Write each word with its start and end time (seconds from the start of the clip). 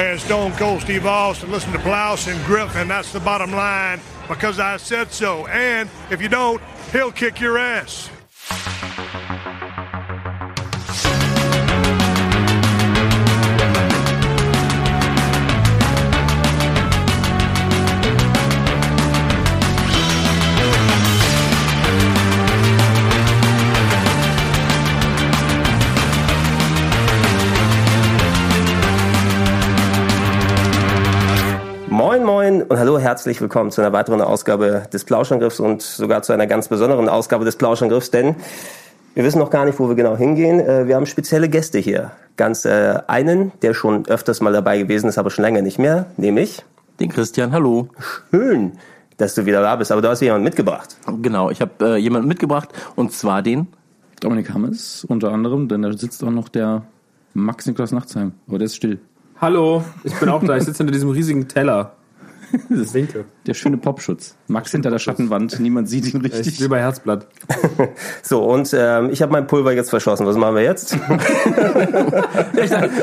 and 0.00 0.18
Stone 0.18 0.52
Cold 0.52 0.80
Steve 0.80 1.04
Austin. 1.04 1.52
Listen 1.52 1.72
to 1.72 1.78
Blouse 1.80 2.26
and 2.26 2.42
Griffin. 2.46 2.88
That's 2.88 3.12
the 3.12 3.20
bottom 3.20 3.52
line 3.52 4.00
because 4.28 4.58
I 4.58 4.78
said 4.78 5.12
so. 5.12 5.46
And 5.48 5.90
if 6.10 6.22
you 6.22 6.28
don't, 6.28 6.62
he'll 6.90 7.12
kick 7.12 7.38
your 7.38 7.58
ass. 7.58 8.08
Herzlich 33.20 33.42
willkommen 33.42 33.70
zu 33.70 33.82
einer 33.82 33.92
weiteren 33.92 34.22
Ausgabe 34.22 34.84
des 34.90 35.04
Plauschangriffs 35.04 35.60
und 35.60 35.82
sogar 35.82 36.22
zu 36.22 36.32
einer 36.32 36.46
ganz 36.46 36.68
besonderen 36.68 37.06
Ausgabe 37.10 37.44
des 37.44 37.54
Plauschangriffs, 37.56 38.10
denn 38.10 38.34
wir 39.14 39.24
wissen 39.24 39.38
noch 39.40 39.50
gar 39.50 39.66
nicht, 39.66 39.78
wo 39.78 39.88
wir 39.88 39.94
genau 39.94 40.16
hingehen. 40.16 40.58
Äh, 40.58 40.88
Wir 40.88 40.96
haben 40.96 41.04
spezielle 41.04 41.50
Gäste 41.50 41.78
hier. 41.78 42.12
Ganz 42.38 42.64
äh, 42.64 42.98
einen, 43.08 43.52
der 43.60 43.74
schon 43.74 44.06
öfters 44.06 44.40
mal 44.40 44.54
dabei 44.54 44.78
gewesen 44.78 45.06
ist, 45.06 45.18
aber 45.18 45.28
schon 45.28 45.42
länger 45.42 45.60
nicht 45.60 45.78
mehr, 45.78 46.06
nämlich 46.16 46.64
Den 46.98 47.10
Christian, 47.10 47.52
hallo. 47.52 47.88
schön, 48.30 48.72
dass 49.18 49.34
du 49.34 49.44
wieder 49.44 49.60
da 49.60 49.76
bist. 49.76 49.92
Aber 49.92 50.00
du 50.00 50.08
hast 50.08 50.22
jemanden 50.22 50.44
mitgebracht. 50.44 50.96
Genau, 51.20 51.50
ich 51.50 51.60
habe 51.60 51.72
äh, 51.82 51.96
jemanden 51.98 52.26
mitgebracht 52.26 52.70
und 52.96 53.12
zwar 53.12 53.42
den. 53.42 53.66
Dominik 54.20 54.48
Hammes 54.54 55.04
unter 55.04 55.30
anderem, 55.30 55.68
denn 55.68 55.82
da 55.82 55.92
sitzt 55.92 56.24
auch 56.24 56.30
noch 56.30 56.48
der 56.48 56.84
Max 57.34 57.66
Niklas 57.66 57.92
Nachtsheim. 57.92 58.32
Aber 58.48 58.56
der 58.56 58.64
ist 58.64 58.76
still. 58.76 58.98
Hallo, 59.38 59.84
ich 60.04 60.18
bin 60.18 60.30
auch 60.30 60.42
da. 60.42 60.56
Ich 60.56 60.64
sitze 60.64 60.78
hinter 60.84 60.94
diesem 60.94 61.10
riesigen 61.10 61.48
Teller. 61.48 61.96
Das 62.68 62.78
ist 62.78 62.94
Winke. 62.94 63.24
der 63.46 63.54
schöne 63.54 63.76
Popschutz. 63.76 64.34
Max 64.48 64.70
hinter 64.72 64.90
der 64.90 64.98
Schattenwand, 64.98 65.60
niemand 65.60 65.88
sieht 65.88 66.12
ihn 66.12 66.24
Ich 66.24 66.32
richtig. 66.32 66.60
will 66.60 66.68
bei 66.68 66.80
Herzblatt. 66.80 67.26
So, 68.22 68.44
und 68.44 68.74
ähm, 68.76 69.10
ich 69.10 69.22
habe 69.22 69.32
mein 69.32 69.46
Pulver 69.46 69.72
jetzt 69.72 69.90
verschossen. 69.90 70.26
Was 70.26 70.36
machen 70.36 70.54
wir 70.56 70.62
jetzt? 70.62 70.96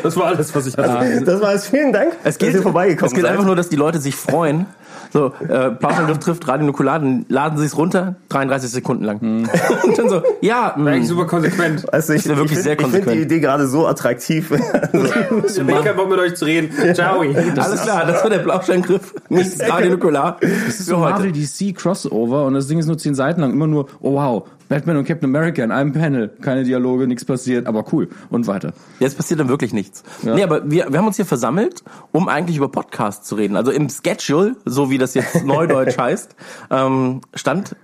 Das 0.04 0.16
war 0.16 0.28
alles, 0.28 0.54
was 0.56 0.68
ich 0.68 0.78
hatte. 0.78 1.24
Das 1.24 1.42
war 1.42 1.54
es. 1.54 1.68
Vielen 1.68 1.92
Dank, 1.94 2.14
Es 2.24 2.38
geht, 2.38 2.50
dass 2.50 2.56
ihr 2.58 2.62
vorbeigekommen 2.62 3.08
es 3.08 3.14
geht 3.14 3.24
seid. 3.24 3.32
einfach 3.32 3.46
nur, 3.46 3.56
dass 3.56 3.70
die 3.70 3.76
Leute 3.76 4.00
sich 4.00 4.16
freuen. 4.16 4.66
So, 5.14 5.32
äh, 5.48 5.72
Plauschangriff 5.72 6.20
trifft 6.20 6.48
Radio 6.48 6.66
Nukular, 6.66 7.00
dann 7.00 7.26
laden 7.30 7.58
sie 7.58 7.66
es 7.66 7.78
runter, 7.78 8.16
33 8.30 8.70
Sekunden 8.70 9.04
lang. 9.04 9.20
Und 9.84 9.98
dann 9.98 10.10
so, 10.10 10.22
ja, 10.42 10.74
mh, 10.76 10.92
Eigentlich 10.92 11.08
super 11.08 11.26
konsequent. 11.26 11.92
Also 11.94 12.14
ich, 12.14 12.20
ist 12.20 12.26
ja 12.28 12.36
wirklich 12.38 12.58
ich 12.58 12.64
sehr 12.64 12.76
find- 12.78 12.88
Ich 12.88 12.94
finde 12.94 13.00
die 13.00 13.06
konsequent. 13.06 13.32
Idee 13.32 13.40
gerade 13.40 13.68
so 13.68 13.88
attraktiv. 13.88 14.52
Ich 14.98 15.60
hab 15.60 15.84
keinen 15.84 15.96
Bock 15.96 16.10
mit 16.10 16.20
euch 16.20 16.36
zu 16.36 16.46
reden. 16.46 16.70
Ciao. 16.94 17.22
alles 17.22 17.82
klar, 17.82 18.06
das 18.06 18.24
war 18.24 18.30
der 18.30 18.40
Plauschangriff. 18.40 19.14
Nicht 19.30 19.60
Radio 19.70 19.92
Nukular. 19.92 20.38
Das 20.42 20.80
ist 20.80 20.86
so 20.88 20.98
Marvel 20.98 21.32
DC 21.32 21.76
Crossover 21.76 22.46
und 22.46 22.54
das 22.54 22.68
Ding 22.68 22.80
ist 22.80 22.88
nur 22.88 22.98
zehn 22.98 23.16
Seiten 23.16 23.42
lang. 23.42 23.52
Immer 23.52 23.68
nur, 23.68 23.88
oh 24.02 24.14
wow, 24.14 24.44
Batman 24.70 24.98
und 24.98 25.08
Captain 25.08 25.30
America 25.30 25.64
in 25.64 25.72
einem 25.72 25.94
Panel. 25.94 26.30
Keine 26.42 26.64
Dialoge, 26.64 27.08
nichts 27.08 27.26
passiert, 27.26 27.68
aber 27.68 27.86
cool. 27.94 28.10
Und 28.30 28.48
weiter. 28.48 28.74
Jetzt 29.00 29.18
passiert 29.18 29.40
dann 29.40 29.50
wirklich 29.50 29.74
nichts. 29.74 30.04
Nee, 30.24 30.44
aber 30.44 30.70
wir, 30.70 30.92
wir 30.92 31.00
haben 31.00 31.08
uns 31.08 31.16
hier 31.16 31.26
versammelt, 31.26 31.84
um 32.12 32.28
eigentlich 32.28 32.58
über 32.58 32.70
Podcasts 32.70 33.28
zu 33.28 33.36
reden. 33.36 33.56
Also 33.56 33.72
im 33.72 33.90
Schedule, 33.90 34.56
so 34.66 34.90
wie 34.90 34.98
das 34.98 35.14
jetzt 35.14 35.46
neudeutsch 35.46 35.98
heißt, 36.00 36.36
ähm, 36.72 37.22
stand 37.34 37.76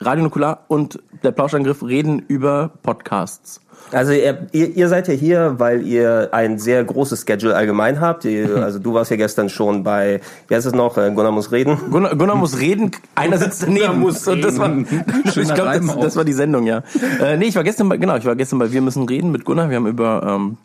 Radio 0.00 0.22
Nukular 0.22 0.64
und 0.68 1.02
der 1.22 1.32
Plauschangriff 1.32 1.82
reden 1.82 2.22
über 2.28 2.72
Podcasts. 2.82 3.60
Also 3.92 4.12
ihr, 4.12 4.46
ihr, 4.52 4.76
ihr 4.76 4.88
seid 4.88 5.08
ja 5.08 5.14
hier, 5.14 5.54
weil 5.58 5.86
ihr 5.86 6.28
ein 6.32 6.58
sehr 6.58 6.84
großes 6.84 7.24
Schedule 7.26 7.54
allgemein 7.54 8.00
habt. 8.00 8.24
Ihr, 8.24 8.62
also 8.62 8.78
du 8.78 8.94
warst 8.94 9.10
ja 9.10 9.16
gestern 9.16 9.48
schon 9.48 9.82
bei, 9.82 10.20
wie 10.48 10.54
heißt 10.54 10.66
es 10.66 10.74
noch, 10.74 10.98
äh, 10.98 11.10
Gunnar 11.10 11.32
muss 11.32 11.52
reden. 11.52 11.78
Gunnar, 11.90 12.14
Gunnar 12.16 12.36
muss 12.36 12.58
reden, 12.58 12.90
einer 13.14 13.38
sitzt 13.38 13.62
daneben. 13.62 13.98
muss 13.98 14.26
und 14.28 14.42
das 14.42 14.58
war, 14.58 14.76
ich 15.24 15.54
glaube, 15.54 15.80
das, 15.80 16.00
das 16.00 16.16
war 16.16 16.24
die 16.24 16.32
Sendung, 16.32 16.66
ja. 16.66 16.82
Äh, 17.20 17.36
nee, 17.36 17.46
ich 17.46 17.56
war 17.56 17.64
gestern 17.64 17.88
bei, 17.88 17.96
genau, 17.96 18.16
ich 18.16 18.24
war 18.24 18.36
gestern 18.36 18.58
bei 18.58 18.70
Wir 18.72 18.82
müssen 18.82 19.04
reden 19.04 19.32
mit 19.32 19.44
Gunnar. 19.44 19.70
Wir 19.70 19.76
haben 19.76 19.86
über 19.86 20.22
ähm, 20.26 20.56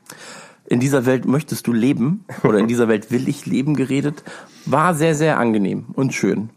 in 0.65 0.79
dieser 0.79 1.05
Welt 1.05 1.25
möchtest 1.25 1.67
du 1.67 1.73
leben 1.73 2.25
oder 2.43 2.57
in 2.57 2.67
dieser 2.67 2.87
Welt 2.87 3.11
will 3.11 3.27
ich 3.27 3.45
leben 3.45 3.75
geredet. 3.75 4.23
War 4.65 4.93
sehr, 4.93 5.13
sehr 5.15 5.37
angenehm 5.37 5.85
und 5.93 6.13
schön. 6.13 6.49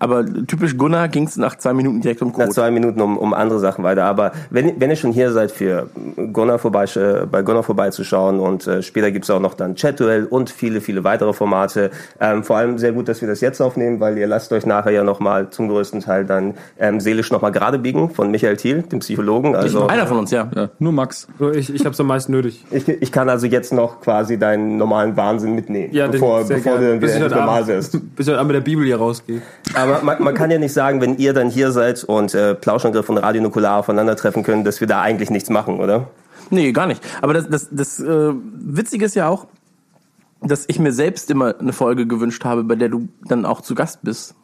Aber 0.00 0.24
typisch 0.24 0.76
Gunnar 0.78 1.08
ging 1.08 1.26
es 1.26 1.36
nach 1.36 1.56
zwei 1.56 1.74
Minuten 1.74 2.00
direkt 2.00 2.22
um 2.22 2.28
Nach 2.28 2.36
Code. 2.36 2.50
zwei 2.50 2.70
Minuten 2.70 3.00
um, 3.02 3.18
um 3.18 3.34
andere 3.34 3.60
Sachen 3.60 3.84
weiter. 3.84 4.04
Aber 4.04 4.32
wenn, 4.48 4.80
wenn 4.80 4.88
ihr 4.90 4.96
schon 4.96 5.12
hier 5.12 5.30
seid, 5.30 5.52
für 5.52 5.88
Gunnar 6.32 6.58
vorbei, 6.58 6.84
äh, 6.96 7.26
bei 7.30 7.42
Gunnar 7.42 7.62
vorbeizuschauen 7.62 8.40
und 8.40 8.66
äh, 8.66 8.82
später 8.82 9.10
gibt's 9.10 9.28
auch 9.28 9.40
noch 9.40 9.52
dann 9.52 9.74
Chat-Duell 9.74 10.24
und 10.24 10.48
viele, 10.48 10.80
viele 10.80 11.04
weitere 11.04 11.34
Formate. 11.34 11.90
Ähm, 12.18 12.42
vor 12.44 12.56
allem 12.56 12.78
sehr 12.78 12.92
gut, 12.92 13.08
dass 13.08 13.20
wir 13.20 13.28
das 13.28 13.42
jetzt 13.42 13.60
aufnehmen, 13.60 14.00
weil 14.00 14.16
ihr 14.16 14.26
lasst 14.26 14.52
euch 14.52 14.64
nachher 14.64 14.92
ja 14.92 15.04
nochmal 15.04 15.50
zum 15.50 15.68
größten 15.68 16.00
Teil 16.00 16.24
dann 16.24 16.54
ähm, 16.78 16.98
seelisch 17.00 17.30
nochmal 17.30 17.52
gerade 17.52 17.78
biegen 17.78 18.08
von 18.10 18.30
Michael 18.30 18.56
Thiel, 18.56 18.82
dem 18.82 19.00
Psychologen. 19.00 19.54
Also 19.54 19.86
Einer 19.86 20.06
von 20.06 20.18
uns, 20.18 20.30
ja. 20.30 20.50
Ja, 20.56 20.70
nur 20.78 20.92
Max. 20.92 21.28
So, 21.38 21.50
ich 21.50 21.74
ich 21.74 21.84
hab's 21.84 22.00
am 22.00 22.06
meisten 22.06 22.32
nötig. 22.32 22.64
ich, 22.70 22.88
ich 22.88 23.12
kann 23.12 23.28
also 23.28 23.46
jetzt 23.46 23.72
noch 23.72 24.00
quasi 24.00 24.38
deinen 24.38 24.78
normalen 24.78 25.16
Wahnsinn 25.16 25.54
mitnehmen, 25.54 25.92
Ja, 25.92 26.06
bevor, 26.08 26.44
bevor 26.44 26.78
du 26.78 26.98
dann 26.98 27.02
wieder 27.02 27.28
normal 27.28 27.66
wirst. 27.66 27.92
Bis 28.16 28.26
ich 28.26 28.32
heute 28.32 28.40
Abend 28.40 28.52
mit 28.52 28.56
der 28.56 28.64
Bibel 28.64 28.84
hier 28.84 28.96
rausgehe. 28.96 29.42
Aber 29.74 29.89
man, 30.02 30.22
man 30.22 30.34
kann 30.34 30.50
ja 30.50 30.58
nicht 30.58 30.72
sagen, 30.72 31.00
wenn 31.00 31.16
ihr 31.16 31.32
dann 31.32 31.50
hier 31.50 31.72
seid 31.72 32.04
und 32.04 32.34
äh, 32.34 32.54
Plauschangriff 32.54 33.08
und 33.08 33.18
Radio 33.18 33.42
Nukular 33.42 33.78
aufeinandertreffen 33.78 34.42
können, 34.42 34.64
dass 34.64 34.80
wir 34.80 34.86
da 34.86 35.00
eigentlich 35.00 35.30
nichts 35.30 35.50
machen, 35.50 35.78
oder? 35.80 36.08
Nee, 36.50 36.72
gar 36.72 36.86
nicht. 36.86 37.02
Aber 37.22 37.34
das, 37.34 37.48
das, 37.48 37.68
das 37.70 38.00
äh, 38.00 38.32
Witzige 38.34 39.04
ist 39.04 39.14
ja 39.14 39.28
auch, 39.28 39.46
dass 40.42 40.64
ich 40.68 40.78
mir 40.78 40.92
selbst 40.92 41.30
immer 41.30 41.54
eine 41.58 41.72
Folge 41.72 42.06
gewünscht 42.06 42.44
habe, 42.44 42.64
bei 42.64 42.74
der 42.74 42.88
du 42.88 43.08
dann 43.26 43.44
auch 43.44 43.60
zu 43.60 43.74
Gast 43.74 44.00
bist. 44.02 44.34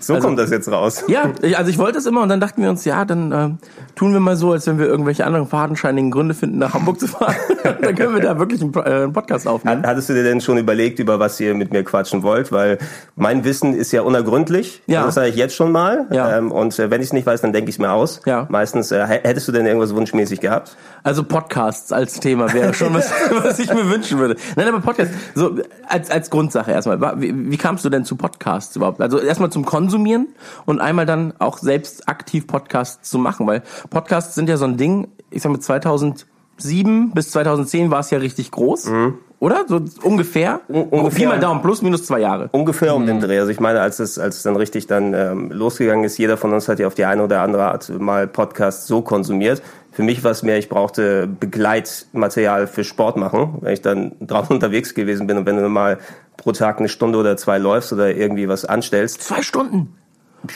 So 0.00 0.18
kommt 0.18 0.38
das 0.38 0.50
jetzt 0.50 0.70
raus. 0.70 1.04
Ja, 1.08 1.30
ich, 1.42 1.56
also 1.56 1.70
ich 1.70 1.78
wollte 1.78 1.98
es 1.98 2.06
immer 2.06 2.22
und 2.22 2.28
dann 2.28 2.40
dachten 2.40 2.62
wir 2.62 2.70
uns, 2.70 2.84
ja, 2.84 3.04
dann 3.04 3.32
äh, 3.32 3.50
tun 3.94 4.12
wir 4.12 4.20
mal 4.20 4.36
so, 4.36 4.52
als 4.52 4.66
wenn 4.66 4.78
wir 4.78 4.86
irgendwelche 4.86 5.24
anderen 5.24 5.46
fadenscheinigen 5.46 6.10
Gründe 6.10 6.34
finden, 6.34 6.58
nach 6.58 6.74
Hamburg 6.74 7.00
zu 7.00 7.06
fahren. 7.08 7.34
dann 7.62 7.94
können 7.94 8.14
wir 8.14 8.20
da 8.20 8.38
wirklich 8.38 8.60
einen, 8.60 8.74
äh, 8.74 8.80
einen 8.80 9.12
Podcast 9.12 9.48
aufnehmen. 9.48 9.82
Hattest 9.86 10.08
du 10.08 10.14
dir 10.14 10.24
denn 10.24 10.40
schon 10.40 10.58
überlegt, 10.58 10.98
über 10.98 11.18
was 11.18 11.40
ihr 11.40 11.54
mit 11.54 11.72
mir 11.72 11.84
quatschen 11.84 12.22
wollt? 12.22 12.52
Weil 12.52 12.78
mein 13.16 13.44
Wissen 13.44 13.74
ist 13.74 13.92
ja 13.92 14.02
unergründlich. 14.02 14.82
Ja. 14.86 15.04
Das 15.04 15.14
sage 15.14 15.28
ich 15.28 15.36
jetzt 15.36 15.54
schon 15.54 15.72
mal. 15.72 16.06
Ja. 16.10 16.36
Ähm, 16.36 16.52
und 16.52 16.78
äh, 16.78 16.90
wenn 16.90 17.00
ich 17.00 17.08
es 17.08 17.12
nicht 17.12 17.26
weiß, 17.26 17.40
dann 17.40 17.52
denke 17.52 17.70
ich 17.70 17.76
es 17.76 17.78
mir 17.78 17.92
aus. 17.92 18.20
Ja. 18.26 18.46
Meistens 18.50 18.92
äh, 18.92 19.06
hä- 19.06 19.20
hättest 19.22 19.48
du 19.48 19.52
denn 19.52 19.66
irgendwas 19.66 19.94
wunschmäßig 19.94 20.40
gehabt? 20.40 20.76
Also 21.02 21.22
Podcasts 21.22 21.92
als 21.92 22.20
Thema 22.20 22.52
wäre 22.52 22.74
schon 22.74 22.94
was, 22.94 23.10
was 23.42 23.58
ich 23.58 23.72
mir 23.72 23.88
wünschen 23.90 24.18
würde. 24.18 24.36
Nein, 24.56 24.68
aber 24.68 24.80
Podcast, 24.80 25.12
so 25.34 25.56
als, 25.88 26.10
als 26.10 26.30
Grundsache 26.30 26.72
erstmal. 26.72 27.20
Wie, 27.20 27.50
wie 27.50 27.56
kamst 27.56 27.84
du 27.84 27.90
denn 27.90 28.04
zu 28.04 28.16
Podcasts 28.16 28.74
überhaupt? 28.76 29.00
Also 29.00 29.13
erstmal 29.18 29.50
zum 29.50 29.64
Konsumieren 29.64 30.28
und 30.66 30.80
einmal 30.80 31.06
dann 31.06 31.34
auch 31.38 31.58
selbst 31.58 32.08
aktiv 32.08 32.46
Podcasts 32.46 33.08
zu 33.08 33.18
machen, 33.18 33.46
weil 33.46 33.62
Podcasts 33.90 34.34
sind 34.34 34.48
ja 34.48 34.56
so 34.56 34.64
ein 34.64 34.76
Ding, 34.76 35.08
ich 35.30 35.42
sag 35.42 35.52
mal 35.52 35.60
2007 35.60 37.12
bis 37.12 37.30
2010 37.30 37.90
war 37.90 38.00
es 38.00 38.10
ja 38.10 38.18
richtig 38.18 38.50
groß, 38.50 38.90
oder? 39.44 39.64
So 39.68 39.82
ungefähr? 40.02 40.60
ungefähr. 40.68 41.10
Pi 41.10 41.26
mal 41.26 41.38
Daumen, 41.38 41.60
plus 41.60 41.82
minus 41.82 42.06
zwei 42.06 42.20
Jahre. 42.20 42.48
Ungefähr 42.52 42.94
um 42.94 43.04
den 43.04 43.20
Dreh. 43.20 43.38
Also 43.38 43.50
ich 43.50 43.60
meine, 43.60 43.82
als 43.82 43.98
es, 43.98 44.18
als 44.18 44.36
es 44.38 44.42
dann 44.42 44.56
richtig 44.56 44.86
dann 44.86 45.12
ähm, 45.12 45.50
losgegangen 45.50 46.04
ist, 46.04 46.16
jeder 46.16 46.38
von 46.38 46.54
uns 46.54 46.66
hat 46.66 46.78
ja 46.78 46.86
auf 46.86 46.94
die 46.94 47.04
eine 47.04 47.22
oder 47.22 47.42
andere 47.42 47.64
Art 47.64 47.90
mal 47.90 48.26
Podcasts 48.26 48.86
so 48.86 49.02
konsumiert. 49.02 49.60
Für 49.92 50.02
mich 50.02 50.24
war 50.24 50.30
es 50.30 50.42
mehr, 50.42 50.56
ich 50.56 50.70
brauchte 50.70 51.26
Begleitmaterial 51.26 52.66
für 52.66 52.84
Sport 52.84 53.18
machen, 53.18 53.58
wenn 53.60 53.74
ich 53.74 53.82
dann 53.82 54.12
draußen 54.20 54.54
unterwegs 54.54 54.94
gewesen 54.94 55.26
bin 55.26 55.36
und 55.36 55.44
wenn 55.44 55.56
du 55.56 55.68
mal 55.68 55.98
pro 56.36 56.52
Tag 56.52 56.78
eine 56.78 56.88
Stunde 56.88 57.18
oder 57.18 57.36
zwei 57.36 57.58
läufst 57.58 57.92
oder 57.92 58.14
irgendwie 58.14 58.48
was 58.48 58.64
anstellst. 58.64 59.22
Zwei 59.22 59.42
Stunden. 59.42 59.94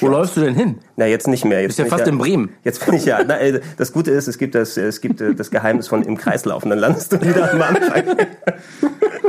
Wo 0.00 0.08
läufst 0.08 0.36
du 0.36 0.42
denn 0.42 0.54
hin? 0.54 0.78
Na, 0.96 1.06
jetzt 1.06 1.28
nicht 1.28 1.46
mehr. 1.46 1.62
Jetzt 1.62 1.76
Bist 1.76 1.78
ja 1.78 1.86
fast 1.86 2.06
in 2.06 2.18
Bremen. 2.18 2.50
Jetzt 2.62 2.84
bin 2.84 2.94
ich 2.96 3.06
ja. 3.06 3.20
Na, 3.26 3.40
äh, 3.40 3.60
das 3.78 3.90
Gute 3.94 4.10
ist, 4.10 4.28
es 4.28 4.36
gibt 4.36 4.54
das, 4.54 4.76
es 4.76 5.00
gibt 5.00 5.22
äh, 5.22 5.34
das 5.34 5.50
Geheimnis 5.50 5.88
von 5.88 6.02
im 6.02 6.18
Kreislaufen. 6.18 6.68
Dann 6.68 6.78
landest 6.78 7.12
du 7.12 7.20
wieder 7.22 7.50
am 7.54 7.62
Anfang. 7.62 8.04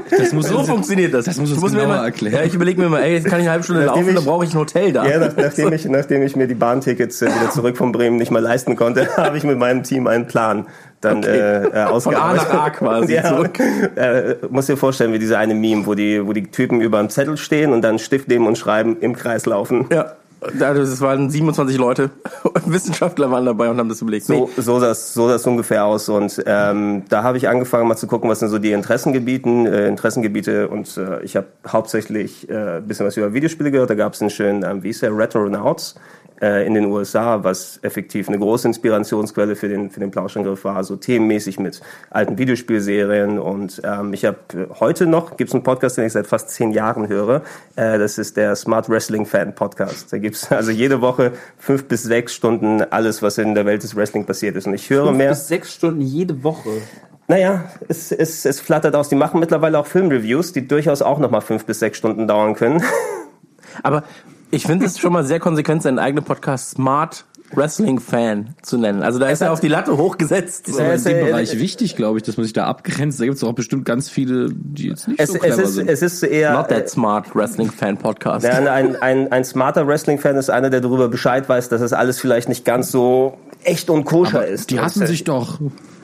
Das 0.09 0.33
muss 0.33 0.47
So 0.49 0.63
funktioniert 0.63 1.13
das. 1.13 1.25
Das 1.25 1.37
muss 1.37 1.51
Ich 1.51 1.55
uns 1.63 1.71
mir 1.71 1.79
genauer 1.81 1.95
immer, 1.95 2.03
erklären. 2.03 2.33
Ja, 2.35 2.43
ich 2.43 2.53
überlege 2.53 2.81
mir 2.81 2.87
immer, 2.87 2.99
ey, 3.01 3.13
jetzt 3.13 3.25
kann 3.27 3.39
ich 3.39 3.43
eine 3.45 3.51
halbe 3.51 3.63
Stunde 3.63 3.85
Nachdem 3.85 4.01
laufen, 4.01 4.15
dann 4.15 4.23
ich- 4.23 4.29
brauche 4.29 4.43
ich 4.45 4.53
ein 4.53 4.57
Hotel 4.59 4.91
da. 4.91 5.05
Ja, 5.07 5.19
nach, 5.19 5.37
nachdem 5.37 5.71
ich, 5.71 5.85
nachdem 5.85 6.23
ich 6.23 6.35
mir 6.35 6.47
die 6.47 6.55
Bahntickets 6.55 7.21
äh, 7.21 7.27
wieder 7.27 7.51
zurück 7.51 7.77
von 7.77 7.91
Bremen 7.93 8.17
nicht 8.17 8.31
mehr 8.31 8.41
leisten 8.41 8.75
konnte, 8.75 9.07
habe 9.17 9.37
ich 9.37 9.43
mit 9.45 9.57
meinem 9.57 9.83
Team 9.83 10.07
einen 10.07 10.27
Plan 10.27 10.67
dann 11.01 11.23
äh, 11.23 11.63
äh, 11.63 11.83
ausgearbeitet. 11.83 12.41
Von 12.43 12.51
A 12.51 12.53
nach 12.53 12.65
A 12.65 12.69
quasi 12.69 13.13
ja, 13.15 13.23
zurück. 13.23 13.59
Äh, 13.59 14.35
muss 14.49 14.65
dir 14.65 14.77
vorstellen, 14.77 15.13
wie 15.13 15.19
diese 15.19 15.37
eine 15.37 15.55
Meme, 15.55 15.85
wo 15.85 15.95
die, 15.95 16.25
wo 16.25 16.33
die 16.33 16.43
Typen 16.43 16.81
über 16.81 16.99
einem 16.99 17.09
Zettel 17.09 17.37
stehen 17.37 17.73
und 17.73 17.81
dann 17.81 17.99
Stift 17.99 18.27
nehmen 18.27 18.47
und 18.47 18.57
schreiben 18.57 18.97
im 18.99 19.15
Kreis 19.15 19.45
laufen. 19.45 19.85
Ja. 19.91 20.13
Das 20.57 21.01
waren 21.01 21.29
27 21.29 21.77
Leute. 21.77 22.11
Wissenschaftler 22.65 23.29
waren 23.29 23.45
dabei 23.45 23.69
und 23.69 23.77
haben 23.77 23.89
das 23.89 24.01
überlegt. 24.01 24.25
So, 24.25 24.49
so 24.55 24.79
sah 24.79 24.93
so 24.93 25.27
sah's 25.27 25.45
ungefähr 25.45 25.83
aus. 25.83 26.07
Und 26.07 26.41
ähm, 26.45 27.03
da 27.09 27.23
habe 27.23 27.37
ich 27.37 27.49
angefangen 27.49 27.87
mal 27.87 27.97
zu 27.97 28.07
gucken, 28.07 28.29
was 28.29 28.39
sind 28.39 28.49
so 28.49 28.57
die 28.57 28.71
Interessengebieten, 28.71 29.65
äh, 29.65 29.87
Interessengebiete. 29.87 30.69
Und 30.69 30.95
äh, 30.97 31.21
ich 31.23 31.35
habe 31.35 31.47
hauptsächlich 31.67 32.49
äh, 32.49 32.77
ein 32.77 32.87
bisschen 32.87 33.05
was 33.05 33.17
über 33.17 33.33
Videospiele 33.33 33.71
gehört. 33.71 33.89
Da 33.89 33.95
gab 33.95 34.13
es 34.13 34.21
einen 34.21 34.29
schönen, 34.29 34.63
ähm, 34.63 34.81
wie 34.81 34.89
ist 34.89 35.01
der, 35.01 35.15
Retronauts. 35.15 35.95
äh, 35.95 36.18
in 36.41 36.73
den 36.73 36.85
USA, 36.85 37.43
was 37.43 37.79
effektiv 37.81 38.29
eine 38.29 38.39
große 38.39 38.67
Inspirationsquelle 38.67 39.55
für 39.55 39.67
den, 39.67 39.89
für 39.89 39.99
den 39.99 40.11
Plauschangriff 40.11 40.63
war, 40.63 40.83
so 40.83 40.95
themenmäßig 40.95 41.59
mit 41.59 41.81
alten 42.09 42.37
Videospielserien. 42.37 43.39
Und 43.39 43.81
ähm, 43.83 44.13
ich 44.13 44.25
habe 44.25 44.37
heute 44.79 45.05
noch, 45.05 45.37
gibt 45.37 45.49
es 45.49 45.53
einen 45.53 45.63
Podcast, 45.63 45.97
den 45.97 46.05
ich 46.05 46.13
seit 46.13 46.27
fast 46.27 46.49
zehn 46.49 46.71
Jahren 46.71 47.07
höre, 47.07 47.41
äh, 47.75 47.97
das 47.97 48.17
ist 48.17 48.37
der 48.37 48.55
Smart 48.55 48.89
Wrestling 48.89 49.25
Fan 49.25 49.53
Podcast. 49.53 50.13
Da 50.13 50.17
gibt's 50.17 50.51
also 50.51 50.71
jede 50.71 51.01
Woche 51.01 51.33
fünf 51.57 51.85
bis 51.85 52.03
sechs 52.03 52.33
Stunden 52.33 52.81
alles, 52.83 53.21
was 53.21 53.37
in 53.37 53.55
der 53.55 53.65
Welt 53.65 53.83
des 53.83 53.95
Wrestling 53.95 54.25
passiert 54.25 54.55
ist. 54.55 54.67
Und 54.67 54.73
ich 54.73 54.89
höre 54.89 55.05
Fünf 55.07 55.17
mehr. 55.17 55.29
bis 55.29 55.47
sechs 55.47 55.73
Stunden 55.73 56.01
jede 56.01 56.43
Woche. 56.43 56.69
Naja, 57.27 57.65
es, 57.87 58.11
es, 58.11 58.45
es 58.45 58.59
flattert 58.59 58.95
aus. 58.95 59.09
Die 59.09 59.15
machen 59.15 59.39
mittlerweile 59.39 59.77
auch 59.77 59.85
Filmreviews, 59.85 60.51
die 60.51 60.67
durchaus 60.67 61.01
auch 61.01 61.19
nochmal 61.19 61.41
fünf 61.41 61.65
bis 61.65 61.79
sechs 61.79 61.97
Stunden 61.97 62.27
dauern 62.27 62.55
können. 62.55 62.81
Aber 63.83 64.03
ich 64.51 64.65
finde 64.65 64.85
es 64.85 64.99
schon 64.99 65.13
mal 65.13 65.23
sehr 65.23 65.39
konsequent, 65.39 65.83
seinen 65.83 65.99
eigenen 65.99 66.23
Podcast 66.23 66.71
Smart 66.71 67.25
Wrestling 67.51 67.99
Fan 67.99 68.55
zu 68.61 68.77
nennen. 68.77 69.01
Also 69.01 69.17
da 69.17 69.27
ist 69.29 69.41
er 69.41 69.51
auf 69.51 69.59
die 69.59 69.67
Latte 69.67 69.97
hochgesetzt. 69.97 70.67
ist 70.67 70.79
aber 70.79 70.89
in 70.89 70.95
es, 70.95 71.03
dem 71.03 71.25
Bereich 71.25 71.57
wichtig, 71.57 71.95
glaube 71.95 72.19
ich, 72.19 72.23
dass 72.23 72.37
man 72.37 72.43
sich 72.43 72.53
da 72.53 72.65
abgrenzt. 72.67 73.19
Da 73.19 73.25
gibt 73.25 73.37
es 73.37 73.43
auch 73.43 73.53
bestimmt 73.53 73.85
ganz 73.85 74.09
viele, 74.09 74.49
die 74.53 74.87
jetzt 74.89 75.07
nicht 75.07 75.19
Es, 75.19 75.29
so 75.29 75.35
es, 75.35 75.41
clever 75.41 75.63
ist, 75.63 75.73
sind. 75.73 75.89
es 75.89 76.01
ist 76.01 76.23
eher. 76.23 76.53
Not 76.53 76.67
that 76.69 76.89
smart 76.89 77.35
Wrestling 77.35 77.71
Fan 77.71 77.97
Podcast. 77.97 78.45
Ja, 78.45 78.51
ein, 78.71 78.95
ein, 79.01 79.31
ein 79.31 79.43
smarter 79.43 79.87
Wrestling-Fan 79.87 80.37
ist 80.37 80.49
einer, 80.49 80.69
der 80.69 80.81
darüber 80.81 81.07
Bescheid 81.07 81.49
weiß, 81.49 81.69
dass 81.69 81.81
es 81.81 81.93
alles 81.93 82.19
vielleicht 82.19 82.49
nicht 82.49 82.65
ganz 82.65 82.91
so 82.91 83.37
echt 83.63 83.89
und 83.89 84.05
koscher 84.05 84.45
ist. 84.45 84.69
die 84.69 84.79
hassen 84.79 85.07
sich 85.07 85.23
doch. 85.23 85.59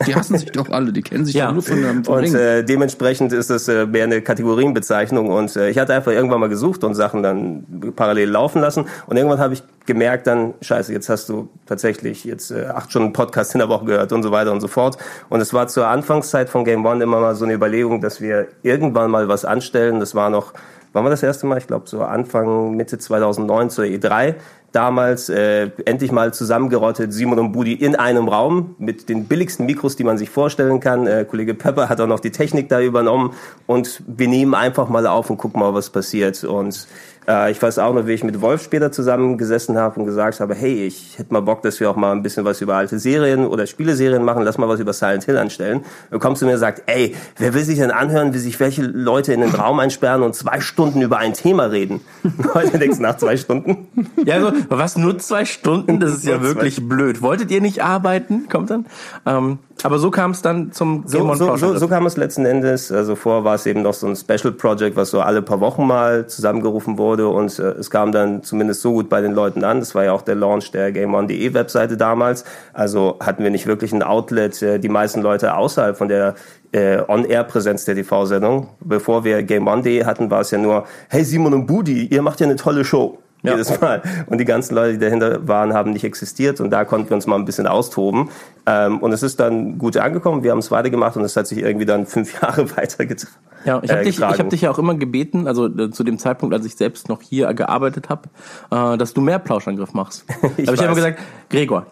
Die 0.08 0.16
hassen 0.16 0.38
sich 0.38 0.52
doch 0.52 0.70
alle. 0.70 0.92
Die 0.92 1.02
kennen 1.02 1.26
sich 1.26 1.36
Ja. 1.36 1.48
doch 1.48 1.54
nur 1.54 1.64
von 1.64 2.04
vom 2.04 2.16
Und 2.16 2.34
äh, 2.34 2.64
dementsprechend 2.64 3.32
ist 3.34 3.50
es 3.50 3.68
äh, 3.68 3.86
mehr 3.86 4.04
eine 4.06 4.22
Kategorienbezeichnung. 4.22 5.30
Und 5.30 5.56
äh, 5.56 5.70
ich 5.70 5.78
hatte 5.78 5.94
einfach 5.94 6.12
irgendwann 6.12 6.40
mal 6.40 6.50
gesucht 6.50 6.84
und 6.84 6.96
Sachen 6.96 7.24
dann 7.24 7.66
parallel 7.96 8.30
laufen 8.30 8.62
lassen. 8.62 8.86
Und 9.08 9.18
irgendwann 9.18 9.40
habe 9.40 9.54
ich 9.54 9.64
gemerkt 9.86 10.28
dann, 10.28 10.54
scheiße, 10.62 10.92
jetzt 10.92 11.10
hast 11.10 11.30
du 11.30 11.50
tatsächlich 11.66 12.24
jetzt 12.26 12.52
äh, 12.52 12.66
acht 12.66 12.90
Stunden 12.90 13.14
Podcast 13.14 13.54
in 13.54 13.60
der 13.60 13.70
Woche 13.70 13.86
gehört 13.86 14.12
und 14.12 14.24
so 14.24 14.32
weiter 14.32 14.52
und 14.52 14.62
so 14.62 14.68
fort. 14.68 14.98
Und 15.30 15.42
es 15.42 15.54
war 15.54 15.68
zur 15.68 15.88
Anfangszeit 15.88 16.50
von 16.50 16.66
Game 16.66 16.86
One 16.86 17.04
immer 17.04 17.20
mal 17.20 17.36
so 17.36 17.46
eine 17.46 17.54
Überlegung, 17.54 18.02
dass 18.02 18.20
wir 18.22 18.48
irgendwann 18.64 19.12
mal 19.12 19.28
was 19.28 19.46
anstellen. 19.46 20.00
Das 20.00 20.16
war 20.16 20.30
noch, 20.30 20.54
wann 20.96 21.04
war 21.04 21.12
das 21.12 21.22
erste 21.24 21.46
Mal? 21.46 21.58
Ich 21.58 21.68
glaube 21.68 21.88
so 21.88 22.02
Anfang, 22.02 22.76
Mitte 22.76 22.98
2009 22.98 23.70
zur 23.70 23.86
E3 23.86 24.36
damals 24.76 25.30
äh, 25.30 25.70
endlich 25.86 26.12
mal 26.12 26.34
zusammengerottet, 26.34 27.14
Simon 27.14 27.40
und 27.40 27.52
Budi 27.54 27.74
in 27.74 27.96
einem 27.96 28.28
Raum 28.28 28.76
mit 28.78 29.08
den 29.08 29.26
billigsten 29.26 29.66
Mikros, 29.66 29.96
die 29.96 30.04
man 30.04 30.18
sich 30.18 30.30
vorstellen 30.30 30.82
kann. 30.82 31.08
Äh, 31.08 31.26
Kollege 31.30 31.54
Pepper 31.54 31.88
hat 31.88 32.02
auch 32.02 32.08
noch 32.08 32.20
die 32.20 32.32
Technik 32.32 32.68
da 32.68 32.82
übernommen 32.82 33.32
und 33.68 34.04
wir 34.06 34.28
nehmen 34.28 34.54
einfach 34.54 34.90
mal 34.90 35.08
auf 35.08 35.30
und 35.30 35.38
gucken 35.38 35.62
mal, 35.62 35.74
was 35.74 35.90
passiert. 35.90 36.44
Und 36.44 36.88
äh, 37.28 37.52
ich 37.52 37.62
weiß 37.62 37.80
auch 37.80 37.94
noch, 37.94 38.08
wie 38.08 38.14
ich 38.14 38.24
mit 38.24 38.42
Wolf 38.42 38.64
später 38.64 38.92
zusammengesessen 38.92 39.78
habe 39.78 40.00
und 40.00 40.06
gesagt 40.06 40.40
habe, 40.40 40.56
hey, 40.56 40.86
ich 40.86 41.18
hätte 41.18 41.34
mal 41.34 41.42
Bock, 41.42 41.62
dass 41.62 41.80
wir 41.80 41.90
auch 41.90 41.96
mal 41.96 42.12
ein 42.12 42.24
bisschen 42.24 42.46
was 42.46 42.62
über 42.62 42.76
alte 42.76 43.00
Serien 43.00 43.46
oder 43.46 43.66
Spieleserien 43.66 44.24
machen, 44.24 44.44
lass 44.44 44.58
mal 44.58 44.68
was 44.68 44.80
über 44.80 44.94
Silent 44.94 45.24
Hill 45.24 45.38
anstellen. 45.38 45.84
Dann 46.12 46.20
kommst 46.20 46.42
du 46.42 46.46
mir 46.46 46.54
und 46.54 46.60
sagst, 46.60 46.84
ey, 46.88 47.16
wer 47.38 47.54
will 47.54 47.64
sich 47.64 47.80
denn 47.80 47.92
anhören, 47.92 48.34
wie 48.34 48.40
sich 48.40 48.60
welche 48.60 48.84
Leute 48.84 49.34
in 49.34 49.42
den 49.42 49.52
Raum 49.52 49.80
einsperren 49.80 50.24
und 50.24 50.36
zwei 50.36 50.60
Stunden 50.60 51.02
über 51.02 51.18
ein 51.18 51.34
Thema 51.34 51.66
reden? 51.66 52.02
Heute 52.54 52.78
denkst 52.78 52.98
du 52.98 53.04
nach 53.04 53.18
zwei 53.18 53.38
Stunden. 53.38 53.88
Ja, 54.26 54.42
so, 54.42 54.52
was, 54.70 54.98
nur 54.98 55.18
zwei 55.20 55.46
Stunden? 55.46 56.00
Das 56.00 56.12
ist 56.12 56.26
ja 56.26 56.42
wirklich 56.42 56.88
blöd. 56.88 57.22
Wolltet 57.22 57.52
ihr 57.52 57.62
nicht 57.62 57.84
arbeiten? 57.84 58.48
Kommt 58.50 58.70
dann. 58.70 58.86
Ähm, 59.26 59.60
aber 59.84 60.00
so 60.00 60.10
kam 60.10 60.32
es 60.32 60.42
dann 60.42 60.72
zum 60.72 61.04
So, 61.06 61.20
Game 61.20 61.30
On 61.30 61.38
so, 61.38 61.56
so, 61.58 61.78
so 61.78 61.88
kam 61.88 62.06
es 62.06 62.18
letzten 62.18 62.46
Endes. 62.46 62.92
Also 62.92 63.16
vorher 63.16 63.44
war 63.44 63.56
es 63.56 63.66
eben 63.66 63.82
noch 63.82 63.94
so 63.94 64.08
ein 64.08 64.16
Special 64.16 64.52
Project, 64.52 64.96
was 64.96 65.12
so 65.12 65.22
alle 65.22 65.42
paar 65.42 65.60
Wochen 65.60 65.86
mal 65.86 66.28
zusammengerufen 66.28 66.98
wurde 66.98 67.15
und 67.24 67.58
äh, 67.60 67.72
es 67.72 67.90
kam 67.90 68.12
dann 68.12 68.44
zumindest 68.44 68.82
so 68.82 68.94
gut 68.94 69.10
bei 69.10 69.22
den 69.22 69.34
Leuten 69.34 69.64
an. 69.64 69.80
Das 69.80 69.96
war 69.96 70.04
ja 70.04 70.14
auch 70.14 70.22
der 70.22 70.36
Launch 70.36 70.72
der 70.72 70.92
GameOn.de 70.92 71.54
Webseite 71.54 71.98
damals. 71.98 72.46
Also 72.74 73.18
hatten 73.20 73.44
wir 73.44 73.52
nicht 73.52 73.68
wirklich 73.68 73.94
ein 73.94 74.04
Outlet. 74.04 74.62
Äh, 74.62 74.80
die 74.80 74.90
meisten 74.90 75.22
Leute 75.22 75.56
außerhalb 75.56 75.98
von 75.98 76.08
der 76.08 76.36
äh, 76.72 77.02
On-Air-Präsenz 77.08 77.86
der 77.86 77.96
TV-Sendung. 77.96 78.70
Bevor 78.82 79.24
wir 79.24 79.44
GameOn.de 79.44 80.06
hatten, 80.06 80.30
war 80.30 80.42
es 80.42 80.52
ja 80.52 80.58
nur, 80.58 80.86
hey 81.10 81.24
Simon 81.24 81.54
und 81.54 81.66
Budi, 81.68 82.06
ihr 82.06 82.22
macht 82.22 82.40
ja 82.40 82.46
eine 82.46 82.56
tolle 82.56 82.84
Show. 82.84 83.20
Ja. 83.46 83.52
Jedes 83.52 83.80
Mal. 83.80 84.02
Und 84.26 84.40
die 84.40 84.46
ganzen 84.46 84.76
Leute, 84.76 84.94
die 84.94 85.00
dahinter 85.00 85.48
waren, 85.48 85.74
haben 85.74 85.92
nicht 85.92 86.04
existiert. 86.04 86.60
Und 86.60 86.72
da 86.72 86.84
konnten 86.84 87.10
wir 87.10 87.16
uns 87.16 87.28
mal 87.28 87.36
ein 87.36 87.46
bisschen 87.46 87.68
austoben. 87.68 88.30
Ähm, 88.66 89.00
und 89.00 89.12
es 89.12 89.24
ist 89.24 89.40
dann 89.40 89.78
gut 89.78 89.98
angekommen. 89.98 90.44
Wir 90.44 90.52
haben 90.52 90.60
es 90.60 90.72
weitergemacht 90.72 91.16
und 91.16 91.24
es 91.24 91.36
hat 91.36 91.48
sich 91.48 91.60
irgendwie 91.60 91.86
dann 91.86 92.06
fünf 92.06 92.42
Jahre 92.42 92.70
weitergetragen. 92.76 93.36
Ja, 93.66 93.82
ich 93.84 93.92
habe 93.92 94.04
dich, 94.04 94.18
ich 94.18 94.22
hab 94.22 94.50
dich 94.50 94.62
ja 94.62 94.72
auch 94.72 94.78
immer 94.78 94.96
gebeten, 94.96 95.48
also 95.48 95.68
äh, 95.68 95.90
zu 95.90 96.04
dem 96.04 96.20
Zeitpunkt, 96.20 96.54
als 96.54 96.66
ich 96.66 96.76
selbst 96.76 97.10
noch 97.10 97.22
hier 97.22 97.54
gearbeitet 97.54 98.10
habe, 98.10 98.30
äh, 98.72 98.98
dass 98.98 99.14
du 99.14 99.22
mehr 99.22 99.40
Plauschangriff 99.40 99.94
machst. 99.94 100.26
Ich 100.58 100.68
habe 100.68 100.76
ich 100.76 100.82
immer 100.82 100.90
weiß. 100.92 100.96
gesagt, 100.96 101.20
Gregor, 101.50 101.88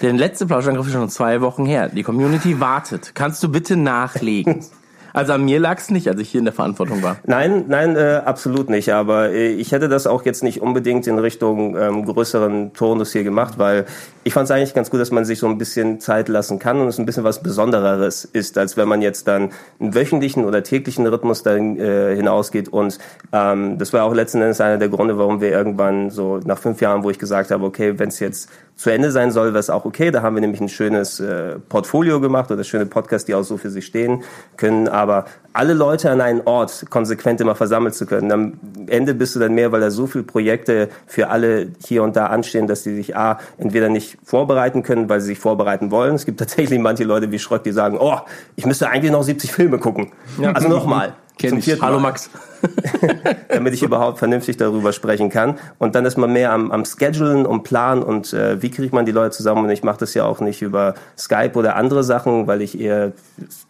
der 0.00 0.12
letzte 0.12 0.46
Plauschangriff 0.46 0.86
ist 0.86 0.92
schon 0.92 1.08
zwei 1.08 1.40
Wochen 1.40 1.66
her. 1.66 1.88
Die 1.88 2.02
Community 2.02 2.60
wartet. 2.60 3.12
Kannst 3.14 3.42
du 3.42 3.48
bitte 3.50 3.76
nachlegen? 3.76 4.64
Also 5.14 5.32
an 5.32 5.44
mir 5.44 5.60
lag 5.60 5.78
es 5.78 5.90
nicht, 5.90 6.08
als 6.08 6.20
ich 6.20 6.28
hier 6.28 6.40
in 6.40 6.44
der 6.44 6.52
Verantwortung 6.52 7.04
war. 7.04 7.18
Nein, 7.24 7.66
nein, 7.68 7.94
äh, 7.94 8.20
absolut 8.24 8.68
nicht. 8.68 8.92
Aber 8.92 9.30
äh, 9.30 9.52
ich 9.52 9.70
hätte 9.70 9.88
das 9.88 10.08
auch 10.08 10.24
jetzt 10.24 10.42
nicht 10.42 10.60
unbedingt 10.60 11.06
in 11.06 11.20
Richtung 11.20 11.76
ähm, 11.78 12.04
größeren 12.04 12.72
Turnus 12.72 13.12
hier 13.12 13.22
gemacht, 13.22 13.54
weil 13.56 13.86
ich 14.24 14.32
fand 14.32 14.46
es 14.46 14.50
eigentlich 14.50 14.74
ganz 14.74 14.90
gut, 14.90 15.00
dass 15.00 15.12
man 15.12 15.24
sich 15.24 15.38
so 15.38 15.46
ein 15.46 15.56
bisschen 15.56 16.00
Zeit 16.00 16.28
lassen 16.28 16.58
kann 16.58 16.80
und 16.80 16.88
es 16.88 16.98
ein 16.98 17.06
bisschen 17.06 17.22
was 17.22 17.44
Besondereres 17.44 18.24
ist, 18.24 18.58
als 18.58 18.76
wenn 18.76 18.88
man 18.88 19.02
jetzt 19.02 19.28
dann 19.28 19.50
einen 19.78 19.94
wöchentlichen 19.94 20.44
oder 20.44 20.64
täglichen 20.64 21.06
Rhythmus 21.06 21.44
dann 21.44 21.78
äh, 21.78 22.16
hinausgeht. 22.16 22.68
Und 22.68 22.98
ähm, 23.32 23.78
das 23.78 23.92
war 23.92 24.02
auch 24.02 24.14
letzten 24.14 24.42
Endes 24.42 24.60
einer 24.60 24.78
der 24.78 24.88
Gründe, 24.88 25.16
warum 25.16 25.40
wir 25.40 25.50
irgendwann 25.50 26.10
so 26.10 26.40
nach 26.44 26.58
fünf 26.58 26.80
Jahren, 26.80 27.04
wo 27.04 27.10
ich 27.10 27.20
gesagt 27.20 27.52
habe, 27.52 27.64
okay, 27.64 28.00
wenn 28.00 28.08
es 28.08 28.18
jetzt 28.18 28.50
zu 28.76 28.90
Ende 28.90 29.12
sein 29.12 29.30
soll, 29.30 29.48
wäre 29.48 29.60
es 29.60 29.70
auch 29.70 29.84
okay. 29.84 30.10
Da 30.10 30.22
haben 30.22 30.34
wir 30.34 30.40
nämlich 30.40 30.60
ein 30.60 30.68
schönes 30.68 31.20
äh, 31.20 31.58
Portfolio 31.68 32.20
gemacht 32.20 32.50
oder 32.50 32.64
schöne 32.64 32.86
Podcasts, 32.86 33.24
die 33.24 33.34
auch 33.34 33.42
so 33.42 33.56
für 33.56 33.70
sich 33.70 33.86
stehen 33.86 34.22
können. 34.56 34.88
Aber 34.88 35.26
alle 35.52 35.74
Leute 35.74 36.10
an 36.10 36.20
einen 36.20 36.42
Ort 36.44 36.86
konsequent 36.90 37.40
immer 37.40 37.54
versammelt 37.54 37.94
zu 37.94 38.04
können. 38.04 38.32
Am 38.32 38.54
Ende 38.88 39.14
bist 39.14 39.36
du 39.36 39.40
dann 39.40 39.54
mehr, 39.54 39.70
weil 39.70 39.80
da 39.80 39.90
so 39.90 40.06
viele 40.06 40.24
Projekte 40.24 40.88
für 41.06 41.28
alle 41.28 41.68
hier 41.86 42.02
und 42.02 42.16
da 42.16 42.26
anstehen, 42.26 42.66
dass 42.66 42.82
die 42.82 42.94
sich 42.96 43.16
A, 43.16 43.38
entweder 43.58 43.88
nicht 43.88 44.18
vorbereiten 44.24 44.82
können, 44.82 45.08
weil 45.08 45.20
sie 45.20 45.28
sich 45.28 45.38
vorbereiten 45.38 45.92
wollen. 45.92 46.16
Es 46.16 46.26
gibt 46.26 46.38
tatsächlich 46.44 46.80
manche 46.80 47.04
Leute 47.04 47.30
wie 47.30 47.38
Schröck, 47.38 47.62
die 47.62 47.72
sagen, 47.72 47.96
oh, 48.00 48.18
ich 48.56 48.66
müsste 48.66 48.88
eigentlich 48.88 49.12
noch 49.12 49.22
70 49.22 49.52
Filme 49.52 49.78
gucken. 49.78 50.12
Also 50.52 50.68
nochmal. 50.68 51.14
Kenn 51.38 51.58
ich. 51.58 51.80
Hallo 51.80 51.98
Mal 51.98 52.10
Max. 52.10 52.30
damit 53.48 53.74
ich 53.74 53.82
überhaupt 53.82 54.18
vernünftig 54.18 54.56
darüber 54.56 54.92
sprechen 54.92 55.30
kann. 55.30 55.58
Und 55.78 55.94
dann 55.94 56.04
ist 56.04 56.16
man 56.16 56.32
mehr 56.32 56.52
am, 56.52 56.70
am 56.70 56.84
Schedulen 56.84 57.46
und 57.46 57.62
Planen 57.62 58.02
und 58.02 58.32
äh, 58.32 58.60
wie 58.62 58.70
kriegt 58.70 58.92
man 58.92 59.06
die 59.06 59.12
Leute 59.12 59.36
zusammen. 59.36 59.64
Und 59.64 59.70
ich 59.70 59.82
mache 59.82 59.98
das 59.98 60.14
ja 60.14 60.24
auch 60.24 60.40
nicht 60.40 60.62
über 60.62 60.94
Skype 61.18 61.52
oder 61.54 61.76
andere 61.76 62.04
Sachen, 62.04 62.46
weil 62.46 62.62
ich 62.62 62.78
eher 62.78 63.12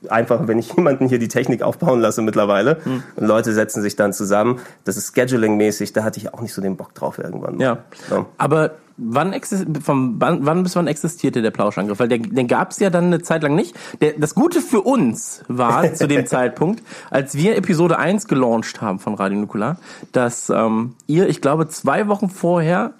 einfach, 0.08 0.46
wenn 0.46 0.58
ich 0.58 0.72
jemanden 0.76 1.08
hier 1.08 1.19
die 1.19 1.28
Technik 1.28 1.62
aufbauen 1.62 2.00
lasse 2.00 2.22
mittlerweile 2.22 2.78
und 3.16 3.26
Leute 3.26 3.52
setzen 3.52 3.82
sich 3.82 3.96
dann 3.96 4.12
zusammen, 4.12 4.60
das 4.84 4.96
ist 4.96 5.15
Scheduling-mäßig, 5.15 5.93
da 5.93 6.05
hatte 6.05 6.19
ich 6.19 6.32
auch 6.32 6.41
nicht 6.41 6.55
so 6.55 6.62
den 6.62 6.77
Bock 6.77 6.94
drauf 6.94 7.19
irgendwann. 7.19 7.58
Ja. 7.60 7.79
So. 8.08 8.27
Aber 8.38 8.72
wann, 8.96 9.32
exist 9.32 9.67
vom, 9.82 10.17
wann, 10.19 10.44
wann 10.46 10.63
bis 10.63 10.77
wann 10.77 10.86
existierte 10.86 11.43
der 11.43 11.51
Plauschangriff? 11.51 11.98
Weil 11.98 12.08
der, 12.08 12.19
den 12.19 12.48
gab 12.48 12.70
es 12.70 12.79
ja 12.79 12.91
dann 12.91 13.06
eine 13.06 13.22
Zeit 13.22 13.43
lang 13.43 13.55
nicht. 13.55 13.74
Der, 14.01 14.13
das 14.13 14.34
Gute 14.34 14.60
für 14.60 14.81
uns 14.81 15.43
war 15.48 15.94
zu 15.94 16.06
dem 16.06 16.27
Zeitpunkt, 16.27 16.82
als 17.10 17.34
wir 17.34 17.56
Episode 17.56 17.98
1 17.98 18.27
gelauncht 18.29 18.81
haben 18.81 18.98
von 18.98 19.15
Radio 19.15 19.39
Nukular, 19.39 19.79
dass 20.13 20.51
ähm, 20.51 20.94
ihr, 21.06 21.29
ich 21.29 21.41
glaube, 21.41 21.69
zwei 21.69 22.08
Wochen 22.08 22.29
vorher 22.29 22.94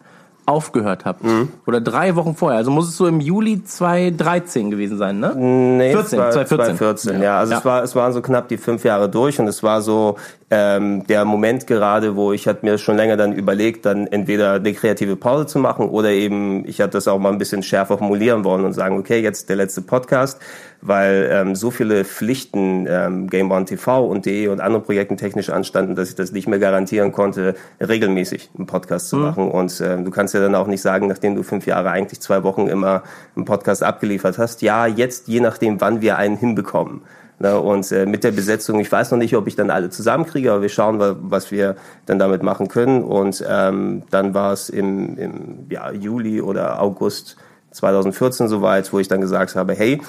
aufgehört 0.47 1.05
habt. 1.05 1.23
Oder 1.67 1.81
drei 1.81 2.17
Wochen 2.17 2.35
vorher. 2.35 2.59
Also 2.59 2.71
muss 2.71 2.89
es 2.89 2.97
so 2.97 3.07
im 3.07 3.21
Juli 3.21 3.63
2013 3.65 4.71
gewesen 4.71 4.99
sein, 4.99 5.19
ne? 5.21 5.35
Nee, 5.37 5.93
14, 5.93 6.19
es 6.19 6.25
war 6.25 6.31
2014. 6.33 6.77
2014, 6.77 7.23
ja. 7.23 7.39
Also 7.39 7.53
Ja. 7.53 7.59
es 7.59 7.65
war 7.65 7.83
es 7.83 7.97
waren 7.97 8.13
so 8.13 8.21
knapp 8.23 8.49
die 8.49 8.57
fünf 8.59 8.85
Jahre 8.85 9.09
durch 9.09 9.39
und 9.41 9.49
es 9.49 9.63
war 9.63 9.81
so 9.83 10.17
ähm, 10.51 11.07
der 11.07 11.25
Moment 11.25 11.67
gerade, 11.67 12.15
wo 12.17 12.33
ich 12.33 12.47
hatte 12.47 12.65
mir 12.65 12.79
schon 12.79 12.97
länger 12.97 13.17
dann 13.17 13.33
überlegt, 13.33 13.87
dann 13.87 14.07
entweder 14.07 14.53
eine 14.55 14.73
kreative 14.75 15.17
Pause 15.17 15.47
zu 15.47 15.59
machen 15.59 15.89
oder 15.89 16.11
eben 16.11 16.67
ich 16.69 16.81
hatte 16.81 16.93
das 16.93 17.09
auch 17.09 17.19
mal 17.19 17.33
ein 17.33 17.39
bisschen 17.39 17.63
schärfer 17.63 17.99
formulieren 17.99 18.45
wollen 18.45 18.65
und 18.65 18.73
sagen, 18.75 18.99
okay, 18.99 19.21
jetzt 19.21 19.49
der 19.49 19.57
letzte 19.57 19.81
Podcast, 19.83 20.39
weil 20.87 21.29
ähm, 21.33 21.55
so 21.57 21.71
viele 21.71 22.05
Pflichten 22.05 22.87
ähm, 22.89 23.29
Game 23.29 23.51
One 23.51 23.65
TV 23.65 24.07
und 24.07 24.27
DE 24.27 24.49
und 24.49 24.61
andere 24.61 24.83
Projekten 24.83 25.17
technisch 25.17 25.49
anstanden, 25.49 25.95
dass 25.97 26.11
ich 26.11 26.15
das 26.15 26.31
nicht 26.33 26.47
mehr 26.47 26.59
garantieren 26.59 27.11
konnte, 27.11 27.55
regelmäßig 27.81 28.51
einen 28.57 28.67
Podcast 28.67 29.09
zu 29.09 29.17
machen. 29.17 29.51
Und 29.51 29.81
ähm, 29.81 30.05
du 30.05 30.11
kannst 30.11 30.35
ja 30.35 30.41
dann 30.41 30.55
auch 30.55 30.67
nicht 30.67 30.83
sagen, 30.83 31.07
nachdem 31.07 31.35
du 31.35 31.43
fünf 31.43 31.67
Jahre 31.67 31.91
eigentlich 31.91 32.21
zwei 32.21 32.43
Wochen 32.43 32.67
immer 32.69 33.03
einen 33.35 33.47
Podcast 33.47 33.83
abgeliefert 33.83 34.37
hast, 34.37 34.61
ja, 34.61 34.87
jetzt 34.87 35.27
je 35.27 35.41
nachdem, 35.41 35.81
wann 35.81 36.03
wir 36.03 36.19
einen 36.19 36.37
hinbekommen. 36.37 37.01
Ne, 37.41 37.59
und 37.59 37.91
äh, 37.91 38.07
mit 38.07 38.23
der 38.23 38.31
Besetzung, 38.31 38.79
ich 38.79 38.93
weiß 38.93 39.11
noch 39.11 39.19
nicht, 39.19 39.35
ob 39.37 39.49
ich 39.49 39.57
dann 39.57 39.69
alle 39.71 39.91
zusammenkriege, 39.91 40.53
aber 40.53 40.63
wir 40.63 40.69
schauen, 40.69 41.01
wa- 41.01 41.17
was 41.21 41.51
wir 41.51 41.75
dann 42.07 42.21
damit 42.21 42.45
machen 42.45 42.69
können. 42.69 43.03
Und 43.03 43.45
ähm, 43.49 44.03
dann 44.11 44.35
war 44.35 44.53
es 44.53 44.69
im, 44.69 45.19
im 45.19 45.67
ja, 45.69 45.91
Juli 45.91 46.41
oder 46.41 46.81
August 46.81 47.37
2014 47.73 48.47
soweit, 48.47 48.93
wo 48.93 49.01
ich 49.01 49.09
dann 49.09 49.21
gesagt 49.21 49.57
habe, 49.57 49.75
hey, 49.75 50.01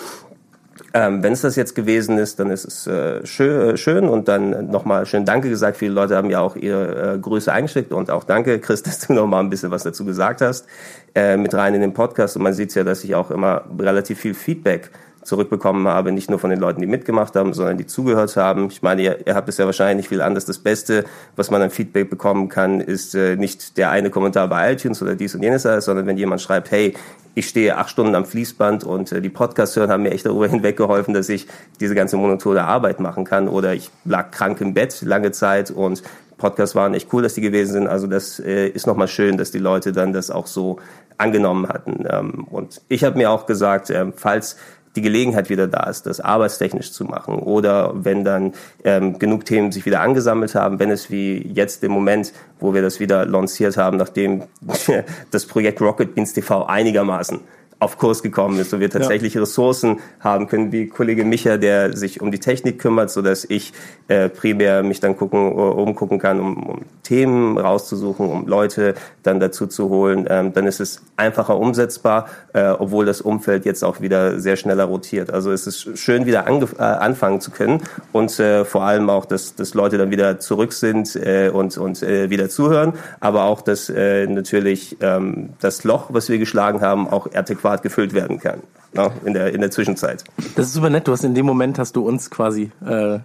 Ähm, 0.98 1.22
Wenn 1.22 1.34
es 1.34 1.42
das 1.42 1.58
jetzt 1.58 1.76
gewesen 1.76 2.18
ist, 2.18 2.40
dann 2.40 2.50
ist 2.50 2.64
es 2.64 2.88
äh, 2.88 3.26
schön, 3.26 3.72
äh, 3.72 3.78
schön 3.78 4.08
und 4.08 4.30
dann 4.30 4.72
nochmal 4.72 5.06
schön 5.06 5.26
Danke 5.26 5.50
gesagt. 5.50 5.76
Viele 5.76 5.92
Leute 5.92 6.16
haben 6.16 6.30
ja 6.30 6.40
auch 6.40 6.56
ihre 6.56 7.16
äh, 7.16 7.20
Grüße 7.20 7.52
eingeschickt 7.52 7.92
und 7.92 8.10
auch 8.10 8.24
Danke, 8.24 8.60
Chris, 8.62 8.82
dass 8.82 9.00
du 9.02 9.12
nochmal 9.12 9.44
ein 9.44 9.50
bisschen 9.50 9.72
was 9.72 9.84
dazu 9.84 10.06
gesagt 10.06 10.40
hast, 10.40 10.66
äh, 11.14 11.36
mit 11.36 11.54
rein 11.54 11.74
in 11.74 11.82
den 11.82 11.94
Podcast. 11.94 12.38
Und 12.38 12.44
man 12.44 12.54
sieht 12.54 12.74
ja, 12.76 12.86
dass 12.86 13.04
ich 13.04 13.14
auch 13.14 13.30
immer 13.30 13.66
relativ 13.78 14.22
viel 14.22 14.34
Feedback 14.34 14.90
zurückbekommen 15.26 15.88
habe, 15.88 16.12
nicht 16.12 16.30
nur 16.30 16.40
von 16.40 16.50
den 16.50 16.60
Leuten, 16.60 16.82
die 16.82 16.88
mitgemacht 16.88 17.36
haben, 17.36 17.54
sondern 17.54 17.78
die 17.78 17.86
zugehört 17.86 18.36
haben. 18.38 18.68
Ich 18.68 18.82
meine, 18.82 19.02
ihr, 19.02 19.28
ihr 19.28 19.36
habt 19.36 19.50
es 19.50 19.58
ja 19.58 19.66
wahrscheinlich 19.66 19.98
nicht 19.98 20.10
viel 20.10 20.22
anders. 20.22 20.46
Das 20.46 20.60
Beste, 20.60 21.06
was 21.36 21.52
man 21.52 21.62
an 21.62 21.72
Feedback 21.72 22.10
bekommen 22.10 22.48
kann, 22.48 22.80
ist 22.80 23.16
äh, 23.16 23.36
nicht 23.36 23.78
der 23.78 23.90
eine 23.90 24.10
Kommentar 24.10 24.48
bei 24.48 24.74
iTunes 24.74 25.02
oder 25.02 25.16
dies 25.16 25.36
und 25.36 25.44
jenes, 25.44 25.66
alles, 25.66 25.86
sondern 25.86 26.06
wenn 26.06 26.18
jemand 26.18 26.42
schreibt, 26.42 26.72
hey, 26.72 26.94
ich 27.34 27.50
stehe 27.50 27.78
acht 27.78 27.90
Stunden 27.90 28.16
am 28.16 28.26
Fließband 28.26 28.84
und 28.84 29.12
äh, 29.12 29.22
die 29.22 29.30
Podcasts 29.30 29.76
hören 29.76 29.90
haben 29.90 30.04
mir 30.04 30.12
echt 30.12 30.26
darüber 30.26 30.48
hinweggeholfen, 30.50 31.14
dass 31.14 31.28
ich 31.30 31.48
diese 31.80 31.96
ganze 31.96 32.18
monotone 32.18 32.64
Arbeit 32.64 33.00
machen 33.00 33.26
kann 33.26 33.48
oder 33.48 33.74
ich 33.74 33.92
lag 34.06 34.32
krank 34.32 34.62
im 34.62 34.74
Bett 34.74 35.02
lange 35.02 35.32
Zeit 35.32 35.72
und 35.72 36.02
Podcasts 36.38 36.76
waren 36.76 36.94
echt 36.94 37.14
cool, 37.14 37.24
dass 37.24 37.34
die 37.34 37.42
gewesen 37.42 37.74
sind. 37.74 37.88
Also 37.88 38.08
das 38.08 38.40
äh, 38.40 38.68
ist 38.68 38.88
nochmal 38.88 39.08
schön, 39.08 39.38
dass 39.38 39.52
die 39.52 39.60
Leute 39.60 39.92
dann 39.92 40.14
das 40.14 40.32
auch 40.32 40.48
so 40.48 40.80
angenommen 41.18 41.68
hatten. 41.68 42.06
Ähm, 42.10 42.46
und 42.50 42.82
ich 42.90 43.04
habe 43.04 43.18
mir 43.18 43.32
auch 43.32 43.46
gesagt, 43.46 43.90
ähm, 43.90 44.14
falls 44.16 44.58
die 44.96 45.02
Gelegenheit 45.02 45.50
wieder 45.50 45.68
da 45.68 45.84
ist, 45.90 46.06
das 46.06 46.20
arbeitstechnisch 46.20 46.92
zu 46.92 47.06
machen. 47.06 47.40
Oder 47.40 47.92
wenn 47.96 48.24
dann 48.24 48.54
ähm, 48.84 49.20
genug 49.20 49.46
Themen 49.46 49.72
sich 49.72 49.86
wieder 49.86 50.02
angesammelt 50.02 50.56
haben, 50.56 50.80
wenn 50.80 50.92
es 50.92 51.12
wie 51.12 51.38
jetzt 51.54 51.84
im 51.84 51.92
Moment, 51.92 52.34
wo 52.60 52.74
wir 52.74 52.82
das 52.82 53.00
wieder 53.00 53.26
lanciert 53.26 53.78
haben, 53.78 53.98
nachdem 53.98 54.44
das 55.32 55.46
Projekt 55.46 55.82
Rocket 55.82 56.16
Beans 56.16 56.34
TV 56.34 56.66
einigermaßen 56.66 57.40
auf 57.80 57.98
Kurs 57.98 58.24
gekommen 58.24 58.58
ist 58.60 58.74
und 58.74 58.80
wir 58.80 58.90
tatsächlich 58.90 59.38
Ressourcen 59.38 60.00
haben 60.22 60.48
können, 60.48 60.72
wie 60.72 60.88
Kollege 60.88 61.26
Micha, 61.26 61.58
der 61.58 61.96
sich 61.96 62.22
um 62.22 62.32
die 62.32 62.40
Technik 62.40 62.80
kümmert, 62.80 63.12
so 63.12 63.22
dass 63.22 63.44
ich 63.44 63.74
äh, 64.08 64.30
primär 64.30 64.82
mich 64.82 65.02
dann 65.02 65.18
gucken, 65.18 65.52
äh, 65.52 65.56
umgucken 65.56 66.18
kann, 66.18 66.40
um, 66.40 66.64
um 66.64 66.82
Themen 67.04 67.58
rauszusuchen, 67.58 68.30
um 68.30 68.48
Leute 68.48 68.96
dann 69.24 69.40
dazu 69.40 69.68
zu 69.68 69.90
holen. 69.90 70.26
Ähm, 70.30 70.54
dann 70.54 70.68
ist 70.68 70.80
es 70.80 71.02
einfacher 71.18 71.58
umsetzbar, 71.60 72.30
äh, 72.54 72.70
obwohl 72.70 73.06
das 73.06 73.20
Umfeld 73.20 73.66
jetzt 73.66 73.84
auch 73.84 74.00
wieder 74.00 74.40
sehr 74.40 74.56
schneller 74.56 74.86
rotiert. 74.86 75.32
Also 75.32 75.52
es 75.52 75.68
ist 75.68 75.98
schön, 75.98 76.26
wieder 76.26 76.48
äh, 76.48 76.82
anfangen 76.82 77.42
zu 77.42 77.52
können 77.52 77.82
und 78.14 78.40
äh, 78.40 78.64
vor 78.64 78.84
allem 78.84 79.10
auch, 79.10 79.26
dass, 79.26 79.56
dass 79.56 79.74
Leute 79.74 79.98
dann 79.98 80.12
wieder 80.12 80.40
zurück 80.40 80.72
sind 80.72 81.16
äh, 81.18 81.50
und, 81.54 81.78
und 81.78 82.02
äh, 82.02 82.30
wieder 82.30 82.50
zuhören, 82.50 82.94
aber 83.20 83.44
auch, 83.44 83.62
dass 83.62 83.90
äh, 83.90 84.28
natürlich 84.28 84.98
ähm, 85.02 85.50
das 85.60 85.84
Loch, 85.84 86.08
was 86.10 86.30
wir 86.30 86.38
geschlagen 86.38 86.82
haben, 86.82 87.08
auch 87.08 87.28
adäquat 87.34 87.75
gefüllt 87.82 88.14
werden 88.14 88.40
kann 88.40 88.62
ne, 88.96 89.12
in, 89.26 89.34
der, 89.34 89.54
in 89.54 89.62
der 89.62 89.72
Zwischenzeit. 89.72 90.24
Das 90.56 90.68
ist 90.68 90.74
super 90.74 90.90
nett. 90.90 91.08
Du 91.08 91.12
hast 91.12 91.24
in 91.24 91.36
dem 91.36 91.46
Moment 91.46 91.78
hast 91.78 91.96
du 91.96 92.08
uns 92.08 92.30
quasi 92.30 92.72
äh, 92.86 93.20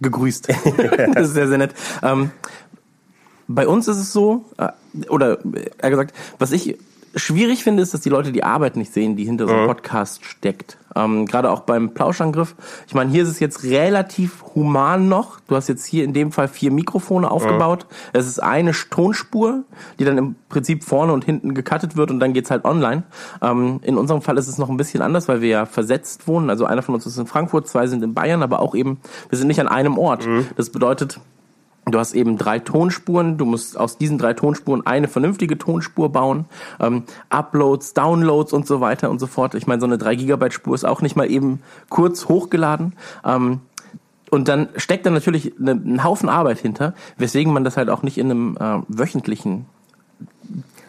gegrüßt. 0.00 0.48
das 1.14 1.28
ist 1.28 1.34
sehr, 1.34 1.48
sehr 1.48 1.58
nett. 1.58 1.74
Ähm, 2.02 2.30
bei 3.46 3.66
uns 3.66 3.88
ist 3.88 3.96
es 3.96 4.12
so, 4.12 4.44
äh, 4.58 4.68
oder 5.08 5.38
eher 5.80 5.90
gesagt, 5.90 6.14
was 6.38 6.52
ich 6.52 6.78
schwierig 7.14 7.64
finde, 7.64 7.82
ist, 7.82 7.94
dass 7.94 8.00
die 8.00 8.08
Leute 8.08 8.32
die 8.32 8.44
Arbeit 8.44 8.76
nicht 8.76 8.92
sehen, 8.92 9.16
die 9.16 9.24
hinter 9.24 9.46
so 9.46 9.54
einem 9.54 9.66
Podcast 9.66 10.24
steckt. 10.24 10.78
Ähm, 10.94 11.26
Gerade 11.26 11.50
auch 11.50 11.60
beim 11.60 11.94
Plauschangriff. 11.94 12.54
Ich 12.86 12.94
meine, 12.94 13.10
hier 13.10 13.22
ist 13.22 13.28
es 13.28 13.40
jetzt 13.40 13.62
relativ 13.64 14.42
human 14.54 15.08
noch. 15.08 15.40
Du 15.46 15.54
hast 15.54 15.68
jetzt 15.68 15.84
hier 15.84 16.04
in 16.04 16.12
dem 16.12 16.32
Fall 16.32 16.48
vier 16.48 16.70
Mikrofone 16.70 17.30
aufgebaut. 17.30 17.86
Es 18.12 18.26
ist 18.26 18.42
eine 18.42 18.72
Tonspur, 18.72 19.64
die 19.98 20.04
dann 20.04 20.18
im 20.18 20.36
Prinzip 20.48 20.84
vorne 20.84 21.12
und 21.12 21.24
hinten 21.24 21.54
gecuttet 21.54 21.96
wird 21.96 22.10
und 22.10 22.20
dann 22.20 22.32
geht's 22.32 22.50
halt 22.50 22.64
online. 22.64 23.04
Ähm, 23.42 23.80
in 23.82 23.96
unserem 23.96 24.22
Fall 24.22 24.38
ist 24.38 24.48
es 24.48 24.58
noch 24.58 24.68
ein 24.68 24.76
bisschen 24.76 25.02
anders, 25.02 25.28
weil 25.28 25.40
wir 25.40 25.48
ja 25.48 25.66
versetzt 25.66 26.26
wohnen. 26.26 26.50
Also 26.50 26.64
einer 26.64 26.82
von 26.82 26.94
uns 26.94 27.06
ist 27.06 27.18
in 27.18 27.26
Frankfurt, 27.26 27.68
zwei 27.68 27.86
sind 27.86 28.02
in 28.02 28.14
Bayern, 28.14 28.42
aber 28.42 28.60
auch 28.60 28.74
eben, 28.74 28.98
wir 29.28 29.38
sind 29.38 29.48
nicht 29.48 29.60
an 29.60 29.68
einem 29.68 29.98
Ort. 29.98 30.26
Das 30.56 30.70
bedeutet, 30.70 31.20
Du 31.90 31.98
hast 31.98 32.14
eben 32.14 32.36
drei 32.36 32.58
Tonspuren. 32.58 33.38
Du 33.38 33.44
musst 33.44 33.78
aus 33.78 33.98
diesen 33.98 34.18
drei 34.18 34.34
Tonspuren 34.34 34.86
eine 34.86 35.08
vernünftige 35.08 35.58
Tonspur 35.58 36.10
bauen. 36.10 36.46
Ähm, 36.80 37.04
Uploads, 37.30 37.94
Downloads 37.94 38.52
und 38.52 38.66
so 38.66 38.80
weiter 38.80 39.10
und 39.10 39.18
so 39.18 39.26
fort. 39.26 39.54
Ich 39.54 39.66
meine, 39.66 39.80
so 39.80 39.86
eine 39.86 39.98
3 39.98 40.16
Gigabyte 40.16 40.52
Spur 40.52 40.74
ist 40.74 40.84
auch 40.84 41.02
nicht 41.02 41.16
mal 41.16 41.30
eben 41.30 41.60
kurz 41.88 42.28
hochgeladen. 42.28 42.94
Ähm, 43.24 43.60
und 44.30 44.48
dann 44.48 44.68
steckt 44.76 45.06
da 45.06 45.10
natürlich 45.10 45.54
eine, 45.58 45.72
ein 45.72 46.04
Haufen 46.04 46.28
Arbeit 46.28 46.58
hinter, 46.58 46.94
weswegen 47.16 47.52
man 47.52 47.64
das 47.64 47.76
halt 47.76 47.88
auch 47.88 48.02
nicht 48.02 48.18
in 48.18 48.30
einem 48.30 48.56
äh, 48.60 48.82
wöchentlichen 48.88 49.66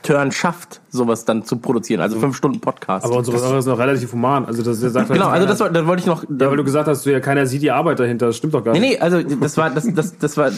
Turn 0.10 0.32
schafft, 0.32 0.82
sowas 0.90 1.24
dann 1.26 1.44
zu 1.44 1.58
produzieren. 1.58 2.02
Also 2.02 2.20
fünf 2.20 2.36
Stunden 2.36 2.60
Podcast. 2.60 3.06
Aber 3.06 3.18
unsere 3.18 3.38
Sache 3.38 3.58
ist 3.58 3.68
noch 3.68 3.78
relativ 3.78 4.12
human. 4.12 4.44
Also 4.46 4.64
das 4.64 4.80
sagt 4.80 4.96
halt 4.96 5.08
genau, 5.20 5.28
also 5.30 5.46
das, 5.46 5.60
war- 5.60 5.70
das 5.70 5.86
wollte 5.86 6.00
ich 6.02 6.08
noch. 6.08 6.24
ja, 6.24 6.50
weil 6.50 6.58
du 6.58 6.64
gesagt 6.64 6.88
hast, 6.88 7.06
ja, 7.06 7.20
keiner 7.20 7.46
sieht 7.46 7.62
die 7.62 7.70
Arbeit 7.70 8.00
dahinter. 8.00 8.26
Das 8.28 8.38
stimmt 8.38 8.56
doch 8.56 8.64
gar 8.64 8.74
Nee, 8.74 8.80
nicht. 8.80 8.90
nee, 8.94 9.00
also 9.00 9.22
das 9.22 9.56
war 9.58 9.70
das, 9.70 9.88
das, 9.94 10.18
das 10.18 10.36
war 10.36 10.50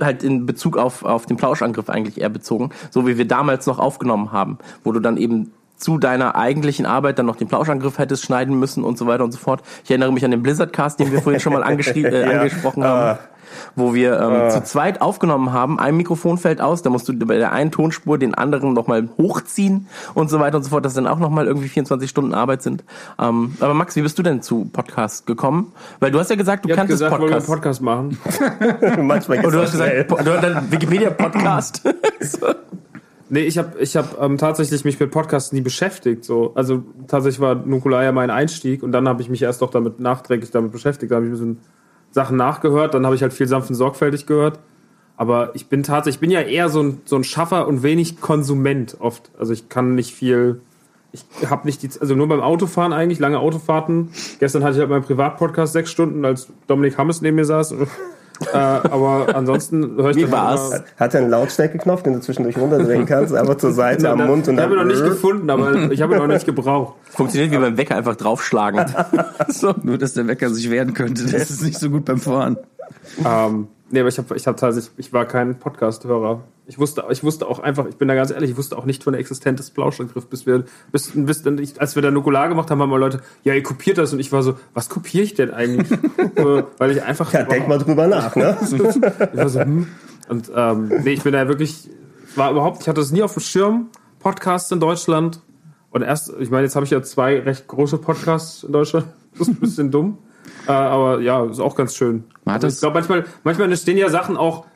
halt 0.00 0.22
in 0.22 0.46
Bezug 0.46 0.76
auf, 0.76 1.04
auf 1.04 1.26
den 1.26 1.36
Plauschangriff 1.36 1.90
eigentlich 1.90 2.20
eher 2.20 2.28
bezogen, 2.28 2.70
so 2.90 3.06
wie 3.08 3.18
wir 3.18 3.26
damals 3.26 3.66
noch 3.66 3.80
aufgenommen 3.80 4.30
haben, 4.30 4.58
wo 4.84 4.92
du 4.92 5.00
dann 5.00 5.16
eben 5.16 5.50
zu 5.82 5.98
deiner 5.98 6.36
eigentlichen 6.36 6.86
Arbeit 6.86 7.18
dann 7.18 7.26
noch 7.26 7.36
den 7.36 7.48
Plauschangriff 7.48 7.98
hättest 7.98 8.24
schneiden 8.24 8.58
müssen 8.58 8.84
und 8.84 8.96
so 8.98 9.06
weiter 9.06 9.24
und 9.24 9.32
so 9.32 9.38
fort. 9.38 9.62
Ich 9.84 9.90
erinnere 9.90 10.12
mich 10.12 10.24
an 10.24 10.30
den 10.30 10.42
Blizzardcast, 10.42 11.00
den 11.00 11.12
wir 11.12 11.20
vorhin 11.22 11.40
schon 11.40 11.52
mal 11.52 11.62
äh, 11.68 12.22
Ja. 12.32 12.40
angesprochen 12.40 12.84
haben. 12.84 13.18
Wo 13.76 13.92
wir 13.92 14.18
ähm, 14.18 14.50
zu 14.50 14.64
zweit 14.64 15.02
aufgenommen 15.02 15.52
haben, 15.52 15.78
ein 15.78 15.94
Mikrofon 15.94 16.38
fällt 16.38 16.62
aus, 16.62 16.80
da 16.80 16.88
musst 16.88 17.06
du 17.08 17.12
bei 17.18 17.36
der 17.36 17.52
einen 17.52 17.70
Tonspur 17.70 18.16
den 18.16 18.34
anderen 18.34 18.72
nochmal 18.72 19.10
hochziehen 19.18 19.88
und 20.14 20.30
so 20.30 20.40
weiter 20.40 20.56
und 20.56 20.62
so 20.62 20.70
fort, 20.70 20.86
das 20.86 20.94
dann 20.94 21.06
auch 21.06 21.18
nochmal 21.18 21.46
irgendwie 21.46 21.68
24 21.68 22.08
Stunden 22.08 22.32
Arbeit 22.32 22.62
sind. 22.62 22.82
Ähm, 23.20 23.54
aber 23.60 23.74
Max, 23.74 23.94
wie 23.94 24.00
bist 24.00 24.18
du 24.18 24.22
denn 24.22 24.40
zu 24.40 24.70
Podcast 24.72 25.26
gekommen? 25.26 25.72
Weil 26.00 26.10
du 26.10 26.18
hast 26.18 26.30
ja 26.30 26.36
gesagt, 26.36 26.64
du 26.64 26.70
habt 26.70 26.78
kanntest 26.78 27.00
gesagt, 27.02 27.12
wollen 27.20 27.30
wir 27.30 27.36
einen 27.36 27.44
Podcast. 27.44 27.82
Podcast 27.82 27.82
machen. 27.82 28.18
Manchmal 29.06 29.44
Und 29.44 29.52
du 29.52 29.60
hast 29.60 29.72
gesagt, 29.72 30.08
po- 30.08 30.16
du 30.22 30.32
hast 30.32 30.42
dann 30.44 30.70
Wikipedia-Podcast. 30.72 31.82
so. 32.20 32.46
Nee, 33.32 33.44
ich 33.44 33.56
habe 33.56 33.78
ich 33.80 33.96
hab, 33.96 34.20
ähm, 34.20 34.36
tatsächlich 34.36 34.84
mich 34.84 35.00
mit 35.00 35.10
Podcasts 35.10 35.52
nie 35.52 35.62
beschäftigt. 35.62 36.22
So. 36.22 36.52
Also 36.54 36.82
tatsächlich 37.08 37.40
war 37.40 37.54
Nukular 37.54 38.04
ja 38.04 38.12
mein 38.12 38.28
Einstieg 38.28 38.82
und 38.82 38.92
dann 38.92 39.08
habe 39.08 39.22
ich 39.22 39.30
mich 39.30 39.40
erst 39.40 39.62
doch 39.62 39.70
damit 39.70 40.00
nachträglich 40.00 40.50
damit 40.50 40.70
beschäftigt. 40.70 41.10
Da 41.10 41.16
habe 41.16 41.24
ich 41.24 41.30
ein 41.30 41.32
bisschen 41.32 41.58
Sachen 42.10 42.36
nachgehört, 42.36 42.92
dann 42.92 43.06
habe 43.06 43.14
ich 43.14 43.22
halt 43.22 43.32
viel 43.32 43.48
sanft 43.48 43.70
und 43.70 43.76
sorgfältig 43.76 44.26
gehört. 44.26 44.58
Aber 45.16 45.52
ich 45.54 45.68
bin 45.68 45.82
tatsächlich, 45.82 46.16
ich 46.16 46.20
bin 46.20 46.30
ja 46.30 46.42
eher 46.42 46.68
so 46.68 46.82
ein, 46.82 47.00
so 47.06 47.16
ein 47.16 47.24
Schaffer 47.24 47.66
und 47.68 47.82
wenig 47.82 48.20
Konsument 48.20 48.98
oft. 49.00 49.30
Also 49.38 49.54
ich 49.54 49.70
kann 49.70 49.94
nicht 49.94 50.12
viel, 50.14 50.60
ich 51.12 51.24
habe 51.48 51.64
nicht 51.64 51.82
die, 51.82 51.88
also 52.02 52.14
nur 52.14 52.28
beim 52.28 52.42
Autofahren 52.42 52.92
eigentlich, 52.92 53.18
lange 53.18 53.38
Autofahrten. 53.38 54.10
Gestern 54.40 54.62
hatte 54.62 54.74
ich 54.74 54.80
halt 54.80 54.90
meinen 54.90 55.04
Privatpodcast 55.04 55.72
sechs 55.72 55.90
Stunden, 55.90 56.26
als 56.26 56.48
Dominik 56.66 56.98
Hammes 56.98 57.22
neben 57.22 57.36
mir 57.36 57.46
saß. 57.46 57.76
Äh, 58.52 58.56
aber 58.56 59.34
ansonsten 59.34 59.96
höre 59.96 60.10
ich 60.10 60.16
Wie 60.16 60.22
dann 60.22 60.32
halt 60.32 60.58
war's? 60.58 60.70
immer- 60.74 60.84
Hat 60.98 61.14
er 61.14 61.20
einen 61.20 61.30
Lautstärkeknopf, 61.30 62.02
den 62.02 62.12
du 62.14 62.20
zwischendurch 62.20 62.56
runterdrehen 62.58 63.06
kannst, 63.06 63.34
einfach 63.34 63.56
zur 63.56 63.72
Seite 63.72 64.10
am 64.10 64.26
Mund 64.26 64.48
und 64.48 64.54
ich 64.54 64.60
habe 64.60 64.74
ihn 64.74 64.78
noch 64.78 64.84
nicht 64.84 65.00
dann. 65.00 65.08
gefunden, 65.10 65.50
aber 65.50 65.90
ich 65.92 66.02
habe 66.02 66.14
ihn 66.14 66.18
noch 66.20 66.26
nicht 66.26 66.46
gebraucht. 66.46 66.94
Funktioniert 67.10 67.52
wie 67.52 67.58
beim 67.58 67.76
Wecker 67.76 67.96
einfach 67.96 68.16
draufschlagen. 68.16 68.84
so. 69.48 69.74
Nur, 69.82 69.98
dass 69.98 70.14
der 70.14 70.26
Wecker 70.26 70.50
sich 70.50 70.70
wehren 70.70 70.94
könnte. 70.94 71.24
Das 71.24 71.50
ist 71.50 71.62
nicht 71.62 71.78
so 71.78 71.90
gut 71.90 72.04
beim 72.04 72.18
Fahren. 72.18 72.56
Ähm, 73.24 73.68
nee, 73.90 74.00
aber 74.00 74.08
ich 74.08 74.18
habe 74.18 74.36
ich 74.36 74.46
hab 74.46 74.56
tatsächlich, 74.56 74.92
ich 74.96 75.12
war 75.12 75.24
kein 75.26 75.58
Podcast-Hörer. 75.58 76.40
Ich 76.66 76.78
wusste, 76.78 77.04
ich 77.10 77.24
wusste 77.24 77.48
auch 77.48 77.58
einfach, 77.58 77.86
ich 77.86 77.96
bin 77.96 78.06
da 78.06 78.14
ganz 78.14 78.30
ehrlich, 78.30 78.50
ich 78.52 78.56
wusste 78.56 78.78
auch 78.78 78.84
nicht 78.84 79.02
von 79.02 79.12
der 79.14 79.20
Existenz 79.20 79.58
des 79.58 79.70
Plauschangriff, 79.72 80.26
bis 80.28 80.46
wir, 80.46 80.64
bis, 80.92 81.10
bis 81.14 81.42
dann 81.42 81.58
ich, 81.58 81.80
als 81.80 81.96
wir 81.96 82.02
da 82.02 82.10
Nukular 82.12 82.48
gemacht 82.48 82.70
haben, 82.70 82.80
haben 82.80 82.88
mal 82.90 83.00
Leute, 83.00 83.20
ja, 83.42 83.52
ihr 83.52 83.62
kopiert 83.64 83.98
das 83.98 84.12
und 84.12 84.20
ich 84.20 84.30
war 84.30 84.44
so, 84.44 84.54
was 84.72 84.88
kopiere 84.88 85.24
ich 85.24 85.34
denn 85.34 85.50
eigentlich? 85.52 85.90
äh, 86.36 86.62
weil 86.78 86.92
ich 86.92 87.02
einfach, 87.02 87.32
Ja, 87.32 87.42
denk 87.42 87.66
mal 87.66 87.78
drüber 87.78 88.06
nach, 88.06 88.36
ne? 88.36 88.56
ich 88.62 89.36
war 89.36 89.48
so, 89.48 89.60
hm. 89.60 89.88
Und 90.28 90.52
ähm, 90.54 90.92
nee, 91.02 91.14
ich 91.14 91.22
bin 91.24 91.32
da 91.32 91.48
wirklich, 91.48 91.90
war 92.36 92.50
überhaupt, 92.52 92.82
ich 92.82 92.88
hatte 92.88 93.00
das 93.00 93.10
nie 93.10 93.22
auf 93.24 93.34
dem 93.34 93.40
Schirm, 93.42 93.88
Podcasts 94.20 94.70
in 94.70 94.78
Deutschland. 94.78 95.40
Und 95.90 96.02
erst, 96.02 96.32
ich 96.38 96.50
meine, 96.50 96.62
jetzt 96.62 96.76
habe 96.76 96.84
ich 96.86 96.90
ja 96.92 97.02
zwei 97.02 97.40
recht 97.40 97.66
große 97.66 97.98
Podcasts 97.98 98.62
in 98.62 98.72
Deutschland. 98.72 99.06
Das 99.38 99.48
ist 99.48 99.54
ein 99.54 99.60
bisschen 99.60 99.90
dumm. 99.90 100.18
Äh, 100.68 100.72
aber 100.72 101.20
ja, 101.20 101.44
ist 101.46 101.58
auch 101.58 101.74
ganz 101.74 101.94
schön. 101.96 102.24
Man 102.44 102.54
hat 102.54 102.64
Also 102.64 102.66
das- 102.66 102.74
ich 102.74 102.80
glaube, 102.80 102.94
manchmal, 102.94 103.24
manchmal 103.44 103.68
entstehen 103.68 103.96
ja 103.96 104.10
Sachen 104.10 104.36
auch, 104.36 104.66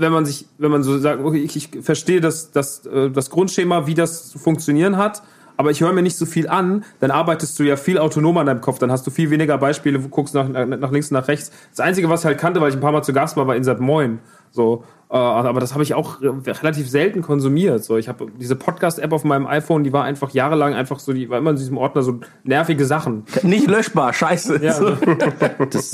wenn 0.00 0.12
man 0.12 0.26
sich, 0.26 0.46
wenn 0.58 0.70
man 0.70 0.82
so 0.82 0.98
sagt, 0.98 1.22
okay, 1.22 1.38
ich, 1.38 1.56
ich 1.56 1.84
verstehe 1.84 2.20
das, 2.20 2.50
das, 2.50 2.86
äh, 2.86 3.10
das 3.10 3.30
Grundschema, 3.30 3.86
wie 3.86 3.94
das 3.94 4.28
zu 4.28 4.38
funktionieren 4.38 4.96
hat, 4.96 5.22
aber 5.56 5.70
ich 5.70 5.82
höre 5.82 5.92
mir 5.92 6.02
nicht 6.02 6.16
so 6.16 6.24
viel 6.24 6.48
an, 6.48 6.84
dann 7.00 7.10
arbeitest 7.10 7.58
du 7.58 7.64
ja 7.64 7.76
viel 7.76 7.98
autonomer 7.98 8.40
in 8.40 8.46
deinem 8.46 8.62
Kopf, 8.62 8.78
dann 8.78 8.90
hast 8.90 9.06
du 9.06 9.10
viel 9.10 9.28
weniger 9.28 9.58
Beispiele, 9.58 9.98
guckst 9.98 10.34
nach, 10.34 10.48
nach 10.48 10.90
links 10.90 11.10
und 11.10 11.18
nach 11.18 11.28
rechts. 11.28 11.52
Das 11.70 11.80
Einzige, 11.80 12.08
was 12.08 12.20
ich 12.20 12.26
halt 12.26 12.38
kannte, 12.38 12.62
weil 12.62 12.70
ich 12.70 12.76
ein 12.76 12.80
paar 12.80 12.92
Mal 12.92 13.02
zu 13.02 13.12
Gast 13.12 13.36
war, 13.36 13.46
war 13.46 13.56
Insert 13.56 13.78
Moin. 13.78 14.20
So, 14.52 14.84
äh, 15.10 15.14
aber 15.16 15.60
das 15.60 15.72
habe 15.74 15.82
ich 15.82 15.94
auch 15.94 16.20
relativ 16.20 16.88
selten 16.88 17.22
konsumiert. 17.22 17.82
So, 17.84 17.96
ich 17.96 18.08
habe 18.08 18.26
diese 18.38 18.56
Podcast-App 18.56 19.12
auf 19.12 19.24
meinem 19.24 19.46
iPhone, 19.46 19.84
die 19.84 19.92
war 19.92 20.04
einfach 20.04 20.30
jahrelang 20.30 20.74
einfach 20.74 20.98
so, 20.98 21.12
die 21.12 21.28
war 21.30 21.38
immer 21.38 21.50
in 21.50 21.56
diesem 21.56 21.76
Ordner 21.78 22.02
so 22.02 22.20
nervige 22.44 22.84
Sachen. 22.84 23.24
Nicht 23.42 23.68
löschbar, 23.68 24.12
scheiße. 24.12 24.62
Ja, 24.62 24.72
So. 24.72 24.96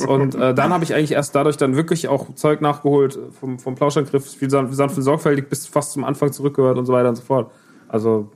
und 0.09 0.35
äh, 0.35 0.55
dann 0.55 0.73
habe 0.73 0.85
ich 0.85 0.95
eigentlich 0.95 1.13
erst 1.13 1.35
dadurch 1.35 1.57
dann 1.57 1.77
wirklich 1.77 2.09
auch 2.09 2.35
Zeug 2.35 2.61
nachgeholt 2.61 3.19
vom, 3.39 3.59
vom 3.59 3.75
Plauschangriff, 3.75 4.27
viel 4.35 4.51
san- 4.51 4.73
sanft 4.73 4.97
und 4.97 5.03
sorgfältig 5.03 5.49
bis 5.49 5.67
fast 5.67 5.93
zum 5.93 6.05
Anfang 6.05 6.33
zurückgehört 6.33 6.79
und 6.79 6.87
so 6.87 6.93
weiter 6.93 7.09
und 7.09 7.17
so 7.17 7.23
fort. 7.23 7.51
Also, 7.89 8.31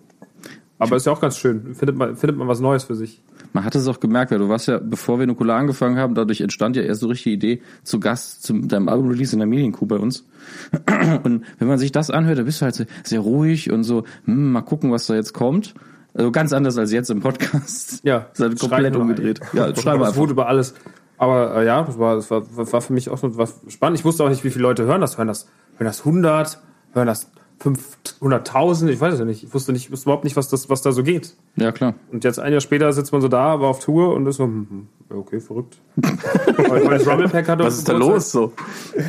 aber 0.78 0.96
ist 0.96 1.06
ja 1.06 1.12
auch 1.12 1.20
ganz 1.20 1.36
schön. 1.36 1.74
Findet 1.74 1.96
man, 1.96 2.16
findet 2.16 2.38
man 2.38 2.48
was 2.48 2.60
Neues 2.60 2.84
für 2.84 2.94
sich. 2.94 3.22
Man 3.52 3.64
hat 3.64 3.74
es 3.74 3.86
auch 3.88 4.00
gemerkt, 4.00 4.30
weil 4.30 4.38
du 4.38 4.48
warst 4.48 4.68
ja, 4.68 4.78
bevor 4.78 5.18
wir 5.18 5.26
Nukular 5.26 5.58
angefangen 5.58 5.96
haben, 5.98 6.14
dadurch 6.14 6.40
entstand 6.40 6.76
ja 6.76 6.82
erst 6.82 7.00
so 7.00 7.08
richtig 7.08 7.24
die 7.24 7.32
Idee 7.32 7.62
zu 7.82 8.00
Gast 8.00 8.42
zu 8.42 8.54
deinem 8.60 8.88
Album-Release 8.88 9.32
in 9.34 9.38
der 9.40 9.48
Medienkuh 9.48 9.86
bei 9.86 9.96
uns. 9.96 10.26
Und 11.24 11.44
wenn 11.58 11.68
man 11.68 11.78
sich 11.78 11.92
das 11.92 12.10
anhört, 12.10 12.38
dann 12.38 12.44
bist 12.44 12.60
du 12.60 12.64
halt 12.64 12.86
sehr 13.04 13.20
ruhig 13.20 13.70
und 13.70 13.84
so, 13.84 14.04
hm, 14.24 14.52
mal 14.52 14.62
gucken, 14.62 14.90
was 14.92 15.06
da 15.06 15.14
jetzt 15.14 15.32
kommt. 15.34 15.74
Also 16.14 16.30
ganz 16.32 16.52
anders 16.52 16.76
als 16.78 16.92
jetzt 16.92 17.10
im 17.10 17.20
Podcast. 17.20 18.00
Ja, 18.04 18.26
Das 18.36 18.40
hat 18.40 18.58
komplett 18.58 18.80
schreiben 18.80 18.94
wir 18.94 19.00
umgedreht. 19.00 19.40
Ja, 19.52 19.66
Ja, 19.66 19.72
das 19.72 19.86
einfach. 19.86 20.16
wurde 20.16 20.32
über 20.32 20.48
alles. 20.48 20.74
Aber 21.18 21.56
äh, 21.56 21.66
ja, 21.66 21.82
das 21.82 21.98
war, 21.98 22.16
das 22.16 22.30
war, 22.30 22.42
war 22.72 22.80
für 22.80 22.92
mich 22.92 23.10
auch 23.10 23.18
so 23.18 23.36
was 23.36 23.60
spannend. 23.68 23.98
Ich 23.98 24.04
wusste 24.04 24.24
auch 24.24 24.28
nicht, 24.30 24.42
wie 24.42 24.50
viele 24.50 24.62
Leute 24.62 24.84
hören 24.84 25.00
das. 25.02 25.18
Hören 25.18 25.28
das, 25.28 25.46
hören 25.76 25.86
das 25.86 26.00
100? 26.00 26.60
Hören 26.94 27.06
das 27.06 27.30
500.000? 27.62 28.88
Ich 28.88 29.00
weiß 29.00 29.14
es 29.14 29.18
ja 29.18 29.26
nicht. 29.26 29.44
Ich 29.44 29.52
wusste 29.52 29.72
nicht, 29.72 29.86
ich 29.86 29.92
wusste 29.92 30.04
überhaupt 30.04 30.24
nicht, 30.24 30.36
was 30.36 30.48
das, 30.48 30.70
was 30.70 30.80
da 30.80 30.92
so 30.92 31.02
geht. 31.02 31.34
Ja, 31.56 31.72
klar. 31.72 31.94
Und 32.10 32.24
jetzt 32.24 32.38
ein 32.38 32.52
Jahr 32.52 32.62
später 32.62 32.90
sitzt 32.92 33.12
man 33.12 33.20
so 33.20 33.28
da, 33.28 33.60
war 33.60 33.68
auf 33.68 33.80
Tour 33.80 34.14
und 34.14 34.26
ist 34.26 34.36
so, 34.36 34.44
hm, 34.44 34.88
hm, 35.08 35.18
okay, 35.18 35.40
verrückt. 35.40 35.76
Weil 35.96 36.86
weil 36.86 36.98
das 36.98 37.06
Rumblepack 37.06 37.48
hatte 37.48 37.64
Was 37.64 37.78
ist 37.78 37.88
da 37.88 37.92
los 37.92 38.30
so? 38.30 38.52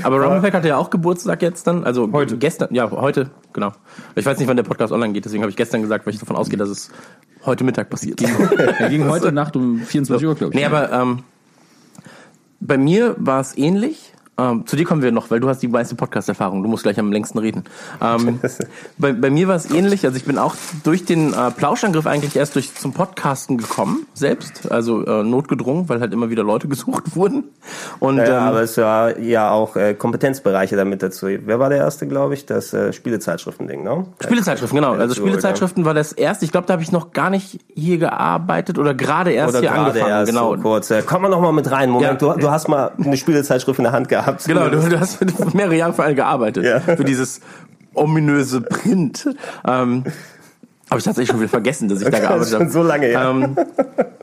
Aber 0.04 0.22
Rumblepack 0.22 0.54
hatte 0.54 0.68
ja 0.68 0.78
auch 0.78 0.90
Geburtstag 0.90 1.42
jetzt 1.42 1.66
dann, 1.68 1.84
also 1.86 2.12
Heute. 2.12 2.38
gestern, 2.38 2.74
ja, 2.74 2.90
heute, 2.92 3.30
genau. 3.54 3.72
Ich 4.16 4.26
weiß 4.26 4.38
nicht, 4.38 4.48
wann 4.48 4.58
der 4.58 4.64
Podcast 4.64 4.92
online 4.92 5.14
geht, 5.14 5.26
deswegen 5.26 5.44
habe 5.44 5.52
ich 5.52 5.58
gestern 5.58 5.82
gesagt, 5.82 6.06
weil 6.06 6.14
ich 6.14 6.20
davon 6.20 6.36
ausgehe, 6.36 6.58
dass 6.58 6.70
es 6.70 6.92
heute 7.46 7.64
Mittag 7.64 7.90
passiert. 7.90 8.22
Er 8.22 8.90
ging 8.90 9.08
heute 9.08 9.32
Nacht 9.32 9.56
um 9.56 9.80
24 9.80 10.28
Uhr, 10.28 10.36
glaube 10.36 10.54
ich. 10.54 10.60
Nee, 10.60 10.66
aber 10.66 10.92
ähm, 10.92 11.20
bei 12.60 12.78
mir 12.78 13.16
war 13.18 13.40
es 13.40 13.58
ähnlich. 13.58 14.14
Ähm, 14.38 14.66
zu 14.66 14.76
dir 14.76 14.86
kommen 14.86 15.02
wir 15.02 15.12
noch, 15.12 15.30
weil 15.30 15.40
du 15.40 15.50
hast 15.50 15.60
die 15.60 15.68
meiste 15.68 15.94
Podcast-Erfahrung. 15.96 16.64
Du 16.64 16.70
musst 16.70 16.84
gleich 16.84 16.98
am 17.00 17.12
längsten 17.12 17.38
reden. 17.38 17.66
Ähm, 18.02 18.40
bei, 18.98 19.12
bei 19.12 19.30
mir 19.30 19.48
war 19.48 19.56
es 19.56 19.70
ähnlich. 19.70 20.06
Also 20.06 20.18
ich 20.18 20.24
bin 20.26 20.38
auch 20.38 20.56
durch 20.84 21.04
den 21.06 21.34
äh, 21.34 21.52
Plauschangriff 21.52 22.08
eigentlich 22.08 22.36
erst 22.36 22.56
durch 22.56 22.74
zum 22.74 22.94
Podcasten 22.94 23.58
gekommen, 23.58 24.08
selbst. 24.14 24.72
Also 24.72 25.06
äh, 25.06 25.24
notgedrungen, 25.24 25.90
weil 25.90 26.00
halt 26.00 26.14
immer 26.14 26.30
wieder 26.30 26.44
Leute 26.44 26.68
gesucht 26.70 27.16
wurden. 27.16 27.44
Und 28.00 28.18
Ja, 28.18 28.26
ähm, 28.26 28.44
aber 28.44 28.62
es 28.62 28.78
war 28.78 29.20
ja 29.20 29.52
auch 29.52 29.76
äh, 29.76 29.94
Kompetenzbereiche 29.94 30.76
damit 30.78 31.04
dazu. 31.04 31.28
Wer 31.28 31.60
war 31.60 31.70
der 31.70 31.80
erste, 31.80 32.08
glaube 32.08 32.34
ich? 32.34 32.46
Das 32.46 32.74
äh, 32.74 32.94
Spielezeitschriften-Ding, 32.94 33.84
ne? 33.84 34.06
Spielezeitschriften, 34.24 34.78
genau. 34.80 34.94
Also 34.94 35.14
so, 35.14 35.22
Spielezeitschriften 35.22 35.84
war 35.86 35.94
das 35.94 36.14
erste. 36.14 36.46
Ich 36.46 36.52
glaube, 36.52 36.68
da 36.68 36.74
habe 36.74 36.84
ich 36.84 36.92
noch 36.94 37.12
gar 37.12 37.30
nicht 37.30 37.60
hier 37.76 37.98
gearbeitet 37.98 38.80
oder 38.80 38.94
gerade 38.94 39.32
erst 39.32 39.56
Oder 39.58 39.60
hier 39.60 39.74
angefangen. 39.74 40.10
erst 40.10 40.32
genau. 40.32 40.56
so 40.56 40.62
kurz. 40.62 40.90
Äh, 40.90 41.04
komm 41.06 41.24
mal 41.24 41.30
noch 41.30 41.42
mal 41.42 41.52
mit 41.52 41.70
rein. 41.70 41.90
Moment, 41.90 42.22
Ja. 42.22 42.34
du, 42.34 42.40
du 42.40 42.50
hast 42.50 42.70
mal 42.70 42.92
eine 42.98 43.18
Spielezeitschrift 43.18 43.78
in 43.78 43.84
der 43.84 43.92
Hand 43.92 44.08
gehabt. 44.08 44.21
Genau, 44.46 44.70
du, 44.70 44.78
du 44.90 45.00
hast 45.00 45.20
mehrere 45.54 45.76
Jahre 45.76 45.94
für 45.94 46.04
alle 46.04 46.16
gearbeitet. 46.16 46.64
Ja. 46.66 46.80
Für 46.80 47.04
dieses 47.04 47.42
ominöse 47.94 48.62
Print. 48.62 49.28
Ähm, 49.68 50.04
habe 50.92 51.00
ich 51.00 51.06
tatsächlich 51.06 51.30
schon 51.30 51.40
wieder 51.40 51.50
vergessen, 51.50 51.88
dass 51.90 52.00
ich 52.00 52.06
da 52.06 52.12
Das 52.12 52.20
gearbeitet 52.20 52.44
ist 52.48 52.52
schon 52.52 52.62
habe. 52.62 52.72
so 52.72 52.84
lange 52.84 53.06
her. 53.08 53.22
Ähm, 53.34 53.56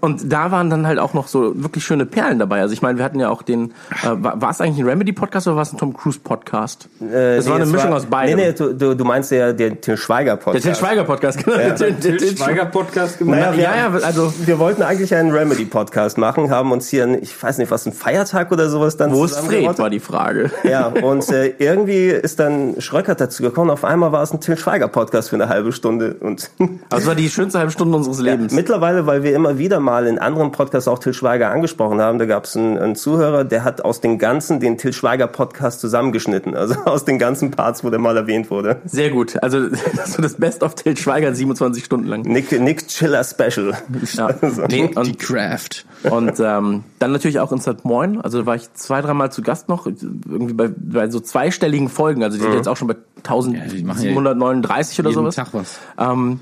und 0.00 0.30
da 0.32 0.52
waren 0.52 0.68
dann 0.70 0.86
halt 0.86 0.98
auch 1.00 1.14
noch 1.14 1.26
so 1.26 1.52
wirklich 1.60 1.82
schöne 1.82 2.04
Perlen 2.06 2.38
dabei. 2.38 2.60
Also 2.60 2.72
ich 2.74 2.82
meine, 2.82 2.98
wir 2.98 3.04
hatten 3.04 3.18
ja 3.18 3.30
auch 3.30 3.42
den, 3.42 3.72
äh, 4.02 4.08
war, 4.12 4.40
war 4.40 4.50
es 4.50 4.60
eigentlich 4.60 4.78
ein 4.78 4.86
Remedy-Podcast 4.88 5.46
oder 5.48 5.56
war 5.56 5.62
es 5.62 5.72
ein 5.72 5.78
Tom 5.78 5.96
Cruise-Podcast? 5.96 6.88
Äh, 7.00 7.36
das 7.36 7.46
war 7.46 7.54
nee, 7.56 7.62
eine 7.62 7.64
es 7.64 7.72
Mischung 7.72 7.92
aus 7.94 8.04
beidem. 8.06 8.36
Nee, 8.36 8.46
nee, 8.48 8.52
du, 8.52 8.74
du, 8.74 8.94
du 8.94 9.04
meinst 9.04 9.30
ja 9.32 9.52
den 9.52 9.80
Till 9.80 9.96
Schweiger 9.96 10.36
Der 10.36 10.44
Podcast. 10.44 10.64
Til 10.66 10.74
Schweiger-Podcast, 10.74 11.44
genau. 11.44 11.56
Der 11.56 11.74
Til- 11.74 11.92
der 11.94 12.00
Til 12.00 12.16
Til 12.18 12.36
Schweiger 12.36 12.66
Podcast 12.66 13.18
gemacht. 13.18 13.40
Naja, 13.40 13.52
wir, 13.56 13.62
Ja, 13.62 13.76
ja, 13.76 13.92
also 14.04 14.32
wir 14.46 14.58
wollten 14.58 14.82
eigentlich 14.82 15.14
einen 15.14 15.32
Remedy-Podcast 15.32 16.18
machen, 16.18 16.50
haben 16.50 16.70
uns 16.70 16.88
hier, 16.88 17.02
einen, 17.04 17.22
ich 17.22 17.42
weiß 17.42 17.58
nicht, 17.58 17.70
was, 17.70 17.86
ein 17.86 17.92
Feiertag 17.92 18.52
oder 18.52 18.68
sowas 18.68 18.96
dann 18.98 19.12
wo 19.14 19.24
ist 19.24 19.38
Fred, 19.38 19.78
war 19.78 19.90
die 19.90 20.00
Frage. 20.00 20.50
Ja, 20.64 20.88
und 20.88 21.28
äh, 21.30 21.54
irgendwie 21.58 22.08
ist 22.08 22.38
dann 22.38 22.74
Schröckert 22.78 23.20
dazu 23.20 23.42
gekommen. 23.42 23.70
Auf 23.70 23.84
einmal 23.84 24.12
war 24.12 24.22
es 24.22 24.32
ein 24.32 24.40
Till 24.40 24.56
Schweiger 24.58 24.88
Podcast 24.88 25.30
für 25.30 25.36
eine 25.36 25.48
halbe 25.48 25.72
Stunde. 25.72 26.14
Und 26.20 26.50
Also 26.90 27.02
es 27.02 27.06
war 27.06 27.14
die 27.14 27.28
schönste 27.28 27.58
halbe 27.58 27.70
Stunde 27.70 27.96
unseres 27.96 28.20
Lebens. 28.20 28.52
mittlerweile, 28.52 29.06
weil 29.06 29.22
wir 29.22 29.34
immer 29.34 29.58
wieder 29.58 29.78
mal 29.80 30.06
in 30.06 30.18
anderen 30.18 30.52
Podcasts 30.52 30.88
auch 30.88 30.98
Till 30.98 31.12
Schweiger 31.12 31.50
angesprochen 31.50 32.00
haben, 32.00 32.18
da 32.18 32.24
gab 32.26 32.44
es 32.44 32.56
einen, 32.56 32.78
einen 32.78 32.96
Zuhörer, 32.96 33.44
der 33.44 33.62
hat 33.64 33.84
aus 33.84 34.00
den 34.00 34.18
ganzen 34.18 34.58
den 34.60 34.78
Till 34.78 34.92
Schweiger 34.92 35.26
Podcast 35.26 35.80
zusammengeschnitten. 35.80 36.54
Also 36.56 36.74
aus 36.84 37.04
den 37.04 37.18
ganzen 37.18 37.50
Parts, 37.50 37.84
wo 37.84 37.90
der 37.90 37.98
mal 37.98 38.16
erwähnt 38.16 38.50
wurde. 38.50 38.80
Sehr 38.86 39.10
gut. 39.10 39.40
Also 39.42 39.68
das 39.68 40.16
war 40.18 40.22
das 40.22 40.34
Best 40.34 40.62
of 40.62 40.74
Til 40.74 40.96
Schweiger 40.96 41.34
27 41.34 41.84
Stunden 41.84 42.06
lang. 42.08 42.22
Nick, 42.22 42.58
Nick 42.60 42.88
Chiller 42.88 43.24
Special. 43.24 43.74
Ja. 44.14 44.30
Nee, 44.68 44.88
Die 44.88 44.96
und 44.96 45.18
Craft. 45.18 45.84
und 46.10 46.40
ähm, 46.40 46.84
dann 46.98 47.12
natürlich 47.12 47.40
auch 47.40 47.52
in 47.52 47.60
St. 47.60 47.84
Moin. 47.84 48.20
Also 48.20 48.40
da 48.40 48.46
war 48.46 48.54
ich 48.56 48.72
zwei, 48.74 49.00
dreimal 49.02 49.30
zu 49.30 49.42
Gast 49.42 49.68
noch. 49.68 49.86
Irgendwie 49.86 50.54
bei, 50.54 50.68
bei 50.74 51.08
so 51.10 51.20
zweistelligen 51.20 51.88
Folgen. 51.88 52.22
Also 52.24 52.36
die 52.36 52.42
sind 52.42 52.54
jetzt 52.54 52.68
auch 52.68 52.76
schon 52.76 52.88
bei 52.88 52.96
die 53.20 53.84
machen 53.84 54.02
ja 54.02 54.10
1739 54.10 55.00
oder 55.00 55.10
jeden 55.10 55.20
sowas. 55.20 55.34
Tag 55.34 55.48
was. 55.52 55.78
Ähm, 55.98 56.40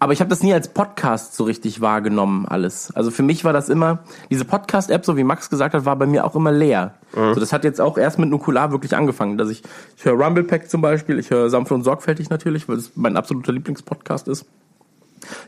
aber 0.00 0.14
ich 0.14 0.20
habe 0.20 0.30
das 0.30 0.42
nie 0.42 0.54
als 0.54 0.68
Podcast 0.68 1.34
so 1.34 1.44
richtig 1.44 1.82
wahrgenommen, 1.82 2.46
alles. 2.48 2.90
Also 2.96 3.10
für 3.10 3.22
mich 3.22 3.44
war 3.44 3.52
das 3.52 3.68
immer, 3.68 3.98
diese 4.30 4.46
Podcast-App, 4.46 5.04
so 5.04 5.18
wie 5.18 5.24
Max 5.24 5.50
gesagt 5.50 5.74
hat, 5.74 5.84
war 5.84 5.94
bei 5.96 6.06
mir 6.06 6.24
auch 6.24 6.34
immer 6.34 6.50
leer. 6.50 6.94
So, 7.34 7.40
das 7.40 7.52
hat 7.52 7.64
jetzt 7.64 7.82
auch 7.82 7.98
erst 7.98 8.18
mit 8.18 8.30
Nukular 8.30 8.72
wirklich 8.72 8.96
angefangen, 8.96 9.36
dass 9.36 9.50
ich, 9.50 9.62
ich 9.98 10.04
höre 10.06 10.14
Rumblepack 10.14 10.70
zum 10.70 10.80
Beispiel, 10.80 11.18
ich 11.18 11.28
höre 11.30 11.50
Sanft 11.50 11.70
und 11.70 11.84
Sorgfältig 11.84 12.30
natürlich, 12.30 12.66
weil 12.66 12.76
das 12.76 12.92
mein 12.94 13.16
absoluter 13.18 13.52
Lieblingspodcast 13.52 14.28
ist. 14.28 14.46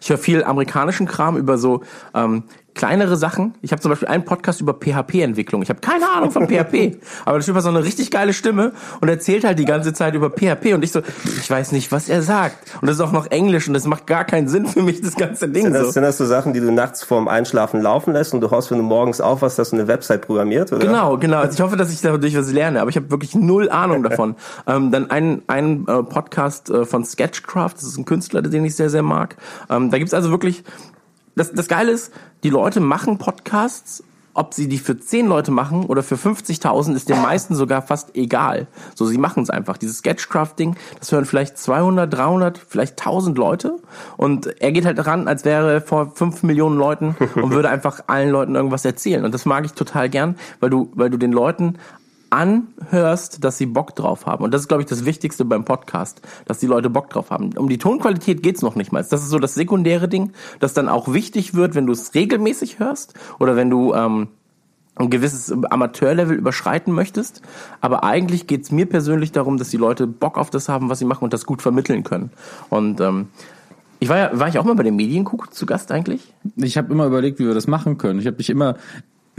Ich 0.02 0.10
höre 0.10 0.18
viel 0.18 0.44
amerikanischen 0.44 1.06
Kram 1.06 1.38
über 1.38 1.56
so 1.56 1.82
ähm, 2.14 2.44
kleinere 2.74 3.16
Sachen. 3.16 3.54
Ich 3.62 3.72
habe 3.72 3.80
zum 3.82 3.90
Beispiel 3.90 4.08
einen 4.08 4.24
Podcast 4.24 4.60
über 4.60 4.74
PHP-Entwicklung. 4.74 5.62
Ich 5.62 5.68
habe 5.68 5.80
keine 5.80 6.10
Ahnung 6.10 6.30
von 6.30 6.48
PHP, 6.48 6.98
aber 7.24 7.38
der 7.38 7.46
Typ 7.46 7.54
hat 7.54 7.62
so 7.62 7.68
eine 7.68 7.84
richtig 7.84 8.10
geile 8.10 8.32
Stimme 8.32 8.72
und 9.00 9.08
erzählt 9.08 9.44
halt 9.44 9.58
die 9.58 9.64
ganze 9.64 9.92
Zeit 9.92 10.14
über 10.14 10.30
PHP 10.30 10.74
und 10.74 10.82
ich 10.82 10.92
so, 10.92 11.00
ich 11.24 11.50
weiß 11.50 11.72
nicht, 11.72 11.92
was 11.92 12.08
er 12.08 12.22
sagt. 12.22 12.56
Und 12.80 12.88
das 12.88 12.96
ist 12.96 13.02
auch 13.02 13.12
noch 13.12 13.30
Englisch 13.30 13.68
und 13.68 13.74
das 13.74 13.86
macht 13.86 14.06
gar 14.06 14.24
keinen 14.24 14.48
Sinn 14.48 14.66
für 14.66 14.82
mich, 14.82 15.00
das 15.00 15.16
ganze 15.16 15.48
Ding 15.48 15.64
Sind 15.64 15.74
das, 15.74 15.86
so. 15.86 15.90
sind 15.90 16.02
das 16.02 16.18
so 16.18 16.26
Sachen, 16.26 16.52
die 16.52 16.60
du 16.60 16.72
nachts 16.72 17.02
vorm 17.02 17.28
Einschlafen 17.28 17.80
laufen 17.80 18.12
lässt 18.12 18.34
und 18.34 18.40
du 18.40 18.50
haust, 18.50 18.70
wenn 18.70 18.78
du 18.78 18.84
morgens 18.84 19.20
aufwachst, 19.20 19.58
dass 19.58 19.70
du 19.70 19.76
eine 19.76 19.88
Website 19.88 20.22
programmiert, 20.22 20.72
oder? 20.72 20.86
Genau, 20.86 21.18
genau. 21.18 21.38
Also 21.38 21.54
ich 21.54 21.60
hoffe, 21.60 21.76
dass 21.76 21.92
ich 21.92 22.00
dadurch 22.00 22.36
was 22.36 22.52
lerne, 22.52 22.80
aber 22.80 22.90
ich 22.90 22.96
habe 22.96 23.10
wirklich 23.10 23.34
null 23.34 23.70
Ahnung 23.70 24.02
davon. 24.12 24.36
ähm, 24.66 24.90
dann 24.90 25.10
ein, 25.10 25.42
ein 25.46 25.86
äh, 25.86 26.02
Podcast 26.02 26.70
äh, 26.70 26.84
von 26.84 27.04
Sketchcraft, 27.04 27.74
das 27.74 27.84
ist 27.84 27.98
ein 27.98 28.04
Künstler, 28.04 28.42
den 28.42 28.64
ich 28.64 28.76
sehr, 28.76 28.90
sehr 28.90 29.02
mag. 29.02 29.36
Ähm, 29.70 29.90
da 29.90 29.98
gibt's 29.98 30.14
also 30.14 30.30
wirklich, 30.30 30.64
das, 31.34 31.52
das 31.52 31.68
Geile 31.68 31.92
ist, 31.92 32.12
die 32.42 32.50
Leute 32.50 32.80
machen 32.80 33.18
Podcasts, 33.18 34.04
ob 34.34 34.54
sie 34.54 34.68
die 34.68 34.78
für 34.78 34.98
10 34.98 35.26
Leute 35.26 35.50
machen 35.50 35.84
oder 35.84 36.02
für 36.02 36.14
50.000, 36.14 36.94
ist 36.94 37.08
den 37.08 37.20
meisten 37.20 37.54
sogar 37.54 37.82
fast 37.82 38.16
egal. 38.16 38.66
So, 38.94 39.04
sie 39.04 39.18
machen 39.18 39.42
es 39.42 39.50
einfach. 39.50 39.76
Dieses 39.76 39.98
Sketchcraft-Ding, 39.98 40.76
das 40.98 41.12
hören 41.12 41.26
vielleicht 41.26 41.58
200, 41.58 42.12
300, 42.12 42.58
vielleicht 42.58 42.98
1000 42.98 43.36
Leute. 43.36 43.76
Und 44.16 44.46
er 44.60 44.72
geht 44.72 44.86
halt 44.86 45.04
ran, 45.06 45.28
als 45.28 45.44
wäre 45.44 45.74
er 45.74 45.80
vor 45.82 46.12
5 46.14 46.44
Millionen 46.44 46.78
Leuten 46.78 47.14
und 47.34 47.50
würde 47.52 47.68
einfach 47.68 48.04
allen 48.06 48.30
Leuten 48.30 48.54
irgendwas 48.54 48.84
erzählen. 48.84 49.24
Und 49.24 49.34
das 49.34 49.44
mag 49.44 49.66
ich 49.66 49.72
total 49.72 50.08
gern, 50.08 50.36
weil 50.60 50.70
du, 50.70 50.90
weil 50.94 51.10
du 51.10 51.18
den 51.18 51.32
Leuten 51.32 51.78
anhörst, 52.32 53.44
dass 53.44 53.58
sie 53.58 53.66
Bock 53.66 53.94
drauf 53.94 54.24
haben. 54.24 54.42
Und 54.42 54.54
das 54.54 54.62
ist, 54.62 54.68
glaube 54.68 54.82
ich, 54.82 54.88
das 54.88 55.04
Wichtigste 55.04 55.44
beim 55.44 55.64
Podcast, 55.64 56.22
dass 56.46 56.58
die 56.58 56.66
Leute 56.66 56.88
Bock 56.88 57.10
drauf 57.10 57.30
haben. 57.30 57.56
Um 57.58 57.68
die 57.68 57.76
Tonqualität 57.76 58.42
geht's 58.42 58.62
noch 58.62 58.74
nicht 58.74 58.90
mal. 58.90 59.02
Das 59.02 59.22
ist 59.22 59.28
so 59.28 59.38
das 59.38 59.54
sekundäre 59.54 60.08
Ding, 60.08 60.32
das 60.58 60.72
dann 60.72 60.88
auch 60.88 61.12
wichtig 61.12 61.54
wird, 61.54 61.74
wenn 61.74 61.86
du 61.86 61.92
es 61.92 62.14
regelmäßig 62.14 62.78
hörst 62.78 63.12
oder 63.38 63.54
wenn 63.54 63.68
du 63.68 63.92
ähm, 63.92 64.28
ein 64.94 65.10
gewisses 65.10 65.52
Amateurlevel 65.52 66.36
überschreiten 66.36 66.94
möchtest. 66.94 67.42
Aber 67.82 68.02
eigentlich 68.02 68.46
geht's 68.46 68.72
mir 68.72 68.86
persönlich 68.86 69.32
darum, 69.32 69.58
dass 69.58 69.68
die 69.68 69.76
Leute 69.76 70.06
Bock 70.06 70.38
auf 70.38 70.48
das 70.48 70.70
haben, 70.70 70.88
was 70.88 71.00
sie 71.00 71.04
machen 71.04 71.24
und 71.24 71.34
das 71.34 71.44
gut 71.44 71.60
vermitteln 71.60 72.02
können. 72.02 72.30
Und 72.70 73.00
ähm, 73.02 73.28
ich 74.00 74.08
war 74.08 74.16
ja, 74.16 74.30
war 74.32 74.48
ich 74.48 74.58
auch 74.58 74.64
mal 74.64 74.74
bei 74.74 74.82
den 74.82 74.96
Medienkuck 74.96 75.52
zu 75.54 75.66
Gast 75.66 75.92
eigentlich? 75.92 76.32
Ich 76.56 76.78
habe 76.78 76.92
immer 76.92 77.06
überlegt, 77.06 77.38
wie 77.38 77.46
wir 77.46 77.54
das 77.54 77.66
machen 77.66 77.98
können. 77.98 78.18
Ich 78.20 78.26
habe 78.26 78.38
dich 78.38 78.50
immer 78.50 78.76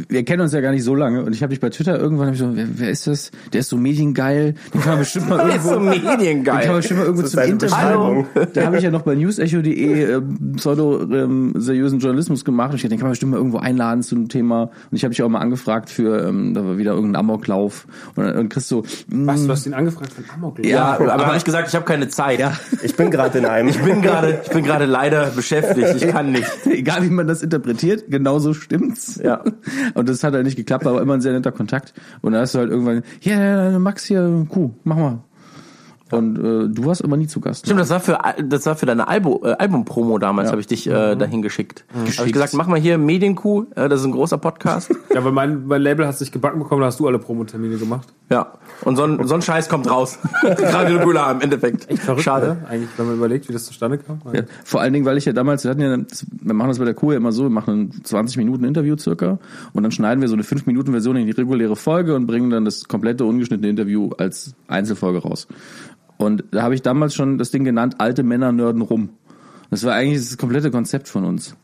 wir 0.09 0.25
kennen 0.25 0.41
uns 0.41 0.53
ja 0.53 0.61
gar 0.61 0.71
nicht 0.71 0.83
so 0.83 0.95
lange 0.95 1.23
und 1.23 1.33
ich 1.33 1.43
habe 1.43 1.51
dich 1.51 1.59
bei 1.59 1.69
Twitter 1.69 1.99
irgendwann 1.99 2.27
hab 2.27 2.33
ich 2.33 2.39
so, 2.39 2.55
wer, 2.55 2.65
wer 2.67 2.89
ist 2.89 3.05
das? 3.05 3.29
Der 3.53 3.59
ist 3.59 3.69
so 3.69 3.77
mediengeil. 3.77 4.55
Den 4.73 4.81
kann 4.81 4.91
man 4.93 4.99
bestimmt 4.99 5.29
mal 5.29 5.37
Der 5.45 5.47
ist 5.49 5.65
irgendwo 5.65 5.73
so 5.73 5.79
mediengeil. 5.79 6.33
Den 6.33 6.43
kann 6.43 6.67
man 6.67 6.75
bestimmt 6.77 6.99
mal 6.99 7.05
irgendwo 7.05 7.27
zum 7.27 7.39
Interview. 7.41 8.25
Da 8.53 8.65
habe 8.65 8.77
ich 8.77 8.83
ja 8.83 8.89
noch 8.89 9.03
bei 9.03 9.13
newsecho.de 9.13 10.03
äh, 10.17 10.21
pseudo 10.55 11.01
ähm, 11.03 11.53
seriösen 11.57 11.99
Journalismus 11.99 12.43
gemacht 12.43 12.71
und 12.71 12.77
ich 12.77 12.81
dachte, 12.81 12.89
den 12.95 12.99
kann 12.99 13.05
man 13.05 13.11
bestimmt 13.11 13.31
mal 13.33 13.37
irgendwo 13.37 13.59
einladen 13.59 14.01
zu 14.01 14.15
einem 14.15 14.29
Thema 14.29 14.63
und 14.63 14.97
ich 14.97 15.03
habe 15.03 15.13
dich 15.13 15.21
auch 15.21 15.29
mal 15.29 15.39
angefragt 15.39 15.91
für 15.91 16.27
ähm, 16.27 16.55
da 16.55 16.65
war 16.65 16.77
wieder 16.79 16.93
irgendein 16.93 17.19
Amoklauf 17.19 17.85
und, 18.15 18.25
und 18.25 18.49
kriegst 18.49 18.69
so 18.69 18.81
mm, 19.09 19.27
Was, 19.27 19.45
du 19.45 19.51
hast 19.51 19.65
ihn 19.67 19.75
angefragt 19.75 20.11
von 20.13 20.25
Amok? 20.33 20.65
Ja, 20.65 20.95
aber, 20.95 21.13
aber- 21.13 21.27
habe 21.27 21.37
ich 21.37 21.45
gesagt, 21.45 21.67
ich 21.69 21.75
habe 21.75 21.85
keine 21.85 22.07
Zeit. 22.07 22.39
ja, 22.39 22.57
Ich 22.81 22.95
bin 22.95 23.11
gerade 23.11 23.37
in 23.37 23.45
einem. 23.45 23.67
Ich 23.73 23.79
bin 23.81 24.01
gerade, 24.01 24.39
ich 24.43 24.49
bin 24.51 24.63
gerade 24.63 24.85
leider 24.85 25.27
beschäftigt. 25.27 25.95
Ich 25.97 26.07
kann 26.07 26.31
nicht. 26.31 26.47
egal 26.65 27.03
wie 27.03 27.09
man 27.09 27.27
das 27.27 27.41
interpretiert, 27.41 28.05
genauso 28.09 28.53
stimmt's. 28.53 29.19
Ja. 29.23 29.43
Und 29.93 30.09
das 30.09 30.23
hat 30.23 30.33
halt 30.33 30.45
nicht 30.45 30.57
geklappt, 30.57 30.87
aber 30.87 31.01
immer 31.01 31.15
ein 31.15 31.21
sehr 31.21 31.33
netter 31.33 31.51
Kontakt. 31.51 31.93
Und 32.21 32.33
da 32.33 32.41
hast 32.41 32.55
du 32.55 32.59
halt 32.59 32.69
irgendwann, 32.69 33.03
ja, 33.21 33.37
yeah, 33.37 33.79
Max 33.79 34.05
hier, 34.05 34.45
Kuh, 34.49 34.71
mach 34.83 34.97
mal. 34.97 35.19
Und 36.11 36.37
äh, 36.37 36.69
du 36.69 36.85
warst 36.85 37.03
aber 37.03 37.17
nie 37.17 37.25
zu 37.25 37.39
Gast. 37.39 37.65
Stimmt, 37.65 37.79
das 37.79 37.89
war 37.89 37.99
für 37.99 38.19
das 38.43 38.65
war 38.67 38.75
für 38.75 38.85
deine 38.85 39.07
Albu, 39.07 39.39
äh, 39.43 39.53
Album-Promo 39.53 40.19
damals, 40.19 40.47
Ja. 40.47 40.51
habe 40.51 40.61
ich 40.61 40.67
dich 40.67 40.85
äh, 40.87 41.15
dahin 41.15 41.41
geschickt. 41.41 41.85
Habe 42.17 42.27
ich 42.27 42.33
gesagt, 42.33 42.53
mach 42.53 42.67
mal 42.67 42.79
hier 42.79 42.97
Medienkuh, 42.99 43.65
äh, 43.75 43.89
das 43.89 44.01
ist 44.01 44.05
ein 44.05 44.11
großer 44.11 44.37
Podcast. 44.37 44.93
Ja, 45.13 45.23
weil 45.23 45.31
mein, 45.31 45.67
mein 45.67 45.81
Label 45.81 46.07
hat 46.07 46.17
sich 46.17 46.31
gebacken 46.31 46.57
bekommen, 46.59 46.81
da 46.81 46.87
hast 46.87 46.99
du 46.99 47.07
alle 47.07 47.19
Promotermine 47.19 47.77
gemacht. 47.77 48.07
ja. 48.29 48.53
Und 48.83 48.95
so 48.95 49.03
ein, 49.03 49.27
so 49.27 49.35
ein 49.35 49.41
Scheiß 49.43 49.69
kommt 49.69 49.89
raus. 49.89 50.17
Radio 50.43 50.97
Nukular 50.97 51.31
im 51.31 51.41
Endeffekt. 51.41 51.87
Schade. 52.21 52.47
Ne? 52.47 52.67
Eigentlich, 52.67 52.89
wenn 52.97 53.05
man 53.05 53.15
überlegt, 53.15 53.47
wie 53.47 53.53
das 53.53 53.65
zustande 53.65 53.97
kam. 53.99 54.19
Ja, 54.33 54.41
vor 54.65 54.81
allen 54.81 54.91
Dingen, 54.91 55.05
weil 55.05 55.17
ich 55.17 55.25
ja 55.25 55.31
damals, 55.33 55.63
wir 55.63 55.71
hatten 55.71 55.81
ja, 55.81 55.95
wir 55.97 56.53
machen 56.53 56.67
das 56.69 56.79
bei 56.79 56.85
der 56.85 56.95
Kuh 56.95 57.11
ja 57.11 57.17
immer 57.17 57.31
so, 57.31 57.43
wir 57.43 57.49
machen 57.49 57.91
ein 57.93 58.03
20 58.03 58.37
Minuten 58.37 58.63
Interview 58.65 58.97
circa 58.97 59.37
und 59.73 59.83
dann 59.83 59.91
schneiden 59.91 60.19
wir 60.21 60.27
so 60.27 60.33
eine 60.33 60.43
5 60.43 60.65
Minuten 60.65 60.91
Version 60.91 61.15
in 61.15 61.27
die 61.27 61.31
reguläre 61.31 61.75
Folge 61.75 62.15
und 62.15 62.25
bringen 62.27 62.49
dann 62.49 62.65
das 62.65 62.87
komplette 62.87 63.23
ungeschnittene 63.25 63.69
Interview 63.69 64.09
als 64.17 64.53
Einzelfolge 64.67 65.19
raus. 65.19 65.47
Und 66.25 66.43
da 66.51 66.63
habe 66.63 66.75
ich 66.75 66.81
damals 66.81 67.13
schon 67.15 67.37
das 67.37 67.51
Ding 67.51 67.63
genannt, 67.63 67.95
alte 67.99 68.23
Männer 68.23 68.51
nörden 68.51 68.81
rum. 68.81 69.09
Das 69.69 69.83
war 69.83 69.93
eigentlich 69.93 70.19
das 70.19 70.37
komplette 70.37 70.71
Konzept 70.71 71.07
von 71.07 71.25
uns. 71.25 71.55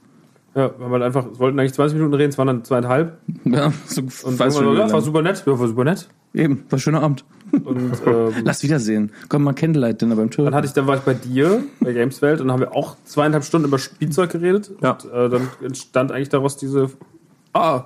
Ja, 0.55 0.71
weil 0.79 0.89
man 0.89 1.03
einfach, 1.03 1.27
es 1.31 1.39
wollten 1.39 1.59
eigentlich 1.59 1.73
20 1.73 1.95
Minuten 1.97 2.15
reden, 2.15 2.31
es 2.31 2.37
waren 2.37 2.47
dann 2.47 2.63
zweieinhalb. 2.63 3.17
Ja, 3.45 3.71
so 3.85 4.01
Und 4.01 4.39
weiß 4.39 4.57
schon 4.57 4.77
ja, 4.77 4.91
war 4.91 5.01
super 5.01 5.21
nett. 5.21 5.43
Ja, 5.45 5.59
war 5.59 5.67
super 5.67 5.83
nett. 5.83 6.09
Eben, 6.33 6.63
war 6.69 6.79
schöner 6.79 7.01
Abend. 7.01 7.23
Und 7.51 7.93
ähm, 8.05 8.33
Lass 8.43 8.63
wiedersehen. 8.63 9.11
Komm 9.29 9.43
mal 9.43 9.53
Candlelight 9.53 10.01
Dinner 10.01 10.15
beim 10.15 10.25
dann 10.25 10.31
Türken. 10.31 10.55
hatte 10.55 10.67
ich, 10.67 10.73
dann 10.73 10.87
war 10.87 10.97
ich 10.97 11.01
bei 11.01 11.13
dir, 11.13 11.63
bei 11.79 11.93
Gameswelt, 11.93 12.41
und 12.41 12.47
dann 12.47 12.53
haben 12.53 12.61
wir 12.61 12.75
auch 12.75 12.97
zweieinhalb 13.05 13.43
Stunden 13.43 13.67
über 13.67 13.77
Spielzeug 13.79 14.31
geredet. 14.31 14.71
Ja. 14.81 14.91
Und 14.91 15.11
äh, 15.11 15.29
dann 15.29 15.49
entstand 15.63 16.11
eigentlich 16.11 16.29
daraus 16.29 16.57
diese, 16.57 16.89
ah, 17.53 17.85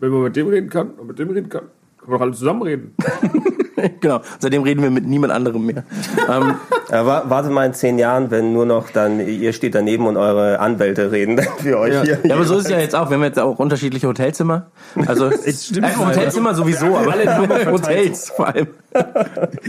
wenn 0.00 0.10
man 0.10 0.22
mit 0.22 0.36
dem 0.36 0.48
reden 0.48 0.70
kann 0.70 0.90
und 0.90 1.06
mit 1.06 1.18
dem 1.18 1.30
reden 1.30 1.48
kann, 1.48 1.64
können 1.98 2.12
wir 2.12 2.16
doch 2.16 2.22
alle 2.22 2.32
zusammen 2.32 2.62
reden. 2.62 2.94
genau. 4.00 4.20
Seitdem 4.38 4.62
reden 4.62 4.82
wir 4.82 4.90
mit 4.90 5.06
niemand 5.06 5.32
anderem 5.32 5.66
mehr. 5.66 5.84
ähm, 6.28 6.54
wa- 6.90 7.24
warte 7.26 7.50
mal 7.50 7.66
in 7.66 7.74
zehn 7.74 7.98
Jahren, 7.98 8.30
wenn 8.30 8.52
nur 8.52 8.66
noch 8.66 8.90
dann, 8.90 9.20
ihr 9.20 9.52
steht 9.52 9.74
daneben 9.74 10.06
und 10.06 10.16
eure 10.16 10.58
Anwälte 10.60 11.10
reden 11.12 11.36
dann 11.36 11.46
für 11.58 11.78
euch 11.78 11.94
Ja. 11.94 12.02
hier. 12.02 12.18
ja, 12.24 12.34
aber 12.34 12.44
so 12.44 12.56
ist 12.58 12.64
es 12.64 12.70
ja 12.70 12.78
jetzt 12.80 12.94
auch. 12.96 13.10
Wir 13.10 13.16
haben 13.16 13.24
jetzt 13.24 13.38
auch 13.38 13.58
unterschiedliche 13.58 14.06
Hotelzimmer. 14.08 14.66
Also 15.06 15.30
stimmt. 15.30 15.86
äh, 15.86 15.96
Hotelzimmer 15.96 16.54
sowieso, 16.54 16.96
aber 16.96 17.14
Hotels 17.70 18.30
vor 18.30 18.48
allem. 18.48 18.68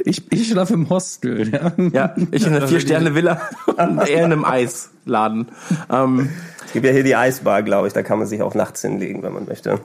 Ich, 0.05 0.31
ich 0.31 0.47
schlafe 0.49 0.73
im 0.73 0.89
Hostel. 0.89 1.49
Ja. 1.51 1.71
Ja, 1.93 2.15
ich 2.31 2.45
in 2.45 2.53
einer 2.55 2.67
Vier-Sterne-Villa 2.67 3.41
und 3.67 3.99
er 3.99 4.07
in 4.07 4.23
einem 4.25 4.45
Eisladen. 4.45 5.47
Ähm, 5.91 6.29
Es 6.65 6.73
gibt 6.73 6.85
ja 6.85 6.91
hier 6.91 7.03
die 7.03 7.15
Eisbar, 7.15 7.63
glaube 7.63 7.87
ich, 7.87 7.93
da 7.93 8.01
kann 8.01 8.17
man 8.17 8.27
sich 8.27 8.41
auch 8.41 8.55
nachts 8.55 8.81
hinlegen, 8.81 9.21
wenn 9.23 9.33
man 9.33 9.45
möchte. 9.45 9.79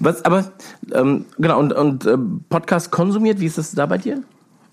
Was, 0.00 0.24
aber 0.24 0.50
ähm, 0.92 1.26
genau 1.38 1.60
und 1.60 1.72
und 1.72 2.06
äh, 2.06 2.16
Podcast 2.48 2.90
konsumiert. 2.90 3.40
Wie 3.40 3.46
ist 3.46 3.58
das 3.58 3.72
da 3.72 3.86
bei 3.86 3.98
dir? 3.98 4.22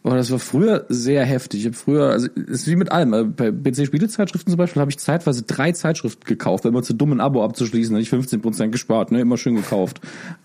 Oh, 0.03 0.11
das 0.11 0.31
war 0.31 0.39
früher 0.39 0.85
sehr 0.87 1.25
heftig. 1.25 1.61
Ich 1.61 1.65
habe 1.65 1.75
früher, 1.75 2.09
also 2.11 2.29
es 2.35 2.61
ist 2.61 2.67
wie 2.67 2.77
mit 2.77 2.93
allem. 2.93 3.13
Also 3.13 3.29
Bei 3.35 3.51
PC-Spielezeitschriften 3.51 4.51
zum 4.51 4.57
Beispiel 4.57 4.79
habe 4.79 4.89
ich 4.89 4.99
zeitweise 4.99 5.43
drei 5.43 5.73
Zeitschriften 5.73 6.23
gekauft, 6.23 6.63
weil 6.63 6.71
immer 6.71 6.81
zu 6.81 6.93
dumm 6.93 7.11
ein 7.11 7.19
Abo 7.19 7.43
abzuschließen, 7.43 7.93
habe 7.93 8.01
ich 8.01 8.09
15% 8.09 8.69
gespart, 8.69 9.11
ne? 9.11 9.19
Immer 9.19 9.35
schön 9.35 9.55
gekauft. 9.55 9.99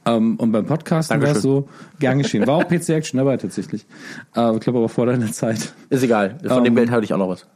Ähm, 0.05 0.35
und 0.37 0.51
beim 0.51 0.67
Podcasten 0.67 1.23
war 1.23 1.31
es 1.31 1.43
so 1.43 1.69
gern 2.01 2.19
geschehen. 2.19 2.45
War 2.49 2.57
auch 2.57 2.67
PC 2.69 2.89
Action 2.89 3.19
dabei 3.19 3.37
tatsächlich. 3.37 3.87
Äh, 4.35 4.53
ich 4.55 4.61
glaube 4.61 4.81
aber 4.81 4.89
vor 4.89 5.07
deiner 5.07 5.31
Zeit. 5.31 5.75
Ist 5.91 6.03
egal. 6.03 6.39
Von 6.45 6.65
dem 6.65 6.73
Ähm, 6.73 6.77
Geld 6.77 6.91
hatte 6.91 7.05
ich 7.05 7.15
auch 7.15 7.19
noch 7.19 7.29
was. 7.29 7.47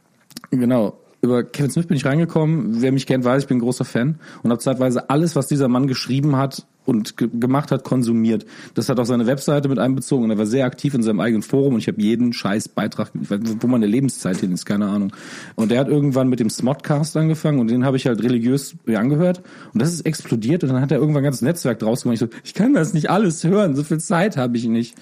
Genau. 0.51 0.97
Über 1.19 1.43
Kevin 1.43 1.71
Smith 1.71 1.87
bin 1.87 1.97
ich 1.97 2.05
reingekommen. 2.05 2.81
Wer 2.81 2.93
mich 2.93 3.05
kennt, 3.05 3.25
weiß, 3.25 3.41
ich 3.41 3.47
bin 3.49 3.57
ein 3.57 3.61
großer 3.61 3.83
Fan 3.83 4.19
und 4.43 4.51
habe 4.51 4.61
zeitweise 4.61 5.09
alles, 5.09 5.35
was 5.35 5.47
dieser 5.47 5.67
Mann 5.67 5.87
geschrieben 5.87 6.37
hat 6.37 6.65
und 6.87 7.17
ge 7.17 7.29
gemacht 7.31 7.71
hat, 7.71 7.83
konsumiert. 7.83 8.45
Das 8.73 8.87
hat 8.89 8.99
auch 8.99 9.05
seine 9.05 9.27
Webseite 9.27 9.67
mit 9.67 9.77
einbezogen 9.77 10.23
und 10.23 10.31
er 10.31 10.37
war 10.37 10.45
sehr 10.45 10.65
aktiv 10.65 10.93
in 10.93 11.03
seinem 11.03 11.19
eigenen 11.19 11.43
Forum 11.43 11.73
und 11.73 11.79
ich 11.79 11.87
habe 11.87 12.01
jeden 12.01 12.33
scheiß 12.33 12.69
Beitrag, 12.69 13.11
wo 13.13 13.67
meine 13.67 13.85
Lebenszeit 13.85 14.37
hin 14.37 14.53
ist, 14.53 14.65
keine 14.65 14.87
Ahnung. 14.87 15.11
Und 15.55 15.71
der 15.71 15.79
hat 15.79 15.89
irgendwann 15.89 16.29
mit 16.29 16.39
dem 16.39 16.49
Smodcast 16.49 17.17
angefangen 17.17 17.59
und 17.59 17.69
den 17.69 17.83
habe 17.83 17.97
ich 17.97 18.07
halt 18.07 18.23
religiös 18.23 18.75
angehört 18.87 19.41
und 19.73 19.81
das 19.81 19.93
ist 19.93 20.05
explodiert 20.05 20.63
und 20.63 20.69
dann 20.69 20.81
hat 20.81 20.91
er 20.91 20.99
irgendwann 20.99 21.21
ein 21.21 21.25
ganzes 21.25 21.41
Netzwerk 21.41 21.79
draus 21.79 22.03
gemacht. 22.03 22.15
Ich 22.15 22.19
so, 22.19 22.29
ich 22.43 22.53
kann 22.53 22.73
das 22.73 22.93
nicht 22.93 23.09
alles 23.09 23.43
hören, 23.43 23.75
so 23.75 23.83
viel 23.83 23.99
Zeit 23.99 24.37
habe 24.37 24.55
ich 24.55 24.67
nicht. 24.67 24.95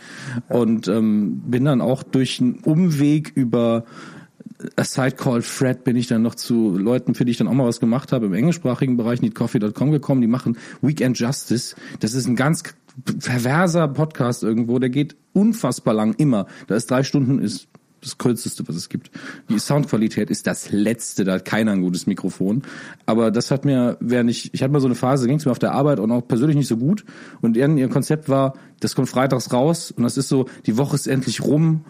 Und 0.49 0.87
ähm, 0.87 1.43
bin 1.45 1.65
dann 1.65 1.81
auch 1.81 2.01
durch 2.01 2.41
einen 2.41 2.55
Umweg 2.63 3.31
über 3.35 3.85
A 4.75 4.83
Site 4.83 5.17
Called 5.17 5.43
Fred 5.43 5.83
bin 5.83 5.95
ich 5.95 6.07
dann 6.07 6.21
noch 6.21 6.35
zu 6.35 6.77
Leuten, 6.77 7.13
für 7.13 7.25
die 7.25 7.31
ich 7.31 7.37
dann 7.37 7.47
auch 7.47 7.53
mal 7.53 7.67
was 7.67 7.79
gemacht 7.79 8.11
habe, 8.11 8.27
im 8.27 8.33
englischsprachigen 8.33 8.97
Bereich, 8.97 9.21
needcoffee.com 9.21 9.91
gekommen. 9.91 10.21
Die 10.21 10.27
machen 10.27 10.57
Weekend 10.81 11.19
Justice. 11.19 11.75
Das 11.99 12.13
ist 12.13 12.27
ein 12.27 12.35
ganz 12.35 12.63
perverser 13.19 13.87
Podcast 13.87 14.43
irgendwo. 14.43 14.79
Der 14.79 14.89
geht 14.89 15.15
unfassbar 15.33 15.93
lang, 15.93 16.13
immer. 16.17 16.47
Da 16.67 16.75
ist 16.75 16.89
drei 16.89 17.03
Stunden, 17.03 17.39
ist 17.39 17.67
das 18.05 18.17
kürzeste, 18.17 18.67
was 18.67 18.75
es 18.75 18.87
gibt. 18.87 19.11
Die 19.49 19.59
Soundqualität 19.59 20.29
ist 20.29 20.47
das 20.47 20.71
letzte, 20.71 21.23
da 21.23 21.33
hat 21.33 21.45
keiner 21.45 21.71
ein 21.71 21.81
gutes 21.81 22.07
Mikrofon. 22.07 22.61
Aber 23.05 23.31
das 23.31 23.51
hat 23.51 23.65
mir, 23.65 23.97
während 23.99 24.29
ich, 24.29 24.53
ich 24.53 24.61
hatte 24.61 24.71
mal 24.71 24.79
so 24.79 24.87
eine 24.87 24.95
Phase, 24.95 25.27
ging 25.27 25.37
es 25.37 25.45
mir 25.45 25.51
auf 25.51 25.59
der 25.59 25.73
Arbeit 25.73 25.99
und 25.99 26.11
auch 26.11 26.25
persönlich 26.25 26.55
nicht 26.55 26.67
so 26.67 26.77
gut. 26.77 27.03
Und 27.41 27.57
ihr 27.57 27.89
Konzept 27.89 28.29
war, 28.29 28.53
das 28.79 28.95
kommt 28.95 29.09
freitags 29.09 29.51
raus 29.51 29.91
und 29.91 30.03
das 30.03 30.17
ist 30.17 30.29
so, 30.29 30.45
die 30.65 30.77
Woche 30.77 30.95
ist 30.95 31.07
endlich 31.07 31.41
rum. 31.41 31.83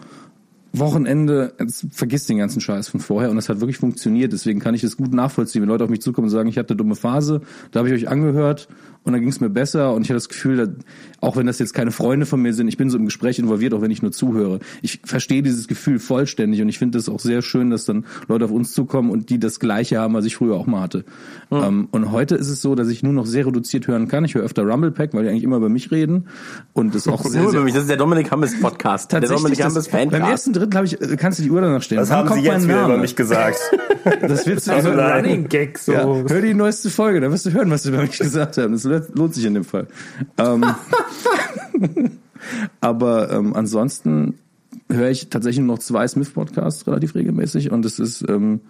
Wochenende, 0.78 1.54
vergiss 1.90 2.26
den 2.26 2.38
ganzen 2.38 2.60
Scheiß 2.60 2.88
von 2.88 3.00
vorher 3.00 3.30
und 3.30 3.36
das 3.36 3.48
hat 3.48 3.60
wirklich 3.60 3.78
funktioniert. 3.78 4.32
Deswegen 4.32 4.60
kann 4.60 4.74
ich 4.74 4.82
das 4.82 4.96
gut 4.96 5.12
nachvollziehen, 5.12 5.62
wenn 5.62 5.68
Leute 5.68 5.84
auf 5.84 5.90
mich 5.90 6.02
zukommen 6.02 6.26
und 6.26 6.30
sagen, 6.30 6.48
ich 6.48 6.58
hatte 6.58 6.70
eine 6.70 6.78
dumme 6.78 6.94
Phase, 6.94 7.40
da 7.70 7.80
habe 7.80 7.88
ich 7.88 7.94
euch 7.94 8.08
angehört 8.08 8.68
und 9.06 9.12
dann 9.12 9.20
ging 9.20 9.30
es 9.30 9.40
mir 9.40 9.48
besser 9.48 9.94
und 9.94 10.02
ich 10.02 10.08
hatte 10.08 10.16
das 10.16 10.28
Gefühl, 10.28 10.56
dass, 10.56 10.68
auch 11.20 11.36
wenn 11.36 11.46
das 11.46 11.58
jetzt 11.60 11.72
keine 11.74 11.92
Freunde 11.92 12.26
von 12.26 12.42
mir 12.42 12.52
sind, 12.52 12.68
ich 12.68 12.76
bin 12.76 12.90
so 12.90 12.98
im 12.98 13.04
Gespräch 13.04 13.38
involviert, 13.38 13.72
auch 13.72 13.80
wenn 13.80 13.90
ich 13.90 14.02
nur 14.02 14.12
zuhöre. 14.12 14.58
Ich 14.82 15.00
verstehe 15.04 15.42
dieses 15.42 15.68
Gefühl 15.68 15.98
vollständig 16.00 16.60
und 16.60 16.68
ich 16.68 16.78
finde 16.78 16.98
es 16.98 17.08
auch 17.08 17.20
sehr 17.20 17.40
schön, 17.40 17.70
dass 17.70 17.84
dann 17.84 18.04
Leute 18.28 18.44
auf 18.44 18.50
uns 18.50 18.72
zukommen 18.72 19.10
und 19.10 19.30
die 19.30 19.38
das 19.38 19.60
Gleiche 19.60 19.98
haben, 20.00 20.14
was 20.14 20.24
ich 20.24 20.36
früher 20.36 20.56
auch 20.56 20.66
mal 20.66 20.80
hatte. 20.82 21.04
Ähm, 21.50 21.88
und 21.92 22.10
heute 22.10 22.34
ist 22.34 22.48
es 22.48 22.60
so, 22.60 22.74
dass 22.74 22.88
ich 22.88 23.02
nur 23.04 23.12
noch 23.12 23.26
sehr 23.26 23.46
reduziert 23.46 23.86
hören 23.86 24.08
kann. 24.08 24.24
Ich 24.24 24.34
höre 24.34 24.42
öfter 24.42 24.64
Rumble 24.64 24.90
Pack, 24.90 25.14
weil 25.14 25.22
die 25.22 25.30
eigentlich 25.30 25.44
immer 25.44 25.56
über 25.56 25.68
mich 25.68 25.90
reden 25.92 26.26
und 26.72 26.94
das 26.94 27.06
auch 27.06 27.24
sehr, 27.24 27.48
sehr. 27.48 27.64
Das 27.64 27.76
ist 27.76 27.88
der 27.90 27.96
Dominik 27.96 28.30
Hammes 28.32 28.60
Podcast. 28.60 29.12
Der 29.12 29.20
Dominik 29.20 29.58
das, 29.58 29.66
Hammes 29.66 29.88
beim 29.88 30.10
Fancast. 30.10 30.30
ersten 30.32 30.52
Drittel 30.52 30.74
habe 30.74 30.86
ich, 30.86 31.00
äh, 31.00 31.16
kannst 31.16 31.38
du 31.38 31.44
die 31.44 31.50
Uhr 31.50 31.60
danach 31.60 31.82
stellen. 31.82 32.00
Das 32.00 32.10
Wann 32.10 32.28
haben 32.28 32.40
sie 32.40 32.46
jetzt 32.46 32.64
wieder 32.66 32.84
über 32.86 32.98
mich 32.98 33.14
gesagt. 33.14 33.58
Das 34.20 34.46
willst 34.46 34.68
du 34.68 34.72
Also 34.72 34.90
ein. 34.90 34.98
Running 35.00 35.48
Gag, 35.48 35.78
so. 35.78 35.92
ja, 35.92 36.04
hör 36.04 36.40
die 36.40 36.54
neueste 36.54 36.90
Folge, 36.90 37.20
da 37.20 37.30
wirst 37.32 37.46
du 37.46 37.50
hören, 37.52 37.70
was 37.70 37.82
sie 37.82 37.88
über 37.88 38.02
mich 38.02 38.16
gesagt 38.18 38.56
haben. 38.56 38.72
Das 38.72 38.84
lohnt 39.14 39.34
sich 39.34 39.44
in 39.44 39.54
dem 39.54 39.64
Fall. 39.64 39.86
Ähm, 40.38 40.64
aber 42.80 43.30
ähm, 43.30 43.54
ansonsten 43.54 44.38
höre 44.90 45.10
ich 45.10 45.30
tatsächlich 45.30 45.64
nur 45.64 45.76
noch 45.76 45.82
zwei 45.82 46.06
Smith-Podcasts 46.06 46.86
relativ 46.86 47.14
regelmäßig 47.14 47.72
und 47.72 47.84
das 47.84 47.98
ist 47.98 48.24
ähm, 48.28 48.60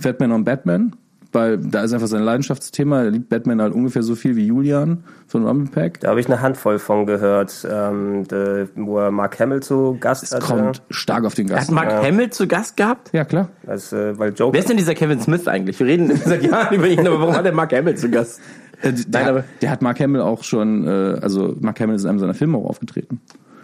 Fatman 0.00 0.32
und 0.32 0.44
Batman, 0.44 0.96
weil 1.32 1.58
da 1.58 1.82
ist 1.82 1.92
einfach 1.92 2.08
sein 2.08 2.22
Leidenschaftsthema. 2.22 3.04
Er 3.04 3.10
liebt 3.10 3.28
Batman 3.28 3.62
halt 3.62 3.72
ungefähr 3.72 4.02
so 4.02 4.16
viel 4.16 4.34
wie 4.34 4.46
Julian 4.46 5.04
von 5.28 5.46
Rumblepack. 5.46 6.00
Da 6.00 6.08
habe 6.08 6.18
ich 6.18 6.26
eine 6.26 6.40
Handvoll 6.40 6.80
von 6.80 7.06
gehört, 7.06 7.66
ähm, 7.70 8.26
de, 8.26 8.66
wo 8.74 8.98
er 8.98 9.12
Mark 9.12 9.38
Hamill 9.38 9.60
zu 9.60 9.96
Gast 10.00 10.24
Es 10.24 10.32
hatte. 10.32 10.46
kommt 10.46 10.82
stark 10.90 11.24
auf 11.24 11.34
den 11.34 11.48
Hat 11.50 11.58
Gast. 11.58 11.70
Mark 11.70 12.02
Hamill 12.02 12.30
zu 12.30 12.48
Gast 12.48 12.76
gehabt? 12.76 13.10
Ja, 13.12 13.24
klar. 13.24 13.48
Das, 13.64 13.92
äh, 13.92 14.18
weil 14.18 14.32
Joker. 14.34 14.54
Wer 14.54 14.60
ist 14.60 14.68
denn 14.68 14.76
dieser 14.76 14.94
Kevin 14.94 15.20
Smith 15.20 15.46
eigentlich? 15.46 15.78
Wir 15.78 15.86
reden 15.86 16.10
seit 16.24 16.42
Jahren 16.42 16.74
über 16.74 16.88
ihn, 16.88 17.06
aber 17.06 17.20
warum 17.20 17.34
hat 17.34 17.44
der 17.44 17.52
Mark 17.52 17.72
Hamill 17.72 17.96
zu 17.96 18.10
Gast? 18.10 18.40
Äh, 18.82 18.92
der, 18.92 19.04
Nein, 19.22 19.28
aber- 19.28 19.44
der 19.62 19.70
hat 19.70 19.82
Mark 19.82 20.00
Hamill 20.00 20.20
auch 20.22 20.42
schon, 20.44 20.86
äh, 20.86 21.18
also 21.20 21.54
Mark 21.60 21.80
Hamill 21.80 21.96
ist 21.96 22.04
in 22.04 22.10
einem 22.10 22.18
seiner 22.18 22.34
Filme 22.34 22.58
auch 22.58 22.64
aufgetreten. 22.66 23.20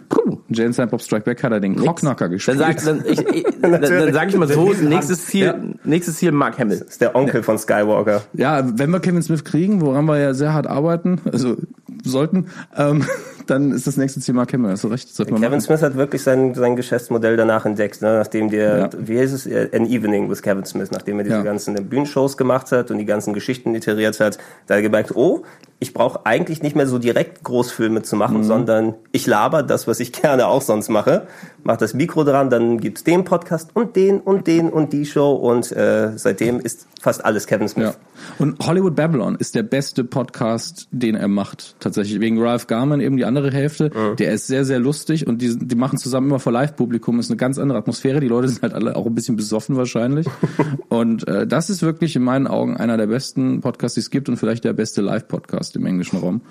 Puh. 0.09 0.37
Jane 0.47 0.71
Silent 0.71 0.91
Bob 0.91 1.01
Strike 1.01 1.25
Back 1.25 1.43
hat 1.43 1.51
er 1.51 1.59
den 1.59 1.75
Cockknocker 1.75 2.25
Dann 2.25 2.31
gespielt. 2.31 2.57
sag, 2.59 2.81
dann, 2.85 3.03
ich, 3.05 3.19
ich, 3.19 3.43
dann, 3.61 3.81
dann 3.81 4.13
sag 4.13 4.29
ich 4.29 4.37
mal 4.37 4.47
so, 4.47 4.71
nächstes 4.81 5.25
Ziel, 5.25 5.45
Ja. 5.47 5.55
nächstes 5.83 6.15
Ziel 6.15 6.31
Mark 6.31 6.57
Hamill. 6.59 6.77
ist 6.87 7.01
der 7.01 7.13
Onkel 7.13 7.43
von 7.43 7.57
Skywalker. 7.57 8.21
ja, 8.33 8.63
wenn 8.79 8.89
wir 8.91 9.01
Kevin 9.01 9.21
Smith 9.21 9.43
kriegen, 9.43 9.81
woran 9.81 10.05
wir 10.05 10.17
ja 10.17 10.33
sehr 10.33 10.53
hart 10.53 10.65
arbeiten, 10.65 11.19
also 11.29 11.57
sollten, 12.07 12.47
ähm, 12.75 13.05
dann 13.47 13.71
ist 13.71 13.87
das 13.87 13.95
nächste 13.97 14.33
Mark 14.33 14.51
Hamill. 14.53 14.71
Hast 14.71 14.83
du 14.83 14.87
recht, 14.89 15.15
Kevin 15.15 15.39
machen. 15.39 15.61
Smith 15.61 15.81
hat 15.81 15.95
wirklich 15.95 16.21
sein, 16.23 16.53
sein 16.53 16.75
Geschäftsmodell 16.75 17.37
danach 17.37 17.65
entdeckt, 17.65 18.01
ne? 18.01 18.17
nachdem 18.17 18.49
der, 18.49 18.77
Ja. 18.77 18.89
wie 18.97 19.19
heißt 19.19 19.33
es, 19.33 19.45
Äh, 19.47 19.69
An 19.73 19.85
Evening 19.85 20.29
with 20.29 20.41
Kevin 20.41 20.65
Smith, 20.65 20.91
nachdem 20.91 21.19
er 21.19 21.23
diese 21.23 21.37
Ja. 21.37 21.43
ganzen 21.43 21.75
Bühnenshows 21.87 22.35
gemacht 22.37 22.71
hat 22.71 22.91
und 22.91 22.97
die 22.97 23.05
ganzen 23.05 23.33
Geschichten 23.33 23.73
iteriert 23.75 24.19
hat, 24.19 24.37
da 24.67 24.73
hat 24.75 24.79
er 24.79 24.81
gemerkt, 24.81 25.15
oh, 25.15 25.43
ich 25.79 25.93
brauche 25.93 26.25
eigentlich 26.25 26.63
nicht 26.63 26.75
mehr 26.75 26.87
so 26.87 26.97
direkt 26.97 27.43
Großfilme 27.43 28.01
zu 28.01 28.15
Mhm. 28.15 28.19
machen, 28.19 28.43
sondern 28.43 28.95
ich 29.11 29.27
laber 29.27 29.61
das, 29.63 29.87
was 29.87 29.99
ich 29.99 30.11
gerne 30.21 30.47
auch 30.47 30.61
sonst 30.61 30.89
mache, 30.89 31.27
mach 31.63 31.77
das 31.77 31.93
Mikro 31.93 32.23
dran, 32.23 32.49
dann 32.49 32.79
gibt's 32.79 33.03
den 33.03 33.23
Podcast 33.23 33.71
und 33.73 33.95
den 33.95 34.19
und 34.19 34.47
den 34.47 34.69
und 34.69 34.93
die 34.93 35.05
Show 35.05 35.33
und 35.33 35.71
äh, 35.71 36.17
seitdem 36.17 36.59
ist 36.59 36.87
fast 37.01 37.23
alles 37.23 37.47
Kevin 37.47 37.67
Smith. 37.67 37.85
Ja. 37.85 37.95
Und 38.39 38.59
Hollywood 38.65 38.95
Babylon 38.95 39.35
ist 39.35 39.55
der 39.55 39.63
beste 39.63 40.03
Podcast, 40.03 40.87
den 40.91 41.15
er 41.15 41.27
macht. 41.27 41.75
Tatsächlich 41.79 42.19
wegen 42.19 42.41
Ralph 42.41 42.67
Garman 42.67 42.99
eben 43.01 43.17
die 43.17 43.25
andere 43.25 43.51
Hälfte. 43.51 43.91
Der 44.17 44.33
ist 44.33 44.47
sehr, 44.47 44.65
sehr 44.65 44.79
lustig 44.79 45.27
und 45.27 45.41
die, 45.41 45.57
die 45.57 45.75
machen 45.75 45.97
zusammen 45.97 46.27
immer 46.27 46.39
vor 46.39 46.51
Live-Publikum. 46.51 47.19
Ist 47.19 47.29
eine 47.29 47.37
ganz 47.37 47.59
andere 47.59 47.77
Atmosphäre. 47.77 48.19
Die 48.19 48.27
Leute 48.27 48.47
sind 48.47 48.61
halt 48.61 48.73
alle 48.73 48.95
auch 48.95 49.05
ein 49.05 49.15
bisschen 49.15 49.35
besoffen 49.35 49.75
wahrscheinlich. 49.75 50.27
und 50.89 51.27
äh, 51.27 51.45
das 51.45 51.69
ist 51.69 51.81
wirklich 51.81 52.15
in 52.15 52.23
meinen 52.23 52.47
Augen 52.47 52.77
einer 52.77 52.97
der 52.97 53.07
besten 53.07 53.61
Podcasts, 53.61 53.95
die 53.95 54.01
es 54.01 54.09
gibt 54.09 54.29
und 54.29 54.37
vielleicht 54.37 54.63
der 54.63 54.73
beste 54.73 55.01
Live-Podcast 55.01 55.75
im 55.75 55.85
englischen 55.85 56.19
Raum. 56.19 56.41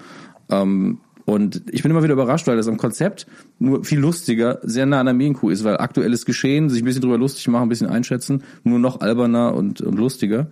Ähm, 0.48 0.98
Und 1.26 1.62
ich 1.72 1.82
bin 1.82 1.90
immer 1.90 2.04
wieder 2.04 2.14
überrascht, 2.14 2.46
weil 2.46 2.56
das 2.56 2.68
am 2.68 2.76
Konzept 2.76 3.26
nur 3.58 3.84
viel 3.84 3.98
lustiger, 3.98 4.60
sehr 4.62 4.86
nah 4.86 5.00
an 5.00 5.06
der 5.06 5.14
Medienkuh 5.14 5.50
ist, 5.50 5.64
weil 5.64 5.76
aktuelles 5.76 6.24
Geschehen, 6.24 6.70
sich 6.70 6.82
ein 6.82 6.84
bisschen 6.84 7.02
drüber 7.02 7.18
lustig 7.18 7.46
machen, 7.48 7.64
ein 7.64 7.68
bisschen 7.68 7.88
einschätzen, 7.88 8.44
nur 8.62 8.78
noch 8.78 9.00
alberner 9.00 9.54
und, 9.54 9.80
und 9.80 9.98
lustiger. 9.98 10.46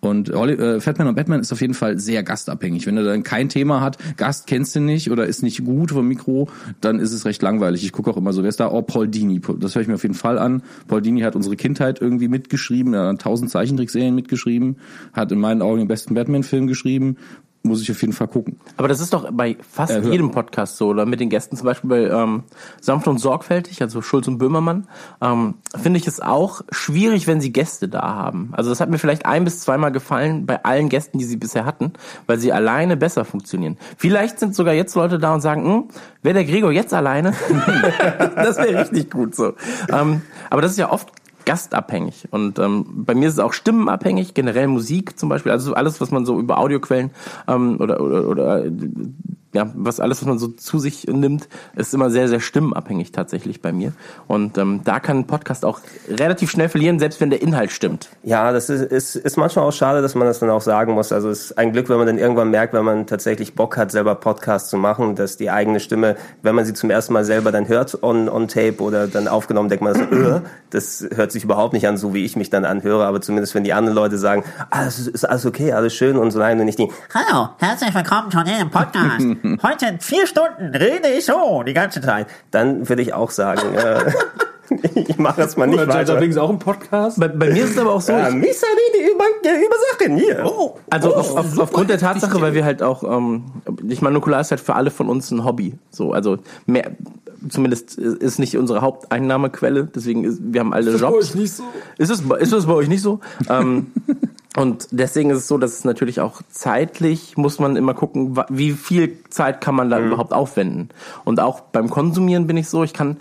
Und 0.00 0.28
äh, 0.28 0.80
Fatman 0.80 1.08
und 1.08 1.14
Batman 1.14 1.40
ist 1.40 1.52
auf 1.52 1.60
jeden 1.60 1.74
Fall 1.74 1.98
sehr 1.98 2.22
gastabhängig. 2.22 2.86
Wenn 2.86 2.96
er 2.96 3.04
dann 3.04 3.22
kein 3.22 3.48
Thema 3.48 3.80
hat, 3.80 3.98
Gast 4.16 4.46
kennst 4.46 4.76
du 4.76 4.80
nicht 4.80 5.10
oder 5.10 5.26
ist 5.26 5.42
nicht 5.42 5.64
gut 5.64 5.90
vom 5.90 6.06
Mikro, 6.06 6.48
dann 6.80 7.00
ist 7.00 7.12
es 7.12 7.24
recht 7.24 7.42
langweilig. 7.42 7.84
Ich 7.84 7.92
gucke 7.92 8.10
auch 8.10 8.16
immer 8.16 8.32
so, 8.32 8.42
wer 8.42 8.48
ist 8.48 8.60
da? 8.60 8.70
Oh, 8.70 8.82
Paul 8.82 9.08
Dini. 9.08 9.40
Das 9.58 9.74
höre 9.74 9.82
ich 9.82 9.88
mir 9.88 9.94
auf 9.94 10.02
jeden 10.02 10.14
Fall 10.14 10.38
an. 10.38 10.62
Paul 10.88 11.02
Dini 11.02 11.22
hat 11.22 11.36
unsere 11.36 11.56
Kindheit 11.56 12.00
irgendwie 12.00 12.28
mitgeschrieben, 12.28 12.94
er 12.94 13.08
hat 13.08 13.22
tausend 13.22 13.50
Zeichentrickserien 13.50 14.14
mitgeschrieben, 14.14 14.76
hat 15.12 15.32
in 15.32 15.40
meinen 15.40 15.62
Augen 15.62 15.78
den 15.78 15.88
besten 15.88 16.14
Batman-Film 16.14 16.66
geschrieben 16.66 17.16
muss 17.64 17.80
ich 17.80 17.90
auf 17.90 18.00
jeden 18.02 18.12
Fall 18.12 18.28
gucken. 18.28 18.60
Aber 18.76 18.88
das 18.88 19.00
ist 19.00 19.12
doch 19.14 19.30
bei 19.32 19.56
fast 19.68 19.92
Äh, 19.92 20.00
jedem 20.02 20.30
Podcast 20.30 20.76
so, 20.76 20.88
oder 20.88 21.06
mit 21.06 21.18
den 21.18 21.30
Gästen 21.30 21.56
zum 21.56 21.64
Beispiel 21.64 21.88
bei 21.88 22.02
ähm, 22.02 22.44
Sanft 22.80 23.08
und 23.08 23.18
Sorgfältig, 23.18 23.80
also 23.80 24.02
Schulz 24.02 24.28
und 24.28 24.36
Böhmermann, 24.38 24.86
ähm, 25.22 25.54
finde 25.74 25.98
ich 25.98 26.06
es 26.06 26.20
auch 26.20 26.60
schwierig, 26.70 27.26
wenn 27.26 27.40
sie 27.40 27.52
Gäste 27.52 27.88
da 27.88 28.02
haben. 28.02 28.50
Also 28.52 28.68
das 28.70 28.80
hat 28.80 28.90
mir 28.90 28.98
vielleicht 28.98 29.24
ein 29.24 29.44
bis 29.44 29.60
zweimal 29.60 29.92
gefallen 29.92 30.44
bei 30.44 30.62
allen 30.62 30.90
Gästen, 30.90 31.18
die 31.18 31.24
sie 31.24 31.38
bisher 31.38 31.64
hatten, 31.64 31.94
weil 32.26 32.38
sie 32.38 32.52
alleine 32.52 32.96
besser 32.98 33.24
funktionieren. 33.24 33.78
Vielleicht 33.96 34.38
sind 34.38 34.54
sogar 34.54 34.74
jetzt 34.74 34.94
Leute 34.94 35.18
da 35.18 35.32
und 35.32 35.40
sagen, 35.40 35.64
hm, 35.64 35.84
wäre 36.22 36.34
der 36.34 36.44
Gregor 36.44 36.70
jetzt 36.70 36.92
alleine? 36.92 37.32
das 38.36 38.58
wäre 38.58 38.80
richtig 38.80 39.10
gut 39.10 39.34
so. 39.34 39.54
Ähm, 39.90 40.20
aber 40.50 40.60
das 40.60 40.72
ist 40.72 40.78
ja 40.78 40.90
oft 40.92 41.08
gastabhängig. 41.44 42.28
Und 42.30 42.58
ähm, 42.58 42.86
bei 43.06 43.14
mir 43.14 43.28
ist 43.28 43.34
es 43.34 43.40
auch 43.40 43.52
stimmenabhängig, 43.52 44.34
generell 44.34 44.68
Musik 44.68 45.18
zum 45.18 45.28
Beispiel, 45.28 45.52
also 45.52 45.74
alles, 45.74 46.00
was 46.00 46.10
man 46.10 46.26
so 46.26 46.38
über 46.38 46.58
Audioquellen 46.58 47.10
ähm, 47.48 47.76
oder, 47.80 48.00
oder, 48.00 48.28
oder 48.28 48.64
äh, 48.64 48.72
ja, 49.54 49.70
was 49.74 50.00
alles, 50.00 50.20
was 50.20 50.26
man 50.26 50.38
so 50.38 50.48
zu 50.48 50.80
sich 50.80 51.06
nimmt, 51.06 51.48
ist 51.76 51.94
immer 51.94 52.10
sehr, 52.10 52.28
sehr 52.28 52.40
stimmenabhängig 52.40 53.12
tatsächlich 53.12 53.62
bei 53.62 53.72
mir. 53.72 53.92
Und 54.26 54.58
ähm, 54.58 54.80
da 54.84 54.98
kann 54.98 55.18
ein 55.18 55.26
Podcast 55.28 55.64
auch 55.64 55.80
relativ 56.08 56.50
schnell 56.50 56.68
verlieren, 56.68 56.98
selbst 56.98 57.20
wenn 57.20 57.30
der 57.30 57.40
Inhalt 57.40 57.70
stimmt. 57.70 58.08
Ja, 58.24 58.50
das 58.50 58.68
ist, 58.68 58.82
ist, 58.82 59.14
ist 59.14 59.36
manchmal 59.36 59.64
auch 59.64 59.72
schade, 59.72 60.02
dass 60.02 60.16
man 60.16 60.26
das 60.26 60.40
dann 60.40 60.50
auch 60.50 60.60
sagen 60.60 60.94
muss. 60.94 61.12
Also 61.12 61.30
es 61.30 61.46
ist 61.46 61.58
ein 61.58 61.72
Glück, 61.72 61.88
wenn 61.88 61.98
man 61.98 62.08
dann 62.08 62.18
irgendwann 62.18 62.50
merkt, 62.50 62.74
wenn 62.74 62.84
man 62.84 63.06
tatsächlich 63.06 63.54
Bock 63.54 63.76
hat, 63.76 63.92
selber 63.92 64.16
Podcasts 64.16 64.70
zu 64.70 64.76
machen, 64.76 65.14
dass 65.14 65.36
die 65.36 65.50
eigene 65.50 65.78
Stimme, 65.78 66.16
wenn 66.42 66.56
man 66.56 66.64
sie 66.64 66.74
zum 66.74 66.90
ersten 66.90 67.12
Mal 67.12 67.24
selber 67.24 67.52
dann 67.52 67.68
hört 67.68 68.02
on, 68.02 68.28
on 68.28 68.48
Tape 68.48 68.80
oder 68.80 69.06
dann 69.06 69.28
aufgenommen, 69.28 69.68
denkt 69.68 69.84
man, 69.84 69.94
so, 69.94 70.02
äh, 70.02 70.40
das 70.70 71.06
hört 71.14 71.30
sich 71.30 71.44
überhaupt 71.44 71.74
nicht 71.74 71.86
an, 71.86 71.96
so 71.96 72.12
wie 72.12 72.24
ich 72.24 72.34
mich 72.34 72.50
dann 72.50 72.64
anhöre. 72.64 73.06
Aber 73.06 73.20
zumindest 73.20 73.54
wenn 73.54 73.62
die 73.62 73.72
anderen 73.72 73.94
Leute 73.94 74.18
sagen, 74.18 74.42
ah, 74.70 74.84
das 74.84 74.98
ist, 74.98 75.06
ist 75.06 75.24
alles 75.24 75.46
okay, 75.46 75.72
alles 75.72 75.94
schön 75.94 76.16
und 76.16 76.32
so 76.32 76.40
nein, 76.40 76.58
und 76.58 76.66
nicht 76.66 76.80
die, 76.80 76.90
Hallo, 77.14 77.50
herzlich 77.58 77.94
willkommen 77.94 78.32
zu 78.32 78.42
diesem 78.42 78.68
Podcast. 78.68 79.24
Heute 79.62 79.86
in 79.86 80.00
vier 80.00 80.26
Stunden 80.26 80.74
rede 80.74 81.08
ich 81.08 81.26
so 81.26 81.62
die 81.62 81.74
ganze 81.74 82.00
Zeit. 82.00 82.26
dann 82.50 82.88
würde 82.88 83.02
ich 83.02 83.12
auch 83.12 83.30
sagen, 83.30 83.74
äh, 83.74 84.12
ich 84.94 85.18
mache 85.18 85.42
das 85.42 85.56
mal 85.56 85.66
nicht 85.66 85.80
Oder 85.80 85.92
weiter. 85.92 86.16
Binks 86.16 86.36
auch 86.36 86.50
im 86.50 86.58
Podcast? 86.58 87.20
Bei, 87.20 87.28
bei 87.28 87.50
mir 87.50 87.64
ist 87.64 87.70
es 87.72 87.78
aber 87.78 87.92
auch 87.92 88.00
so, 88.00 88.12
Ja, 88.12 88.28
ich, 88.28 88.34
Misa 88.34 88.66
rede 88.94 89.10
über, 89.12 89.24
ja, 89.44 89.52
über 89.56 89.76
Sachen 89.92 90.16
hier. 90.16 90.44
Oh. 90.46 90.76
Also 90.90 91.14
auf, 91.14 91.36
auf, 91.36 91.58
aufgrund 91.58 91.90
der 91.90 91.98
Tatsache, 91.98 92.40
weil 92.40 92.54
wir 92.54 92.64
halt 92.64 92.82
auch, 92.82 93.02
ähm, 93.04 93.44
ich 93.88 94.00
meine, 94.00 94.14
Nukular 94.14 94.40
ist 94.40 94.50
halt 94.50 94.60
für 94.60 94.74
alle 94.74 94.90
von 94.90 95.08
uns 95.08 95.30
ein 95.30 95.44
Hobby. 95.44 95.74
So, 95.90 96.12
also 96.12 96.38
mehr, 96.66 96.92
zumindest 97.48 97.98
ist 97.98 98.38
nicht 98.38 98.56
unsere 98.56 98.80
Haupteinnahmequelle. 98.80 99.88
Deswegen 99.94 100.24
ist, 100.24 100.38
wir 100.42 100.60
haben 100.60 100.72
alle 100.72 100.92
Bei 100.92 100.98
Jobs. 100.98 101.30
euch 101.30 101.34
nicht 101.34 101.52
so. 101.52 101.64
Ist 101.98 102.10
es, 102.10 102.20
ist 102.20 102.52
es 102.52 102.66
bei 102.66 102.72
euch 102.72 102.88
nicht 102.88 103.02
so? 103.02 103.20
ähm, 103.50 103.92
und 104.56 104.88
deswegen 104.92 105.30
ist 105.30 105.38
es 105.38 105.48
so, 105.48 105.58
dass 105.58 105.72
es 105.72 105.84
natürlich 105.84 106.20
auch 106.20 106.40
zeitlich 106.48 107.36
muss 107.36 107.58
man 107.58 107.74
immer 107.76 107.94
gucken, 107.94 108.38
wie 108.48 108.72
viel 108.72 109.18
Zeit 109.28 109.60
kann 109.60 109.74
man 109.74 109.90
da 109.90 109.98
überhaupt 109.98 110.32
aufwenden. 110.32 110.90
Und 111.24 111.40
auch 111.40 111.60
beim 111.60 111.90
Konsumieren 111.90 112.46
bin 112.46 112.56
ich 112.56 112.68
so, 112.68 112.84
ich 112.84 112.92
kann 112.92 113.16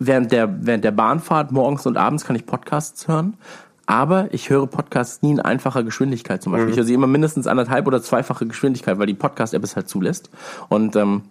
während 0.00 0.32
der, 0.32 0.66
während 0.66 0.82
der 0.82 0.90
Bahnfahrt 0.90 1.52
morgens 1.52 1.86
und 1.86 1.96
abends 1.96 2.24
kann 2.24 2.34
ich 2.34 2.46
Podcasts 2.46 3.06
hören. 3.06 3.34
Aber 3.86 4.32
ich 4.32 4.50
höre 4.50 4.66
Podcasts 4.66 5.22
nie 5.22 5.32
in 5.32 5.40
einfacher 5.40 5.84
Geschwindigkeit 5.84 6.42
zum 6.42 6.52
Beispiel. 6.52 6.70
Ich 6.70 6.76
höre 6.76 6.84
sie 6.84 6.94
immer 6.94 7.06
mindestens 7.06 7.46
anderthalb 7.46 7.86
oder 7.86 8.02
zweifache 8.02 8.46
Geschwindigkeit, 8.46 8.98
weil 8.98 9.06
die 9.06 9.14
Podcast-App 9.14 9.62
es 9.62 9.76
halt 9.76 9.88
zulässt. 9.88 10.30
Und 10.68 10.96
ähm, 10.96 11.22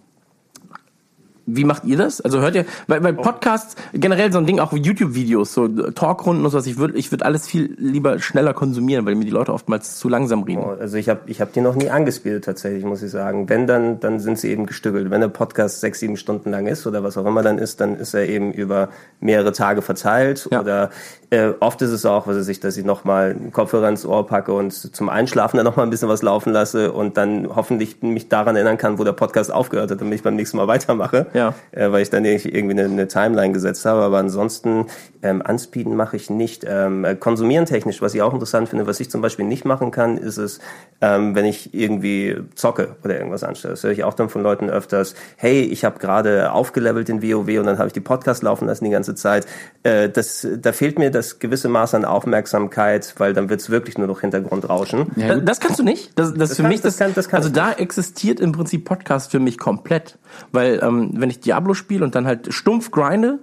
wie 1.46 1.64
macht 1.64 1.84
ihr 1.84 1.96
das? 1.96 2.20
Also 2.20 2.40
hört 2.40 2.54
ihr, 2.54 2.64
weil, 2.86 3.02
weil 3.02 3.14
Podcasts, 3.14 3.76
generell 3.92 4.32
so 4.32 4.38
ein 4.38 4.46
Ding, 4.46 4.58
auch 4.60 4.72
wie 4.72 4.80
YouTube-Videos, 4.80 5.52
so 5.52 5.68
Talkrunden 5.68 6.44
und 6.44 6.50
sowas, 6.50 6.66
ich 6.66 6.78
würde 6.78 6.96
ich 6.96 7.10
würd 7.10 7.22
alles 7.22 7.46
viel 7.46 7.74
lieber 7.78 8.18
schneller 8.18 8.54
konsumieren, 8.54 9.04
weil 9.06 9.14
mir 9.14 9.24
die 9.24 9.30
Leute 9.30 9.52
oftmals 9.52 9.98
zu 9.98 10.08
langsam 10.08 10.42
reden. 10.42 10.64
Also 10.80 10.96
ich 10.96 11.08
habe 11.08 11.20
ich 11.26 11.40
hab 11.40 11.52
die 11.52 11.60
noch 11.60 11.74
nie 11.74 11.90
angespielt 11.90 12.44
tatsächlich, 12.44 12.84
muss 12.84 13.02
ich 13.02 13.10
sagen. 13.10 13.48
Wenn 13.48 13.66
dann, 13.66 14.00
dann 14.00 14.20
sind 14.20 14.38
sie 14.38 14.50
eben 14.50 14.66
gestückelt. 14.66 15.10
Wenn 15.10 15.20
der 15.20 15.28
Podcast 15.28 15.80
sechs, 15.80 16.00
sieben 16.00 16.16
Stunden 16.16 16.50
lang 16.50 16.66
ist 16.66 16.86
oder 16.86 17.02
was 17.02 17.16
auch 17.18 17.26
immer 17.26 17.42
dann 17.42 17.58
ist, 17.58 17.80
dann 17.80 17.96
ist 17.96 18.14
er 18.14 18.28
eben 18.28 18.52
über 18.52 18.88
mehrere 19.20 19.52
Tage 19.52 19.82
verteilt. 19.82 20.48
Ja. 20.50 20.60
Oder 20.60 20.90
äh, 21.34 21.54
oft 21.58 21.82
ist 21.82 21.90
es 21.90 22.06
auch, 22.06 22.26
was 22.28 22.36
weiß 22.36 22.48
ich, 22.48 22.60
dass 22.60 22.76
ich 22.76 22.84
nochmal 22.84 23.30
einen 23.30 23.52
Kopfhörer 23.52 23.88
ins 23.88 24.06
Ohr 24.06 24.24
packe 24.24 24.52
und 24.52 24.72
zum 24.72 25.08
Einschlafen 25.08 25.56
dann 25.56 25.64
nochmal 25.64 25.84
ein 25.84 25.90
bisschen 25.90 26.08
was 26.08 26.22
laufen 26.22 26.52
lasse 26.52 26.92
und 26.92 27.16
dann 27.16 27.48
hoffentlich 27.54 28.02
mich 28.02 28.28
daran 28.28 28.54
erinnern 28.54 28.78
kann, 28.78 28.98
wo 28.98 29.04
der 29.04 29.12
Podcast 29.12 29.52
aufgehört 29.52 29.90
hat, 29.90 30.00
damit 30.00 30.14
ich 30.14 30.22
beim 30.22 30.36
nächsten 30.36 30.56
Mal 30.56 30.68
weitermache. 30.74 31.26
Ja. 31.34 31.54
Äh, 31.72 31.90
weil 31.90 32.02
ich 32.02 32.10
dann 32.10 32.24
irgendwie 32.24 32.70
eine, 32.70 32.84
eine 32.84 33.08
Timeline 33.08 33.52
gesetzt 33.52 33.84
habe. 33.84 34.02
Aber 34.02 34.18
ansonsten 34.18 34.86
ähm, 35.22 35.42
anspeeden 35.44 35.96
mache 35.96 36.16
ich 36.16 36.30
nicht. 36.30 36.64
Ähm, 36.68 37.04
äh, 37.04 37.16
konsumieren 37.16 37.66
technisch, 37.66 38.00
was 38.00 38.14
ich 38.14 38.22
auch 38.22 38.32
interessant 38.32 38.68
finde, 38.68 38.86
was 38.86 39.00
ich 39.00 39.10
zum 39.10 39.20
Beispiel 39.20 39.44
nicht 39.44 39.64
machen 39.64 39.90
kann, 39.90 40.18
ist 40.18 40.36
es, 40.36 40.60
ähm, 41.00 41.34
wenn 41.34 41.46
ich 41.46 41.74
irgendwie 41.74 42.36
zocke 42.54 42.96
oder 43.02 43.16
irgendwas 43.16 43.42
anstelle. 43.42 43.72
Das 43.72 43.82
höre 43.82 43.90
ich 43.90 44.04
auch 44.04 44.14
dann 44.14 44.28
von 44.28 44.42
Leuten 44.42 44.70
öfters, 44.70 45.14
hey, 45.36 45.62
ich 45.62 45.84
habe 45.84 45.98
gerade 45.98 46.52
aufgelevelt 46.52 47.08
in 47.08 47.22
WoW 47.22 47.58
und 47.58 47.66
dann 47.66 47.78
habe 47.78 47.88
ich 47.88 47.92
die 47.92 48.00
Podcast 48.00 48.42
laufen 48.42 48.66
lassen 48.66 48.84
die 48.84 48.90
ganze 48.90 49.14
Zeit. 49.14 49.46
Äh, 49.82 50.10
das, 50.10 50.46
da 50.58 50.72
fehlt 50.72 50.98
mir 50.98 51.10
das 51.10 51.23
gewisse 51.38 51.68
Maß 51.68 51.94
an 51.94 52.04
Aufmerksamkeit, 52.04 53.14
weil 53.18 53.32
dann 53.32 53.48
wird's 53.50 53.70
wirklich 53.70 53.98
nur 53.98 54.06
noch 54.06 54.20
Hintergrundrauschen. 54.20 55.06
Da- 55.16 55.36
das 55.36 55.60
kannst 55.60 55.78
du 55.78 55.82
nicht. 55.82 56.18
Das, 56.18 56.34
das, 56.34 56.56
für 56.56 56.62
kann- 56.62 56.70
mich, 56.70 56.80
das 56.80 56.96
kann- 56.98 57.12
das 57.14 57.28
kann 57.28 57.38
also 57.38 57.50
da 57.50 57.72
existiert 57.72 58.40
im 58.40 58.52
Prinzip 58.52 58.84
Podcast 58.84 59.30
für 59.30 59.40
mich 59.40 59.58
komplett, 59.58 60.18
weil 60.52 60.80
ähm, 60.82 61.10
wenn 61.14 61.30
ich 61.30 61.40
Diablo 61.40 61.74
spiele 61.74 62.04
und 62.04 62.14
dann 62.14 62.26
halt 62.26 62.52
stumpf 62.52 62.90
grinde, 62.90 63.38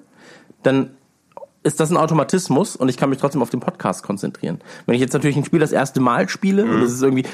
dann 0.63 0.91
ist 1.63 1.80
das 1.80 1.91
ein 1.91 1.97
Automatismus 1.97 2.76
und 2.76 2.89
ich 2.89 2.97
kann 2.97 3.10
mich 3.12 3.19
trotzdem 3.19 3.41
auf 3.41 3.52
den 3.52 3.60
Podcast 3.60 4.02
konzentrieren. 4.04 4.60
Wenn 4.88 4.95
ich 4.95 5.02
jetzt 5.02 5.13
natürlich 5.13 5.38
ein 5.38 5.45
Spiel 5.45 5.60
das 5.60 5.71
erste 5.71 6.00
Mal 6.00 6.28
spiele 6.28 6.63
und 6.65 6.82
es 6.82 6.91
ist 6.93 7.04
irgendwie 7.04 7.26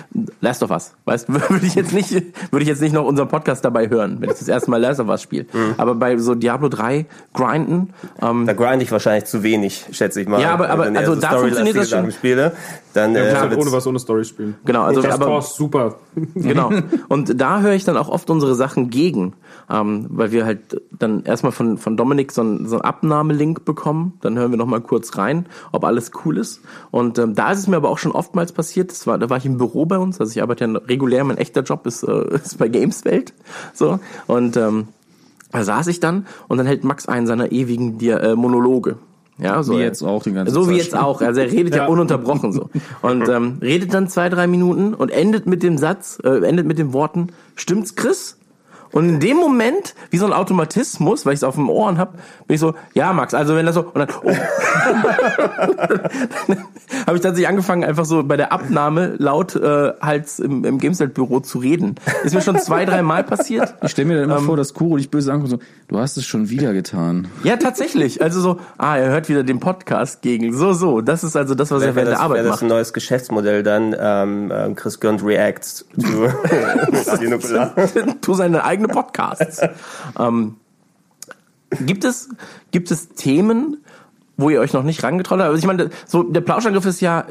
Last 0.42 0.64
of 0.64 0.70
Us, 0.72 0.94
weißt, 1.06 1.30
würde 1.50 1.66
ich 1.66 1.76
jetzt 1.76 1.94
nicht, 1.94 2.12
würde 2.12 2.64
ich 2.64 2.68
jetzt 2.68 2.82
nicht 2.82 2.94
noch 2.94 3.06
unseren 3.06 3.30
Podcast 3.30 3.64
dabei 3.64 3.90
hören, 3.90 4.18
wenn 4.20 4.30
ich 4.30 4.38
das 4.38 4.48
erste 4.50 4.70
Mal 4.70 4.82
Last 4.82 5.00
of 5.00 5.08
Us 5.08 5.22
spiele. 5.22 5.46
Aber 5.78 5.96
bei 5.96 6.18
so 6.18 6.36
Diablo 6.36 6.68
3 6.68 7.06
grinden, 7.34 7.94
ähm, 8.22 8.46
Da 8.46 8.54
grind 8.54 8.82
ich 8.84 8.92
wahrscheinlich 8.92 9.26
zu 9.26 9.44
wenig, 9.44 9.86
schätze 9.92 10.20
ich 10.22 10.28
mal. 10.28 10.42
Ja, 10.42 10.52
aber- 10.52 10.70
aber 10.70 10.86
Wenn 10.88 10.94
ich 10.94 11.00
also 11.00 11.16
so 11.16 11.22
da 11.22 11.30
funktioniert 11.38 11.78
das 11.78 11.90
schon. 11.90 12.12
Spiele, 12.12 12.52
dann 12.98 13.14
Ja, 13.16 13.24
äh, 13.24 13.30
klar, 13.30 13.50
wird's- 13.52 13.64
ohne 13.66 13.72
was 13.72 13.88
ohne 13.88 14.00
Story 14.00 14.26
spielen. 14.26 14.56
genau, 14.66 14.82
also 14.84 15.02
Just 15.02 15.14
aber 15.14 15.26
Cause, 15.28 15.54
super. 15.56 15.96
Genau. 16.36 16.72
Und 17.08 17.40
da 17.40 17.62
höre 17.62 17.74
ich 17.74 17.86
dann 17.86 17.96
auch 17.96 18.10
oft 18.10 18.30
unsere 18.30 18.56
Sachen 18.56 18.90
gegen, 18.90 19.34
ähm, 19.70 20.08
weil 20.10 20.32
wir 20.32 20.46
halt 20.46 20.82
dann 20.92 21.24
erstmal 21.24 21.52
von, 21.54 21.78
von 21.78 21.96
Dominik 21.96 22.32
so 22.34 22.42
einen, 22.42 22.68
so 22.68 22.76
einen 22.76 22.82
Abnahmelink 22.82 23.64
bekommen. 23.64 24.14
Dann 24.22 24.38
hören 24.38 24.52
wir 24.52 24.58
nochmal 24.58 24.82
kurz 24.82 25.18
rein, 25.18 25.46
ob 25.72 25.86
alles 25.86 26.12
cool 26.26 26.38
ist. 26.38 26.62
Und 26.92 27.18
ähm, 27.20 27.36
da 27.36 27.52
ist 27.52 27.60
es 27.60 27.68
mir 27.68 27.78
aber 27.78 27.90
auch 27.90 27.98
schon 28.00 28.12
oftmals 28.12 28.52
passiert. 28.52 28.92
Das 28.92 29.08
war, 29.08 29.18
da 29.18 29.30
war 29.30 29.38
ich 29.38 29.46
im 29.46 29.58
Büro 29.58 29.86
bei 29.86 29.98
uns. 29.98 30.20
Also 30.20 30.32
ich 30.32 30.42
arbeite 30.42 30.66
ja 30.66 30.72
regulär, 30.80 31.24
mein 31.24 31.38
echter 31.38 31.62
Job 31.62 31.86
ist, 31.88 32.04
äh, 32.04 32.36
ist 32.44 32.58
bei 32.58 32.68
Gameswelt. 32.68 33.34
So. 33.74 34.00
Und 34.28 34.58
ähm, 34.58 34.88
da 35.52 35.64
saß 35.64 35.88
ich 35.88 36.00
dann 36.00 36.26
und 36.50 36.58
dann 36.58 36.68
hält 36.68 36.84
Max 36.84 37.08
einen 37.08 37.26
seiner 37.28 37.52
ewigen 37.52 37.98
Dia 37.98 38.18
äh, 38.18 38.36
Monologe. 38.36 38.98
Ja, 39.40 39.62
so 39.62 39.74
Wie 39.74 39.82
jetzt 39.82 40.04
auch 40.04 40.24
die 40.24 40.34
ganze 40.34 40.54
So 40.54 40.70
wie 40.70 40.78
Zeit 40.78 40.86
jetzt 40.86 40.98
auch. 40.98 41.22
Also 41.22 41.42
er 41.42 41.52
redet 41.52 41.76
ja, 41.76 41.84
Ja. 41.84 41.88
ununterbrochen 41.92 42.54
so. 42.54 42.70
Und 43.02 43.28
ähm, 43.30 43.58
redet 43.62 43.94
dann 43.94 44.08
zwei, 44.08 44.30
drei 44.30 44.48
Minuten 44.48 44.94
und 44.94 45.10
endet 45.10 45.46
mit 45.46 45.64
dem 45.64 45.78
Satz, 45.78 46.20
äh, 46.24 46.46
endet 46.46 46.66
mit 46.66 46.80
den 46.80 46.94
Worten, 46.94 47.28
stimmt's, 47.56 47.96
Chris? 47.96 48.38
Und 48.92 49.10
in 49.10 49.20
dem 49.20 49.38
Moment, 49.38 49.96
wie 50.12 50.18
so 50.18 50.26
ein 50.26 50.34
Automatismus, 50.34 51.26
weil 51.26 51.34
ich 51.34 51.40
es 51.40 51.44
auf 51.44 51.56
dem 51.56 51.70
Ohren 51.70 51.98
hab, 51.98 52.14
bin 52.48 52.56
ich 52.56 52.60
so, 52.60 52.74
ja, 52.94 53.14
Max, 53.14 53.34
also 53.34 53.56
wenn 53.56 53.66
das 53.66 53.76
so, 53.76 53.82
und 53.82 53.96
dann, 53.96 54.08
oh. 54.24 54.32
habe 57.06 57.18
ich 57.18 57.22
tatsächlich 57.22 57.48
angefangen, 57.48 57.84
einfach 57.84 58.06
so 58.06 58.24
bei 58.24 58.38
der 58.38 58.52
Abnahme 58.54 59.16
laut 59.18 59.56
äh, 59.56 59.92
halt 60.02 60.28
im, 60.40 60.64
im 60.64 60.78
Gamesnet-Büro 60.80 61.42
zu 61.42 61.60
reden. 61.60 61.96
Ist 62.24 62.34
mir 62.34 62.42
schon 62.42 62.58
zwei, 62.60 62.86
drei 62.86 63.02
Mal 63.02 63.24
passiert. 63.24 63.76
Ich 63.84 63.92
stelle 63.92 64.08
mir 64.08 64.16
dann 64.16 64.30
Ähm. 64.30 64.38
immer 64.38 64.46
vor, 64.46 64.58
dass 64.58 64.74
Kuro 64.74 64.98
dich 64.98 65.12
böse 65.12 65.34
anguckt 65.34 65.54
und 65.54 65.60
so, 65.60 65.66
du 65.88 65.98
hast 65.98 66.18
es 66.18 66.26
schon 66.26 66.50
wieder 66.50 66.74
getan. 66.74 67.28
Ja, 67.44 67.58
tatsächlich. 67.58 68.22
Also 68.22 68.42
so, 68.42 68.60
ah, 68.78 68.98
er 68.98 69.10
hört 69.10 69.30
wieder 69.30 69.44
den 69.44 69.60
Podcast 69.60 70.22
gegen. 70.22 70.54
So, 70.54 70.74
so. 70.74 71.02
Das 71.02 71.24
ist 71.24 71.36
also 71.36 71.56
das, 71.56 71.72
was 71.72 71.82
er 71.82 71.88
Wäre 71.88 71.96
während 71.96 72.12
das, 72.12 72.20
der 72.20 72.26
Arbeit 72.26 72.38
wär 72.38 72.44
das 72.44 72.52
macht. 72.52 72.64
ein 72.64 72.68
neues 72.68 72.94
Geschäftsmodell 72.94 73.64
dann, 73.64 73.96
ähm, 73.98 74.52
ähm, 74.54 74.76
Chris 74.76 75.00
Gönnt 75.00 75.24
reacts 75.24 75.86
Nukular. 75.96 77.74
tu 78.22 78.34
seine 78.34 78.64
eigene 78.64 78.88
Podcasts. 78.90 79.62
ähm, 80.20 80.58
gibt 81.86 82.04
es 82.04 82.30
gibt 82.72 82.92
es 82.92 83.10
Themen, 83.10 83.78
wo 84.36 84.50
ihr 84.50 84.60
euch 84.60 84.74
noch 84.74 84.84
nicht 84.84 85.04
rangetraut 85.04 85.40
habt? 85.40 85.50
Also 85.50 85.60
ich 85.60 85.68
meine, 85.68 85.90
so 86.06 86.24
der 86.24 86.42
Plauschangriff 86.42 86.86
ist 86.86 87.02
ja 87.02 87.26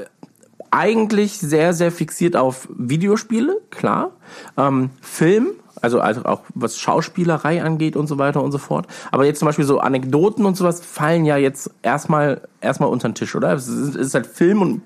eigentlich 0.70 1.38
sehr 1.38 1.72
sehr 1.74 1.92
fixiert 1.92 2.36
auf 2.36 2.68
Videospiele, 2.76 3.60
klar, 3.70 4.12
ähm, 4.56 4.90
Film 5.00 5.48
Also, 5.86 6.00
also 6.00 6.24
auch 6.24 6.40
was 6.56 6.78
Schauspielerei 6.78 7.62
angeht 7.62 7.94
und 7.94 8.08
so 8.08 8.18
weiter 8.18 8.42
und 8.42 8.50
so 8.50 8.58
fort. 8.58 8.88
Aber 9.12 9.24
jetzt 9.24 9.38
zum 9.38 9.46
Beispiel 9.46 9.64
so 9.64 9.78
Anekdoten 9.78 10.44
und 10.44 10.56
sowas 10.56 10.80
fallen 10.80 11.24
ja 11.24 11.36
jetzt 11.36 11.70
erstmal 11.82 12.40
erstmal 12.60 12.88
unter 12.88 13.08
den 13.08 13.14
Tisch, 13.14 13.36
oder? 13.36 13.52
Es 13.52 13.68
ist, 13.68 13.94
es 13.94 14.08
ist 14.08 14.14
halt 14.14 14.26
Film 14.26 14.62
und 14.62 14.82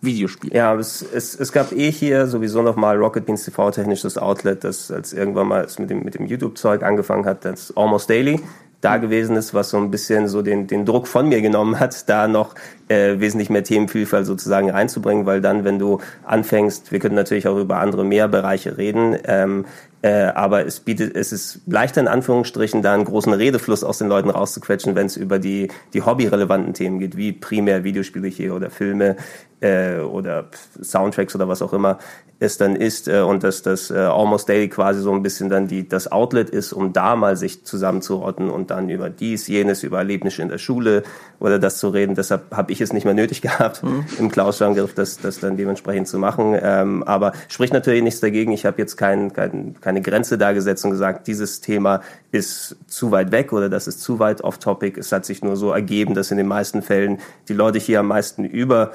Videospiel. 0.00 0.52
Ja, 0.52 0.74
es, 0.74 1.02
es, 1.02 1.38
es 1.38 1.52
gab 1.52 1.70
eh 1.70 1.92
hier 1.92 2.26
sowieso 2.26 2.62
nochmal 2.62 2.96
Rocket 2.96 3.26
Beans 3.26 3.44
TV 3.44 3.70
technisches 3.70 4.18
Outlet, 4.18 4.64
das 4.64 4.90
als 4.90 5.12
irgendwann 5.12 5.46
mal 5.46 5.68
mit 5.78 5.88
dem, 5.88 6.02
mit 6.02 6.16
dem 6.16 6.26
YouTube-Zeug 6.26 6.82
angefangen 6.82 7.26
hat, 7.26 7.44
das 7.44 7.76
Almost 7.76 8.10
Daily 8.10 8.40
da 8.80 8.96
gewesen 8.96 9.36
ist, 9.36 9.52
was 9.52 9.70
so 9.70 9.76
ein 9.76 9.90
bisschen 9.90 10.28
so 10.28 10.42
den, 10.42 10.66
den 10.66 10.86
Druck 10.86 11.06
von 11.06 11.28
mir 11.28 11.42
genommen 11.42 11.78
hat, 11.78 12.08
da 12.08 12.28
noch 12.28 12.54
äh, 12.88 13.20
wesentlich 13.20 13.50
mehr 13.50 13.64
Themenvielfalt 13.64 14.26
sozusagen 14.26 14.70
reinzubringen, 14.70 15.26
weil 15.26 15.40
dann, 15.40 15.64
wenn 15.64 15.78
du 15.78 16.00
anfängst, 16.24 16.90
wir 16.90 16.98
können 16.98 17.14
natürlich 17.14 17.46
auch 17.46 17.58
über 17.58 17.78
andere 17.78 18.04
mehr 18.04 18.28
Bereiche 18.28 18.78
reden, 18.78 19.16
ähm, 19.24 19.66
äh, 20.02 20.24
aber 20.34 20.66
es 20.66 20.80
bietet, 20.80 21.14
es 21.14 21.32
ist 21.32 21.60
leichter 21.66 22.00
in 22.00 22.08
Anführungsstrichen, 22.08 22.82
da 22.82 22.94
einen 22.94 23.04
großen 23.04 23.32
Redefluss 23.32 23.84
aus 23.84 23.98
den 23.98 24.08
Leuten 24.08 24.30
rauszuquetschen, 24.30 24.94
wenn 24.94 25.06
es 25.06 25.16
über 25.16 25.38
die, 25.38 25.68
die 25.92 26.02
hobbyrelevanten 26.02 26.72
Themen 26.72 26.98
geht, 26.98 27.16
wie 27.16 27.32
primär 27.32 27.84
Videospiele 27.84 28.28
hier 28.28 28.54
oder 28.54 28.70
Filme 28.70 29.16
äh, 29.60 29.98
oder 29.98 30.46
Soundtracks 30.80 31.34
oder 31.34 31.48
was 31.48 31.60
auch 31.60 31.72
immer 31.72 31.98
es 32.40 32.56
dann 32.56 32.74
ist 32.74 33.06
äh, 33.06 33.20
und 33.20 33.44
dass 33.44 33.62
das 33.62 33.90
äh, 33.90 33.98
Almost 33.98 34.48
Daily 34.48 34.68
quasi 34.68 35.02
so 35.02 35.12
ein 35.12 35.22
bisschen 35.22 35.50
dann 35.50 35.68
die, 35.68 35.86
das 35.86 36.10
Outlet 36.10 36.48
ist, 36.48 36.72
um 36.72 36.94
da 36.94 37.14
mal 37.14 37.36
sich 37.36 37.64
zusammenzurotten 37.64 38.48
und 38.48 38.70
dann 38.70 38.88
über 38.88 39.10
dies, 39.10 39.46
jenes, 39.46 39.82
über 39.82 39.98
Erlebnisse 39.98 40.40
in 40.40 40.48
der 40.48 40.56
Schule 40.56 41.02
oder 41.38 41.58
das 41.58 41.78
zu 41.78 41.90
reden. 41.90 42.14
Deshalb 42.14 42.56
habe 42.56 42.72
ich 42.72 42.80
es 42.80 42.94
nicht 42.94 43.04
mehr 43.04 43.12
nötig 43.12 43.42
gehabt, 43.42 43.82
mhm. 43.82 44.06
im 44.18 44.30
Klaus-Angriff 44.30 44.94
das, 44.94 45.18
das 45.18 45.38
dann 45.38 45.58
dementsprechend 45.58 46.08
zu 46.08 46.18
machen. 46.18 46.58
Ähm, 46.60 47.02
aber 47.02 47.32
spricht 47.48 47.74
natürlich 47.74 48.02
nichts 48.02 48.20
dagegen. 48.20 48.52
Ich 48.52 48.64
habe 48.64 48.78
jetzt 48.78 48.96
kein, 48.96 49.34
kein, 49.34 49.76
keine 49.90 50.02
Grenze 50.02 50.38
da 50.38 50.52
gesetzt 50.52 50.84
und 50.84 50.92
gesagt, 50.92 51.26
dieses 51.26 51.60
Thema 51.60 52.00
ist 52.30 52.76
zu 52.86 53.10
weit 53.10 53.32
weg 53.32 53.52
oder 53.52 53.68
das 53.68 53.88
ist 53.88 54.00
zu 54.00 54.20
weit 54.20 54.44
off-topic. 54.44 54.96
Es 54.96 55.10
hat 55.10 55.24
sich 55.24 55.42
nur 55.42 55.56
so 55.56 55.72
ergeben, 55.72 56.14
dass 56.14 56.30
in 56.30 56.36
den 56.36 56.46
meisten 56.46 56.80
Fällen 56.80 57.18
die 57.48 57.54
Leute 57.54 57.80
hier 57.80 57.98
am 57.98 58.06
meisten 58.06 58.44
über 58.44 58.92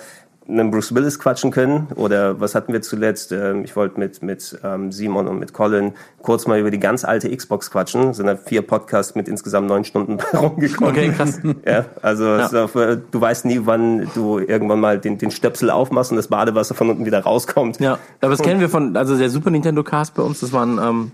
einen 0.47 0.69
Bruce 0.69 0.93
Willis 0.93 1.17
quatschen 1.19 1.51
können. 1.51 1.87
Oder 1.95 2.39
was 2.39 2.55
hatten 2.55 2.71
wir 2.71 2.81
zuletzt? 2.81 3.31
Ähm, 3.31 3.63
ich 3.63 3.75
wollte 3.75 3.99
mit, 3.99 4.21
mit 4.21 4.57
ähm, 4.63 4.91
Simon 4.91 5.27
und 5.27 5.39
mit 5.39 5.53
Colin 5.53 5.93
kurz 6.21 6.45
mal 6.45 6.59
über 6.59 6.71
die 6.71 6.79
ganz 6.79 7.03
alte 7.03 7.35
Xbox 7.35 7.71
quatschen. 7.71 8.13
Sind 8.13 8.27
da 8.27 8.35
vier 8.35 8.61
Podcasts 8.61 9.15
mit 9.15 9.27
insgesamt 9.27 9.67
neun 9.67 9.83
Stunden 9.83 10.19
rumgekommen. 10.33 10.91
Okay, 10.91 11.09
krass. 11.09 11.39
Ja, 11.65 11.85
also 12.01 12.25
ja. 12.25 12.65
Äh, 12.65 12.97
du 13.09 13.21
weißt 13.21 13.45
nie, 13.45 13.61
wann 13.63 14.09
du 14.13 14.39
irgendwann 14.39 14.79
mal 14.79 14.99
den, 14.99 15.17
den 15.17 15.31
Stöpsel 15.31 15.69
aufmachst 15.69 16.11
und 16.11 16.17
das 16.17 16.27
Badewasser 16.27 16.75
von 16.75 16.89
unten 16.89 17.05
wieder 17.05 17.21
rauskommt. 17.21 17.79
Ja, 17.79 17.97
aber 18.21 18.31
das 18.31 18.41
kennen 18.41 18.59
wir 18.59 18.69
von, 18.69 18.95
also 18.95 19.17
der 19.17 19.29
Super 19.29 19.49
Nintendo 19.49 19.83
Cast 19.83 20.13
bei 20.13 20.21
uns, 20.21 20.41
das 20.41 20.53
waren 20.53 20.77
ähm, 20.77 21.11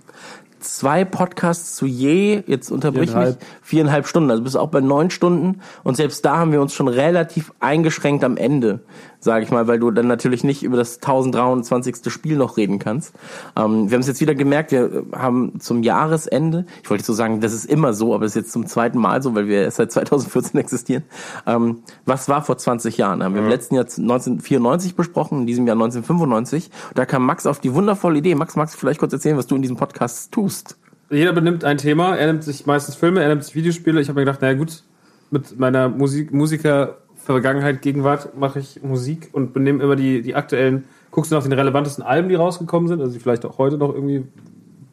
zwei 0.62 1.06
Podcasts 1.06 1.76
zu 1.76 1.86
je, 1.86 2.44
jetzt 2.48 2.72
unterbrich 2.72 3.14
mich, 3.16 3.36
viereinhalb 3.62 4.08
Stunden, 4.08 4.32
also 4.32 4.44
bist 4.44 4.58
auch 4.58 4.70
bei 4.70 4.82
neun 4.82 5.10
Stunden 5.10 5.62
und 5.84 5.96
selbst 5.96 6.24
da 6.26 6.38
haben 6.38 6.52
wir 6.52 6.62
uns 6.62 6.74
schon 6.74 6.88
relativ 6.88 7.52
eingeschränkt 7.60 8.24
am 8.24 8.38
Ende 8.38 8.80
sage 9.22 9.46
ich 9.46 9.52
mal, 9.52 9.68
weil 9.68 9.80
du 9.80 9.92
dann 9.92 10.08
natürlich 10.08 10.44
nicht 10.44 10.64
über 10.64 10.76
das 10.76 10.96
1023. 10.96 12.12
Spiel 12.12 12.36
noch 12.36 12.58
reden 12.58 12.80
kannst. 12.80 13.14
Ähm, 13.56 13.90
wir 13.90 13.96
haben 13.96 14.02
es 14.02 14.08
jetzt 14.08 14.20
wieder 14.20 14.36
gemerkt, 14.36 14.72
wir 14.72 15.06
haben 15.14 15.60
zum 15.60 15.84
Jahresende, 15.84 16.66
ich 16.84 16.90
wollte 16.90 17.04
so 17.04 17.14
sagen, 17.14 17.40
das 17.40 17.54
ist 17.54 17.66
immer 17.66 17.94
so, 17.94 18.14
aber 18.14 18.26
es 18.26 18.32
ist 18.32 18.44
jetzt 18.44 18.52
zum 18.52 18.66
zweiten 18.66 18.98
Mal 18.98 19.22
so, 19.22 19.36
weil 19.36 19.48
wir 19.48 19.64
erst 19.64 19.78
seit 19.78 19.92
2014 19.92 20.60
existieren. 20.60 21.04
Ähm, 21.46 21.84
was 22.06 22.28
war 22.28 22.44
vor 22.44 22.58
20 22.58 22.98
Jahren? 22.98 23.24
Haben 23.24 23.36
wir 23.36 23.42
im 23.42 23.50
letzten 23.50 23.76
Jahr 23.76 23.86
1994 23.86 24.96
besprochen, 24.96 25.42
in 25.42 25.48
diesem 25.48 25.68
Jahr 25.68 25.76
1995. 25.76 26.72
Da 26.96 27.06
kam 27.06 27.26
Max 27.26 27.46
auf 27.46 27.60
die 27.60 27.74
wundervolle 27.74 28.18
Idee. 28.18 28.36
Max, 28.36 28.56
magst 28.56 28.76
du 28.76 28.80
vielleicht 28.80 29.00
kurz 29.00 29.14
erzählen, 29.14 29.38
was 29.38 29.48
du 29.48 29.56
in 29.56 29.62
diesem 29.62 29.78
Podcast 29.78 30.32
tust? 30.32 30.78
Jeder 31.12 31.34
benimmt 31.34 31.64
ein 31.64 31.78
Thema, 31.78 32.16
er 32.16 32.28
nimmt 32.28 32.44
sich 32.44 32.66
meistens 32.66 32.96
Filme, 32.96 33.22
er 33.22 33.30
nimmt 33.30 33.44
sich 33.44 33.54
Videospiele. 33.54 34.02
Ich 34.02 34.08
habe 34.08 34.20
mir 34.20 34.26
gedacht, 34.26 34.42
naja 34.42 34.54
gut, 34.54 34.84
mit 35.30 35.60
meiner 35.60 35.90
Musik, 35.90 36.34
Musiker 36.34 36.98
Vergangenheit, 37.24 37.82
Gegenwart 37.82 38.38
mache 38.38 38.60
ich 38.60 38.82
Musik 38.84 39.30
und 39.34 39.54
benehme 39.54 39.84
immer 39.84 39.96
die, 39.96 40.22
die 40.22 40.36
aktuellen, 40.36 40.86
guckst 41.12 41.32
du 41.32 41.36
nach 41.36 41.44
den 41.44 41.54
relevantesten 41.54 42.04
Alben, 42.04 42.30
die 42.30 42.36
rausgekommen 42.36 42.88
sind, 42.88 43.00
also 43.00 43.14
die 43.14 43.20
vielleicht 43.20 43.46
auch 43.46 43.58
heute 43.58 43.78
noch 43.78 43.94
irgendwie 43.94 44.24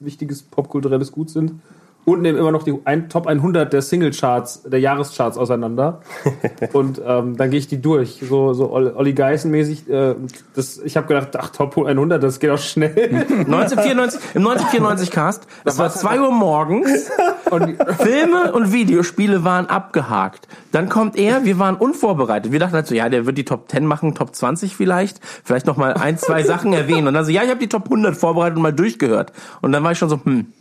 wichtiges 0.00 0.42
popkulturelles 0.42 1.12
Gut 1.12 1.30
sind 1.30 1.54
und 2.12 2.23
nehmen 2.23 2.38
immer 2.38 2.53
noch 2.53 2.62
die 2.62 2.75
ein, 2.85 3.09
Top 3.09 3.27
100 3.27 3.73
der 3.73 3.83
Singlecharts, 3.83 4.62
der 4.62 4.81
Jahrescharts 4.81 5.38
auseinander. 5.38 6.01
und 6.73 7.01
ähm, 7.05 7.37
dann 7.37 7.51
gehe 7.51 7.59
ich 7.59 7.68
die 7.68 7.81
durch, 7.81 8.21
so, 8.29 8.53
so 8.53 8.73
Olli 8.73 9.12
Geißen-mäßig. 9.12 9.88
Äh, 9.88 10.14
das, 10.55 10.79
ich 10.79 10.97
habe 10.97 11.07
gedacht, 11.07 11.37
ach, 11.37 11.51
Top 11.51 11.77
100, 11.77 12.23
das 12.23 12.40
geht 12.40 12.51
auch 12.51 12.59
schnell. 12.59 12.88
1994, 12.97 14.21
Im 14.35 14.47
1994 14.47 15.11
Cast, 15.11 15.47
es 15.64 15.79
war 15.79 15.90
2 15.94 16.21
Uhr 16.21 16.33
morgens 16.33 17.11
und 17.51 17.77
Filme 18.01 18.53
und 18.53 18.73
Videospiele 18.73 19.44
waren 19.44 19.66
abgehakt. 19.66 20.49
Dann 20.73 20.88
kommt 20.88 21.16
er, 21.16 21.44
wir 21.44 21.59
waren 21.59 21.77
unvorbereitet. 21.77 22.53
Wir 22.53 22.59
dachten 22.59 22.75
halt 22.75 22.87
so, 22.87 22.94
ja, 22.94 23.09
der 23.09 23.27
wird 23.27 23.38
die 23.38 23.44
Top 23.44 23.71
10 23.71 23.87
machen, 23.87 24.14
Top 24.14 24.35
20 24.35 24.77
vielleicht, 24.77 25.21
vielleicht 25.44 25.66
noch 25.66 25.77
mal 25.77 25.94
ein, 25.94 26.18
zwei 26.18 26.42
Sachen 26.42 26.73
erwähnen. 26.73 27.09
Und 27.09 27.14
dann 27.14 27.25
so, 27.25 27.31
ja, 27.31 27.42
ich 27.42 27.51
habe 27.51 27.61
die 27.61 27.68
Top 27.68 27.85
100 27.85 28.16
vorbereitet 28.16 28.57
und 28.57 28.62
mal 28.62 28.73
durchgehört. 28.73 29.33
Und 29.61 29.73
dann 29.73 29.83
war 29.85 29.92
ich 29.92 29.99
schon 29.99 30.09
so, 30.09 30.21
hm, 30.23 30.53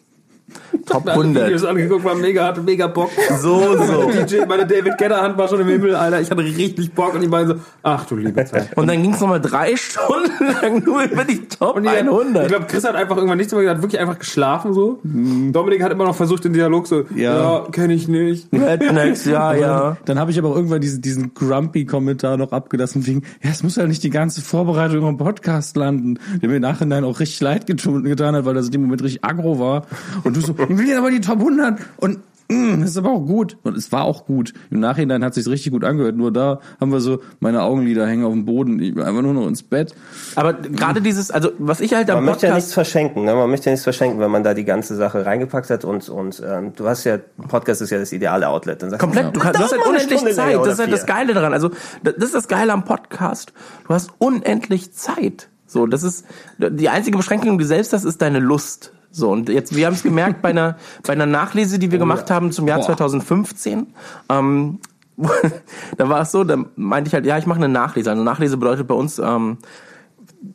Top 0.86 1.08
100. 1.08 1.46
Videos 1.46 1.66
angeguckt, 1.66 2.06
war 2.06 2.16
mega, 2.16 2.46
hatte 2.46 2.62
mega 2.62 2.88
Bock. 2.88 3.12
So, 3.42 3.76
so. 3.78 4.08
Meine, 4.08 4.26
DJ, 4.26 4.46
meine 4.48 4.66
David 4.66 4.98
Gedder 4.98 5.22
Hand 5.22 5.38
war 5.38 5.48
schon 5.50 5.60
im 5.60 5.68
Himmel, 5.68 5.96
Alter. 5.96 6.22
Ich 6.22 6.32
hatte 6.32 6.44
richtig 6.44 6.94
Bock 6.94 7.16
und 7.16 7.24
ich 7.24 7.30
meine 7.30 7.48
so, 7.48 7.56
ach 7.84 8.06
du 8.06 8.16
liebe 8.16 8.46
Zeit. 8.46 8.76
Und 8.78 8.88
dann 8.88 9.02
ging 9.02 9.14
es 9.14 9.20
nochmal 9.20 9.42
drei 9.42 9.76
Stunden 9.76 10.46
lang 10.62 10.84
nur 10.86 11.04
über 11.04 11.26
die 11.26 11.46
Top 11.48 11.76
und 11.76 11.88
100. 11.88 12.44
Ich 12.44 12.50
glaube, 12.50 12.66
Chris 12.68 12.86
hat 12.86 12.96
einfach 12.96 13.18
irgendwann 13.18 13.38
nichts 13.38 13.52
mehr 13.52 13.62
gesagt, 13.62 13.78
hat 13.78 13.84
wirklich 13.84 14.00
einfach 14.00 14.20
geschlafen 14.20 14.74
so. 14.74 15.00
Mhm. 15.04 15.52
Dominik 15.52 15.84
hat 15.84 15.92
immer 15.92 16.06
noch 16.06 16.16
versucht, 16.16 16.46
den 16.46 16.54
Dialog 16.54 16.88
so, 16.88 17.04
ja, 17.14 17.38
ja 17.38 17.68
kenne 17.72 17.94
ich 17.94 18.08
nicht. 18.08 18.48
Rednecks, 18.54 19.26
ja, 19.26 19.54
ja. 19.54 19.98
Dann 20.06 20.20
habe 20.20 20.32
ich 20.32 20.40
aber 20.40 20.56
irgendwann 20.56 20.80
diesen, 20.80 21.02
diesen 21.02 21.34
Grumpy-Kommentar 21.34 22.38
noch 22.38 22.54
abgelassen, 22.54 23.06
wegen, 23.06 23.24
ja, 23.44 23.50
es 23.50 23.64
muss 23.64 23.76
ja 23.76 23.86
nicht 23.86 24.04
die 24.04 24.10
ganze 24.10 24.42
Vorbereitung 24.42 25.08
im 25.08 25.18
Podcast 25.18 25.76
landen, 25.76 26.20
der 26.42 26.48
mir 26.48 26.56
im 26.56 26.62
Nachhinein 26.62 27.04
auch 27.04 27.20
richtig 27.20 27.42
leid 27.42 27.68
getan 27.68 28.36
hat, 28.36 28.46
weil 28.46 28.54
das 28.54 28.68
in 28.68 28.72
dem 28.72 28.82
Moment 28.84 29.04
richtig 29.04 29.26
aggro 29.26 29.60
war. 29.60 29.86
Und 30.24 30.37
du 30.38 30.42
so, 30.42 30.56
ich 30.58 30.78
will 30.78 30.88
jetzt 30.88 30.98
aber 30.98 31.12
die 31.12 31.22
Top 31.22 31.40
100 31.40 31.80
und 31.98 32.20
mm, 32.50 32.82
das 32.82 32.92
ist 32.92 32.98
aber 32.98 33.12
auch 33.12 33.26
gut. 33.26 33.58
Und 33.64 33.78
es 33.78 33.92
war 33.92 34.04
auch 34.04 34.26
gut. 34.26 34.54
Im 34.70 34.80
Nachhinein 34.80 35.24
hat 35.24 35.36
es 35.36 35.44
sich 35.44 35.52
richtig 35.52 35.72
gut 35.72 35.84
angehört. 35.84 36.16
Nur 36.16 36.32
da 36.32 36.60
haben 36.80 36.92
wir 36.92 37.00
so, 37.00 37.22
meine 37.40 37.64
Augenlider 37.64 38.08
hängen 38.08 38.26
auf 38.26 38.34
dem 38.34 38.46
Boden. 38.46 38.82
Ich 38.82 38.94
bin 38.94 39.04
einfach 39.04 39.22
nur 39.22 39.34
noch 39.34 39.48
ins 39.48 39.64
Bett. 39.64 39.94
Aber 40.36 40.54
gerade 40.54 41.02
dieses, 41.02 41.32
also 41.32 41.52
was 41.60 41.80
ich 41.80 41.94
halt 41.94 42.10
am 42.10 42.18
Man 42.18 42.26
Podcast 42.26 42.44
möchte 42.44 42.48
ja 42.48 42.56
nichts 42.56 42.74
verschenken. 42.74 43.26
Ne? 43.26 43.36
Man 43.36 43.50
möchte 43.50 43.68
ja 43.68 43.74
nichts 43.74 43.84
verschenken, 43.84 44.20
wenn 44.20 44.32
man 44.32 44.44
da 44.44 44.54
die 44.54 44.66
ganze 44.66 44.96
Sache 44.96 45.26
reingepackt 45.26 45.70
hat. 45.70 45.86
Und, 45.86 46.10
und 46.10 46.42
ähm, 46.46 46.74
du 46.76 46.88
hast 46.88 47.04
ja, 47.04 47.18
Podcast 47.48 47.82
ist 47.82 47.90
ja 47.90 48.00
das 48.00 48.12
ideale 48.12 48.48
Outlet. 48.50 48.82
Dann 48.82 48.98
Komplett. 48.98 49.36
Du, 49.36 49.40
kannst, 49.40 49.60
du 49.60 49.64
hast 49.64 49.72
halt 49.72 49.86
unendlich 49.86 50.36
Zeit. 50.36 50.58
Das 50.58 50.74
ist 50.74 50.80
halt 50.80 50.92
das 50.92 51.06
Geile 51.06 51.34
daran. 51.34 51.54
Also 51.54 51.72
das 52.04 52.16
ist 52.18 52.36
das 52.36 52.48
Geile 52.48 52.74
am 52.74 52.86
Podcast. 52.86 53.54
Du 53.88 53.94
hast 53.94 54.12
unendlich 54.20 54.94
Zeit. 54.94 55.50
So, 55.68 55.86
das 55.86 56.04
ist 56.04 56.26
die 56.58 56.90
einzige 56.90 57.18
Beschränkung, 57.18 57.58
die 57.58 57.64
du 57.64 57.68
selbst 57.68 57.92
hast, 57.92 58.06
ist 58.06 58.22
deine 58.22 58.40
Lust. 58.40 58.94
So, 59.12 59.32
und 59.32 59.50
jetzt, 59.50 59.76
wir 59.76 59.86
haben 59.86 59.94
es 59.94 60.04
gemerkt 60.04 60.42
bei 60.42 60.50
einer, 60.50 60.78
bei 61.04 61.14
einer 61.14 61.26
Nachlese, 61.26 61.80
die 61.80 61.92
wir 61.92 62.00
oh, 62.00 62.02
gemacht 62.02 62.30
ja. 62.30 62.36
haben 62.36 62.52
zum 62.52 62.68
Jahr 62.68 62.80
Boah. 62.80 62.88
2015. 62.88 63.88
Ähm, 64.30 64.80
da 65.98 66.10
war 66.10 66.22
es 66.22 66.32
so, 66.32 66.44
da 66.44 66.64
meinte 66.76 67.08
ich 67.08 67.14
halt, 67.14 67.26
ja, 67.26 67.38
ich 67.38 67.48
mache 67.48 67.58
eine 67.58 67.70
Nachlese. 67.70 68.12
Eine 68.12 68.24
Nachlese 68.24 68.58
bedeutet 68.58 68.88
bei 68.88 68.96
uns 68.96 69.20
ähm, 69.20 69.58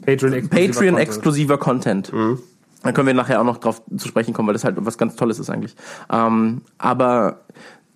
Patreon-exklusiver 0.05 1.57
Patreon 1.57 1.59
Content. 1.59 2.11
Content. 2.11 2.12
Mhm. 2.12 2.38
Da 2.83 2.93
können 2.93 3.07
wir 3.07 3.15
nachher 3.15 3.41
auch 3.41 3.45
noch 3.45 3.59
drauf 3.59 3.83
zu 3.97 4.09
sprechen 4.09 4.35
kommen, 4.35 4.49
weil 4.49 4.55
das 4.55 4.65
halt 4.65 4.77
was 4.79 4.99
ganz 4.99 5.15
Tolles 5.17 5.38
ist 5.38 5.51
eigentlich. 5.51 5.77
Ähm, 6.11 6.62
aber 6.79 7.43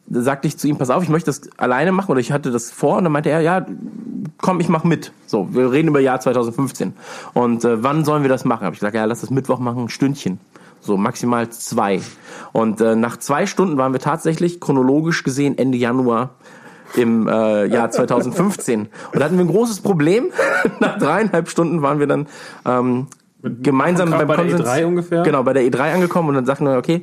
sagte 0.08 0.46
ich 0.48 0.56
zu 0.56 0.68
ihm, 0.68 0.76
pass 0.76 0.90
auf, 0.90 1.02
ich 1.02 1.08
möchte 1.08 1.30
das 1.30 1.42
alleine 1.56 1.92
machen 1.92 2.10
oder 2.10 2.20
ich 2.20 2.32
hatte 2.32 2.50
das 2.50 2.70
vor 2.70 2.98
und 2.98 3.04
dann 3.04 3.12
meinte 3.12 3.30
er, 3.30 3.40
ja, 3.40 3.66
komm, 4.38 4.60
ich 4.60 4.68
mach 4.68 4.84
mit. 4.84 5.12
So, 5.26 5.48
wir 5.52 5.72
reden 5.72 5.88
über 5.88 6.00
Jahr 6.00 6.20
2015. 6.20 6.94
Und 7.34 7.64
äh, 7.64 7.82
wann 7.82 8.04
sollen 8.04 8.22
wir 8.22 8.28
das 8.28 8.44
machen? 8.44 8.64
Habe 8.64 8.74
ich 8.74 8.80
gesagt, 8.80 8.94
ja, 8.94 9.04
lass 9.04 9.20
das 9.20 9.30
Mittwoch 9.30 9.58
machen, 9.58 9.84
ein 9.84 9.88
Stündchen. 9.88 10.38
So 10.80 10.96
maximal 10.96 11.48
zwei. 11.50 12.00
Und 12.52 12.80
äh, 12.80 12.94
nach 12.94 13.16
zwei 13.16 13.46
Stunden 13.46 13.76
waren 13.76 13.92
wir 13.92 14.00
tatsächlich 14.00 14.60
chronologisch 14.60 15.24
gesehen 15.24 15.58
Ende 15.58 15.78
Januar 15.78 16.30
im 16.94 17.26
äh, 17.26 17.66
Jahr 17.66 17.90
2015. 17.90 18.82
Und 18.82 18.90
da 19.14 19.24
hatten 19.24 19.36
wir 19.36 19.44
ein 19.44 19.50
großes 19.50 19.80
Problem. 19.80 20.26
nach 20.80 20.98
dreieinhalb 20.98 21.48
Stunden 21.48 21.82
waren 21.82 21.98
wir 21.98 22.06
dann 22.06 22.28
ähm, 22.64 23.08
gemeinsam 23.42 24.10
beim 24.10 24.28
bei 24.28 24.36
Konsens, 24.36 24.62
der 24.62 24.84
E3 24.84 24.86
ungefähr. 24.86 25.22
Genau, 25.22 25.42
bei 25.42 25.52
der 25.52 25.62
E3 25.64 25.94
angekommen 25.94 26.28
und 26.28 26.34
dann 26.36 26.46
sagten 26.46 26.66
wir, 26.66 26.76
okay, 26.76 27.02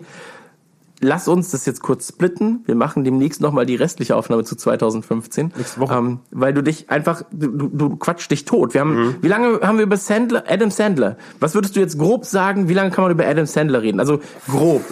lass 1.04 1.28
uns 1.28 1.52
das 1.52 1.66
jetzt 1.66 1.82
kurz 1.82 2.08
splitten. 2.10 2.64
Wir 2.66 2.76
machen 2.76 3.04
demnächst 3.04 3.42
nochmal 3.42 3.66
die 3.66 3.76
restliche 3.76 4.16
Aufnahme 4.16 4.44
zu 4.44 4.56
2015. 4.56 5.54
Nächste 5.56 5.80
Woche. 5.80 5.96
Ähm, 5.96 6.20
weil 6.32 6.54
du 6.54 6.64
dich 6.64 6.90
einfach, 6.90 7.24
du, 7.32 7.68
du 7.68 7.96
quatsch 7.98 8.30
dich 8.30 8.46
tot. 8.46 8.74
Wir 8.74 8.82
haben, 8.82 8.96
mhm. 8.96 9.16
wie 9.22 9.28
lange 9.28 9.60
haben 9.62 9.78
wir 9.78 9.84
über 9.84 9.98
Sandler, 9.98 10.44
Adam 10.48 10.72
Sandler? 10.72 11.18
Was 11.40 11.54
würdest 11.54 11.76
du 11.76 11.80
jetzt 11.80 12.00
grob 12.00 12.26
sagen, 12.26 12.70
wie 12.70 12.74
lange 12.74 12.92
kann 12.92 13.04
man 13.04 13.12
über 13.12 13.28
Adam 13.28 13.46
Sandler 13.46 13.82
reden? 13.82 14.00
Also 14.00 14.20
grob. 14.50 14.84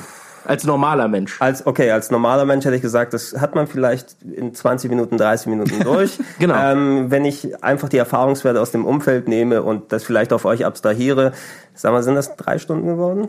Als 0.43 0.65
normaler 0.65 1.07
Mensch. 1.07 1.39
Als, 1.39 1.65
okay, 1.67 1.91
als 1.91 2.09
normaler 2.09 2.45
Mensch 2.45 2.65
hätte 2.65 2.75
ich 2.75 2.81
gesagt, 2.81 3.13
das 3.13 3.35
hat 3.39 3.53
man 3.53 3.67
vielleicht 3.67 4.17
in 4.23 4.53
20 4.53 4.89
Minuten, 4.89 5.17
30 5.17 5.47
Minuten 5.47 5.79
durch. 5.83 6.17
genau. 6.39 6.55
Ähm, 6.57 7.11
wenn 7.11 7.25
ich 7.25 7.63
einfach 7.63 7.89
die 7.89 7.97
Erfahrungswerte 7.97 8.59
aus 8.59 8.71
dem 8.71 8.85
Umfeld 8.85 9.27
nehme 9.27 9.61
und 9.61 9.91
das 9.91 10.03
vielleicht 10.03 10.33
auf 10.33 10.45
euch 10.45 10.65
abstrahiere, 10.65 11.33
Sag 11.81 11.93
mal, 11.93 12.03
sind 12.03 12.13
das 12.13 12.35
drei 12.35 12.59
Stunden 12.59 12.85
geworden? 12.85 13.27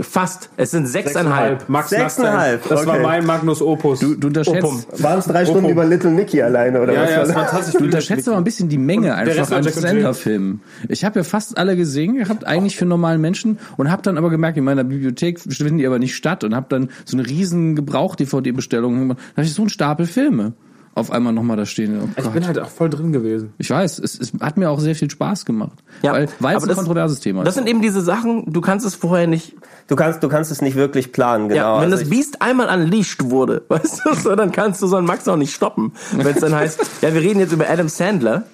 Fast. 0.00 0.50
Es 0.56 0.72
sind 0.72 0.88
sechseinhalb. 0.88 1.68
Max 1.68 1.90
Sechseinhalb. 1.90 2.68
Das 2.68 2.84
war 2.84 2.94
okay. 2.94 3.02
mein 3.04 3.24
Magnus 3.24 3.62
Opus. 3.62 4.00
Du, 4.00 4.16
du 4.16 4.26
unterschätzt, 4.26 5.00
Waren 5.00 5.20
es 5.20 5.26
drei 5.26 5.46
Stunden 5.46 5.68
über 5.68 5.84
Little 5.84 6.10
Nicky 6.10 6.42
alleine 6.42 6.82
oder 6.82 6.94
ja, 6.94 7.02
was? 7.02 7.10
ja, 7.10 7.16
war 7.18 7.26
das 7.26 7.34
war 7.36 7.46
tatsächlich 7.46 7.78
du 7.78 7.84
unterschätzt 7.84 8.26
aber 8.26 8.38
ein 8.38 8.42
bisschen 8.42 8.68
die 8.68 8.78
Menge 8.78 9.14
einfach 9.14 9.48
war 9.52 9.58
an. 9.58 9.62
Sender-Filmen. 9.62 10.62
Ich 10.88 11.04
habe 11.04 11.20
ja 11.20 11.22
fast 11.22 11.56
alle 11.56 11.76
gesehen 11.76 12.16
gehabt, 12.16 12.44
eigentlich 12.44 12.76
für 12.76 12.86
normalen 12.86 13.20
Menschen 13.20 13.60
und 13.76 13.88
habe 13.88 14.02
dann 14.02 14.18
aber 14.18 14.30
gemerkt, 14.30 14.58
in 14.58 14.64
meiner 14.64 14.82
Bibliothek 14.82 15.38
finden 15.38 15.78
die 15.78 15.86
aber 15.86 16.00
nicht 16.00 16.16
statt 16.16 16.42
und 16.42 16.56
habe 16.56 16.66
dann 16.68 16.90
so 17.04 17.16
eine 17.16 17.24
riesen 17.24 17.76
Gebrauch-DVD-Bestellung 17.76 18.98
gemacht. 18.98 19.18
Da 19.36 19.36
habe 19.36 19.46
ich 19.46 19.54
so 19.54 19.62
einen 19.62 19.68
Stapel 19.68 20.06
Filme 20.06 20.54
auf 20.94 21.10
einmal 21.10 21.32
nochmal 21.32 21.56
da 21.56 21.64
stehen. 21.66 21.98
Oh 22.02 22.08
ich 22.16 22.22
Gott. 22.24 22.32
bin 22.34 22.46
halt 22.46 22.58
auch 22.58 22.68
voll 22.68 22.90
drin 22.90 23.12
gewesen. 23.12 23.54
Ich 23.58 23.70
weiß, 23.70 23.98
es, 23.98 24.18
es 24.18 24.32
hat 24.40 24.56
mir 24.58 24.68
auch 24.70 24.78
sehr 24.78 24.94
viel 24.94 25.10
Spaß 25.10 25.44
gemacht. 25.46 25.78
weil 26.02 26.28
weil 26.38 26.56
es 26.56 26.62
ein 26.62 26.68
das- 26.68 26.76
kontroverses 26.76 27.20
Thema 27.20 27.44
Das 27.44 27.50
ist. 27.54 27.58
sind 27.60 27.68
eben 27.68 27.80
diese 27.80 28.02
Sachen, 28.02 28.52
du 28.52 28.60
kannst 28.60 28.84
es 28.86 28.94
vorher 28.94 29.26
nicht. 29.26 29.54
Du 29.88 29.96
kannst, 29.96 30.22
du 30.22 30.28
kannst 30.28 30.50
es 30.52 30.60
nicht 30.60 30.76
wirklich 30.76 31.12
planen, 31.12 31.48
genau. 31.48 31.60
Ja, 31.60 31.76
wenn 31.76 31.84
Also 31.84 31.96
das 31.96 32.02
ich- 32.02 32.10
Biest 32.10 32.42
einmal 32.42 32.68
unleashed 32.68 33.30
wurde, 33.30 33.62
weißt 33.68 34.02
du, 34.04 34.14
so, 34.14 34.36
dann 34.36 34.52
kannst 34.52 34.82
du 34.82 34.86
so 34.86 34.96
einen 34.96 35.06
Max 35.06 35.26
auch 35.28 35.36
nicht 35.36 35.54
stoppen. 35.54 35.92
Wenn 36.14 36.26
es 36.26 36.40
dann 36.40 36.54
heißt, 36.54 36.80
ja, 37.02 37.14
wir 37.14 37.20
reden 37.20 37.40
jetzt 37.40 37.52
über 37.52 37.68
Adam 37.70 37.88
Sandler. 37.88 38.44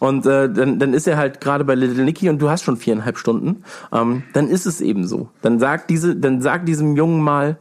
Und 0.00 0.26
äh, 0.26 0.52
dann, 0.52 0.78
dann 0.80 0.92
ist 0.92 1.06
er 1.06 1.16
halt 1.16 1.40
gerade 1.40 1.64
bei 1.64 1.74
Little 1.76 2.04
Nicky 2.04 2.28
und 2.28 2.38
du 2.42 2.50
hast 2.50 2.62
schon 2.64 2.76
viereinhalb 2.76 3.16
Stunden. 3.16 3.62
Ähm, 3.92 4.24
dann 4.34 4.48
ist 4.48 4.66
es 4.66 4.80
eben 4.82 5.06
so. 5.06 5.28
Dann 5.40 5.58
sag 5.60 5.86
diese, 5.88 6.14
dann 6.16 6.42
sag 6.42 6.66
diesem 6.66 6.96
Jungen 6.96 7.22
mal, 7.22 7.56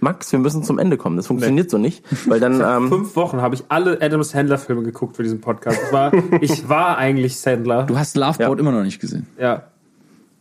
Max, 0.00 0.30
wir 0.32 0.38
müssen 0.38 0.62
zum 0.62 0.78
Ende 0.78 0.96
kommen. 0.96 1.16
Das 1.16 1.26
funktioniert 1.26 1.70
so 1.70 1.78
nicht, 1.78 2.04
weil 2.28 2.40
dann 2.40 2.60
ähm, 2.64 2.88
Fünf 2.88 3.16
Wochen 3.16 3.40
habe 3.42 3.54
ich 3.54 3.64
alle 3.68 4.00
Adam 4.00 4.22
Sandler 4.22 4.58
Filme 4.58 4.82
geguckt 4.82 5.16
für 5.16 5.22
diesen 5.22 5.40
Podcast. 5.40 5.78
Ich 5.86 5.92
war, 5.92 6.12
ich 6.40 6.68
war 6.68 6.98
eigentlich 6.98 7.38
Sandler. 7.38 7.84
Du 7.84 7.98
hast 7.98 8.16
Loveboat 8.16 8.58
immer 8.60 8.72
noch 8.72 8.82
nicht 8.84 9.00
gesehen. 9.00 9.26
Ja. 9.38 9.64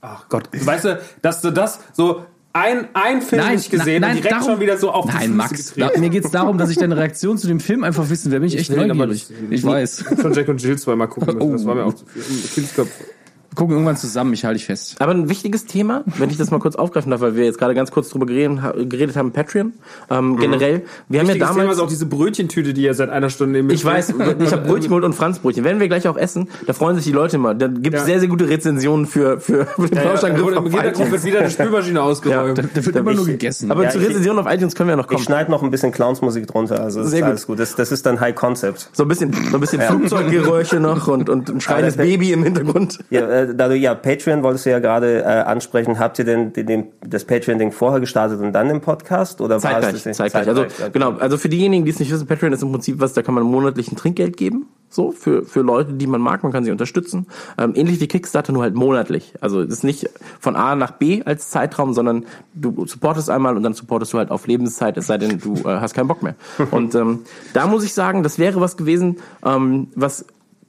Ach 0.02 0.30
Gott. 0.30 0.50
Weißt 0.54 0.86
du, 0.86 1.00
dass 1.22 1.42
du 1.42 1.52
das 1.52 1.80
so 1.94 2.24
ein, 2.54 2.88
ein 2.94 3.22
Film 3.22 3.48
nicht 3.52 3.70
gesehen 3.70 4.02
nein, 4.02 4.16
und 4.16 4.24
direkt 4.24 4.34
darum- 4.42 4.52
schon 4.54 4.60
wieder 4.60 4.78
so 4.78 4.90
auf 4.92 5.06
die 5.06 5.12
Nein, 5.12 5.22
Füße 5.26 5.34
Max, 5.36 5.74
da, 5.76 6.00
mir 6.00 6.10
geht's 6.10 6.32
darum, 6.32 6.58
dass 6.58 6.70
ich 6.72 6.78
deine 6.78 6.98
Reaktion 6.98 7.38
zu 7.38 7.48
dem 7.48 7.60
Film 7.60 7.84
einfach 7.84 8.10
wissen 8.10 8.32
will. 8.32 8.40
Bin 8.40 8.48
ich 8.48 8.58
echt 8.58 8.72
ihn 8.72 8.80
aber 8.80 9.06
neugierig. 9.06 9.28
Ich 9.52 9.64
weiß. 9.64 10.06
Ich 10.12 10.22
schon 10.22 10.34
Jack 10.34 10.48
und 10.48 10.62
Jill 10.62 10.78
zweimal 10.78 11.08
gucken 11.08 11.36
müssen. 11.36 11.52
Das 11.52 11.66
war 11.66 11.76
mir 11.76 11.86
Oh. 11.86 11.90
auch 11.90 11.94
zu 11.94 12.06
viel. 12.06 12.24
Kindsköpfe. 12.56 13.04
Wir 13.50 13.56
gucken 13.56 13.74
irgendwann 13.76 13.98
zusammen, 13.98 14.34
ich 14.34 14.46
halte 14.46 14.58
dich 14.58 14.66
fest. 14.66 14.96
Aber 15.00 15.12
ein 15.14 15.30
wichtiges 15.30 15.66
Thema, 15.66 16.04
wenn 16.18 16.30
ich 16.30 16.38
das 16.38 16.52
mal 16.52 16.60
kurz 16.60 16.76
aufgreifen 16.76 17.10
darf, 17.12 17.22
weil 17.22 17.36
wir 17.36 17.46
jetzt 17.46 17.58
gerade 17.58 17.74
ganz 17.74 17.90
kurz 17.92 18.10
drüber 18.10 18.26
geredet, 18.26 18.62
ha- 18.62 18.74
geredet 18.78 19.16
haben, 19.16 19.32
Patreon. 19.32 19.74
Ähm, 20.12 20.38
Generell, 20.38 20.84
wir 21.10 21.20
haben 21.20 21.28
ja 21.28 21.34
Wichtiges 21.34 21.48
Thema 21.50 21.60
damals. 21.62 21.78
ist 21.78 21.84
auch 21.84 21.88
diese 21.90 22.06
Brötchentüte, 22.06 22.74
die 22.74 22.84
ihr 22.84 22.94
seit 22.94 23.10
einer 23.10 23.30
Stunde 23.30 23.64
mir 23.64 23.74
Ich 23.74 23.84
weiß, 23.84 24.10
ich 24.10 24.52
habe 24.52 24.68
Brötchen 24.68 24.90
geholt 24.90 25.04
und 25.04 25.14
Franzbrötchen. 25.14 25.64
Werden 25.64 25.80
wir 25.80 25.88
gleich 25.88 26.08
auch 26.08 26.18
essen, 26.18 26.50
da 26.68 26.74
freuen 26.74 26.96
sich 26.98 27.06
die 27.06 27.12
Leute 27.14 27.38
immer. 27.38 27.56
Da 27.56 27.68
gibt 27.68 27.96
es 27.96 28.02
Ja. 28.02 28.06
sehr, 28.06 28.20
sehr 28.20 28.30
gute 28.30 28.48
Rezensionen 28.48 29.06
für, 29.08 29.40
für, 29.40 29.66
für 29.66 29.88
den 29.88 29.96
Ja, 29.98 30.04
ja, 30.04 30.10
Plauschangriff 30.10 30.58
auf 30.58 30.66
Im 30.66 30.72
Hintergrund 30.72 31.12
wird 31.12 31.24
wieder 31.24 31.40
eine 31.40 31.50
Spülmaschine 31.50 32.02
ausgeräumt. 32.04 32.58
Da, 32.58 32.62
da 32.74 32.86
wird 32.86 32.96
immer 32.96 33.14
nur 33.14 33.26
gegessen. 33.26 33.72
Aber 33.72 33.84
Ja, 33.86 33.90
zu 33.90 34.00
ich- 34.00 34.08
Rezensionen 34.10 34.46
auf 34.46 34.54
iTunes 34.54 34.76
können 34.76 34.90
wir 34.90 34.94
ja 34.94 34.98
noch 34.98 35.06
Ich 35.06 35.10
kommen. 35.10 35.24
schneide 35.24 35.50
noch 35.50 35.64
ein 35.64 35.72
bisschen 35.72 35.92
Clownsmusik 35.92 36.46
drunter, 36.48 36.82
also 36.84 37.02
das 37.02 37.10
Sehr 37.10 37.20
ist 37.20 37.24
gut. 37.24 37.30
alles 37.30 37.48
gut. 37.48 37.60
Das, 37.60 37.76
das 37.76 37.92
ist 37.92 38.06
dann 38.06 38.20
High 38.20 38.36
Concept. 38.36 38.90
So 38.94 39.04
ein 39.04 39.08
bisschen, 39.10 39.34
so 39.34 39.58
ein 39.58 39.62
bisschen 39.62 39.82
Flugzeuggeräusche 39.82 40.80
noch 40.80 41.08
und, 41.08 41.30
und 41.30 41.50
ein 41.50 41.62
schreiendes 41.62 41.98
Baby 41.98 42.34
im 42.34 42.44
Hintergrund. 42.44 43.00
Ja, 43.10 43.22
äh, 43.22 43.47
da 43.54 43.68
du 43.68 43.76
ja 43.76 43.96
Patreon 43.96 44.44
wolltest 44.44 44.66
du 44.66 44.72
ja 44.72 44.80
gerade 44.80 45.22
äh, 45.22 45.26
ansprechen, 45.26 46.00
habt 46.00 46.20
ihr 46.20 46.26
denn 46.26 46.54
den, 46.54 46.66
den, 46.66 46.88
das 47.02 47.26
Patreon-Ding 47.26 47.72
vorher 47.72 48.00
gestartet 48.00 48.40
und 48.40 48.54
dann 48.54 48.68
den 48.68 48.82
Podcast? 48.82 49.42
Oder 49.42 49.62
war 49.64 49.72
Zeitgleich, 49.72 49.96
es 49.96 50.04
das 50.04 50.18
zeitgleich. 50.18 50.48
Also 50.48 50.66
genau, 50.92 51.14
also 51.14 51.38
für 51.38 51.50
diejenigen, 51.50 51.86
die 51.86 51.92
es 51.92 52.00
nicht 52.00 52.12
wissen, 52.12 52.28
Patreon 52.28 52.54
ist 52.54 52.64
im 52.64 52.72
Prinzip 52.72 53.00
was, 53.00 53.14
da 53.14 53.22
kann 53.22 53.36
man 53.36 53.44
monatlich 53.44 53.92
ein 53.92 53.96
Trinkgeld 53.96 54.38
geben, 54.38 54.68
so 54.90 55.12
für 55.12 55.46
für 55.46 55.62
Leute, 55.62 55.94
die 55.94 56.08
man 56.08 56.22
mag, 56.22 56.44
man 56.44 56.52
kann 56.52 56.64
sie 56.64 56.72
unterstützen. 56.72 57.28
Ähm, 57.58 57.74
ähnlich 57.76 58.00
wie 58.00 58.08
Kickstarter, 58.08 58.54
nur 58.54 58.64
halt 58.64 58.76
monatlich. 58.76 59.34
Also 59.42 59.62
es 59.62 59.70
ist 59.70 59.84
nicht 59.84 60.10
von 60.40 60.56
A 60.56 60.76
nach 60.76 60.92
B 60.92 61.24
als 61.24 61.50
Zeitraum, 61.50 61.94
sondern 61.94 62.26
du 62.54 62.86
supportest 62.86 63.30
einmal 63.30 63.56
und 63.56 63.64
dann 63.64 63.74
supportest 63.74 64.14
du 64.14 64.18
halt 64.18 64.32
auf 64.32 64.48
Lebenszeit, 64.48 64.98
es 64.98 65.08
sei 65.08 65.18
denn, 65.18 65.40
du 65.40 65.56
äh, 65.68 65.80
hast 65.80 65.94
keinen 65.94 66.08
Bock 66.08 66.24
mehr. 66.24 66.36
Und 66.72 66.96
ähm, 66.96 67.22
da 67.54 67.68
muss 67.68 67.84
ich 67.84 67.94
sagen, 67.94 68.24
das 68.24 68.40
wäre 68.40 68.62
was 68.62 68.78
gewesen, 68.78 69.18
ähm, 69.46 69.88
was 69.96 70.26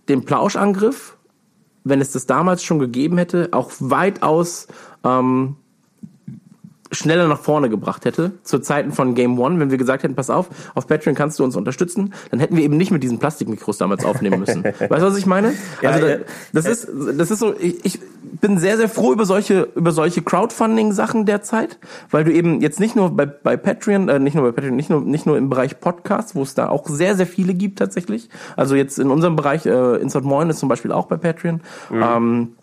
den 0.08 0.24
Plauschangriff 0.24 1.17
wenn 1.88 2.00
es 2.00 2.12
das 2.12 2.26
damals 2.26 2.62
schon 2.62 2.78
gegeben 2.78 3.18
hätte, 3.18 3.48
auch 3.52 3.70
weitaus 3.80 4.68
ähm, 5.04 5.56
schneller 6.90 7.28
nach 7.28 7.40
vorne 7.40 7.68
gebracht 7.68 8.04
hätte, 8.04 8.32
zu 8.42 8.58
Zeiten 8.58 8.92
von 8.92 9.14
Game 9.14 9.38
One, 9.38 9.60
wenn 9.60 9.70
wir 9.70 9.78
gesagt 9.78 10.02
hätten, 10.02 10.14
pass 10.14 10.30
auf, 10.30 10.48
auf 10.74 10.86
Patreon 10.86 11.14
kannst 11.14 11.38
du 11.38 11.44
uns 11.44 11.56
unterstützen, 11.56 12.14
dann 12.30 12.40
hätten 12.40 12.56
wir 12.56 12.64
eben 12.64 12.76
nicht 12.76 12.90
mit 12.90 13.02
diesen 13.02 13.18
Plastikmikros 13.18 13.78
damals 13.78 14.04
aufnehmen 14.04 14.40
müssen. 14.40 14.64
weißt 14.64 14.80
du, 14.80 14.88
was 14.88 15.16
ich 15.16 15.26
meine? 15.26 15.54
Ja, 15.82 15.90
Also 15.90 16.06
ja. 16.06 16.16
das 16.52 16.66
ist, 16.66 16.88
das 17.16 17.30
ist 17.30 17.38
so, 17.38 17.54
ich, 17.58 17.84
ich 17.84 18.00
bin 18.40 18.58
sehr, 18.58 18.76
sehr 18.76 18.88
froh 18.88 19.12
über 19.12 19.26
solche, 19.26 19.68
über 19.74 19.92
solche 19.92 20.22
Crowdfunding-Sachen 20.22 21.26
derzeit, 21.26 21.78
weil 22.10 22.24
du 22.24 22.32
eben 22.32 22.60
jetzt 22.60 22.80
nicht 22.80 22.96
nur 22.96 23.10
bei, 23.10 23.26
bei 23.26 23.56
Patreon, 23.56 24.08
äh, 24.08 24.18
nicht 24.18 24.34
nur 24.34 24.44
bei 24.44 24.52
Patreon, 24.52 24.76
nicht 24.76 24.90
nur, 24.90 25.00
nicht 25.00 25.26
nur 25.26 25.36
im 25.36 25.48
Bereich 25.48 25.80
Podcast, 25.80 26.34
wo 26.34 26.42
es 26.42 26.54
da 26.54 26.68
auch 26.68 26.86
sehr, 26.88 27.16
sehr 27.16 27.26
viele 27.26 27.54
gibt 27.54 27.78
tatsächlich. 27.78 28.28
Also 28.56 28.74
jetzt 28.74 28.98
in 28.98 29.10
unserem 29.10 29.36
Bereich, 29.36 29.66
äh, 29.66 29.96
Insert 29.96 30.24
Moin 30.24 30.50
ist 30.50 30.58
zum 30.58 30.68
Beispiel 30.68 30.92
auch 30.92 31.06
bei 31.06 31.16
Patreon. 31.16 31.60
Ähm, 31.92 32.54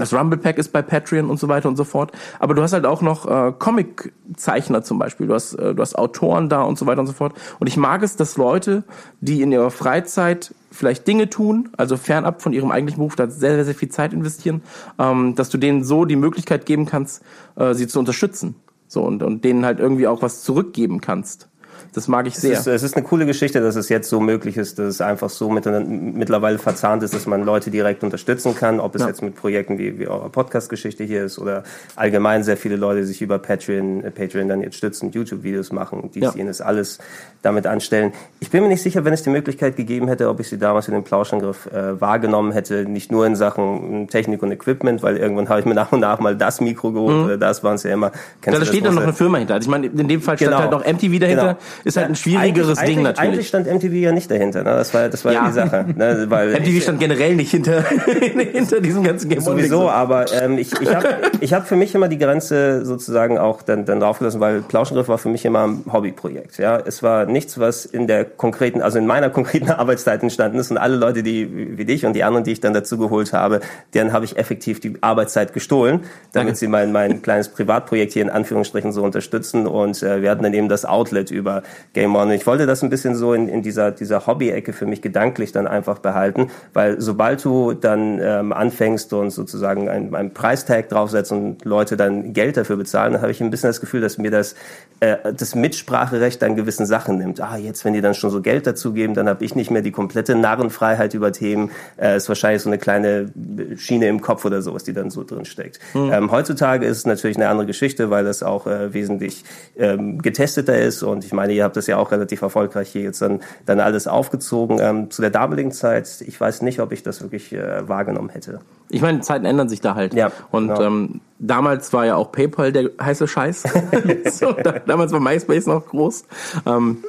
das 0.00 0.12
Rumble 0.12 0.38
Pack 0.38 0.58
ist 0.58 0.72
bei 0.72 0.82
Patreon 0.82 1.30
und 1.30 1.38
so 1.38 1.48
weiter 1.48 1.68
und 1.68 1.76
so 1.76 1.84
fort. 1.84 2.12
Aber 2.38 2.54
du 2.54 2.62
hast 2.62 2.72
halt 2.72 2.86
auch 2.86 3.02
noch 3.02 3.26
äh, 3.26 3.52
Comic-Zeichner 3.58 4.82
zum 4.82 4.98
Beispiel. 4.98 5.26
Du 5.26 5.34
hast, 5.34 5.54
äh, 5.54 5.74
du 5.74 5.82
hast 5.82 5.96
Autoren 5.96 6.48
da 6.48 6.62
und 6.62 6.78
so 6.78 6.86
weiter 6.86 7.00
und 7.00 7.06
so 7.06 7.12
fort. 7.12 7.34
Und 7.58 7.66
ich 7.66 7.76
mag 7.76 8.02
es, 8.02 8.16
dass 8.16 8.36
Leute, 8.36 8.84
die 9.20 9.42
in 9.42 9.52
ihrer 9.52 9.70
Freizeit 9.70 10.54
vielleicht 10.70 11.06
Dinge 11.06 11.28
tun, 11.28 11.70
also 11.76 11.96
fernab 11.96 12.42
von 12.42 12.52
ihrem 12.52 12.70
eigentlichen 12.70 12.98
Beruf, 13.00 13.16
da 13.16 13.28
sehr, 13.28 13.54
sehr, 13.54 13.64
sehr 13.64 13.74
viel 13.74 13.90
Zeit 13.90 14.12
investieren, 14.12 14.62
ähm, 14.98 15.34
dass 15.34 15.48
du 15.50 15.58
denen 15.58 15.84
so 15.84 16.04
die 16.04 16.16
Möglichkeit 16.16 16.66
geben 16.66 16.86
kannst, 16.86 17.22
äh, 17.56 17.74
sie 17.74 17.86
zu 17.86 17.98
unterstützen. 17.98 18.56
So 18.88 19.02
und, 19.02 19.22
und 19.22 19.44
denen 19.44 19.64
halt 19.64 19.78
irgendwie 19.78 20.08
auch 20.08 20.22
was 20.22 20.42
zurückgeben 20.42 21.00
kannst. 21.00 21.48
Das 21.92 22.06
mag 22.06 22.26
ich 22.26 22.36
sehr. 22.36 22.52
Es 22.52 22.60
ist, 22.60 22.66
es 22.68 22.82
ist 22.84 22.96
eine 22.96 23.04
coole 23.04 23.26
Geschichte, 23.26 23.60
dass 23.60 23.74
es 23.74 23.88
jetzt 23.88 24.08
so 24.08 24.20
möglich 24.20 24.56
ist, 24.56 24.78
dass 24.78 24.86
es 24.86 25.00
einfach 25.00 25.28
so 25.28 25.50
mit, 25.50 25.66
mittlerweile 25.66 26.58
verzahnt 26.58 27.02
ist, 27.02 27.14
dass 27.14 27.26
man 27.26 27.44
Leute 27.44 27.70
direkt 27.70 28.04
unterstützen 28.04 28.54
kann, 28.54 28.78
ob 28.78 28.94
es 28.94 29.02
Ja. 29.02 29.08
jetzt 29.08 29.22
mit 29.22 29.34
Projekten 29.34 29.78
wie, 29.78 29.98
wie 29.98 30.06
eurer 30.06 30.28
Podcast-Geschichte 30.28 31.02
hier 31.04 31.24
ist 31.24 31.38
oder 31.38 31.64
allgemein 31.96 32.44
sehr 32.44 32.56
viele 32.56 32.76
Leute 32.76 33.04
sich 33.04 33.22
über 33.22 33.38
Patreon, 33.40 34.04
äh, 34.04 34.10
Patreon 34.10 34.48
dann 34.48 34.60
jetzt 34.62 34.76
stützen, 34.76 35.10
YouTube-Videos 35.10 35.72
machen, 35.72 36.10
dies, 36.14 36.22
Ja. 36.22 36.32
jenes, 36.34 36.60
alles 36.60 36.98
damit 37.42 37.66
anstellen. 37.66 38.12
Ich 38.38 38.50
bin 38.50 38.62
mir 38.62 38.68
nicht 38.68 38.82
sicher, 38.82 39.04
wenn 39.04 39.12
es 39.12 39.22
die 39.22 39.30
Möglichkeit 39.30 39.76
gegeben 39.76 40.06
hätte, 40.08 40.28
ob 40.28 40.38
ich 40.40 40.48
sie 40.48 40.58
damals 40.58 40.86
in 40.88 40.94
dem 40.94 41.02
Plauschangriff 41.04 41.66
äh, 41.72 42.00
wahrgenommen 42.00 42.52
hätte, 42.52 42.84
nicht 42.84 43.10
nur 43.10 43.26
in 43.26 43.34
Sachen 43.34 44.08
Technik 44.08 44.42
und 44.42 44.52
Equipment, 44.52 45.02
weil 45.02 45.16
irgendwann 45.16 45.48
habe 45.48 45.60
ich 45.60 45.66
mir 45.66 45.74
nach 45.74 45.90
und 45.90 46.00
nach 46.00 46.20
mal 46.20 46.36
das 46.36 46.60
Mikro 46.60 46.92
geholt, 46.92 47.24
oder 47.24 47.36
das 47.38 47.64
waren 47.64 47.74
es 47.74 47.82
ja 47.82 47.92
immer. 47.92 48.12
Kennst 48.42 48.58
Mhm. 48.60 48.64
Da 48.64 48.66
steht 48.68 48.84
dann 48.84 48.94
noch 48.94 49.02
eine 49.02 49.12
Firma 49.12 49.38
hinter. 49.38 49.54
Also 49.54 49.66
ich 49.66 49.70
meine, 49.70 49.86
in 49.86 50.06
dem 50.08 50.20
Fall 50.20 50.36
stand 50.36 50.50
Genau. 50.52 50.60
halt 50.62 50.70
noch 50.70 50.84
MTV 50.86 51.18
dahinter. 51.18 51.42
Genau. 51.54 51.56
Ist 51.84 51.96
halt 51.96 52.08
ein 52.08 52.14
schwierigeres 52.14 52.78
eigentlich, 52.78 52.96
Ding 52.96 53.06
eigentlich, 53.06 53.16
natürlich. 53.16 53.32
Eigentlich 53.34 53.48
stand 53.48 53.66
MTV 53.66 53.92
ja 53.94 54.12
nicht 54.12 54.30
dahinter, 54.30 54.58
ne? 54.62 54.70
Das 54.70 54.92
war, 54.94 55.08
das 55.08 55.24
war 55.24 55.32
Ja. 55.32 55.46
die 55.46 55.52
Sache. 55.52 55.86
Ne? 55.96 56.26
Weil 56.28 56.52
MTV 56.60 56.82
stand 56.82 57.00
generell 57.00 57.34
nicht 57.36 57.50
hinter, 57.50 57.82
hinter 58.52 58.80
diesem 58.80 59.02
ganzen 59.02 59.28
Game 59.28 59.40
Sowieso, 59.40 59.88
aber 59.88 60.26
ähm, 60.42 60.58
ich, 60.58 60.72
ich 60.80 60.94
habe 60.94 61.08
ich 61.40 61.52
hab 61.54 61.66
für 61.66 61.76
mich 61.76 61.94
immer 61.94 62.08
die 62.08 62.18
Grenze 62.18 62.84
sozusagen 62.84 63.38
auch 63.38 63.62
dann, 63.62 63.84
dann 63.84 64.00
draufgelassen, 64.00 64.40
weil 64.40 64.62
Plauschangriff 64.62 65.08
war 65.08 65.18
für 65.18 65.28
mich 65.28 65.44
immer 65.44 65.66
ein 65.66 65.84
Hobbyprojekt. 65.92 66.58
Ja, 66.58 66.78
Es 66.78 67.02
war 67.02 67.26
nichts, 67.26 67.58
was 67.58 67.84
in 67.86 68.06
der 68.06 68.24
konkreten, 68.24 68.82
also 68.82 68.98
in 68.98 69.06
meiner 69.06 69.30
konkreten 69.30 69.70
Arbeitszeit 69.70 70.22
entstanden 70.22 70.58
ist 70.58 70.70
und 70.70 70.78
alle 70.78 70.96
Leute, 70.96 71.22
die 71.22 71.76
wie 71.78 71.84
dich 71.84 72.04
und 72.06 72.12
die 72.14 72.24
anderen, 72.24 72.44
die 72.44 72.52
ich 72.52 72.60
dann 72.60 72.74
dazu 72.74 72.98
geholt 72.98 73.32
habe, 73.32 73.60
deren 73.94 74.12
habe 74.12 74.24
ich 74.24 74.36
effektiv 74.36 74.80
die 74.80 74.94
Arbeitszeit 75.00 75.52
gestohlen, 75.52 76.00
damit 76.32 76.56
sie 76.56 76.66
mein, 76.68 76.92
mein 76.92 77.22
kleines 77.22 77.48
Privatprojekt 77.48 78.12
hier 78.12 78.22
in 78.22 78.30
Anführungsstrichen 78.30 78.92
so 78.92 79.02
unterstützen 79.02 79.66
und 79.66 80.02
äh, 80.02 80.22
wir 80.22 80.30
hatten 80.30 80.42
dann 80.42 80.54
eben 80.54 80.68
das 80.68 80.84
Outlet 80.84 81.30
über 81.30 81.62
Game 81.92 82.14
On. 82.14 82.28
Und 82.28 82.34
ich 82.34 82.46
wollte 82.46 82.66
das 82.66 82.82
ein 82.82 82.90
bisschen 82.90 83.14
so 83.14 83.34
in, 83.34 83.48
in 83.48 83.62
dieser, 83.62 83.90
dieser 83.90 84.26
Hobby-Ecke 84.26 84.72
für 84.72 84.86
mich 84.86 85.02
gedanklich 85.02 85.52
dann 85.52 85.66
einfach 85.66 85.98
behalten, 85.98 86.48
weil 86.72 87.00
sobald 87.00 87.44
du 87.44 87.72
dann 87.72 88.20
ähm, 88.22 88.52
anfängst 88.52 89.12
und 89.12 89.30
sozusagen 89.30 89.88
einen, 89.88 90.14
einen 90.14 90.32
Preistag 90.32 90.88
draufsetzt 90.88 91.32
und 91.32 91.64
Leute 91.64 91.96
dann 91.96 92.32
Geld 92.32 92.56
dafür 92.56 92.76
bezahlen, 92.76 93.14
dann 93.14 93.22
habe 93.22 93.32
ich 93.32 93.40
ein 93.40 93.50
bisschen 93.50 93.68
das 93.68 93.80
Gefühl, 93.80 94.00
dass 94.00 94.18
mir 94.18 94.30
das, 94.30 94.54
äh, 95.00 95.16
das 95.32 95.54
Mitspracherecht 95.54 96.42
an 96.44 96.56
gewissen 96.56 96.86
Sachen 96.86 97.18
nimmt. 97.18 97.40
Ah, 97.40 97.56
jetzt, 97.56 97.84
wenn 97.84 97.92
die 97.92 98.00
dann 98.00 98.14
schon 98.14 98.30
so 98.30 98.40
Geld 98.40 98.66
dazu 98.66 98.92
geben, 98.92 99.14
dann 99.14 99.28
habe 99.28 99.44
ich 99.44 99.54
nicht 99.54 99.70
mehr 99.70 99.82
die 99.82 99.92
komplette 99.92 100.34
Narrenfreiheit 100.34 101.14
über 101.14 101.32
Themen. 101.32 101.70
Äh, 101.96 102.16
ist 102.16 102.28
wahrscheinlich 102.28 102.62
so 102.62 102.68
eine 102.68 102.78
kleine 102.78 103.32
Schiene 103.76 104.08
im 104.08 104.20
Kopf 104.20 104.44
oder 104.44 104.62
sowas, 104.62 104.84
die 104.84 104.92
dann 104.92 105.10
so 105.10 105.24
drin 105.24 105.44
steckt. 105.44 105.80
Ähm, 105.94 106.30
heutzutage 106.30 106.86
ist 106.86 106.98
es 106.98 107.06
natürlich 107.06 107.36
eine 107.36 107.48
andere 107.48 107.66
Geschichte, 107.66 108.10
weil 108.10 108.24
das 108.24 108.42
auch 108.42 108.66
äh, 108.66 108.92
wesentlich 108.92 109.44
ähm, 109.76 110.20
getesteter 110.20 110.78
ist 110.78 111.02
und 111.02 111.24
ich 111.24 111.32
meine, 111.32 111.52
ihr 111.60 111.64
habt 111.64 111.76
das 111.76 111.86
ja 111.86 111.98
auch 111.98 112.10
relativ 112.10 112.40
erfolgreich 112.42 112.88
hier 112.90 113.02
jetzt 113.02 113.20
dann, 113.20 113.40
dann 113.66 113.80
alles 113.80 114.08
aufgezogen. 114.08 114.78
Ähm, 114.80 115.10
zu 115.10 115.20
der 115.20 115.30
damaligen 115.30 115.72
Zeit, 115.72 116.22
ich 116.26 116.40
weiß 116.40 116.62
nicht, 116.62 116.80
ob 116.80 116.90
ich 116.90 117.02
das 117.02 117.20
wirklich 117.20 117.52
äh, 117.52 117.86
wahrgenommen 117.86 118.30
hätte. 118.30 118.60
Ich 118.88 119.02
meine, 119.02 119.20
Zeiten 119.20 119.44
ändern 119.44 119.68
sich 119.68 119.80
da 119.80 119.94
halt. 119.94 120.14
Ja, 120.14 120.32
Und 120.50 120.68
genau. 120.68 120.82
ähm, 120.82 121.20
damals 121.38 121.92
war 121.92 122.06
ja 122.06 122.16
auch 122.16 122.32
PayPal 122.32 122.72
der 122.72 122.90
heiße 123.00 123.28
Scheiß. 123.28 123.64
so, 124.32 124.52
da, 124.52 124.72
damals 124.78 125.12
war 125.12 125.20
MySpace 125.20 125.66
noch 125.66 125.86
groß. 125.86 126.24
Ähm, 126.64 127.04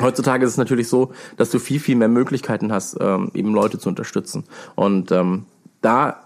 heutzutage 0.00 0.44
ist 0.44 0.52
es 0.52 0.58
natürlich 0.58 0.88
so, 0.88 1.12
dass 1.36 1.50
du 1.50 1.60
viel, 1.60 1.78
viel 1.78 1.94
mehr 1.94 2.08
Möglichkeiten 2.08 2.72
hast, 2.72 2.96
ähm, 3.00 3.30
eben 3.34 3.54
Leute 3.54 3.78
zu 3.78 3.88
unterstützen. 3.88 4.44
Und 4.74 5.12
ähm, 5.12 5.46
da, 5.80 6.25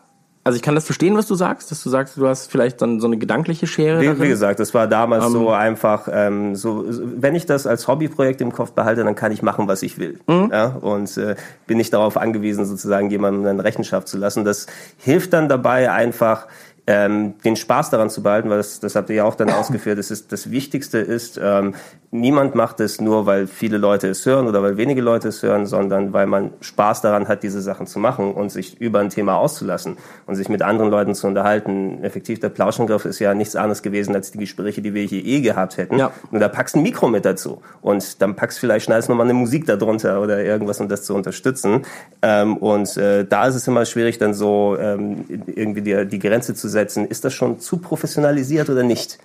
Also 0.51 0.57
ich 0.57 0.62
kann 0.62 0.74
das 0.74 0.84
verstehen, 0.84 1.16
was 1.16 1.28
du 1.28 1.36
sagst, 1.36 1.70
dass 1.70 1.80
du 1.80 1.90
sagst, 1.90 2.16
du 2.16 2.26
hast 2.26 2.51
vielleicht 2.51 2.82
dann 2.82 2.98
so 2.98 3.07
eine 3.07 3.16
gedankliche 3.18 3.68
Schere. 3.68 4.01
Wie, 4.01 4.20
wie 4.20 4.26
gesagt, 4.26 4.59
das 4.59 4.74
war 4.74 4.88
damals 4.88 5.24
so 5.26 5.51
einfach, 5.51 6.09
ähm, 6.12 6.57
so, 6.57 6.84
wenn 6.88 7.36
ich 7.36 7.46
das 7.46 7.68
als 7.68 7.86
Hobbyprojekt 7.86 8.40
im 8.40 8.51
Kopf 8.51 8.72
behalte, 8.72 9.05
dann 9.05 9.14
kann 9.14 9.30
ich 9.30 9.42
machen, 9.42 9.68
was 9.68 9.84
ich 9.84 9.98
will. 9.98 10.18
Ja? 10.51 10.74
Und 10.80 11.16
äh, 11.18 11.36
bin 11.68 11.76
nicht 11.76 11.92
darauf 11.92 12.16
angewiesen, 12.16 12.64
sozusagen 12.64 13.11
jemandem 13.11 13.46
eine 13.46 13.62
Rechenschaft 13.62 14.09
zu 14.09 14.18
lassen. 14.18 14.44
Das 14.44 14.66
hilft 14.98 15.34
dann 15.34 15.48
dabei 15.48 15.92
einfach, 15.92 16.48
ähm, 16.91 17.34
den 17.45 17.55
Spaß 17.55 17.91
daran 17.91 18.11
zu 18.11 18.20
behalten, 18.20 18.51
weil 18.51 18.57
das, 18.57 18.80
das 18.80 18.97
habt 18.97 19.11
ihr 19.11 19.16
ja 19.16 19.24
auch 19.24 19.36
dann 19.36 19.49
ausgeführt. 19.61 19.97
Das, 19.97 20.11
ist, 20.11 20.32
das 20.32 20.51
Wichtigste 20.51 20.99
ist, 20.99 21.38
ähm, 21.41 21.74
niemand 22.11 22.57
macht 22.57 22.80
es 22.80 23.01
nur, 23.01 23.26
weil 23.26 23.47
viele 23.47 23.78
Leute 23.78 24.09
es 24.09 24.26
hören 24.26 24.49
oder 24.49 24.61
weil 24.61 24.76
wenige 24.76 25.01
Leute 25.01 25.28
es 25.28 25.41
hören, 25.45 25.66
sondern 25.66 26.12
weil 26.12 26.26
man 26.26 26.51
Spaß 26.61 27.03
daran 27.03 27.28
hat, 27.28 27.45
diese 27.45 27.61
Sachen 27.62 27.86
zu 27.86 28.01
machen 28.01 28.32
und 28.32 28.51
sich 28.51 28.80
über 28.80 28.99
ein 28.99 29.09
Thema 29.09 29.36
auszulassen 29.36 29.99
und 30.26 30.34
sich 30.34 30.49
mit 30.49 30.62
anderen 30.62 30.91
Leuten 30.91 31.14
zu 31.14 31.28
unterhalten. 31.28 32.03
Effektiv, 32.03 32.41
der 32.41 32.49
Plauschangriff 32.49 33.05
ist 33.05 33.20
ja 33.20 33.34
nichts 33.34 33.55
anderes 33.55 33.82
gewesen 33.82 34.16
als 34.16 34.32
die 34.32 34.38
Gespräche, 34.38 34.82
die 34.82 34.93
wir 34.93 35.05
hier 35.05 35.24
eh 35.24 35.43
gehabt 35.43 35.76
hätten. 35.76 35.97
Ja. 35.97 36.11
Nur 36.32 36.41
da 36.41 36.49
packst 36.49 36.74
ein 36.74 36.82
Mikro 36.82 37.07
mit 37.07 37.24
dazu 37.24 37.62
und 37.82 38.20
dann 38.20 38.34
packst 38.34 38.59
vielleicht 38.59 38.86
schneidest 38.86 39.09
nochmal 39.09 39.26
eine 39.26 39.34
Musik 39.34 39.64
darunter 39.66 40.20
oder 40.20 40.43
irgendwas, 40.43 40.80
um 40.80 40.88
das 40.88 41.05
zu 41.05 41.14
unterstützen. 41.14 41.82
Ähm, 42.22 42.57
und 42.57 42.97
äh, 42.97 43.24
da 43.24 43.47
ist 43.47 43.55
es 43.55 43.68
immer 43.68 43.84
schwierig, 43.84 44.18
dann 44.18 44.34
so 44.34 44.76
ähm, 44.80 45.24
irgendwie 45.28 45.82
die, 45.82 46.07
die 46.07 46.18
Grenze 46.18 46.57
zu 46.57 46.68
setzen. 46.68 46.80
Ist 46.83 47.24
das 47.24 47.33
schon 47.35 47.59
zu 47.59 47.78
professionalisiert 47.78 48.68
oder 48.70 48.83
nicht? 48.83 49.18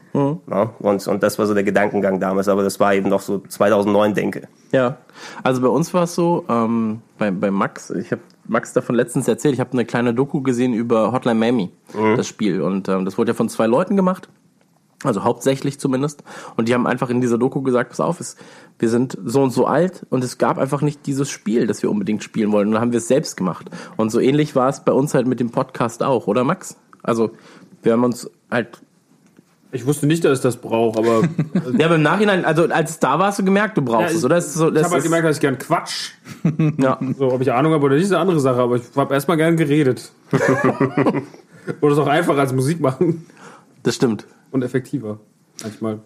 Ja, 0.50 0.74
und, 0.80 1.08
und 1.08 1.24
das 1.24 1.38
war 1.40 1.46
so 1.46 1.54
der 1.54 1.64
Gedankengang 1.64 2.20
damals, 2.20 2.48
aber 2.48 2.64
das 2.64 2.80
war 2.80 2.94
eben 2.94 3.10
noch 3.10 3.22
so 3.22 3.40
2009, 3.40 4.14
denke. 4.14 4.48
Ja, 4.72 4.98
also 5.44 5.62
bei 5.62 5.68
uns 5.68 5.94
war 5.94 6.04
es 6.04 6.16
so, 6.16 6.46
ähm, 6.50 7.02
bei, 7.18 7.32
bei 7.32 7.52
Max, 7.52 7.90
ich 7.90 8.12
habe 8.12 8.22
Max 8.48 8.74
davon 8.74 8.96
letztens 8.96 9.28
erzählt, 9.28 9.54
ich 9.54 9.60
habe 9.60 9.74
eine 9.74 9.86
kleine 9.86 10.14
Doku 10.14 10.42
gesehen 10.42 10.74
über 10.74 11.12
Hotline 11.12 11.40
Miami, 11.40 11.72
das 12.16 12.28
Spiel. 12.28 12.62
Und 12.62 12.88
ähm, 12.90 13.06
das 13.06 13.18
wurde 13.18 13.32
ja 13.32 13.36
von 13.36 13.50
zwei 13.50 13.68
Leuten 13.68 13.96
gemacht, 13.96 14.30
also 15.04 15.24
hauptsächlich 15.24 15.80
zumindest. 15.80 16.24
Und 16.56 16.68
die 16.68 16.74
haben 16.74 16.88
einfach 16.88 17.10
in 17.10 17.22
dieser 17.22 17.38
Doku 17.38 17.62
gesagt, 17.62 17.90
pass 17.90 18.00
auf, 18.00 18.20
es, 18.20 18.38
wir 18.80 18.90
sind 18.90 19.18
so 19.24 19.42
und 19.42 19.52
so 19.52 19.66
alt 19.66 20.06
und 20.10 20.24
es 20.24 20.38
gab 20.38 20.58
einfach 20.58 20.82
nicht 20.82 21.06
dieses 21.06 21.30
Spiel, 21.30 21.68
das 21.68 21.82
wir 21.84 21.90
unbedingt 21.92 22.24
spielen 22.24 22.52
wollen. 22.52 22.68
Und 22.68 22.74
dann 22.74 22.82
haben 22.82 22.92
wir 22.92 23.00
es 23.00 23.08
selbst 23.08 23.38
gemacht. 23.38 23.70
Und 23.98 24.12
so 24.12 24.20
ähnlich 24.20 24.56
war 24.56 24.70
es 24.70 24.84
bei 24.84 24.92
uns 24.92 25.14
halt 25.14 25.28
mit 25.28 25.40
dem 25.40 25.50
Podcast 25.50 26.04
auch, 26.04 26.28
oder 26.28 26.44
Max? 26.44 26.78
Also 27.06 27.32
wir 27.84 27.94
haben 27.94 28.04
uns 28.04 28.30
halt 28.50 28.82
Ich 29.72 29.86
wusste 29.86 30.08
nicht, 30.08 30.24
dass 30.26 30.40
ich 30.40 30.44
das 30.44 30.58
brauche, 30.58 30.98
aber 30.98 31.22
ja, 31.78 31.86
aber 31.86 31.96
im 31.96 32.02
Nachhinein, 32.02 32.46
also 32.46 32.64
als 32.64 32.92
es 32.92 33.00
da 33.00 33.20
war, 33.20 33.28
hast 33.28 33.40
du 33.40 33.46
gemerkt, 33.46 33.78
du 33.78 33.82
brauchst 33.82 34.12
Ja, 34.12 34.18
es, 34.18 34.26
oder? 34.26 34.42
So, 34.42 34.72
ich 34.72 34.84
habe 34.84 34.94
halt 34.94 35.04
gemerkt, 35.04 35.26
dass 35.26 35.38
ich 35.38 35.42
gern 35.42 35.58
Quatsch. 35.58 36.12
ja. 36.78 37.00
So, 37.18 37.32
ob 37.32 37.42
ich 37.42 37.52
Ahnung 37.52 37.74
habe 37.74 37.86
oder 37.86 37.96
nicht, 37.96 38.06
ist 38.06 38.12
eine 38.12 38.22
andere 38.22 38.40
Sache, 38.40 38.60
aber 38.60 38.78
ich 38.78 38.84
habe 38.96 39.14
erstmal 39.14 39.38
gern 39.38 39.56
geredet. 39.58 40.12
oder 41.82 41.94
es 41.94 42.00
auch 42.00 42.08
einfacher 42.08 42.40
als 42.40 42.54
Musik 42.54 42.80
machen 42.80 43.26
Das 43.84 43.96
stimmt. 43.96 44.26
und 44.52 44.64
effektiver. 44.64 45.20
Manchmal. 45.64 46.00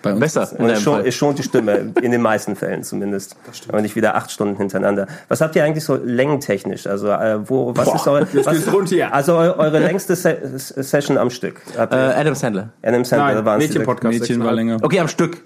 Bei 0.00 0.12
uns 0.12 0.20
Besser 0.20 0.48
in 0.58 0.64
Und 0.64 0.70
es 0.70 0.82
schon, 0.82 1.04
es 1.04 1.14
schont 1.14 1.38
die 1.38 1.42
Stimme, 1.42 1.92
in 2.00 2.10
den 2.10 2.22
meisten 2.22 2.56
Fällen 2.56 2.82
zumindest. 2.82 3.36
Aber 3.68 3.82
nicht 3.82 3.94
wieder 3.94 4.14
acht 4.16 4.30
Stunden 4.30 4.56
hintereinander. 4.56 5.06
Was 5.28 5.40
habt 5.40 5.54
ihr 5.54 5.64
eigentlich 5.64 5.84
so 5.84 5.96
längentechnisch? 5.96 6.86
Also, 6.86 7.08
äh, 7.08 7.48
wo, 7.48 7.76
was 7.76 7.94
ist 7.94 8.08
eure, 8.08 8.26
was, 8.44 8.88
hier. 8.88 9.12
also 9.14 9.34
eu- 9.34 9.54
eure 9.58 9.78
längste 9.78 10.16
Se 10.16 10.38
Session 10.58 11.18
am 11.18 11.30
Stück? 11.30 11.60
Äh, 11.76 11.80
Adam 11.80 12.34
Sandler. 12.34 12.70
Adam 12.82 13.04
Sandler, 13.04 13.44
es 13.58 13.68
Mädchen-Podcast. 13.68 14.18
Mädchen 14.20 14.40
war 14.40 14.52
6,5. 14.52 14.54
länger. 14.54 14.76
Okay, 14.82 14.98
am 15.00 15.08
Stück. 15.08 15.42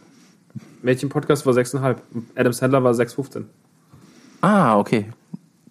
Mädchen-Podcast 0.82 1.44
war 1.44 1.52
6,5. 1.54 1.96
Adam 2.36 2.52
Sandler 2.52 2.84
war 2.84 2.92
6,15. 2.92 3.44
Ah, 4.40 4.78
okay. 4.78 5.06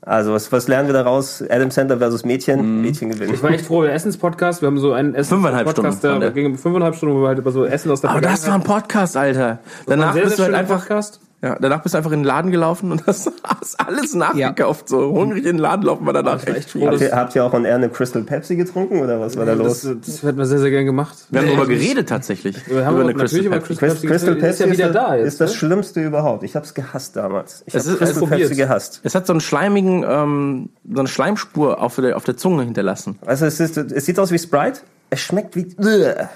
Also, 0.06 0.34
was, 0.34 0.52
was 0.52 0.68
lernen 0.68 0.88
wir 0.88 0.94
daraus? 0.94 1.44
Adam 1.50 1.72
Sandler 1.72 1.98
versus 1.98 2.24
Mädchen. 2.24 2.82
Mädchen 2.82 3.10
gewinnen. 3.10 3.34
Ich 3.34 3.42
war 3.42 3.50
echt 3.50 3.66
froh, 3.66 3.82
der 3.82 3.94
Essens-Podcast. 3.94 4.62
Wir 4.62 4.68
haben 4.68 4.78
so 4.78 4.94
einen 4.94 5.16
Fünfeinhalb 5.16 5.68
Essens-Podcast, 5.68 5.98
Stunden, 5.98 6.20
der 6.20 6.30
er. 6.30 6.34
ging 6.34 6.46
um 6.46 6.58
fünfeinhalb 6.58 6.96
Stunden, 6.96 7.16
wo 7.16 7.22
wir 7.24 7.30
halt 7.30 7.40
über 7.40 7.52
so 7.52 7.66
Essen 7.66 7.90
aus 7.92 8.02
der 8.02 8.12
Aber 8.12 8.22
das 8.22 8.48
war 8.48 8.54
ein 8.54 8.64
Podcast, 8.64 9.18
Alter. 9.18 9.60
Danach 9.88 10.14
sehr, 10.14 10.26
bist 10.26 10.38
du 10.38 10.44
halt 10.44 10.54
einfach, 10.54 10.82
Podcast. 10.82 11.20
Ja, 11.42 11.58
danach 11.60 11.84
bist 11.84 11.94
du 11.94 11.98
einfach 11.98 12.12
in 12.12 12.20
den 12.22 12.26
Laden 12.26 12.50
gelaufen 12.52 12.92
und 12.92 13.04
hast, 13.08 13.32
hast 13.44 13.80
alles 13.80 14.16
nachgekauft. 14.16 14.90
So 14.90 15.12
hungrig 15.12 15.40
in 15.46 15.58
den 15.58 15.58
Laden 15.60 15.84
laufen 15.84 16.06
wir 16.06 16.14
danach 16.14 16.46
war 16.48 16.56
echt 16.56 16.72
froh. 16.72 16.88
Habt 16.88 17.02
ihr, 17.02 17.12
habt 17.12 17.36
ihr 17.36 17.44
auch 17.46 17.54
on 17.54 17.66
Air 17.66 17.76
eine 17.76 17.90
Crystal 17.90 18.24
Pepsi 18.24 18.56
getrunken 18.56 19.00
oder 19.02 19.20
was 19.20 19.38
war 19.38 19.46
da 19.46 19.54
Das, 19.56 19.84
los? 19.84 19.96
das 20.06 20.24
hätten 20.24 20.38
wir 20.38 20.46
sehr, 20.46 20.60
sehr 20.60 20.72
gern 20.72 20.86
gemacht. 20.86 21.16
Wir 21.30 21.42
haben 21.42 21.48
darüber 21.48 21.68
geredet 21.68 22.10
tatsächlich. 22.10 22.68
Wir 22.70 22.86
haben 22.86 23.00
über 23.00 23.14
natürlich 23.14 23.46
über 23.46 23.58
Pepsi. 23.60 23.76
Crystal 23.76 24.10
Crystal, 24.10 24.36
Pepsi 24.36 24.64
Crystal 24.64 24.70
ist 24.72 24.80
ja 24.80 24.88
ist, 24.88 24.96
da 24.96 25.16
jetzt. 25.16 25.28
ist 25.28 25.42
das 25.42 25.52
ne? 25.52 25.58
Schlimmste 25.58 26.02
überhaupt. 26.02 26.44
Ich 26.44 26.56
hab's 26.56 26.74
gehasst 26.74 27.16
damals. 27.16 27.64
Ich 27.68 27.76
Es 27.76 27.86
hab 27.86 27.92
ist- 27.94 27.98
Crystal 28.00 28.10
es 28.24 28.30
probiert. 28.30 28.40
Pepsi 28.50 28.56
gehasst. 28.56 29.02
Es 29.04 29.14
hat 29.14 29.28
so 29.28 29.34
einen 29.34 29.42
schleimigen, 29.42 30.04
ähm, 30.08 30.70
so 30.92 31.00
eine 31.00 31.08
Schleimspur 31.08 31.82
auf 31.82 31.96
der, 31.98 32.18
auf 32.18 32.24
der 32.24 32.38
Zunge 32.38 32.64
hinterlassen. 32.64 33.20
Also 33.26 33.46
es, 33.46 33.60
ist, 33.60 33.78
es 33.78 34.06
sieht 34.06 34.18
aus 34.20 34.32
wie 34.32 34.40
Sprite. 34.40 34.80
Es 35.16 35.22
schmeckt 35.22 35.56
wie. 35.56 35.66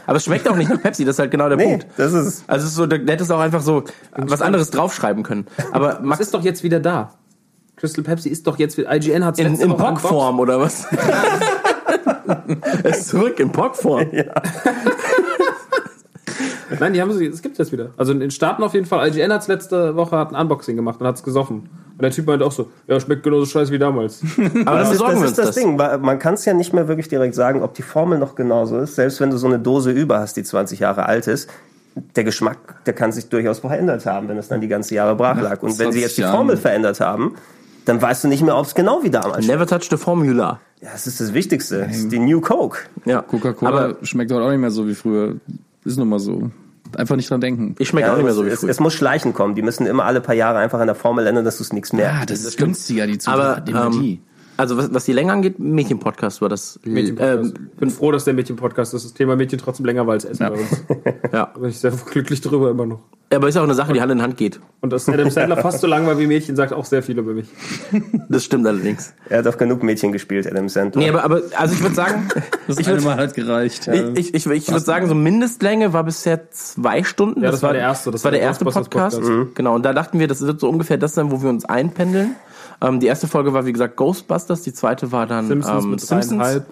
Aber 0.08 0.16
es 0.18 0.24
schmeckt 0.24 0.48
auch 0.48 0.56
nicht 0.56 0.70
nach 0.70 0.82
Pepsi, 0.82 1.04
das 1.04 1.16
ist 1.16 1.20
halt 1.20 1.32
genau 1.32 1.50
der 1.50 1.58
Nee, 1.58 1.66
Punkt. 1.72 1.88
das 1.98 2.14
ist. 2.14 2.44
Also 2.48 2.64
es 2.66 2.72
ist 2.72 2.76
so, 2.78 2.86
da 2.88 2.96
hättest 2.96 3.30
du 3.30 3.34
auch 3.36 3.40
einfach 3.42 3.62
so 3.62 3.84
was 4.16 4.42
anderes 4.42 4.72
draufschreiben 4.72 5.24
können. 5.24 5.48
Aber 5.74 5.90
Das 5.96 6.02
Max, 6.02 6.22
ist 6.22 6.34
doch 6.34 6.44
jetzt 6.44 6.64
wieder 6.64 6.80
da. 6.80 7.14
Crystal 7.76 8.04
Pepsi 8.04 8.30
ist 8.30 8.48
doch 8.48 8.58
jetzt 8.58 8.78
wieder. 8.78 8.94
IGN 8.96 9.26
hat 9.26 9.38
in, 9.38 9.56
in 9.60 9.76
Pockform 9.76 10.40
oder 10.40 10.60
was? 10.62 10.86
es 12.84 13.00
ist 13.00 13.08
zurück 13.10 13.40
in 13.40 13.52
Pockform. 13.52 14.06
Nein, 16.80 16.94
die 16.94 17.02
haben 17.02 17.12
sie, 17.12 17.26
es 17.26 17.42
gibt 17.42 17.58
jetzt 17.58 17.72
wieder. 17.72 17.92
Also 17.98 18.12
in 18.12 18.20
den 18.20 18.32
Staaten 18.32 18.64
auf 18.64 18.74
jeden 18.74 18.86
Fall. 18.86 19.08
IGN 19.10 19.34
hat 19.34 19.48
letzte 19.48 19.96
Woche 19.96 20.18
hat 20.18 20.32
ein 20.34 20.36
Unboxing 20.40 20.76
gemacht 20.76 21.02
und 21.02 21.08
hat 21.08 21.16
es 21.16 21.24
gesoffen. 21.24 21.70
Und 22.00 22.04
der 22.04 22.12
Typ 22.12 22.28
meinte 22.28 22.46
auch 22.46 22.52
so, 22.54 22.72
ja, 22.88 22.98
schmeckt 22.98 23.24
genauso 23.24 23.46
scheiße 23.46 23.74
wie 23.74 23.78
damals. 23.78 24.22
Aber 24.66 24.80
Das 24.80 24.94
ist, 24.94 25.02
das 25.02 25.22
ist 25.22 25.38
das, 25.38 25.48
das. 25.48 25.56
Ding. 25.56 25.76
Man 25.76 26.18
kann 26.18 26.36
es 26.36 26.46
ja 26.46 26.54
nicht 26.54 26.72
mehr 26.72 26.88
wirklich 26.88 27.10
direkt 27.10 27.36
sagen, 27.36 27.62
ob 27.62 27.74
die 27.74 27.82
Formel 27.82 28.18
noch 28.18 28.36
genauso 28.36 28.80
ist. 28.80 28.96
Selbst 28.96 29.20
wenn 29.20 29.32
du 29.32 29.36
so 29.36 29.48
eine 29.48 29.60
Dose 29.60 29.92
über 29.92 30.20
hast, 30.20 30.38
die 30.38 30.44
20 30.44 30.80
Jahre 30.80 31.08
alt 31.08 31.28
ist, 31.28 31.50
der 32.16 32.24
Geschmack, 32.24 32.86
der 32.86 32.94
kann 32.94 33.12
sich 33.12 33.28
durchaus 33.28 33.60
verändert 33.60 34.06
haben, 34.06 34.30
wenn 34.30 34.38
es 34.38 34.48
dann 34.48 34.62
die 34.62 34.70
ganzen 34.70 34.94
Jahre 34.94 35.14
brach 35.18 35.42
lag. 35.42 35.62
Und 35.62 35.78
wenn 35.78 35.92
sie 35.92 36.00
20 36.00 36.02
jetzt 36.02 36.18
die. 36.20 36.22
Formel 36.22 36.56
verändert 36.56 37.02
haben, 37.02 37.36
dann 37.84 38.02
weißt 38.02 38.24
du 38.24 38.30
nicht 38.30 38.44
mehr, 38.44 38.56
ob 38.56 38.66
es 38.66 38.76
genau 38.76 39.04
wie 39.04 39.10
damals. 39.10 39.46
Never 39.46 39.68
touch 39.68 39.90
the 39.90 39.98
formula. 39.98 40.62
Ja, 40.80 40.92
das 40.94 41.06
ist 41.06 41.20
das 41.20 41.34
Wichtigste. 41.34 41.82
Das 41.86 41.98
ist 41.98 42.12
die 42.14 42.20
New 42.20 42.40
Coke. 42.40 42.80
Ja. 43.04 43.24
Coca-Cola 43.24 43.72
Aber 43.72 43.98
schmeckt 44.04 44.32
heute 44.32 44.46
auch 44.46 44.52
nicht 44.52 44.60
mehr 44.60 44.72
so 44.72 44.88
wie 44.88 44.96
früher. 44.96 45.36
Ist 45.84 45.98
nun 45.98 46.08
mal 46.08 46.20
so. 46.20 46.50
Einfach 46.98 47.16
nicht 47.16 47.30
dran 47.30 47.42
denken. 47.42 47.76
ich 47.80 47.88
schmecke 47.90 48.08
Ja, 48.08 48.14
auch 48.14 48.18
nicht 48.18 48.26
mehr 48.26 48.34
so 48.34 48.46
wie 48.46 48.50
es, 48.50 48.60
früher. 48.62 48.70
es 48.70 48.80
muss 48.80 48.94
schleichen 48.94 49.34
kommen. 49.34 49.56
Die 49.56 49.62
müssen 49.62 49.86
immer 49.86 50.06
alle 50.06 50.22
paar 50.22 50.36
Jahre 50.36 50.58
einfach 50.60 50.80
an 50.80 50.88
der 50.88 50.96
Formel 50.96 51.28
ändern, 51.28 51.46
dass 51.46 51.58
du 51.58 51.64
es 51.64 51.72
nichts 51.74 51.94
mehr. 51.94 52.12
Ah, 52.22 52.26
das 52.26 52.44
ist 52.44 52.58
günstiger, 52.58 53.06
die 53.08 53.20
Aber 53.26 53.56
Zutaten. 53.64 53.68
immer 53.70 53.86
ähm, 53.88 53.92
die. 54.02 54.22
Also 54.60 54.78
was, 54.78 54.94
was 54.94 55.06
die 55.06 55.14
Länge 55.14 55.32
angeht, 55.32 55.58
Mädchen-Podcast 55.60 56.42
war 56.42 56.50
das. 56.50 56.80
Mädchen-Podcast. 56.84 57.56
Ähm, 57.58 57.70
Ich 57.74 57.80
bin 57.80 57.90
froh, 57.90 58.12
dass 58.12 58.26
der 58.26 58.34
Mädchen-Podcast 58.34 58.94
ist. 58.94 59.06
Das 59.06 59.14
Thema 59.14 59.36
Mädchen 59.36 59.58
trotzdem 59.60 59.86
länger 59.86 60.06
war 60.06 60.14
als 60.14 60.26
Essen 60.26 60.44
Ja. 60.44 60.50
bei 60.50 60.58
uns. 60.58 60.70
ja. 61.32 61.52
Da 61.54 61.60
bin 61.60 61.70
ich 61.70 61.80
sehr 61.80 61.92
glücklich 61.92 62.42
drüber 62.42 62.70
immer 62.70 62.86
noch. 62.86 63.00
Aber 63.32 63.48
ist 63.48 63.58
auch 63.58 63.64
eine 63.64 63.76
Sache, 63.76 63.94
die 63.94 64.02
Hand 64.02 64.12
in 64.12 64.22
Hand 64.24 64.38
geht. 64.38 64.60
Und 64.82 64.92
dass 64.92 65.08
Adam 65.08 65.30
Sandler 65.30 65.58
fast 65.62 65.82
so 65.82 65.88
lang 65.88 66.08
war 66.08 66.18
wie 66.18 66.26
Mädchen, 66.26 66.56
sagt 66.56 66.74
auch 66.74 66.86
sehr 66.86 67.04
viel 67.04 67.18
über 67.20 67.34
mich. 67.34 67.48
Das 68.28 68.44
stimmt 68.44 68.66
allerdings. 68.66 69.14
Er 69.30 69.40
hat 69.40 69.48
auch 69.48 69.58
genug 69.58 69.84
Mädchen 69.84 70.12
gespielt, 70.12 70.48
Adam 70.52 70.68
Sandler. 70.68 71.00
Nee, 71.02 71.10
aber, 71.10 71.24
aber 71.24 71.42
also 71.56 71.76
ich 71.76 71.82
würde 71.82 71.96
sagen, 71.96 72.28
Das 72.68 72.80
ich 72.80 72.88
eine 72.88 72.98
würde 72.98 73.06
Mal 73.06 73.18
hat 73.18 73.36
gereicht. 73.36 73.88
ich, 74.16 74.34
ich, 74.34 74.46
ich 74.48 74.68
würd 74.72 74.84
sagen, 74.84 75.08
so 75.08 75.14
Mindestlänge 75.16 75.94
war 75.94 76.04
bisher 76.04 76.50
zwei 76.52 77.04
Stunden. 77.04 77.44
Ja, 77.44 77.52
das 77.52 77.62
war 77.62 77.74
der 77.74 77.84
erste, 77.84 78.10
Das, 78.12 78.24
war 78.24 78.32
der 78.32 78.42
erste 78.42 78.66
Podcast. 78.66 78.90
Podcast. 78.90 79.22
Genau, 79.56 79.76
und 79.76 79.84
da 79.86 79.94
dachten 79.94 80.20
wir, 80.20 80.28
das 80.28 80.42
wird 80.42 80.60
so 80.60 80.68
ungefähr 80.68 80.98
das 80.98 81.14
sein, 81.14 81.32
wo 81.32 81.42
wir 81.44 81.50
uns 81.50 81.66
einpendeln. 81.66 82.36
Ähm, 82.82 83.00
die 83.00 83.08
erste 83.08 83.28
Folge 83.28 83.54
war, 83.54 83.66
wie 83.66 83.74
gesagt, 83.74 83.96
Ghostbusters. 83.96 84.62
Die 84.62 84.74
zweite 84.74 85.12
war 85.12 85.26
dann 85.26 85.48
Simpsons 85.48 85.84
ähm, 85.84 85.92
mit 85.92 86.02
Simpsons. 86.02 86.30
dreieinhalb. 86.30 86.66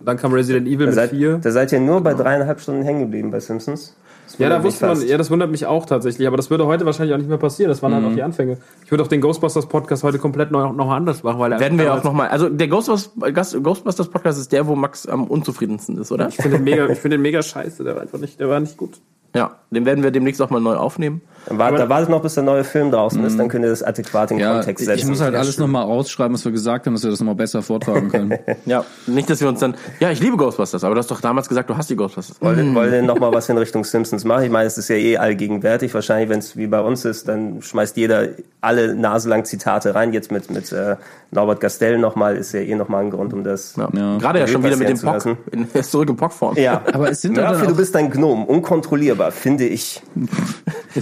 Dann 0.00 0.16
kam 0.16 0.32
Resident 0.32 0.66
Evil 0.68 0.78
da, 0.78 0.86
mit 0.86 0.94
seid, 0.94 1.10
vier. 1.10 1.38
da 1.38 1.50
seid 1.50 1.72
ihr 1.72 1.80
nur 1.80 2.00
bei 2.00 2.14
dreieinhalb 2.14 2.60
Stunden 2.60 2.82
hängen 2.82 3.00
geblieben 3.00 3.30
bei 3.30 3.40
Simpsons. 3.40 3.96
Ja, 4.36 4.50
da 4.50 4.62
wusste 4.62 4.86
man, 4.86 5.00
ja, 5.06 5.16
das 5.16 5.30
wundert 5.30 5.50
mich 5.50 5.64
auch 5.64 5.86
tatsächlich, 5.86 6.26
aber 6.28 6.36
das 6.36 6.50
würde 6.50 6.66
heute 6.66 6.84
wahrscheinlich 6.84 7.14
auch 7.14 7.18
nicht 7.18 7.30
mehr 7.30 7.38
passieren. 7.38 7.70
Das 7.70 7.82
waren 7.82 7.94
halt 7.94 8.04
auch 8.04 8.12
die 8.12 8.22
Anfänge. 8.22 8.58
Ich 8.84 8.90
würde 8.90 9.02
auch 9.02 9.08
den 9.08 9.22
Ghostbusters 9.22 9.66
Podcast 9.66 10.04
heute 10.04 10.18
komplett 10.18 10.50
neu, 10.50 10.70
noch 10.70 10.86
mal 10.86 10.96
anders 10.96 11.22
machen, 11.22 11.40
weil 11.40 11.50
er 11.50 11.58
Werden 11.60 11.78
wir 11.78 11.86
auch 11.86 12.02
damals- 12.02 12.04
nochmal, 12.04 12.28
also 12.28 12.48
der 12.50 12.68
Ghostbusters, 12.68 13.62
Ghostbusters 13.62 14.08
Podcast 14.08 14.38
ist 14.38 14.52
der, 14.52 14.66
wo 14.66 14.76
Max 14.76 15.06
am 15.06 15.24
unzufriedensten 15.24 15.96
ist, 15.96 16.12
oder? 16.12 16.28
Ich 16.28 16.36
finde 16.36 16.58
den 16.58 16.64
mega, 16.64 16.86
ich 16.88 16.98
finde 16.98 17.16
den 17.16 17.22
mega 17.22 17.42
scheiße. 17.42 17.82
Der 17.82 17.94
war 17.94 18.02
einfach 18.02 18.18
nicht, 18.18 18.38
der 18.38 18.50
war 18.50 18.60
nicht 18.60 18.76
gut. 18.76 19.00
Ja, 19.34 19.56
den 19.70 19.84
werden 19.84 20.02
wir 20.02 20.10
demnächst 20.10 20.40
auch 20.40 20.48
mal 20.50 20.60
neu 20.60 20.76
aufnehmen. 20.76 21.20
Dann 21.46 21.58
wart, 21.58 21.78
da 21.78 21.88
wartet 21.88 22.08
noch, 22.10 22.22
bis 22.22 22.34
der 22.34 22.42
neue 22.42 22.64
Film 22.64 22.90
draußen 22.90 23.22
ist, 23.24 23.38
dann 23.38 23.48
könnt 23.48 23.64
ihr 23.64 23.70
das 23.70 23.82
adäquat 23.82 24.30
in 24.30 24.38
den 24.38 24.42
Ja, 24.44 24.54
Kontext 24.54 24.84
setzen. 24.84 24.98
ich 24.98 25.06
muss 25.06 25.20
halt 25.20 25.34
alles 25.34 25.58
nochmal 25.58 25.82
rausschreiben, 25.84 26.34
was 26.34 26.44
wir 26.44 26.52
gesagt 26.52 26.86
haben, 26.86 26.94
dass 26.94 27.02
wir 27.04 27.10
das 27.10 27.20
nochmal 27.20 27.34
besser 27.34 27.62
vortragen 27.62 28.08
können. 28.10 28.38
Ja, 28.66 28.84
nicht, 29.06 29.28
dass 29.30 29.40
wir 29.40 29.48
uns 29.48 29.60
dann, 29.60 29.74
ja, 30.00 30.10
ich 30.10 30.20
liebe 30.20 30.36
Ghostbusters, 30.36 30.82
aber 30.84 30.94
du 30.94 30.98
hast 30.98 31.10
doch 31.10 31.20
damals 31.20 31.48
gesagt, 31.48 31.70
du 31.70 31.76
hast 31.76 31.88
die 31.90 31.96
Ghostbusters. 31.96 32.36
Wollt 32.40 32.58
ihr, 32.58 32.74
wollt 32.74 32.92
ihr 32.92 33.02
noch 33.02 33.18
mal 33.18 33.32
was 33.32 33.48
in 33.48 33.56
Richtung 33.58 33.84
Simpsons 33.84 34.24
machen? 34.24 34.44
Ich 34.44 34.50
meine, 34.50 34.66
es 34.66 34.76
ist 34.78 34.88
ja 34.88 34.96
eh 34.96 35.16
allgegenwärtig. 35.18 35.92
Wahrscheinlich, 35.94 36.28
wenn 36.28 36.38
es 36.40 36.56
wie 36.56 36.66
bei 36.66 36.80
uns 36.80 37.04
ist, 37.04 37.28
dann 37.28 37.62
schmeißt 37.62 37.96
jeder 37.96 38.28
alle 38.60 38.94
naselang 38.94 39.44
Zitate 39.44 39.94
rein. 39.94 40.12
Jetzt 40.12 40.30
mit, 40.32 40.50
mit 40.50 40.72
äh, 40.72 40.96
Norbert 41.30 41.60
Gastel 41.60 41.98
nochmal, 41.98 42.36
ist 42.36 42.52
ja 42.52 42.60
eh 42.60 42.74
nochmal 42.74 43.04
ein 43.04 43.10
Grund, 43.10 43.34
um 43.34 43.44
das... 43.44 43.76
Ja. 43.76 43.88
Ja. 43.92 44.18
Gerade 44.18 44.40
ja 44.40 44.46
schon 44.46 44.64
wieder 44.64 44.76
mit 44.76 44.88
dem 44.88 44.98
Pock. 44.98 45.26
In, 45.52 45.68
er 45.72 45.80
ist 45.80 45.90
zurück 45.90 46.08
in 46.08 46.16
Pockform. 46.16 46.56
Ja, 46.56 46.82
Aber 46.92 47.10
es 47.10 47.20
sind 47.20 47.36
doch 47.36 47.42
dafür, 47.42 47.68
du 47.68 47.76
bist 47.76 47.94
ein 47.96 48.10
Gnom, 48.10 48.44
unkontrollierbar, 48.44 49.32
finde 49.32 49.66
ich. 49.66 50.02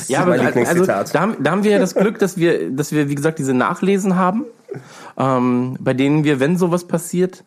Ja, 0.09 0.27
mein 0.27 0.41
aber 0.41 0.49
also, 0.49 0.59
Lieblingszitat. 0.59 1.15
da, 1.15 1.21
haben, 1.21 1.37
da 1.39 1.51
haben 1.53 1.65
wir 1.65 1.71
ja 1.71 1.79
das 1.79 1.95
Glück, 1.95 2.19
dass 2.19 2.37
wir, 2.37 2.71
dass 2.71 2.93
wir, 2.93 3.09
wie 3.09 3.15
gesagt, 3.15 3.39
diese 3.39 3.55
Nachlesen 3.55 4.17
haben, 4.17 4.45
ähm, 5.17 5.77
bei 5.81 5.95
denen 5.95 6.25
wir, 6.25 6.39
wenn 6.41 6.59
sowas 6.59 6.87
passiert, 6.87 7.45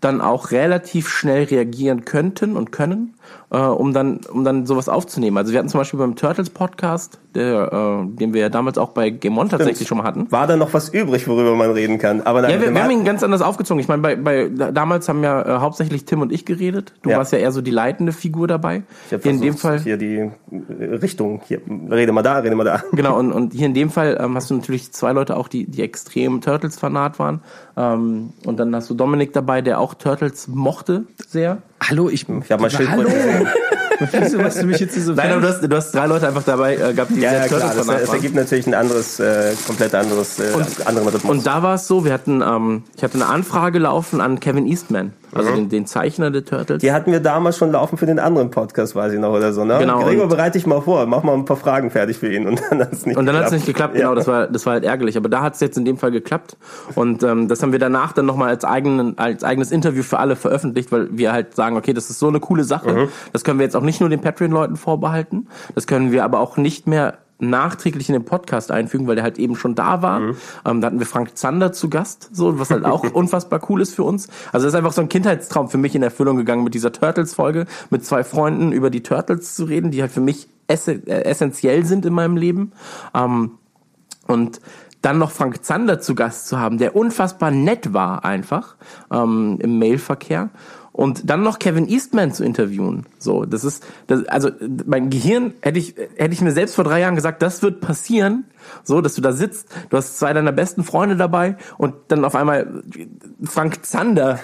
dann 0.00 0.20
auch 0.20 0.52
relativ 0.52 1.08
schnell 1.08 1.44
reagieren 1.44 2.04
könnten 2.04 2.56
und 2.56 2.70
können, 2.70 3.14
äh, 3.50 3.58
um 3.58 3.92
dann 3.92 4.20
um 4.32 4.44
dann 4.44 4.66
sowas 4.66 4.88
aufzunehmen. 4.88 5.36
Also 5.38 5.52
wir 5.52 5.58
hatten 5.58 5.68
zum 5.68 5.80
Beispiel 5.80 5.98
beim 5.98 6.16
Turtles 6.16 6.50
Podcast, 6.50 7.18
der, 7.34 7.72
äh, 8.04 8.16
den 8.18 8.34
wir 8.34 8.40
ja 8.42 8.48
damals 8.48 8.78
auch 8.78 8.90
bei 8.90 9.10
Game 9.10 9.38
On 9.38 9.48
tatsächlich 9.48 9.86
schon 9.88 9.98
mal 9.98 10.04
hatten. 10.04 10.26
War 10.30 10.46
da 10.46 10.56
noch 10.56 10.74
was 10.74 10.88
übrig, 10.90 11.26
worüber 11.28 11.54
man 11.54 11.70
reden 11.70 11.98
kann? 11.98 12.20
Aber 12.22 12.48
Ja, 12.48 12.60
wir, 12.60 12.74
wir 12.74 12.82
haben 12.82 12.90
ihn 12.90 13.04
ganz 13.04 13.22
anders 13.22 13.42
aufgezogen. 13.42 13.80
Ich 13.80 13.88
meine, 13.88 14.02
bei, 14.02 14.16
bei 14.16 14.48
da- 14.54 14.70
damals 14.72 15.08
haben 15.08 15.22
ja 15.22 15.42
äh, 15.42 15.60
hauptsächlich 15.60 16.04
Tim 16.04 16.20
und 16.20 16.32
ich 16.32 16.44
geredet. 16.44 16.92
Du 17.02 17.10
Ja. 17.10 17.18
warst 17.18 17.32
ja 17.32 17.38
eher 17.38 17.52
so 17.52 17.60
die 17.62 17.70
leitende 17.70 18.12
Figur 18.12 18.48
dabei. 18.48 18.82
ich 19.06 19.14
hab 19.14 19.22
Hier 19.22 19.32
in 19.32 19.40
dem 19.40 19.56
Fall 19.56 19.78
hier 19.80 19.96
die 19.96 20.16
äh, 20.16 20.84
Richtung, 20.96 21.40
hier, 21.46 21.60
rede 21.90 22.12
mal 22.12 22.22
da, 22.22 22.38
rede 22.38 22.54
mal 22.54 22.64
da. 22.64 22.82
Genau, 22.92 23.18
und, 23.18 23.32
und 23.32 23.52
hier 23.52 23.66
in 23.66 23.74
dem 23.74 23.90
Fall 23.90 24.18
ähm, 24.20 24.34
hast 24.34 24.50
du 24.50 24.54
natürlich 24.54 24.92
zwei 24.92 25.12
Leute 25.12 25.36
auch, 25.36 25.48
die, 25.48 25.66
die 25.66 25.82
extrem 25.82 26.40
Turtles-Fanat 26.40 27.18
waren. 27.18 27.40
Ähm, 27.76 28.30
und 28.44 28.58
dann 28.58 28.74
hast 28.74 28.90
du 28.90 28.94
Dominik 28.94 29.32
dabei, 29.32 29.60
der 29.62 29.78
auch 29.80 29.94
Turtles 29.94 30.48
mochte 30.48 31.04
sehr. 31.28 31.58
Hallo, 31.80 32.08
ich, 32.10 32.26
Ich 32.28 32.52
habe 32.52 32.62
mal 32.62 32.70
Hallo, 32.70 32.76
Schildkröten 32.76 33.12
gesehen. 33.14 33.48
wieso 34.22 34.42
hast 34.42 34.62
du 34.62 34.66
mich 34.66 34.78
jetzt 34.80 34.94
so 34.94 35.12
Nein, 35.12 35.32
aber 35.32 35.40
du 35.40 35.48
hast, 35.48 35.60
du 35.62 35.76
hast 35.76 35.92
drei 35.94 36.06
Leute 36.06 36.28
einfach 36.28 36.42
dabei 36.44 36.76
äh, 36.76 36.92
gehabt, 36.94 37.10
die 37.14 37.20
Ja, 37.20 37.30
sehr 37.30 37.40
ja, 37.40 37.46
klar, 37.48 37.74
das, 37.74 37.86
waren. 37.86 38.04
ergibt 38.14 38.34
natürlich 38.34 38.66
ein 38.66 38.74
anderes, 38.74 39.18
äh, 39.20 39.54
komplett 39.66 39.94
anderes, 39.94 40.38
äh, 40.38 40.52
anderen 40.84 41.08
Rhythmus. 41.08 41.24
Und 41.30 41.46
da 41.46 41.62
war 41.62 41.74
es 41.74 41.86
so, 41.88 42.04
wir 42.04 42.12
hatten, 42.12 42.42
ähm, 42.42 42.84
ich 42.96 43.02
hatte 43.02 43.14
eine 43.14 43.26
Anfrage 43.26 43.78
laufen 43.78 44.20
an 44.20 44.38
Kevin 44.40 44.66
Eastman, 44.66 45.12
also 45.34 45.54
den, 45.54 45.68
den 45.68 45.86
Zeichner 45.86 46.30
der 46.30 46.44
Turtles. 46.44 46.80
die 46.80 46.92
hatten 46.92 47.12
wir 47.12 47.20
damals 47.20 47.56
schon 47.58 47.72
laufen 47.72 47.98
für 47.98 48.06
den 48.06 48.18
anderen 48.18 48.50
Podcast, 48.50 48.94
weiß 48.96 49.12
ich 49.12 49.18
noch, 49.20 49.32
oder 49.32 49.52
so. 49.52 49.64
Ne? 49.64 49.78
Genau, 49.78 50.00
Gregor, 50.02 50.26
bereite 50.28 50.58
dich 50.58 50.66
mal 50.66 50.80
vor, 50.80 51.06
mach 51.06 51.22
mal 51.22 51.34
ein 51.34 51.44
paar 51.44 51.56
Fragen 51.56 51.90
fertig 51.90 52.18
für 52.18 52.32
ihn 52.32 52.46
und 52.46 52.60
dann 52.70 52.80
hat 52.80 52.92
es 52.92 53.06
nicht 53.06 53.16
Und 53.16 53.26
dann 53.26 53.36
hat 53.36 53.44
es 53.44 53.50
geklappt. 53.50 53.66
nicht 53.66 53.66
geklappt, 53.66 53.94
Ja. 53.96 54.00
genau, 54.02 54.14
das 54.14 54.26
war, 54.26 54.46
das 54.46 54.66
war 54.66 54.74
halt 54.74 54.84
ärgerlich. 54.84 55.16
Aber 55.16 55.28
da 55.28 55.42
hat 55.42 55.54
es 55.54 55.60
jetzt 55.60 55.76
in 55.78 55.84
dem 55.84 55.96
Fall 55.98 56.10
geklappt. 56.10 56.56
Und 56.94 57.22
ähm, 57.22 57.48
das 57.48 57.62
haben 57.62 57.72
wir 57.72 57.78
danach 57.78 58.12
dann 58.12 58.26
nochmal 58.26 58.48
als, 58.48 58.64
eigenen, 58.64 59.18
als 59.18 59.44
eigenes 59.44 59.70
Interview 59.70 60.02
für 60.02 60.18
alle 60.18 60.36
veröffentlicht, 60.36 60.90
weil 60.92 61.08
wir 61.10 61.32
halt 61.32 61.54
sagen, 61.54 61.76
okay, 61.76 61.92
das 61.92 62.10
ist 62.10 62.18
so 62.18 62.28
eine 62.28 62.40
coole 62.40 62.64
Sache. 62.64 62.92
Mhm. 62.92 63.08
Das 63.32 63.44
können 63.44 63.58
wir 63.58 63.64
jetzt 63.64 63.76
auch 63.76 63.82
nicht 63.82 64.00
nur 64.00 64.08
den 64.08 64.20
Patreon-Leuten 64.20 64.76
vorbehalten. 64.76 65.48
Das 65.74 65.86
können 65.86 66.12
wir 66.12 66.24
aber 66.24 66.40
auch 66.40 66.56
nicht 66.56 66.86
mehr 66.86 67.18
nachträglich 67.38 68.08
in 68.08 68.14
den 68.14 68.24
Podcast 68.24 68.70
einfügen, 68.70 69.06
weil 69.06 69.14
der 69.14 69.24
halt 69.24 69.38
eben 69.38 69.56
schon 69.56 69.74
da 69.74 70.02
war. 70.02 70.20
Mhm. 70.20 70.36
Ähm, 70.64 70.80
da 70.80 70.86
hatten 70.88 70.98
wir 70.98 71.06
Frank 71.06 71.36
Zander 71.36 71.72
zu 71.72 71.88
Gast, 71.88 72.30
so 72.32 72.58
was 72.58 72.70
halt 72.70 72.84
auch 72.84 73.04
unfassbar 73.12 73.60
cool 73.68 73.80
ist 73.80 73.94
für 73.94 74.02
uns. 74.02 74.28
Also 74.52 74.66
das 74.66 74.74
ist 74.74 74.78
einfach 74.78 74.92
so 74.92 75.00
ein 75.00 75.08
Kindheitstraum 75.08 75.68
für 75.68 75.78
mich 75.78 75.94
in 75.94 76.02
Erfüllung 76.02 76.36
gegangen 76.36 76.64
mit 76.64 76.74
dieser 76.74 76.92
Turtles-Folge, 76.92 77.66
mit 77.90 78.04
zwei 78.04 78.24
Freunden 78.24 78.72
über 78.72 78.90
die 78.90 79.02
Turtles 79.02 79.54
zu 79.54 79.64
reden, 79.64 79.90
die 79.90 80.00
halt 80.00 80.12
für 80.12 80.20
mich 80.20 80.48
äh, 80.66 80.74
essentiell 80.74 81.84
sind 81.84 82.04
in 82.04 82.12
meinem 82.12 82.36
Leben. 82.36 82.72
Ähm, 83.14 83.52
und 84.26 84.60
dann 85.02 85.18
noch 85.18 85.30
Frank 85.30 85.64
Zander 85.64 86.00
zu 86.00 86.14
Gast 86.14 86.48
zu 86.48 86.58
haben, 86.58 86.78
der 86.78 86.96
unfassbar 86.96 87.50
nett 87.50 87.94
war 87.94 88.24
einfach 88.24 88.76
ähm, 89.12 89.58
im 89.60 89.78
Mailverkehr. 89.78 90.50
Und 90.98 91.30
dann 91.30 91.44
noch 91.44 91.60
Kevin 91.60 91.86
Eastman 91.86 92.32
zu 92.32 92.42
interviewen. 92.42 93.06
So, 93.20 93.44
das 93.44 93.62
ist, 93.62 93.86
das, 94.08 94.24
also 94.24 94.50
mein 94.84 95.10
Gehirn 95.10 95.54
hätte 95.60 95.78
ich, 95.78 95.94
hätte 96.16 96.34
ich 96.34 96.40
mir 96.40 96.50
selbst 96.50 96.74
vor 96.74 96.82
drei 96.82 96.98
Jahren 96.98 97.14
gesagt, 97.14 97.40
das 97.40 97.62
wird 97.62 97.80
passieren. 97.80 98.46
So, 98.82 99.00
dass 99.00 99.14
du 99.14 99.20
da 99.20 99.32
sitzt, 99.32 99.68
du 99.90 99.96
hast 99.96 100.18
zwei 100.18 100.32
deiner 100.32 100.50
besten 100.50 100.82
Freunde 100.82 101.14
dabei 101.14 101.56
und 101.76 101.94
dann 102.08 102.24
auf 102.24 102.34
einmal 102.34 102.82
Frank 103.44 103.86
Zander 103.86 104.40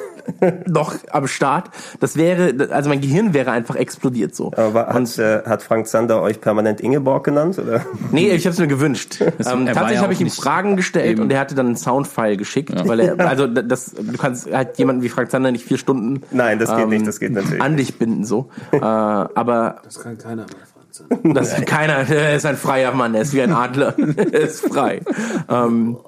noch 0.67 0.95
am 1.11 1.27
Start. 1.27 1.71
Das 2.01 2.17
wäre, 2.17 2.55
also 2.71 2.89
mein 2.89 3.01
Gehirn 3.01 3.35
wäre 3.35 3.51
einfach 3.51 3.77
explodiert 3.77 4.35
so. 4.35 4.53
Aber 4.57 4.89
hat, 4.89 5.19
äh, 5.19 5.43
hat 5.45 5.63
Frank 5.63 5.87
Zander 5.87 6.23
euch 6.23 6.41
permanent 6.41 6.81
Ingeborg 6.81 7.25
genannt? 7.25 7.59
Oder? 7.59 7.85
Nee, 8.11 8.31
ich 8.31 8.45
habe 8.47 8.53
es 8.55 8.59
mir 8.59 8.67
gewünscht. 8.67 9.17
ähm, 9.21 9.29
er 9.29 9.39
tatsächlich 9.39 9.97
ja 9.97 10.03
habe 10.03 10.13
ich 10.13 10.21
ihm 10.21 10.31
Fragen 10.31 10.77
gestellt 10.77 11.13
eben- 11.13 11.23
und 11.23 11.33
er 11.33 11.41
hatte 11.41 11.55
dann 11.55 11.67
einen 11.67 11.77
Soundfile 11.77 12.37
geschickt, 12.37 12.73
weil 12.87 13.01
er, 13.01 13.19
also 13.29 13.47
das, 13.47 13.95
du 13.95 14.17
kannst 14.19 14.51
halt 14.53 14.79
jemanden 14.79 15.03
wie 15.03 15.09
Frank 15.09 15.31
Zander 15.31 15.51
nicht 15.53 15.65
vier 15.65 15.79
Stunden 15.79 16.23
Nein, 16.31 16.59
das 16.59 16.71
geht 16.71 16.85
ähm, 16.85 16.91
nicht, 16.91 17.07
das 17.07 17.21
geht 17.21 17.33
natürlich. 17.33 17.63
an 17.63 17.77
dich 17.77 17.99
binden 17.99 18.25
so. 18.25 18.51
äh, 18.73 18.79
aber 18.79 19.77
Das 19.85 20.01
kann 20.01 20.19
keiner 20.19 20.47
mehr, 20.47 20.47
Franz. 20.73 21.35
das 21.35 21.59
ist 21.59 21.67
keiner, 21.67 22.09
er 22.09 22.37
ist 22.37 22.47
ein 22.47 22.57
freier 22.57 22.93
Mann, 22.93 23.15
er 23.15 23.23
ist 23.23 23.33
wie 23.33 23.43
ein 23.43 23.53
Adler, 23.53 23.95
er 24.17 24.41
ist 24.41 24.67
frei. 24.67 25.01
Ähm, 25.49 25.99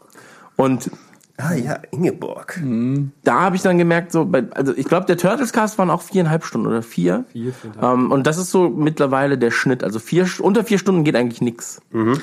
und 0.57 0.91
Ah 1.39 1.53
ja, 1.55 1.79
Ingeborg. 1.91 2.59
da 3.25 3.41
habe 3.41 3.57
ich 3.57 3.63
dann 3.63 3.77
gemerkt, 3.77 4.11
so, 4.11 4.25
bei, 4.25 4.45
also 4.55 4.73
ich 4.75 4.87
glaube, 4.87 5.05
der 5.05 5.19
Turtles 5.19 5.53
Cast 5.53 5.77
waren 5.77 5.91
auch 5.91 6.01
viereinhalb 6.01 6.45
Stunden 6.45 6.67
oder 6.67 6.83
vier. 6.83 7.25
Vier, 7.33 7.53
viereinhalb. 7.53 7.99
Ähm, 7.99 8.11
und 8.11 8.27
das 8.27 8.39
ist 8.39 8.51
so 8.51 8.71
mittlerweile 8.71 9.37
der 9.37 9.51
Schnitt. 9.51 9.85
Also 9.85 9.99
vier, 9.99 10.27
unter 10.41 10.65
vier 10.65 10.79
Stunden 10.79 11.05
geht 11.05 11.15
eigentlich 11.15 11.43
nix. 11.43 11.81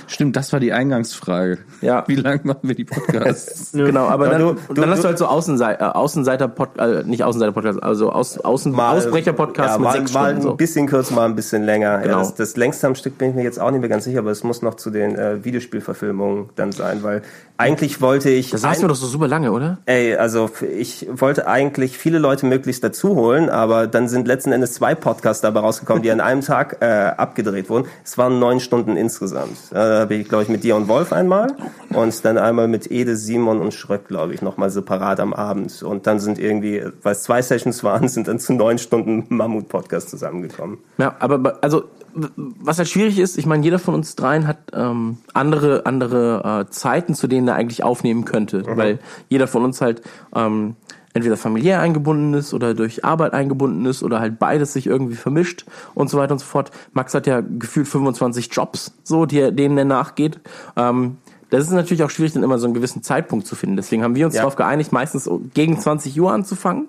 Stimmt, 0.08 0.36
das 0.36 0.52
war 0.52 0.60
die 0.60 0.74
Eingangsfrage. 0.74 1.60
Ja. 1.82 2.04
Wie 2.08 2.16
lange 2.16 2.42
machen 2.44 2.62
wir 2.64 2.74
die 2.76 2.86
Podcasts? 2.86 3.72
Genau, 3.74 4.08
aber 4.08 4.26
Ja, 4.26 4.32
dann, 4.32 4.42
du- 4.42 4.56
du- 4.70 4.82
dann 4.82 4.90
hast 4.90 5.00
du- 5.00 5.04
du 5.04 5.08
halt 5.10 5.18
so 5.20 5.26
Außenseiter, 5.28 5.86
äh, 5.86 5.90
Außenseiter 5.92 6.48
Pod, 6.48 6.78
äh, 6.80 7.04
nicht 7.04 7.24
Außenseiter 7.24 7.52
Podcast, 7.52 7.84
also 7.84 8.12
Aus, 8.12 8.40
Außen, 8.40 8.74
Ausbrecher 8.74 9.34
Podcast 9.34 9.70
ja, 9.74 9.78
mit 9.78 9.84
mal, 9.86 9.92
sechs 9.94 10.14
mal 10.14 10.22
Stunden. 10.30 10.38
ein 10.40 10.42
So. 10.42 10.56
bisschen 10.56 10.88
kürzer, 10.88 11.14
mal 11.14 11.26
ein 11.26 11.36
bisschen 11.36 11.64
länger. 11.64 12.00
Genau. 12.00 12.14
Ja, 12.14 12.20
das, 12.20 12.34
das 12.36 12.58
längste 12.58 12.88
am 12.88 12.96
Stück 12.96 13.18
bin 13.20 13.30
ich 13.30 13.36
mir 13.36 13.44
jetzt 13.44 13.60
auch 13.60 13.70
nicht 13.70 13.82
mehr 13.82 13.90
ganz 13.90 14.06
sicher, 14.06 14.20
aber 14.20 14.32
es 14.32 14.44
muss 14.44 14.62
noch 14.64 14.74
zu 14.76 14.90
den 14.90 15.16
äh, 15.16 15.44
Videospielverfilmungen 15.46 16.50
dann 16.56 16.72
sein, 16.72 17.04
weil 17.04 17.22
eigentlich 17.58 18.02
wollte 18.02 18.30
ich. 18.32 18.50
Das 18.50 18.62
saßen 18.62 18.84
wir 18.84 18.88
doch 18.88 18.96
so 19.04 19.10
super 19.10 19.28
lange, 19.28 19.52
oder? 19.52 19.78
Ey, 19.86 20.16
also 20.16 20.50
ich 20.76 21.08
wollte 21.12 21.48
eigentlich 21.48 21.98
viele 21.98 22.20
Leute 22.20 22.46
möglichst 22.46 22.84
dazu 22.84 23.16
holen, 23.16 23.50
aber 23.50 23.88
dann 23.88 24.08
sind 24.08 24.28
letzten 24.28 24.52
Endes 24.52 24.74
zwei 24.74 24.96
Podcasts 24.96 25.42
dabei 25.42 25.60
rausgekommen, 25.60 26.04
die 26.04 26.12
an 26.12 26.22
einem 26.22 26.42
Tag 26.42 26.78
äh, 26.82 26.86
abgedreht 26.86 27.70
wurden. 27.70 27.88
Es 28.04 28.18
waren 28.18 28.40
neun 28.40 28.60
Stunden 28.60 28.98
insgesamt. 28.98 29.58
Äh, 29.72 29.76
Da 29.76 30.00
habe 30.00 30.16
ich, 30.16 30.28
glaube 30.28 30.44
ich, 30.44 30.50
mit 30.50 30.64
dir 30.64 30.76
und 30.76 30.88
Wolf 30.88 31.12
einmal 31.12 31.56
und 31.90 32.26
dann 32.26 32.38
einmal 32.38 32.68
mit 32.68 32.90
Ede, 32.90 33.16
Simon 33.16 33.60
und 33.60 33.74
Schröck, 33.74 34.08
glaube 34.08 34.34
ich, 34.34 34.42
nochmal 34.42 34.70
separat 34.70 35.20
am 35.20 35.34
Abend. 35.34 35.84
Und 35.84 36.08
dann 36.08 36.20
sind 36.20 36.40
irgendwie, 36.40 36.82
weil 37.02 37.12
es 37.12 37.24
zwei 37.24 37.42
Sessions 37.42 37.84
waren, 37.84 38.08
sind 38.08 38.28
dann 38.28 38.40
zu 38.40 38.54
neun 38.54 38.78
Stunden 38.78 39.26
Mammut-Podcast 39.30 40.10
zusammengekommen. 40.10 40.80
Ja, 40.98 41.16
aber 41.20 41.60
also 41.62 41.84
was 42.16 42.78
halt 42.78 42.88
schwierig 42.90 43.20
ist, 43.20 43.38
ich 43.38 43.46
meine, 43.46 43.64
jeder 43.64 43.80
von 43.80 43.94
uns 43.96 44.16
dreien 44.16 44.48
hat 44.48 44.58
ähm, 44.74 45.18
andere 45.34 45.86
andere 45.86 46.66
äh, 46.68 46.70
Zeiten, 46.72 47.16
zu 47.16 47.28
denen 47.28 47.48
er 47.48 47.56
eigentlich 47.56 47.84
aufnehmen 47.84 48.26
könnte, 48.26 48.64
weil 48.78 49.00
jeder 49.30 49.48
von 49.48 49.64
uns 49.64 49.82
halt 49.82 50.02
ähm, 50.36 50.76
entweder 51.14 51.38
familiär 51.38 51.80
eingebunden 51.80 52.34
ist 52.34 52.54
oder 52.54 52.74
durch 52.74 53.06
Arbeit 53.06 53.34
eingebunden 53.34 53.86
ist 53.86 54.02
oder 54.04 54.20
halt 54.20 54.40
beides 54.40 54.74
sich 54.74 54.88
irgendwie 54.88 55.16
vermischt 55.16 55.66
und 55.94 56.10
so 56.10 56.18
weiter 56.18 56.34
und 56.34 56.40
so 56.40 56.46
fort. 56.46 56.72
Max 56.94 57.14
hat 57.14 57.28
ja 57.28 57.42
gefühlt 57.42 57.88
25 57.88 58.50
Jobs, 58.52 58.94
so 59.04 59.26
die 59.26 59.40
er, 59.40 59.52
denen 59.52 59.78
er 59.78 59.86
nachgeht. 59.86 60.40
Ähm, 60.76 61.18
das 61.52 61.66
ist 61.66 61.72
natürlich 61.72 62.04
auch 62.04 62.10
schwierig, 62.10 62.34
dann 62.34 62.42
immer 62.42 62.58
so 62.58 62.66
einen 62.66 62.74
gewissen 62.74 63.04
Zeitpunkt 63.04 63.46
zu 63.46 63.56
finden. 63.56 63.76
Deswegen 63.76 64.02
haben 64.04 64.16
wir 64.16 64.26
uns 64.26 64.34
Ja. 64.34 64.42
darauf 64.42 64.56
geeinigt, 64.56 64.92
meistens 64.92 65.30
gegen 65.54 65.80
20 65.80 66.20
Uhr 66.20 66.32
anzufangen. 66.32 66.88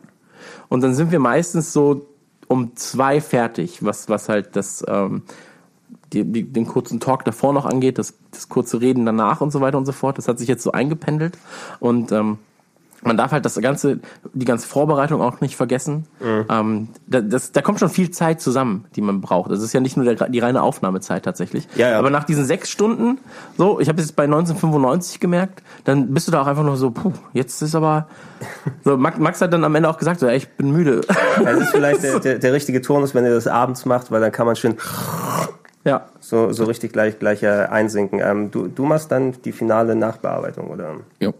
Und 0.70 0.82
dann 0.82 0.94
sind 0.94 1.12
wir 1.12 1.18
meistens 1.18 1.74
so 1.74 2.06
um 2.48 2.76
zwei 2.76 3.20
fertig, 3.20 3.84
was, 3.84 4.08
was 4.08 4.28
halt 4.28 4.56
das, 4.56 4.84
ähm, 4.88 5.22
die, 6.12 6.24
die, 6.24 6.44
den 6.44 6.66
kurzen 6.66 7.00
Talk 7.00 7.24
davor 7.24 7.52
noch 7.52 7.66
angeht, 7.66 7.98
das, 7.98 8.14
das 8.30 8.48
kurze 8.48 8.80
Reden 8.80 9.06
danach 9.06 9.40
und 9.40 9.50
so 9.50 9.60
weiter 9.60 9.78
und 9.78 9.86
so 9.86 9.92
fort. 9.92 10.18
Das 10.18 10.28
hat 10.28 10.38
sich 10.38 10.48
jetzt 10.48 10.62
so 10.62 10.72
eingependelt. 10.72 11.38
Und 11.80 12.12
ähm, 12.12 12.38
man 13.04 13.16
darf 13.16 13.32
halt 13.32 13.44
das 13.44 13.60
ganze, 13.60 14.00
die 14.32 14.44
ganze 14.44 14.66
Vorbereitung 14.66 15.20
auch 15.20 15.40
nicht 15.40 15.56
vergessen. 15.56 16.06
Ähm, 16.48 16.88
da, 17.06 17.20
das, 17.20 17.52
da 17.52 17.62
kommt 17.62 17.80
schon 17.80 17.90
viel 17.90 18.10
Zeit 18.10 18.40
zusammen, 18.40 18.86
die 18.96 19.00
man 19.00 19.20
braucht. 19.20 19.50
Das 19.50 19.62
ist 19.62 19.72
ja 19.72 19.80
nicht 19.80 19.96
nur 19.96 20.04
der, 20.04 20.28
die 20.28 20.38
reine 20.38 20.62
Aufnahmezeit 20.62 21.24
tatsächlich. 21.24 21.68
Ja, 21.76 21.90
ja. 21.90 21.98
Aber 21.98 22.10
nach 22.10 22.24
diesen 22.24 22.44
sechs 22.44 22.70
Stunden, 22.70 23.18
so, 23.56 23.80
ich 23.80 23.88
habe 23.88 24.00
es 24.00 24.08
jetzt 24.08 24.16
bei 24.16 24.24
1995 24.24 25.20
gemerkt, 25.20 25.62
dann 25.84 26.12
bist 26.12 26.28
du 26.28 26.32
da 26.32 26.42
auch 26.42 26.46
einfach 26.46 26.64
nur 26.64 26.76
so, 26.76 26.90
puh, 26.90 27.12
jetzt 27.32 27.60
ist 27.62 27.74
aber. 27.74 28.08
So, 28.84 28.96
Max, 28.96 29.18
Max 29.18 29.40
hat 29.40 29.52
dann 29.52 29.64
am 29.64 29.74
Ende 29.74 29.88
auch 29.88 29.98
gesagt, 29.98 30.20
so, 30.20 30.26
ey, 30.26 30.36
ich 30.36 30.48
bin 30.50 30.70
müde. 30.70 31.02
Es 31.44 31.58
ist 31.58 31.70
vielleicht 31.70 32.02
der, 32.02 32.18
der, 32.20 32.38
der 32.38 32.52
richtige 32.52 32.82
Turnus, 32.82 33.14
wenn 33.14 33.24
ihr 33.24 33.34
das 33.34 33.46
abends 33.46 33.84
macht, 33.84 34.10
weil 34.10 34.20
dann 34.20 34.32
kann 34.32 34.46
man 34.46 34.56
schön 34.56 34.76
ja. 35.84 36.06
so, 36.20 36.52
so 36.52 36.64
richtig 36.64 36.92
gleich, 36.92 37.18
gleich 37.18 37.46
einsinken. 37.46 38.20
Ähm, 38.22 38.50
du, 38.50 38.68
du 38.68 38.84
machst 38.84 39.10
dann 39.10 39.34
die 39.44 39.52
finale 39.52 39.94
Nachbearbeitung, 39.94 40.68
oder? 40.70 40.96
Jo. 41.20 41.34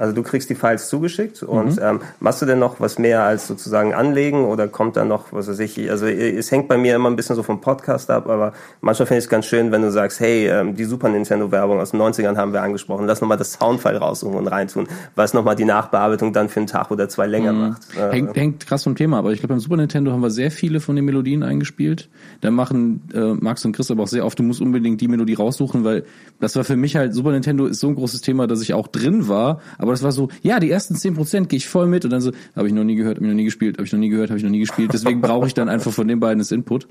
Also 0.00 0.14
du 0.14 0.22
kriegst 0.22 0.48
die 0.48 0.54
Files 0.54 0.88
zugeschickt 0.88 1.42
und 1.42 1.78
ähm, 1.78 2.00
machst 2.20 2.40
du 2.40 2.46
denn 2.46 2.58
noch 2.58 2.80
was 2.80 2.98
mehr 2.98 3.22
als 3.22 3.46
sozusagen 3.46 3.92
anlegen 3.92 4.46
oder 4.46 4.66
kommt 4.66 4.96
da 4.96 5.04
noch, 5.04 5.30
was 5.34 5.46
weiß 5.46 5.58
ich, 5.58 5.90
also 5.90 6.06
äh, 6.06 6.30
es 6.30 6.50
hängt 6.50 6.68
bei 6.68 6.78
mir 6.78 6.96
immer 6.96 7.10
ein 7.10 7.16
bisschen 7.16 7.36
so 7.36 7.42
vom 7.42 7.60
Podcast 7.60 8.10
ab, 8.10 8.26
aber 8.26 8.54
manchmal 8.80 9.04
finde 9.04 9.18
ich 9.18 9.24
es 9.24 9.28
ganz 9.28 9.44
schön, 9.44 9.72
wenn 9.72 9.82
du 9.82 9.90
sagst, 9.90 10.18
hey, 10.20 10.48
ähm, 10.48 10.74
die 10.74 10.84
Super 10.84 11.10
Nintendo-Werbung 11.10 11.80
aus 11.80 11.90
den 11.90 12.00
90ern 12.00 12.36
haben 12.38 12.54
wir 12.54 12.62
angesprochen, 12.62 13.06
lass 13.06 13.20
nochmal 13.20 13.36
das 13.36 13.52
Soundfile 13.52 13.98
raussuchen 13.98 14.38
und 14.38 14.48
reintun, 14.48 14.88
was 15.16 15.34
nochmal 15.34 15.54
die 15.54 15.66
Nachbearbeitung 15.66 16.32
dann 16.32 16.48
für 16.48 16.60
einen 16.60 16.66
Tag 16.66 16.90
oder 16.90 17.10
zwei 17.10 17.26
länger 17.26 17.52
macht. 17.52 17.82
Äh, 17.94 18.10
Hängt, 18.10 18.36
hängt 18.36 18.66
krass 18.66 18.84
vom 18.84 18.96
Thema, 18.96 19.18
aber 19.18 19.32
ich 19.32 19.40
glaube, 19.40 19.52
beim 19.52 19.60
Super 19.60 19.76
Nintendo 19.76 20.12
haben 20.12 20.22
wir 20.22 20.30
sehr 20.30 20.50
viele 20.50 20.80
von 20.80 20.96
den 20.96 21.04
Melodien 21.04 21.42
eingespielt. 21.42 22.08
Da 22.40 22.50
machen 22.50 23.02
äh, 23.12 23.34
Max 23.34 23.66
und 23.66 23.72
Chris 23.72 23.90
aber 23.90 24.04
auch 24.04 24.08
sehr 24.08 24.24
oft, 24.24 24.38
du 24.38 24.44
musst 24.44 24.62
unbedingt 24.62 24.98
die 25.02 25.08
Melodie 25.08 25.34
raussuchen, 25.34 25.84
weil 25.84 26.04
das 26.40 26.56
war 26.56 26.64
für 26.64 26.76
mich 26.76 26.96
halt, 26.96 27.12
Super 27.12 27.32
Nintendo 27.32 27.66
ist 27.66 27.80
so 27.80 27.88
ein 27.88 27.96
großes 27.96 28.22
Thema, 28.22 28.46
dass 28.46 28.62
ich 28.62 28.72
auch 28.72 28.88
drin 28.88 29.28
war, 29.28 29.60
aber 29.76 29.89
das 29.92 30.02
war 30.02 30.12
so, 30.12 30.28
ja, 30.42 30.60
die 30.60 30.70
ersten 30.70 30.94
10% 30.94 31.46
gehe 31.46 31.56
ich 31.56 31.68
voll 31.68 31.86
mit 31.86 32.04
und 32.04 32.10
dann 32.10 32.20
so, 32.20 32.32
habe 32.56 32.68
ich 32.68 32.74
noch 32.74 32.84
nie 32.84 32.96
gehört, 32.96 33.16
habe 33.16 33.26
ich 33.26 33.30
noch 33.30 33.36
nie 33.36 33.44
gespielt, 33.44 33.78
habe 33.78 33.86
ich 33.86 33.92
noch 33.92 33.98
nie 33.98 34.08
gehört, 34.08 34.30
habe 34.30 34.38
ich 34.38 34.44
noch 34.44 34.50
nie 34.50 34.60
gespielt. 34.60 34.92
Deswegen 34.92 35.20
brauche 35.20 35.46
ich 35.46 35.54
dann 35.54 35.68
einfach 35.68 35.92
von 35.92 36.08
den 36.08 36.20
beiden 36.20 36.38
das 36.38 36.52
Input. 36.52 36.86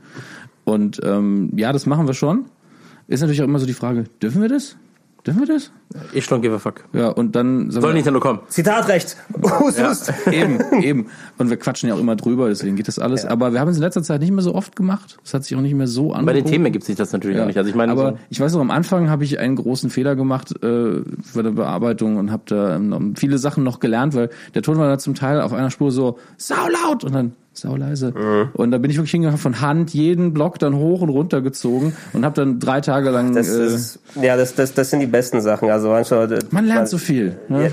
Und 0.64 1.00
ähm, 1.04 1.52
ja, 1.56 1.74
das 1.74 1.86
machen 1.86 2.08
wir 2.08 2.14
schon. 2.14 2.46
Ist 3.08 3.22
natürlich 3.22 3.42
auch 3.42 3.46
immer 3.46 3.60
so 3.60 3.66
die 3.66 3.74
Frage, 3.74 4.06
dürfen 4.22 4.42
wir 4.42 4.50
das? 4.50 4.78
Dürfen 5.26 5.42
wir 5.42 5.48
das? 5.48 5.72
Ich 6.14 6.26
don't 6.26 6.40
give 6.40 6.54
a 6.54 6.60
fuck. 6.60 6.86
Ja, 6.94 7.10
und 7.10 7.36
dann 7.36 7.72
Soll 7.72 7.94
Nintendo 7.94 8.20
kommen. 8.20 8.40
Zitatrecht. 8.48 9.18
Usus. 9.62 10.12
eben, 10.32 10.82
eben. 10.82 11.08
Und 11.38 11.50
wir 11.50 11.58
quatschen 11.58 11.90
ja 11.90 11.96
auch 11.96 12.00
immer 12.00 12.16
drüber, 12.16 12.48
deswegen 12.48 12.76
geht 12.76 12.88
das 12.88 13.00
alles. 13.00 13.26
Aber 13.26 13.52
wir 13.52 13.60
haben 13.60 13.68
es 13.68 13.78
in 13.78 13.84
letzter 13.84 14.04
Zeit 14.04 14.22
nicht 14.22 14.32
mehr 14.32 14.44
so 14.44 14.56
oft 14.56 14.76
gemacht. 14.76 15.18
Es 15.24 15.34
hat 15.34 15.44
sich 15.44 15.58
auch 15.58 15.62
nicht 15.62 15.74
mehr 15.74 15.88
so 15.88 16.14
an. 16.14 16.26
Bei 16.26 16.34
den 16.34 16.46
Themen 16.46 16.66
ergibt 16.66 16.86
sich 16.86 16.96
das 16.96 17.12
natürlich 17.12 17.40
auch 17.40 17.46
nicht. 17.46 17.58
Also 17.58 17.70
ich 17.70 17.76
meine, 17.76 17.92
aber 17.92 18.12
so, 18.12 18.18
ich 18.30 18.40
weiß 18.40 18.54
noch, 18.54 18.62
am 18.62 18.72
Anfang 18.72 19.10
habe 19.10 19.24
ich 19.24 19.40
einen 19.40 19.56
großen 19.56 19.90
Fehler 19.90 20.16
gemacht 20.16 20.54
äh, 20.64 21.02
bei 21.34 21.42
der 21.42 21.52
Bearbeitung 21.52 22.18
und 22.18 22.32
habe 22.32 22.44
da 22.46 22.76
ähm, 22.76 23.16
viele 23.18 23.38
Sachen 23.38 23.64
noch 23.64 23.80
gelernt, 23.80 24.16
weil 24.16 24.30
der 24.56 24.62
Ton 24.62 24.78
war 24.78 24.88
da 24.88 24.98
zum 25.00 25.16
Teil 25.16 25.42
auf 25.42 25.54
einer 25.54 25.72
Spur 25.72 25.92
so 25.92 26.18
saulaut 26.38 27.04
und 27.04 27.14
dann 27.14 27.34
sau 27.54 27.76
leise. 27.76 28.14
Und 28.54 28.72
da 28.72 28.78
bin 28.78 28.90
ich 28.90 28.98
wirklich 28.98 29.12
hingegangen, 29.12 29.38
von 29.40 29.60
Hand 29.60 29.94
jeden 29.94 30.34
Block 30.34 30.60
dann 30.60 30.76
hoch 30.76 31.02
und 31.02 31.10
runter 31.10 31.42
gezogen 31.42 31.94
und 32.14 32.24
habe 32.24 32.36
dann 32.36 32.60
drei 32.60 32.80
Tage 32.80 33.10
lang. 33.10 33.34
Das 33.36 33.50
äh, 33.50 33.66
ist, 33.66 34.00
ja, 34.22 34.38
das, 34.38 34.56
das, 34.56 34.74
das 34.74 34.90
sind 34.92 35.02
die 35.02 35.08
besten 35.08 35.42
Sachen. 35.42 35.70
Also 35.70 35.90
manchmal, 35.90 36.40
man 36.52 36.66
lernt 36.66 36.88
so 36.88 36.98
viel. 36.98 37.38
Ne? 37.50 37.72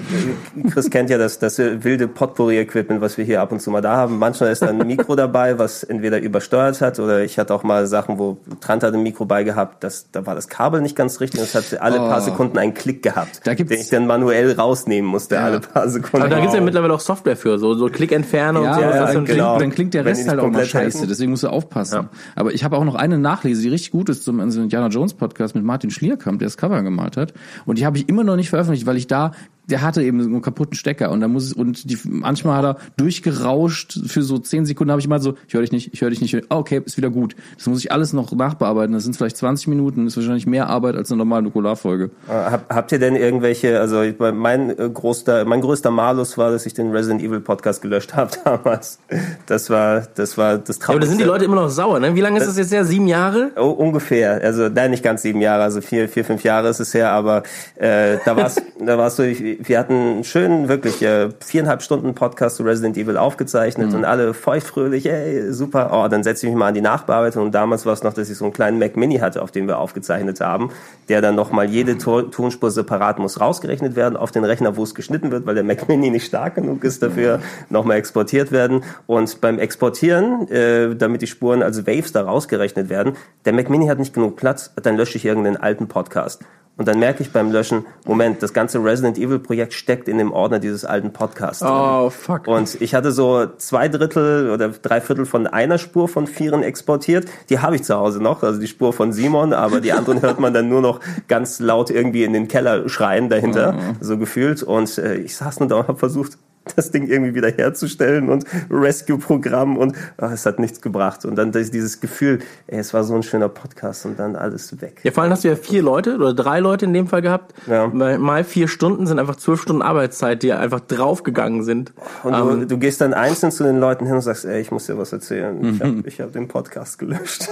Ja, 0.56 0.70
Chris 0.70 0.90
kennt 0.90 1.08
ja 1.10 1.18
das, 1.18 1.38
das 1.38 1.58
wilde 1.58 2.08
Potpourri-Equipment, 2.08 3.00
was 3.00 3.16
wir 3.16 3.24
hier 3.24 3.40
ab 3.40 3.52
und 3.52 3.60
zu 3.60 3.70
mal 3.70 3.80
da 3.80 3.96
haben. 3.96 4.18
Manchmal 4.18 4.50
ist 4.50 4.62
dann 4.62 4.80
ein 4.80 4.86
Mikro 4.86 5.14
dabei, 5.14 5.58
was 5.58 5.84
entweder 5.84 6.20
übersteuert 6.20 6.80
hat 6.80 6.98
oder 6.98 7.22
ich 7.22 7.38
hatte 7.38 7.54
auch 7.54 7.62
mal 7.62 7.86
Sachen, 7.86 8.18
wo 8.18 8.38
Trant 8.60 8.82
hat 8.82 8.92
ein 8.94 9.02
Mikro 9.02 9.24
bei 9.24 9.44
gehabt, 9.44 9.84
das, 9.84 10.06
da 10.10 10.26
war 10.26 10.34
das 10.34 10.48
Kabel 10.48 10.80
nicht 10.80 10.96
ganz 10.96 11.20
richtig 11.20 11.38
und 11.40 11.46
es 11.46 11.54
hat 11.54 11.80
alle 11.80 11.98
paar 11.98 12.16
Oh. 12.16 12.24
Sekunden 12.24 12.58
einen 12.58 12.74
Klick 12.74 13.02
gehabt, 13.02 13.40
Da 13.44 13.54
gibt's- 13.54 13.70
den 13.70 13.80
ich 13.80 13.90
dann 13.90 14.06
manuell 14.06 14.52
rausnehmen 14.52 15.08
musste, 15.08 15.38
alle 15.38 15.60
paar 15.60 15.88
Sekunden. 15.88 16.26
aber 16.26 16.28
da 16.34 16.40
gibt's 16.40 16.54
ja 16.54 16.60
mittlerweile 16.60 16.94
auch 16.94 17.00
Software 17.00 17.36
für, 17.36 17.58
so, 17.58 17.74
so 17.74 17.86
Klickentferner 17.88 18.62
Ja, 18.62 18.68
und 18.70 18.74
so. 18.74 18.80
ja, 18.80 19.20
genau. 19.34 19.58
dann 19.58 19.70
klingt 19.76 19.94
der 19.94 20.04
Rest 20.04 20.26
halt 20.28 20.40
auch 20.40 20.44
komplett 20.44 20.66
scheiße, 20.66 20.98
helfen. 20.98 21.08
deswegen 21.08 21.30
musst 21.30 21.44
du 21.44 21.48
aufpassen. 21.48 22.08
Aber 22.34 22.52
ich 22.52 22.64
habe 22.64 22.76
auch 22.76 22.84
noch 22.84 22.96
eine 22.96 23.18
Nachlese, 23.18 23.62
die 23.62 23.68
richtig 23.68 23.92
gut 23.92 24.08
ist 24.08 24.24
zum 24.24 24.40
Indiana 24.40 24.88
Jones 24.88 25.14
Podcast 25.14 25.54
mit 25.54 25.64
Martin 25.64 25.90
Schlierkamp, 25.90 26.40
der 26.40 26.46
das 26.46 26.56
Cover 26.56 26.82
gemalt 26.82 27.16
hat. 27.16 27.34
Und 27.66 27.78
die 27.78 27.86
habe 27.86 27.98
ich 27.98 28.08
immer 28.08 28.24
noch 28.24 28.36
nicht 28.36 28.50
veröffentlicht, 28.50 28.86
weil 28.86 28.96
ich 28.96 29.06
da, 29.06 29.32
der 29.68 29.82
hatte 29.82 30.02
eben 30.02 30.22
so 30.22 30.28
einen 30.28 30.42
kaputten 30.42 30.76
Stecker 30.76 31.10
und 31.10 31.20
da 31.20 31.28
muss 31.28 31.44
es, 31.44 31.52
und 31.52 31.90
die, 31.90 31.98
manchmal 32.04 32.56
hat 32.58 32.64
er 32.64 32.76
durchgerauscht 32.96 33.98
für 34.06 34.22
so 34.22 34.38
zehn 34.38 34.66
Sekunden, 34.66 34.90
habe 34.90 35.00
ich 35.00 35.08
mal 35.08 35.20
so, 35.20 35.34
ich 35.48 35.54
höre 35.54 35.62
dich 35.62 35.72
nicht, 35.72 35.92
ich 35.92 36.00
höre 36.00 36.10
dich 36.10 36.20
nicht, 36.20 36.34
ich 36.34 36.40
hör, 36.40 36.46
ah, 36.48 36.58
okay, 36.58 36.82
ist 36.84 36.96
wieder 36.96 37.10
gut. 37.10 37.36
Das 37.56 37.66
muss 37.66 37.80
ich 37.80 37.92
alles 37.92 38.12
noch 38.12 38.32
nachbearbeiten. 38.32 38.92
Das 38.92 39.04
sind 39.04 39.16
vielleicht 39.16 39.36
20 39.36 39.68
Minuten, 39.68 40.04
das 40.04 40.12
ist 40.12 40.16
wahrscheinlich 40.18 40.46
mehr 40.46 40.68
Arbeit 40.68 40.96
als 40.96 41.10
eine 41.10 41.18
normale 41.18 41.42
Nukularfolge. 41.42 42.10
Äh, 42.28 42.32
Hab, 42.32 42.74
habt 42.74 42.92
ihr 42.92 42.98
denn 42.98 43.16
irgendwelche, 43.16 43.80
also 43.80 44.02
mein 44.34 44.70
äh, 44.70 44.88
größter, 44.92 45.44
mein 45.44 45.60
größter 45.60 45.90
Malus 45.90 46.38
war, 46.38 46.50
dass 46.50 46.66
ich 46.66 46.74
den 46.74 46.90
Resident 46.90 47.22
Evil 47.22 47.40
Podcast 47.40 47.82
gelöscht 47.82 48.14
habe 48.14 48.30
damals. 48.44 48.98
Das 49.46 49.70
war, 49.70 50.02
das 50.14 50.38
war 50.38 50.58
das 50.58 50.78
Ja, 50.78 50.88
aber 50.88 51.00
da 51.00 51.06
sind 51.06 51.20
die. 51.20 51.26
Leute 51.26 51.44
immer 51.44 51.56
noch 51.56 51.68
sauer, 51.68 51.98
ne? 51.98 52.14
Wie 52.14 52.20
lange 52.20 52.38
ist 52.38 52.46
das 52.46 52.56
jetzt 52.56 52.72
her? 52.72 52.84
Sieben 52.84 53.08
Jahre? 53.08 53.50
Oh, 53.56 53.70
ungefähr. 53.70 54.40
Also 54.42 54.68
nein, 54.68 54.92
nicht 54.92 55.02
ganz 55.02 55.22
sieben 55.22 55.40
Jahre, 55.40 55.64
also 55.64 55.80
vier, 55.80 56.08
vier, 56.08 56.24
fünf 56.24 56.44
Jahre 56.44 56.68
ist 56.68 56.78
es 56.78 56.94
her, 56.94 57.10
aber 57.10 57.42
äh, 57.74 58.18
da 58.24 58.36
war's, 58.36 58.56
da 58.78 58.96
war's 58.96 59.16
so, 59.16 59.24
ich, 59.24 59.55
wir 59.60 59.78
hatten 59.78 59.94
einen 59.94 60.24
schönen, 60.24 60.68
wirklich 60.68 61.02
äh, 61.02 61.30
viereinhalb 61.40 61.82
Stunden 61.82 62.14
Podcast 62.14 62.56
zu 62.56 62.62
Resident 62.62 62.96
Evil 62.96 63.16
aufgezeichnet 63.16 63.94
und 63.94 64.04
alle 64.04 64.34
feuchtfröhlich, 64.34 65.06
ey, 65.06 65.52
super. 65.52 65.90
Oh, 65.92 66.08
dann 66.08 66.22
setze 66.22 66.46
ich 66.46 66.52
mich 66.52 66.58
mal 66.58 66.68
an 66.68 66.74
die 66.74 66.80
Nachbearbeitung 66.80 67.44
und 67.44 67.54
damals 67.54 67.86
war 67.86 67.92
es 67.92 68.02
noch, 68.02 68.12
dass 68.12 68.30
ich 68.30 68.36
so 68.36 68.44
einen 68.44 68.52
kleinen 68.52 68.78
Mac 68.78 68.96
Mini 68.96 69.18
hatte, 69.18 69.42
auf 69.42 69.50
dem 69.50 69.66
wir 69.66 69.78
aufgezeichnet 69.78 70.40
haben, 70.40 70.70
der 71.08 71.20
dann 71.20 71.34
nochmal 71.34 71.66
jede 71.68 71.98
Tor 71.98 72.30
Tonspur 72.30 72.70
separat 72.70 73.18
muss 73.18 73.40
rausgerechnet 73.40 73.96
werden 73.96 74.16
auf 74.16 74.30
den 74.30 74.44
Rechner, 74.44 74.76
wo 74.76 74.82
es 74.82 74.94
geschnitten 74.94 75.30
wird, 75.30 75.46
weil 75.46 75.54
der 75.54 75.64
Mac 75.64 75.88
Mini 75.88 76.10
nicht 76.10 76.26
stark 76.26 76.56
genug 76.56 76.84
ist 76.84 77.02
dafür, 77.02 77.40
nochmal 77.70 77.96
exportiert 77.96 78.52
werden. 78.52 78.82
Und 79.06 79.40
beim 79.40 79.58
Exportieren, 79.58 80.48
äh, 80.48 80.94
damit 80.94 81.22
die 81.22 81.26
Spuren 81.26 81.62
als 81.62 81.86
Waves 81.86 82.12
da 82.12 82.22
rausgerechnet 82.22 82.88
werden, 82.88 83.14
der 83.44 83.52
Mac 83.52 83.70
Mini 83.70 83.86
hat 83.86 83.98
nicht 83.98 84.14
genug 84.14 84.36
Platz, 84.36 84.72
dann 84.82 84.96
lösche 84.96 85.18
ich 85.18 85.24
irgendeinen 85.24 85.56
alten 85.56 85.88
Podcast. 85.88 86.42
Und 86.76 86.88
dann 86.88 86.98
merke 86.98 87.22
ich 87.22 87.32
beim 87.32 87.50
Löschen, 87.50 87.86
Moment, 88.04 88.42
das 88.42 88.52
ganze 88.52 88.82
Resident 88.84 89.16
Evil 89.16 89.38
Projekt 89.46 89.72
steckt 89.72 90.08
in 90.08 90.18
dem 90.18 90.32
Ordner 90.32 90.58
dieses 90.58 90.84
alten 90.84 91.12
Podcasts. 91.12 91.62
Oh, 91.62 92.10
fuck. 92.10 92.46
Und 92.46 92.80
ich 92.80 92.94
hatte 92.94 93.12
so 93.12 93.46
zwei 93.58 93.88
Drittel 93.88 94.50
oder 94.50 94.68
drei 94.68 95.00
Viertel 95.00 95.24
von 95.26 95.46
einer 95.46 95.78
Spur 95.78 96.08
von 96.08 96.26
Vieren 96.26 96.62
exportiert. 96.62 97.26
Die 97.48 97.60
habe 97.60 97.76
ich 97.76 97.84
zu 97.84 97.96
Hause 97.96 98.22
noch, 98.22 98.42
also 98.42 98.60
die 98.60 98.66
Spur 98.66 98.92
von 98.92 99.12
Simon, 99.12 99.52
aber 99.52 99.80
die 99.80 99.92
anderen 99.92 100.22
hört 100.22 100.40
man 100.40 100.52
dann 100.52 100.68
nur 100.68 100.80
noch 100.80 101.00
ganz 101.28 101.60
laut 101.60 101.90
irgendwie 101.90 102.24
in 102.24 102.32
den 102.32 102.48
Keller 102.48 102.88
schreien 102.88 103.28
dahinter, 103.28 103.76
so 104.00 104.18
gefühlt. 104.18 104.62
Und 104.62 104.98
äh, 104.98 105.14
ich 105.14 105.36
saß 105.36 105.60
nur 105.60 105.68
da 105.68 105.76
und 105.76 105.88
habe 105.88 105.98
versucht, 105.98 106.38
das 106.74 106.90
Ding 106.90 107.06
irgendwie 107.06 107.34
wieder 107.34 107.50
herzustellen 107.50 108.28
und 108.28 108.44
Rescue-Programm 108.70 109.76
und 109.76 109.94
ach, 110.16 110.32
es 110.32 110.46
hat 110.46 110.58
nichts 110.58 110.80
gebracht. 110.80 111.24
Und 111.24 111.36
dann 111.36 111.52
dieses 111.52 112.00
Gefühl, 112.00 112.40
ey, 112.66 112.78
es 112.78 112.92
war 112.94 113.04
so 113.04 113.14
ein 113.14 113.22
schöner 113.22 113.48
Podcast 113.48 114.06
und 114.06 114.18
dann 114.18 114.36
alles 114.36 114.80
weg. 114.80 115.00
Ja, 115.02 115.12
vor 115.12 115.22
allem 115.22 115.32
hast 115.32 115.44
du 115.44 115.48
ja 115.48 115.56
vier 115.56 115.82
Leute 115.82 116.16
oder 116.16 116.34
drei 116.34 116.60
Leute 116.60 116.86
in 116.86 116.92
dem 116.92 117.06
Fall 117.06 117.22
gehabt. 117.22 117.54
Ja. 117.66 117.88
Mal, 117.88 118.44
vier 118.44 118.68
Stunden 118.68 119.06
sind 119.06 119.18
einfach 119.18 119.36
zwölf 119.36 119.60
Stunden 119.62 119.82
Arbeitszeit, 119.82 120.42
die 120.42 120.52
einfach 120.52 120.80
draufgegangen 120.80 121.62
sind. 121.62 121.92
Und 122.22 122.32
du, 122.32 122.66
du 122.66 122.78
gehst 122.78 123.00
dann 123.00 123.14
einzeln 123.14 123.52
zu 123.52 123.64
den 123.64 123.78
Leuten 123.78 124.06
hin 124.06 124.14
und 124.14 124.22
sagst, 124.22 124.44
ey, 124.44 124.60
ich 124.60 124.70
muss 124.70 124.86
dir 124.86 124.98
was 124.98 125.12
erzählen. 125.12 125.74
Ich 125.74 125.80
habe 125.80 126.02
ich 126.04 126.20
hab 126.20 126.32
den 126.32 126.48
Podcast 126.48 126.98
gelöscht. 126.98 127.48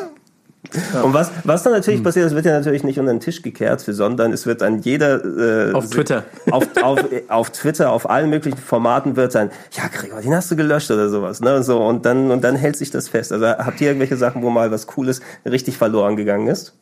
Und 1.03 1.15
was, 1.15 1.31
was 1.45 1.63
dann 1.63 1.73
natürlich 1.73 2.03
passiert, 2.03 2.27
es 2.27 2.35
wird 2.35 2.47
ja 2.47 2.53
natürlich 2.53 2.83
nicht 2.85 2.99
unter 2.99 3.13
den 3.13 3.21
Tisch 3.21 3.43
gekehrt, 3.43 3.81
sondern 3.81 4.33
es 4.33 4.47
wird 4.47 4.63
an 4.63 4.81
jeder... 4.81 5.71
Äh, 5.71 5.73
Auf 5.73 5.91
Twitter. 5.91 6.25
Auf, 6.51 6.69
auf, 6.83 7.01
auf 7.29 7.51
Twitter, 7.51 7.93
auf 7.93 8.09
allen 8.09 8.31
möglichen 8.31 8.59
Formaten 8.59 9.17
wird 9.17 9.35
dann, 9.35 9.51
ja 9.73 9.85
Gregor, 9.89 10.21
den 10.21 10.35
hast 10.35 10.51
du 10.51 10.57
gelöscht 10.57 10.91
oder 10.91 11.09
sowas. 11.09 11.41
Ne? 11.41 11.63
So, 11.63 11.85
und, 11.85 12.05
dann, 12.07 12.31
und 12.31 12.43
dann 12.43 12.57
hält 12.57 12.77
sich 12.77 12.91
das 12.91 13.09
fest. 13.09 13.33
Also 13.33 13.47
habt 13.47 13.81
ihr 13.81 13.89
irgendwelche 13.89 14.17
Sachen, 14.17 14.43
wo 14.43 14.51
mal 14.51 14.71
was 14.71 14.87
Cooles 14.87 15.21
richtig 15.45 15.77
verloren 15.77 16.17
gegangen 16.17 16.49
ist? 16.49 16.75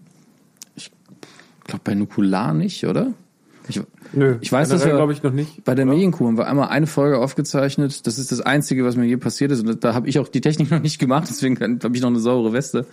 Ich 0.75 0.91
glaube 1.65 1.83
bei 1.85 1.95
Nukular 1.95 2.55
nicht, 2.55 2.87
oder? 2.87 3.13
Ich, 3.69 3.81
Nö, 4.13 4.37
ich 4.41 4.51
weiß, 4.51 4.71
wir 4.71 4.79
glaube 4.79 5.13
ich 5.13 5.23
noch 5.23 5.33
nicht. 5.33 5.65
bei 5.65 5.75
der 5.75 5.87
Medienkuh 5.87 6.27
haben 6.27 6.37
wir 6.37 6.47
einmal 6.47 6.69
eine 6.69 6.87
Folge 6.87 7.19
aufgezeichnet. 7.19 8.07
Das 8.07 8.19
ist 8.19 8.33
das 8.33 8.41
Einzige, 8.41 8.85
was 8.85 8.97
mir 8.97 9.07
je 9.07 9.17
passiert 9.17 9.53
ist. 9.53 9.65
Und 9.65 9.85
da 9.85 9.95
habe 9.95 10.09
ich 10.09 10.19
auch 10.19 10.29
die 10.29 10.41
Technik 10.41 10.71
noch 10.73 10.81
nicht 10.81 10.99
gemacht, 10.99 11.29
deswegen 11.31 11.59
habe 11.61 11.97
ich 11.97 12.03
noch 12.03 12.11
eine 12.11 12.19
saure 12.19 12.53
Weste. 12.53 12.87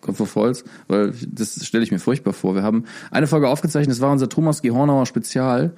Kopf 0.00 0.20
auf 0.20 0.34
Holz, 0.36 0.64
weil 0.88 1.12
das 1.26 1.64
stelle 1.64 1.84
ich 1.84 1.92
mir 1.92 1.98
furchtbar 1.98 2.32
vor. 2.32 2.54
Wir 2.54 2.62
haben 2.62 2.84
eine 3.10 3.26
Folge 3.26 3.48
aufgezeichnet, 3.48 3.96
das 3.96 4.00
war 4.00 4.12
unser 4.12 4.28
Thomas 4.28 4.62
Gehornauer 4.62 5.06
Spezial. 5.06 5.72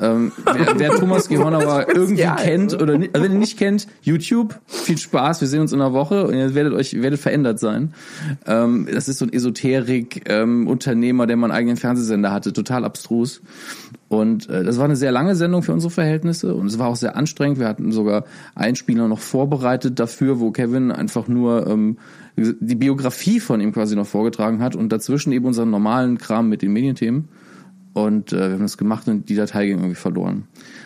Ähm, 0.00 0.32
wer, 0.44 0.78
wer 0.78 0.90
Thomas 0.90 1.28
Gehornauer 1.28 1.86
irgendwie 1.94 2.22
kennt 2.22 2.74
oder 2.80 2.98
nicht, 2.98 3.14
also 3.14 3.24
wenn 3.24 3.32
ihr 3.32 3.38
nicht 3.38 3.58
kennt, 3.58 3.88
YouTube, 4.02 4.58
viel 4.66 4.98
Spaß, 4.98 5.40
wir 5.40 5.48
sehen 5.48 5.60
uns 5.60 5.72
in 5.72 5.80
einer 5.80 5.92
Woche 5.92 6.26
und 6.26 6.34
ihr 6.34 6.54
werdet 6.54 6.72
euch, 6.72 7.00
werdet 7.00 7.18
verändert 7.18 7.58
sein. 7.58 7.94
Ähm, 8.46 8.86
das 8.92 9.08
ist 9.08 9.18
so 9.18 9.24
ein 9.24 9.32
Esoterik-Unternehmer, 9.32 11.26
der 11.26 11.36
mal 11.36 11.46
einen 11.46 11.58
eigenen 11.58 11.76
Fernsehsender 11.76 12.32
hatte, 12.32 12.52
total 12.52 12.84
abstrus. 12.84 13.40
Und 14.08 14.48
äh, 14.48 14.64
das 14.64 14.78
war 14.78 14.84
eine 14.84 14.96
sehr 14.96 15.12
lange 15.12 15.34
Sendung 15.34 15.62
für 15.62 15.72
unsere 15.72 15.90
Verhältnisse 15.90 16.54
und 16.54 16.66
es 16.66 16.78
war 16.78 16.88
auch 16.88 16.96
sehr 16.96 17.16
anstrengend. 17.16 17.58
Wir 17.58 17.68
hatten 17.68 17.92
sogar 17.92 18.24
einen 18.54 18.76
Spieler 18.76 19.08
noch 19.08 19.18
vorbereitet 19.18 19.98
dafür, 19.98 20.40
wo 20.40 20.50
Kevin 20.50 20.92
einfach 20.92 21.28
nur 21.28 21.66
ähm, 21.66 21.98
die 22.38 22.74
Biografie 22.74 23.40
von 23.40 23.60
ihm 23.60 23.72
quasi 23.72 23.96
noch 23.96 24.06
vorgetragen 24.06 24.60
hat 24.60 24.76
und 24.76 24.90
dazwischen 24.90 25.32
eben 25.32 25.46
unseren 25.46 25.70
normalen 25.70 26.18
Kram 26.18 26.48
mit 26.48 26.62
den 26.62 26.72
Medienthemen. 26.72 27.28
Und 27.94 28.32
äh, 28.32 28.36
wir 28.36 28.52
haben 28.52 28.62
das 28.62 28.78
gemacht 28.78 29.08
und 29.08 29.28
die 29.28 29.34
Datei 29.34 29.66
ging 29.66 29.78
irgendwie 29.78 29.96
verloren. 29.96 30.44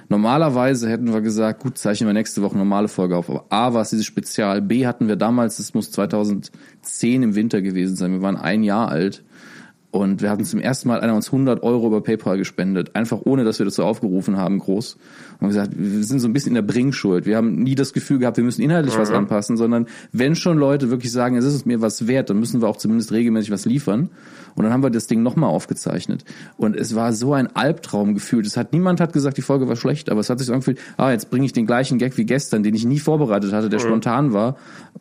Normalerweise 0.08 0.88
hätten 0.88 1.12
wir 1.12 1.20
gesagt, 1.20 1.60
gut, 1.62 1.76
zeichnen 1.76 2.08
wir 2.08 2.14
nächste 2.14 2.42
Woche 2.42 2.56
normale 2.56 2.88
Folge 2.88 3.16
auf. 3.16 3.28
Aber 3.28 3.44
A 3.50 3.74
war 3.74 3.82
es 3.82 3.90
dieses 3.90 4.06
Spezial, 4.06 4.62
B 4.62 4.86
hatten 4.86 5.08
wir 5.08 5.16
damals, 5.16 5.58
das 5.58 5.74
muss 5.74 5.90
2010 5.90 7.22
im 7.22 7.34
Winter 7.34 7.60
gewesen 7.60 7.96
sein, 7.96 8.12
wir 8.12 8.22
waren 8.22 8.36
ein 8.36 8.62
Jahr 8.62 8.88
alt. 8.88 9.24
Und 9.90 10.22
wir 10.22 10.30
hatten 10.30 10.46
zum 10.46 10.58
ersten 10.58 10.88
Mal 10.88 11.02
einer 11.02 11.14
uns 11.14 11.26
100 11.26 11.62
Euro 11.62 11.86
über 11.86 12.02
PayPal 12.02 12.38
gespendet, 12.38 12.96
einfach 12.96 13.20
ohne, 13.24 13.44
dass 13.44 13.58
wir 13.58 13.66
dazu 13.66 13.84
aufgerufen 13.84 14.38
haben, 14.38 14.58
groß. 14.58 14.96
Und 15.42 15.48
gesagt, 15.48 15.72
wir 15.76 16.04
sind 16.04 16.20
so 16.20 16.28
ein 16.28 16.32
bisschen 16.32 16.50
in 16.50 16.54
der 16.54 16.62
Bringschuld. 16.62 17.26
Wir 17.26 17.36
haben 17.36 17.64
nie 17.64 17.74
das 17.74 17.92
Gefühl 17.92 18.20
gehabt, 18.20 18.36
wir 18.36 18.44
müssen 18.44 18.62
inhaltlich 18.62 18.96
was 18.96 19.10
anpassen, 19.10 19.56
sondern 19.56 19.88
wenn 20.12 20.36
schon 20.36 20.56
Leute 20.56 20.88
wirklich 20.88 21.10
sagen, 21.10 21.36
es 21.36 21.44
ist 21.44 21.66
mir 21.66 21.80
was 21.80 22.06
wert, 22.06 22.30
dann 22.30 22.38
müssen 22.38 22.60
wir 22.60 22.68
auch 22.68 22.76
zumindest 22.76 23.10
regelmäßig 23.10 23.50
was 23.50 23.64
liefern. 23.64 24.10
Und 24.54 24.64
dann 24.64 24.72
haben 24.72 24.82
wir 24.82 24.90
das 24.90 25.06
Ding 25.06 25.22
nochmal 25.22 25.50
aufgezeichnet. 25.50 26.24
Und 26.56 26.76
es 26.76 26.94
war 26.94 27.12
so 27.12 27.32
ein 27.32 27.54
Albtraum 27.54 28.14
gefühlt. 28.14 28.46
Es 28.46 28.56
hat 28.56 28.72
niemand 28.72 29.00
hat 29.00 29.12
gesagt, 29.12 29.36
die 29.36 29.42
Folge 29.42 29.68
war 29.68 29.76
schlecht, 29.76 30.10
aber 30.10 30.20
es 30.20 30.30
hat 30.30 30.38
sich 30.38 30.46
so 30.46 30.52
angefühlt, 30.52 30.78
ah, 30.96 31.10
jetzt 31.10 31.30
bringe 31.30 31.46
ich 31.46 31.52
den 31.52 31.66
gleichen 31.66 31.98
Gag 31.98 32.16
wie 32.16 32.24
gestern, 32.24 32.62
den 32.62 32.74
ich 32.74 32.84
nie 32.84 32.98
vorbereitet 32.98 33.52
hatte, 33.52 33.68
der 33.68 33.78
spontan 33.78 34.32
war. 34.32 34.56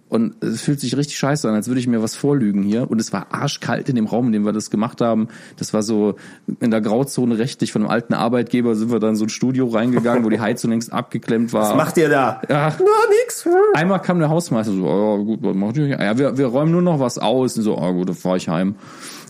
Und 0.09 0.43
es 0.43 0.61
fühlt 0.61 0.81
sich 0.81 0.97
richtig 0.97 1.17
scheiße 1.17 1.47
an, 1.47 1.55
als 1.55 1.67
würde 1.67 1.79
ich 1.79 1.87
mir 1.87 2.03
was 2.03 2.15
vorlügen 2.15 2.63
hier. 2.63 2.91
Und 2.91 2.99
es 2.99 3.13
war 3.13 3.27
arschkalt 3.31 3.87
in 3.87 3.95
dem 3.95 4.07
Raum, 4.07 4.25
in 4.25 4.33
dem 4.33 4.43
wir 4.43 4.51
das 4.51 4.69
gemacht 4.69 4.99
haben. 4.99 5.29
Das 5.57 5.73
war 5.73 5.83
so 5.83 6.15
in 6.59 6.69
der 6.69 6.81
Grauzone 6.81 7.37
rechtlich 7.37 7.71
von 7.71 7.83
einem 7.83 7.91
alten 7.91 8.13
Arbeitgeber 8.13 8.75
sind 8.75 8.91
wir 8.91 8.99
dann 8.99 9.11
in 9.11 9.15
so 9.15 9.23
ein 9.25 9.29
Studio 9.29 9.67
reingegangen, 9.67 10.25
wo 10.25 10.29
die 10.29 10.39
Heizung 10.41 10.71
längst 10.71 10.91
abgeklemmt 10.91 11.53
war. 11.53 11.69
Was 11.69 11.75
macht 11.77 11.97
ihr 11.97 12.09
da? 12.09 12.41
Ja. 12.49 12.75
Na, 12.77 12.85
nix. 13.23 13.47
Einmal 13.73 14.01
kam 14.01 14.19
der 14.19 14.29
Hausmeister 14.29 14.73
so, 14.73 14.85
oh, 14.85 15.23
gut, 15.23 15.39
was 15.43 15.55
macht 15.55 15.77
ihr? 15.77 15.87
Ja, 15.87 16.17
wir, 16.17 16.37
wir 16.37 16.47
räumen 16.47 16.73
nur 16.73 16.81
noch 16.81 16.99
was 16.99 17.17
aus. 17.17 17.57
Und 17.57 17.63
so, 17.63 17.77
oh, 17.77 17.93
gut, 17.93 18.09
dann 18.09 18.15
fahr 18.15 18.35
ich 18.35 18.49
heim. 18.49 18.75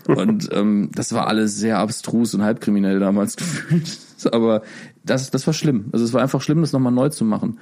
Und 0.08 0.48
ähm, 0.52 0.90
das 0.94 1.12
war 1.12 1.26
alles 1.28 1.56
sehr 1.56 1.78
abstrus 1.78 2.34
und 2.34 2.42
halbkriminell 2.42 2.98
damals 3.00 3.36
gefühlt. 3.36 3.98
Aber 4.32 4.62
das, 5.04 5.30
das 5.30 5.46
war 5.46 5.54
schlimm. 5.54 5.86
Also 5.92 6.04
es 6.04 6.12
war 6.12 6.22
einfach 6.22 6.42
schlimm, 6.42 6.60
das 6.60 6.72
nochmal 6.72 6.92
neu 6.92 7.08
zu 7.08 7.24
machen. 7.24 7.58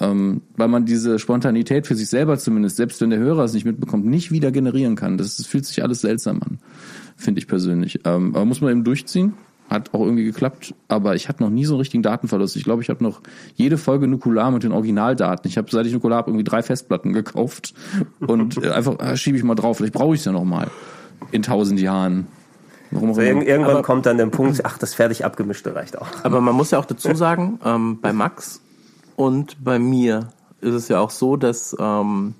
Ähm, 0.00 0.42
weil 0.56 0.68
man 0.68 0.86
diese 0.86 1.18
Spontanität 1.18 1.86
für 1.86 1.96
sich 1.96 2.08
selber 2.08 2.38
zumindest, 2.38 2.76
selbst 2.76 3.00
wenn 3.00 3.10
der 3.10 3.18
Hörer 3.18 3.44
es 3.44 3.52
nicht 3.52 3.64
mitbekommt, 3.64 4.06
nicht 4.06 4.30
wieder 4.30 4.52
generieren 4.52 4.94
kann. 4.94 5.18
Das, 5.18 5.36
das 5.36 5.46
fühlt 5.46 5.66
sich 5.66 5.82
alles 5.82 6.00
seltsam 6.00 6.40
an, 6.42 6.58
finde 7.16 7.40
ich 7.40 7.48
persönlich. 7.48 8.00
Ähm, 8.04 8.34
aber 8.34 8.44
muss 8.44 8.60
man 8.60 8.70
eben 8.70 8.84
durchziehen. 8.84 9.34
hat 9.68 9.92
auch 9.94 10.00
irgendwie 10.00 10.24
geklappt, 10.24 10.72
aber 10.86 11.16
ich 11.16 11.28
hatte 11.28 11.42
noch 11.42 11.50
nie 11.50 11.64
so 11.64 11.74
einen 11.74 11.80
richtigen 11.80 12.04
Datenverlust. 12.04 12.54
Ich 12.54 12.62
glaube, 12.62 12.80
ich 12.80 12.90
habe 12.90 13.02
noch 13.02 13.20
jede 13.56 13.76
Folge 13.76 14.06
Nukular 14.06 14.52
mit 14.52 14.62
den 14.62 14.70
Originaldaten. 14.70 15.50
Ich 15.50 15.58
habe, 15.58 15.68
seit 15.70 15.84
ich 15.84 15.92
Nukular 15.92 16.18
habe, 16.18 16.30
irgendwie 16.30 16.44
drei 16.44 16.62
Festplatten 16.62 17.12
gekauft 17.12 17.74
und 18.20 18.62
äh, 18.62 18.70
einfach 18.70 19.00
äh, 19.00 19.16
schiebe 19.16 19.36
ich 19.36 19.42
mal 19.42 19.56
drauf. 19.56 19.78
Vielleicht 19.78 19.94
brauche 19.94 20.14
ich 20.14 20.20
es 20.20 20.26
ja 20.26 20.32
noch 20.32 20.44
mal 20.44 20.70
in 21.30 21.42
tausend 21.42 21.80
Jahren. 21.80 22.26
Warum 22.90 23.10
auch 23.10 23.14
So, 23.16 23.20
immer. 23.20 23.40
irg 23.40 23.48
irgendwann 23.48 23.74
Aber- 23.76 23.82
kommt 23.82 24.06
dann 24.06 24.16
der 24.16 24.26
Punkt, 24.26 24.64
ach, 24.64 24.78
das 24.78 24.94
fertig 24.94 25.24
abgemischte 25.24 25.74
reicht 25.74 25.98
auch. 25.98 26.06
Aber 26.22 26.40
man 26.40 26.54
muss 26.54 26.70
ja 26.70 26.78
auch 26.78 26.86
dazu 26.86 27.14
sagen, 27.14 27.60
ähm, 27.64 27.98
bei 28.00 28.12
Max 28.12 28.60
und 29.16 29.62
bei 29.62 29.78
mir 29.78 30.28
ist 30.60 30.74
es 30.74 30.88
ja 30.88 30.98
auch 31.00 31.10
so, 31.10 31.36
dass 31.36 31.76
ähm, 31.78 32.34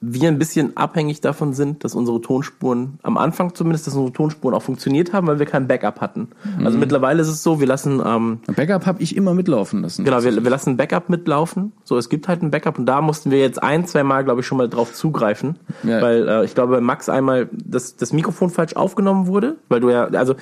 wir 0.00 0.28
ein 0.28 0.38
bisschen 0.38 0.76
abhängig 0.76 1.20
davon 1.20 1.54
sind, 1.54 1.82
dass 1.82 1.94
unsere 1.94 2.20
Tonspuren, 2.20 2.98
am 3.02 3.16
Anfang 3.16 3.54
zumindest, 3.54 3.86
dass 3.86 3.94
unsere 3.94 4.12
Tonspuren 4.12 4.54
auch 4.54 4.62
funktioniert 4.62 5.12
haben, 5.12 5.26
weil 5.26 5.38
wir 5.38 5.46
kein 5.46 5.66
Backup 5.66 6.00
hatten. 6.00 6.28
Also 6.64 6.76
mittlerweile 6.78 7.22
ist 7.22 7.28
es 7.28 7.42
so, 7.42 7.60
wir 7.60 7.66
lassen 7.66 8.02
ähm, 8.04 8.40
Backup 8.54 8.86
habe 8.86 9.02
ich 9.02 9.16
immer 9.16 9.32
mitlaufen 9.32 9.82
lassen. 9.82 10.04
Genau, 10.04 10.22
wir, 10.22 10.42
wir 10.42 10.50
lassen 10.50 10.76
Backup 10.76 11.08
mitlaufen. 11.08 11.72
So, 11.84 11.96
es 11.96 12.08
gibt 12.08 12.28
halt 12.28 12.42
ein 12.42 12.50
Backup 12.50 12.78
und 12.78 12.86
da 12.86 13.00
mussten 13.00 13.30
wir 13.30 13.38
jetzt 13.38 13.62
ein, 13.62 13.86
zwei 13.86 14.02
Mal, 14.02 14.24
glaube 14.24 14.40
ich, 14.40 14.46
schon 14.46 14.58
mal 14.58 14.68
drauf 14.68 14.92
zugreifen. 14.92 15.58
Ja. 15.82 16.02
Weil 16.02 16.28
äh, 16.28 16.44
ich 16.44 16.54
glaube, 16.54 16.74
bei 16.74 16.80
Max 16.80 17.08
einmal 17.08 17.48
das, 17.52 17.96
das 17.96 18.12
Mikrofon 18.12 18.50
falsch 18.50 18.76
aufgenommen 18.76 19.26
wurde. 19.26 19.56
Weil 19.68 19.80
du 19.80 19.90
ja, 19.90 20.04
also 20.04 20.34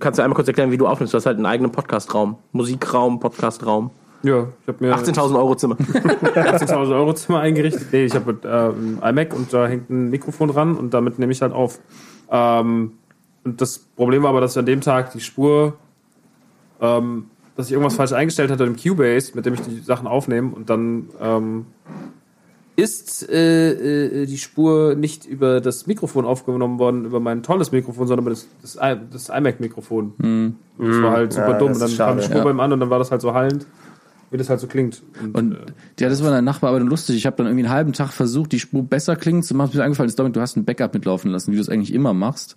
kannst 0.00 0.18
du 0.18 0.22
einmal 0.22 0.34
kurz 0.34 0.48
erklären, 0.48 0.72
wie 0.72 0.78
du 0.78 0.86
aufnimmst. 0.86 1.14
Du 1.14 1.16
hast 1.16 1.26
halt 1.26 1.36
einen 1.36 1.46
eigenen 1.46 1.70
Podcastraum. 1.70 2.36
Musikraum, 2.52 3.20
Podcastraum. 3.20 3.90
Ja, 4.26 4.48
ich 4.62 4.68
habe 4.68 4.84
mir 4.84 4.94
18.000 4.96 5.36
Euro 5.36 5.54
Zimmer. 5.54 5.76
18.000 5.80 6.90
Euro 6.94 7.14
Zimmer 7.14 7.40
eingerichtet. 7.40 7.86
Nee, 7.92 8.04
ich 8.06 8.14
habe 8.14 8.36
äh, 8.42 8.76
ein 8.78 8.98
iMac 9.02 9.34
und 9.34 9.52
da 9.52 9.66
hängt 9.66 9.88
ein 9.90 10.10
Mikrofon 10.10 10.48
dran 10.48 10.76
und 10.76 10.92
damit 10.94 11.18
nehme 11.18 11.32
ich 11.32 11.42
halt 11.42 11.52
auf. 11.52 11.78
Ähm, 12.30 12.92
und 13.44 13.60
das 13.60 13.78
Problem 13.78 14.22
war 14.24 14.30
aber, 14.30 14.40
dass 14.40 14.52
ich 14.52 14.58
an 14.58 14.66
dem 14.66 14.80
Tag 14.80 15.12
die 15.12 15.20
Spur, 15.20 15.74
ähm, 16.80 17.26
dass 17.56 17.66
ich 17.66 17.72
irgendwas 17.72 17.94
falsch 17.94 18.12
eingestellt 18.12 18.50
hatte 18.50 18.64
im 18.64 18.76
Cubase, 18.76 19.32
mit 19.34 19.46
dem 19.46 19.54
ich 19.54 19.60
die 19.62 19.78
Sachen 19.80 20.06
aufnehme 20.06 20.54
und 20.54 20.68
dann 20.68 21.08
ähm, 21.20 21.66
ist 22.78 23.26
äh, 23.30 24.22
äh, 24.22 24.26
die 24.26 24.36
Spur 24.36 24.94
nicht 24.96 25.24
über 25.24 25.62
das 25.62 25.86
Mikrofon 25.86 26.26
aufgenommen 26.26 26.78
worden, 26.78 27.06
über 27.06 27.20
mein 27.20 27.42
tolles 27.42 27.72
Mikrofon, 27.72 28.06
sondern 28.06 28.24
über 28.26 28.30
das, 28.30 28.46
das, 28.60 28.78
das 29.10 29.28
iMac-Mikrofon. 29.30 30.56
Das 30.78 31.02
war 31.02 31.10
halt 31.12 31.32
super 31.32 31.52
Ja, 31.52 31.58
dumm. 31.58 31.72
Und 31.72 31.80
dann 31.80 31.88
kam 31.88 31.96
schade. 31.96 32.16
die 32.20 32.24
Spur 32.26 32.36
Ja. 32.38 32.44
beim 32.44 32.60
an 32.60 32.72
und 32.74 32.80
dann 32.80 32.90
war 32.90 32.98
das 32.98 33.10
halt 33.10 33.22
so 33.22 33.32
hallend, 33.32 33.66
wie 34.30 34.36
das 34.36 34.50
halt 34.50 34.60
so 34.60 34.66
klingt. 34.66 35.02
Und 35.32 35.52
äh, 35.52 35.58
ja, 36.00 36.08
das 36.08 36.22
war 36.22 36.30
der 36.30 36.42
Nachbar 36.42 36.70
aber 36.70 36.78
dann 36.78 36.88
lustig. 36.88 37.16
Ich 37.16 37.26
habe 37.26 37.36
dann 37.36 37.46
irgendwie 37.46 37.64
einen 37.64 37.74
halben 37.74 37.92
Tag 37.92 38.12
versucht, 38.12 38.52
die 38.52 38.60
Spur 38.60 38.82
besser 38.82 39.16
klingen 39.16 39.42
zu 39.42 39.54
machen. 39.54 39.70
Mir 39.72 39.80
ist 39.80 39.84
eingefallen, 39.84 40.08
ist, 40.08 40.18
Dominik, 40.18 40.34
du 40.34 40.40
hast 40.40 40.56
ein 40.56 40.64
Backup 40.64 40.94
mitlaufen 40.94 41.30
lassen, 41.30 41.52
wie 41.52 41.56
du 41.56 41.62
es 41.62 41.68
eigentlich 41.68 41.92
immer 41.92 42.14
machst. 42.14 42.56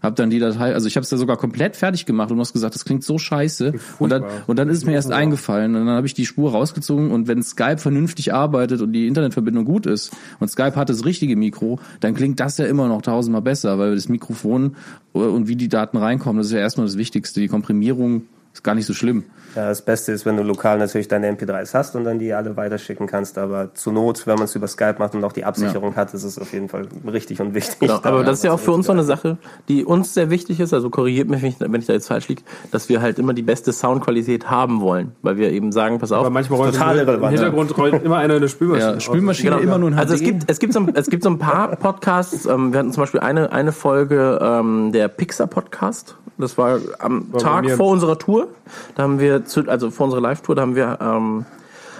Hab 0.00 0.14
dann 0.14 0.30
die 0.30 0.38
Datei, 0.38 0.74
also 0.74 0.86
ich 0.86 0.96
habe 0.96 1.02
es 1.02 1.10
da 1.10 1.16
sogar 1.16 1.36
komplett 1.36 1.74
fertig 1.74 2.06
gemacht 2.06 2.30
und 2.30 2.36
du 2.36 2.40
hast 2.40 2.52
gesagt, 2.52 2.74
das 2.74 2.84
klingt 2.84 3.02
so 3.02 3.18
scheiße. 3.18 3.72
Und 3.98 4.10
dann, 4.10 4.24
und 4.46 4.56
dann 4.56 4.68
ist 4.68 4.78
es 4.78 4.84
mir 4.84 4.92
erst 4.92 5.10
eingefallen 5.10 5.74
und 5.74 5.86
dann 5.86 5.96
habe 5.96 6.06
ich 6.06 6.14
die 6.14 6.24
Spur 6.24 6.52
rausgezogen 6.52 7.10
und 7.10 7.26
wenn 7.26 7.42
Skype 7.42 7.78
vernünftig 7.78 8.32
arbeitet 8.32 8.80
und 8.80 8.92
die 8.92 9.08
Internetverbindung 9.08 9.64
gut 9.64 9.86
ist 9.86 10.16
und 10.38 10.48
Skype 10.48 10.76
hat 10.76 10.88
das 10.88 11.04
richtige 11.04 11.34
Mikro, 11.34 11.80
dann 11.98 12.14
klingt 12.14 12.38
das 12.38 12.58
ja 12.58 12.66
immer 12.66 12.86
noch 12.86 13.02
tausendmal 13.02 13.42
besser, 13.42 13.78
weil 13.80 13.96
das 13.96 14.08
Mikrofon 14.08 14.76
und 15.12 15.48
wie 15.48 15.56
die 15.56 15.68
Daten 15.68 15.96
reinkommen, 15.96 16.38
das 16.38 16.46
ist 16.48 16.52
ja 16.52 16.60
erstmal 16.60 16.86
das 16.86 16.96
Wichtigste. 16.96 17.40
Die 17.40 17.48
Komprimierung 17.48 18.22
ist 18.58 18.64
gar 18.64 18.74
nicht 18.74 18.86
so 18.86 18.92
schlimm. 18.94 19.22
Ja, 19.54 19.68
das 19.68 19.82
Beste 19.82 20.10
ist, 20.12 20.26
wenn 20.26 20.36
du 20.36 20.42
lokal 20.42 20.78
natürlich 20.78 21.06
deine 21.08 21.30
MP3s 21.30 21.74
hast 21.74 21.94
und 21.96 22.04
dann 22.04 22.18
die 22.18 22.32
alle 22.34 22.56
weiterschicken 22.56 23.06
kannst. 23.06 23.38
Aber 23.38 23.72
zur 23.74 23.92
Not, 23.92 24.26
wenn 24.26 24.34
man 24.34 24.44
es 24.44 24.54
über 24.56 24.66
Skype 24.66 24.96
macht 24.98 25.14
und 25.14 25.24
auch 25.24 25.32
die 25.32 25.44
Absicherung 25.44 25.94
hat, 25.96 26.12
ist 26.12 26.24
es 26.24 26.38
auf 26.38 26.52
jeden 26.52 26.68
Fall 26.68 26.86
richtig 27.10 27.40
und 27.40 27.54
wichtig. 27.54 27.78
Genau, 27.78 27.94
aber 28.02 28.18
Da 28.18 28.24
das 28.24 28.38
ist 28.38 28.44
ja 28.44 28.52
auch 28.52 28.58
für 28.60 28.72
uns 28.72 28.86
so 28.86 28.92
eine 28.92 29.04
Sache, 29.04 29.38
die 29.68 29.84
uns 29.84 30.12
sehr 30.12 30.28
wichtig 30.30 30.58
ist. 30.60 30.74
Also 30.74 30.90
korrigiert 30.90 31.28
mich, 31.30 31.42
wenn 31.60 31.74
ich, 31.80 31.86
da 31.86 31.92
jetzt 31.92 32.08
falsch 32.08 32.28
liege, 32.28 32.42
dass 32.72 32.88
wir 32.88 33.00
halt 33.00 33.18
immer 33.20 33.32
die 33.32 33.42
beste 33.42 33.72
Soundqualität 33.72 34.50
haben 34.50 34.80
wollen, 34.80 35.12
weil 35.22 35.36
wir 35.38 35.50
eben 35.52 35.70
sagen, 35.72 35.98
pass 36.00 36.10
auf. 36.12 36.20
Aber 36.20 36.30
manchmal 36.30 36.58
rollt 36.58 36.74
Total 36.74 36.96
im, 36.96 37.02
im 37.02 37.06
irrelevant, 37.08 37.32
Hintergrund 37.34 37.78
rollt 37.78 38.02
immer 38.02 38.16
einer 38.18 38.34
eine 38.34 38.48
Spülmaschine. 38.48 38.92
Ja, 38.94 39.00
Spülmaschine 39.00 39.50
Genau. 39.50 39.62
immer 39.62 39.78
nur 39.78 39.90
ein 39.90 39.94
HD. 39.94 39.98
Also 40.00 40.14
es 40.14 40.20
gibt, 40.20 40.50
es 40.50 40.58
gibt 40.58 40.72
so, 40.72 40.80
ein- 40.80 40.94
es 40.94 41.08
gibt 41.08 41.22
so 41.22 41.30
ein 41.30 41.38
paar 41.38 41.68
Podcasts. 41.76 42.44
Ähm, 42.44 42.72
wir 42.72 42.80
hatten 42.80 42.92
zum 42.92 43.02
Beispiel 43.02 43.20
eine, 43.20 43.50
eine 43.52 43.72
Folge 43.72 44.38
ähm, 44.42 44.90
der 44.92 45.06
Pixar 45.08 45.46
Podcast. 45.46 46.16
Das 46.36 46.56
war 46.58 46.78
am 46.98 47.30
bei 47.30 47.38
Tag 47.38 47.68
vor 47.70 47.88
unserer 47.90 48.18
Tour. 48.18 48.47
Da 48.94 49.02
haben 49.04 49.18
wir, 49.20 49.44
zu, 49.44 49.68
also 49.68 49.90
vor 49.90 50.04
unserer 50.06 50.20
Live-Tour, 50.20 50.54
da 50.54 50.62
haben 50.62 50.74
wir 50.76 50.98
ähm, 51.00 51.44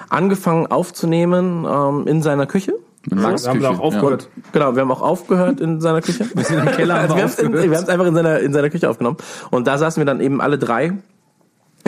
angefangen 0.09 0.67
aufzunehmen 0.67 1.67
ähm, 1.69 2.07
in 2.07 2.23
seiner 2.23 2.47
Küche. 2.47 2.75
Max 3.11 3.45
Da 3.45 3.51
haben 3.51 3.61
wir 3.61 3.71
auch 3.71 3.79
aufgehört. 3.81 4.29
Genau, 4.53 4.75
wir 4.75 4.83
haben 4.83 4.91
auch 4.91 5.03
aufgehört 5.03 5.61
in 5.61 5.81
seiner 5.81 6.03
Küche. 6.03 6.25
Im 6.35 6.67
Keller 6.73 6.95
Also 7.01 7.15
wir 7.15 7.17
wir 7.17 7.23
haben 7.23 7.31
es 7.31 7.39
in- 7.39 7.53
wir 7.53 7.63
haben 7.63 7.73
es 7.85 7.89
einfach 7.89 8.07
in 8.07 8.15
seiner, 8.15 8.41
in 8.41 8.53
seiner 8.53 8.71
Küche 8.71 8.91
aufgenommen. 8.91 9.17
Und 9.51 9.67
da 9.67 9.79
saßen 9.79 10.01
wir 10.01 10.05
dann 10.07 10.21
eben 10.21 10.41
alle 10.41 10.59
drei 10.59 10.93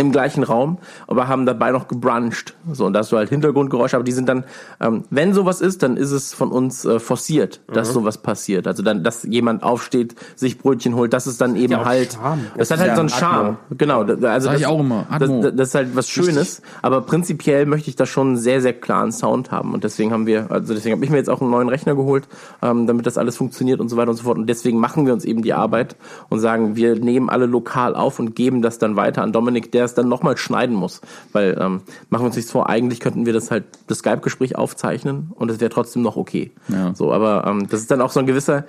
im 0.00 0.12
gleichen 0.12 0.42
Raum, 0.42 0.78
aber 1.06 1.28
haben 1.28 1.46
dabei 1.46 1.70
noch 1.70 1.86
gebruncht. 1.86 2.54
So, 2.72 2.86
und 2.86 2.94
da 2.94 3.00
hast 3.00 3.12
du 3.12 3.16
halt 3.16 3.28
Hintergrundgeräusche, 3.28 3.96
aber 3.96 4.04
die 4.04 4.12
sind 4.12 4.28
dann, 4.28 4.44
ähm, 4.80 5.04
wenn 5.10 5.34
sowas 5.34 5.60
ist, 5.60 5.82
dann 5.82 5.96
ist 5.96 6.10
es 6.10 6.34
von 6.34 6.50
uns 6.50 6.84
äh, 6.84 6.98
forciert, 6.98 7.60
dass 7.72 7.92
sowas 7.92 8.18
passiert. 8.18 8.66
Also 8.66 8.82
dann, 8.82 9.04
dass 9.04 9.22
jemand 9.24 9.62
aufsteht, 9.62 10.14
sich 10.34 10.58
Brötchen 10.58 10.94
holt, 10.94 11.12
das 11.12 11.26
ist 11.26 11.40
dann 11.40 11.56
eben 11.56 11.74
auch 11.74 11.84
halt, 11.84 12.14
Charme. 12.14 12.46
das, 12.56 12.70
hat 12.70 12.78
halt 12.78 12.88
ja 12.88 12.94
so 12.94 13.00
einen. 13.00 13.08
Charme. 13.10 13.58
Genau, 13.76 14.02
also 14.02 14.20
Sag 14.20 14.52
das, 14.52 14.60
ich 14.60 14.66
auch 14.66 14.80
immer, 14.80 15.06
das, 15.18 15.30
das, 15.30 15.52
das 15.54 15.68
ist 15.68 15.74
halt 15.74 15.96
was 15.96 16.08
Schönes, 16.08 16.62
aber 16.82 17.02
prinzipiell 17.02 17.66
möchte 17.66 17.90
ich 17.90 17.96
da 17.96 18.06
schon 18.06 18.28
einen 18.28 18.36
sehr, 18.36 18.60
sehr 18.62 18.72
klaren 18.72 19.12
Sound 19.12 19.50
haben 19.50 19.74
und 19.74 19.84
deswegen 19.84 20.12
haben 20.12 20.26
wir, 20.26 20.50
also 20.50 20.74
deswegen 20.74 20.96
habe 20.96 21.04
ich 21.04 21.10
mir 21.10 21.18
jetzt 21.18 21.28
auch 21.30 21.40
einen 21.40 21.50
neuen 21.50 21.68
Rechner 21.68 21.94
geholt, 21.94 22.26
ähm, 22.62 22.86
damit 22.86 23.06
das 23.06 23.18
alles 23.18 23.36
funktioniert 23.36 23.80
und 23.80 23.88
so 23.88 23.96
weiter 23.96 24.10
und 24.10 24.16
so 24.16 24.24
fort 24.24 24.38
und 24.38 24.46
deswegen 24.46 24.78
machen 24.78 25.06
wir 25.06 25.12
uns 25.12 25.24
eben 25.24 25.42
die 25.42 25.52
Arbeit 25.52 25.96
und 26.28 26.40
sagen, 26.40 26.76
wir 26.76 26.96
nehmen 26.96 27.28
alle 27.28 27.46
lokal 27.46 27.94
auf 27.94 28.18
und 28.18 28.34
geben 28.34 28.62
das 28.62 28.78
dann 28.78 28.96
weiter 28.96 29.22
an 29.22 29.32
Dominik, 29.32 29.72
der 29.72 29.84
es 29.90 29.94
dann 29.94 30.08
nochmal 30.08 30.36
schneiden 30.36 30.74
muss, 30.74 31.00
weil 31.32 31.56
ähm, 31.60 31.82
machen 32.08 32.22
wir 32.22 32.26
uns 32.26 32.36
nichts 32.36 32.50
vor, 32.50 32.68
eigentlich 32.68 33.00
könnten 33.00 33.26
wir 33.26 33.32
das 33.32 33.50
halt, 33.50 33.64
das 33.86 33.98
Skype-Gespräch 33.98 34.56
aufzeichnen 34.56 35.32
und 35.34 35.50
es 35.50 35.60
wäre 35.60 35.70
trotzdem 35.70 36.02
noch 36.02 36.16
okay. 36.16 36.52
Ja. 36.68 36.94
So, 36.94 37.12
aber 37.12 37.44
ähm, 37.46 37.68
das 37.68 37.80
ist 37.80 37.90
dann 37.90 38.00
auch 38.00 38.10
so 38.10 38.20
ein 38.20 38.26
gewisser, 38.26 38.64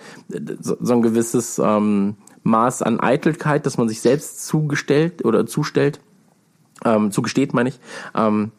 so, 0.59 0.77
so 0.79 0.93
ein 0.93 1.01
gewisses 1.01 1.59
ähm, 1.59 2.15
Maß 2.43 2.81
an 2.81 2.99
Eitelkeit, 2.99 3.65
dass 3.65 3.77
man 3.77 3.87
sich 3.87 4.01
selbst 4.01 4.45
zugestellt 4.45 5.23
oder 5.25 5.45
zustellt, 5.45 5.99
ähm, 6.83 7.11
zugesteht, 7.11 7.53
meine 7.53 7.69
ich. 7.69 7.79
Ähm, 8.15 8.51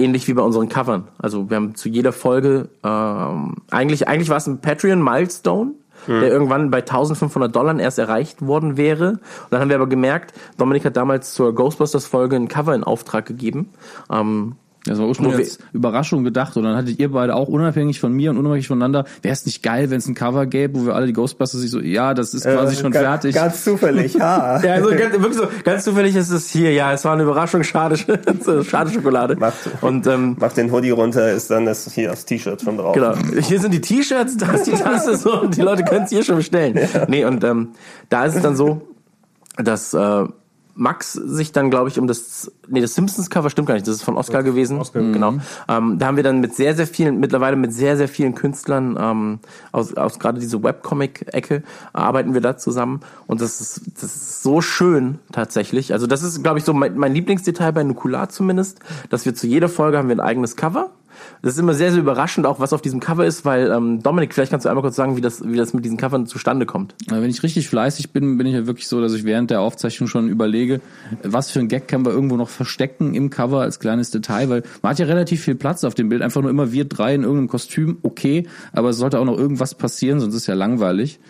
ähnlich 0.00 0.26
wie 0.28 0.34
bei 0.34 0.42
unseren 0.42 0.68
Covern. 0.68 1.08
Also 1.18 1.50
wir 1.50 1.56
haben 1.56 1.74
zu 1.74 1.88
jeder 1.88 2.12
Folge 2.12 2.70
ähm, 2.82 3.56
eigentlich 3.70 4.08
eigentlich 4.08 4.30
war 4.30 4.38
es 4.38 4.46
ein 4.46 4.60
Patreon 4.60 5.02
Milestone, 5.02 5.72
der 6.06 6.28
irgendwann 6.28 6.70
bei 6.70 6.78
1500 6.78 7.54
Dollar 7.54 7.78
erst 7.78 7.98
erreicht 7.98 8.46
worden 8.46 8.76
wäre. 8.76 9.10
Und 9.10 9.20
dann 9.50 9.60
haben 9.60 9.68
wir 9.68 9.76
aber 9.76 9.88
gemerkt, 9.88 10.34
Dominik 10.56 10.84
hat 10.84 10.96
damals 10.96 11.34
zur 11.34 11.54
Ghostbusters 11.54 12.06
Folge 12.06 12.36
ein 12.36 12.48
Cover 12.48 12.74
in 12.74 12.84
Auftrag 12.84 13.26
gegeben. 13.26 13.70
Ähm, 14.10 14.56
Das 14.86 14.98
war 14.98 15.06
ursprünglich 15.08 15.36
als 15.40 15.58
Überraschung 15.74 16.24
gedacht 16.24 16.56
und 16.56 16.62
dann 16.64 16.74
hattet 16.74 16.98
ihr 16.98 17.10
beide 17.12 17.34
auch 17.34 17.48
unabhängig 17.48 18.00
von 18.00 18.12
mir 18.14 18.30
und 18.30 18.38
unabhängig 18.38 18.66
voneinander, 18.66 19.04
wäre 19.20 19.34
es 19.34 19.44
nicht 19.44 19.62
geil, 19.62 19.90
wenn 19.90 19.98
es 19.98 20.06
ein 20.08 20.14
Cover 20.14 20.46
gäbe, 20.46 20.80
wo 20.80 20.86
wir 20.86 20.94
alle 20.94 21.06
die 21.06 21.12
Ghostbusters 21.12 21.60
sich 21.60 21.70
so, 21.70 21.80
ja, 21.80 22.14
das 22.14 22.32
ist 22.32 22.44
quasi 22.44 22.76
schon 22.76 22.90
Ganz- 22.90 23.04
fertig. 23.04 23.34
Ganz 23.34 23.62
zufällig, 23.62 24.14
ja. 24.14 24.58
ja, 24.64 24.72
also 24.74 24.88
ganz, 24.90 25.12
wirklich 25.12 25.34
so, 25.36 25.48
ganz 25.64 25.84
zufällig 25.84 26.16
ist 26.16 26.30
es 26.30 26.48
hier. 26.50 26.72
Ja, 26.72 26.94
es 26.94 27.04
war 27.04 27.12
eine 27.12 27.24
Überraschung. 27.24 27.62
Schade, 27.62 27.96
schade 28.64 28.90
Schokolade. 28.90 29.36
Macht- 29.36 29.54
Und 29.82 30.06
ähm, 30.06 30.36
Mach 30.40 30.52
den 30.54 30.72
Hoodie 30.72 30.90
runter, 30.90 31.30
ist 31.30 31.50
dann 31.50 31.66
das 31.66 31.92
hier 31.92 32.08
das 32.08 32.24
T-Shirt 32.24 32.62
schon 32.62 32.78
drauf. 32.78 32.94
Genau. 32.94 33.14
Hier 33.42 33.60
sind 33.60 33.74
die 33.74 33.82
T-Shirts, 33.82 34.38
da 34.38 34.52
ist 34.52 34.66
die 34.66 34.70
Tasse 34.82 35.16
so 35.16 35.42
und 35.42 35.56
die 35.58 35.60
Leute 35.62 35.84
können 35.84 36.04
es 36.04 36.10
hier 36.10 36.24
schon 36.24 36.36
bestellen. 36.36 36.78
Nee, 37.08 37.26
und 37.26 37.44
ähm, 37.44 37.68
da 38.08 38.24
ist 38.24 38.36
es 38.36 38.42
dann 38.42 38.56
so, 38.56 38.80
dass 39.58 39.92
äh, 39.92 40.24
Max 40.74 41.12
sich 41.12 41.52
dann, 41.52 41.70
glaube 41.70 41.88
ich, 41.88 41.98
um 41.98 42.06
das, 42.06 42.50
nee, 42.68 42.80
das 42.80 42.94
Simpsons-Cover 42.94 43.50
stimmt 43.50 43.68
gar 43.68 43.74
nicht, 43.74 43.86
das 43.86 43.96
ist 43.96 44.02
von 44.02 44.16
Oscar 44.16 44.42
gewesen. 44.42 44.78
Oscar. 44.78 45.00
Genau. 45.00 45.34
Ähm, 45.68 45.98
da 45.98 46.06
haben 46.06 46.16
wir 46.16 46.22
dann 46.22 46.40
mit 46.40 46.54
sehr, 46.54 46.74
sehr 46.74 46.86
vielen, 46.86 47.20
mittlerweile 47.20 47.56
mit 47.56 47.72
sehr, 47.72 47.96
sehr 47.96 48.08
vielen 48.08 48.34
Künstlern 48.34 48.96
ähm, 49.00 49.38
aus, 49.72 49.94
aus 49.94 50.18
gerade 50.18 50.40
diese 50.40 50.62
Webcomic-Ecke 50.62 51.62
arbeiten 51.92 52.34
wir 52.34 52.40
da 52.40 52.56
zusammen. 52.56 53.00
Und 53.26 53.40
das 53.40 53.60
ist, 53.60 53.82
das 53.96 54.04
ist 54.04 54.42
so 54.42 54.60
schön 54.60 55.18
tatsächlich. 55.32 55.92
Also 55.92 56.06
das 56.06 56.22
ist, 56.22 56.42
glaube 56.42 56.58
ich, 56.58 56.64
so 56.64 56.72
mein, 56.72 56.96
mein 56.96 57.14
Lieblingsdetail 57.14 57.72
bei 57.72 57.82
Nukular 57.82 58.28
zumindest, 58.28 58.80
dass 59.10 59.24
wir 59.24 59.34
zu 59.34 59.46
jeder 59.46 59.68
Folge 59.68 59.98
haben 59.98 60.08
wir 60.08 60.16
ein 60.16 60.20
eigenes 60.20 60.56
Cover. 60.56 60.90
Das 61.42 61.54
ist 61.54 61.58
immer 61.58 61.74
sehr, 61.74 61.90
sehr 61.90 62.00
überraschend, 62.00 62.46
auch 62.46 62.60
was 62.60 62.72
auf 62.72 62.82
diesem 62.82 63.00
Cover 63.00 63.24
ist, 63.24 63.44
weil 63.44 63.70
ähm, 63.70 64.02
Dominik, 64.02 64.34
vielleicht 64.34 64.50
kannst 64.50 64.66
du 64.66 64.68
einmal 64.68 64.82
kurz 64.82 64.96
sagen, 64.96 65.16
wie 65.16 65.20
das, 65.20 65.42
wie 65.44 65.56
das 65.56 65.72
mit 65.72 65.84
diesen 65.84 65.96
Covern 65.96 66.26
zustande 66.26 66.66
kommt. 66.66 66.94
Wenn 67.08 67.30
ich 67.30 67.42
richtig 67.42 67.68
fleißig 67.68 68.12
bin, 68.12 68.36
bin 68.36 68.46
ich 68.46 68.54
ja 68.54 68.66
wirklich 68.66 68.88
so, 68.88 69.00
dass 69.00 69.14
ich 69.14 69.24
während 69.24 69.50
der 69.50 69.60
Aufzeichnung 69.60 70.08
schon 70.08 70.28
überlege, 70.28 70.80
was 71.22 71.50
für 71.50 71.60
ein 71.60 71.68
Gag 71.68 71.88
können 71.88 72.04
wir 72.04 72.12
irgendwo 72.12 72.36
noch 72.36 72.50
verstecken 72.50 73.14
im 73.14 73.30
Cover 73.30 73.60
als 73.62 73.80
kleines 73.80 74.10
Detail, 74.10 74.50
weil 74.50 74.62
man 74.82 74.90
hat 74.90 74.98
ja 74.98 75.06
relativ 75.06 75.42
viel 75.42 75.54
Platz 75.54 75.84
auf 75.84 75.94
dem 75.94 76.08
Bild, 76.10 76.22
einfach 76.22 76.42
nur 76.42 76.50
immer 76.50 76.72
wir 76.72 76.84
drei 76.84 77.14
in 77.14 77.22
irgendeinem 77.22 77.48
Kostüm, 77.48 77.98
okay, 78.02 78.46
aber 78.72 78.90
es 78.90 78.98
sollte 78.98 79.18
auch 79.18 79.24
noch 79.24 79.38
irgendwas 79.38 79.74
passieren, 79.74 80.20
sonst 80.20 80.34
ist 80.34 80.46
ja 80.46 80.54
langweilig. 80.54 81.20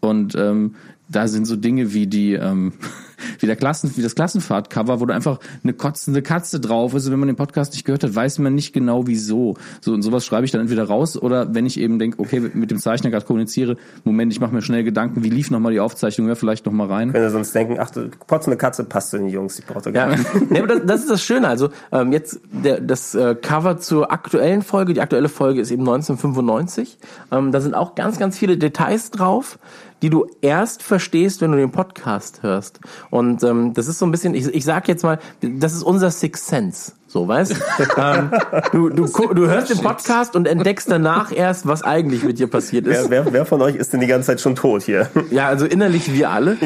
Und 0.00 0.34
ähm, 0.36 0.76
da 1.08 1.28
sind 1.28 1.46
so 1.46 1.56
Dinge 1.56 1.92
wie 1.94 2.06
die, 2.06 2.34
ähm, 2.34 2.72
wie 3.40 3.46
der 3.46 3.56
Klassen, 3.56 3.90
wie 3.96 4.02
das 4.02 4.14
Klassenfahrt-Cover, 4.14 5.00
wo 5.00 5.06
da 5.06 5.14
einfach 5.14 5.38
eine 5.62 5.72
kotzende 5.72 6.22
Katze 6.22 6.60
drauf 6.60 6.94
ist. 6.94 7.06
Und 7.06 7.12
wenn 7.12 7.20
man 7.20 7.28
den 7.28 7.36
Podcast 7.36 7.72
nicht 7.72 7.84
gehört 7.84 8.04
hat, 8.04 8.14
weiß 8.14 8.38
man 8.38 8.54
nicht 8.54 8.72
genau 8.72 9.06
wieso. 9.06 9.54
So 9.80 9.92
und 9.92 10.02
sowas 10.02 10.24
schreibe 10.24 10.44
ich 10.44 10.50
dann 10.50 10.60
entweder 10.60 10.84
raus 10.84 11.16
oder 11.16 11.54
wenn 11.54 11.66
ich 11.66 11.80
eben 11.80 11.98
denke, 11.98 12.20
okay, 12.20 12.40
mit 12.40 12.70
dem 12.70 12.78
Zeichner 12.78 13.10
gerade 13.10 13.24
kommuniziere, 13.24 13.76
Moment, 14.04 14.32
ich 14.32 14.40
mache 14.40 14.54
mir 14.54 14.62
schnell 14.62 14.84
Gedanken, 14.84 15.24
wie 15.24 15.30
lief 15.30 15.50
nochmal 15.50 15.72
die 15.72 15.80
Aufzeichnung, 15.80 16.28
hör 16.28 16.36
vielleicht 16.36 16.66
nochmal 16.66 16.88
rein. 16.88 17.12
Wenn 17.12 17.22
ihr 17.22 17.30
sonst 17.30 17.54
denken, 17.54 17.76
ach, 17.78 17.90
du 17.90 18.10
kotzende 18.26 18.56
Katze 18.56 18.84
passt 18.84 19.10
zu 19.10 19.18
den 19.18 19.28
Jungs, 19.28 19.56
die 19.56 19.62
braucht 19.62 19.86
Ja, 19.86 20.06
nicht. 20.06 20.24
nee, 20.50 20.58
aber 20.58 20.68
das, 20.68 20.80
das 20.86 21.00
ist 21.02 21.10
das 21.10 21.22
Schöne. 21.22 21.48
Also 21.48 21.70
ähm, 21.92 22.12
jetzt 22.12 22.40
der, 22.52 22.80
das 22.80 23.14
äh, 23.14 23.34
Cover 23.34 23.78
zur 23.78 24.12
aktuellen 24.12 24.62
Folge. 24.62 24.94
Die 24.94 25.00
aktuelle 25.00 25.28
Folge 25.28 25.60
ist 25.60 25.70
eben 25.70 25.82
1995. 25.82 26.98
Ähm, 27.32 27.52
da 27.52 27.60
sind 27.60 27.74
auch 27.74 27.94
ganz, 27.94 28.18
ganz 28.18 28.38
viele 28.38 28.58
Details 28.58 29.10
drauf, 29.10 29.58
die 30.02 30.10
du 30.10 30.26
erst 30.40 30.82
verstehst, 30.82 31.40
wenn 31.40 31.52
du 31.52 31.58
den 31.58 31.72
Podcast 31.72 32.42
hörst. 32.42 32.80
Und 33.10 33.42
ähm, 33.42 33.74
das 33.74 33.88
ist 33.88 33.98
so 33.98 34.06
ein 34.06 34.10
bisschen, 34.10 34.34
ich, 34.34 34.46
ich 34.46 34.64
sag 34.64 34.88
jetzt 34.88 35.02
mal, 35.02 35.18
das 35.40 35.74
ist 35.74 35.82
unser 35.82 36.10
Sixth 36.10 36.46
Sense. 36.46 36.92
So, 37.10 37.26
weißt 37.26 37.54
ähm, 37.96 38.30
du? 38.70 38.90
Du, 38.90 39.06
du 39.06 39.46
hörst 39.48 39.70
den 39.70 39.78
Podcast 39.78 40.36
und 40.36 40.46
entdeckst 40.46 40.90
danach 40.90 41.32
erst, 41.32 41.66
was 41.66 41.82
eigentlich 41.82 42.22
mit 42.22 42.38
dir 42.38 42.48
passiert 42.48 42.86
ist. 42.86 43.08
Wer, 43.08 43.24
wer, 43.24 43.32
wer 43.32 43.46
von 43.46 43.62
euch 43.62 43.76
ist 43.76 43.94
denn 43.94 44.00
die 44.00 44.06
ganze 44.06 44.26
Zeit 44.26 44.42
schon 44.42 44.54
tot 44.54 44.82
hier? 44.82 45.08
Ja, 45.30 45.48
also 45.48 45.64
innerlich 45.64 46.12
wir 46.12 46.28
alle. 46.30 46.58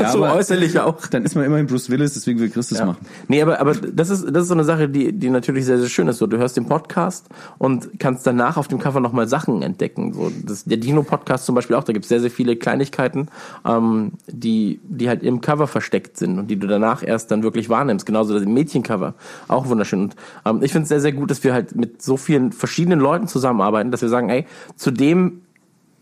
Ja, 0.00 0.08
so 0.12 0.24
äußerlich 0.24 0.80
auch. 0.80 1.06
Dann 1.08 1.22
ist 1.24 1.34
man 1.34 1.44
immerhin 1.44 1.66
Bruce 1.66 1.90
Willis, 1.90 2.14
deswegen 2.14 2.40
will 2.40 2.48
Chris 2.48 2.70
das 2.70 2.78
Ja. 2.78 2.86
machen. 2.86 3.04
Nee, 3.28 3.42
aber, 3.42 3.60
aber 3.60 3.74
das 3.74 4.08
ist, 4.08 4.24
das 4.26 4.44
ist 4.44 4.48
so 4.48 4.54
eine 4.54 4.64
Sache, 4.64 4.88
die, 4.88 5.12
die 5.12 5.28
natürlich 5.28 5.66
sehr, 5.66 5.76
sehr 5.78 5.90
schön 5.90 6.08
ist. 6.08 6.16
So, 6.16 6.26
du 6.26 6.38
hörst 6.38 6.56
den 6.56 6.66
Podcast 6.66 7.26
und 7.58 8.00
kannst 8.00 8.26
danach 8.26 8.56
auf 8.56 8.68
dem 8.68 8.78
Cover 8.78 9.00
nochmal 9.00 9.28
Sachen 9.28 9.60
entdecken. 9.60 10.14
So, 10.14 10.32
das, 10.46 10.64
der 10.64 10.78
Dino-Podcast 10.78 11.44
zum 11.44 11.54
Beispiel 11.54 11.76
auch, 11.76 11.84
da 11.84 11.92
gibt 11.92 12.06
es 12.06 12.08
sehr, 12.08 12.20
sehr 12.20 12.30
viele 12.30 12.56
Kleinigkeiten, 12.56 13.28
ähm, 13.66 14.12
die, 14.28 14.80
die 14.82 15.10
halt 15.10 15.22
im 15.22 15.42
Cover 15.42 15.66
versteckt 15.66 16.16
sind 16.16 16.38
und 16.38 16.46
die 16.46 16.56
du 16.56 16.66
danach 16.66 17.02
erst 17.06 17.30
dann 17.30 17.42
wirklich 17.42 17.68
wahrnimmst. 17.68 18.06
Genauso 18.06 18.32
das 18.32 18.46
Mädchencover, 18.46 19.12
auch 19.46 19.68
wunderschön. 19.74 20.04
Und 20.04 20.16
ähm, 20.46 20.62
ich 20.62 20.72
finde 20.72 20.84
es 20.84 20.88
sehr, 20.88 21.00
sehr 21.00 21.12
gut, 21.12 21.30
dass 21.30 21.44
wir 21.44 21.52
halt 21.52 21.74
mit 21.74 22.00
so 22.00 22.16
vielen 22.16 22.52
verschiedenen 22.52 23.00
Leuten 23.00 23.28
zusammenarbeiten, 23.28 23.90
dass 23.90 24.02
wir 24.02 24.08
sagen, 24.08 24.30
ey, 24.30 24.46
zu 24.76 24.90
dem 24.90 25.42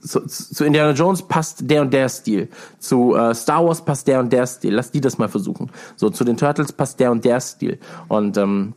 zu, 0.00 0.26
zu 0.26 0.64
Indiana 0.64 0.92
Jones 0.92 1.22
passt 1.22 1.70
der 1.70 1.82
und 1.82 1.92
der 1.92 2.08
Stil. 2.08 2.48
Zu 2.78 3.14
äh, 3.14 3.34
Star 3.34 3.64
Wars 3.64 3.84
passt 3.84 4.08
der 4.08 4.20
und 4.20 4.32
der 4.32 4.46
Stil. 4.46 4.74
Lass 4.74 4.90
die 4.90 5.00
das 5.00 5.18
mal 5.18 5.28
versuchen. 5.28 5.70
So, 5.96 6.10
zu 6.10 6.24
den 6.24 6.36
Turtles 6.36 6.72
passt 6.72 6.98
der 7.00 7.12
und 7.12 7.24
der 7.24 7.40
Stil. 7.40 7.78
Und 8.08 8.36
ähm, 8.36 8.74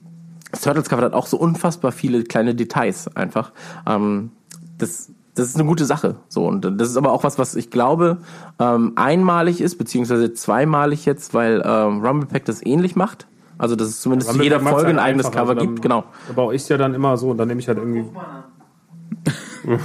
das 0.51 0.61
Turtles 0.61 0.87
Cover 0.87 1.01
hat 1.01 1.13
auch 1.13 1.25
so 1.25 1.37
unfassbar 1.37 1.91
viele 1.91 2.23
kleine 2.23 2.55
Details 2.55 3.13
einfach. 3.15 3.51
Ähm, 3.87 4.31
das, 4.77 5.09
das 5.33 5.47
ist 5.47 5.55
eine 5.55 5.65
gute 5.65 5.85
Sache. 5.85 6.15
So, 6.29 6.47
und 6.47 6.61
das 6.61 6.89
ist 6.89 6.97
aber 6.97 7.11
auch 7.11 7.23
was, 7.23 7.39
was 7.39 7.55
ich 7.55 7.71
glaube, 7.71 8.19
ähm, 8.59 8.93
einmalig 8.95 9.61
ist, 9.61 9.77
beziehungsweise 9.77 10.33
zweimalig 10.33 11.05
jetzt, 11.05 11.33
weil 11.33 11.61
ähm, 11.65 12.05
Rumble 12.05 12.27
Pack 12.27 12.45
das 12.45 12.65
ähnlich 12.65 12.95
macht. 12.95 13.27
Also, 13.57 13.75
dass 13.75 13.87
es 13.87 14.01
zumindest 14.01 14.31
zu 14.31 14.41
jeder 14.41 14.59
Folge 14.59 14.89
ein 14.89 14.97
halt 14.97 15.09
eigenes. 15.09 15.27
Cover 15.31 15.39
Also 15.41 15.53
dann- 15.53 15.67
gibt. 15.67 15.81
Genau. 15.81 16.03
Da 16.27 16.33
baue 16.33 16.55
ich 16.55 16.67
ja 16.67 16.77
dann 16.77 16.93
immer 16.93 17.15
so 17.17 17.29
und 17.31 17.37
dann 17.37 17.47
nehme 17.47 17.59
ich 17.61 17.67
halt 17.67 17.77
irgendwie. 17.77 18.05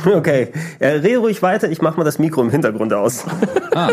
Okay, 0.04 0.52
ja, 0.78 0.88
rede 0.88 1.16
ruhig 1.18 1.40
weiter, 1.42 1.70
ich 1.70 1.80
mach 1.80 1.96
mal 1.96 2.04
das 2.04 2.18
Mikro 2.18 2.42
im 2.42 2.50
Hintergrund 2.50 2.92
aus. 2.92 3.24
Ah, 3.72 3.90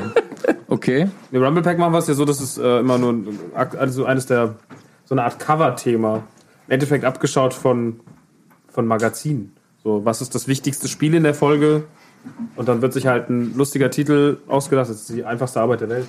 okay. 0.70 1.08
Im 1.32 1.44
Rumble 1.44 1.62
Pack 1.62 1.78
machen 1.78 1.94
wir 1.94 2.00
es 2.00 2.08
ja 2.08 2.16
so, 2.16 2.26
dass 2.26 2.42
es 2.42 2.58
äh, 2.58 2.80
immer 2.80 2.98
nur 2.98 3.14
ein, 3.14 3.38
also 3.78 4.06
eines 4.06 4.26
der 4.26 4.56
so 5.06 5.14
eine 5.14 5.24
Art 5.24 5.38
Cover-Thema. 5.38 6.16
Im 6.68 6.72
Endeffekt 6.74 7.06
abgeschaut 7.06 7.54
von, 7.54 8.00
von 8.70 8.88
Magazinen. 8.88 9.54
So, 9.84 10.04
was 10.04 10.20
ist 10.20 10.34
das 10.34 10.48
wichtigste 10.48 10.88
Spiel 10.88 11.14
in 11.14 11.22
der 11.22 11.36
Folge? 11.36 11.84
Und 12.56 12.68
dann 12.68 12.82
wird 12.82 12.92
sich 12.92 13.06
halt 13.06 13.30
ein 13.30 13.56
lustiger 13.56 13.92
Titel 13.92 14.38
ausgedacht. 14.48 14.90
Das 14.90 14.96
ist 15.02 15.10
die 15.10 15.24
einfachste 15.24 15.62
Arbeit 15.62 15.82
der 15.82 15.90
Welt. 15.90 16.08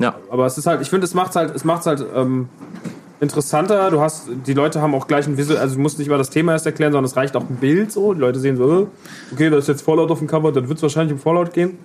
Ja. 0.00 0.16
Aber 0.30 0.46
es 0.46 0.58
ist 0.58 0.66
halt, 0.66 0.80
ich 0.82 0.90
finde, 0.90 1.04
es 1.06 1.14
macht 1.14 1.36
halt, 1.36 1.54
es 1.54 1.62
macht's 1.62 1.86
halt 1.86 2.04
ähm, 2.12 2.48
interessanter. 3.20 3.90
Du 3.90 4.00
hast, 4.00 4.28
die 4.46 4.52
Leute 4.54 4.80
haben 4.80 4.94
auch 4.94 5.06
gleich 5.06 5.26
ein 5.26 5.36
Visual, 5.36 5.58
also 5.58 5.76
du 5.76 5.80
musst 5.80 5.98
nicht 5.98 6.08
mal 6.08 6.18
das 6.18 6.30
Thema 6.30 6.52
erst 6.52 6.66
erklären, 6.66 6.92
sondern 6.92 7.06
es 7.06 7.16
reicht 7.16 7.36
auch 7.36 7.48
ein 7.48 7.56
Bild 7.56 7.90
so. 7.92 8.14
Die 8.14 8.20
Leute 8.20 8.38
sehen 8.40 8.56
so, 8.56 8.82
äh, 8.82 8.86
okay, 9.32 9.50
da 9.50 9.56
ist 9.58 9.68
jetzt 9.68 9.82
Fallout 9.82 10.10
auf 10.10 10.18
dem 10.18 10.28
Cover, 10.28 10.52
dann 10.52 10.68
wird 10.68 10.78
es 10.78 10.82
wahrscheinlich 10.82 11.12
um 11.14 11.18
Fallout 11.18 11.52
gehen. 11.52 11.78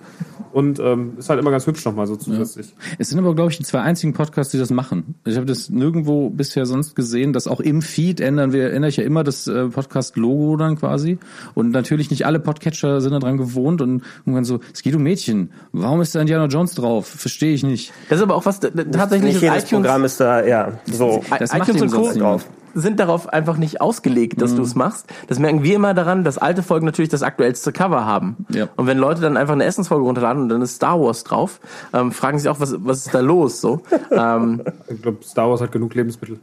Und 0.52 0.78
ähm, 0.80 1.14
ist 1.18 1.30
halt 1.30 1.40
immer 1.40 1.50
ganz 1.50 1.66
hübsch 1.66 1.82
nochmal 1.86 2.06
so 2.06 2.14
zusätzlich. 2.16 2.74
Es 2.98 3.08
sind 3.08 3.18
aber, 3.18 3.34
glaube 3.34 3.50
ich, 3.50 3.56
die 3.56 3.64
zwei 3.64 3.80
einzigen 3.80 4.12
Podcasts, 4.12 4.50
die 4.52 4.58
das 4.58 4.68
machen. 4.68 5.14
Ich 5.24 5.36
habe 5.36 5.46
das 5.46 5.70
nirgendwo 5.70 6.28
bisher 6.28 6.66
sonst 6.66 6.94
gesehen, 6.94 7.32
dass 7.32 7.46
auch 7.48 7.60
im 7.60 7.80
Feed 7.80 8.20
ändern 8.20 8.52
wir, 8.52 8.70
ändere 8.70 8.90
ich 8.90 8.98
ja 8.98 9.04
immer 9.04 9.24
das 9.24 9.46
äh, 9.46 9.68
Podcast-Logo 9.68 10.56
dann 10.58 10.76
quasi. 10.78 11.16
Und 11.54 11.70
natürlich 11.70 12.10
nicht 12.10 12.26
alle 12.26 12.38
Podcatcher 12.38 13.00
sind 13.00 13.12
daran 13.12 13.38
gewohnt 13.38 13.80
und 13.80 14.02
irgendwann 14.26 14.44
so, 14.44 14.60
es 14.74 14.82
geht 14.82 14.94
um 14.94 15.02
Mädchen. 15.02 15.52
Warum 15.72 16.02
ist 16.02 16.14
da 16.14 16.20
Indiana 16.20 16.44
Jones 16.46 16.74
drauf? 16.74 17.06
Verstehe 17.06 17.54
ich 17.54 17.62
nicht. 17.62 17.90
Das 18.10 18.18
ist 18.18 18.22
aber 18.22 18.34
auch 18.34 18.44
was, 18.44 18.60
da- 18.60 18.68
da- 18.68 18.84
tatsächlich 18.84 19.32
Nicht 19.34 19.42
jedes 19.42 19.64
Programm 19.64 20.04
ist 20.04 20.20
da, 20.20 20.44
ja, 20.44 20.72
so. 20.84 21.21
Das 21.38 21.52
macht 21.52 21.68
iTunes 21.68 21.92
und 21.94 22.20
Co. 22.20 22.40
sind 22.74 22.98
darauf 23.00 23.28
einfach 23.28 23.56
nicht 23.56 23.80
ausgelegt, 23.80 24.40
dass 24.40 24.54
du 24.54 24.62
es 24.62 24.74
machst. 24.74 25.06
Das 25.28 25.38
merken 25.38 25.62
wir 25.62 25.74
immer 25.76 25.94
daran, 25.94 26.24
dass 26.24 26.38
alte 26.38 26.62
Folgen 26.62 26.86
natürlich 26.86 27.10
das 27.10 27.22
aktuellste 27.22 27.72
Cover 27.72 28.06
haben. 28.06 28.46
Ja. 28.50 28.68
Und 28.76 28.86
wenn 28.86 28.98
Leute 28.98 29.20
dann 29.20 29.36
einfach 29.36 29.54
eine 29.54 29.64
Essensfolge 29.64 30.04
runterladen 30.04 30.42
und 30.44 30.48
dann 30.48 30.62
ist 30.62 30.76
Star 30.76 31.00
Wars 31.00 31.24
drauf, 31.24 31.60
ähm, 31.92 32.12
fragen 32.12 32.38
sie 32.38 32.48
auch, 32.48 32.60
was, 32.60 32.74
was 32.78 33.06
ist 33.06 33.14
da 33.14 33.20
los? 33.20 33.60
So, 33.60 33.82
ähm, 34.10 34.62
Ich 34.88 35.02
glaube, 35.02 35.18
Star 35.24 35.50
Wars 35.50 35.60
hat 35.60 35.70
genug 35.72 35.94
Lebensmittel. 35.94 36.38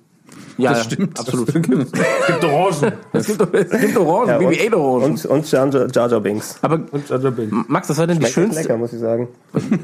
ja, 0.58 0.72
Das 0.74 0.84
stimmt. 0.86 1.20
absolut. 1.20 1.48
Es 1.50 1.54
gibt 1.54 2.44
Orangen 2.46 2.94
Es 3.14 3.26
gibt, 3.26 3.42
es 3.56 3.82
gibt 3.82 3.98
Orangen, 3.98 4.30
Ja, 4.30 4.38
BB-8-Orangen. 4.50 5.12
und, 5.12 5.26
und 5.26 5.52
Jar 5.52 6.08
Jar, 6.10 6.20
Binks. 6.22 6.60
Aber 6.62 6.76
und 6.92 7.10
Jar 7.10 7.20
Jar 7.20 7.32
Binks. 7.32 7.56
Max, 7.68 7.90
was 7.90 7.98
war 7.98 8.06
denn 8.08 8.20
die 8.20 8.26
Schmeckt 8.28 8.38
echt 8.38 8.54
schönste? 8.54 8.62
lecker, 8.62 8.78
muss 8.78 8.94
ich 8.94 9.00
sagen. 9.00 9.28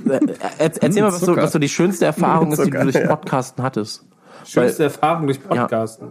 Äh, 0.08 0.20
er, 0.60 0.72
erzähl 0.84 1.02
mal, 1.02 1.12
was 1.12 1.22
so, 1.22 1.36
was 1.36 1.52
so 1.52 1.60
die 1.60 1.70
schönste 1.70 2.06
Erfahrung 2.06 2.52
ist, 2.52 2.64
die 2.64 2.70
du 2.70 2.82
durch 2.84 2.96
ja. 2.96 3.08
Podcasten 3.08 3.64
hattest. 3.64 4.04
Schönste 4.46 4.84
Erfahrung 4.84 5.26
durch 5.26 5.42
Podcasten. 5.42 6.10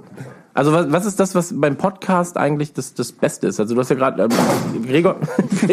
Also 0.52 0.72
was, 0.72 0.90
was 0.92 1.04
ist 1.04 1.18
das, 1.18 1.34
was 1.34 1.52
beim 1.58 1.76
Podcast 1.76 2.36
eigentlich 2.36 2.72
das, 2.72 2.94
das 2.94 3.10
Beste 3.10 3.48
ist? 3.48 3.58
Also 3.58 3.74
du 3.74 3.80
hast 3.80 3.90
ja 3.90 3.96
gerade, 3.96 4.22
ähm, 4.22 4.86
Gregor, 4.86 5.16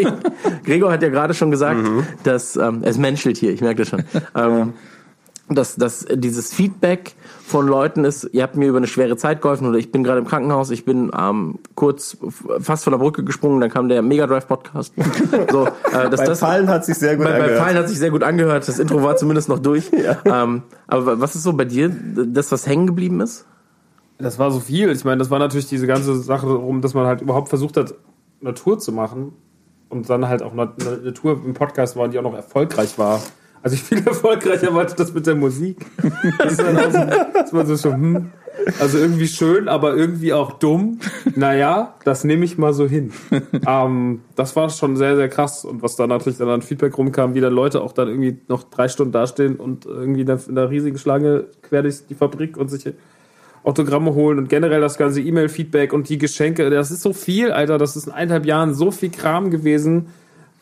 Gregor 0.63 0.91
hat 0.91 1.03
ja 1.03 1.09
gerade 1.09 1.33
schon 1.35 1.51
gesagt, 1.51 1.79
dass 2.23 2.55
ähm, 2.55 2.81
es 2.83 2.97
menschelt 2.97 3.37
hier, 3.37 3.51
ich 3.51 3.61
merke 3.61 3.83
das 3.83 3.89
schon. 3.89 4.03
Ähm, 4.35 4.73
dass, 5.49 5.75
dass 5.75 6.05
dieses 6.09 6.53
Feedback 6.53 7.13
von 7.43 7.67
Leuten 7.67 8.05
ist, 8.05 8.29
ihr 8.31 8.43
habt 8.43 8.55
mir 8.55 8.69
über 8.69 8.77
eine 8.77 8.87
schwere 8.87 9.17
Zeit 9.17 9.41
geholfen 9.41 9.67
oder 9.67 9.77
ich 9.77 9.91
bin 9.91 10.03
gerade 10.03 10.19
im 10.19 10.27
Krankenhaus, 10.27 10.71
ich 10.71 10.85
bin 10.85 11.11
ähm, 11.17 11.59
kurz 11.75 12.17
fast 12.59 12.83
von 12.83 12.91
der 12.91 12.99
Brücke 12.99 13.23
gesprungen, 13.23 13.61
dann 13.61 13.69
kam 13.69 13.89
der 13.89 14.01
Mega 14.01 14.27
Drive 14.27 14.47
Podcast. 14.47 14.93
So, 15.51 15.67
äh, 15.67 15.71
dass 16.09 16.19
Bei 16.19 16.25
das, 16.25 16.39
Fallen 16.39 16.69
hat 16.69 16.85
sich 16.85 16.97
sehr 16.97 17.17
gut 17.17 17.25
bei, 17.25 17.31
bei 17.31 17.39
angehört. 17.39 17.61
Fallen 17.61 17.77
hat 17.77 17.89
sich 17.89 17.99
sehr 17.99 18.11
gut 18.11 18.23
angehört, 18.23 18.67
das 18.67 18.79
Intro 18.79 19.03
war 19.03 19.15
zumindest 19.17 19.49
noch 19.49 19.59
durch. 19.59 19.91
Ähm, 20.23 20.63
aber 20.87 21.19
was 21.19 21.35
ist 21.35 21.43
so 21.43 21.53
bei 21.53 21.65
dir, 21.65 21.89
das, 21.89 22.51
was 22.51 22.67
hängen 22.67 22.85
geblieben 22.85 23.21
ist? 23.21 23.45
Das 24.17 24.39
war 24.39 24.51
so 24.51 24.59
viel. 24.59 24.89
Ich 24.91 25.03
meine, 25.03 25.17
das 25.17 25.29
war 25.29 25.39
natürlich 25.39 25.67
diese 25.67 25.87
ganze 25.87 26.15
Sache 26.15 26.45
darum, 26.45 26.81
dass 26.81 26.93
man 26.93 27.05
halt 27.05 27.21
überhaupt 27.21 27.49
versucht 27.49 27.77
hat, 27.77 27.95
eine 28.39 28.53
Tour 28.53 28.79
zu 28.79 28.91
machen. 28.91 29.33
Und 29.89 30.09
dann 30.09 30.27
halt 30.27 30.41
auch 30.41 30.53
eine, 30.53 30.71
eine 30.79 31.13
Tour 31.13 31.41
im 31.43 31.53
Podcast 31.53 31.95
war, 31.95 32.07
die 32.07 32.17
auch 32.17 32.23
noch 32.23 32.35
erfolgreich 32.35 32.97
war. 32.97 33.21
Also 33.63 33.75
ich 33.75 33.83
viel 33.83 33.99
erfolgreicher 34.05 34.73
war 34.73 34.85
das 34.85 35.13
mit 35.13 35.27
der 35.27 35.35
Musik. 35.35 35.85
Das 36.37 36.53
ist 36.53 36.61
dann 36.61 36.91
so, 36.91 36.99
dass 37.33 37.51
man 37.51 37.65
so 37.67 37.77
schon, 37.77 37.93
hm, 37.93 38.31
also 38.79 38.97
irgendwie 38.97 39.27
schön, 39.27 39.67
aber 39.67 39.95
irgendwie 39.95 40.33
auch 40.33 40.53
dumm. 40.53 40.99
Naja, 41.35 41.95
das 42.03 42.23
nehme 42.23 42.45
ich 42.45 42.57
mal 42.57 42.73
so 42.73 42.87
hin. 42.87 43.11
ähm, 43.67 44.21
das 44.35 44.55
war 44.55 44.69
schon 44.69 44.97
sehr, 44.97 45.15
sehr 45.15 45.29
krass. 45.29 45.65
Und 45.65 45.83
was 45.83 45.95
da 45.95 46.07
natürlich 46.07 46.39
dann 46.39 46.49
an 46.49 46.61
Feedback 46.61 46.97
rumkam, 46.97 47.33
wie 47.33 47.41
dann 47.41 47.53
Leute 47.53 47.81
auch 47.81 47.93
dann 47.93 48.07
irgendwie 48.07 48.39
noch 48.47 48.63
drei 48.63 48.87
Stunden 48.87 49.11
dastehen 49.11 49.55
und 49.55 49.85
irgendwie 49.85 50.21
in 50.21 50.27
der, 50.27 50.39
in 50.47 50.55
der 50.55 50.69
riesigen 50.69 50.97
Schlange 50.97 51.45
quer 51.61 51.83
durch 51.83 52.07
die 52.07 52.15
Fabrik 52.15 52.57
und 52.57 52.69
sich 52.69 52.85
Autogramme 53.63 54.15
holen 54.15 54.39
und 54.39 54.49
generell 54.49 54.81
das 54.81 54.97
ganze 54.97 55.21
E-Mail-Feedback 55.21 55.93
und 55.93 56.09
die 56.09 56.17
Geschenke. 56.17 56.69
Das 56.71 56.89
ist 56.89 57.01
so 57.01 57.13
viel, 57.13 57.51
Alter. 57.51 57.77
Das 57.77 57.95
ist 57.95 58.07
in 58.07 58.11
eineinhalb 58.11 58.45
Jahren 58.45 58.73
so 58.73 58.89
viel 58.89 59.11
Kram 59.11 59.51
gewesen. 59.51 60.07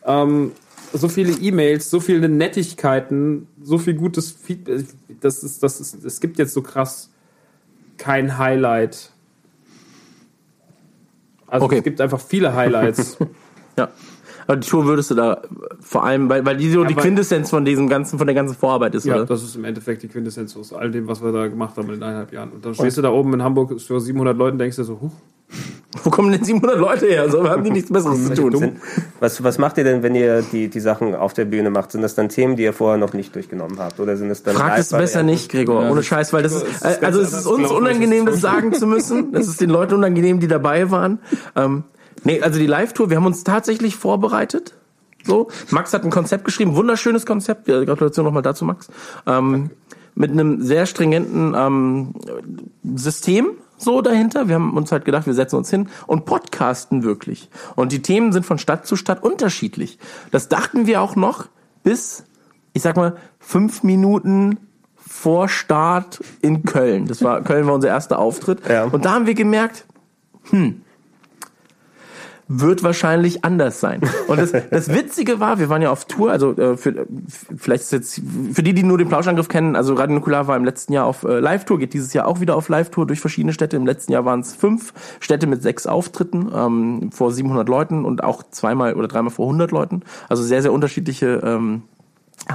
Ähm, 0.04 0.52
so 0.92 1.08
viele 1.08 1.32
E-Mails, 1.32 1.90
so 1.90 2.00
viele 2.00 2.28
Nettigkeiten, 2.28 3.46
so 3.62 3.78
viel 3.78 3.94
gutes 3.94 4.30
Feedback. 4.30 4.86
Das 5.20 5.42
ist, 5.42 5.62
das 5.62 5.80
ist, 5.80 6.04
es 6.04 6.20
gibt 6.20 6.38
jetzt 6.38 6.54
so 6.54 6.62
krass 6.62 7.10
kein 7.98 8.38
Highlight. 8.38 9.10
Also 11.46 11.66
Okay. 11.66 11.78
es 11.78 11.84
gibt 11.84 12.00
einfach 12.00 12.20
viele 12.20 12.54
Highlights. 12.54 13.16
Ja. 13.78 13.88
Aber 14.50 14.56
die 14.56 14.68
Tour 14.68 14.84
würdest 14.84 15.12
du 15.12 15.14
da 15.14 15.42
vor 15.80 16.04
allem, 16.04 16.28
weil, 16.28 16.44
weil 16.44 16.56
die 16.56 16.68
so 16.70 16.82
die 16.82 16.94
Aber- 16.94 17.02
Quintessenz 17.02 17.50
von 17.50 17.64
diesem 17.64 17.88
ganzen, 17.88 18.18
von 18.18 18.26
der 18.26 18.34
ganzen 18.34 18.56
Vorarbeit 18.56 18.96
ist, 18.96 19.06
ja, 19.06 19.14
oder? 19.14 19.26
das 19.26 19.44
ist 19.44 19.54
im 19.54 19.64
Endeffekt 19.64 20.02
die 20.02 20.08
Quintessenz 20.08 20.56
aus 20.56 20.72
all 20.72 20.90
dem, 20.90 21.06
was 21.06 21.22
wir 21.22 21.30
da 21.30 21.46
gemacht 21.46 21.76
haben 21.76 21.86
in 21.86 21.94
den 21.94 22.02
eineinhalb 22.02 22.32
Jahren. 22.32 22.50
Und 22.50 22.64
dann 22.64 22.74
stehst 22.74 22.98
du 22.98 23.02
da 23.02 23.10
oben 23.10 23.32
in 23.34 23.44
Hamburg 23.44 23.80
für 23.80 24.00
700 24.00 24.36
Leuten, 24.36 24.58
denkst 24.58 24.76
du 24.76 24.82
so, 24.82 25.00
huch, 25.00 25.12
Wo 26.04 26.10
kommen 26.10 26.30
denn 26.32 26.42
700 26.44 26.78
Leute 26.78 27.06
her? 27.06 27.28
So 27.30 27.48
haben 27.48 27.64
die 27.64 27.70
nichts 27.70 27.92
Besseres 27.92 28.24
zu 28.34 28.34
tun. 28.50 28.76
Was, 29.18 29.42
was 29.42 29.58
macht 29.58 29.78
ihr 29.78 29.84
denn, 29.84 30.02
wenn 30.02 30.14
ihr 30.14 30.42
die, 30.42 30.68
die 30.68 30.80
Sachen 30.80 31.14
auf 31.14 31.32
der 31.32 31.44
Bühne 31.44 31.70
macht? 31.70 31.92
Sind 31.92 32.02
das 32.02 32.14
dann 32.14 32.28
Themen, 32.28 32.56
die 32.56 32.62
ihr 32.62 32.72
vorher 32.72 32.98
noch 32.98 33.12
nicht 33.12 33.34
durchgenommen 33.34 33.78
habt? 33.78 33.98
Oder 34.00 34.16
sind 34.16 34.30
es 34.30 34.42
dann 34.42 34.54
Frag 34.54 34.78
es 34.78 34.90
besser 34.90 35.22
nicht, 35.22 35.50
Gregor, 35.50 35.90
ohne 35.90 36.02
Scheiß, 36.02 36.32
weil 36.32 36.42
das 36.42 36.54
ist, 36.54 36.62
ist 36.62 36.82
äh, 37.02 37.04
also 37.04 37.20
es 37.20 37.32
ist 37.32 37.46
uns 37.46 37.70
unangenehm, 37.70 38.26
das 38.26 38.40
sagen 38.40 38.72
zu 38.72 38.86
müssen. 38.86 39.34
Es 39.34 39.48
ist 39.48 39.60
den 39.60 39.70
Leuten 39.70 39.94
unangenehm, 39.94 40.40
die 40.40 40.48
dabei 40.48 40.90
waren. 40.90 41.18
Ähm, 41.56 41.84
nee, 42.24 42.40
also 42.40 42.58
die 42.58 42.66
Live-Tour, 42.66 43.10
wir 43.10 43.16
haben 43.16 43.26
uns 43.26 43.44
tatsächlich 43.44 43.96
vorbereitet. 43.96 44.74
So, 45.24 45.48
Max 45.70 45.92
hat 45.92 46.04
ein 46.04 46.10
Konzept 46.10 46.44
geschrieben, 46.44 46.76
wunderschönes 46.76 47.26
Konzept. 47.26 47.68
Ja, 47.68 47.84
Gratulation 47.84 48.24
nochmal 48.24 48.42
dazu, 48.42 48.64
Max. 48.64 48.88
Ähm, 49.26 49.70
mit 50.14 50.30
einem 50.30 50.62
sehr 50.62 50.86
stringenten 50.86 51.54
ähm, 51.54 52.14
System 52.96 53.52
so 53.76 54.02
dahinter. 54.02 54.48
Wir 54.48 54.56
haben 54.56 54.76
uns 54.76 54.92
halt 54.92 55.04
gedacht, 55.04 55.26
wir 55.26 55.34
setzen 55.34 55.56
uns 55.56 55.70
hin 55.70 55.88
und 56.06 56.24
podcasten 56.24 57.02
wirklich. 57.02 57.48
Und 57.76 57.92
die 57.92 58.02
Themen 58.02 58.32
sind 58.32 58.44
von 58.44 58.58
Stadt 58.58 58.86
zu 58.86 58.96
Stadt 58.96 59.22
unterschiedlich. 59.22 59.98
Das 60.30 60.48
dachten 60.48 60.86
wir 60.86 61.00
auch 61.00 61.16
noch 61.16 61.46
bis, 61.82 62.24
ich 62.72 62.82
sag 62.82 62.96
mal, 62.96 63.16
fünf 63.38 63.82
Minuten 63.82 64.58
vor 64.94 65.48
Start 65.48 66.20
in 66.42 66.64
Köln. 66.64 67.06
Das 67.06 67.22
war 67.22 67.42
Köln 67.42 67.66
war 67.66 67.74
unser 67.74 67.88
erster 67.88 68.18
Auftritt. 68.18 68.60
Ja. 68.68 68.84
Und 68.84 69.04
da 69.04 69.12
haben 69.12 69.26
wir 69.26 69.34
gemerkt, 69.34 69.86
hm, 70.50 70.82
wird 72.52 72.82
wahrscheinlich 72.82 73.44
anders 73.44 73.78
sein. 73.78 74.00
Und 74.26 74.40
das, 74.40 74.52
das 74.70 74.92
Witzige 74.92 75.38
war, 75.38 75.60
wir 75.60 75.68
waren 75.68 75.82
ja 75.82 75.90
auf 75.90 76.06
Tour, 76.06 76.32
also 76.32 76.56
äh, 76.56 76.76
für, 76.76 77.06
vielleicht 77.56 77.84
ist 77.84 77.92
jetzt 77.92 78.22
für 78.52 78.64
die, 78.64 78.74
die 78.74 78.82
nur 78.82 78.98
den 78.98 79.08
Plauschangriff 79.08 79.48
kennen, 79.48 79.76
also 79.76 79.94
Radio 79.94 80.16
Nukular 80.16 80.48
war 80.48 80.56
im 80.56 80.64
letzten 80.64 80.92
Jahr 80.92 81.06
auf 81.06 81.22
äh, 81.22 81.38
Live-Tour, 81.38 81.78
geht 81.78 81.94
dieses 81.94 82.12
Jahr 82.12 82.26
auch 82.26 82.40
wieder 82.40 82.56
auf 82.56 82.68
Live-Tour 82.68 83.06
durch 83.06 83.20
verschiedene 83.20 83.52
Städte. 83.52 83.76
Im 83.76 83.86
letzten 83.86 84.12
Jahr 84.12 84.24
waren 84.24 84.40
es 84.40 84.54
fünf 84.54 84.92
Städte 85.20 85.46
mit 85.46 85.62
sechs 85.62 85.86
Auftritten 85.86 86.50
ähm, 86.52 87.12
vor 87.12 87.32
700 87.32 87.68
Leuten 87.68 88.04
und 88.04 88.24
auch 88.24 88.42
zweimal 88.50 88.94
oder 88.94 89.06
dreimal 89.06 89.30
vor 89.30 89.46
100 89.46 89.70
Leuten. 89.70 90.02
Also 90.28 90.42
sehr, 90.42 90.62
sehr 90.62 90.72
unterschiedliche 90.72 91.40
ähm, 91.44 91.82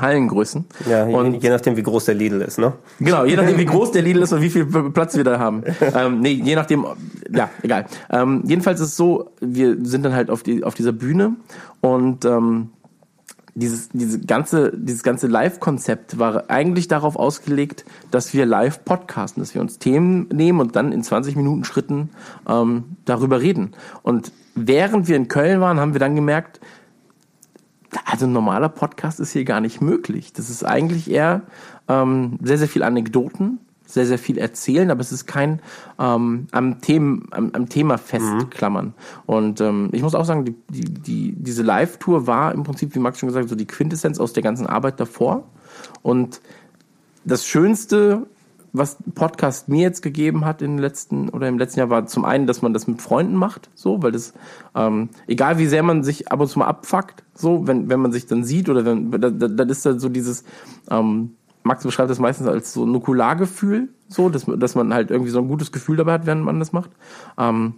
Hallengrößen. 0.02 0.66
Ja, 0.90 1.08
je, 1.08 1.16
und 1.16 1.44
je 1.44 1.50
nachdem, 1.50 1.78
wie 1.78 1.84
groß 1.84 2.06
der 2.06 2.16
Lidl 2.16 2.42
ist, 2.42 2.58
ne? 2.60 2.74
Genau, 3.00 3.26
je 3.26 3.36
nachdem, 3.36 3.58
wie 3.58 3.66
groß 3.66 3.92
der 3.92 4.02
Lidl 4.02 4.22
ist 4.22 4.34
und 4.34 4.42
wie 4.42 4.50
viel 4.50 4.66
Platz 4.66 5.16
wir 5.16 5.24
da 5.24 5.40
haben. 5.40 5.64
Ähm, 5.96 6.20
nee, 6.20 6.32
je 6.32 6.56
nachdem, 6.56 6.86
ja, 7.32 7.50
egal. 7.62 7.86
Ähm, 8.10 8.44
jedenfalls 8.46 8.82
ist 8.82 8.90
es 8.90 8.98
so, 8.98 9.32
wir 9.40 9.78
sind 9.84 10.04
dann 10.04 10.14
halt 10.14 10.30
auf, 10.30 10.44
die, 10.44 10.64
auf 10.64 10.74
dieser 10.74 10.92
Bühne 10.92 11.36
und 11.80 12.26
ähm, 12.26 12.70
dieses, 13.56 13.90
diese 13.90 14.20
ganze, 14.20 14.74
dieses 14.76 15.02
ganze 15.02 15.28
Live-Konzept 15.28 16.20
war 16.20 16.50
eigentlich 16.50 16.90
darauf 16.90 17.16
ausgelegt, 17.16 17.86
dass 18.12 18.34
wir 18.34 18.46
live 18.46 18.84
podcasten, 18.84 19.42
dass 19.42 19.54
wir 19.54 19.62
uns 19.62 19.80
Themen 19.80 20.28
nehmen 20.34 20.60
und 20.60 20.76
dann 20.76 20.92
in 20.92 21.02
20 21.04 21.38
Minuten 21.38 21.64
Schritten 21.64 22.10
ähm, 22.48 22.84
darüber 23.06 23.40
reden. 23.40 23.72
Und 24.04 24.34
während 24.56 25.08
wir 25.08 25.16
in 25.16 25.30
Köln 25.30 25.62
waren, 25.62 25.80
haben 25.80 25.94
wir 25.94 26.00
dann 26.02 26.16
gemerkt, 26.16 26.60
also 28.06 28.26
ein 28.26 28.34
normaler 28.34 28.70
Podcast 28.70 29.20
ist 29.20 29.32
hier 29.32 29.46
gar 29.46 29.62
nicht 29.62 29.82
möglich. 29.82 30.34
Das 30.34 30.50
ist 30.50 30.64
eigentlich 30.64 31.10
eher 31.10 31.44
ähm, 31.88 32.40
sehr, 32.42 32.58
sehr 32.58 32.68
viel 32.68 32.84
Anekdoten, 32.84 33.60
sehr, 33.86 34.06
sehr 34.06 34.18
viel 34.18 34.38
erzählen, 34.38 34.92
aber 34.92 35.02
es 35.02 35.12
ist 35.12 35.26
kein 35.26 35.62
ähm, 36.00 36.48
am, 36.52 36.82
Themen, 36.82 37.28
am, 37.32 37.52
am 37.54 37.70
Thema 37.70 37.98
festklammern. 37.98 38.94
Und 39.26 39.62
ähm, 39.62 39.90
ich 39.92 40.02
muss 40.02 40.16
auch 40.16 40.26
sagen, 40.26 40.46
die, 40.46 40.56
die, 40.70 40.84
die, 40.84 41.32
diese 41.38 41.64
Live-Tour 41.64 42.28
war 42.28 42.54
im 42.54 42.64
Prinzip, 42.64 42.96
wie 42.96 43.00
Max 43.00 43.20
schon 43.20 43.28
gesagt 43.28 43.50
so 43.50 43.56
die 43.56 43.68
Quintessenz 43.68 44.20
aus 44.20 44.34
der 44.34 44.44
ganzen 44.44 44.68
Arbeit 44.68 45.00
davor. 45.00 45.44
Und 46.02 46.42
das 47.24 47.46
Schönste, 47.46 48.28
was 48.78 48.98
Podcast 49.14 49.70
mir 49.70 49.82
jetzt 49.82 50.02
gegeben 50.02 50.46
hat 50.46 50.62
in 50.62 50.72
den 50.72 50.80
letzten 50.80 51.30
oder 51.30 51.48
im 51.48 51.58
letzten 51.58 51.80
Jahr, 51.80 51.90
war 51.90 52.06
zum 52.08 52.26
einen, 52.26 52.48
dass 52.48 52.62
man 52.62 52.74
das 52.74 52.88
mit 52.88 53.02
Freunden 53.02 53.36
macht, 53.36 53.70
so, 53.76 54.02
weil 54.02 54.12
das, 54.12 54.34
ähm, 54.76 55.10
egal 55.28 55.58
wie 55.58 55.68
sehr 55.68 55.84
man 55.84 56.04
sich 56.04 56.32
ab 56.32 56.40
und 56.40 56.48
zu 56.48 56.60
mal 56.60 56.68
abfuckt, 56.68 57.24
so, 57.34 57.68
wenn, 57.68 57.90
wenn 57.90 58.00
man 58.00 58.12
sich 58.12 58.26
dann 58.26 58.44
sieht 58.44 58.70
oder 58.70 58.86
wenn, 58.86 59.12
dann, 59.12 59.58
dann 59.58 59.70
ist 59.70 59.86
da 59.86 60.00
so 60.00 60.10
dieses, 60.10 60.44
ähm, 60.90 61.32
Max 61.64 61.84
beschreibt 61.84 62.12
das 62.12 62.20
meistens 62.20 62.48
als 62.48 62.74
so 62.74 62.86
Nukulargefühl, 62.86 63.90
so, 64.08 64.30
dass, 64.30 64.46
dass 64.46 64.76
man 64.76 64.94
halt 64.94 65.10
irgendwie 65.10 65.32
so 65.32 65.40
ein 65.40 65.48
gutes 65.48 65.72
Gefühl 65.72 65.98
dabei 65.98 66.14
hat, 66.14 66.28
während 66.28 66.44
man 66.44 66.60
das 66.60 66.74
macht. 66.74 66.92
Ähm, 67.40 67.76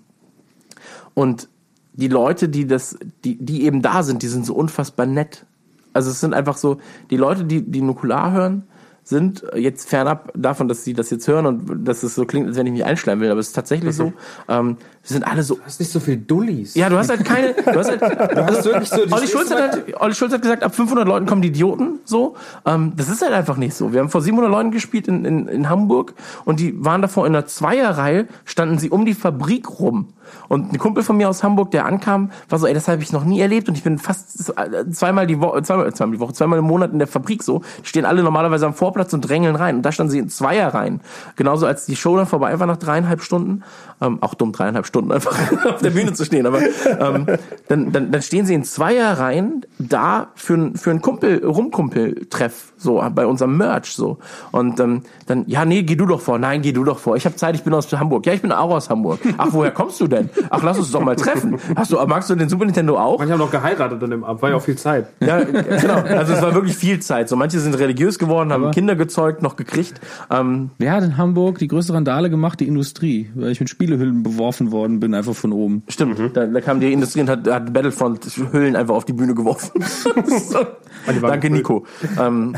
und 1.13 1.47
die 1.93 2.09
Leute, 2.09 2.49
die 2.49 2.67
das, 2.67 2.99
die, 3.23 3.37
die 3.37 3.63
eben 3.63 3.81
da 3.81 4.03
sind, 4.03 4.23
die 4.23 4.27
sind 4.27 4.45
so 4.45 4.53
unfassbar 4.55 5.05
nett. 5.05 5.45
Also 5.93 6.11
es 6.11 6.19
sind 6.19 6.33
einfach 6.33 6.57
so, 6.57 6.79
die 7.09 7.17
Leute, 7.17 7.45
die, 7.45 7.61
die 7.63 7.81
Nukular 7.81 8.33
hören, 8.33 8.63
sind 9.10 9.43
jetzt 9.55 9.88
fernab 9.89 10.32
davon, 10.36 10.68
dass 10.68 10.84
sie 10.84 10.93
das 10.93 11.10
jetzt 11.10 11.28
hören 11.28 11.45
und 11.45 11.86
dass 11.88 12.03
es 12.03 12.14
so 12.16 12.26
klingt, 12.26 12.47
als 12.47 12.58
wenn 12.58 12.66
ich 12.68 12.74
mich 12.74 12.84
einschleimen 12.86 13.22
will, 13.24 13.32
aber 13.32 13.39
es 13.39 13.47
ist 13.47 13.53
tatsächlich 13.53 13.95
so, 13.95 14.12
ähm, 14.49 14.78
wir 15.01 15.10
sind 15.14 15.24
alle 15.26 15.43
so 15.43 15.55
Du 15.55 15.62
hast 15.66 15.80
nicht 15.80 15.91
so 15.91 15.99
viel 16.01 16.18
Dullis. 16.18 16.76
ja, 16.76 16.89
du 16.89 16.97
hast 16.97 17.10
halt 17.10 17.24
keine. 17.24 17.53
Du 17.53 17.80
hast 17.80 17.89
halt, 17.89 18.01
also 18.03 18.66
wirklich 18.72 18.89
so- 18.89 19.01
Olli, 19.10 19.28
Schulz 19.28 19.49
hat 19.51 19.60
halt, 19.72 19.99
Olli 20.01 20.14
Schulz 20.14 20.34
hat 20.34 20.41
gesagt, 20.41 20.64
ab 20.64 20.76
500 20.76 21.08
Leuten 21.08 21.26
kommen 21.26 21.41
die 21.41 21.47
Idioten. 21.47 21.99
So, 22.03 22.36
ähm, 22.66 22.93
das 22.97 23.08
ist 23.10 23.22
halt 23.22 23.32
einfach 23.34 23.55
nicht 23.58 23.74
so. 23.76 23.93
Wir 23.93 24.01
haben 24.01 24.10
vor 24.10 24.22
700 24.22 24.51
Leuten 24.51 24.72
gespielt 24.72 25.08
in, 25.08 25.24
in, 25.24 25.47
in 25.47 25.70
Hamburg 25.70 26.14
und 26.45 26.60
die 26.60 26.74
waren 26.84 27.01
davor 27.01 27.26
in 27.26 27.34
einer 27.36 27.45
Zweierreihe, 27.45 28.28
standen 28.45 28.78
sie 28.78 28.89
um 28.89 29.05
die 29.05 29.14
Fabrik 29.14 29.80
rum. 29.80 30.10
Und 30.47 30.73
ein 30.73 30.78
Kumpel 30.78 31.03
von 31.03 31.17
mir 31.17 31.30
aus 31.30 31.43
Hamburg, 31.43 31.71
der 31.71 31.86
ankam, 31.86 32.32
war 32.49 32.59
so, 32.59 32.67
ey, 32.67 32.73
das 32.73 32.88
habe 32.88 33.01
ich 33.01 33.11
noch 33.11 33.23
nie 33.23 33.39
erlebt 33.39 33.67
und 33.67 33.78
ich 33.78 33.84
bin 33.84 33.97
fast 33.97 34.53
zweimal 34.93 35.28
die 35.28 35.39
Woche, 35.39 35.61
zweimal, 35.63 35.93
zweimal 35.93 36.15
die 36.15 36.19
Woche, 36.19 36.34
zweimal 36.34 36.59
im 36.59 36.65
Monat 36.65 36.91
in 36.91 36.99
der 36.99 37.07
Fabrik 37.07 37.43
so. 37.43 37.61
Die 37.84 37.88
stehen 37.88 38.05
alle 38.05 38.23
normalerweise 38.23 38.65
am 38.65 38.73
Vorplatz 38.73 39.13
und 39.13 39.21
drängeln 39.21 39.55
rein. 39.55 39.78
Und 39.78 39.82
da 39.84 39.91
standen 39.91 40.11
sie 40.11 40.19
in 40.19 40.30
Zweierreihen. 40.30 41.01
Genauso 41.36 41.65
als 41.65 41.86
die 41.86 41.95
Show 41.95 42.15
dann 42.15 42.28
vorbei 42.28 42.59
war 42.59 42.67
nach 42.67 42.78
dreieinhalb 42.78 43.21
Stunden, 43.21 43.63
ähm, 44.01 44.19
auch 44.21 44.33
dumm 44.35 44.51
dreieinhalb 44.51 44.85
Stunden 44.85 45.11
einfach 45.11 45.35
auf 45.65 45.81
der 45.81 45.89
Bühne 45.89 46.13
zu 46.13 46.23
stehen, 46.25 46.45
aber 46.45 46.59
ähm, 46.61 47.25
dann, 47.67 47.91
dann, 47.91 48.11
dann 48.11 48.21
stehen 48.21 48.45
sie 48.45 48.53
in 48.53 48.63
Zweierreihen 48.63 49.65
da 49.79 50.27
für, 50.35 50.53
ein- 50.55 50.75
für 50.75 50.89
einen 50.91 51.01
Kumpel, 51.01 51.43
Rumkumpel-Treff, 51.91 52.73
so 52.77 53.03
bei 53.13 53.25
unserem 53.25 53.57
Merch 53.57 53.91
so. 53.95 54.17
Und 54.51 54.79
ähm, 54.79 55.01
dann, 55.25 55.43
ja, 55.47 55.65
nee, 55.65 55.83
geh 55.83 55.95
du 55.95 56.05
doch 56.05 56.21
vor. 56.21 56.37
Nein, 56.39 56.61
geh 56.61 56.71
du 56.71 56.83
doch 56.83 56.99
vor. 56.99 57.15
Ich 57.15 57.25
habe 57.25 57.35
Zeit, 57.35 57.55
ich 57.55 57.63
bin 57.63 57.73
aus 57.73 57.91
Hamburg. 57.91 58.25
Ja, 58.25 58.33
ich 58.33 58.41
bin 58.41 58.51
auch 58.51 58.69
aus 58.71 58.89
Hamburg. 58.89 59.19
Ach, 59.37 59.47
woher 59.51 59.71
kommst 59.71 59.99
du 59.99 60.07
denn? 60.07 60.29
Ach, 60.49 60.61
lass 60.63 60.77
uns 60.77 60.91
doch 60.91 61.01
mal 61.01 61.15
treffen. 61.15 61.57
Hast 61.75 61.91
du, 61.91 61.97
magst 62.05 62.29
du 62.29 62.35
den 62.35 62.49
Super 62.49 62.65
Nintendo 62.65 62.97
auch? 62.99 63.19
Manche 63.19 63.33
haben 63.33 63.39
noch 63.39 63.51
geheiratet 63.51 64.01
dann 64.01 64.11
im 64.11 64.23
Ab, 64.23 64.41
war 64.41 64.49
ja 64.49 64.55
auch 64.55 64.61
viel 64.61 64.77
Zeit. 64.77 65.07
Ja, 65.19 65.43
genau. 65.43 65.95
Also 66.17 66.33
es 66.33 66.41
war 66.41 66.53
wirklich 66.53 66.75
viel 66.75 66.99
Zeit. 66.99 67.29
So 67.29 67.35
manche 67.35 67.59
sind 67.59 67.73
religiös 67.77 68.19
geworden, 68.19 68.51
haben 68.51 68.71
Kinder 68.71 68.95
gezeugt, 68.95 69.41
noch 69.41 69.55
gekriegt. 69.55 69.99
Ähm, 70.29 70.71
Wer 70.77 70.91
hat 70.93 71.03
in 71.03 71.17
Hamburg 71.17 71.59
die 71.59 71.67
größte 71.67 71.93
Randale 71.93 72.29
gemacht? 72.29 72.59
Die 72.59 72.67
Industrie, 72.67 73.29
weil 73.35 73.51
ich 73.51 73.59
mit 73.59 73.69
Spielehüllen 73.88 74.21
beworfen 74.21 74.71
worden 74.71 74.99
bin, 74.99 75.13
einfach 75.13 75.35
von 75.35 75.53
oben. 75.53 75.83
stimmt. 75.88 76.19
Da, 76.35 76.45
da 76.45 76.61
kam 76.61 76.81
die 76.81 76.91
Industrie 76.91 77.21
und 77.21 77.29
hat, 77.29 77.47
hat 77.47 77.71
Battlefront-Hüllen 77.71 78.75
einfach 78.75 78.95
auf 78.95 79.05
die 79.05 79.13
Bühne 79.13 79.33
geworfen. 79.33 79.81
so. 80.27 80.59
Danke, 81.21 81.49
Nico. 81.49 81.85
Ähm, 82.19 82.55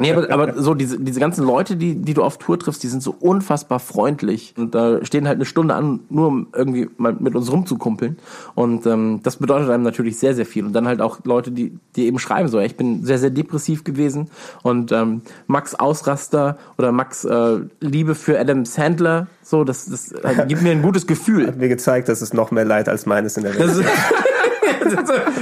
nee, 0.00 0.12
aber, 0.12 0.30
aber 0.30 0.62
so 0.62 0.72
diese, 0.72 0.98
diese 0.98 1.20
ganzen 1.20 1.44
Leute, 1.44 1.76
die, 1.76 1.96
die 1.96 2.14
du 2.14 2.22
auf 2.22 2.38
Tour 2.38 2.58
triffst, 2.58 2.82
die 2.82 2.88
sind 2.88 3.02
so 3.02 3.14
unfassbar 3.20 3.80
freundlich. 3.80 4.54
Und 4.56 4.74
da 4.74 5.04
stehen 5.04 5.28
halt 5.28 5.36
eine 5.36 5.44
Stunde 5.44 5.74
an, 5.74 6.00
nur 6.08 6.28
um 6.28 6.46
irgendwie 6.54 6.88
mal 6.96 7.14
mit 7.18 7.34
uns 7.34 7.52
rumzukumpeln. 7.52 8.16
Und 8.54 8.86
ähm, 8.86 9.20
das 9.22 9.36
bedeutet 9.36 9.68
einem 9.68 9.82
natürlich 9.82 10.18
sehr, 10.18 10.34
sehr 10.34 10.46
viel. 10.46 10.64
Und 10.64 10.72
dann 10.72 10.86
halt 10.86 11.02
auch 11.02 11.18
Leute, 11.24 11.50
die, 11.50 11.78
die 11.96 12.06
eben 12.06 12.18
schreiben 12.18 12.48
so, 12.48 12.58
ich 12.60 12.76
bin 12.76 13.04
sehr, 13.04 13.18
sehr 13.18 13.30
depressiv 13.30 13.84
gewesen. 13.84 14.30
Und 14.62 14.90
ähm, 14.92 15.20
Max 15.48 15.74
Ausraster 15.74 16.56
oder 16.78 16.92
Max 16.92 17.24
äh, 17.24 17.58
Liebe 17.80 18.14
für 18.14 18.40
Adam 18.40 18.64
Sandler, 18.64 19.26
so, 19.48 19.62
das, 19.62 19.86
das 19.86 20.10
äh, 20.10 20.44
gibt 20.48 20.62
mir 20.62 20.72
ein 20.72 20.82
gutes 20.82 21.06
Gefühl. 21.06 21.52
Mir 21.52 21.68
gezeigt, 21.68 22.08
dass 22.08 22.20
es 22.20 22.32
noch 22.32 22.50
mehr 22.50 22.64
Leid 22.64 22.88
als 22.88 23.06
meines 23.06 23.36
in 23.36 23.44
der 23.44 23.56
Welt 23.56 23.86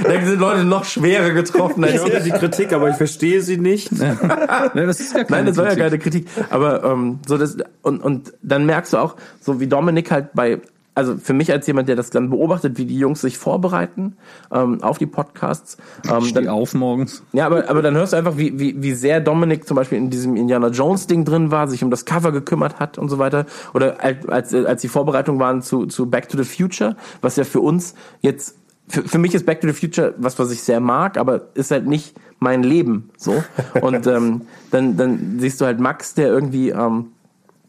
da 0.03 0.25
sind 0.25 0.39
Leute 0.39 0.63
noch 0.63 0.85
schwerer 0.85 1.31
getroffen 1.31 1.83
Ich 1.83 1.97
höre 1.97 2.19
die 2.19 2.31
Kritik, 2.31 2.71
aber 2.73 2.89
ich 2.89 2.97
verstehe 2.97 3.41
sie 3.41 3.57
nicht. 3.57 3.91
Ja, 3.91 4.69
das 4.73 4.99
ist 4.99 5.13
ja 5.15 5.23
keine 5.23 5.37
Nein, 5.37 5.45
das 5.47 5.57
war 5.57 5.65
ja 5.65 5.69
Kritik. 5.71 5.83
keine 5.83 5.99
Kritik. 5.99 6.27
Aber 6.51 6.83
ähm, 6.83 7.19
so 7.25 7.37
das 7.37 7.57
und 7.81 8.03
und 8.03 8.33
dann 8.43 8.65
merkst 8.65 8.93
du 8.93 8.97
auch, 8.97 9.15
so 9.41 9.59
wie 9.59 9.67
Dominik 9.67 10.11
halt 10.11 10.33
bei 10.33 10.59
also 10.95 11.17
für 11.17 11.33
mich 11.33 11.51
als 11.51 11.67
jemand, 11.67 11.89
der 11.89 11.97
das 11.97 12.09
dann 12.09 12.29
beobachtet, 12.29 12.77
wie 12.77 12.85
die 12.85 12.97
Jungs 12.97 13.21
sich 13.21 13.37
vorbereiten 13.37 14.15
ähm, 14.51 14.81
auf 14.81 14.97
die 14.97 15.05
Podcasts, 15.05 15.77
ähm, 16.09 16.23
Ich 16.23 16.33
dann, 16.33 16.47
auf 16.47 16.73
morgens. 16.73 17.21
ja, 17.33 17.45
aber, 17.45 17.69
aber 17.69 17.81
dann 17.81 17.95
hörst 17.95 18.13
du 18.13 18.17
einfach, 18.17 18.37
wie, 18.37 18.57
wie, 18.57 18.81
wie 18.81 18.93
sehr 18.93 19.19
Dominik 19.19 19.67
zum 19.67 19.75
Beispiel 19.75 19.97
in 19.97 20.09
diesem 20.09 20.37
Indiana 20.37 20.69
Jones 20.69 21.07
Ding 21.07 21.25
drin 21.25 21.51
war, 21.51 21.67
sich 21.67 21.83
um 21.83 21.91
das 21.91 22.05
Cover 22.05 22.31
gekümmert 22.31 22.79
hat 22.79 22.97
und 22.97 23.09
so 23.09 23.19
weiter. 23.19 23.45
Oder 23.73 24.01
als, 24.01 24.27
als, 24.27 24.53
als 24.53 24.81
die 24.81 24.87
Vorbereitungen 24.87 25.39
waren 25.39 25.61
zu, 25.61 25.85
zu 25.85 26.09
Back 26.09 26.29
to 26.29 26.37
the 26.41 26.45
Future, 26.45 26.95
was 27.21 27.35
ja 27.35 27.43
für 27.43 27.59
uns 27.59 27.93
jetzt, 28.21 28.55
für, 28.87 29.03
für 29.03 29.17
mich 29.17 29.35
ist 29.35 29.45
Back 29.45 29.61
to 29.61 29.67
the 29.67 29.73
Future 29.73 30.13
was, 30.17 30.39
was 30.39 30.49
ich 30.51 30.63
sehr 30.63 30.79
mag, 30.79 31.17
aber 31.17 31.49
ist 31.55 31.71
halt 31.71 31.87
nicht 31.87 32.15
mein 32.39 32.63
Leben 32.63 33.09
so. 33.17 33.43
Und 33.81 34.07
ähm, 34.07 34.41
dann, 34.71 34.95
dann 34.95 35.39
siehst 35.39 35.59
du 35.59 35.65
halt 35.65 35.79
Max, 35.79 36.13
der 36.13 36.27
irgendwie 36.27 36.69
ähm, 36.69 37.07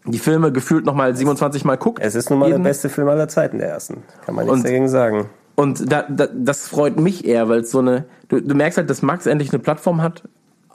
die 0.06 0.18
Filme 0.18 0.52
gefühlt 0.52 0.84
nochmal 0.86 1.14
27 1.16 1.64
Mal 1.64 1.76
guckt. 1.76 2.00
Es 2.02 2.14
ist 2.14 2.30
nun 2.30 2.38
mal 2.38 2.46
der 2.46 2.54
Jeden- 2.56 2.64
beste 2.64 2.88
Film 2.88 3.08
aller 3.08 3.28
Zeiten, 3.28 3.58
der 3.58 3.68
ersten. 3.68 4.02
Kann 4.24 4.34
man 4.34 4.44
nichts 4.44 4.58
Und- 4.58 4.64
dagegen 4.64 4.88
sagen. 4.88 5.26
Und 5.54 5.90
da, 5.90 6.02
da, 6.08 6.26
das 6.34 6.68
freut 6.68 7.00
mich 7.00 7.24
eher, 7.26 7.48
weil 7.48 7.60
es 7.60 7.70
so 7.70 7.78
eine, 7.78 8.04
du, 8.28 8.40
du 8.42 8.54
merkst 8.54 8.76
halt, 8.76 8.90
dass 8.90 9.00
Max 9.00 9.24
endlich 9.24 9.50
eine 9.52 9.58
Plattform 9.58 10.02
hat, 10.02 10.22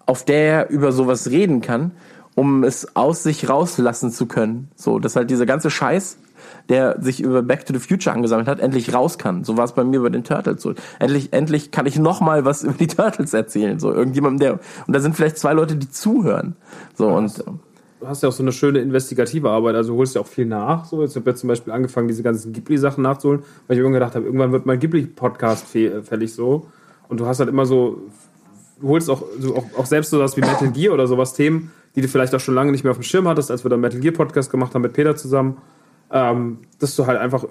auf 0.07 0.25
der 0.25 0.37
er 0.41 0.69
über 0.71 0.91
sowas 0.91 1.29
reden 1.29 1.61
kann, 1.61 1.91
um 2.33 2.63
es 2.63 2.95
aus 2.95 3.21
sich 3.21 3.47
rauslassen 3.47 4.09
zu 4.11 4.25
können. 4.25 4.69
So, 4.75 4.97
dass 4.97 5.15
halt 5.15 5.29
dieser 5.29 5.45
ganze 5.45 5.69
Scheiß, 5.69 6.17
der 6.69 6.99
sich 6.99 7.21
über 7.21 7.43
Back 7.43 7.65
to 7.67 7.73
the 7.73 7.79
Future 7.79 8.15
angesammelt 8.15 8.47
hat, 8.47 8.59
endlich 8.59 8.91
raus 8.91 9.19
kann. 9.19 9.43
So 9.43 9.55
war 9.55 9.65
es 9.65 9.73
bei 9.73 9.83
mir 9.83 10.01
bei 10.01 10.09
den 10.09 10.23
Turtles. 10.23 10.63
So, 10.63 10.73
endlich, 10.97 11.31
endlich 11.31 11.69
kann 11.69 11.85
ich 11.85 11.99
noch 11.99 12.19
mal 12.19 12.43
was 12.45 12.63
über 12.63 12.73
die 12.73 12.87
Turtles 12.87 13.35
erzählen. 13.35 13.79
So, 13.79 13.93
irgendjemandem, 13.93 14.39
der, 14.39 14.53
und 14.87 14.95
da 14.95 14.99
sind 14.99 15.15
vielleicht 15.15 15.37
zwei 15.37 15.53
Leute, 15.53 15.75
die 15.75 15.91
zuhören. 15.91 16.55
So, 16.97 17.07
und, 17.09 17.37
Du 17.37 17.59
hast 18.05 18.23
ja 18.23 18.29
auch 18.29 18.33
so 18.33 18.43
eine 18.43 18.51
schöne 18.51 18.79
investigative 18.79 19.49
Arbeit, 19.49 19.75
also 19.75 19.95
holst 19.95 20.15
ja 20.15 20.21
auch 20.21 20.27
viel 20.27 20.45
nach. 20.45 20.85
So, 20.85 21.03
ich 21.03 21.15
habe 21.15 21.29
jetzt 21.29 21.39
zum 21.39 21.47
Beispiel 21.47 21.73
angefangen, 21.73 22.07
diese 22.07 22.23
ganzen 22.23 22.53
Ghibli-Sachen 22.53 23.03
nachzuholen, 23.03 23.41
weil 23.67 23.75
ich 23.75 23.79
irgendwann 23.79 23.99
gedacht 23.99 24.15
habe, 24.15 24.25
irgendwann 24.25 24.51
wird 24.51 24.65
mein 24.65 24.79
Ghibli-Podcast 24.79 25.65
fäh- 25.67 26.01
fällig 26.01 26.33
so. 26.33 26.67
Und 27.07 27.19
du 27.19 27.25
hast 27.25 27.39
halt 27.39 27.49
immer 27.49 27.65
so, 27.65 28.01
du 28.79 28.87
holst 28.87 29.09
auch, 29.09 29.23
so, 29.39 29.55
auch, 29.55 29.65
auch 29.77 29.85
selbst 29.85 30.09
sowas 30.09 30.37
wie 30.37 30.41
Metal 30.41 30.71
Gear 30.71 30.93
oder 30.93 31.07
sowas, 31.07 31.33
Themen, 31.33 31.71
die 31.95 32.01
du 32.01 32.07
vielleicht 32.07 32.33
auch 32.33 32.39
schon 32.39 32.55
lange 32.55 32.71
nicht 32.71 32.83
mehr 32.83 32.91
auf 32.91 32.97
dem 32.97 33.03
Schirm 33.03 33.27
hattest, 33.27 33.51
als 33.51 33.63
wir 33.65 33.69
da 33.69 33.77
Metal 33.77 33.99
Gear 33.99 34.13
Podcast 34.13 34.49
gemacht 34.49 34.73
haben 34.73 34.81
mit 34.81 34.93
Peter 34.93 35.15
zusammen, 35.15 35.57
ähm, 36.11 36.59
dass 36.79 36.95
du 36.95 37.07
halt 37.07 37.19
einfach 37.19 37.45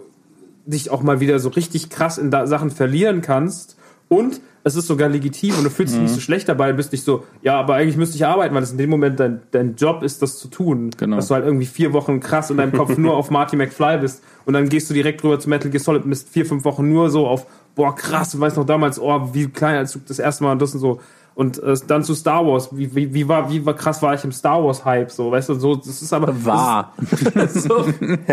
dich 0.66 0.90
auch 0.90 1.02
mal 1.02 1.20
wieder 1.20 1.38
so 1.38 1.48
richtig 1.48 1.90
krass 1.90 2.18
in 2.18 2.30
Sachen 2.30 2.70
verlieren 2.70 3.22
kannst 3.22 3.76
und 4.10 4.40
es 4.64 4.74
ist 4.74 4.88
sogar 4.88 5.08
legitim 5.08 5.54
und 5.56 5.64
du 5.64 5.70
fühlst 5.70 5.94
dich 5.94 6.02
nicht 6.02 6.12
so 6.12 6.20
schlecht 6.20 6.48
dabei, 6.48 6.72
bist 6.72 6.90
nicht 6.90 7.04
so, 7.04 7.24
ja, 7.42 7.58
aber 7.58 7.76
eigentlich 7.76 7.96
müsste 7.96 8.16
ich 8.16 8.26
arbeiten, 8.26 8.54
weil 8.54 8.62
es 8.62 8.72
in 8.72 8.76
dem 8.76 8.90
Moment 8.90 9.20
dein, 9.20 9.40
dein 9.52 9.76
Job 9.76 10.02
ist, 10.02 10.20
das 10.20 10.38
zu 10.38 10.48
tun. 10.48 10.90
Genau. 10.98 11.16
Dass 11.16 11.28
du 11.28 11.34
halt 11.34 11.46
irgendwie 11.46 11.64
vier 11.64 11.92
Wochen 11.92 12.18
krass 12.18 12.50
in 12.50 12.56
deinem 12.56 12.72
Kopf 12.72 12.98
nur 12.98 13.16
auf 13.16 13.30
Marty 13.30 13.56
McFly 13.56 13.98
bist 13.98 14.22
und 14.44 14.54
dann 14.54 14.68
gehst 14.68 14.90
du 14.90 14.94
direkt 14.94 15.22
rüber 15.22 15.38
zu 15.38 15.48
Metal 15.48 15.70
Gear 15.70 15.80
Solid 15.80 16.02
und 16.02 16.10
bist 16.10 16.28
vier, 16.28 16.44
fünf 16.44 16.64
Wochen 16.64 16.90
nur 16.90 17.08
so 17.08 17.26
auf, 17.26 17.46
boah, 17.76 17.94
krass, 17.94 18.32
du 18.32 18.40
weißt 18.40 18.56
noch 18.56 18.66
damals, 18.66 19.00
oh, 19.00 19.30
wie 19.32 19.46
klein, 19.46 19.76
als 19.76 19.92
du 19.92 20.00
das 20.06 20.18
erste 20.18 20.42
Mal 20.44 20.52
und 20.52 20.60
das 20.60 20.74
und 20.74 20.80
so. 20.80 21.00
Und 21.34 21.62
äh, 21.62 21.74
dann 21.86 22.02
zu 22.02 22.14
Star 22.14 22.46
Wars, 22.46 22.68
wie, 22.72 22.94
wie, 22.94 23.14
wie, 23.14 23.28
war, 23.28 23.50
wie 23.50 23.64
war 23.64 23.74
krass 23.74 24.02
war 24.02 24.14
ich 24.14 24.24
im 24.24 24.32
Star 24.32 24.62
Wars 24.62 24.84
Hype, 24.84 25.10
so, 25.10 25.30
weißt 25.30 25.50
du, 25.50 25.54
so, 25.54 25.76
das 25.76 26.02
ist 26.02 26.12
aber. 26.12 26.44
War. 26.44 26.92
Ist 27.34 27.62
so, 27.62 27.86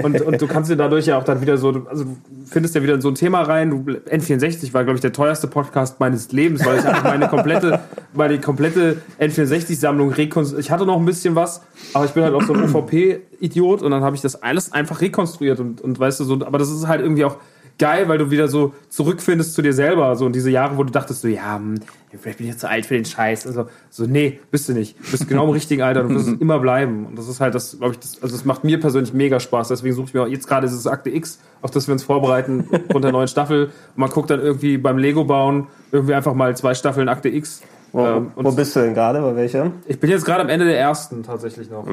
und, 0.03 0.22
und 0.22 0.41
du 0.41 0.48
kannst 0.48 0.69
dir 0.69 0.76
dadurch 0.76 1.06
ja 1.06 1.18
auch 1.18 1.24
dann 1.24 1.41
wieder 1.41 1.57
so, 1.57 1.86
also 1.90 2.03
du 2.03 2.18
findest 2.45 2.76
ja 2.76 2.84
wieder 2.84 2.95
in 2.95 3.02
so 3.02 3.10
ein 3.10 3.15
Thema 3.15 3.41
rein. 3.44 3.69
Du, 3.69 3.91
N64 3.91 4.74
war, 4.74 4.84
glaube 4.84 4.95
ich, 4.95 5.02
der 5.02 5.14
teuerste 5.14 5.48
Podcast 5.48 5.99
meines 5.99 6.32
Lebens, 6.32 6.65
weil 6.65 6.80
ich 6.80 6.86
einfach 6.86 7.03
meine 7.03 7.28
komplette, 7.28 7.80
meine 8.14 8.40
komplette 8.41 9.02
N64-Sammlung 9.19 10.11
rekonstruiert. 10.11 10.65
Ich 10.65 10.72
hatte 10.72 10.86
noch 10.86 10.98
ein 10.98 11.06
bisschen 11.06 11.36
was, 11.36 11.61
aber 11.94 12.06
ich 12.06 12.11
bin 12.11 12.24
halt 12.24 12.34
auch 12.34 12.44
so 12.44 12.53
ein 12.53 12.64
OVP-Idiot 12.76 13.84
und 13.84 13.91
dann 13.91 14.03
habe 14.03 14.15
ich 14.15 14.22
das 14.22 14.41
alles 14.41 14.74
einfach 14.74 15.02
rekonstruiert 15.02 15.60
und, 15.60 15.82
und 15.82 15.99
weißt 15.99 16.19
du, 16.19 16.24
so, 16.24 16.34
aber 16.45 16.57
das 16.57 16.69
ist 16.69 16.88
halt 16.88 17.02
irgendwie 17.02 17.26
auch 17.26 17.38
geil, 17.78 18.08
weil 18.08 18.18
du 18.18 18.32
wieder 18.32 18.48
so 18.48 18.74
zurückfindest 18.90 19.54
zu 19.54 19.62
dir 19.62 19.74
selber, 19.74 20.16
so 20.16 20.26
in 20.26 20.34
diese 20.34 20.49
Jahre, 20.49 20.78
wo 20.78 20.84
du 20.84 20.91
dachtest 20.91 21.22
so, 21.22 21.28
ja, 21.28 21.56
hm, 21.56 21.80
vielleicht 22.12 22.38
bin 22.38 22.48
ich 22.48 22.54
jetzt 22.54 22.62
zu 22.62 22.70
alt 22.70 22.86
für 22.86 22.95
den 22.95 23.06
Scheiß. 23.06 23.45
Also 23.45 23.68
so, 23.90 24.06
nee, 24.06 24.40
bist 24.52 24.70
du 24.70 24.74
nicht. 24.74 24.98
Du 24.99 25.12
bist 25.12 25.28
genau 25.28 25.45
im 25.45 25.52
richtigen 25.52 25.82
Alter, 25.82 26.04
du 26.04 26.10
wirst 26.10 26.28
es 26.28 26.34
immer 26.40 26.60
bleiben. 26.60 27.06
Und 27.06 27.18
das 27.18 27.28
ist 27.28 27.40
halt 27.40 27.56
das, 27.56 27.78
glaube 27.78 27.94
ich, 27.94 27.99
das, 27.99 28.22
also 28.22 28.36
das 28.36 28.45
macht 28.45 28.64
mir 28.64 28.80
persönlich 28.80 29.14
mega 29.14 29.40
Spaß. 29.40 29.68
Deswegen 29.68 29.95
suche 29.95 30.08
ich 30.08 30.14
mir 30.14 30.24
auch 30.24 30.28
jetzt 30.28 30.48
gerade 30.48 30.68
dieses 30.68 30.88
Akte 30.88 31.10
X, 31.10 31.40
auf 31.62 31.72
das 31.72 31.88
wir 31.88 31.94
uns 31.94 32.04
vorbereiten, 32.04 32.68
von 32.91 33.02
der 33.02 33.12
neuen 33.12 33.28
Staffel. 33.28 33.66
Und 33.66 33.98
man 33.98 34.10
guckt 34.10 34.30
dann 34.30 34.40
irgendwie 34.40 34.78
beim 34.78 34.98
Lego 34.98 35.24
bauen, 35.26 35.68
irgendwie 35.91 36.14
einfach 36.14 36.34
mal 36.34 36.56
zwei 36.58 36.74
Staffeln 36.74 37.10
Akte 37.10 37.30
X. 37.30 37.62
Wo, 37.94 38.06
Ähm, 38.06 38.32
wo 38.36 38.52
bist 38.52 38.76
du 38.76 38.82
denn 38.82 38.94
gerade? 38.94 39.22
Bei 39.22 39.36
welcher? 39.36 39.72
ich 39.88 40.00
bin 40.00 40.10
jetzt 40.10 40.26
gerade 40.26 40.42
am 40.42 40.50
Ende 40.50 40.66
der 40.66 40.78
ersten 40.78 41.24
tatsächlich 41.24 41.70
noch. 41.70 41.86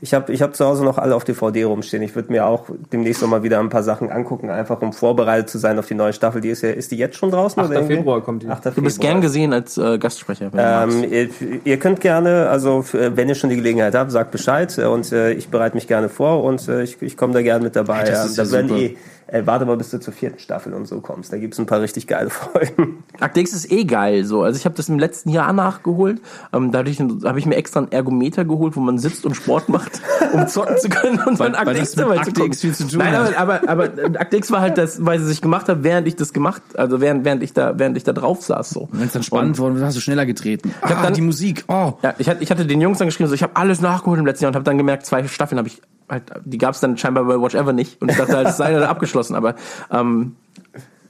Ich 0.00 0.12
habe 0.12 0.32
ich 0.32 0.42
hab 0.42 0.54
zu 0.54 0.64
Hause 0.66 0.84
noch 0.84 0.98
alle 0.98 1.14
auf 1.16 1.24
DVD 1.24 1.64
rumstehen. 1.64 2.02
Ich 2.02 2.14
würde 2.14 2.30
mir 2.30 2.46
auch 2.46 2.66
demnächst 2.92 3.22
noch 3.22 3.28
mal 3.28 3.42
wieder 3.42 3.58
ein 3.58 3.70
paar 3.70 3.82
Sachen 3.82 4.10
angucken, 4.10 4.50
einfach 4.50 4.82
um 4.82 4.92
vorbereitet 4.92 5.48
zu 5.48 5.58
sein 5.58 5.78
auf 5.78 5.86
die 5.86 5.94
neue 5.94 6.12
Staffel. 6.12 6.40
Die 6.42 6.50
ist 6.50 6.62
ja, 6.62 6.70
ist 6.70 6.90
die 6.92 6.96
jetzt 6.98 7.16
schon 7.16 7.30
draußen? 7.30 7.60
8. 7.62 7.68
oder 7.70 7.78
irgendwie? 7.78 7.96
Februar 7.96 8.20
kommt 8.20 8.42
die. 8.42 8.48
8. 8.48 8.66
Du 8.76 8.82
bist 8.82 8.96
Februar. 8.96 9.12
gern 9.14 9.20
gesehen 9.22 9.52
als 9.54 9.78
äh, 9.78 9.98
Gastsprecher. 9.98 10.50
Ähm, 10.56 11.04
ihr, 11.10 11.28
ihr 11.64 11.78
könnt 11.78 12.00
gerne, 12.00 12.48
also 12.50 12.80
f- 12.80 12.94
wenn 12.94 13.28
ihr 13.28 13.34
schon 13.34 13.50
die 13.50 13.56
Gelegenheit 13.56 13.94
habt, 13.94 14.10
sagt 14.12 14.30
Bescheid 14.30 14.76
äh, 14.78 14.84
und 14.84 15.10
äh, 15.10 15.32
ich 15.32 15.48
bereite 15.48 15.74
mich 15.74 15.86
gerne 15.88 16.08
vor 16.10 16.44
und 16.44 16.68
äh, 16.68 16.82
ich, 16.82 17.00
ich 17.00 17.16
komme 17.16 17.32
da 17.32 17.40
gerne 17.42 17.64
mit 17.64 17.74
dabei. 17.76 18.00
das 18.02 18.10
Ja, 18.10 18.24
ist 18.26 18.38
da 18.38 18.42
ja 18.42 18.50
werden 18.52 18.68
super. 18.68 18.80
eh, 18.80 18.96
äh, 19.26 19.42
warte 19.46 19.64
mal, 19.64 19.76
bis 19.76 19.90
du 19.90 19.98
zur 20.00 20.12
vierten 20.12 20.38
Staffel 20.38 20.72
und 20.74 20.86
so 20.86 21.00
kommst. 21.00 21.32
Da 21.32 21.38
gibt's 21.38 21.58
ein 21.58 21.66
paar 21.66 21.80
richtig 21.80 22.06
geile 22.06 22.30
Folgen. 22.30 23.02
Akte 23.20 23.40
X 23.40 23.52
ist 23.52 23.70
eh 23.72 23.84
geil 23.84 24.24
so. 24.24 24.42
Also 24.42 24.58
ich 24.58 24.64
habe 24.64 24.74
das 24.74 24.88
im 24.88 24.98
letzten 24.98 25.30
Jahr 25.30 25.52
nachgeholt. 25.52 26.20
Ähm, 26.52 26.72
dadurch 26.72 27.00
habe 27.00 27.38
ich 27.38 27.46
mir 27.46 27.56
extra 27.56 27.80
einen 27.80 27.92
Ergometer 27.92 28.44
geholt, 28.44 28.76
wo 28.76 28.80
man 28.80 28.98
sitzt 28.98 29.24
und 29.26 29.34
Sport 29.34 29.68
macht, 29.68 30.00
um 30.32 30.46
zocken 30.48 30.76
zu 30.78 30.88
können 30.88 31.18
und 31.26 31.38
Weil- 31.38 31.52
dann 31.52 31.66
weil 31.66 31.76
X 31.78 31.92
dabei 31.92 32.18
zu 32.18 32.32
gucken. 32.32 32.52
Viel 32.52 32.74
zu 32.74 32.86
tun 32.86 32.98
Nein, 32.98 33.16
hat. 33.16 33.38
aber, 33.38 33.60
aber, 33.68 33.84
aber 33.88 33.98
äh, 33.98 34.16
Akte 34.18 34.36
X 34.36 34.50
war 34.50 34.60
halt 34.60 34.78
das, 34.78 35.04
weil 35.04 35.18
sie 35.18 35.26
sich 35.26 35.40
gemacht 35.40 35.68
hat, 35.68 35.82
während 35.82 36.06
ich 36.06 36.16
das 36.16 36.32
gemacht, 36.32 36.62
also 36.74 37.00
während, 37.00 37.24
während 37.24 37.42
ich 37.42 37.52
da, 37.52 37.78
während 37.78 37.96
ich 37.96 38.04
da 38.04 38.12
drauf 38.12 38.42
saß 38.42 38.70
so. 38.70 38.88
Wenn 38.92 39.06
es 39.06 39.12
dann 39.12 39.22
spannend 39.22 39.58
wurde, 39.58 39.84
hast 39.84 39.96
du 39.96 40.00
schneller 40.00 40.26
getreten. 40.26 40.72
Ich 40.84 40.90
hab 40.90 41.02
dann- 41.02 41.14
die 41.14 41.20
Musik. 41.22 41.64
Oh. 41.68 41.94
Ja, 42.02 42.14
ich 42.18 42.28
hatte, 42.28 42.42
ich 42.42 42.50
hatte 42.50 42.66
den 42.66 42.80
Jungs 42.80 42.98
dann 42.98 43.08
geschrieben, 43.08 43.28
so 43.28 43.34
ich 43.34 43.42
habe 43.42 43.56
alles 43.56 43.80
nachgeholt 43.80 44.18
im 44.20 44.26
letzten 44.26 44.44
Jahr 44.44 44.50
und 44.50 44.54
habe 44.56 44.64
dann 44.64 44.76
gemerkt, 44.78 45.06
zwei 45.06 45.26
Staffeln 45.28 45.58
habe 45.58 45.68
ich 45.68 45.80
halt, 46.08 46.24
die 46.44 46.58
gab 46.58 46.74
es 46.74 46.80
dann 46.80 46.96
scheinbar 46.98 47.24
bei 47.24 47.40
Watch 47.40 47.54
Ever 47.54 47.72
nicht 47.72 48.00
und 48.00 48.10
ich 48.10 48.16
dachte 48.16 48.36
halt, 48.36 48.48
es 48.48 48.56
sei 48.56 48.72
dann 48.72 48.82
abgeschlossen, 48.84 49.34
aber 49.34 49.54
ähm, 49.90 50.36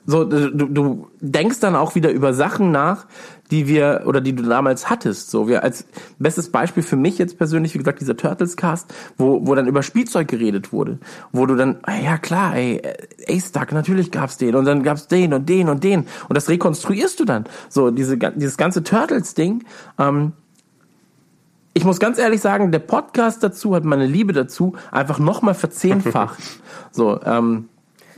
so 0.07 0.25
du, 0.25 0.51
du 0.51 1.09
denkst 1.21 1.61
dann 1.61 1.77
auch 1.77 1.95
wieder 1.95 2.11
über 2.11 2.35
Sachen 2.35 2.71
nach, 2.71 3.07
die 3.51 3.67
wir 3.69 4.03
oder 4.07 4.21
die 4.21 4.35
du 4.35 4.43
damals 4.43 4.91
hattest. 4.91 5.31
So 5.31 5.49
wir 5.49 5.63
als 5.63 5.87
bestes 6.19 6.51
Beispiel 6.51 6.83
für 6.83 6.97
mich 6.97 7.17
jetzt 7.17 7.39
persönlich, 7.39 7.75
wie 7.75 7.79
gesagt, 7.79 8.01
dieser 8.01 8.17
Turtles 8.17 8.57
Cast, 8.57 8.93
wo 9.17 9.47
wo 9.47 9.55
dann 9.55 9.67
über 9.67 9.83
Spielzeug 9.83 10.29
geredet 10.29 10.73
wurde, 10.73 10.99
wo 11.33 11.47
du 11.47 11.55
dann 11.55 11.79
ah, 11.83 11.97
ja 11.97 12.19
klar, 12.19 12.55
ey, 12.55 12.83
Ace 13.29 13.53
Duck, 13.53 13.73
natürlich 13.73 14.11
gab's 14.11 14.37
den 14.37 14.55
und 14.55 14.67
dann 14.67 14.83
gab's 14.83 15.09
den 15.09 15.33
und 15.33 15.49
den 15.49 15.69
und 15.69 15.83
den 15.83 16.07
und 16.29 16.37
das 16.37 16.49
rekonstruierst 16.49 17.21
du 17.21 17.25
dann. 17.25 17.45
So 17.71 17.91
diese 17.91 18.19
dieses 18.19 18.57
ganze 18.57 18.83
Turtles 18.83 19.35
Ding. 19.35 19.65
Ähm, 19.99 20.33
ich 21.75 21.85
muss 21.85 21.99
ganz 21.99 22.19
ehrlich 22.19 22.41
sagen, 22.41 22.71
der 22.71 22.79
Podcast 22.79 23.43
dazu 23.43 23.75
hat 23.75 23.85
meine 23.85 24.07
Liebe 24.07 24.33
dazu 24.33 24.75
einfach 24.93 25.19
nochmal 25.19 25.55
verzehnfacht. 25.55 26.41
so, 26.93 27.21
ähm, 27.23 27.69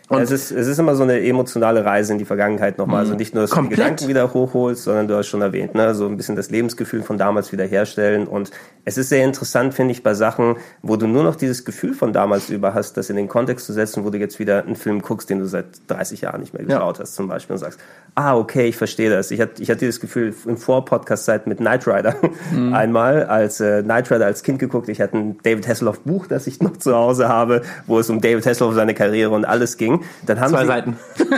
Und- 0.08 0.22
es, 0.22 0.30
ist, 0.30 0.50
es 0.52 0.66
ist 0.68 0.78
immer 0.78 0.94
so 0.94 1.02
eine 1.02 1.20
emotionale 1.20 1.84
Reise 1.84 2.12
in 2.12 2.18
die 2.18 2.24
Vergangenheit 2.24 2.78
nochmal. 2.78 3.00
Also 3.00 3.14
nicht 3.14 3.34
nur, 3.34 3.42
dass 3.42 3.50
du 3.50 3.56
die 3.56 3.60
Komplett. 3.60 3.78
Gedanken 3.78 4.08
wieder 4.08 4.32
hochholst, 4.32 4.84
sondern 4.84 5.08
du 5.08 5.16
hast 5.16 5.26
schon 5.26 5.42
erwähnt, 5.42 5.74
ne? 5.74 5.94
so 5.94 6.06
ein 6.06 6.16
bisschen 6.16 6.36
das 6.36 6.50
Lebensgefühl 6.50 7.02
von 7.02 7.18
damals 7.18 7.50
wieder 7.50 7.64
herstellen. 7.64 8.28
Und 8.28 8.50
es 8.84 8.98
ist 8.98 9.08
sehr 9.08 9.24
interessant, 9.24 9.74
finde 9.74 9.92
ich, 9.92 10.04
bei 10.04 10.14
Sachen, 10.14 10.56
wo 10.82 10.94
du 10.96 11.08
nur 11.08 11.24
noch 11.24 11.34
dieses 11.34 11.64
Gefühl 11.64 11.92
von 11.94 12.12
damals 12.12 12.50
über 12.50 12.72
hast, 12.72 12.96
das 12.96 13.10
in 13.10 13.16
den 13.16 13.26
Kontext 13.26 13.66
zu 13.66 13.72
setzen, 13.72 14.04
wo 14.04 14.10
du 14.10 14.18
jetzt 14.18 14.38
wieder 14.38 14.64
einen 14.64 14.76
Film 14.76 15.02
guckst, 15.02 15.28
den 15.28 15.40
du 15.40 15.46
seit 15.46 15.66
30 15.88 16.20
Jahren 16.20 16.40
nicht 16.40 16.54
mehr 16.54 16.64
geschaut 16.64 17.00
hast, 17.00 17.16
zum 17.16 17.26
Beispiel, 17.26 17.54
und 17.54 17.58
sagst, 17.60 17.80
ah, 18.14 18.36
okay, 18.36 18.66
ich 18.68 18.76
verstehe 18.76 19.10
das. 19.10 19.30
Ich 19.32 19.40
hatte, 19.40 19.60
ich 19.60 19.68
hatte 19.70 19.80
dieses 19.80 19.98
Gefühl 20.00 20.32
in 20.46 20.56
Vor-Podcast-Zeit 20.56 21.46
mit 21.48 21.58
Knight 21.58 21.86
Rider 21.86 22.14
einmal 22.72 23.24
als 23.24 23.60
äh, 23.60 23.82
Knight 23.82 24.10
Rider 24.10 24.26
als 24.26 24.42
Kind 24.44 24.58
geguckt. 24.60 24.88
Ich 24.88 25.00
hatte 25.00 25.16
ein 25.18 25.38
David 25.42 25.66
Hasselhoff 25.66 26.00
Buch, 26.00 26.26
das 26.28 26.46
ich 26.46 26.60
noch 26.60 26.76
zu 26.76 26.94
Hause 26.94 27.28
habe, 27.28 27.62
wo 27.86 27.98
es 27.98 28.08
um 28.08 28.20
David 28.20 28.46
Hasselhoff, 28.46 28.74
seine 28.74 28.94
Karriere 28.94 29.30
und 29.34 29.44
alles 29.44 29.76
ging. 29.76 29.95
Dann 30.26 30.40
haben 30.40 30.50
zwei 30.50 30.60
sie 30.62 30.66
Seiten. 30.66 30.96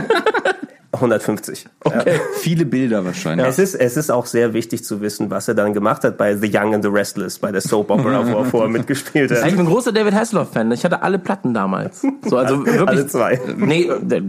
150. 0.91 1.67
Okay. 1.85 2.15
Viele 2.41 2.65
Bilder 2.65 3.05
wahrscheinlich. 3.05 3.47
Es 3.47 3.59
ist, 3.59 3.75
es 3.75 3.99
ist 3.99 4.11
auch 4.11 4.25
sehr 4.25 4.55
wichtig 4.55 4.83
zu 4.85 5.03
wissen, 5.03 5.31
was 5.31 5.47
er 5.47 5.55
dann 5.55 5.75
gemacht 5.75 6.03
hat 6.03 6.17
bei 6.17 6.35
The 6.35 6.51
Young 6.53 6.75
and 6.75 6.83
the 6.83 6.89
Restless, 6.91 7.39
bei 7.39 7.53
der 7.53 7.61
Soap 7.61 7.91
Opera, 7.91 8.27
wo 8.27 8.39
er 8.39 8.45
vorher 8.51 8.71
mitgespielt 8.71 9.31
Ich 9.31 9.37
hat. 9.37 9.51
bin 9.51 9.61
ein 9.61 9.67
großer 9.67 9.93
David 9.93 10.15
Hasselhoff-Fan. 10.15 10.73
Ich 10.73 10.85
hatte 10.85 11.03
alle 11.03 11.19
Platten 11.19 11.53
damals. 11.53 12.01
So, 12.25 12.39
also 12.39 12.65
wirklich. 12.65 12.89
Alle 12.89 13.07
zwei. 13.07 13.39
Nee, 13.59 13.91
d- 14.01 14.23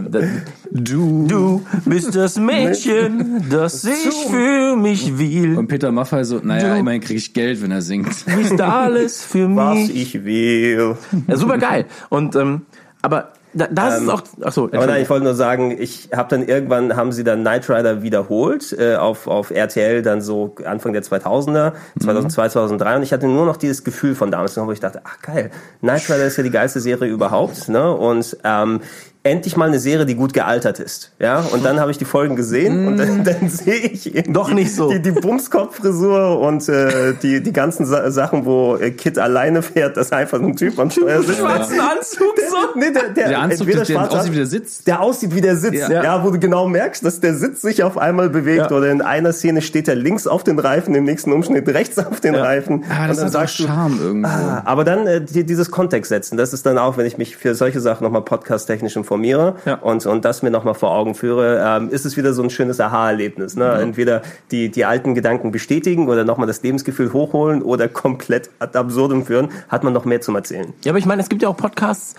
du, 0.72 1.26
du 1.28 1.66
bist 1.86 2.14
das 2.14 2.38
Mädchen, 2.38 3.46
das 3.50 3.82
sich 3.82 4.14
für 4.30 4.76
mich 4.76 5.18
will. 5.18 5.58
Und 5.58 5.68
Peter 5.70 5.94
Maffay 5.94 6.26
so, 6.26 6.40
naja, 6.44 6.74
Du- 6.74 6.80
immerhin 6.82 7.00
kriege 7.02 7.18
ich 7.20 7.34
Geld, 7.34 7.64
wenn 7.64 7.72
er 7.72 7.82
singt. 7.82 8.10
Du 8.30 8.36
bist 8.36 8.60
alles 8.62 9.24
für 9.24 9.48
Was 9.56 9.76
mich. 9.76 9.96
ich 9.96 10.26
will. 10.26 10.98
Ja, 11.26 11.38
super 11.38 11.58
geil. 11.58 11.86
Und 12.10 12.36
ähm, 12.36 12.64
aber 13.02 13.32
da, 13.54 13.68
das 13.72 14.02
ist 14.02 14.10
auch. 14.10 14.22
Achso, 14.42 14.66
Aber 14.66 14.86
nein, 14.86 15.02
ich 15.02 15.10
wollte 15.10 15.24
nur 15.24 15.34
sagen, 15.34 15.72
ich 15.72 16.10
habe 16.16 16.30
dann 16.30 16.48
irgendwann, 16.48 16.96
haben 16.96 17.12
sie 17.12 17.24
dann 17.24 17.42
Knight 17.42 17.68
Rider 17.68 18.04
wiederholt 18.04 18.76
äh, 18.78 18.96
auf, 18.96 19.26
auf 19.26 19.50
RTL, 19.50 20.04
dann 20.04 20.22
so 20.22 20.56
Anfang 20.66 20.94
der 20.94 21.02
2000er, 21.02 21.74
2002, 22.00 22.50
2003 22.50 22.98
und 22.98 23.04
ich 23.04 23.12
hatte 23.12 23.28
nur 23.28 23.48
noch 23.48 23.58
dieses 23.58 23.84
Gefühl 23.84 24.14
von 24.14 24.30
damals, 24.30 24.56
wo 24.56 24.72
ich 24.72 24.80
dachte, 24.80 25.02
ach 25.04 25.20
geil, 25.22 25.50
Knight 25.80 26.10
Rider 26.10 26.26
ist 26.26 26.38
ja 26.38 26.44
die 26.44 26.52
geilste 26.52 26.80
Serie 26.80 27.10
überhaupt 27.10 27.70
ne? 27.70 27.92
und 27.92 28.38
ähm, 28.44 28.82
endlich 29.24 29.58
mal 29.58 29.68
eine 29.68 29.80
Serie, 29.80 30.06
die 30.06 30.16
gut 30.16 30.34
gealtert 30.34 30.80
ist. 30.80 31.12
Ja, 31.20 31.40
und 31.42 31.66
dann 31.66 31.80
habe 31.80 31.92
ich 31.92 31.98
die 31.98 32.06
Folgen 32.06 32.36
gesehen 32.38 32.88
und 32.88 32.98
dann, 32.98 33.24
dann 33.26 33.50
sehe 33.50 33.76
ich 33.76 34.16
irgendwie 34.16 34.32
Doch 34.34 34.52
nicht 34.52 34.74
so. 34.74 34.90
die, 34.92 35.02
die 35.02 35.12
Bumskopffrisur 35.12 36.40
und 36.40 36.68
äh, 36.70 37.14
die, 37.22 37.42
die 37.44 37.54
ganzen 37.54 37.86
Sa 37.86 38.10
Sachen, 38.12 38.46
wo 38.46 38.78
äh, 38.78 38.92
Kid 38.92 39.18
alleine 39.20 39.62
fährt, 39.62 39.98
das 39.98 40.12
einfach 40.12 40.40
ein 40.40 40.56
Typ 40.56 40.80
am 40.80 40.90
Steuer 40.90 41.22
sitzt. 41.22 41.40
schwarzen 41.40 41.80
Anzug 41.80 42.34
so. 42.50 42.80
Nee, 42.80 42.92
der, 42.92 43.10
der, 43.10 43.28
Der 43.30 43.40
Anzug, 43.40 43.60
entweder 43.68 43.84
der 43.86 43.94
schwarz 43.94 44.14
aussieht 44.14 44.32
wie 44.32 44.38
der 44.38 44.46
Sitz. 44.48 44.84
der 44.86 45.02
aussieht 45.02 45.36
wie 45.36 45.42
der 45.42 45.56
Sitz, 45.58 45.76
ja. 45.90 46.04
Ja. 46.04 46.24
wo 46.24 46.32
du 46.32 46.40
genau 46.40 46.68
merkst, 46.68 47.04
dass 47.06 47.20
der 47.20 47.36
Sitz 47.36 47.62
sich 47.62 47.84
auf 47.84 47.98
einmal 47.98 48.30
bewegt 48.30 48.72
Ja. 48.72 48.78
oder 48.78 48.90
in 48.90 49.02
einer 49.02 49.34
Szene 49.34 49.62
steht 49.62 49.88
er 49.88 49.96
links 49.96 50.28
auf 50.28 50.44
den 50.44 50.60
Reifen, 50.60 50.96
im 50.96 51.04
nächsten 51.04 51.34
Umschnitt 51.34 51.68
rechts 51.68 51.98
auf 52.00 52.20
den 52.22 52.36
Reifen. 52.36 52.86
Aber 52.90 53.08
das 53.10 53.18
Und 53.18 53.18
dann 53.18 53.28
ist 53.28 53.36
auch 53.36 53.40
sagst 53.42 53.60
du, 53.60 53.64
Charme 53.68 54.00
irgendwo. 54.02 54.28
Ah, 54.30 54.62
aber 54.66 54.84
dann 54.84 55.06
äh, 55.08 55.22
die, 55.22 55.44
dieses 55.44 55.72
Kontext 55.72 56.10
setzen, 56.10 56.38
das 56.38 56.54
ist 56.54 56.66
dann 56.66 56.78
auch, 56.78 56.98
wenn 56.98 57.06
ich 57.06 57.18
mich 57.18 57.36
für 57.36 57.54
solche 57.54 57.80
Sachen 57.82 58.04
nochmal 58.04 58.22
podcast-technisch 58.24 58.96
informiere 59.10 59.56
Ja. 59.66 59.76
und, 59.76 60.06
und 60.06 60.24
das 60.24 60.44
mir 60.44 60.52
nochmal 60.52 60.76
vor 60.76 60.92
Augen 60.92 61.16
führe, 61.16 61.64
ähm, 61.66 61.90
ist 61.90 62.06
es 62.06 62.16
wieder 62.16 62.34
so 62.34 62.44
ein 62.44 62.50
schönes 62.52 62.80
Aha-Erlebnis. 62.80 63.56
Ne? 63.56 63.72
Entweder 63.72 64.22
die, 64.52 64.70
die 64.70 64.86
alten 64.86 65.16
Gedanken 65.16 65.52
bestätigen 65.52 66.08
oder 66.08 66.24
nochmal 66.24 66.46
das 66.48 66.62
Lebensgefühl 66.62 67.12
hochholen 67.12 67.62
oder 67.64 67.88
komplett 67.90 68.50
ad 68.60 68.78
absurdum 68.78 69.26
führen, 69.26 69.50
hat 69.68 69.84
man 69.84 69.94
noch 69.94 70.06
mehr 70.06 70.22
zum 70.22 70.36
Erzählen. 70.36 70.74
Ja, 70.84 70.92
aber 70.92 71.00
ich 71.00 71.06
meine, 71.08 71.22
es 71.24 71.30
gibt 71.30 71.42
ja 71.42 71.50
auch 71.50 71.58
Podcasts, 71.58 72.16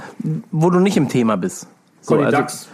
wo 0.51 0.71
du 0.71 0.81
nicht 0.81 0.97
im 0.97 1.09
Thema 1.09 1.37
bist. 1.37 1.67
So, 2.01 2.15
Conny 2.15 2.27
also- 2.27 2.39
Ducks. 2.39 2.69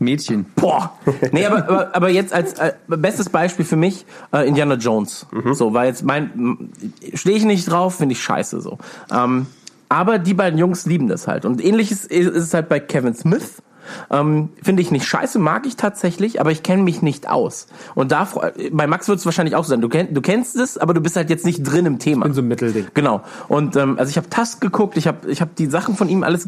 Mädchen. 0.00 0.44
Boah. 0.56 0.92
Nee, 1.30 1.46
aber, 1.46 1.68
aber, 1.68 1.94
aber 1.94 2.08
jetzt 2.08 2.32
als 2.32 2.54
äh, 2.54 2.72
bestes 2.88 3.28
Beispiel 3.28 3.64
für 3.64 3.76
mich 3.76 4.04
äh, 4.32 4.46
Indiana 4.46 4.74
Jones. 4.74 5.24
So, 5.52 5.72
weil 5.72 5.86
jetzt 5.86 6.02
mein 6.02 6.70
stehe 7.14 7.36
ich 7.36 7.44
nicht 7.44 7.70
drauf, 7.70 7.94
finde 7.94 8.14
ich 8.14 8.20
scheiße 8.20 8.60
so. 8.60 8.78
Ähm, 9.12 9.46
aber 9.94 10.18
die 10.18 10.34
beiden 10.34 10.58
Jungs 10.58 10.86
lieben 10.86 11.06
das 11.06 11.28
halt 11.28 11.44
und 11.44 11.64
ähnliches 11.64 12.04
ist 12.04 12.34
es 12.34 12.52
halt 12.52 12.68
bei 12.68 12.80
Kevin 12.80 13.14
Smith. 13.14 13.62
Ähm, 14.10 14.48
Finde 14.62 14.82
ich 14.82 14.90
nicht 14.90 15.06
scheiße, 15.06 15.38
mag 15.38 15.66
ich 15.66 15.76
tatsächlich, 15.76 16.40
aber 16.40 16.50
ich 16.50 16.62
kenne 16.62 16.82
mich 16.82 17.02
nicht 17.02 17.28
aus. 17.28 17.66
Und 17.94 18.12
da, 18.12 18.26
bei 18.72 18.86
Max 18.86 19.08
wird 19.08 19.18
es 19.18 19.26
wahrscheinlich 19.26 19.56
auch 19.56 19.64
sein. 19.64 19.82
Du, 19.82 19.90
kenn, 19.90 20.14
du 20.14 20.22
kennst 20.22 20.56
es, 20.56 20.78
aber 20.78 20.94
du 20.94 21.02
bist 21.02 21.16
halt 21.16 21.28
jetzt 21.28 21.44
nicht 21.44 21.62
drin 21.62 21.84
im 21.84 21.98
Thema. 21.98 22.24
bin 22.24 22.32
so 22.32 22.40
ein 22.40 22.48
Mittelding. 22.48 22.86
Genau. 22.94 23.20
Und 23.48 23.76
ähm, 23.76 23.98
also 23.98 24.08
ich 24.08 24.16
habe 24.16 24.30
Task 24.30 24.60
geguckt, 24.62 24.96
ich 24.96 25.06
habe 25.06 25.30
ich 25.30 25.42
hab 25.42 25.54
die 25.56 25.66
Sachen 25.66 25.96
von 25.96 26.08
ihm 26.08 26.22
alles, 26.22 26.46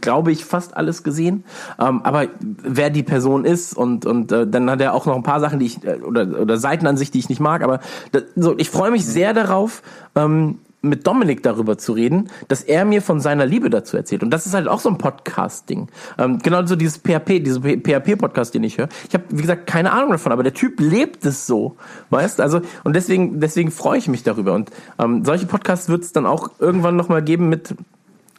glaube 0.00 0.32
ich, 0.32 0.44
fast 0.44 0.76
alles 0.76 1.04
gesehen. 1.04 1.44
Ähm, 1.78 2.02
aber 2.02 2.26
wer 2.40 2.90
die 2.90 3.04
Person 3.04 3.44
ist 3.44 3.72
und 3.72 4.04
und 4.04 4.32
äh, 4.32 4.46
dann 4.46 4.68
hat 4.68 4.80
er 4.80 4.92
auch 4.92 5.06
noch 5.06 5.14
ein 5.14 5.22
paar 5.22 5.40
Sachen, 5.40 5.60
die 5.60 5.66
ich 5.66 5.84
äh, 5.84 6.00
oder 6.00 6.40
oder 6.40 6.56
Seiten 6.56 6.88
an 6.88 6.96
sich, 6.96 7.12
die 7.12 7.20
ich 7.20 7.28
nicht 7.28 7.40
mag. 7.40 7.62
Aber 7.62 7.78
das, 8.10 8.24
so, 8.34 8.58
ich 8.58 8.70
freue 8.70 8.90
mich 8.90 9.06
sehr 9.06 9.34
darauf. 9.34 9.82
Ähm, 10.16 10.58
mit 10.82 11.06
Dominik 11.06 11.42
darüber 11.42 11.78
zu 11.78 11.92
reden, 11.92 12.28
dass 12.48 12.62
er 12.62 12.84
mir 12.84 13.02
von 13.02 13.20
seiner 13.20 13.46
Liebe 13.46 13.70
dazu 13.70 13.96
erzählt. 13.96 14.22
Und 14.22 14.30
das 14.30 14.46
ist 14.46 14.54
halt 14.54 14.68
auch 14.68 14.80
so 14.80 14.88
ein 14.88 14.98
Podcast-Ding. 14.98 15.88
Ähm, 16.18 16.38
genau 16.38 16.64
so 16.66 16.76
dieses 16.76 16.98
PHP, 16.98 17.42
diese 17.42 17.60
PHP-Podcast, 17.60 18.54
den 18.54 18.64
ich 18.64 18.78
höre. 18.78 18.88
Ich 19.08 19.14
habe, 19.14 19.24
wie 19.30 19.42
gesagt, 19.42 19.66
keine 19.66 19.92
Ahnung 19.92 20.10
davon, 20.10 20.32
aber 20.32 20.42
der 20.42 20.54
Typ 20.54 20.80
lebt 20.80 21.24
es 21.24 21.46
so. 21.46 21.76
Weißt 22.10 22.40
Also, 22.40 22.60
und 22.84 22.94
deswegen, 22.94 23.40
deswegen 23.40 23.70
freue 23.70 23.98
ich 23.98 24.08
mich 24.08 24.22
darüber. 24.22 24.54
Und 24.54 24.70
ähm, 24.98 25.24
solche 25.24 25.46
Podcasts 25.46 25.88
wird 25.88 26.04
es 26.04 26.12
dann 26.12 26.26
auch 26.26 26.50
irgendwann 26.58 26.96
nochmal 26.96 27.22
geben 27.22 27.48
mit, 27.48 27.74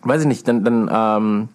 weiß 0.04 0.22
ich 0.22 0.28
nicht, 0.28 0.48
dann, 0.48 0.64
dann 0.64 0.90
ähm, 0.92 1.50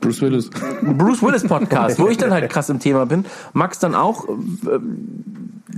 Bruce 0.00 0.20
Willis. 0.22 0.50
Bruce 0.82 1.22
Willis 1.22 1.44
Podcast, 1.44 1.98
wo 1.98 2.08
ich 2.08 2.18
dann 2.18 2.32
halt 2.32 2.50
krass 2.50 2.68
im 2.68 2.80
Thema 2.80 3.06
bin. 3.06 3.24
Max 3.52 3.78
dann 3.78 3.94
auch 3.94 4.28
äh, 4.28 4.32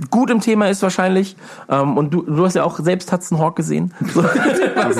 gut 0.09 0.29
im 0.29 0.41
Thema 0.41 0.69
ist 0.69 0.81
wahrscheinlich. 0.81 1.35
Ähm, 1.69 1.97
und 1.97 2.13
du, 2.13 2.21
du 2.23 2.45
hast 2.45 2.55
ja 2.55 2.63
auch 2.63 2.79
selbst 2.79 3.11
Hudson 3.11 3.39
Hawk 3.39 3.55
gesehen. 3.55 3.93
So, 4.15 4.21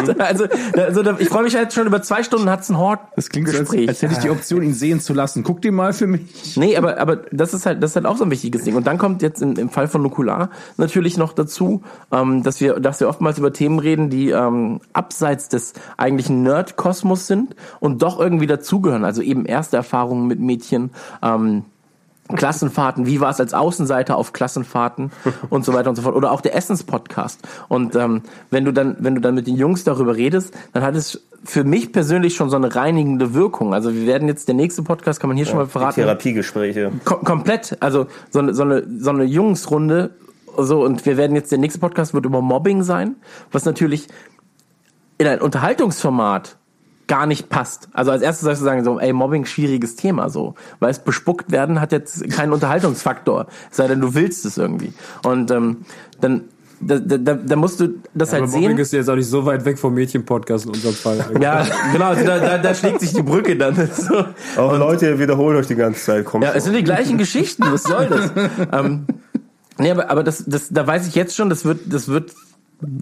du, 0.01 0.19
also, 0.19 0.45
also 0.75 1.17
ich 1.19 1.29
freue 1.29 1.43
mich 1.43 1.53
jetzt 1.53 1.75
schon 1.75 1.85
über 1.85 2.01
zwei 2.01 2.23
Stunden 2.23 2.51
Hudson 2.51 2.77
Hawk. 2.77 2.99
Das 3.15 3.29
klingt 3.29 3.49
so, 3.49 3.57
als, 3.57 3.69
als 3.71 4.01
hätte 4.01 4.13
ich 4.13 4.19
die 4.19 4.29
Option, 4.29 4.63
ihn 4.63 4.73
sehen 4.73 4.99
zu 4.99 5.13
lassen. 5.13 5.43
Guck 5.43 5.61
dir 5.61 5.71
mal 5.71 5.93
für 5.93 6.07
mich. 6.07 6.57
Nee, 6.57 6.75
aber, 6.75 6.97
aber 6.99 7.17
das 7.31 7.53
ist 7.53 7.65
halt, 7.65 7.81
das 7.83 7.91
ist 7.91 7.95
halt 7.95 8.05
auch 8.05 8.17
so 8.17 8.23
ein 8.23 8.31
wichtiges 8.31 8.63
Ding. 8.63 8.75
Und 8.75 8.87
dann 8.87 8.97
kommt 8.97 9.21
jetzt 9.21 9.41
im, 9.41 9.55
im 9.57 9.69
Fall 9.69 9.87
von 9.87 10.01
Nukular 10.01 10.49
natürlich 10.77 11.17
noch 11.17 11.33
dazu, 11.33 11.81
ähm, 12.11 12.43
dass 12.43 12.61
wir, 12.61 12.79
dass 12.79 12.99
wir 12.99 13.07
oftmals 13.09 13.37
über 13.37 13.53
Themen 13.53 13.79
reden, 13.79 14.09
die 14.09 14.31
ähm, 14.31 14.81
abseits 14.93 15.49
des 15.49 15.73
eigentlichen 15.97 16.43
Nerd-Kosmos 16.43 17.27
sind 17.27 17.55
und 17.79 18.01
doch 18.01 18.19
irgendwie 18.19 18.47
dazugehören. 18.47 19.05
Also 19.05 19.21
eben 19.21 19.45
erste 19.45 19.77
Erfahrungen 19.77 20.27
mit 20.27 20.39
Mädchen, 20.39 20.91
ähm, 21.21 21.63
Klassenfahrten, 22.33 23.05
wie 23.05 23.19
war 23.19 23.29
es 23.29 23.39
als 23.39 23.53
Außenseiter 23.53 24.17
auf 24.17 24.33
Klassenfahrten 24.33 25.11
und 25.49 25.63
so 25.63 25.73
weiter 25.73 25.89
und 25.89 25.95
so 25.95 26.01
fort. 26.01 26.15
Oder 26.15 26.31
auch 26.31 26.41
der 26.41 26.55
Essens-Podcast. 26.55 27.41
Und 27.67 27.95
ähm, 27.95 28.23
wenn 28.49 28.65
du 28.65 28.71
dann, 28.71 28.95
wenn 28.99 29.15
du 29.15 29.21
dann 29.21 29.35
mit 29.35 29.47
den 29.47 29.55
Jungs 29.55 29.83
darüber 29.83 30.15
redest, 30.15 30.53
dann 30.73 30.83
hat 30.83 30.95
es 30.95 31.21
für 31.43 31.63
mich 31.63 31.91
persönlich 31.91 32.35
schon 32.35 32.49
so 32.49 32.55
eine 32.55 32.75
reinigende 32.75 33.35
Wirkung. 33.35 33.73
Also 33.73 33.93
wir 33.93 34.07
werden 34.07 34.27
jetzt 34.27 34.47
der 34.47 34.55
nächste 34.55 34.81
Podcast, 34.81 35.19
kann 35.19 35.27
man 35.27 35.37
hier 35.37 35.45
schon 35.45 35.57
mal 35.57 35.67
verraten. 35.67 36.01
Therapiegespräche. 36.01 36.91
Kom 37.03 37.23
komplett. 37.23 37.77
Also 37.81 38.07
so 38.31 38.39
eine, 38.39 38.55
so 38.55 38.63
eine, 38.63 38.83
so 38.99 39.11
eine 39.11 39.23
Jungsrunde. 39.23 40.11
So, 40.57 40.83
und 40.83 41.05
wir 41.05 41.17
werden 41.17 41.35
jetzt, 41.35 41.51
der 41.51 41.59
nächste 41.59 41.79
Podcast 41.79 42.13
wird 42.13 42.25
über 42.25 42.41
Mobbing 42.41 42.81
sein, 42.81 43.17
was 43.51 43.65
natürlich 43.65 44.07
in 45.17 45.27
ein 45.27 45.41
Unterhaltungsformat 45.41 46.57
gar 47.07 47.25
nicht 47.25 47.49
passt. 47.49 47.89
Also 47.93 48.11
als 48.11 48.21
erstes 48.21 48.45
sollst 48.45 48.61
du 48.61 48.65
sagen, 48.65 48.83
so, 48.83 48.99
ey, 48.99 49.13
Mobbing, 49.13 49.45
schwieriges 49.45 49.95
Thema, 49.95 50.29
so. 50.29 50.55
Weil 50.79 50.91
es 50.91 50.99
bespuckt 50.99 51.51
werden 51.51 51.79
hat 51.79 51.91
jetzt 51.91 52.29
keinen 52.31 52.53
Unterhaltungsfaktor. 52.53 53.47
Es 53.69 53.77
sei 53.77 53.87
denn, 53.87 54.01
du 54.01 54.13
willst 54.15 54.45
es 54.45 54.57
irgendwie. 54.57 54.93
Und 55.23 55.51
ähm, 55.51 55.85
dann, 56.19 56.45
da, 56.81 56.99
da, 56.99 57.17
da, 57.17 57.33
da 57.35 57.55
musst 57.55 57.79
du 57.79 57.95
das 58.13 58.29
Aber 58.29 58.41
halt 58.41 58.51
Mobbing 58.51 58.69
sehen. 58.69 58.77
ist 58.79 58.93
jetzt 58.93 59.09
auch 59.09 59.15
nicht 59.15 59.29
so 59.29 59.45
weit 59.45 59.65
weg 59.65 59.79
vom 59.79 59.93
Mädchen-Podcast 59.93 60.65
in 60.65 60.71
unserem 60.71 60.95
Fall. 60.95 61.25
Ja, 61.41 61.65
genau, 61.91 62.05
also 62.05 62.25
da, 62.25 62.39
da, 62.39 62.57
da 62.57 62.75
schlägt 62.75 63.01
sich 63.01 63.13
die 63.13 63.23
Brücke 63.23 63.55
dann. 63.55 63.75
So. 63.95 64.25
Auch 64.57 64.77
Leute, 64.77 65.07
ihr 65.07 65.19
wiederholt 65.19 65.57
euch 65.57 65.67
die 65.67 65.75
ganze 65.75 66.03
Zeit. 66.03 66.25
Kommt 66.25 66.43
Ja, 66.43 66.53
es 66.53 66.63
sind 66.65 66.75
die 66.75 66.83
gleichen 66.83 67.17
Geschichten. 67.17 67.63
Was 67.71 67.83
soll 67.83 68.07
das? 68.07 68.31
ähm, 68.71 69.05
nee, 69.77 69.91
aber, 69.91 70.09
aber 70.09 70.23
das, 70.23 70.43
das, 70.45 70.69
da 70.69 70.85
weiß 70.85 71.07
ich 71.07 71.15
jetzt 71.15 71.35
schon, 71.35 71.49
das 71.49 71.65
wird, 71.65 71.81
das 71.85 72.07
wird 72.07 72.33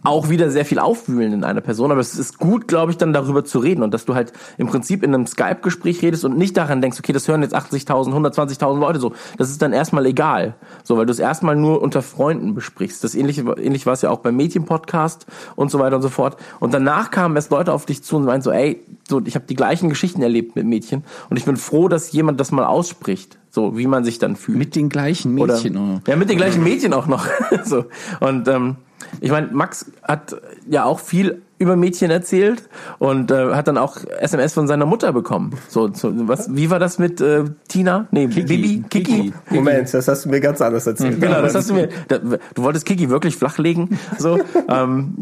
auch 0.04 0.30
wieder 0.30 0.50
sehr 0.50 0.66
viel 0.66 0.80
aufwühlen 0.80 1.34
in 1.34 1.44
einer 1.44 1.62
Person. 1.62 1.92
Aber 1.92 2.02
es 2.02 2.16
ist 2.16 2.38
gut, 2.38 2.68
glaube 2.68 2.92
ich, 2.92 2.98
dann 2.98 3.14
darüber 3.14 3.46
zu 3.46 3.60
reden 3.60 3.84
und 3.84 3.94
dass 3.94 4.06
du 4.06 4.16
halt 4.16 4.34
im 4.58 4.68
Prinzip 4.68 5.04
in 5.04 5.14
einem 5.14 5.28
Skype-Gespräch 5.28 6.02
redest 6.02 6.26
und 6.26 6.38
nicht 6.38 6.58
daran 6.58 6.82
denkst, 6.82 7.00
okay, 7.00 7.14
das 7.14 7.28
hören 7.28 7.42
jetzt 7.42 7.56
80.000, 7.56 8.14
120.000 8.14 8.80
Leute 8.80 9.00
so. 9.00 9.14
Das 9.38 9.50
ist 9.50 9.62
dann 9.62 9.74
erstmal 9.74 10.06
egal. 10.06 10.56
So, 10.84 10.98
weil 10.98 11.06
du 11.06 11.12
es 11.12 11.20
erstmal 11.20 11.56
nur 11.56 11.82
unter 11.82 12.02
Freunden 12.02 12.54
besprichst. 12.54 13.04
Das 13.04 13.16
ähnliche, 13.16 13.42
ähnlich 13.58 13.86
war 13.86 13.94
es 13.94 14.02
ja 14.02 14.10
auch 14.10 14.20
beim 14.20 14.36
Mädchen-Podcast 14.36 15.26
und 15.56 15.72
so 15.72 15.80
weiter 15.80 15.98
und 15.98 16.02
so 16.02 16.10
fort. 16.10 16.38
Und 16.60 16.74
danach 16.74 17.12
kamen 17.12 17.36
erst 17.36 17.52
Leute 17.52 17.74
auf 17.74 17.86
dich 17.86 18.04
zu 18.04 18.18
und 18.18 18.26
meinten 18.26 18.44
so, 18.44 18.52
ey, 18.52 18.82
so, 19.08 19.22
ich 19.26 19.36
habe 19.36 19.46
die 19.48 19.56
gleichen 19.56 19.90
Geschichten 19.90 20.22
erlebt 20.22 20.56
mit 20.56 20.66
Mädchen 20.66 21.04
und 21.30 21.38
ich 21.38 21.46
bin 21.46 21.58
froh, 21.58 21.88
dass 21.88 22.12
jemand 22.12 22.40
das 22.40 22.52
mal 22.52 22.66
ausspricht. 22.66 23.38
So, 23.50 23.78
wie 23.78 23.86
man 23.86 24.04
sich 24.04 24.18
dann 24.18 24.36
fühlt. 24.36 24.58
Mit 24.58 24.76
den 24.76 24.90
gleichen 24.90 25.38
Oder, 25.38 25.54
Mädchen. 25.54 25.78
oh. 25.78 26.00
Ja, 26.08 26.16
mit 26.16 26.28
den 26.28 26.38
gleichen 26.38 26.64
Mädchen 26.64 26.92
auch 26.92 27.06
noch. 27.06 27.28
so. 27.64 27.86
Und 28.20 28.48
ähm, 28.48 28.78
ich 29.22 29.32
meine, 29.32 29.48
Max 29.52 29.92
hat 30.04 30.36
ja 30.68 30.86
auch 30.86 31.00
viel 31.00 31.42
über 31.60 31.76
Mädchen 31.76 32.12
erzählt 32.12 32.68
und 33.00 33.32
äh, 33.32 33.54
hat 33.54 33.68
dann 33.68 33.78
auch 33.78 33.98
SMS 34.20 34.54
von 34.54 34.68
seiner 34.68 34.86
Mutter 34.86 35.14
bekommen. 35.14 35.54
So, 35.70 35.94
so 35.94 36.12
was, 36.28 36.54
wie 36.54 36.70
war 36.70 36.80
das 36.80 37.00
mit 37.00 37.22
äh, 37.22 37.46
Tina? 37.68 38.08
Nee, 38.12 38.28
Bibi? 38.28 38.84
Kiki? 38.90 39.34
Moment, 39.50 39.94
das 39.94 40.08
hast 40.08 40.26
du 40.26 40.30
mir 40.30 40.42
ganz 40.42 40.62
anders 40.62 40.86
erzählt. 40.86 41.22
Genau, 41.22 41.42
das 41.42 41.56
hast 41.56 41.70
du 41.70 41.76
mir. 41.76 41.90
Da, 42.10 42.18
du 42.18 42.64
wolltest 42.64 42.86
Kiki 42.86 43.10
wirklich 43.10 43.38
flachlegen, 43.38 43.98
so. 44.18 44.40
ähm, 44.68 45.16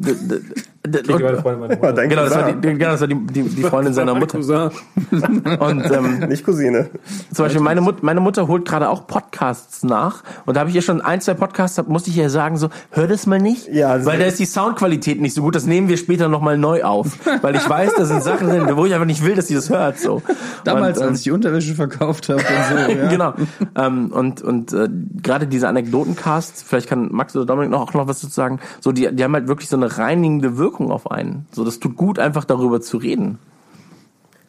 war 0.84 1.16
und, 1.16 1.22
der 1.22 1.41
Freund 1.41 1.60
meiner 1.60 1.74
Ja, 1.74 1.80
Mutter. 1.82 1.94
dein 1.94 2.10
genau, 2.10 2.24
das 2.24 2.36
war, 2.36 2.52
die, 2.52 2.62
genau, 2.62 2.91
das 2.91 3.02
war 3.02 3.08
die, 3.08 3.16
die, 3.16 3.44
die 3.44 3.64
Freundin 3.64 3.94
seiner 3.94 4.16
Mutter. 4.16 4.40
Und 5.60 5.91
ähm, 5.91 6.20
Nicht 6.28 6.44
Cousine. 6.45 6.90
Zum 7.34 7.45
Beispiel 7.45 7.62
meine, 7.62 7.82
Mut, 7.82 8.03
meine 8.03 8.20
Mutter 8.20 8.48
holt 8.48 8.68
gerade 8.68 8.90
auch 8.90 9.08
Podcasts 9.08 9.84
nach 9.84 10.24
und 10.45 10.56
da 10.56 10.62
habe 10.62 10.70
ich 10.70 10.76
ihr 10.76 10.82
schon 10.82 11.02
ein, 11.02 11.22
zwei 11.22 11.34
Podcasts, 11.34 11.76
da 11.76 11.84
musste 11.84 12.10
ich 12.10 12.18
ihr 12.18 12.30
sagen 12.30 12.58
so, 12.58 12.70
hör 12.91 13.08
das 13.08 13.28
mal 13.28 13.40
nicht, 13.40 13.68
Ja, 13.68 14.03
weil 14.06 14.20
da 14.20 14.26
ist 14.26 14.40
die 14.40 14.45
Soundqualität 14.45 15.22
nicht 15.22 15.34
so 15.36 15.41
gut, 15.41 15.56
das 15.56 15.66
nehmen 15.66 15.88
wir 15.90 15.98
später 15.98 16.28
nochmal 16.30 16.58
neu 16.58 16.84
auf, 16.84 17.08
weil 17.41 17.56
ich 17.56 17.68
weiß, 17.68 17.94
da 17.98 18.06
sind 18.06 18.24
Sachen 18.24 18.48
drin, 18.49 18.68
wo 18.76 18.86
ich 18.86 18.94
einfach 18.94 19.06
nicht 19.06 19.24
will, 19.24 19.36
dass 19.36 19.48
sie 19.48 19.56
das 19.56 19.70
hört. 19.70 19.99
So. 19.99 20.22
Damals, 20.64 20.98
und, 20.98 21.03
ähm, 21.03 21.10
als 21.10 21.20
ich 21.20 21.24
die 21.26 21.32
Unterwäsche 21.32 21.76
verkauft 21.76 22.30
habe 22.30 22.40
und 22.40 22.45
so. 22.45 22.91
Ja. 23.02 23.08
Genau. 23.08 23.34
Ähm, 23.76 24.12
und 24.12 24.41
und 24.41 24.74
äh, 24.74 24.90
gerade 25.22 25.48
diese 25.48 25.68
Anekdotencasts, 25.68 26.64
vielleicht 26.64 26.90
kann 26.90 27.10
Max 27.12 27.36
oder 27.36 27.45
Dominik 27.45 27.72
noch 27.72 27.82
auch 27.82 27.94
noch 27.94 28.08
was 28.08 28.22
dazu 28.22 28.34
sagen, 28.34 28.60
so 28.80 28.91
die, 28.91 29.14
die 29.14 29.24
haben 29.24 29.34
halt 29.34 29.48
wirklich 29.48 29.70
so 29.70 29.78
eine 29.78 29.98
reinigende 29.98 30.58
Wirkung 30.58 30.70
auf 30.80 31.11
einen. 31.11 31.45
So, 31.52 31.64
das 31.64 31.80
tut 31.80 31.95
gut, 31.95 32.19
einfach 32.19 32.45
darüber 32.45 32.81
zu 32.81 32.98
reden. 32.98 33.39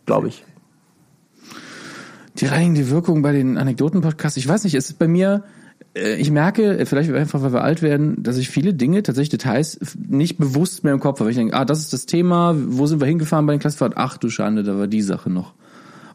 Glaube 0.06 0.28
ich. 0.28 0.44
Die 2.36 2.46
reinigende 2.46 2.90
Wirkung 2.90 3.22
bei 3.22 3.32
den 3.32 3.58
Anekdoten-Podcasts, 3.58 4.38
ich 4.38 4.48
weiß 4.48 4.64
nicht, 4.64 4.74
es 4.74 4.88
ist 4.88 4.98
bei 4.98 5.06
mir, 5.06 5.44
äh, 5.94 6.16
ich 6.16 6.30
merke, 6.30 6.78
äh, 6.78 6.86
vielleicht 6.86 7.12
einfach, 7.12 7.42
weil 7.42 7.52
wir 7.52 7.62
alt 7.62 7.82
werden, 7.82 8.22
dass 8.22 8.38
ich 8.38 8.48
viele 8.48 8.74
Dinge, 8.74 9.02
tatsächlich 9.02 9.30
Details, 9.30 9.78
nicht 9.96 10.38
bewusst 10.38 10.84
mehr 10.84 10.94
im 10.94 11.00
Kopf 11.00 11.20
habe. 11.20 11.30
Ich 11.30 11.36
denke, 11.36 11.54
ah, 11.54 11.64
das 11.64 11.80
ist 11.80 11.92
das 11.92 12.06
Thema, 12.06 12.54
wo 12.56 12.86
sind 12.86 13.00
wir 13.00 13.06
hingefahren 13.06 13.46
bei 13.46 13.54
den 13.54 13.60
Klassenfahrten? 13.60 13.98
Ach 13.98 14.16
du 14.16 14.30
Schande, 14.30 14.62
da 14.62 14.78
war 14.78 14.86
die 14.86 15.02
Sache 15.02 15.30
noch. 15.30 15.54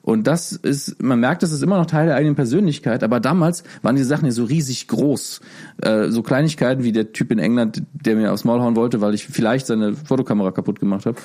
Und 0.07 0.25
das 0.25 0.53
ist, 0.53 1.03
man 1.03 1.19
merkt, 1.19 1.43
das 1.43 1.51
ist 1.51 1.61
immer 1.61 1.75
noch 1.75 1.85
Teil 1.85 2.05
der 2.05 2.15
eigenen 2.15 2.35
Persönlichkeit, 2.35 3.03
aber 3.03 3.19
damals 3.19 3.63
waren 3.81 3.97
diese 3.97 4.07
Sachen 4.07 4.23
ja 4.23 4.31
so 4.31 4.45
riesig 4.45 4.88
groß. 4.88 5.41
Äh, 5.81 6.07
so 6.07 6.23
Kleinigkeiten 6.23 6.85
wie 6.85 6.93
der 6.93 7.11
Typ 7.11 7.29
in 7.29 7.39
England, 7.39 7.84
der 7.91 8.15
mir 8.15 8.31
aufs 8.31 8.45
Maul 8.45 8.61
hauen 8.61 8.77
wollte, 8.77 9.01
weil 9.01 9.13
ich 9.13 9.27
vielleicht 9.27 9.67
seine 9.67 9.97
Fotokamera 9.97 10.51
kaputt 10.51 10.79
gemacht 10.79 11.05
habe. 11.05 11.17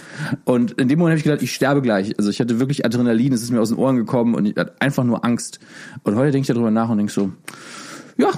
Und 0.45 0.73
in 0.81 0.89
dem 0.89 0.99
Moment 0.99 1.13
habe 1.13 1.19
ich 1.19 1.23
gedacht, 1.23 1.43
ich 1.43 1.55
sterbe 1.55 1.81
gleich. 1.81 2.19
Also 2.19 2.29
ich 2.29 2.41
hatte 2.41 2.59
wirklich 2.59 2.85
Adrenalin, 2.85 3.33
es 3.33 3.45
ist 3.45 3.53
mir 3.53 3.61
aus 3.61 3.69
den 3.69 3.79
Ohren 3.79 3.95
gekommen 3.95 4.35
und 4.35 4.47
ich 4.47 4.57
hatte 4.57 4.73
einfach 4.81 5.05
nur 5.05 5.25
Angst. 5.25 5.61
Und 6.03 6.17
heute 6.17 6.33
denke 6.33 6.51
ich 6.51 6.53
darüber 6.53 6.73
nach 6.73 6.89
und 6.89 6.97
denke 6.97 7.13
so, 7.13 7.31
ja, 8.19 8.31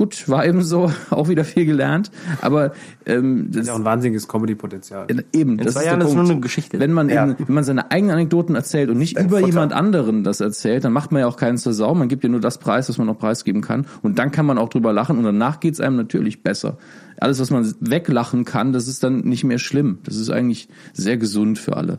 gut, 0.00 0.28
war 0.30 0.46
eben 0.46 0.62
so, 0.62 0.90
auch 1.10 1.28
wieder 1.28 1.44
viel 1.44 1.66
gelernt. 1.66 2.10
Aber 2.40 2.72
ähm, 3.04 3.48
das, 3.48 3.52
Das 3.56 3.60
ist 3.62 3.66
ja 3.68 3.74
auch 3.74 3.78
ein 3.80 3.84
wahnsinniges 3.84 4.28
Comedy-Potenzial. 4.28 5.06
Eben, 5.32 5.58
das 5.58 5.74
zwei 5.74 5.80
ist 5.80 5.86
Jahren 5.86 5.98
der 6.00 6.08
ist 6.08 6.14
Punkt. 6.14 6.26
nur 6.28 6.32
eine 6.36 6.40
Geschichte. 6.40 6.80
Wenn 6.80 6.92
man 6.92 7.10
Ja. 7.10 7.24
eben, 7.26 7.36
wenn 7.46 7.54
man 7.54 7.64
seine 7.64 7.90
eigenen 7.90 8.12
Anekdoten 8.14 8.54
erzählt 8.54 8.88
und 8.88 8.96
nicht 8.96 9.18
über 9.18 9.36
Futter. 9.36 9.46
jemand 9.46 9.72
anderen 9.74 10.24
das 10.24 10.40
erzählt, 10.40 10.84
dann 10.84 10.92
macht 10.94 11.12
man 11.12 11.20
ja 11.20 11.26
auch 11.26 11.36
keinen 11.36 11.58
zur 11.58 11.74
Sau. 11.74 11.94
Man 11.94 12.08
gibt 12.08 12.24
ja 12.24 12.30
nur 12.30 12.40
das 12.40 12.56
Preis, 12.58 12.88
was 12.88 12.96
man 12.96 13.06
noch 13.06 13.18
preisgeben 13.18 13.60
kann. 13.60 13.86
Und 14.02 14.18
dann 14.18 14.30
kann 14.30 14.46
man 14.46 14.56
auch 14.56 14.70
drüber 14.70 14.92
lachen 14.94 15.18
und 15.18 15.24
danach 15.24 15.60
geht's 15.60 15.80
einem 15.80 15.96
natürlich 15.96 16.42
besser. 16.42 16.78
Alles, 17.18 17.38
was 17.38 17.50
man 17.50 17.70
weglachen 17.80 18.46
kann, 18.46 18.72
das 18.72 18.88
ist 18.88 19.04
dann 19.04 19.18
nicht 19.20 19.44
mehr 19.44 19.58
schlimm. 19.58 19.98
Das 20.04 20.16
ist 20.16 20.30
eigentlich 20.30 20.68
sehr 20.94 21.18
gesund 21.18 21.58
für 21.58 21.76
alle. 21.76 21.98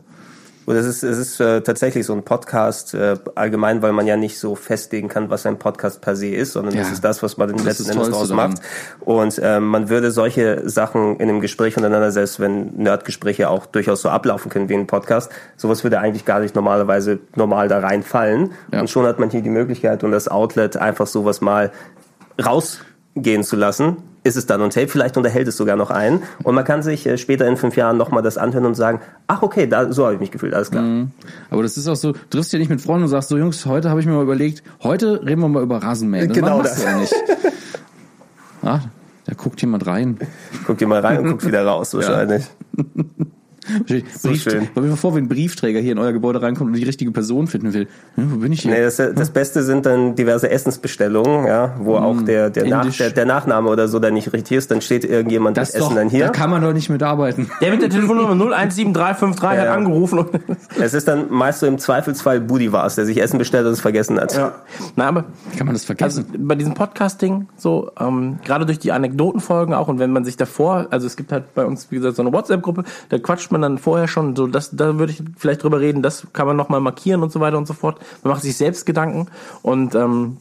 Und 0.64 0.76
es 0.76 0.86
ist, 0.86 1.02
es 1.02 1.18
ist 1.18 1.40
äh, 1.40 1.60
tatsächlich 1.60 2.06
so 2.06 2.12
ein 2.12 2.22
Podcast 2.22 2.94
äh, 2.94 3.16
allgemein, 3.34 3.82
weil 3.82 3.92
man 3.92 4.06
ja 4.06 4.16
nicht 4.16 4.38
so 4.38 4.54
festlegen 4.54 5.08
kann, 5.08 5.28
was 5.28 5.44
ein 5.44 5.58
Podcast 5.58 6.00
per 6.00 6.14
se 6.14 6.28
ist, 6.28 6.52
sondern 6.52 6.74
Ja. 6.74 6.82
das 6.82 6.92
ist 6.92 7.02
das, 7.04 7.22
was 7.22 7.36
man 7.36 7.52
Das 7.52 7.64
letzten 7.64 7.90
Endes 7.90 8.10
draus 8.10 8.30
macht. 8.30 8.58
Und 9.00 9.40
ähm, 9.42 9.66
man 9.66 9.88
würde 9.88 10.10
solche 10.12 10.68
Sachen 10.68 11.16
in 11.16 11.28
einem 11.28 11.40
Gespräch 11.40 11.76
untereinander, 11.76 12.12
selbst 12.12 12.38
wenn 12.38 12.74
Nerdgespräche 12.76 13.48
auch 13.50 13.66
durchaus 13.66 14.02
so 14.02 14.08
ablaufen 14.08 14.50
können 14.50 14.68
wie 14.68 14.74
ein 14.74 14.86
Podcast, 14.86 15.32
sowas 15.56 15.82
würde 15.82 15.98
eigentlich 15.98 16.24
gar 16.24 16.38
nicht 16.40 16.54
normalerweise 16.54 17.18
normal 17.34 17.66
da 17.68 17.80
reinfallen. 17.80 18.52
Ja. 18.72 18.80
Und 18.80 18.88
schon 18.90 19.04
hat 19.06 19.18
man 19.18 19.30
hier 19.30 19.42
die 19.42 19.50
Möglichkeit 19.50 20.04
und 20.04 20.12
das 20.12 20.28
Outlet 20.28 20.76
einfach 20.76 21.06
sowas 21.08 21.40
mal 21.40 21.72
rausgehen 22.44 23.42
zu 23.44 23.56
lassen. 23.56 23.96
Ist 24.24 24.36
es 24.36 24.46
dann 24.46 24.60
on 24.60 24.70
tape, 24.70 24.88
vielleicht 24.88 25.16
unterhält 25.16 25.48
es 25.48 25.56
sogar 25.56 25.76
noch 25.76 25.90
einen 25.90 26.22
und 26.42 26.54
man 26.54 26.64
kann 26.64 26.82
sich 26.82 27.06
äh, 27.06 27.18
später 27.18 27.46
in 27.48 27.56
fünf 27.56 27.76
Jahren 27.76 27.96
nochmal 27.96 28.22
das 28.22 28.38
anhören 28.38 28.66
und 28.66 28.74
sagen, 28.74 29.00
ach 29.26 29.42
okay, 29.42 29.66
da, 29.66 29.92
so 29.92 30.04
habe 30.04 30.14
ich 30.14 30.20
mich 30.20 30.30
gefühlt, 30.30 30.54
alles 30.54 30.70
klar. 30.70 31.08
Aber 31.50 31.62
das 31.62 31.76
ist 31.76 31.88
auch 31.88 31.96
so, 31.96 32.12
du 32.12 32.18
triffst 32.30 32.52
ja 32.52 32.58
nicht 32.58 32.68
mit 32.70 32.80
Freunden 32.80 33.04
und 33.04 33.08
sagst 33.08 33.28
so, 33.28 33.36
Jungs, 33.36 33.66
heute 33.66 33.90
habe 33.90 34.00
ich 34.00 34.06
mir 34.06 34.12
mal 34.12 34.22
überlegt, 34.22 34.62
heute 34.82 35.24
reden 35.26 35.40
wir 35.40 35.48
mal 35.48 35.62
über 35.62 35.82
Rasenmähen. 35.82 36.28
Das 36.28 36.36
Genau 36.36 36.62
das. 36.62 36.82
ja 36.82 36.96
nicht. 36.98 37.14
Ah, 38.64 38.78
da 39.24 39.34
guckt 39.34 39.60
jemand 39.60 39.86
rein. 39.88 40.18
Guck 40.66 40.78
dir 40.78 40.86
mal 40.86 41.00
rein 41.00 41.18
und 41.18 41.30
guck 41.30 41.44
wieder 41.46 41.66
raus 41.66 41.94
wahrscheinlich. 41.94 42.44
Brief, 43.86 44.42
schön. 44.42 44.68
Stell 44.72 44.82
mir 44.82 44.96
vor, 44.96 45.14
wenn 45.14 45.24
ein 45.24 45.28
Briefträger 45.28 45.78
hier 45.80 45.92
in 45.92 45.98
euer 45.98 46.12
Gebäude 46.12 46.42
reinkommt 46.42 46.70
und 46.70 46.76
die 46.76 46.82
richtige 46.84 47.10
Person 47.12 47.46
finden 47.46 47.72
will. 47.72 47.86
Ja, 48.16 48.24
wo 48.28 48.36
bin 48.38 48.52
ich 48.52 48.62
hier? 48.62 48.72
Nee, 48.72 48.80
das, 48.82 48.96
das 48.96 49.30
Beste 49.30 49.62
sind 49.62 49.86
dann 49.86 50.14
diverse 50.16 50.50
Essensbestellungen, 50.50 51.46
ja, 51.46 51.74
wo 51.78 51.96
auch 51.96 52.20
der, 52.22 52.50
der, 52.50 52.66
Nach, 52.66 52.90
der, 52.96 53.10
der 53.10 53.24
Nachname 53.26 53.68
oder 53.70 53.86
so 53.88 53.98
dann 54.00 54.14
nicht 54.14 54.32
richtig 54.32 54.56
ist, 54.58 54.70
dann 54.70 54.80
steht 54.80 55.04
irgendjemand 55.04 55.56
das 55.56 55.72
das 55.72 55.80
Essen 55.82 55.90
doch, 55.90 55.94
dann 55.96 56.10
hier. 56.10 56.26
da 56.26 56.30
kann 56.32 56.50
man 56.50 56.60
doch 56.62 56.72
nicht 56.72 56.90
mitarbeiten. 56.90 57.50
Der 57.60 57.70
mit 57.70 57.82
der 57.82 57.90
Telefonnummer 57.90 58.34
017353 58.34 59.58
hat 59.60 59.66
Ja. 59.66 59.74
angerufen 59.74 60.18
und 60.18 60.30
Es 60.80 60.92
ist 60.94 61.06
dann 61.06 61.30
meist 61.30 61.60
so 61.60 61.66
im 61.66 61.78
Zweifelsfall 61.78 62.40
Budi 62.40 62.72
war 62.72 62.86
es, 62.86 62.96
der 62.96 63.06
sich 63.06 63.20
Essen 63.22 63.38
bestellt 63.38 63.66
und 63.66 63.72
es 63.72 63.80
vergessen 63.80 64.18
hat. 64.18 64.34
Na, 64.96 65.06
aber 65.06 65.24
Kann 65.56 65.66
man 65.66 65.74
das 65.74 65.82
also 65.88 66.22
vergessen? 66.22 66.26
bei 66.48 66.54
diesem 66.56 66.74
Podcasting 66.74 67.48
so 67.56 67.90
ähm, 68.00 68.38
gerade 68.44 68.66
durch 68.66 68.78
die 68.80 68.90
Anekdotenfolgen 68.92 69.72
auch 69.74 69.88
und 69.88 69.98
wenn 70.00 70.10
man 70.12 70.24
sich 70.24 70.36
davor, 70.36 70.88
also 70.90 71.06
es 71.06 71.16
gibt 71.16 71.30
halt 71.32 71.54
bei 71.54 71.64
uns 71.64 71.90
wie 71.90 71.96
gesagt 71.96 72.16
so 72.16 72.22
eine 72.22 72.32
WhatsApp-Gruppe, 72.32 72.82
da 73.08 73.18
quatscht 73.18 73.51
man 73.52 73.62
dann 73.62 73.78
vorher 73.78 74.08
schon 74.08 74.34
so, 74.34 74.46
das 74.46 74.74
da 74.74 74.98
würde 74.98 75.12
ich 75.12 75.22
vielleicht 75.36 75.62
drüber 75.62 75.80
reden, 75.80 76.02
das 76.02 76.26
kann 76.32 76.46
man 76.46 76.56
noch 76.56 76.68
mal 76.68 76.80
markieren 76.80 77.22
und 77.22 77.30
so 77.30 77.40
weiter 77.40 77.58
und 77.58 77.66
so 77.66 77.74
fort. 77.74 77.98
Man 78.22 78.32
macht 78.32 78.42
sich 78.42 78.56
selbst 78.56 78.86
Gedanken 78.86 79.28
und 79.62 79.94
ähm, 79.94 80.38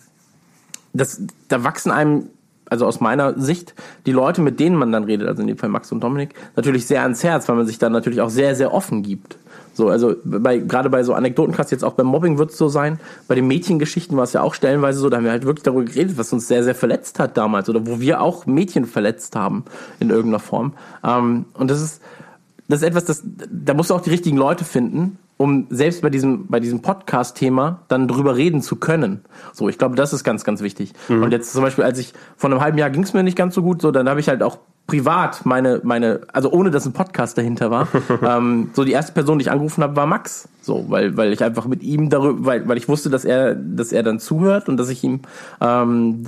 das, 0.93 1.21
da 1.47 1.63
wachsen 1.63 1.91
einem, 1.91 2.27
also 2.65 2.85
aus 2.85 2.99
meiner 2.99 3.39
Sicht, 3.39 3.75
die 4.05 4.11
Leute, 4.11 4.41
mit 4.41 4.59
denen 4.59 4.75
man 4.75 4.91
dann 4.91 5.03
redet, 5.03 5.27
also 5.27 5.41
in 5.41 5.47
dem 5.47 5.57
Fall 5.57 5.69
Max 5.69 5.91
und 5.91 6.01
Dominik, 6.01 6.33
natürlich 6.55 6.85
sehr 6.85 7.03
ans 7.03 7.23
Herz, 7.23 7.47
weil 7.49 7.55
man 7.55 7.67
sich 7.67 7.79
dann 7.79 7.91
natürlich 7.91 8.21
auch 8.21 8.29
sehr, 8.29 8.55
sehr 8.55 8.73
offen 8.73 9.03
gibt. 9.03 9.37
So, 9.73 9.89
also 9.89 10.15
bei, 10.23 10.57
gerade 10.57 10.89
bei 10.89 11.03
so 11.03 11.13
Anekdotencast, 11.13 11.71
jetzt 11.71 11.83
auch 11.83 11.93
beim 11.93 12.07
Mobbing 12.07 12.37
wird 12.37 12.51
es 12.51 12.57
so 12.57 12.67
sein, 12.67 12.99
bei 13.27 13.35
den 13.35 13.47
Mädchengeschichten 13.47 14.17
war 14.17 14.25
es 14.25 14.33
ja 14.33 14.41
auch 14.41 14.53
stellenweise 14.53 14.99
so, 14.99 15.09
da 15.09 15.17
haben 15.17 15.23
wir 15.23 15.31
halt 15.31 15.45
wirklich 15.45 15.63
darüber 15.63 15.85
geredet, 15.85 16.17
was 16.17 16.33
uns 16.33 16.47
sehr, 16.47 16.63
sehr 16.63 16.75
verletzt 16.75 17.19
hat 17.19 17.37
damals 17.37 17.69
oder 17.69 17.87
wo 17.87 17.99
wir 17.99 18.21
auch 18.21 18.45
Mädchen 18.45 18.85
verletzt 18.85 19.35
haben 19.35 19.63
in 19.99 20.09
irgendeiner 20.09 20.39
Form. 20.39 20.73
Ähm, 21.03 21.45
und 21.53 21.71
das 21.71 21.81
ist, 21.81 22.01
das 22.71 22.81
ist 22.81 22.87
etwas, 22.87 23.05
das, 23.05 23.23
da 23.23 23.73
musst 23.73 23.89
du 23.89 23.95
auch 23.95 24.01
die 24.01 24.09
richtigen 24.09 24.37
Leute 24.37 24.63
finden, 24.63 25.17
um 25.37 25.67
selbst 25.69 26.01
bei 26.01 26.09
diesem, 26.09 26.47
bei 26.47 26.59
diesem 26.59 26.81
Podcast-Thema 26.81 27.81
dann 27.87 28.07
drüber 28.07 28.35
reden 28.35 28.61
zu 28.61 28.75
können. 28.75 29.21
So, 29.53 29.69
ich 29.69 29.77
glaube, 29.77 29.95
das 29.95 30.13
ist 30.13 30.23
ganz, 30.23 30.43
ganz 30.43 30.61
wichtig. 30.61 30.93
Und 31.09 31.31
jetzt 31.31 31.51
zum 31.51 31.63
Beispiel, 31.63 31.83
als 31.83 31.97
ich, 31.99 32.13
vor 32.37 32.51
einem 32.51 32.61
halben 32.61 32.77
Jahr 32.77 32.89
ging 32.91 33.03
es 33.03 33.13
mir 33.13 33.23
nicht 33.23 33.37
ganz 33.37 33.55
so 33.55 33.63
gut, 33.63 33.81
so, 33.81 33.91
dann 33.91 34.07
habe 34.07 34.19
ich 34.19 34.29
halt 34.29 34.43
auch 34.43 34.59
privat 34.87 35.45
meine, 35.45 35.79
meine, 35.83 36.21
also 36.33 36.51
ohne 36.51 36.69
dass 36.69 36.85
ein 36.85 36.93
Podcast 36.93 37.37
dahinter 37.37 37.71
war, 37.71 37.87
ähm, 38.21 38.71
so 38.73 38.83
die 38.83 38.91
erste 38.91 39.13
Person, 39.13 39.39
die 39.39 39.43
ich 39.43 39.51
angerufen 39.51 39.83
habe, 39.83 39.95
war 39.95 40.05
Max. 40.05 40.49
So, 40.61 40.85
weil, 40.89 41.17
weil 41.17 41.33
ich 41.33 41.43
einfach 41.43 41.65
mit 41.65 41.81
ihm 41.81 42.09
darüber, 42.09 42.45
weil, 42.45 42.67
weil 42.67 42.77
ich 42.77 42.87
wusste, 42.87 43.09
dass 43.09 43.25
er, 43.25 43.55
dass 43.55 43.91
er 43.91 44.03
dann 44.03 44.19
zuhört 44.19 44.69
und 44.69 44.77
dass 44.77 44.89
ich 44.89 45.03
ihm 45.03 45.21
ähm, 45.59 46.23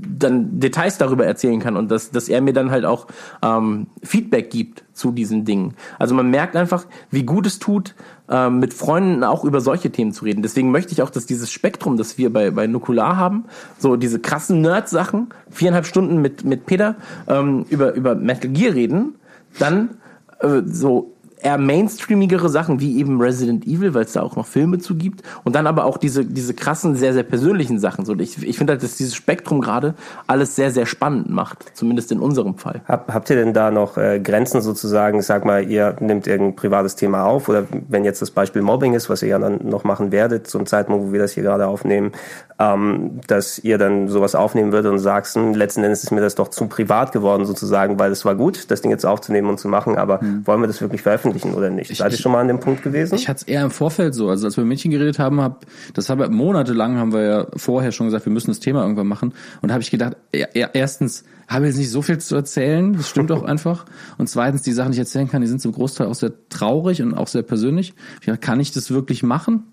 dann 0.00 0.60
Details 0.60 0.98
darüber 0.98 1.26
erzählen 1.26 1.60
kann 1.60 1.76
und 1.76 1.90
dass, 1.90 2.10
dass 2.10 2.28
er 2.28 2.40
mir 2.40 2.52
dann 2.52 2.70
halt 2.70 2.84
auch 2.84 3.06
ähm, 3.42 3.86
Feedback 4.02 4.50
gibt 4.50 4.84
zu 4.92 5.12
diesen 5.12 5.44
Dingen. 5.44 5.74
Also 5.98 6.14
man 6.14 6.30
merkt 6.30 6.56
einfach, 6.56 6.86
wie 7.10 7.24
gut 7.24 7.46
es 7.46 7.58
tut, 7.58 7.94
ähm, 8.28 8.58
mit 8.58 8.74
Freunden 8.74 9.24
auch 9.24 9.44
über 9.44 9.60
solche 9.60 9.90
Themen 9.90 10.12
zu 10.12 10.24
reden. 10.24 10.42
Deswegen 10.42 10.70
möchte 10.70 10.92
ich 10.92 11.02
auch, 11.02 11.10
dass 11.10 11.26
dieses 11.26 11.50
Spektrum, 11.50 11.96
das 11.96 12.18
wir 12.18 12.32
bei, 12.32 12.50
bei 12.50 12.66
Nukular 12.66 13.16
haben, 13.16 13.44
so 13.78 13.96
diese 13.96 14.18
krassen 14.18 14.60
Nerd-Sachen, 14.60 15.28
viereinhalb 15.50 15.86
Stunden 15.86 16.22
mit, 16.22 16.44
mit 16.44 16.66
Peter 16.66 16.96
ähm, 17.26 17.66
über, 17.68 17.94
über 17.94 18.14
Metal 18.14 18.50
Gear 18.50 18.74
reden, 18.74 19.14
dann 19.58 19.98
äh, 20.40 20.62
so 20.64 21.13
eher 21.44 21.58
mainstreamigere 21.58 22.48
Sachen 22.48 22.80
wie 22.80 22.98
eben 22.98 23.20
Resident 23.20 23.66
Evil, 23.66 23.92
weil 23.92 24.04
es 24.04 24.12
da 24.12 24.22
auch 24.22 24.34
noch 24.34 24.46
Filme 24.46 24.78
zu 24.78 24.96
gibt. 24.96 25.22
Und 25.44 25.54
dann 25.54 25.66
aber 25.66 25.84
auch 25.84 25.98
diese 25.98 26.24
diese 26.24 26.54
krassen 26.54 26.96
sehr 26.96 27.12
sehr 27.12 27.22
persönlichen 27.22 27.78
Sachen. 27.78 28.06
So 28.06 28.14
ich, 28.14 28.42
ich 28.42 28.56
finde 28.56 28.72
halt 28.72 28.82
dass 28.82 28.96
dieses 28.96 29.14
Spektrum 29.14 29.60
gerade 29.60 29.94
alles 30.26 30.56
sehr 30.56 30.70
sehr 30.70 30.86
spannend 30.86 31.28
macht. 31.28 31.64
Zumindest 31.74 32.10
in 32.12 32.18
unserem 32.18 32.56
Fall. 32.56 32.80
Hab, 32.88 33.12
habt 33.12 33.28
ihr 33.28 33.36
denn 33.36 33.52
da 33.52 33.70
noch 33.70 33.98
äh, 33.98 34.20
Grenzen 34.20 34.62
sozusagen? 34.62 35.18
Ich 35.18 35.26
sag 35.26 35.44
mal, 35.44 35.68
ihr 35.68 35.96
nehmt 36.00 36.26
irgendein 36.26 36.56
privates 36.56 36.96
Thema 36.96 37.24
auf. 37.24 37.48
Oder 37.48 37.64
wenn 37.88 38.04
jetzt 38.04 38.22
das 38.22 38.30
Beispiel 38.30 38.62
Mobbing 38.62 38.94
ist, 38.94 39.10
was 39.10 39.22
ihr 39.22 39.28
ja 39.28 39.38
dann 39.38 39.68
noch 39.68 39.84
machen 39.84 40.12
werdet, 40.12 40.46
zum 40.46 40.64
Zeitpunkt, 40.64 41.08
wo 41.08 41.12
wir 41.12 41.20
das 41.20 41.32
hier 41.32 41.42
gerade 41.42 41.66
aufnehmen, 41.66 42.12
ähm, 42.58 43.20
dass 43.26 43.58
ihr 43.58 43.76
dann 43.76 44.08
sowas 44.08 44.34
aufnehmen 44.34 44.72
würdet 44.72 44.90
und 44.90 44.98
sagst, 44.98 45.36
hm, 45.36 45.52
letzten 45.52 45.84
Endes 45.84 46.04
ist 46.04 46.10
mir 46.10 46.22
das 46.22 46.36
doch 46.36 46.48
zu 46.48 46.68
privat 46.68 47.12
geworden 47.12 47.44
sozusagen, 47.44 47.98
weil 47.98 48.12
es 48.12 48.24
war 48.24 48.34
gut, 48.34 48.70
das 48.70 48.80
Ding 48.80 48.90
jetzt 48.90 49.04
aufzunehmen 49.04 49.50
und 49.50 49.58
zu 49.58 49.68
machen, 49.68 49.98
aber 49.98 50.20
wollen 50.44 50.60
wir 50.60 50.68
das 50.68 50.80
wirklich 50.80 51.02
veröffentlichen 51.02 51.33
oder 51.42 51.70
nicht? 51.70 51.94
Seid 51.96 52.12
ihr 52.12 52.18
schon 52.18 52.32
mal 52.32 52.40
an 52.40 52.48
dem 52.48 52.60
Punkt 52.60 52.82
gewesen? 52.82 53.14
Ich 53.14 53.28
hatte 53.28 53.42
es 53.42 53.48
eher 53.48 53.62
im 53.62 53.70
Vorfeld 53.70 54.14
so. 54.14 54.28
Also 54.28 54.46
als 54.46 54.56
wir 54.56 54.64
mit 54.64 54.70
Mädchen 54.70 54.90
geredet 54.90 55.18
haben, 55.18 55.40
hab, 55.40 55.66
das 55.94 56.08
haben 56.08 56.20
wir 56.20 56.28
monatelang 56.28 56.96
haben 56.96 57.12
wir 57.12 57.22
ja 57.22 57.46
vorher 57.56 57.92
schon 57.92 58.06
gesagt, 58.06 58.26
wir 58.26 58.32
müssen 58.32 58.50
das 58.50 58.60
Thema 58.60 58.82
irgendwann 58.82 59.06
machen. 59.06 59.32
Und 59.60 59.68
da 59.68 59.74
habe 59.74 59.82
ich 59.82 59.90
gedacht, 59.90 60.16
ja, 60.34 60.46
ja, 60.54 60.70
erstens 60.72 61.24
habe 61.48 61.64
ich 61.64 61.70
jetzt 61.70 61.78
nicht 61.78 61.90
so 61.90 62.02
viel 62.02 62.18
zu 62.18 62.34
erzählen, 62.36 62.94
das 62.94 63.08
stimmt 63.08 63.32
auch 63.32 63.42
einfach. 63.44 63.84
Und 64.18 64.28
zweitens, 64.28 64.62
die 64.62 64.72
Sachen, 64.72 64.92
die 64.92 64.96
ich 64.96 65.00
erzählen 65.00 65.28
kann, 65.28 65.42
die 65.42 65.48
sind 65.48 65.60
zum 65.60 65.72
Großteil 65.72 66.06
auch 66.06 66.14
sehr 66.14 66.32
traurig 66.48 67.02
und 67.02 67.14
auch 67.14 67.28
sehr 67.28 67.42
persönlich. 67.42 67.94
Ich 68.20 68.26
dachte, 68.26 68.38
kann 68.38 68.60
ich 68.60 68.72
das 68.72 68.90
wirklich 68.90 69.22
machen? 69.22 69.64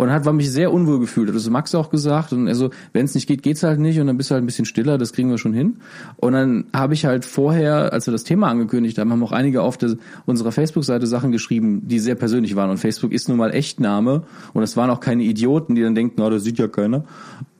Und 0.00 0.10
hat 0.10 0.24
war 0.24 0.32
mich 0.32 0.50
sehr 0.50 0.72
unwohl 0.72 0.98
gefühlt. 0.98 1.28
Das 1.28 1.44
hat 1.44 1.52
Max 1.52 1.74
auch 1.74 1.90
gesagt. 1.90 2.32
Und 2.32 2.46
er 2.46 2.54
so, 2.54 2.70
wenn 2.94 3.04
es 3.04 3.14
nicht 3.14 3.26
geht, 3.26 3.42
geht's 3.42 3.62
halt 3.62 3.78
nicht. 3.80 4.00
Und 4.00 4.06
dann 4.06 4.16
bist 4.16 4.30
du 4.30 4.32
halt 4.32 4.42
ein 4.42 4.46
bisschen 4.46 4.64
stiller, 4.64 4.96
das 4.96 5.12
kriegen 5.12 5.28
wir 5.28 5.36
schon 5.36 5.52
hin. 5.52 5.76
Und 6.16 6.32
dann 6.32 6.64
habe 6.72 6.94
ich 6.94 7.04
halt 7.04 7.26
vorher, 7.26 7.92
als 7.92 8.06
wir 8.06 8.12
das 8.12 8.24
Thema 8.24 8.48
angekündigt 8.48 8.96
haben, 8.96 9.12
haben 9.12 9.22
auch 9.22 9.32
einige 9.32 9.60
auf 9.60 9.76
der, 9.76 9.96
unserer 10.24 10.52
Facebook-Seite 10.52 11.06
Sachen 11.06 11.32
geschrieben, 11.32 11.82
die 11.86 11.98
sehr 11.98 12.14
persönlich 12.14 12.56
waren. 12.56 12.70
Und 12.70 12.78
Facebook 12.78 13.12
ist 13.12 13.28
nun 13.28 13.36
mal 13.36 13.50
Echtname. 13.50 14.22
Und 14.54 14.62
es 14.62 14.74
waren 14.74 14.88
auch 14.88 15.00
keine 15.00 15.22
Idioten, 15.22 15.74
die 15.74 15.82
dann 15.82 15.94
denken, 15.94 16.14
na, 16.16 16.30
das 16.30 16.44
sieht 16.44 16.58
ja 16.58 16.66
keiner. 16.66 17.04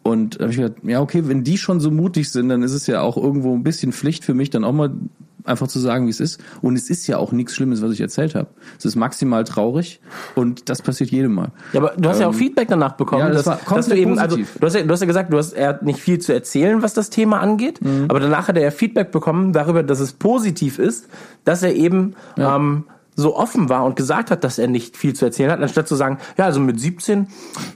Und 0.02 0.38
habe 0.40 0.50
ich 0.50 0.56
gedacht, 0.56 0.76
ja, 0.82 1.02
okay, 1.02 1.24
wenn 1.26 1.44
die 1.44 1.58
schon 1.58 1.78
so 1.78 1.90
mutig 1.90 2.30
sind, 2.30 2.48
dann 2.48 2.62
ist 2.62 2.72
es 2.72 2.86
ja 2.86 3.02
auch 3.02 3.18
irgendwo 3.18 3.54
ein 3.54 3.64
bisschen 3.64 3.92
Pflicht 3.92 4.24
für 4.24 4.32
mich, 4.32 4.48
dann 4.48 4.64
auch 4.64 4.72
mal 4.72 4.90
einfach 5.50 5.68
zu 5.68 5.78
sagen, 5.78 6.06
wie 6.06 6.10
es 6.10 6.20
ist. 6.20 6.40
Und 6.62 6.76
es 6.76 6.88
ist 6.88 7.06
ja 7.06 7.18
auch 7.18 7.32
nichts 7.32 7.54
Schlimmes, 7.54 7.82
was 7.82 7.92
ich 7.92 8.00
erzählt 8.00 8.34
habe. 8.34 8.48
Es 8.78 8.84
ist 8.84 8.96
maximal 8.96 9.44
traurig 9.44 10.00
und 10.34 10.68
das 10.68 10.82
passiert 10.82 11.10
jedem 11.10 11.34
Mal. 11.34 11.52
ja 11.72 11.80
aber 11.80 11.92
du 11.96 12.08
hast 12.08 12.20
ja 12.20 12.28
auch 12.28 12.34
Feedback 12.34 12.68
danach 12.68 12.92
bekommen 12.92 13.20
ja, 13.22 13.28
das 13.30 13.44
dass, 13.44 13.66
war 13.66 13.76
dass 13.76 13.88
du 13.88 13.96
eben 13.96 14.18
also 14.18 14.36
positiv. 14.36 14.58
du 14.60 14.66
hast, 14.66 14.74
ja, 14.74 14.82
du 14.82 14.92
hast 14.92 15.00
ja 15.00 15.06
gesagt 15.06 15.32
du 15.32 15.38
hast 15.38 15.52
er 15.52 15.68
hat 15.68 15.82
nicht 15.82 15.98
viel 15.98 16.18
zu 16.18 16.32
erzählen 16.32 16.82
was 16.82 16.94
das 16.94 17.10
Thema 17.10 17.40
angeht 17.40 17.80
aber 18.08 18.20
danach 18.20 18.48
hat 18.48 18.56
er 18.56 18.62
ja 18.62 18.70
Feedback 18.70 19.10
bekommen 19.10 19.52
darüber 19.52 19.82
dass 19.82 20.00
es 20.00 20.12
positiv 20.12 20.78
ist 20.78 21.08
dass 21.44 21.62
er 21.62 21.74
eben 21.74 22.14
ähm, 22.36 22.84
so 23.20 23.36
offen 23.36 23.68
war 23.68 23.84
und 23.84 23.96
gesagt 23.96 24.30
hat, 24.30 24.44
dass 24.44 24.58
er 24.58 24.68
nicht 24.68 24.96
viel 24.96 25.14
zu 25.14 25.24
erzählen 25.24 25.50
hat, 25.50 25.60
anstatt 25.60 25.88
zu 25.88 25.96
sagen, 25.96 26.18
ja, 26.36 26.44
also 26.44 26.60
mit 26.60 26.78
17, 26.78 27.28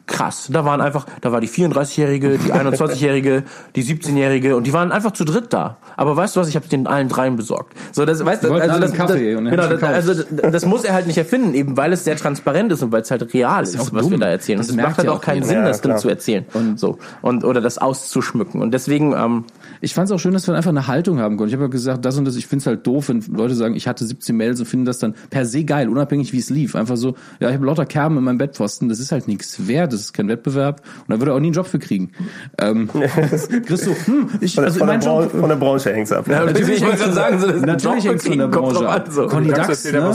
krass, 0.06 0.48
da 0.52 0.64
waren 0.64 0.80
einfach, 0.80 1.06
da 1.20 1.32
war 1.32 1.40
die 1.40 1.48
34-Jährige, 1.48 2.38
die 2.38 2.52
21-Jährige, 2.52 3.44
die 3.74 3.82
17-Jährige 3.82 4.56
und 4.56 4.66
die 4.66 4.72
waren 4.72 4.92
einfach 4.92 5.12
zu 5.12 5.24
dritt 5.24 5.52
da. 5.52 5.78
Aber 5.96 6.16
weißt 6.16 6.36
du 6.36 6.40
was, 6.40 6.48
ich 6.48 6.56
habe 6.56 6.68
den 6.68 6.86
allen 6.86 7.08
dreien 7.08 7.36
besorgt. 7.36 7.74
So, 7.92 8.04
das, 8.04 8.24
weißt 8.24 8.44
du, 8.44 8.52
also 8.52 8.80
das, 8.80 8.92
das, 8.92 9.12
genau, 9.14 9.66
das, 9.66 9.82
also 9.82 10.22
das, 10.50 10.66
muss 10.66 10.84
er 10.84 10.94
halt 10.94 11.06
nicht 11.06 11.18
erfinden, 11.18 11.54
eben 11.54 11.76
weil 11.76 11.92
es 11.92 12.04
sehr 12.04 12.16
transparent 12.16 12.72
ist 12.72 12.82
und 12.82 12.92
weil 12.92 13.02
es 13.02 13.10
halt 13.10 13.32
real 13.32 13.62
ist, 13.62 13.78
auch 13.78 13.92
was 13.92 14.02
dumm. 14.02 14.12
wir 14.12 14.18
da 14.18 14.26
erzählen. 14.26 14.58
Das 14.58 14.70
und 14.70 14.78
es 14.78 14.84
macht 14.84 14.98
halt 14.98 15.08
auch 15.08 15.14
auch 15.14 15.20
keinen. 15.20 15.42
Sinn, 15.44 15.58
Ja, 15.58 15.64
das 15.64 15.80
klar. 15.80 15.96
zu 15.96 16.08
erzählen 16.08 16.44
und 16.52 16.78
so 16.78 16.98
und 17.22 17.44
oder 17.44 17.60
das 17.60 17.78
auszuschmücken. 17.78 18.60
Und 18.60 18.72
deswegen 18.72 19.12
ähm, 19.12 19.44
Ich 19.84 19.92
fand 19.94 20.08
es 20.08 20.12
auch 20.12 20.18
schön, 20.18 20.32
dass 20.32 20.46
wir 20.46 20.54
einfach 20.54 20.70
eine 20.70 20.86
Haltung 20.86 21.18
haben 21.18 21.36
konnten. 21.36 21.48
Ich 21.50 21.54
habe 21.54 21.64
ja 21.64 21.68
gesagt, 21.70 22.04
das 22.04 22.16
und 22.16 22.24
das, 22.24 22.36
ich 22.36 22.46
finde 22.46 22.62
es 22.62 22.66
halt 22.66 22.86
doof, 22.86 23.10
wenn 23.10 23.22
Leute 23.32 23.54
sagen, 23.54 23.74
ich 23.76 23.86
hatte 23.86 24.04
17 24.04 24.34
Mails 24.36 24.58
und 24.58 24.66
finden 24.66 24.86
das 24.86 24.98
dann 24.98 25.14
per 25.30 25.44
se 25.46 25.64
geil, 25.64 25.88
unabhängig 25.88 26.32
wie 26.32 26.38
es 26.38 26.48
lief. 26.50 26.74
Einfach 26.74 26.96
so, 26.96 27.16
ja, 27.38 27.48
ich 27.48 27.54
habe 27.54 27.66
lauter 27.66 27.84
Kerben 27.84 28.16
in 28.16 28.24
meinem 28.24 28.38
Bettpfosten, 28.38 28.88
das 28.88 28.98
ist 28.98 29.12
halt 29.12 29.28
nichts 29.28 29.68
wert, 29.68 29.92
das 29.92 30.00
ist 30.00 30.12
kein 30.14 30.28
Wettbewerb 30.28 30.80
und 31.06 31.10
da 31.10 31.20
würde 31.20 31.32
er 31.32 31.34
auch 31.34 31.40
nie 31.40 31.48
einen 31.48 31.54
Job 31.54 31.66
für 31.66 31.78
kriegen. 31.78 32.12
Ähm, 32.58 32.88
kriegst 33.66 33.86
du, 33.86 33.90
hm, 34.06 34.28
ich, 34.40 34.54
Von, 34.54 34.62
der- 34.64 34.72
also 34.72 34.78
von, 34.78 34.88
der, 34.88 34.98
Job, 34.98 35.30
von 35.30 35.48
der 35.50 35.56
Branche 35.56 35.92
hängt's 35.92 36.12
ab. 36.12 36.26
Ja, 36.28 36.44
Natürlich 36.46 36.82
hängt's 36.82 37.00
gerade 37.00 37.12
sagen, 37.12 37.38
so, 37.40 37.46
natürlich 37.48 38.04
hängt's 38.06 38.26
von 38.26 38.38
der 38.38 38.48
Branche 38.48 38.88
ab. 38.88 39.08
so. 39.10 39.26
Conny 39.26 39.48
Dax 39.48 39.84
ne? 39.92 40.14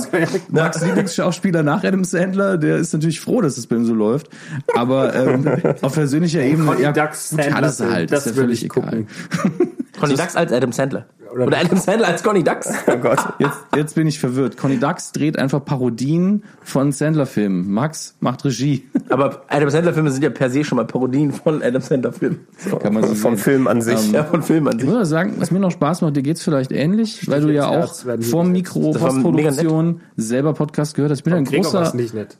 Max 0.49 0.83
Lieblingsschauspieler 0.83 1.61
nach 1.63 1.83
Adam 1.83 2.03
Sandler, 2.03 2.57
der 2.57 2.77
ist 2.77 2.93
natürlich 2.93 3.19
froh, 3.19 3.41
dass 3.41 3.57
es 3.57 3.67
bei 3.67 3.75
ihm 3.75 3.85
so 3.85 3.93
läuft. 3.93 4.29
Aber 4.75 5.13
ähm, 5.15 5.45
auf 5.81 5.93
persönlicher 5.93 6.41
Ebene, 6.41 6.79
ja, 6.81 6.91
Dax 6.91 7.29
gut, 7.29 7.41
Sandler 7.43 7.55
alles 7.57 7.77
Film, 7.77 7.91
halt, 7.91 8.11
das 8.11 8.25
ist 8.25 8.35
ja 8.35 8.41
völlig 8.41 8.63
egal. 8.65 8.83
gucken. 8.83 9.07
Conny 9.99 10.15
Dax 10.15 10.35
als 10.35 10.51
Adam 10.51 10.71
Sandler. 10.71 11.05
Oder 11.33 11.57
Adam 11.57 11.77
Sandler 11.77 12.07
als 12.07 12.23
Conny 12.23 12.43
Dax. 12.43 12.69
Oh 12.87 12.97
Gott. 12.97 13.19
Jetzt, 13.39 13.57
jetzt 13.75 13.95
bin 13.95 14.07
ich 14.07 14.19
verwirrt. 14.19 14.57
Conny 14.57 14.79
Dax 14.79 15.11
dreht 15.11 15.37
einfach 15.37 15.63
Parodien 15.63 16.43
von 16.63 16.91
Sandler-Filmen. 16.91 17.69
Max 17.71 18.15
macht 18.19 18.43
Regie. 18.45 18.83
Aber 19.09 19.43
Adam 19.47 19.69
Sandler-Filme 19.69 20.09
sind 20.11 20.23
ja 20.23 20.29
per 20.31 20.49
se 20.49 20.63
schon 20.63 20.77
mal 20.77 20.85
Parodien 20.85 21.31
von 21.31 21.61
Adam 21.61 21.81
Sandler-Filmen. 21.81 22.39
Kann 22.81 22.93
man 22.93 23.03
so 23.03 23.13
Vom 23.15 23.35
sehen. 23.35 23.43
Film 23.43 23.67
an 23.67 23.81
sich. 23.81 24.11
Ja, 24.11 24.23
von 24.23 24.41
Filmen 24.41 24.67
an 24.67 24.73
Ich 24.75 24.79
sich. 24.81 24.87
muss 24.87 24.95
aber 24.95 25.05
sagen, 25.05 25.35
was 25.37 25.51
mir 25.51 25.59
noch 25.59 25.71
Spaß 25.71 26.01
macht, 26.01 26.15
dir 26.15 26.23
geht's 26.23 26.41
vielleicht 26.43 26.71
ähnlich, 26.71 27.29
weil 27.29 27.41
du 27.41 27.53
ja 27.53 27.67
auch 27.67 27.93
vor. 28.21 28.43
Mikro 28.43 28.91
Postproduktion 28.91 30.01
selber 30.17 30.53
Podcast 30.53 30.95
gehört 30.95 31.11
hast. 31.11 31.19
Ich 31.19 31.23
bin 31.23 31.33
ein 31.33 31.45
Gregor 31.45 31.71
großer, 31.71 31.93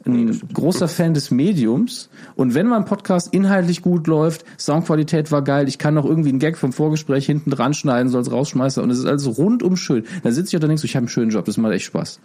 ein 0.06 0.40
großer 0.52 0.88
Fan 0.88 1.14
des 1.14 1.30
Mediums. 1.30 2.10
Und 2.34 2.54
wenn 2.54 2.66
mein 2.66 2.84
Podcast 2.84 3.32
inhaltlich 3.32 3.82
gut 3.82 4.06
läuft, 4.06 4.44
Soundqualität 4.58 5.30
war 5.30 5.42
geil, 5.42 5.68
ich 5.68 5.78
kann 5.78 5.94
noch 5.94 6.04
irgendwie 6.04 6.30
einen 6.30 6.38
Gag 6.38 6.56
vom 6.58 6.72
Vorgespräch 6.72 7.26
hinten 7.26 7.50
dran 7.50 7.74
schneiden, 7.74 8.08
soll 8.08 8.22
es 8.22 8.32
rausschmeißen 8.32 8.79
und 8.82 8.90
es 8.90 8.98
ist 8.98 9.06
alles 9.06 9.26
rundum 9.38 9.76
schön. 9.76 10.04
Dann 10.22 10.32
sitze 10.32 10.48
ich 10.48 10.56
auch 10.56 10.60
da 10.60 10.66
und 10.66 10.70
denk 10.70 10.80
so, 10.80 10.84
ich 10.84 10.96
habe 10.96 11.02
einen 11.02 11.08
schönen 11.08 11.30
Job, 11.30 11.44
das 11.44 11.56
macht 11.56 11.72
echt 11.72 11.86
Spaß. 11.86 12.20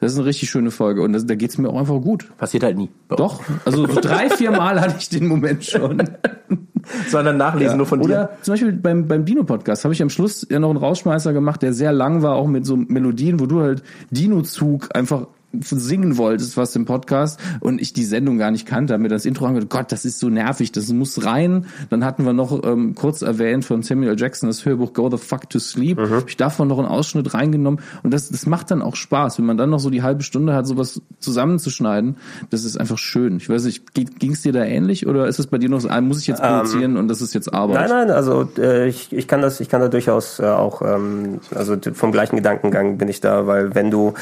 Das 0.00 0.12
ist 0.12 0.18
eine 0.18 0.26
richtig 0.26 0.48
schöne 0.48 0.70
Folge 0.70 1.02
und 1.02 1.12
das, 1.12 1.26
da 1.26 1.34
geht's 1.34 1.58
mir 1.58 1.68
auch 1.68 1.78
einfach 1.78 2.00
gut. 2.00 2.28
Passiert 2.38 2.62
halt 2.62 2.76
nie. 2.76 2.88
Doch, 3.08 3.42
also 3.64 3.86
so 3.86 4.00
drei, 4.00 4.30
vier 4.30 4.52
Mal 4.52 4.80
hatte 4.80 4.96
ich 4.98 5.08
den 5.08 5.26
Moment 5.26 5.64
schon. 5.64 6.02
Sondern 7.08 7.36
nachlesen 7.36 7.76
nur 7.76 7.86
von 7.86 8.00
dir. 8.00 8.04
Oder 8.04 8.30
zum 8.42 8.52
Beispiel 8.52 8.72
beim, 8.72 9.08
beim 9.08 9.24
Dino-Podcast 9.24 9.84
habe 9.84 9.92
ich 9.92 10.00
am 10.00 10.08
Schluss 10.08 10.46
ja 10.48 10.58
noch 10.60 10.70
einen 10.70 10.78
Rausschmeißer 10.78 11.32
gemacht, 11.32 11.62
der 11.62 11.72
sehr 11.72 11.92
lang 11.92 12.22
war, 12.22 12.36
auch 12.36 12.46
mit 12.46 12.64
so 12.64 12.76
Melodien, 12.76 13.40
wo 13.40 13.46
du 13.46 13.60
halt 13.60 13.82
Dino-Zug 14.10 14.94
einfach 14.94 15.26
singen 15.52 16.18
wolltest, 16.18 16.56
was 16.56 16.76
im 16.76 16.84
Podcast 16.84 17.40
und 17.60 17.80
ich 17.80 17.92
die 17.92 18.04
Sendung 18.04 18.38
gar 18.38 18.50
nicht 18.50 18.66
kannte, 18.66 18.94
haben 18.94 19.02
mir 19.02 19.08
das 19.08 19.24
Intro 19.24 19.46
angehört, 19.46 19.70
Gott, 19.70 19.92
das 19.92 20.04
ist 20.04 20.18
so 20.18 20.28
nervig, 20.28 20.72
das 20.72 20.92
muss 20.92 21.24
rein. 21.24 21.66
Dann 21.88 22.04
hatten 22.04 22.24
wir 22.24 22.34
noch 22.34 22.62
ähm, 22.64 22.94
kurz 22.94 23.22
erwähnt 23.22 23.64
von 23.64 23.82
Samuel 23.82 24.18
Jackson 24.18 24.48
das 24.48 24.64
Hörbuch 24.64 24.92
Go 24.92 25.10
the 25.10 25.16
Fuck 25.16 25.48
to 25.50 25.58
Sleep. 25.58 25.98
Hab 25.98 26.28
ich 26.28 26.36
davon 26.36 26.68
noch 26.68 26.78
einen 26.78 26.88
Ausschnitt 26.88 27.32
reingenommen 27.32 27.80
und 28.02 28.12
das, 28.12 28.28
das 28.28 28.46
macht 28.46 28.70
dann 28.70 28.82
auch 28.82 28.94
Spaß, 28.94 29.38
wenn 29.38 29.46
man 29.46 29.56
dann 29.56 29.70
noch 29.70 29.80
so 29.80 29.90
die 29.90 30.02
halbe 30.02 30.22
Stunde 30.22 30.54
hat, 30.54 30.66
sowas 30.66 31.00
zusammenzuschneiden. 31.18 32.16
Das 32.50 32.64
ist 32.64 32.78
einfach 32.78 32.98
schön. 32.98 33.38
Ich 33.38 33.48
weiß 33.48 33.64
nicht, 33.64 33.94
ging 33.94 34.32
es 34.32 34.42
dir 34.42 34.52
da 34.52 34.64
ähnlich 34.64 35.06
oder 35.06 35.28
ist 35.28 35.38
es 35.38 35.46
bei 35.46 35.58
dir 35.58 35.70
noch 35.70 35.80
so, 35.80 35.88
ah, 35.88 36.00
muss 36.00 36.20
ich 36.20 36.26
jetzt 36.26 36.42
produzieren 36.42 36.96
und 36.96 37.08
das 37.08 37.22
ist 37.22 37.34
jetzt 37.34 37.52
Arbeit? 37.54 37.88
Nein, 37.88 38.06
nein, 38.06 38.10
also 38.10 38.48
äh, 38.58 38.88
ich, 38.88 39.12
ich 39.12 39.26
kann 39.26 39.40
das, 39.40 39.60
ich 39.60 39.68
kann 39.68 39.80
da 39.80 39.88
durchaus 39.88 40.40
äh, 40.40 40.44
auch, 40.44 40.82
ähm, 40.82 41.40
also 41.54 41.76
vom 41.94 42.12
gleichen 42.12 42.36
Gedankengang 42.36 42.98
bin 42.98 43.08
ich 43.08 43.20
da, 43.20 43.46
weil 43.46 43.74
wenn 43.74 43.90
du 43.90 44.12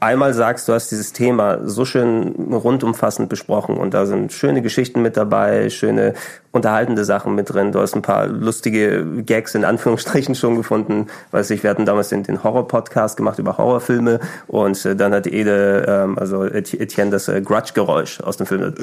einmal 0.00 0.34
sagst, 0.34 0.68
du 0.68 0.72
hast 0.72 0.90
dieses 0.90 1.12
Thema 1.12 1.66
so 1.68 1.84
schön 1.84 2.52
rundumfassend 2.52 3.28
besprochen 3.28 3.76
und 3.76 3.94
da 3.94 4.06
sind 4.06 4.32
schöne 4.32 4.62
Geschichten 4.62 5.02
mit 5.02 5.16
dabei, 5.16 5.70
schöne 5.70 6.14
unterhaltende 6.56 7.04
Sachen 7.04 7.34
mit 7.34 7.52
drin, 7.52 7.72
du 7.72 7.80
hast 7.80 7.94
ein 7.94 8.02
paar 8.02 8.26
lustige 8.26 9.04
Gags 9.22 9.54
in 9.54 9.64
Anführungsstrichen 9.64 10.34
schon 10.34 10.56
gefunden, 10.56 11.06
weiß 11.30 11.50
ich, 11.50 11.62
wir 11.62 11.70
hatten 11.70 11.86
damals 11.86 12.08
den, 12.08 12.22
den 12.24 12.42
Horror-Podcast 12.42 13.16
gemacht 13.16 13.38
über 13.38 13.56
Horrorfilme 13.58 14.18
und 14.48 14.84
äh, 14.84 14.96
dann 14.96 15.12
hat 15.14 15.26
Ede, 15.26 15.84
ähm, 15.88 16.18
also 16.18 16.42
Eti- 16.42 16.80
Etienne 16.80 17.10
das 17.10 17.28
äh, 17.28 17.40
Grudge-Geräusch 17.40 18.20
aus 18.20 18.36
dem 18.36 18.46
Film 18.46 18.62
das, 18.62 18.74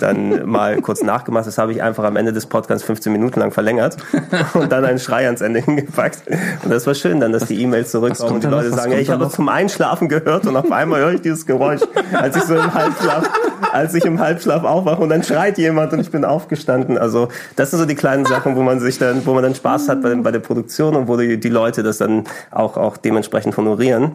dann 0.00 0.46
mal 0.46 0.80
kurz 0.80 1.02
nachgemacht. 1.02 1.46
Das 1.46 1.58
habe 1.58 1.72
ich 1.72 1.82
einfach 1.82 2.04
am 2.04 2.16
Ende 2.16 2.32
des 2.32 2.46
Podcasts 2.46 2.84
15 2.84 3.12
Minuten 3.12 3.40
lang 3.40 3.52
verlängert 3.52 3.96
und 4.54 4.72
dann 4.72 4.84
einen 4.84 4.98
Schrei 4.98 5.26
ans 5.26 5.40
Ende 5.40 5.60
hingepackt. 5.60 6.22
Und 6.64 6.70
das 6.70 6.86
war 6.86 6.94
schön, 6.94 7.20
dann, 7.20 7.32
dass 7.32 7.46
die 7.46 7.62
E-Mails 7.62 7.90
zurückkommen 7.90 8.34
und 8.34 8.42
die 8.42 8.46
noch? 8.46 8.54
Leute 8.58 8.70
Was 8.70 8.76
sagen, 8.76 8.90
kommt 8.90 8.96
ey, 8.96 9.02
ich 9.02 9.10
habe 9.10 9.22
noch? 9.22 9.30
es 9.30 9.36
zum 9.36 9.48
Einschlafen 9.48 10.08
gehört 10.08 10.46
und 10.46 10.56
auf 10.56 10.70
einmal 10.72 11.00
höre 11.00 11.12
ich 11.12 11.20
dieses 11.22 11.46
Geräusch, 11.46 11.82
als 12.12 12.36
ich 12.36 12.42
so 12.44 12.54
im 12.54 12.72
Halbschlaf, 12.74 13.30
als 13.72 13.94
ich 13.94 14.04
im 14.04 14.18
Halbschlaf 14.18 14.64
aufwache 14.64 15.02
und 15.02 15.08
dann 15.10 15.22
schreit 15.22 15.58
jemand 15.58 15.92
und 15.92 16.00
ich 16.00 16.10
bin 16.10 16.24
aufgestanden. 16.38 16.96
Also 16.96 17.28
das 17.56 17.70
sind 17.70 17.80
so 17.80 17.84
die 17.84 17.96
kleinen 17.96 18.24
Sachen, 18.24 18.54
wo 18.54 18.62
man 18.62 18.78
sich 18.78 18.98
dann, 18.98 19.26
wo 19.26 19.34
man 19.34 19.42
dann 19.42 19.56
Spaß 19.56 19.88
hat 19.88 20.02
bei, 20.02 20.14
bei 20.14 20.30
der 20.30 20.38
Produktion 20.38 20.94
und 20.94 21.08
wo 21.08 21.16
die, 21.16 21.38
die 21.38 21.48
Leute 21.48 21.82
das 21.82 21.98
dann 21.98 22.24
auch, 22.52 22.76
auch 22.76 22.96
dementsprechend 22.96 23.56
honorieren. 23.56 24.12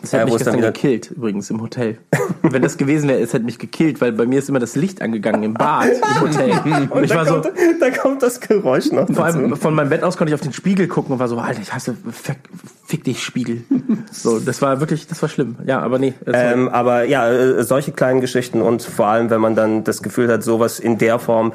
Das 0.00 0.12
hat 0.12 0.20
Ja, 0.20 0.24
mich 0.26 0.36
gestern 0.36 0.60
gekillt, 0.60 1.10
übrigens, 1.10 1.50
im 1.50 1.60
Hotel. 1.60 1.98
Wenn 2.42 2.62
das 2.62 2.76
gewesen 2.76 3.08
wäre, 3.08 3.20
es 3.20 3.32
hätte 3.32 3.44
mich 3.44 3.58
gekillt, 3.58 4.00
weil 4.00 4.12
bei 4.12 4.26
mir 4.26 4.38
ist 4.38 4.48
immer 4.48 4.60
das 4.60 4.76
Licht 4.76 5.02
angegangen 5.02 5.42
im 5.42 5.54
Bad, 5.54 5.88
im 5.90 6.20
Hotel. 6.20 6.50
Und 6.90 7.02
ich 7.02 7.10
da, 7.10 7.16
war 7.16 7.26
so, 7.26 7.40
kommt, 7.40 7.52
da 7.80 7.90
kommt 7.90 8.22
das 8.22 8.40
Geräusch 8.40 8.92
noch 8.92 9.08
vor 9.12 9.24
allem 9.24 9.56
von 9.56 9.74
meinem 9.74 9.88
Bett 9.88 10.04
aus 10.04 10.16
konnte 10.16 10.30
ich 10.30 10.34
auf 10.34 10.40
den 10.40 10.52
Spiegel 10.52 10.86
gucken 10.86 11.12
und 11.14 11.18
war 11.18 11.26
so, 11.28 11.36
Alter, 11.38 11.60
ich 11.60 11.72
hasse, 11.74 11.96
fick, 12.12 12.36
fick 12.86 13.04
dich, 13.04 13.22
Spiegel. 13.22 13.64
So, 14.10 14.38
das 14.40 14.62
war 14.62 14.80
wirklich, 14.80 15.06
das 15.06 15.20
war 15.20 15.28
schlimm. 15.28 15.56
Ja, 15.66 15.80
aber 15.80 15.98
nee. 15.98 16.14
war- 16.24 16.34
Ähm, 16.34 16.68
aber 16.68 17.04
ja, 17.04 17.30
äh, 17.30 17.62
solche 17.64 17.92
kleinen 17.92 18.20
Geschichten 18.20 18.62
und 18.62 18.82
vor 18.82 19.06
allem, 19.06 19.28
wenn 19.30 19.40
man 19.40 19.54
dann 19.54 19.84
das 19.84 20.02
Gefühl 20.02 20.28
hat, 20.32 20.42
sowas 20.42 20.80
in 20.80 20.96
der 20.98 21.18
Form, 21.18 21.52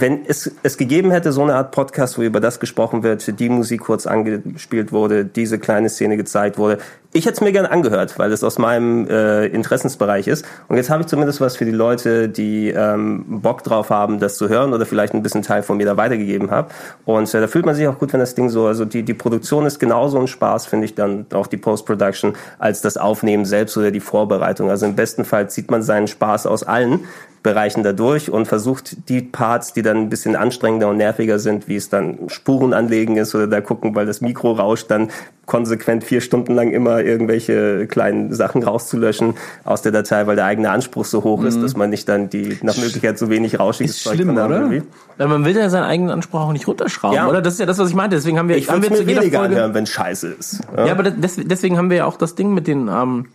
wenn 0.00 0.24
es, 0.26 0.50
es 0.62 0.76
gegeben 0.76 1.10
hätte, 1.10 1.32
so 1.32 1.42
eine 1.42 1.54
Art 1.54 1.70
Podcast, 1.70 2.18
wo 2.18 2.22
über 2.22 2.40
das 2.40 2.60
gesprochen 2.60 3.02
wird, 3.02 3.38
die 3.38 3.48
Musik 3.48 3.82
kurz 3.82 4.06
angespielt 4.06 4.92
wurde, 4.92 5.24
diese 5.24 5.58
kleine 5.58 5.88
Szene 5.88 6.16
gezeigt 6.16 6.58
wurde, 6.58 6.78
ich 7.16 7.26
hätte 7.26 7.34
es 7.34 7.40
mir 7.40 7.52
gerne 7.52 7.70
angehört, 7.70 8.18
weil 8.18 8.32
es 8.32 8.42
aus 8.42 8.58
meinem 8.58 9.08
äh, 9.08 9.46
Interessensbereich 9.46 10.26
ist. 10.26 10.44
Und 10.66 10.76
jetzt 10.76 10.90
habe 10.90 11.02
ich 11.02 11.06
zumindest 11.06 11.40
was 11.40 11.56
für 11.56 11.64
die 11.64 11.70
Leute, 11.70 12.28
die 12.28 12.70
ähm, 12.70 13.40
Bock 13.40 13.62
drauf 13.62 13.90
haben, 13.90 14.18
das 14.18 14.36
zu 14.36 14.48
hören 14.48 14.72
oder 14.72 14.84
vielleicht 14.84 15.14
ein 15.14 15.22
bisschen 15.22 15.42
Teil 15.42 15.62
von 15.62 15.76
mir 15.76 15.86
da 15.86 15.96
weitergegeben 15.96 16.50
habe. 16.50 16.70
Und 17.04 17.32
äh, 17.32 17.40
da 17.40 17.46
fühlt 17.46 17.66
man 17.66 17.76
sich 17.76 17.86
auch 17.86 18.00
gut, 18.00 18.12
wenn 18.12 18.18
das 18.18 18.34
Ding 18.34 18.48
so, 18.48 18.66
also 18.66 18.84
die, 18.84 19.04
die 19.04 19.14
Produktion 19.14 19.64
ist 19.64 19.78
genauso 19.78 20.18
ein 20.18 20.26
Spaß, 20.26 20.66
finde 20.66 20.86
ich 20.86 20.96
dann 20.96 21.26
auch 21.32 21.46
die 21.46 21.56
Post-Production, 21.56 22.32
als 22.58 22.80
das 22.80 22.96
Aufnehmen 22.96 23.44
selbst 23.44 23.76
oder 23.76 23.92
die 23.92 24.00
Vorbereitung. 24.00 24.68
Also 24.68 24.84
im 24.84 24.96
besten 24.96 25.24
Fall 25.24 25.48
zieht 25.48 25.70
man 25.70 25.84
seinen 25.84 26.08
Spaß 26.08 26.48
aus 26.48 26.64
allen 26.64 27.04
Bereichen 27.44 27.82
dadurch 27.82 28.30
und 28.30 28.48
versucht 28.48 29.08
die 29.10 29.20
Parts, 29.20 29.74
die 29.74 29.82
dann 29.82 29.98
ein 29.98 30.08
bisschen 30.08 30.34
anstrengender 30.34 30.88
und 30.88 30.96
nerviger 30.96 31.38
sind, 31.38 31.68
wie 31.68 31.76
es 31.76 31.90
dann 31.90 32.18
Spuren 32.28 32.72
anlegen 32.72 33.18
ist 33.18 33.34
oder 33.34 33.46
da 33.46 33.60
gucken, 33.60 33.94
weil 33.94 34.06
das 34.06 34.22
Mikro 34.22 34.52
rauscht, 34.52 34.90
dann 34.90 35.10
konsequent 35.44 36.04
vier 36.04 36.22
Stunden 36.22 36.54
lang 36.54 36.72
immer 36.72 37.02
irgendwelche 37.02 37.86
kleinen 37.86 38.32
Sachen 38.32 38.62
rauszulöschen 38.62 39.34
aus 39.64 39.82
der 39.82 39.92
Datei, 39.92 40.26
weil 40.26 40.36
der 40.36 40.46
eigene 40.46 40.70
Anspruch 40.70 41.04
so 41.04 41.22
hoch 41.22 41.44
ist, 41.44 41.62
dass 41.62 41.76
man 41.76 41.90
nicht 41.90 42.08
dann 42.08 42.30
die 42.30 42.58
nach 42.62 42.78
Möglichkeit 42.78 43.18
so 43.18 43.28
wenig 43.28 43.60
rauschiges 43.60 43.96
Ist 43.96 44.02
schlimm, 44.14 44.28
drin 44.28 44.38
haben 44.38 44.70
oder? 44.72 44.82
Weil 45.18 45.28
man 45.28 45.44
will 45.44 45.54
ja 45.54 45.68
seinen 45.68 45.84
eigenen 45.84 46.10
Anspruch 46.12 46.40
auch 46.40 46.52
nicht 46.52 46.66
runterschrauben, 46.66 47.14
Ja. 47.14 47.28
oder? 47.28 47.42
Das 47.42 47.52
ist 47.52 47.60
ja 47.60 47.66
das, 47.66 47.78
was 47.78 47.90
ich 47.90 47.94
meinte. 47.94 48.16
Deswegen 48.16 48.38
haben 48.38 48.48
wir, 48.48 48.56
Ich 48.56 48.70
haben 48.70 48.82
wir 48.82 48.90
zu 48.90 49.02
mir 49.02 49.08
jeder 49.08 49.20
weniger 49.20 49.38
Folge, 49.40 49.54
anhören, 49.56 49.74
wenn 49.74 49.84
scheiße 49.84 50.28
ist. 50.28 50.60
Ja, 50.78 50.92
aber 50.92 51.02
das, 51.02 51.36
deswegen 51.36 51.76
haben 51.76 51.90
wir 51.90 51.98
ja 51.98 52.04
auch 52.06 52.16
das 52.16 52.36
Ding 52.36 52.54
mit 52.54 52.66
den, 52.66 52.88
ähm, 52.88 53.26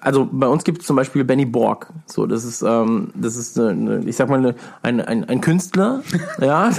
also 0.00 0.28
bei 0.30 0.46
uns 0.46 0.64
gibt 0.64 0.80
es 0.80 0.86
zum 0.86 0.96
Beispiel 0.96 1.24
Benny 1.24 1.44
Borg. 1.44 1.92
So, 2.06 2.26
das 2.26 2.44
ist, 2.44 2.62
ähm, 2.62 3.08
das 3.14 3.36
ist, 3.36 3.58
eine, 3.58 4.00
ich 4.04 4.16
sag 4.16 4.28
mal, 4.28 4.38
eine, 4.38 4.54
ein, 4.82 5.00
ein, 5.00 5.24
ein 5.24 5.40
Künstler, 5.40 6.02
ja, 6.40 6.70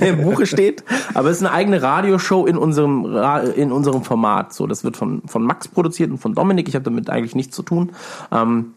der 0.00 0.10
im 0.10 0.22
Buche 0.22 0.46
steht. 0.46 0.84
Aber 1.14 1.30
es 1.30 1.38
ist 1.38 1.42
eine 1.42 1.52
eigene 1.52 1.82
Radioshow 1.82 2.46
in 2.46 2.56
unserem 2.56 3.04
in 3.56 3.72
unserem 3.72 4.02
Format. 4.02 4.52
So, 4.52 4.66
das 4.66 4.84
wird 4.84 4.96
von 4.96 5.22
von 5.26 5.42
Max 5.42 5.68
produziert 5.68 6.10
und 6.10 6.18
von 6.18 6.34
Dominik. 6.34 6.68
Ich 6.68 6.74
habe 6.74 6.84
damit 6.84 7.10
eigentlich 7.10 7.34
nichts 7.34 7.54
zu 7.56 7.62
tun. 7.62 7.92
Ähm, 8.30 8.74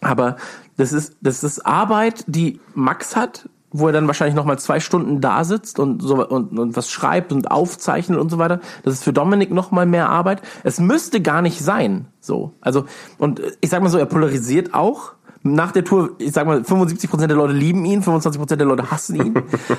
aber 0.00 0.36
das 0.76 0.92
ist, 0.92 1.16
das 1.20 1.42
ist 1.42 1.64
Arbeit, 1.64 2.24
die 2.26 2.60
Max 2.74 3.16
hat, 3.16 3.48
wo 3.78 3.86
er 3.86 3.92
dann 3.92 4.06
wahrscheinlich 4.06 4.34
noch 4.34 4.44
mal 4.44 4.58
zwei 4.58 4.80
Stunden 4.80 5.20
da 5.20 5.44
sitzt 5.44 5.78
und 5.78 6.02
so 6.02 6.26
und, 6.26 6.58
und 6.58 6.76
was 6.76 6.90
schreibt 6.90 7.32
und 7.32 7.50
aufzeichnet 7.50 8.18
und 8.18 8.30
so 8.30 8.38
weiter. 8.38 8.60
Das 8.82 8.94
ist 8.94 9.04
für 9.04 9.12
Dominik 9.12 9.50
noch 9.52 9.70
mal 9.70 9.86
mehr 9.86 10.08
Arbeit. 10.08 10.42
Es 10.64 10.80
müsste 10.80 11.20
gar 11.20 11.42
nicht 11.42 11.60
sein, 11.60 12.06
so. 12.20 12.52
Also 12.60 12.84
und 13.18 13.40
ich 13.60 13.70
sag 13.70 13.82
mal 13.82 13.88
so, 13.88 13.98
er 13.98 14.06
polarisiert 14.06 14.74
auch. 14.74 15.12
Nach 15.42 15.70
der 15.70 15.84
Tour, 15.84 16.10
ich 16.18 16.32
sag 16.32 16.46
mal, 16.46 16.58
75% 16.58 17.26
der 17.28 17.36
Leute 17.36 17.52
lieben 17.52 17.84
ihn, 17.84 18.02
25% 18.02 18.56
der 18.56 18.66
Leute 18.66 18.90
hassen 18.90 19.16
ihn. 19.16 19.34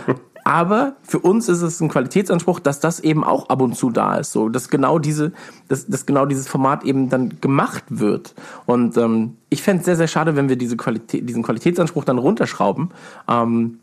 Aber 0.47 0.95
für 1.01 1.19
uns 1.19 1.49
ist 1.49 1.61
es 1.61 1.81
ein 1.81 1.89
Qualitätsanspruch, 1.89 2.61
dass 2.61 2.79
das 2.79 3.01
eben 3.01 3.25
auch 3.25 3.49
ab 3.49 3.61
und 3.61 3.75
zu 3.75 3.89
da 3.89 4.15
ist, 4.15 4.31
so 4.31 4.47
dass 4.47 4.69
genau 4.69 4.97
diese, 4.97 5.33
dass, 5.67 5.87
dass 5.87 6.05
genau 6.05 6.25
dieses 6.25 6.47
Format 6.47 6.85
eben 6.85 7.09
dann 7.09 7.41
gemacht 7.41 7.83
wird. 7.89 8.33
Und 8.65 8.95
ähm, 8.95 9.35
ich 9.49 9.61
fände 9.61 9.81
es 9.81 9.85
sehr, 9.85 9.97
sehr 9.97 10.07
schade, 10.07 10.37
wenn 10.37 10.47
wir 10.47 10.55
diese 10.55 10.77
Qualität, 10.77 11.27
diesen 11.27 11.43
Qualitätsanspruch 11.43 12.05
dann 12.05 12.17
runterschrauben, 12.17 12.91
ähm, 13.27 13.79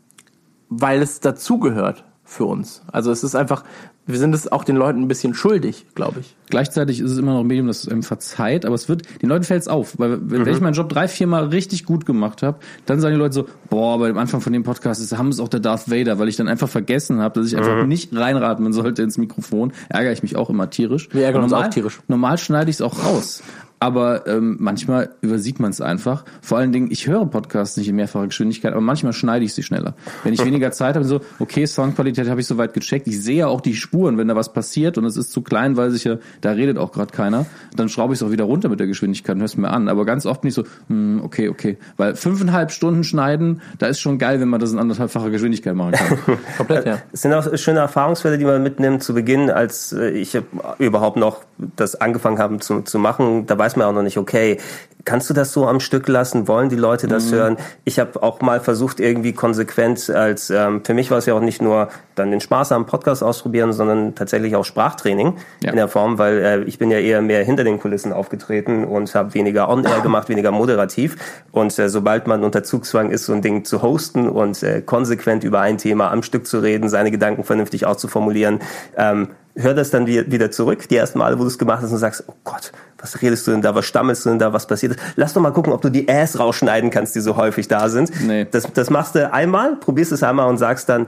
weil 0.79 1.01
es 1.01 1.19
dazugehört 1.19 2.03
für 2.23 2.45
uns. 2.45 2.81
Also 2.91 3.11
es 3.11 3.23
ist 3.23 3.35
einfach, 3.35 3.63
wir 4.07 4.17
sind 4.17 4.33
es 4.33 4.51
auch 4.51 4.63
den 4.63 4.75
Leuten 4.75 5.01
ein 5.01 5.07
bisschen 5.07 5.35
schuldig, 5.35 5.85
glaube 5.93 6.21
ich. 6.21 6.35
Gleichzeitig 6.49 6.99
ist 6.99 7.11
es 7.11 7.17
immer 7.19 7.33
noch 7.33 7.41
ein 7.41 7.47
Medium, 7.47 7.67
das 7.67 7.83
es 7.83 7.87
einem 7.89 8.01
verzeiht, 8.01 8.65
aber 8.65 8.73
es 8.73 8.89
wird, 8.89 9.03
den 9.21 9.29
Leuten 9.29 9.43
fällt 9.43 9.61
es 9.61 9.67
auf. 9.67 9.99
Weil 9.99 10.19
wenn 10.31 10.41
Mhm. 10.41 10.47
ich 10.47 10.59
meinen 10.59 10.73
Job 10.73 10.89
drei, 10.89 11.07
vier 11.07 11.27
Mal 11.27 11.45
richtig 11.45 11.85
gut 11.85 12.05
gemacht 12.07 12.41
habe, 12.41 12.57
dann 12.87 12.99
sagen 12.99 13.13
die 13.13 13.19
Leute 13.19 13.33
so, 13.35 13.45
boah, 13.69 13.99
bei 13.99 14.07
dem 14.07 14.17
Anfang 14.17 14.41
von 14.41 14.53
dem 14.53 14.63
Podcast 14.63 15.01
ist, 15.01 15.15
haben 15.15 15.29
es 15.29 15.39
auch 15.39 15.49
der 15.49 15.59
Darth 15.59 15.89
Vader, 15.89 16.17
weil 16.17 16.27
ich 16.27 16.35
dann 16.35 16.47
einfach 16.47 16.69
vergessen 16.69 17.19
habe, 17.19 17.39
dass 17.39 17.47
ich 17.51 17.57
einfach 17.57 17.83
Mhm. 17.83 17.87
nicht 17.89 18.15
reinratmen 18.15 18.73
sollte 18.73 19.03
ins 19.03 19.19
Mikrofon. 19.19 19.71
Ärgere 19.89 20.11
ich 20.11 20.23
mich 20.23 20.35
auch 20.35 20.49
immer 20.49 20.69
tierisch. 20.71 21.09
Wir 21.11 21.25
ärgern 21.25 21.39
Und 21.39 21.43
uns 21.45 21.51
normal, 21.51 21.67
auch 21.69 21.73
tierisch. 21.73 21.99
Normal 22.07 22.37
schneide 22.39 22.69
ich 22.71 22.77
es 22.77 22.81
auch 22.81 23.03
raus. 23.05 23.43
Aber 23.85 24.25
ähm, 24.25 24.57
manchmal 24.59 25.11
übersieht 25.21 25.59
man 25.59 25.69
es 25.69 25.79
einfach. 25.79 26.25
Vor 26.41 26.57
allen 26.57 26.71
Dingen, 26.71 26.89
ich 26.89 27.05
höre 27.05 27.23
Podcasts 27.27 27.77
nicht 27.77 27.87
in 27.87 27.95
mehrfacher 27.95 28.25
Geschwindigkeit, 28.25 28.71
aber 28.71 28.81
manchmal 28.81 29.13
schneide 29.13 29.45
ich 29.45 29.53
sie 29.53 29.61
schneller. 29.61 29.93
Wenn 30.23 30.33
ich 30.33 30.43
weniger 30.45 30.71
Zeit 30.71 30.95
habe, 30.95 31.05
so, 31.05 31.21
okay, 31.37 31.67
Soundqualität 31.67 32.27
habe 32.27 32.41
ich 32.41 32.47
soweit 32.47 32.73
gecheckt. 32.73 33.05
Ich 33.05 33.21
sehe 33.21 33.47
auch 33.47 33.61
die 33.61 33.75
Spuren, 33.75 34.17
wenn 34.17 34.27
da 34.27 34.35
was 34.35 34.53
passiert 34.53 34.97
und 34.97 35.05
es 35.05 35.17
ist 35.17 35.31
zu 35.31 35.43
klein, 35.43 35.77
weil 35.77 35.91
sich 35.91 36.03
ja, 36.03 36.17
da 36.41 36.53
redet 36.53 36.79
auch 36.79 36.91
gerade 36.91 37.11
keiner, 37.11 37.45
dann 37.75 37.87
schraube 37.87 38.15
ich 38.15 38.21
es 38.21 38.23
auch 38.23 38.31
wieder 38.31 38.45
runter 38.45 38.69
mit 38.69 38.79
der 38.79 38.87
Geschwindigkeit 38.87 39.35
und 39.35 39.41
höre 39.41 39.45
es 39.45 39.55
mir 39.55 39.69
an. 39.69 39.87
Aber 39.87 40.03
ganz 40.03 40.25
oft 40.25 40.41
bin 40.41 40.49
ich 40.49 40.55
so, 40.55 40.63
hm, 40.87 41.21
okay, 41.23 41.49
okay. 41.49 41.77
Weil 41.95 42.15
fünfeinhalb 42.15 42.71
Stunden 42.71 43.03
schneiden, 43.03 43.61
da 43.77 43.85
ist 43.85 43.99
schon 43.99 44.17
geil, 44.17 44.39
wenn 44.39 44.49
man 44.49 44.59
das 44.59 44.71
in 44.71 44.79
anderthalbfacher 44.79 45.29
Geschwindigkeit 45.29 45.75
machen 45.75 45.91
kann. 45.91 46.17
Komplett, 46.57 46.87
ja. 46.87 46.97
Es 47.13 47.21
sind 47.21 47.33
auch 47.33 47.55
schöne 47.55 47.81
Erfahrungswerte, 47.81 48.39
die 48.39 48.45
man 48.45 48.63
mitnimmt 48.63 49.03
zu 49.03 49.13
Beginn, 49.13 49.51
als 49.51 49.93
äh, 49.93 50.09
ich 50.09 50.35
überhaupt 50.79 51.17
noch 51.17 51.41
das 51.75 51.93
angefangen 51.93 52.39
habe 52.39 52.57
zu, 52.57 52.81
zu 52.81 52.97
machen. 52.97 53.45
Da 53.45 53.57
weiß 53.57 53.74
man 53.77 53.87
auch 53.87 53.93
noch 53.93 54.03
nicht, 54.03 54.17
okay, 54.17 54.57
kannst 55.05 55.29
du 55.29 55.33
das 55.35 55.53
so 55.53 55.67
am 55.67 55.79
Stück 55.79 56.07
lassen? 56.07 56.47
Wollen 56.47 56.69
die 56.69 56.75
Leute 56.75 57.07
das 57.07 57.31
hören? 57.31 57.57
Ich 57.83 57.99
habe 57.99 58.23
auch 58.23 58.41
mal 58.41 58.59
versucht, 58.59 58.99
irgendwie 58.99 59.33
konsequent 59.33 60.09
als, 60.09 60.49
ähm, 60.49 60.83
für 60.83 60.95
mich 60.95 61.11
war 61.11 61.19
es 61.19 61.27
ja 61.27 61.35
auch 61.35 61.41
nicht 61.41 61.61
nur 61.61 61.89
dann 62.15 62.31
den 62.31 62.41
Spaß 62.41 62.71
am 62.71 62.87
Podcast 62.87 63.23
ausprobieren, 63.23 63.71
sondern 63.71 64.15
tatsächlich 64.15 64.55
auch 64.55 64.65
Sprachtraining 64.65 65.35
Ja. 65.61 65.69
in 65.69 65.75
der 65.75 65.87
Form, 65.89 66.17
weil 66.17 66.37
äh, 66.39 66.63
ich 66.63 66.79
bin 66.79 66.89
ja 66.89 66.97
eher 66.97 67.21
mehr 67.21 67.43
hinter 67.43 67.63
den 67.63 67.79
Kulissen 67.79 68.13
aufgetreten 68.13 68.83
und 68.83 69.13
habe 69.13 69.35
weniger 69.35 69.69
On-Air 69.69 70.01
gemacht, 70.01 70.27
weniger 70.27 70.51
moderativ. 70.51 71.17
Und 71.51 71.77
äh, 71.77 71.87
sobald 71.87 72.25
man 72.25 72.43
unter 72.43 72.63
Zugzwang 72.63 73.11
ist, 73.11 73.27
so 73.27 73.33
ein 73.33 73.43
Ding 73.43 73.63
zu 73.63 73.83
hosten 73.83 74.27
und 74.27 74.63
äh, 74.63 74.81
konsequent 74.81 75.43
über 75.43 75.59
ein 75.59 75.77
Thema 75.77 76.11
am 76.11 76.23
Stück 76.23 76.47
zu 76.47 76.57
reden, 76.59 76.89
seine 76.89 77.11
Gedanken 77.11 77.43
vernünftig 77.43 77.85
auszuformulieren, 77.85 78.59
ähm, 78.97 79.27
hör 79.55 79.73
das 79.73 79.89
dann 79.91 80.05
wie- 80.07 80.29
wieder 80.31 80.51
zurück, 80.51 80.87
die 80.89 80.97
ersten 80.97 81.19
Male, 81.19 81.37
wo 81.37 81.43
du 81.43 81.47
es 81.47 81.57
gemacht 81.57 81.81
hast 81.81 81.91
und 81.91 81.97
sagst, 81.97 82.23
oh 82.27 82.33
Gott, 82.43 82.71
was 82.99 83.21
redest 83.21 83.47
du 83.47 83.51
denn 83.51 83.61
da, 83.61 83.73
was 83.75 83.85
stammelst 83.85 84.25
du 84.25 84.29
denn 84.29 84.39
da, 84.39 84.51
was 84.53 84.67
passiert 84.67 84.93
ist? 84.93 85.01
Lass 85.15 85.33
doch 85.33 85.41
mal 85.41 85.51
gucken, 85.51 85.71
ob 85.73 85.81
du 85.81 85.89
die 85.89 86.07
Äs 86.07 86.37
rausschneiden 86.39 86.89
kannst, 86.89 87.15
die 87.15 87.21
so 87.21 87.37
häufig 87.37 87.67
da 87.67 87.87
sind. 87.89 88.11
Nee. 88.25 88.45
Das, 88.51 88.67
das 88.73 88.89
machst 88.89 89.15
du 89.15 89.31
einmal, 89.31 89.75
probierst 89.77 90.11
es 90.11 90.23
einmal 90.23 90.47
und 90.49 90.57
sagst 90.57 90.89
dann, 90.89 91.07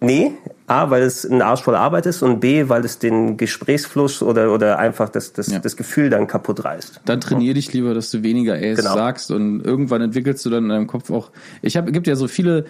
nee, 0.00 0.32
A, 0.66 0.90
weil 0.90 1.02
es 1.02 1.24
ein 1.24 1.42
Arsch 1.42 1.62
voll 1.62 1.74
Arbeit 1.76 2.06
ist 2.06 2.22
und 2.22 2.40
B, 2.40 2.68
weil 2.68 2.84
es 2.84 2.98
den 2.98 3.36
Gesprächsfluss 3.36 4.22
oder, 4.22 4.52
oder 4.52 4.78
einfach 4.78 5.08
das, 5.08 5.32
das, 5.32 5.46
Ja. 5.48 5.58
das 5.60 5.76
Gefühl 5.76 6.10
dann 6.10 6.26
kaputt 6.26 6.64
reißt. 6.64 7.00
Dann 7.04 7.20
trainier 7.20 7.54
dich 7.54 7.72
lieber, 7.72 7.94
dass 7.94 8.10
du 8.10 8.22
weniger 8.22 8.60
Äs 8.60 8.78
Genau. 8.78 8.94
sagst 8.94 9.30
und 9.30 9.60
irgendwann 9.64 10.02
entwickelst 10.02 10.44
du 10.44 10.50
dann 10.50 10.64
in 10.64 10.68
deinem 10.70 10.86
Kopf 10.86 11.10
auch. 11.10 11.30
Ich 11.62 11.76
habe, 11.76 11.92
gibt 11.92 12.06
ja 12.06 12.16
so 12.16 12.26
viele, 12.26 12.64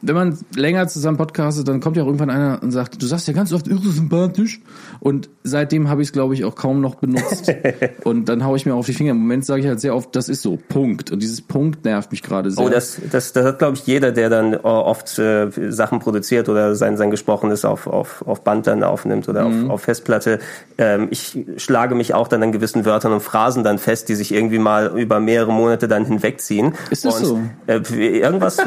wenn 0.00 0.14
man 0.14 0.38
länger 0.56 0.88
zusammen 0.88 1.18
podcastet, 1.18 1.68
dann 1.68 1.80
kommt 1.80 1.98
ja 1.98 2.02
auch 2.02 2.06
irgendwann 2.06 2.30
einer 2.30 2.62
und 2.62 2.70
sagt, 2.70 3.00
du 3.02 3.06
sagst 3.06 3.28
ja 3.28 3.34
ganz 3.34 3.52
oft 3.52 3.68
irre 3.68 3.86
sympathisch. 3.90 4.60
Und 5.00 5.28
seitdem 5.44 5.90
habe 5.90 6.00
ich 6.00 6.08
es, 6.08 6.12
glaube 6.12 6.32
ich, 6.32 6.44
auch 6.44 6.54
kaum 6.54 6.80
noch 6.80 6.94
benutzt. 6.94 7.52
und 8.04 8.28
dann 8.30 8.44
haue 8.44 8.56
ich 8.56 8.64
mir 8.64 8.74
auf 8.74 8.86
die 8.86 8.94
Finger. 8.94 9.10
Im 9.10 9.18
Moment 9.18 9.44
sage 9.44 9.60
ich 9.60 9.66
halt 9.66 9.80
sehr 9.80 9.94
oft, 9.94 10.16
das 10.16 10.30
ist 10.30 10.40
so, 10.40 10.56
Punkt. 10.68 11.10
Und 11.10 11.22
dieses 11.22 11.42
Punkt 11.42 11.84
nervt 11.84 12.10
mich 12.10 12.22
gerade 12.22 12.50
sehr. 12.50 12.64
Oh, 12.64 12.70
das, 12.70 12.98
das, 13.10 13.32
das 13.34 13.44
hat, 13.44 13.58
glaube 13.58 13.76
ich, 13.76 13.86
jeder, 13.86 14.12
der 14.12 14.30
dann 14.30 14.54
oft 14.56 15.18
äh, 15.18 15.50
Sachen 15.70 15.98
produziert 15.98 16.48
oder 16.48 16.74
sein, 16.74 16.96
sein 16.96 17.10
Gesprochenes 17.42 17.64
auf, 17.64 17.86
auf, 17.86 18.22
auf 18.26 18.42
Band 18.44 18.66
dann 18.66 18.82
aufnimmt 18.84 19.28
oder 19.28 19.44
Mhm. 19.44 19.66
auf, 19.66 19.74
auf 19.74 19.82
Festplatte. 19.82 20.38
Ähm, 20.78 21.08
ich 21.10 21.38
schlage 21.56 21.94
mich 21.94 22.14
auch 22.14 22.28
dann 22.28 22.42
an 22.42 22.52
gewissen 22.52 22.84
Wörtern 22.84 23.12
und 23.12 23.20
Phrasen 23.20 23.64
dann 23.64 23.78
fest, 23.78 24.08
die 24.08 24.14
sich 24.14 24.32
irgendwie 24.32 24.58
mal 24.58 24.98
über 24.98 25.18
mehrere 25.20 25.52
Monate 25.52 25.88
dann 25.88 26.04
hinwegziehen. 26.04 26.74
Ist 26.90 27.04
das 27.04 27.18
und, 27.20 27.24
so? 27.24 27.40
Äh, 27.66 27.80
irgendwas, 28.20 28.58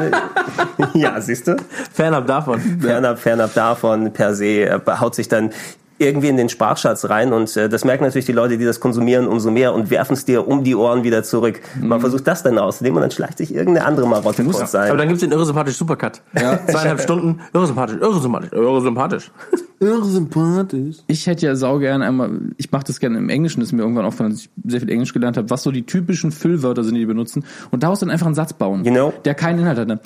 ja, 0.94 1.20
siehst 1.20 1.48
du? 1.48 1.56
Fernab 1.92 2.26
davon. 2.26 2.60
fernab, 2.80 3.18
fernab 3.18 3.54
davon 3.54 4.12
per 4.12 4.34
se, 4.34 4.64
äh, 4.66 4.80
haut 5.00 5.14
sich 5.14 5.28
dann 5.28 5.50
irgendwie 5.98 6.28
in 6.28 6.36
den 6.36 6.48
Sprachschatz 6.48 7.08
rein 7.08 7.32
und 7.32 7.56
äh, 7.56 7.68
das 7.68 7.84
merken 7.84 8.04
natürlich 8.04 8.26
die 8.26 8.32
Leute, 8.32 8.58
die 8.58 8.64
das 8.64 8.80
konsumieren, 8.80 9.26
umso 9.26 9.50
mehr 9.50 9.72
und 9.72 9.90
werfen 9.90 10.12
es 10.12 10.24
dir 10.24 10.46
um 10.46 10.62
die 10.62 10.74
Ohren 10.74 11.04
wieder 11.04 11.22
zurück. 11.22 11.60
Man 11.80 12.00
versucht 12.00 12.26
das 12.26 12.42
dann 12.42 12.58
auszunehmen 12.58 12.96
und 12.96 13.02
dann 13.02 13.10
schleicht 13.10 13.38
sich 13.38 13.54
irgendeine 13.54 13.86
andere 13.86 14.06
Marotte 14.06 14.44
kurz 14.44 14.74
Aber 14.74 14.84
ein. 14.84 14.98
dann 14.98 15.08
gibt's 15.08 15.22
den 15.22 15.32
irre 15.32 15.46
sympathisch 15.46 15.76
Supercut. 15.76 16.20
Ja. 16.34 16.58
Zweieinhalb 16.66 17.00
Stunden, 17.00 17.40
irre 17.52 17.66
sympathisch, 17.66 17.96
irre 18.00 18.20
sympathisch, 18.20 18.52
irre 18.52 18.80
sympathisch. 18.82 19.30
Irre 19.78 20.04
sympathisch. 20.06 20.96
Ich 21.06 21.26
hätte 21.26 21.46
ja 21.46 21.54
sau 21.54 21.78
gern 21.78 22.02
einmal, 22.02 22.30
ich 22.56 22.72
mache 22.72 22.84
das 22.84 22.98
gerne 22.98 23.18
im 23.18 23.28
Englischen, 23.28 23.60
das 23.60 23.68
ist 23.68 23.72
mir 23.72 23.82
irgendwann 23.82 24.04
aufgefallen, 24.06 24.30
dass 24.30 24.40
ich 24.40 24.50
sehr 24.64 24.80
viel 24.80 24.90
Englisch 24.90 25.12
gelernt 25.12 25.36
habe, 25.36 25.50
was 25.50 25.62
so 25.62 25.70
die 25.70 25.84
typischen 25.84 26.32
Füllwörter 26.32 26.82
sind, 26.82 26.94
die 26.94 27.00
die 27.00 27.06
benutzen. 27.06 27.44
Und 27.70 27.82
daraus 27.82 28.00
dann 28.00 28.10
einfach 28.10 28.26
einen 28.26 28.34
Satz 28.34 28.52
bauen. 28.52 28.84
You 28.84 28.92
know? 28.92 29.12
Der 29.24 29.34
keinen 29.34 29.60
Inhalt 29.60 29.78
hat. 29.78 29.88
Ne? 29.88 30.00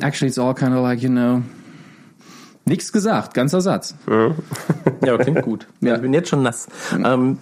Actually, 0.00 0.28
it's 0.28 0.38
all 0.38 0.54
kind 0.54 0.74
of 0.74 0.82
like, 0.82 1.02
you 1.02 1.08
know. 1.08 1.42
Nichts 2.66 2.92
gesagt, 2.92 3.34
ganzer 3.34 3.60
Satz. 3.60 3.94
Ja, 5.04 5.18
klingt 5.18 5.42
gut. 5.42 5.66
Ja. 5.80 5.96
Ich 5.96 6.00
bin 6.02 6.14
jetzt 6.14 6.28
schon 6.30 6.42
nass. 6.42 6.66
Ähm, 6.92 7.38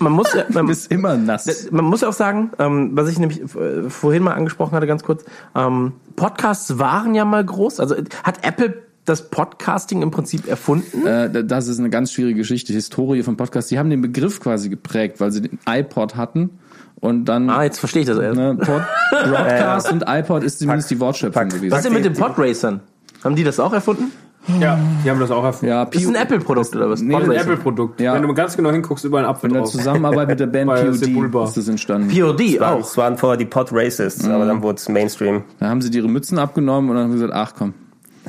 man 0.00 0.12
muss 0.12 0.32
ja, 0.34 0.42
Du 0.44 0.52
man, 0.54 0.66
bist 0.66 0.90
immer 0.90 1.16
nass. 1.16 1.68
man 1.70 1.84
muss 1.84 2.00
ja 2.00 2.08
auch 2.08 2.12
sagen, 2.14 2.50
ähm, 2.58 2.90
was 2.94 3.08
ich 3.08 3.18
nämlich 3.18 3.40
äh, 3.54 3.88
vorhin 3.88 4.22
mal 4.22 4.32
angesprochen 4.32 4.72
hatte, 4.74 4.86
ganz 4.86 5.04
kurz, 5.04 5.24
ähm, 5.54 5.92
Podcasts 6.16 6.78
waren 6.78 7.14
ja 7.14 7.24
mal 7.24 7.44
groß. 7.44 7.78
Also 7.80 7.94
hat 8.24 8.44
Apple 8.44 8.82
das 9.04 9.30
Podcasting 9.30 10.02
im 10.02 10.10
Prinzip 10.10 10.48
erfunden? 10.48 11.06
Äh, 11.06 11.44
das 11.44 11.68
ist 11.68 11.78
eine 11.78 11.90
ganz 11.90 12.12
schwierige 12.12 12.38
Geschichte, 12.38 12.72
Historie 12.72 13.22
von 13.22 13.36
Podcasts. 13.36 13.68
Die 13.68 13.78
haben 13.78 13.90
den 13.90 14.00
Begriff 14.02 14.40
quasi 14.40 14.68
geprägt, 14.70 15.20
weil 15.20 15.30
sie 15.32 15.42
den 15.42 15.58
iPod 15.68 16.16
hatten 16.16 16.58
und 16.96 17.26
dann 17.26 17.48
Ah, 17.48 17.62
jetzt 17.62 17.78
verstehe 17.78 18.02
ich 18.02 18.08
das 18.08 18.18
erst. 18.18 18.36
ne, 18.38 18.56
Pod, 18.56 18.82
Broadcast 19.10 19.92
und 19.92 20.04
iPod 20.06 20.42
ist 20.44 20.58
zumindest 20.58 20.90
die 20.90 20.98
Wortschöpfung 21.00 21.48
gewesen. 21.48 21.70
Was 21.70 21.78
ist 21.78 21.84
denn 21.86 21.92
mit 21.94 22.04
den 22.04 22.12
Podracern? 22.14 22.80
Haben 23.24 23.36
die 23.36 23.44
das 23.44 23.60
auch 23.60 23.72
erfunden? 23.72 24.12
Ja, 24.58 24.78
die 25.04 25.10
haben 25.10 25.20
das 25.20 25.30
auch 25.30 25.44
erfunden. 25.44 25.66
Ja, 25.66 25.84
Das 25.84 26.00
ist 26.02 26.08
ein 26.08 26.14
Apple-Produkt 26.14 26.74
oder 26.74 26.88
was? 26.88 27.02
Nee, 27.02 27.12
Das 27.12 27.24
ist 27.24 27.28
ein. 27.28 27.36
Apple-Produkt. 27.36 28.00
Ja. 28.00 28.14
Wenn 28.14 28.22
du 28.22 28.32
ganz 28.32 28.56
genau 28.56 28.70
hinguckst, 28.70 29.04
überall 29.04 29.24
ein 29.24 29.30
Apfel 29.30 29.48
in 29.50 29.54
der 29.54 29.62
drauf. 29.62 29.70
Zusammenarbeit 29.72 30.28
mit 30.28 30.40
der 30.40 30.46
Band 30.48 30.70
das 30.70 31.00
POD 31.00 31.44
ist 31.48 31.56
das 31.58 31.68
entstanden. 31.68 32.08
POD 32.08 32.40
Ja, 32.40 32.72
auch. 32.72 32.80
Es 32.80 32.96
waren 32.96 33.18
vorher 33.18 33.36
die 33.36 33.44
Pod 33.44 33.68
Racists, 33.70 34.26
aber 34.26 34.46
dann 34.46 34.62
wurde 34.62 34.76
es 34.76 34.88
Mainstream. 34.88 35.42
Da 35.58 35.68
haben 35.68 35.82
sie 35.82 35.90
ihre 35.90 36.08
Mützen 36.08 36.38
abgenommen 36.38 36.88
und 36.90 36.96
dann 36.96 37.04
haben 37.04 37.12
sie 37.12 37.18
gesagt, 37.18 37.34
ach 37.34 37.52
komm. 37.56 37.74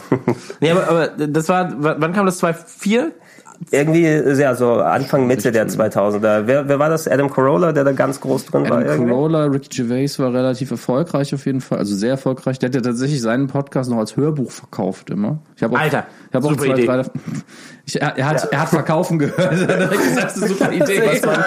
Nee, 0.60 0.72
aber, 0.72 0.88
aber 0.90 1.08
das 1.28 1.48
war, 1.50 1.70
wann 1.78 2.14
kam 2.14 2.26
das? 2.26 2.38
2004? 2.40 3.12
Irgendwie, 3.70 4.06
ja, 4.42 4.56
so 4.56 4.74
Anfang, 4.74 5.28
Mitte 5.28 5.52
der 5.52 5.68
2000er. 5.68 6.48
Wer, 6.48 6.68
wer 6.68 6.80
war 6.80 6.90
das? 6.90 7.08
Adam 7.08 7.32
Carolla, 7.32 7.72
der 7.72 7.84
da 7.84 7.92
ganz 7.92 8.20
groß 8.20 8.46
drin 8.48 8.70
war? 8.70 8.80
Adam? 8.80 9.08
Carolla, 9.08 9.46
Ricky 9.46 9.84
Gervais 9.84 10.18
war 10.18 10.34
relativ 10.34 10.72
erfolgreich 10.72 11.34
auf 11.36 11.46
jeden 11.46 11.62
Fall, 11.62 11.78
also 11.78 11.96
sehr 11.96 12.12
erfolgreich. 12.12 12.58
Der 12.60 12.70
hat 12.70 12.76
ja 12.76 12.82
tatsächlich 12.82 13.22
seinen 13.22 13.48
Podcast 13.48 13.90
noch 13.92 13.98
als 14.00 14.18
Hörbuch 14.18 14.50
verkauft 14.52 15.10
immer. 15.12 15.38
Ich 15.56 15.64
auch, 15.64 15.72
Alter, 15.72 16.06
ich 16.30 16.36
habe 16.36 16.46
auch 16.48 16.52
super 16.52 16.66
zwei, 16.66 16.74
Idee. 16.74 16.86
drei. 16.86 17.02
Ich, 17.84 18.00
er, 18.00 18.16
er 18.16 18.28
hat, 18.28 18.48
er 18.52 18.62
hat 18.62 18.70
verkaufen 18.70 19.18
gehört. 19.18 19.40
Er 19.68 19.80
hat 19.80 19.92
gesagt, 19.92 20.24
das 20.24 20.38
ist 20.38 20.44
eine 20.44 20.50
super 20.54 20.72
Idee. 20.72 21.02
Was 21.04 21.22
man, 21.26 21.44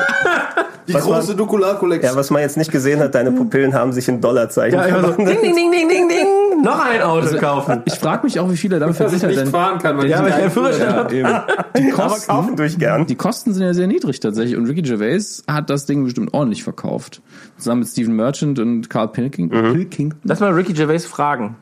Die 0.89 0.95
Was 0.95 1.03
große 1.05 1.35
Nukular-Kollektion. 1.37 2.13
Ja, 2.13 2.19
was 2.19 2.31
man 2.31 2.43
jetzt 2.43 2.57
nicht 2.57 2.73
gesehen 2.73 2.99
hat, 3.01 3.15
deine 3.15 3.31
Pupillen 3.33 3.73
haben 3.73 3.93
sich 3.93 4.09
in 4.09 4.21
Dollarzeichen 4.21 4.79
Ja, 4.79 4.85
so, 4.85 4.91
verwandelt. 4.91 5.29
ding, 5.29 5.43
ding, 5.43 5.55
ding, 5.55 5.71
ding, 5.71 5.89
ding, 5.89 6.09
ding. 6.09 6.27
Noch 6.65 6.85
ein 6.85 7.03
Auto 7.03 7.37
kaufen. 7.39 7.83
ich 7.85 7.95
frage 7.95 8.25
mich 8.25 8.41
auch, 8.41 8.51
wie 8.51 8.57
viel 8.57 8.73
er 8.73 8.81
damit 8.81 8.99
dass 8.99 9.13
ich 9.13 9.23
nicht 9.23 9.39
denn 9.39 9.49
fahren 9.49 9.79
kann, 9.79 9.97
weil 9.99 10.09
Ja, 10.09 10.17
die 10.17 10.21
aber 10.21 10.29
ich 10.29 10.35
keinen 10.37 10.51
Führerschein 10.51 11.17
ja. 11.17 11.47
Die 11.77 11.93
Aber 11.93 12.03
Kosten, 12.03 12.27
kaufen 12.31 12.57
durch 12.57 12.79
gern. 12.79 13.07
die 13.07 13.15
Kosten 13.17 13.53
sind 13.53 13.63
ja 13.63 13.75
sehr 13.75 13.87
niedrig 13.87 14.21
tatsächlich. 14.21 14.57
Und 14.57 14.67
Ricky 14.67 14.83
Gervais 14.83 15.43
hat 15.49 15.71
das 15.71 15.87
Ding 15.87 16.05
bestimmt 16.05 16.33
ordentlich 16.35 16.63
verkauft. 16.65 17.23
Zusammen 17.59 17.81
mit 17.81 17.89
Steven 17.89 18.15
Merchant 18.17 18.59
und 18.59 18.91
Carl 18.91 19.09
Pilking. 19.09 19.51
Pilking. 19.51 20.15
Lass 20.25 20.41
mal 20.41 20.53
Ricky 20.53 20.73
Gervais 20.73 21.01
fragen. 21.07 21.57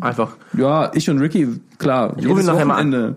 Einfach. 0.00 0.36
Ja, 0.56 0.90
ich 0.94 1.10
und 1.10 1.18
Ricky, 1.18 1.60
klar. 1.78 2.14
Ich 2.18 2.28
rufe 2.28 2.40
ihn 2.40 2.46
nachher 2.46 2.64
mal 2.64 2.76
an. 2.76 3.16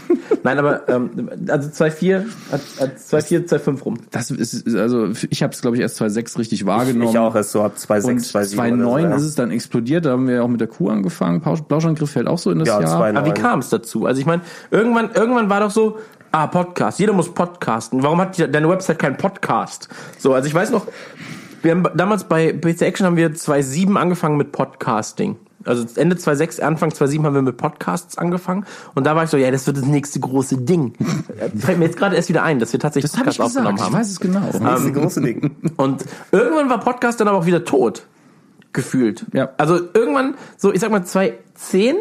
Nein, 0.42 0.58
aber 0.58 0.88
ähm, 0.88 1.30
also 1.48 1.68
2,4, 1.68 2.24
hat, 2.50 2.60
hat 2.80 2.96
2,4, 2.96 3.48
2,5 3.48 3.82
rum. 3.82 3.98
Das 4.10 4.30
ist, 4.30 4.74
also 4.74 5.10
ich 5.30 5.42
habe 5.42 5.52
es, 5.52 5.60
glaube 5.60 5.76
ich, 5.76 5.82
erst 5.82 6.00
2.6 6.00 6.38
richtig 6.38 6.66
wahrgenommen. 6.66 7.10
Ich 7.10 7.18
auch 7.18 7.34
erst 7.34 7.52
so 7.52 7.62
ab 7.62 7.74
2,6, 7.76 8.04
Und 8.04 8.20
2,7 8.20 8.56
2.9 8.56 8.74
oder 8.74 8.84
so, 8.84 8.98
ja. 8.98 9.16
ist 9.16 9.22
es 9.22 9.34
dann 9.34 9.50
explodiert, 9.50 10.06
da 10.06 10.12
haben 10.12 10.26
wir 10.26 10.36
ja 10.36 10.42
auch 10.42 10.48
mit 10.48 10.60
der 10.60 10.68
Kuh 10.68 10.88
angefangen. 10.88 11.40
Blauschangriff 11.40 12.10
fällt 12.10 12.26
auch 12.26 12.38
so 12.38 12.50
in 12.50 12.58
das 12.60 12.68
Ja, 12.68 12.80
Jahr. 12.80 13.02
2,9. 13.02 13.16
Aber 13.16 13.26
wie 13.26 13.32
kam 13.32 13.58
es 13.60 13.68
dazu? 13.68 14.06
Also 14.06 14.20
ich 14.20 14.26
meine, 14.26 14.42
irgendwann, 14.70 15.10
irgendwann 15.14 15.50
war 15.50 15.60
doch 15.60 15.70
so, 15.70 15.98
ah, 16.32 16.46
Podcast, 16.46 16.98
jeder 16.98 17.12
muss 17.12 17.32
podcasten. 17.32 18.02
Warum 18.02 18.20
hat 18.20 18.38
die, 18.38 18.50
deine 18.50 18.68
Website 18.68 18.98
keinen 18.98 19.16
Podcast? 19.16 19.88
So, 20.18 20.34
also 20.34 20.48
ich 20.48 20.54
weiß 20.54 20.70
noch, 20.70 20.86
wir 21.62 21.70
haben 21.70 21.84
damals 21.94 22.24
bei 22.24 22.52
PC 22.52 22.82
Action 22.82 23.06
haben 23.06 23.16
wir 23.16 23.30
2.7 23.30 23.94
angefangen 23.96 24.36
mit 24.36 24.50
Podcasting. 24.52 25.36
Also 25.64 25.84
Ende 25.96 26.16
2.6, 26.16 26.60
Anfang 26.60 26.90
2.7 26.90 27.22
haben 27.24 27.34
wir 27.34 27.42
mit 27.42 27.56
Podcasts 27.56 28.18
angefangen. 28.18 28.64
Und 28.94 29.06
da 29.06 29.14
war 29.16 29.24
ich 29.24 29.30
so, 29.30 29.36
ja, 29.36 29.50
das 29.50 29.66
wird 29.66 29.76
das 29.78 29.84
nächste 29.84 30.20
große 30.20 30.58
Ding. 30.58 30.94
Fällt 31.56 31.78
mir 31.78 31.84
jetzt 31.86 31.96
gerade 31.96 32.16
erst 32.16 32.28
wieder 32.28 32.42
ein, 32.42 32.58
dass 32.58 32.72
wir 32.72 32.80
tatsächlich 32.80 33.10
Das 33.12 33.18
habe 33.20 33.30
ich 33.30 33.36
Podcasts 33.38 33.54
gesagt, 33.56 33.66
aufgenommen 33.68 33.78
ich 33.78 33.84
haben. 33.84 34.00
weiß 34.00 34.10
es 34.10 34.20
genau. 34.20 34.68
Das 34.72 34.80
ist 34.80 34.86
die 34.88 34.92
große 35.00 35.20
Ding. 35.20 35.56
Und 35.76 36.04
irgendwann 36.30 36.68
war 36.70 36.80
Podcast 36.80 37.20
dann 37.20 37.28
aber 37.28 37.38
auch 37.38 37.46
wieder 37.46 37.64
tot. 37.64 38.06
Gefühlt. 38.72 39.26
Ja. 39.34 39.50
Also 39.58 39.78
irgendwann, 39.94 40.34
so 40.56 40.72
ich 40.72 40.80
sag 40.80 40.90
mal 40.90 41.04
2010, 41.04 41.96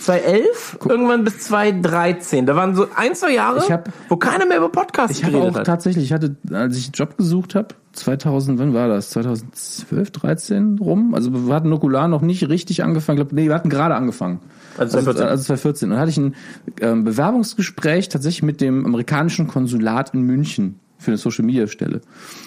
2011, 0.00 0.78
irgendwann 0.88 1.24
bis 1.24 1.38
2013. 1.40 2.46
Da 2.46 2.56
waren 2.56 2.74
so 2.74 2.86
ein, 2.94 3.14
zwei 3.14 3.32
Jahre, 3.32 3.58
Ich 3.58 3.70
hab- 3.70 3.88
wo 4.08 4.16
keiner 4.16 4.46
mehr 4.46 4.58
über 4.58 4.68
Podcasts 4.68 5.16
Ich 5.18 5.22
geredet 5.24 5.50
auch 5.54 5.58
hat. 5.58 5.66
tatsächlich, 5.66 6.04
ich 6.04 6.12
hatte, 6.12 6.36
als 6.52 6.76
ich 6.76 6.86
einen 6.86 6.92
Job 6.92 7.16
gesucht 7.16 7.54
habe, 7.54 7.68
2000, 7.94 8.58
wann 8.58 8.74
war 8.74 8.88
das? 8.88 9.10
2012, 9.10 10.10
13 10.10 10.78
rum? 10.78 11.14
Also 11.14 11.32
wir 11.46 11.54
hatten 11.54 11.68
Nukular 11.68 12.08
noch 12.08 12.22
nicht 12.22 12.48
richtig 12.48 12.82
angefangen. 12.82 13.18
Ich 13.18 13.24
glaub, 13.24 13.32
nee, 13.32 13.48
wir 13.48 13.54
hatten 13.54 13.70
gerade 13.70 13.94
angefangen. 13.94 14.40
Also 14.76 14.98
Also, 14.98 15.12
2014. 15.12 15.28
also 15.28 15.44
2014. 15.44 15.88
Und 15.88 15.94
da 15.94 16.00
hatte 16.00 16.10
ich 16.10 16.18
ein 16.18 16.34
ähm, 16.80 17.04
Bewerbungsgespräch 17.04 18.08
tatsächlich 18.08 18.42
mit 18.42 18.60
dem 18.60 18.84
amerikanischen 18.84 19.48
Konsulat 19.48 20.14
in 20.14 20.22
München 20.22 20.80
für 20.98 21.10
eine 21.10 21.18
Social 21.18 21.44
Media 21.44 21.66
Stelle. 21.66 22.00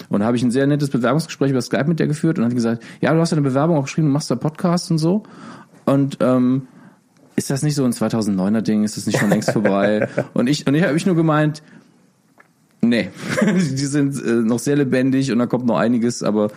Und 0.08 0.20
da 0.20 0.26
habe 0.26 0.36
ich 0.36 0.42
ein 0.42 0.50
sehr 0.50 0.66
nettes 0.66 0.90
Bewerbungsgespräch 0.90 1.50
über 1.50 1.62
Skype 1.62 1.84
mit 1.86 2.00
der 2.00 2.06
geführt 2.06 2.38
und 2.38 2.44
hat 2.44 2.54
gesagt, 2.54 2.82
ja, 3.00 3.12
du 3.14 3.20
hast 3.20 3.30
ja 3.30 3.36
eine 3.36 3.48
Bewerbung 3.48 3.76
auch 3.76 3.84
geschrieben, 3.84 4.08
du 4.08 4.12
machst 4.12 4.30
da 4.30 4.36
Podcasts 4.36 4.90
und 4.90 4.98
so. 4.98 5.22
Und 5.84 6.18
ähm, 6.20 6.68
ist 7.36 7.50
das 7.50 7.62
nicht 7.62 7.76
so 7.76 7.84
ein 7.84 7.92
2009er 7.92 8.62
Ding? 8.62 8.84
Ist 8.84 8.96
das 8.96 9.06
nicht 9.06 9.18
schon 9.18 9.30
längst 9.30 9.52
vorbei? 9.52 10.08
und 10.34 10.48
ich 10.48 10.66
und 10.66 10.74
ich 10.74 10.82
habe 10.82 10.96
ich 10.96 11.06
nur 11.06 11.14
gemeint, 11.14 11.62
nee, 12.80 13.10
die 13.42 13.86
sind 13.86 14.22
äh, 14.24 14.30
noch 14.30 14.58
sehr 14.58 14.76
lebendig 14.76 15.32
und 15.32 15.38
da 15.38 15.46
kommt 15.46 15.66
noch 15.66 15.78
einiges, 15.78 16.22
aber 16.22 16.50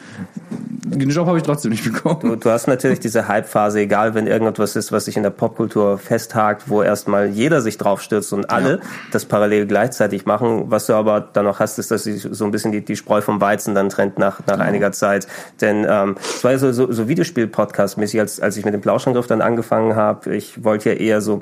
den 0.83 1.09
Job 1.09 1.27
habe 1.27 1.37
ich 1.37 1.43
trotzdem 1.43 1.71
nicht 1.71 1.83
bekommen. 1.83 2.19
Du, 2.21 2.35
du 2.35 2.49
hast 2.49 2.67
natürlich 2.67 2.99
diese 2.99 3.27
Hype-Phase, 3.27 3.79
egal 3.79 4.13
wenn 4.13 4.27
irgendetwas 4.27 4.75
ist, 4.75 4.91
was 4.91 5.05
sich 5.05 5.15
in 5.15 5.23
der 5.23 5.29
Popkultur 5.29 5.97
festhakt, 5.97 6.69
wo 6.69 6.81
erstmal 6.81 7.27
jeder 7.27 7.61
sich 7.61 7.77
draufstürzt 7.77 8.33
und 8.33 8.49
alle 8.49 8.81
das 9.11 9.25
parallel 9.25 9.67
gleichzeitig 9.67 10.25
machen. 10.25 10.65
Was 10.67 10.87
du 10.87 10.93
aber 10.93 11.21
dann 11.21 11.45
noch 11.45 11.59
hast, 11.59 11.79
ist, 11.79 11.91
dass 11.91 12.03
sich 12.03 12.27
so 12.29 12.45
ein 12.45 12.51
bisschen 12.51 12.71
die, 12.71 12.83
die 12.83 12.95
Spreu 12.95 13.21
vom 13.21 13.39
Weizen 13.39 13.73
dann 13.75 13.89
trennt 13.89 14.17
nach, 14.17 14.45
nach 14.47 14.59
einiger 14.59 14.91
Zeit. 14.91 15.27
Denn 15.61 15.85
ähm, 15.87 16.15
es 16.19 16.43
war 16.43 16.51
ja 16.51 16.57
so, 16.57 16.71
so, 16.71 16.91
so 16.91 17.07
Videospiel-Podcast-mäßig, 17.07 18.19
als, 18.19 18.39
als 18.39 18.57
ich 18.57 18.65
mit 18.65 18.73
dem 18.73 18.81
Plauschangriff 18.81 19.27
dann 19.27 19.41
angefangen 19.41 19.95
habe. 19.95 20.35
Ich 20.35 20.63
wollte 20.63 20.89
ja 20.89 20.95
eher 20.95 21.21
so 21.21 21.41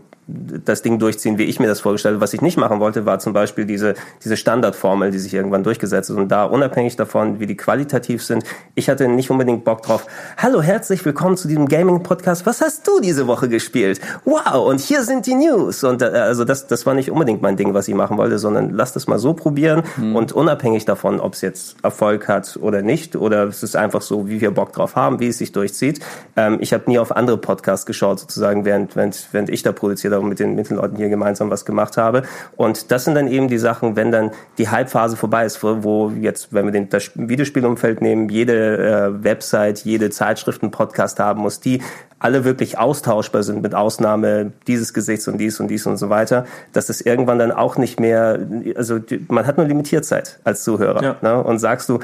das 0.65 0.81
Ding 0.81 0.99
durchziehen, 0.99 1.37
wie 1.37 1.43
ich 1.43 1.59
mir 1.59 1.67
das 1.67 1.81
vorgestellt 1.81 2.15
habe. 2.15 2.21
Was 2.21 2.33
ich 2.33 2.41
nicht 2.41 2.57
machen 2.57 2.79
wollte, 2.79 3.05
war 3.05 3.19
zum 3.19 3.33
Beispiel 3.33 3.65
diese, 3.65 3.95
diese 4.23 4.37
Standardformel, 4.37 5.11
die 5.11 5.17
sich 5.17 5.33
irgendwann 5.33 5.63
durchgesetzt 5.63 6.09
ist. 6.09 6.15
Und 6.15 6.29
da 6.29 6.45
unabhängig 6.45 6.95
davon, 6.95 7.39
wie 7.39 7.47
die 7.47 7.57
qualitativ 7.57 8.23
sind, 8.23 8.43
ich 8.75 8.89
hatte 8.89 9.07
nicht 9.07 9.31
unbedingt 9.31 9.63
Bock 9.63 9.81
drauf. 9.81 10.05
Hallo, 10.37 10.61
herzlich 10.61 11.03
willkommen 11.03 11.37
zu 11.37 11.47
diesem 11.47 11.67
Gaming-Podcast. 11.67 12.45
Was 12.45 12.61
hast 12.61 12.87
du 12.87 12.99
diese 12.99 13.27
Woche 13.27 13.49
gespielt? 13.49 13.99
Wow, 14.25 14.67
und 14.67 14.79
hier 14.79 15.03
sind 15.03 15.25
die 15.25 15.35
News. 15.35 15.83
Und 15.83 16.01
äh, 16.01 16.05
also 16.05 16.45
das, 16.45 16.67
das 16.67 16.85
war 16.85 16.93
nicht 16.93 17.09
unbedingt 17.09 17.41
mein 17.41 17.57
Ding, 17.57 17.73
was 17.73 17.87
ich 17.87 17.95
machen 17.95 18.17
wollte, 18.17 18.37
sondern 18.37 18.71
lass 18.71 18.93
das 18.93 19.07
mal 19.07 19.19
so 19.19 19.33
probieren. 19.33 19.83
Und 20.13 20.31
unabhängig 20.31 20.85
davon, 20.85 21.19
ob 21.19 21.33
es 21.33 21.41
jetzt 21.41 21.77
Erfolg 21.83 22.27
hat 22.27 22.57
oder 22.61 22.81
nicht, 22.81 23.15
oder 23.15 23.45
es 23.45 23.63
ist 23.63 23.75
einfach 23.75 24.01
so, 24.01 24.27
wie 24.27 24.41
wir 24.41 24.51
Bock 24.51 24.73
drauf 24.73 24.95
haben, 24.95 25.19
wie 25.19 25.27
es 25.27 25.37
sich 25.37 25.51
durchzieht. 25.51 25.99
Ähm, 26.35 26.57
ich 26.61 26.73
habe 26.73 26.83
nie 26.87 26.99
auf 26.99 27.15
andere 27.15 27.37
Podcasts 27.37 27.85
geschaut, 27.85 28.19
sozusagen, 28.19 28.65
während, 28.65 28.95
während, 28.95 29.27
während 29.31 29.49
ich 29.49 29.63
da 29.63 29.71
produziert 29.71 30.13
habe 30.13 30.18
und 30.19 30.29
mit 30.29 30.39
den, 30.39 30.55
mit 30.55 30.69
den 30.69 30.77
Leuten 30.77 30.97
hier 30.97 31.09
gemeinsam 31.09 31.49
was 31.49 31.65
gemacht 31.65 31.97
habe. 31.97 32.23
Und 32.55 32.91
das 32.91 33.05
sind 33.05 33.15
dann 33.15 33.27
eben 33.27 33.47
die 33.47 33.57
Sachen, 33.57 33.95
wenn 33.95 34.11
dann 34.11 34.31
die 34.57 34.69
Hype-Phase 34.69 35.15
vorbei 35.15 35.45
ist, 35.45 35.63
wo, 35.63 35.83
wo 35.83 36.09
jetzt, 36.09 36.53
wenn 36.53 36.65
wir 36.65 36.71
den, 36.71 36.89
das 36.89 37.11
Videospielumfeld 37.15 38.01
nehmen, 38.01 38.29
jede 38.29 38.77
äh, 38.77 39.23
Website, 39.23 39.79
jede 39.79 40.09
Zeitschriften-Podcast 40.09 41.19
haben 41.19 41.41
muss, 41.41 41.59
die 41.59 41.81
alle 42.19 42.43
wirklich 42.43 42.77
austauschbar 42.77 43.43
sind, 43.43 43.61
mit 43.61 43.73
Ausnahme 43.73 44.51
dieses 44.67 44.93
Gesichts 44.93 45.27
und 45.27 45.37
dies 45.37 45.59
und 45.59 45.69
dies 45.69 45.85
und 45.87 45.97
so 45.97 46.09
weiter, 46.09 46.45
dass 46.73 46.87
das 46.87 47.01
irgendwann 47.01 47.39
dann 47.39 47.51
auch 47.51 47.77
nicht 47.77 47.99
mehr, 47.99 48.39
also 48.75 48.99
man 49.29 49.47
hat 49.47 49.57
nur 49.57 49.65
limitiert 49.65 50.05
Zeit 50.05 50.39
als 50.43 50.63
Zuhörer. 50.63 51.01
Ja. 51.01 51.15
Ne? 51.21 51.41
Und 51.41 51.59
sagst 51.59 51.87
du, 51.87 51.99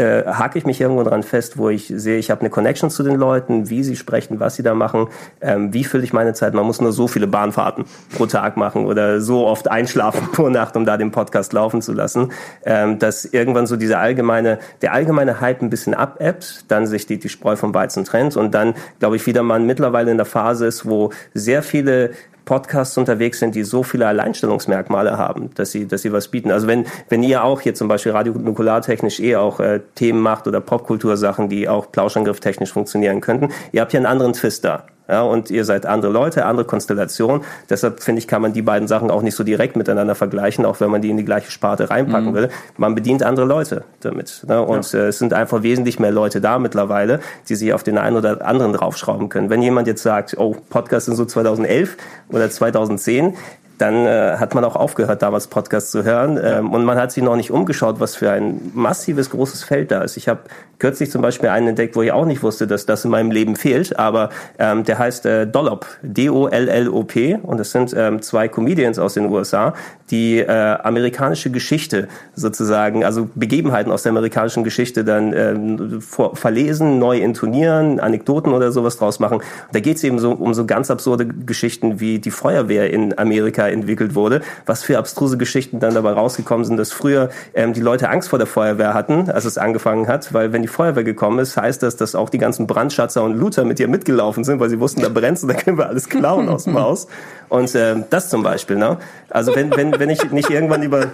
äh, 0.00 0.24
hake 0.26 0.58
ich 0.58 0.64
mich 0.64 0.80
irgendwo 0.80 1.02
dran 1.02 1.22
fest, 1.22 1.58
wo 1.58 1.68
ich 1.68 1.92
sehe, 1.94 2.18
ich 2.18 2.30
habe 2.30 2.40
eine 2.40 2.50
Connection 2.50 2.90
zu 2.90 3.02
den 3.02 3.16
Leuten, 3.16 3.68
wie 3.68 3.82
sie 3.82 3.96
sprechen, 3.96 4.40
was 4.40 4.56
sie 4.56 4.62
da 4.62 4.74
machen, 4.74 5.08
ähm, 5.40 5.74
wie 5.74 5.84
fülle 5.84 6.04
ich 6.04 6.12
meine 6.12 6.32
Zeit. 6.32 6.54
Man 6.54 6.64
muss 6.64 6.80
nur 6.80 6.92
so 6.92 7.06
viele 7.06 7.26
Bahnfahrten 7.26 7.84
pro 8.16 8.26
Tag 8.26 8.56
machen 8.56 8.86
oder 8.86 9.20
so 9.20 9.46
oft 9.46 9.70
einschlafen 9.70 10.28
pro 10.32 10.48
Nacht, 10.48 10.76
um 10.76 10.86
da 10.86 10.96
den 10.96 11.10
Podcast 11.10 11.52
laufen 11.52 11.82
zu 11.82 11.92
lassen, 11.92 12.32
ähm, 12.64 12.98
dass 12.98 13.26
irgendwann 13.26 13.66
so 13.66 13.76
dieser 13.76 13.98
allgemeine, 13.98 14.58
der 14.80 14.94
allgemeine 14.94 15.40
Hype 15.40 15.60
ein 15.60 15.70
bisschen 15.70 15.94
abebbt, 15.94 16.64
dann 16.68 16.86
sich 16.86 17.06
die, 17.06 17.18
die 17.18 17.28
Spreu 17.28 17.56
vom 17.56 17.74
Weizen 17.74 18.04
trennt 18.04 18.36
und 18.36 18.54
dann, 18.54 18.74
glaube 18.98 19.16
ich, 19.16 19.26
wieder 19.26 19.42
man 19.42 19.66
mittlerweile 19.66 20.10
in 20.10 20.16
der 20.16 20.26
Phase 20.26 20.66
ist, 20.66 20.86
wo 20.86 21.10
sehr 21.34 21.62
viele 21.62 22.12
Podcasts 22.44 22.96
unterwegs 22.98 23.38
sind, 23.38 23.54
die 23.54 23.62
so 23.62 23.82
viele 23.82 24.06
Alleinstellungsmerkmale 24.06 25.18
haben, 25.18 25.50
dass 25.54 25.70
sie, 25.72 25.86
dass 25.86 26.02
sie 26.02 26.12
was 26.12 26.28
bieten. 26.28 26.50
Also 26.50 26.66
wenn, 26.66 26.86
wenn 27.08 27.22
ihr 27.22 27.44
auch 27.44 27.60
hier 27.60 27.74
zum 27.74 27.88
Beispiel 27.88 28.12
radionukulartechnisch 28.12 29.20
eh 29.20 29.36
auch 29.36 29.60
äh, 29.60 29.80
Themen 29.94 30.20
macht 30.20 30.46
oder 30.46 30.60
Popkultursachen, 30.60 31.48
die 31.48 31.68
auch 31.68 31.90
Plauschangriff 31.92 32.40
technisch 32.40 32.72
funktionieren 32.72 33.20
könnten, 33.20 33.50
ihr 33.72 33.80
habt 33.80 33.90
hier 33.92 34.00
einen 34.00 34.06
anderen 34.06 34.32
Twist 34.32 34.64
da. 34.64 34.84
Ja, 35.10 35.22
und 35.22 35.50
ihr 35.50 35.64
seid 35.64 35.86
andere 35.86 36.12
Leute, 36.12 36.46
andere 36.46 36.64
Konstellation. 36.64 37.42
Deshalb 37.68 38.00
finde 38.00 38.20
ich, 38.20 38.28
kann 38.28 38.40
man 38.40 38.52
die 38.52 38.62
beiden 38.62 38.86
Sachen 38.86 39.10
auch 39.10 39.22
nicht 39.22 39.34
so 39.34 39.42
direkt 39.42 39.74
miteinander 39.74 40.14
vergleichen, 40.14 40.64
auch 40.64 40.78
wenn 40.80 40.88
man 40.88 41.02
die 41.02 41.10
in 41.10 41.16
die 41.16 41.24
gleiche 41.24 41.50
Sparte 41.50 41.90
reinpacken 41.90 42.32
will. 42.32 42.48
Man 42.76 42.94
bedient 42.94 43.24
andere 43.24 43.44
Leute 43.44 43.82
damit. 44.00 44.44
Ne? 44.46 44.62
Und 44.62 44.94
äh, 44.94 45.08
es 45.08 45.18
sind 45.18 45.34
einfach 45.34 45.64
wesentlich 45.64 45.98
mehr 45.98 46.12
Leute 46.12 46.40
da 46.40 46.60
mittlerweile, 46.60 47.18
die 47.48 47.56
sich 47.56 47.72
auf 47.72 47.82
den 47.82 47.98
einen 47.98 48.16
oder 48.16 48.46
anderen 48.46 48.72
draufschrauben 48.72 49.28
können. 49.28 49.50
Wenn 49.50 49.62
jemand 49.62 49.88
jetzt 49.88 50.04
sagt, 50.04 50.36
oh, 50.38 50.56
Podcasts 50.68 51.06
sind 51.06 51.16
so 51.16 51.24
2011 51.24 51.96
oder 52.28 52.48
2010, 52.48 53.34
dann 53.80 54.06
äh, 54.06 54.36
hat 54.36 54.54
man 54.54 54.64
auch 54.64 54.76
aufgehört, 54.76 55.22
damals 55.22 55.46
Podcasts 55.46 55.90
zu 55.90 56.04
hören. 56.04 56.38
Ähm, 56.42 56.72
und 56.72 56.84
man 56.84 56.98
hat 56.98 57.12
sich 57.12 57.22
noch 57.22 57.36
nicht 57.36 57.50
umgeschaut, 57.50 58.00
was 58.00 58.16
für 58.16 58.30
ein 58.30 58.72
massives, 58.74 59.30
großes 59.30 59.64
Feld 59.64 59.90
da 59.90 60.02
ist. 60.02 60.16
Ich 60.16 60.28
habe 60.28 60.40
kürzlich 60.78 61.10
zum 61.10 61.22
Beispiel 61.22 61.48
einen 61.48 61.68
entdeckt, 61.68 61.96
wo 61.96 62.02
ich 62.02 62.12
auch 62.12 62.24
nicht 62.24 62.42
wusste, 62.42 62.66
dass 62.66 62.86
das 62.86 63.04
in 63.04 63.10
meinem 63.10 63.30
Leben 63.30 63.56
fehlt. 63.56 63.98
Aber 63.98 64.30
ähm, 64.58 64.84
der 64.84 64.98
heißt 64.98 65.26
äh, 65.26 65.46
Dollop, 65.46 65.86
D-O-L-L-O-P. 66.02 67.38
Und 67.42 67.58
das 67.58 67.70
sind 67.70 67.94
ähm, 67.96 68.20
zwei 68.22 68.48
Comedians 68.48 68.98
aus 68.98 69.14
den 69.14 69.30
USA, 69.30 69.74
die 70.10 70.38
äh, 70.38 70.50
amerikanische 70.50 71.50
Geschichte 71.50 72.08
sozusagen, 72.34 73.04
also 73.04 73.28
Begebenheiten 73.34 73.92
aus 73.92 74.02
der 74.02 74.10
amerikanischen 74.10 74.64
Geschichte 74.64 75.04
dann 75.04 75.32
ähm, 75.32 76.00
vor, 76.00 76.36
verlesen, 76.36 76.98
neu 76.98 77.18
intonieren, 77.18 78.00
Anekdoten 78.00 78.52
oder 78.52 78.72
sowas 78.72 78.96
draus 78.96 79.20
machen. 79.20 79.38
Und 79.38 79.44
da 79.72 79.80
geht 79.80 79.96
es 79.96 80.04
eben 80.04 80.18
so 80.18 80.32
um 80.32 80.54
so 80.54 80.66
ganz 80.66 80.90
absurde 80.90 81.26
Geschichten, 81.26 82.00
wie 82.00 82.18
die 82.18 82.30
Feuerwehr 82.30 82.90
in 82.90 83.16
Amerika 83.18 83.69
entwickelt 83.72 84.14
wurde, 84.14 84.40
was 84.66 84.82
für 84.82 84.98
abstruse 84.98 85.38
Geschichten 85.38 85.80
dann 85.80 85.94
dabei 85.94 86.12
rausgekommen 86.12 86.64
sind, 86.64 86.76
dass 86.76 86.92
früher 86.92 87.30
ähm, 87.54 87.72
die 87.72 87.80
Leute 87.80 88.08
Angst 88.10 88.28
vor 88.28 88.38
der 88.38 88.46
Feuerwehr 88.46 88.94
hatten, 88.94 89.30
als 89.30 89.44
es 89.44 89.58
angefangen 89.58 90.08
hat, 90.08 90.32
weil 90.32 90.52
wenn 90.52 90.62
die 90.62 90.68
Feuerwehr 90.68 91.04
gekommen 91.04 91.38
ist, 91.38 91.56
heißt 91.56 91.82
das, 91.82 91.96
dass 91.96 92.14
auch 92.14 92.30
die 92.30 92.38
ganzen 92.38 92.66
Brandschatzer 92.66 93.22
und 93.22 93.34
Looter 93.34 93.64
mit 93.64 93.80
ihr 93.80 93.88
mitgelaufen 93.88 94.44
sind, 94.44 94.60
weil 94.60 94.70
sie 94.70 94.80
wussten, 94.80 95.02
da 95.02 95.08
brennt's 95.08 95.42
und 95.42 95.48
da 95.48 95.54
können 95.54 95.78
wir 95.78 95.88
alles 95.88 96.08
klauen 96.08 96.48
aus 96.48 96.64
dem 96.64 96.78
Haus. 96.80 97.06
Und 97.48 97.74
ähm, 97.74 98.04
das 98.10 98.28
zum 98.28 98.42
Beispiel, 98.42 98.76
ne? 98.76 98.98
Also 99.28 99.54
wenn, 99.54 99.74
wenn, 99.76 99.98
wenn 99.98 100.10
ich 100.10 100.30
nicht 100.30 100.50
irgendwann 100.50 100.82
über 100.82 101.08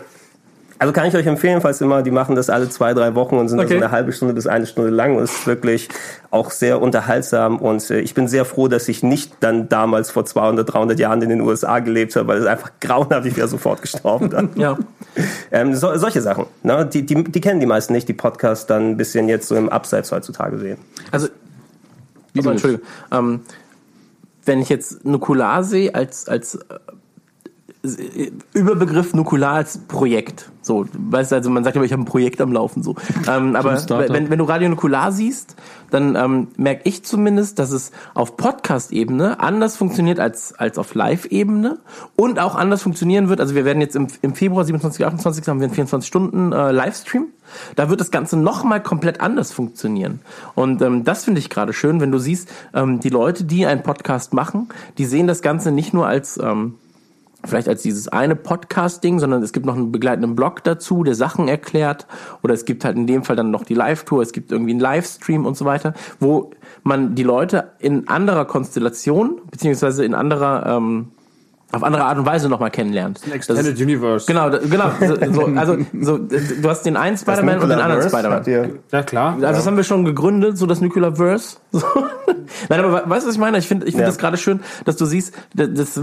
also 0.79 0.93
kann 0.93 1.07
ich 1.07 1.15
euch 1.17 1.27
empfehlen, 1.27 1.61
falls 1.61 1.81
immer, 1.81 2.03
die 2.03 2.11
machen 2.11 2.37
das 2.37 2.51
alle 2.51 2.69
zwei, 2.69 2.95
drei 2.95 3.15
Wochen 3.15 3.37
und 3.37 3.49
sind 3.49 3.59
dann 3.59 3.67
Okay. 3.67 3.79
so 3.79 3.85
eine 3.85 3.91
halbe 3.91 4.13
Stunde 4.13 4.35
bis 4.35 4.47
eine 4.47 4.67
Stunde 4.67 4.91
lang 4.91 5.17
und 5.17 5.23
es 5.23 5.33
ist 5.33 5.47
wirklich 5.47 5.89
auch 6.31 6.51
sehr 6.51 6.81
unterhaltsam 6.83 7.59
und 7.59 7.89
äh, 7.91 8.01
ich 8.01 8.15
bin 8.15 8.29
sehr 8.29 8.45
froh, 8.45 8.69
dass 8.69 8.89
ich 8.89 9.03
nicht 9.03 9.33
dann 9.41 9.69
damals 9.69 10.11
vor 10.11 10.25
200, 10.25 10.73
300 10.73 10.99
Jahren 10.99 11.23
in 11.23 11.31
den 11.31 11.41
USA 11.41 11.79
gelebt 11.79 12.15
habe, 12.17 12.29
weil 12.29 12.39
es 12.39 12.47
einfach 12.47 12.71
grauenhaft, 12.81 13.27
ich 13.27 13.37
wäre 13.37 13.49
sofort 13.49 13.83
gestorben 13.83 14.31
dann. 14.31 14.51
Ja. 14.57 14.79
ähm, 15.51 15.75
so, 15.75 15.97
solche 15.97 16.21
Sachen, 16.21 16.47
ne? 16.63 16.87
die, 16.87 17.05
die, 17.07 17.25
die 17.25 17.41
kennen 17.41 17.61
die 17.61 17.67
meisten 17.67 17.93
nicht, 17.93 18.09
die 18.09 18.15
Podcasts 18.15 18.67
dann 18.67 18.91
ein 18.91 18.97
bisschen 18.97 19.29
jetzt 19.29 19.49
so 19.49 19.57
im 19.57 19.69
Abseits 19.69 20.13
heutzutage 20.13 20.59
sehen. 20.59 20.79
Also, 21.11 21.29
also 22.37 22.51
Entschuldigung. 22.51 22.87
Ähm, 23.11 23.41
wenn 24.45 24.61
ich 24.61 24.69
jetzt 24.69 25.05
Nukular 25.05 25.65
sehe 25.65 25.95
als, 25.95 26.29
als 26.29 26.55
äh, 26.55 26.61
Überbegriff 28.53 29.15
Nukular 29.15 29.55
als 29.55 29.79
Projekt. 29.79 30.51
So, 30.63 30.85
weißt 30.93 31.31
du, 31.31 31.37
also 31.37 31.51
man 31.51 31.63
sagt 31.63 31.77
immer, 31.77 31.85
ich 31.85 31.93
habe 31.93 32.03
ein 32.03 32.07
Projekt 32.07 32.41
am 32.41 32.53
Laufen 32.53 32.83
so. 32.83 32.95
Ähm, 33.29 33.57
aber 33.57 33.75
wenn, 34.09 34.31
wenn 34.31 34.39
du 34.39 34.45
Radio 34.45 34.69
Nukular 34.69 35.11
siehst, 35.11 35.57
dann 35.91 36.15
ähm, 36.15 36.49
merke 36.57 36.83
ich 36.85 37.05
zumindest, 37.05 37.59
dass 37.59 37.73
es 37.73 37.91
auf 38.15 38.37
Podcast-Ebene 38.37 39.41
anders 39.41 39.77
funktioniert 39.77 40.21
als, 40.21 40.55
als 40.55 40.79
auf 40.79 40.95
Live-Ebene 40.95 41.79
und 42.15 42.39
auch 42.39 42.55
anders 42.55 42.83
funktionieren 42.83 43.29
wird. 43.29 43.41
Also 43.41 43.55
wir 43.57 43.65
werden 43.65 43.81
jetzt 43.81 43.97
im, 43.97 44.07
im 44.23 44.35
Februar 44.35 44.65
27, 44.65 45.05
28 45.05 45.49
haben 45.49 45.61
wir 45.61 45.67
einen 45.67 45.75
24 45.75 46.07
Stunden 46.07 46.53
äh, 46.53 46.71
Livestream. 46.71 47.27
Da 47.75 47.89
wird 47.91 48.01
das 48.01 48.11
Ganze 48.11 48.37
nochmal 48.37 48.83
komplett 48.83 49.21
anders 49.21 49.53
funktionieren. 49.53 50.21
Und 50.55 50.83
ähm, 50.83 51.05
das 51.05 51.25
finde 51.25 51.41
ich 51.41 51.51
gerade 51.51 51.73
schön, 51.73 52.01
wenn 52.01 52.13
du 52.13 52.19
siehst, 52.19 52.49
ähm, 52.75 53.01
die 53.01 53.09
Leute, 53.09 53.45
die 53.45 53.67
einen 53.67 53.83
Podcast 53.83 54.35
machen, 54.35 54.69
die 54.99 55.05
sehen 55.05 55.27
das 55.27 55.43
Ganze 55.43 55.73
nicht 55.73 55.95
nur 55.95 56.07
als 56.07 56.39
ähm, 56.39 56.75
vielleicht 57.45 57.69
als 57.69 57.83
dieses 57.83 58.09
eine 58.09 58.37
Podcast-Ding, 58.37 59.19
sondern 59.19 59.43
es 59.43 59.53
gibt 59.53 59.67
noch 59.67 59.77
einen 59.77 59.93
begleitenden 59.93 60.35
Blog 60.35 60.65
dazu, 60.65 61.05
der 61.05 61.15
Sachen 61.15 61.49
erklärt. 61.49 62.07
Oder 62.43 62.55
es 62.55 62.65
gibt 62.65 62.85
halt 62.85 62.97
in 62.97 63.07
dem 63.07 63.25
Fall 63.25 63.37
dann 63.37 63.51
noch 63.51 63.65
die 63.65 63.75
Live-Tour, 63.75 64.23
es 64.23 64.33
gibt 64.33 64.53
irgendwie 64.53 64.73
einen 64.73 64.81
Livestream 64.81 65.47
und 65.47 65.57
so 65.57 65.65
weiter, 65.65 65.95
wo 66.21 66.51
man 66.83 67.15
die 67.15 67.23
Leute 67.23 67.73
in 67.79 68.09
anderer 68.09 68.45
Konstellation, 68.45 69.41
beziehungsweise 69.51 70.05
in 70.05 70.15
anderer, 70.15 70.67
ähm, 70.67 71.09
auf 71.73 71.83
andere 71.83 72.05
Art 72.05 72.17
und 72.19 72.27
Weise 72.27 72.49
nochmal 72.49 72.71
kennenlernt. 72.71 73.21
Das 73.25 73.33
Extended 73.33 73.75
ist- 73.75 73.81
Universe. 73.83 74.27
Genau, 74.27 74.51
genau. 74.51 74.91
So, 75.01 75.33
so, 75.33 75.47
also 75.57 75.77
so, 76.01 76.19
du 76.19 76.69
hast 76.69 76.83
den 76.87 76.97
einen 76.97 77.17
Spider-Man 77.19 77.59
und 77.61 77.69
den 77.69 77.79
anderen 77.81 78.09
Spider-Man. 78.09 78.79
Ja, 78.93 79.03
klar. 79.03 79.33
Also 79.35 79.47
das 79.47 79.67
haben 79.67 79.77
wir 79.77 79.85
schon 79.85 80.05
gegründet, 80.05 80.57
so 80.59 80.67
das 80.67 80.81
Nuclear 80.81 81.15
Verse. 81.17 81.57
So. 81.73 81.83
Nein, 82.69 82.81
aber 82.81 82.93
we- 83.05 83.11
weißt 83.11 83.25
du, 83.25 83.29
was 83.29 83.35
ich 83.35 83.41
meine? 83.41 83.59
Ich 83.59 83.67
finde 83.67 83.87
ich 83.87 83.93
finde 83.93 84.05
Ja. 84.05 84.09
das 84.09 84.19
gerade 84.19 84.37
schön, 84.37 84.61
dass 84.85 84.97
du 84.97 85.05
siehst, 85.05 85.35
das, 85.55 85.69
das, 85.75 86.01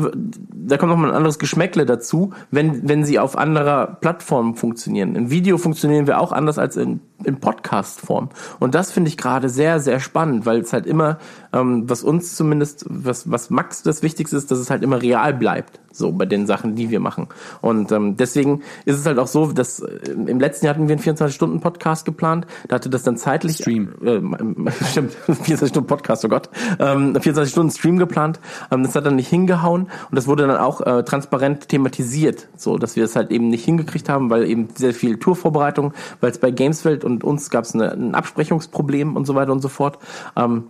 da 0.53 0.77
kommt 0.77 0.91
nochmal 0.91 1.09
ein 1.11 1.15
anderes 1.15 1.39
Geschmäckle 1.39 1.85
dazu, 1.85 2.33
wenn, 2.51 2.87
wenn 2.87 3.05
sie 3.05 3.17
auf 3.17 3.37
anderer 3.37 3.97
Plattform 4.01 4.55
funktionieren. 4.55 5.15
In 5.15 5.29
Video 5.31 5.57
funktionieren 5.57 6.05
wir 6.05 6.19
auch 6.19 6.31
anders 6.33 6.59
als 6.59 6.75
in, 6.75 6.99
in 7.25 7.39
Podcast-Form. 7.39 8.29
Und 8.59 8.75
das 8.75 8.91
finde 8.91 9.09
ich 9.09 9.17
gerade 9.17 9.49
sehr, 9.49 9.79
sehr 9.79 9.99
spannend, 9.99 10.45
weil 10.45 10.59
es 10.59 10.73
halt 10.73 10.85
immer, 10.85 11.19
ähm, 11.51 11.89
was 11.89 12.03
uns 12.03 12.35
zumindest, 12.35 12.85
was, 12.89 13.29
was 13.29 13.49
Max 13.49 13.83
das 13.83 14.03
Wichtigste 14.03 14.37
ist, 14.37 14.51
dass 14.51 14.59
es 14.59 14.69
halt 14.69 14.83
immer 14.83 15.01
real 15.01 15.33
bleibt. 15.33 15.79
So 15.91 16.11
bei 16.11 16.25
den 16.25 16.47
Sachen, 16.47 16.75
die 16.75 16.89
wir 16.89 16.99
machen. 16.99 17.27
Und 17.61 17.91
ähm, 17.91 18.17
deswegen 18.17 18.63
ist 18.85 18.97
es 18.97 19.05
halt 19.05 19.19
auch 19.19 19.27
so, 19.27 19.51
dass 19.51 19.79
äh, 19.79 20.11
im 20.11 20.39
letzten 20.39 20.65
Jahr 20.65 20.73
hatten 20.73 20.87
wir 20.87 20.95
einen 20.95 21.03
24-Stunden-Podcast 21.03 22.05
geplant. 22.05 22.47
Da 22.67 22.77
hatte 22.77 22.89
das 22.89 23.03
dann 23.03 23.15
zeitlich. 23.15 23.57
Stream. 23.57 23.93
Äh, 24.03 24.71
stimmt, 24.89 25.13
24 25.13 25.69
Stunden 25.69 25.87
Podcast, 25.87 26.25
oh 26.25 26.29
Gott. 26.29 26.49
Ähm, 26.79 27.13
24 27.13 27.51
Stunden 27.51 27.71
Stream 27.71 27.97
geplant. 27.99 28.39
Ähm, 28.71 28.83
das 28.83 28.95
hat 28.95 29.05
dann 29.05 29.15
nicht 29.15 29.29
hingehauen 29.29 29.83
und 29.83 30.15
das 30.15 30.27
wurde 30.27 30.47
dann 30.47 30.57
auch 30.57 30.81
äh, 30.81 31.03
transparent 31.03 31.69
thematisiert, 31.69 32.47
so 32.57 32.77
dass 32.77 32.95
wir 32.95 33.05
es 33.05 33.15
halt 33.15 33.31
eben 33.31 33.49
nicht 33.49 33.63
hingekriegt 33.63 34.09
haben, 34.09 34.31
weil 34.31 34.49
eben 34.49 34.69
sehr 34.75 34.93
viel 34.93 35.17
Tourvorbereitung, 35.17 35.93
weil 36.21 36.31
es 36.31 36.39
bei 36.39 36.49
Gameswelt 36.49 37.03
und 37.03 37.12
uns 37.21 37.49
gab 37.49 37.65
es 37.65 37.73
ein 37.73 38.15
Absprechungsproblem 38.15 39.15
und 39.15 39.25
so 39.25 39.35
weiter 39.35 39.51
und 39.51 39.61
so 39.61 39.69
fort. 39.69 39.99
Ähm, 40.35 40.65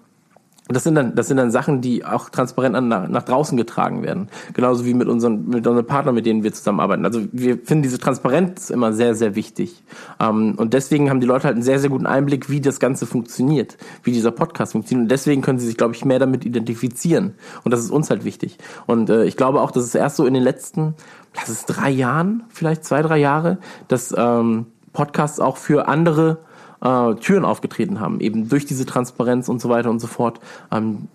das 0.69 0.83
sind 0.83 0.95
dann, 0.95 1.13
das 1.13 1.27
sind 1.27 1.35
dann 1.35 1.51
Sachen, 1.51 1.81
die 1.81 2.05
auch 2.05 2.29
transparent 2.29 2.75
an, 2.75 2.87
nach, 2.87 3.09
nach 3.09 3.23
draußen 3.23 3.57
getragen 3.57 4.01
werden. 4.01 4.29
Genauso 4.53 4.85
wie 4.85 4.93
mit 4.93 5.09
unseren, 5.09 5.49
mit 5.49 5.67
unseren 5.67 5.85
Partnern, 5.85 6.15
mit 6.15 6.25
denen 6.25 6.43
wir 6.43 6.53
zusammenarbeiten. 6.53 7.05
Also 7.05 7.21
wir 7.33 7.57
finden 7.57 7.83
diese 7.83 7.99
Transparenz 7.99 8.69
immer 8.69 8.93
sehr, 8.93 9.13
sehr 9.13 9.35
wichtig. 9.35 9.83
Ähm, 10.21 10.55
und 10.55 10.73
deswegen 10.73 11.09
haben 11.09 11.19
die 11.19 11.27
Leute 11.27 11.45
halt 11.45 11.55
einen 11.55 11.63
sehr, 11.63 11.79
sehr 11.79 11.89
guten 11.89 12.05
Einblick, 12.05 12.49
wie 12.49 12.61
das 12.61 12.79
Ganze 12.79 13.05
funktioniert, 13.05 13.77
wie 14.03 14.13
dieser 14.13 14.31
Podcast 14.31 14.71
funktioniert. 14.71 15.03
Und 15.03 15.11
deswegen 15.11 15.41
können 15.41 15.59
sie 15.59 15.67
sich, 15.67 15.75
glaube 15.75 15.95
ich, 15.95 16.05
mehr 16.05 16.19
damit 16.19 16.45
identifizieren. 16.45 17.33
Und 17.65 17.71
das 17.71 17.81
ist 17.81 17.91
uns 17.91 18.09
halt 18.09 18.23
wichtig. 18.23 18.57
Und 18.87 19.09
äh, 19.09 19.25
ich 19.25 19.35
glaube 19.35 19.61
auch, 19.61 19.71
dass 19.71 19.83
es 19.83 19.95
erst 19.95 20.15
so 20.15 20.25
in 20.25 20.33
den 20.33 20.43
letzten, 20.43 20.95
lass 21.35 21.49
es 21.49 21.65
drei 21.65 21.89
Jahren, 21.89 22.43
vielleicht 22.47 22.85
zwei, 22.85 23.01
drei 23.01 23.17
Jahre, 23.17 23.57
dass 23.89 24.15
ähm, 24.17 24.67
Podcasts 24.93 25.39
auch 25.39 25.57
für 25.57 25.87
andere 25.87 26.37
äh, 26.81 27.15
Türen 27.15 27.45
aufgetreten 27.45 27.99
haben, 27.99 28.19
eben 28.19 28.49
durch 28.49 28.65
diese 28.65 28.85
Transparenz 28.85 29.49
und 29.49 29.59
so 29.59 29.69
weiter 29.69 29.89
und 29.89 29.99
so 29.99 30.07
fort. 30.07 30.39
Ähm, 30.71 31.07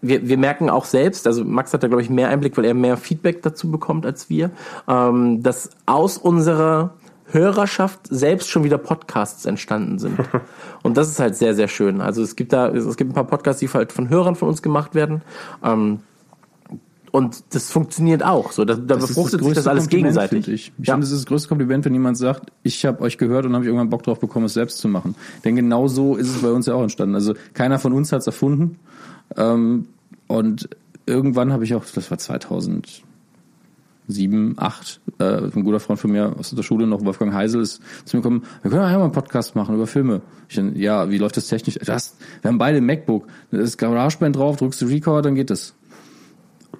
wir, 0.00 0.28
wir 0.28 0.36
merken 0.36 0.68
auch 0.68 0.84
selbst, 0.84 1.26
also 1.26 1.44
Max 1.44 1.72
hat 1.72 1.82
da, 1.82 1.88
glaube 1.88 2.02
ich, 2.02 2.10
mehr 2.10 2.28
Einblick, 2.28 2.56
weil 2.56 2.64
er 2.64 2.74
mehr 2.74 2.96
Feedback 2.96 3.42
dazu 3.42 3.70
bekommt 3.70 4.04
als 4.04 4.28
wir, 4.28 4.50
ähm, 4.88 5.42
dass 5.42 5.70
aus 5.86 6.18
unserer 6.18 6.94
Hörerschaft 7.26 8.00
selbst 8.10 8.50
schon 8.50 8.64
wieder 8.64 8.78
Podcasts 8.78 9.46
entstanden 9.46 9.98
sind. 9.98 10.18
Und 10.82 10.96
das 10.96 11.08
ist 11.08 11.20
halt 11.20 11.36
sehr, 11.36 11.54
sehr 11.54 11.68
schön. 11.68 12.00
Also 12.00 12.22
es 12.22 12.36
gibt 12.36 12.52
da, 12.52 12.68
es 12.68 12.96
gibt 12.96 13.12
ein 13.12 13.14
paar 13.14 13.24
Podcasts, 13.24 13.60
die 13.60 13.68
halt 13.68 13.92
von 13.92 14.08
Hörern 14.10 14.34
von 14.34 14.48
uns 14.48 14.60
gemacht 14.60 14.94
werden. 14.94 15.22
Ähm, 15.64 16.00
und 17.12 17.44
das 17.54 17.70
funktioniert 17.70 18.24
auch. 18.24 18.50
So, 18.52 18.64
da, 18.64 18.74
da 18.74 18.80
Das 18.94 19.02
ist 19.04 19.08
befruchtet 19.08 19.44
sich 19.44 19.52
das 19.52 19.66
alles 19.68 19.84
Kompliment, 19.84 20.14
gegenseitig. 20.14 20.48
Ich, 20.48 20.72
ich 20.78 20.86
Ja. 20.88 20.94
finde, 20.94 21.06
es 21.06 21.12
ist 21.12 21.20
das 21.20 21.26
größte 21.26 21.48
Kompliment, 21.48 21.84
wenn 21.84 21.92
jemand 21.92 22.16
sagt, 22.18 22.50
ich 22.64 22.84
habe 22.84 23.00
euch 23.02 23.18
gehört 23.18 23.44
und 23.46 23.52
habe 23.52 23.64
ich 23.64 23.68
irgendwann 23.68 23.90
Bock 23.90 24.02
drauf 24.02 24.18
bekommen, 24.18 24.46
es 24.46 24.54
selbst 24.54 24.78
zu 24.78 24.88
machen. 24.88 25.14
Denn 25.44 25.54
genau 25.54 25.86
so 25.88 26.16
ist 26.16 26.34
es 26.34 26.42
bei 26.42 26.50
uns 26.50 26.66
ja 26.66 26.74
auch 26.74 26.82
entstanden. 26.82 27.14
Also 27.14 27.34
keiner 27.54 27.78
von 27.78 27.92
uns 27.92 28.10
hat 28.12 28.20
es 28.22 28.26
erfunden. 28.26 28.78
Ähm, 29.36 29.86
und 30.26 30.68
irgendwann 31.06 31.52
habe 31.52 31.64
ich 31.64 31.74
auch, 31.74 31.84
das 31.94 32.10
war 32.10 32.16
2007, 32.16 33.02
8, 34.56 35.00
äh, 35.18 35.24
ein 35.54 35.64
guter 35.64 35.80
Freund 35.80 36.00
von 36.00 36.10
mir 36.12 36.34
aus 36.38 36.50
der 36.50 36.62
Schule 36.62 36.86
noch, 36.86 37.04
Wolfgang 37.04 37.32
Heisel, 37.34 37.60
ist 37.60 37.82
zu 38.06 38.16
mir 38.16 38.22
gekommen, 38.22 38.42
wir 38.62 38.70
können 38.70 38.82
ja 38.82 38.96
mal 38.98 39.04
einen 39.04 39.12
Podcast 39.12 39.54
machen 39.54 39.74
über 39.74 39.86
Filme. 39.86 40.22
Ich 40.48 40.56
dann, 40.56 40.74
ja, 40.76 41.10
wie 41.10 41.18
läuft 41.18 41.36
das 41.36 41.48
technisch? 41.48 41.74
Du 41.74 41.92
hast, 41.92 42.16
wir 42.40 42.48
haben 42.48 42.58
beide 42.58 42.78
ein 42.78 42.86
MacBook, 42.86 43.26
da 43.50 43.58
ist 43.58 43.76
GarageBand 43.78 44.36
drauf, 44.36 44.56
drückst 44.56 44.80
du 44.82 44.86
Record, 44.86 45.24
dann 45.26 45.34
geht 45.34 45.50
es 45.50 45.74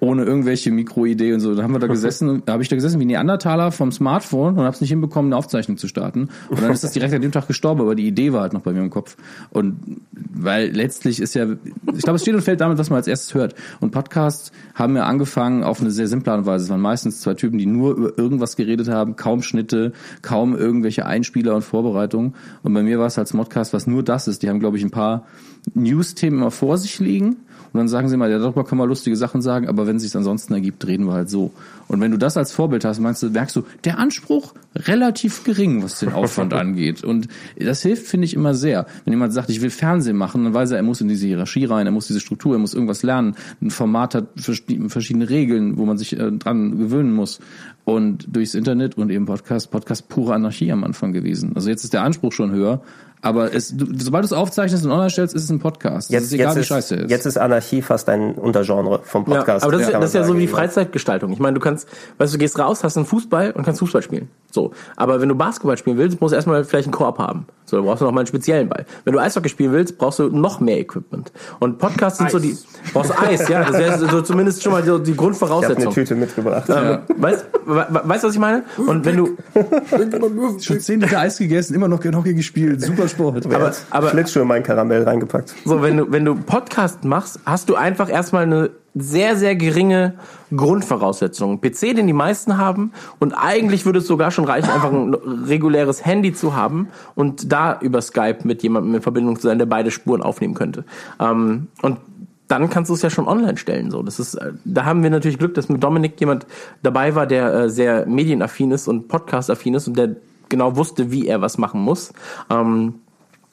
ohne 0.03 0.23
irgendwelche 0.23 0.69
Mikroidee 0.71 1.33
und 1.33 1.39
so. 1.39 1.55
Da 1.55 1.63
haben 1.63 1.73
wir 1.73 1.79
da 1.79 1.87
gesessen, 1.93 2.43
da 2.45 2.53
habe 2.53 2.63
ich 2.63 2.69
da 2.69 2.75
gesessen 2.75 2.99
wie 2.99 3.05
Neandertaler 3.05 3.71
vom 3.71 3.91
Smartphone 3.91 4.57
und 4.57 4.63
habe 4.63 4.75
es 4.75 4.81
nicht 4.81 4.89
hinbekommen, 4.89 5.31
eine 5.31 5.37
Aufzeichnung 5.37 5.77
zu 5.77 5.87
starten. 5.87 6.29
Und 6.49 6.61
dann 6.61 6.71
ist 6.71 6.83
das 6.83 6.91
direkt 6.91 7.13
an 7.13 7.21
dem 7.21 7.31
Tag 7.31 7.47
gestorben, 7.47 7.81
aber 7.81 7.95
die 7.95 8.07
Idee 8.07 8.33
war 8.33 8.41
halt 8.41 8.53
noch 8.53 8.61
bei 8.61 8.73
mir 8.73 8.81
im 8.81 8.89
Kopf. 8.89 9.15
Und 9.49 9.79
weil 10.33 10.69
letztlich 10.71 11.19
ist 11.19 11.33
ja, 11.35 11.45
ich 11.95 12.01
glaube, 12.03 12.17
es 12.17 12.21
steht 12.21 12.35
und 12.35 12.41
fällt 12.41 12.61
damit, 12.61 12.77
was 12.77 12.89
man 12.89 12.97
als 12.97 13.07
erstes 13.07 13.33
hört. 13.33 13.55
Und 13.79 13.91
Podcasts 13.91 14.51
haben 14.75 14.95
ja 14.95 15.05
angefangen 15.05 15.63
auf 15.63 15.79
eine 15.79 15.91
sehr 15.91 16.07
simple 16.07 16.31
Art 16.31 16.39
und 16.41 16.45
Weise. 16.45 16.65
Es 16.65 16.69
waren 16.69 16.81
meistens 16.81 17.21
zwei 17.21 17.33
Typen, 17.33 17.57
die 17.57 17.65
nur 17.65 17.95
über 17.95 18.17
irgendwas 18.17 18.55
geredet 18.55 18.89
haben, 18.89 19.15
kaum 19.15 19.41
Schnitte, 19.41 19.93
kaum 20.21 20.55
irgendwelche 20.55 21.05
Einspieler 21.05 21.55
und 21.55 21.61
Vorbereitungen. 21.61 22.35
Und 22.61 22.73
bei 22.73 22.83
mir 22.83 22.99
war 22.99 23.07
es 23.07 23.17
als 23.17 23.33
Modcast, 23.33 23.73
was 23.73 23.87
nur 23.87 24.03
das 24.03 24.27
ist. 24.27 24.43
Die 24.43 24.49
haben, 24.49 24.59
glaube 24.59 24.77
ich, 24.77 24.83
ein 24.83 24.91
paar 24.91 25.25
News-Themen 25.73 26.39
immer 26.39 26.51
vor 26.51 26.77
sich 26.77 26.99
liegen. 26.99 27.37
Und 27.73 27.79
dann 27.79 27.87
sagen 27.87 28.07
sie 28.07 28.17
mal, 28.17 28.29
ja, 28.29 28.37
darüber 28.37 28.63
können 28.63 28.79
wir 28.79 28.85
lustige 28.87 29.15
Sachen 29.15 29.41
sagen, 29.41 29.67
aber 29.67 29.87
wenn 29.87 29.95
es 29.95 30.03
sich 30.03 30.15
ansonsten 30.15 30.53
ergibt, 30.53 30.85
reden 30.85 31.05
wir 31.07 31.13
halt 31.13 31.29
so. 31.29 31.51
Und 31.87 31.99
wenn 32.01 32.11
du 32.11 32.17
das 32.17 32.37
als 32.37 32.51
Vorbild 32.51 32.85
hast, 32.85 32.99
meinst 32.99 33.23
du, 33.23 33.29
merkst 33.31 33.55
du, 33.55 33.63
der 33.83 33.97
Anspruch 33.97 34.53
relativ 34.75 35.43
gering, 35.43 35.81
was 35.83 35.99
den 35.99 36.13
Aufwand 36.13 36.53
angeht. 36.53 37.03
Und 37.03 37.27
das 37.59 37.81
hilft, 37.81 38.05
finde 38.05 38.25
ich, 38.25 38.35
immer 38.35 38.53
sehr. 38.53 38.85
Wenn 39.05 39.13
jemand 39.13 39.33
sagt, 39.33 39.49
ich 39.49 39.61
will 39.61 39.71
Fernsehen 39.71 40.15
machen, 40.17 40.43
dann 40.43 40.53
weiß 40.53 40.69
er, 40.71 40.77
er 40.77 40.83
muss 40.83 41.01
in 41.01 41.07
diese 41.07 41.25
Hierarchie 41.25 41.65
rein, 41.65 41.87
er 41.87 41.91
muss 41.91 42.07
diese 42.07 42.19
Struktur, 42.19 42.53
er 42.55 42.59
muss 42.59 42.75
irgendwas 42.75 43.01
lernen. 43.01 43.35
Ein 43.61 43.71
Format 43.71 44.13
hat 44.15 44.27
vers- 44.35 44.61
verschiedene 44.87 45.29
Regeln, 45.29 45.77
wo 45.77 45.85
man 45.85 45.97
sich 45.97 46.13
äh, 46.17 46.31
dran 46.31 46.77
gewöhnen 46.77 47.11
muss. 47.13 47.39
Und 47.85 48.27
durchs 48.33 48.53
Internet 48.53 48.97
und 48.97 49.09
eben 49.09 49.25
Podcast, 49.25 49.71
Podcast 49.71 50.07
pure 50.09 50.35
Anarchie 50.35 50.71
am 50.71 50.83
Anfang 50.83 51.11
gewesen. 51.11 51.51
Also 51.55 51.69
jetzt 51.69 51.83
ist 51.83 51.93
der 51.93 52.03
Anspruch 52.03 52.31
schon 52.31 52.51
höher. 52.51 52.81
Aber 53.23 53.53
es, 53.53 53.75
du, 53.75 53.85
sobald 53.97 54.23
du 54.23 54.25
es 54.25 54.33
aufzeichnest 54.33 54.83
und 54.83 54.91
online 54.91 55.09
stellst, 55.09 55.33
ist 55.33 55.45
es 55.45 55.49
ein 55.49 55.59
Podcast. 55.59 56.11
Jetzt, 56.11 56.23
es 56.23 56.27
ist 56.27 56.33
egal, 56.33 56.47
jetzt, 56.47 56.55
wie 56.57 56.59
ist, 56.59 56.67
scheiße 56.67 56.95
ist. 56.95 57.09
jetzt 57.09 57.25
ist 57.25 57.37
Anarchie 57.37 57.81
fast 57.81 58.09
ein 58.09 58.33
Untergenre 58.33 58.99
vom 59.03 59.23
Podcast. 59.23 59.63
Ja, 59.63 59.69
aber 59.69 59.77
das, 59.77 59.87
ist, 59.87 59.93
das 59.93 60.05
ist 60.05 60.13
ja 60.13 60.23
so 60.25 60.37
wie 60.37 60.45
Freizeitgestaltung. 60.45 61.31
Ich 61.31 61.39
meine, 61.39 61.53
du 61.53 61.61
kannst, 61.61 61.87
weißt 62.17 62.33
du, 62.33 62.37
du 62.37 62.41
gehst 62.41 62.59
raus, 62.59 62.83
hast 62.83 62.97
einen 62.97 63.05
Fußball 63.05 63.51
und 63.51 63.63
kannst 63.63 63.79
Fußball 63.79 64.01
spielen. 64.01 64.27
So. 64.51 64.73
Aber 64.97 65.21
wenn 65.21 65.29
du 65.29 65.35
Basketball 65.35 65.77
spielen 65.77 65.97
willst, 65.97 66.19
musst 66.19 66.33
du 66.33 66.35
erstmal 66.35 66.65
vielleicht 66.65 66.87
einen 66.87 66.93
Korb 66.93 67.17
haben. 67.17 67.47
So, 67.65 67.77
dann 67.77 67.85
brauchst 67.85 68.01
du 68.01 68.05
noch 68.05 68.11
mal 68.11 68.21
einen 68.21 68.27
speziellen 68.27 68.67
Ball. 68.69 68.85
Wenn 69.05 69.13
du 69.13 69.19
Eishockey 69.19 69.49
spielen 69.49 69.71
willst, 69.71 69.97
brauchst 69.97 70.19
du 70.19 70.27
noch 70.29 70.59
mehr 70.59 70.79
Equipment. 70.79 71.31
Und 71.59 71.77
Podcasts 71.79 72.19
sind 72.19 72.29
so 72.29 72.39
die, 72.39 72.57
brauchst 72.93 73.11
du 73.11 73.19
Eis, 73.19 73.47
ja. 73.47 73.63
Das 73.63 73.77
wäre 73.77 73.97
so 74.09 74.21
zumindest 74.21 74.61
schon 74.63 74.73
mal 74.73 74.83
so 74.83 74.97
die 74.97 75.11
Ich 75.11 75.17
habe 75.17 75.27
eine 75.27 75.33
Grundvoraussetzung. 75.37 75.93
Tüte 75.93 76.15
mitgebracht. 76.15 76.69
Ähm, 76.69 76.99
weißt, 77.17 77.45
we- 77.65 77.87
weißt 78.03 78.23
du, 78.23 78.27
was 78.27 78.33
ich 78.33 78.39
meine? 78.39 78.63
Und 78.77 79.05
wenn 79.05 79.17
du, 79.17 79.37
Schon 80.59 80.79
10 80.79 81.01
Liter 81.01 81.19
Eis 81.19 81.37
gegessen, 81.37 81.73
immer 81.75 81.87
noch 81.87 81.99
kein 81.99 82.15
Hockey 82.15 82.33
gespielt. 82.33 82.81
Super 82.81 83.07
Sport. 83.07 83.45
aber, 83.45 83.71
aber, 83.89 84.09
Schlittschuhe 84.09 84.41
in 84.43 84.47
mein 84.47 84.63
Karamell 84.63 85.03
reingepackt. 85.03 85.53
So, 85.65 85.81
wenn 85.81 85.97
du, 85.97 86.11
wenn 86.11 86.25
du 86.25 86.35
Podcast 86.35 87.03
machst, 87.03 87.39
hast 87.45 87.69
du 87.69 87.75
einfach 87.75 88.09
erstmal 88.09 88.43
eine 88.43 88.69
sehr, 88.95 89.35
sehr 89.35 89.55
geringe 89.55 90.15
Grundvoraussetzung. 90.55 91.53
Ein 91.53 91.61
PC, 91.61 91.95
den 91.95 92.07
die 92.07 92.13
meisten 92.13 92.57
haben. 92.57 92.91
Und 93.19 93.33
eigentlich 93.33 93.85
würde 93.85 93.99
es 93.99 94.07
sogar 94.07 94.31
schon 94.31 94.45
reichen, 94.45 94.69
einfach 94.69 94.91
ein 94.91 95.13
reguläres 95.13 96.05
Handy 96.05 96.33
zu 96.33 96.55
haben 96.55 96.89
und 97.15 97.51
da 97.51 97.79
über 97.79 98.01
Skype 98.01 98.39
mit 98.43 98.61
jemandem 98.63 98.95
in 98.95 99.01
Verbindung 99.01 99.37
zu 99.37 99.47
sein, 99.47 99.57
der 99.57 99.65
beide 99.65 99.91
Spuren 99.91 100.21
aufnehmen 100.21 100.53
könnte. 100.53 100.83
Ähm, 101.19 101.67
und 101.81 101.97
dann 102.47 102.69
kannst 102.69 102.89
du 102.89 102.93
es 102.93 103.01
ja 103.01 103.09
schon 103.09 103.27
online 103.27 103.57
stellen. 103.57 103.89
So, 103.89 104.03
das 104.03 104.19
ist, 104.19 104.35
äh, 104.35 104.51
da 104.63 104.85
haben 104.85 105.01
wir 105.01 105.09
natürlich 105.09 105.39
Glück, 105.39 105.55
dass 105.55 105.69
mit 105.69 105.83
Dominik 105.83 106.19
jemand 106.19 106.45
dabei 106.83 107.15
war, 107.15 107.25
der 107.25 107.53
äh, 107.53 107.69
sehr 107.69 108.05
medienaffin 108.05 108.71
ist 108.71 108.87
und 108.87 109.07
podcast-affin 109.07 109.73
ist 109.73 109.87
und 109.87 109.97
der 109.97 110.15
genau 110.49 110.75
wusste, 110.75 111.11
wie 111.11 111.27
er 111.27 111.41
was 111.41 111.57
machen 111.57 111.81
muss. 111.81 112.13
Ähm, 112.49 112.95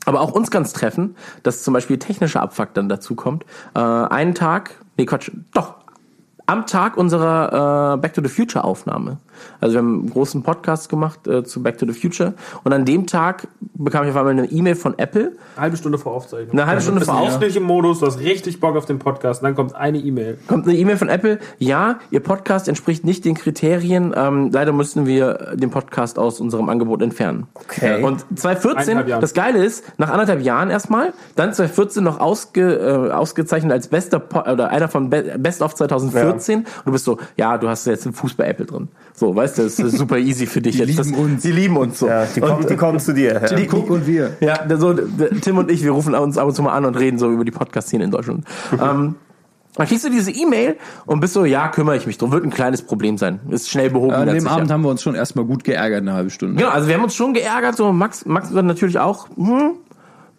aber 0.06 0.20
auch 0.20 0.32
uns 0.32 0.50
es 0.52 0.72
treffen, 0.72 1.14
dass 1.42 1.62
zum 1.62 1.74
Beispiel 1.74 1.98
technischer 1.98 2.42
Abfuck 2.42 2.74
dann 2.74 2.88
dazu 2.88 3.14
kommt. 3.14 3.44
Äh, 3.74 3.80
einen 3.80 4.34
Tag, 4.34 4.74
nee 5.00 5.06
Quatsch, 5.06 5.30
doch, 5.52 5.79
am 6.50 6.66
Tag 6.66 6.96
unserer 6.96 7.94
äh, 7.94 7.96
Back 7.98 8.12
to 8.14 8.22
the 8.22 8.28
Future 8.28 8.64
Aufnahme. 8.64 9.18
Also 9.60 9.74
wir 9.74 9.78
haben 9.78 10.00
einen 10.00 10.10
großen 10.10 10.42
Podcast 10.42 10.88
gemacht 10.88 11.26
äh, 11.26 11.44
zu 11.44 11.62
Back 11.62 11.78
to 11.78 11.86
the 11.86 11.92
Future 11.92 12.34
und 12.64 12.72
an 12.72 12.84
dem 12.84 13.06
Tag 13.06 13.46
bekam 13.74 14.04
ich 14.04 14.10
auf 14.10 14.16
einmal 14.16 14.32
eine 14.32 14.50
E-Mail 14.50 14.74
von 14.74 14.98
Apple. 14.98 15.32
Eine 15.54 15.62
halbe 15.62 15.76
Stunde 15.76 15.98
vor 15.98 16.12
Aufzeichnung. 16.12 16.52
Eine 16.52 16.66
halbe 16.66 16.82
Stunde 16.82 17.00
Du 17.00 17.06
bist 17.06 17.18
vor 17.30 17.38
nicht 17.38 17.56
im 17.56 17.62
Modus, 17.62 18.00
du 18.00 18.06
hast 18.06 18.18
richtig 18.18 18.60
Bock 18.60 18.76
auf 18.76 18.84
den 18.84 18.98
Podcast 18.98 19.42
und 19.42 19.46
dann 19.46 19.54
kommt 19.54 19.74
eine 19.74 19.98
E-Mail. 19.98 20.38
kommt 20.48 20.66
eine 20.66 20.76
E-Mail 20.76 20.96
von 20.96 21.08
Apple. 21.08 21.38
Ja, 21.58 22.00
Ihr 22.10 22.20
Podcast 22.20 22.68
entspricht 22.68 23.04
nicht 23.04 23.24
den 23.24 23.34
Kriterien. 23.36 24.12
Ähm, 24.16 24.50
leider 24.52 24.72
müssten 24.72 25.06
wir 25.06 25.52
den 25.54 25.70
Podcast 25.70 26.18
aus 26.18 26.40
unserem 26.40 26.68
Angebot 26.68 27.00
entfernen. 27.00 27.46
Okay. 27.54 28.02
Und 28.02 28.24
2014, 28.34 28.78
Eineinhalb 28.78 29.08
Jahren. 29.08 29.20
das 29.20 29.34
Geile 29.34 29.64
ist, 29.64 29.84
nach 29.98 30.10
anderthalb 30.10 30.42
Jahren 30.42 30.70
erstmal, 30.70 31.12
dann 31.36 31.52
2014 31.52 32.02
noch 32.02 32.18
ausge, 32.20 32.74
äh, 32.74 33.12
ausgezeichnet 33.12 33.72
als 33.72 33.88
bester 33.88 34.18
po 34.18 34.40
oder 34.40 34.68
einer 34.68 34.88
von 34.88 35.08
Be 35.10 35.36
Best 35.38 35.62
of 35.62 35.74
2014. 35.74 36.39
Und 36.48 36.66
du 36.86 36.92
bist 36.92 37.04
so, 37.04 37.18
ja, 37.36 37.58
du 37.58 37.68
hast 37.68 37.86
jetzt 37.86 38.06
einen 38.06 38.14
Fuß 38.14 38.34
bei 38.34 38.46
Apple 38.48 38.66
drin. 38.66 38.88
So, 39.14 39.34
weißt 39.34 39.58
du, 39.58 39.62
das 39.64 39.78
ist 39.78 39.98
super 39.98 40.18
easy 40.18 40.46
für 40.46 40.60
dich. 40.60 40.76
Die 40.76 40.78
jetzt. 40.78 40.88
lieben 40.88 41.12
das, 41.12 41.18
uns. 41.18 41.42
Die 41.42 41.52
lieben 41.52 41.76
uns 41.76 41.98
so. 41.98 42.08
Ja, 42.08 42.24
die, 42.24 42.40
kommen, 42.40 42.66
die 42.66 42.76
kommen 42.76 42.98
zu 43.00 43.12
dir. 43.12 43.34
Ja. 43.34 43.54
Die- 43.54 43.66
Guck 43.66 43.90
und 43.90 44.06
wir. 44.06 44.36
ja, 44.40 44.58
so, 44.78 44.94
Tim 44.94 45.58
und 45.58 45.70
ich, 45.70 45.84
wir 45.84 45.90
rufen 45.92 46.14
uns 46.14 46.38
ab 46.38 46.48
und 46.48 46.54
zu 46.54 46.62
mal 46.62 46.72
an 46.72 46.84
und 46.84 46.98
reden 46.98 47.18
so 47.18 47.30
über 47.30 47.44
die 47.44 47.50
Podcast-Szene 47.50 48.04
in 48.04 48.10
Deutschland. 48.10 48.44
ähm, 48.72 49.16
dann 49.76 49.86
kriegst 49.86 50.04
du 50.04 50.10
diese 50.10 50.32
E-Mail 50.32 50.76
und 51.06 51.20
bist 51.20 51.32
so, 51.32 51.44
ja, 51.44 51.68
kümmere 51.68 51.96
ich 51.96 52.06
mich 52.06 52.18
drum. 52.18 52.32
Wird 52.32 52.44
ein 52.44 52.50
kleines 52.50 52.82
Problem 52.82 53.16
sein. 53.18 53.40
Ist 53.50 53.70
schnell 53.70 53.90
behoben. 53.90 54.14
An 54.14 54.28
dem. 54.28 54.46
Abend 54.48 54.70
haben 54.70 54.82
wir 54.82 54.90
uns 54.90 55.02
schon 55.02 55.14
erstmal 55.14 55.44
gut 55.44 55.62
geärgert, 55.64 56.00
eine 56.00 56.12
halbe 56.12 56.30
Stunde. 56.30 56.56
Genau, 56.56 56.70
also 56.70 56.88
wir 56.88 56.96
haben 56.96 57.04
uns 57.04 57.14
schon 57.14 57.34
geärgert, 57.34 57.76
so 57.76 57.92
Max, 57.92 58.26
Max 58.26 58.52
wird 58.52 58.64
natürlich 58.64 58.98
auch, 58.98 59.28
hm, 59.36 59.72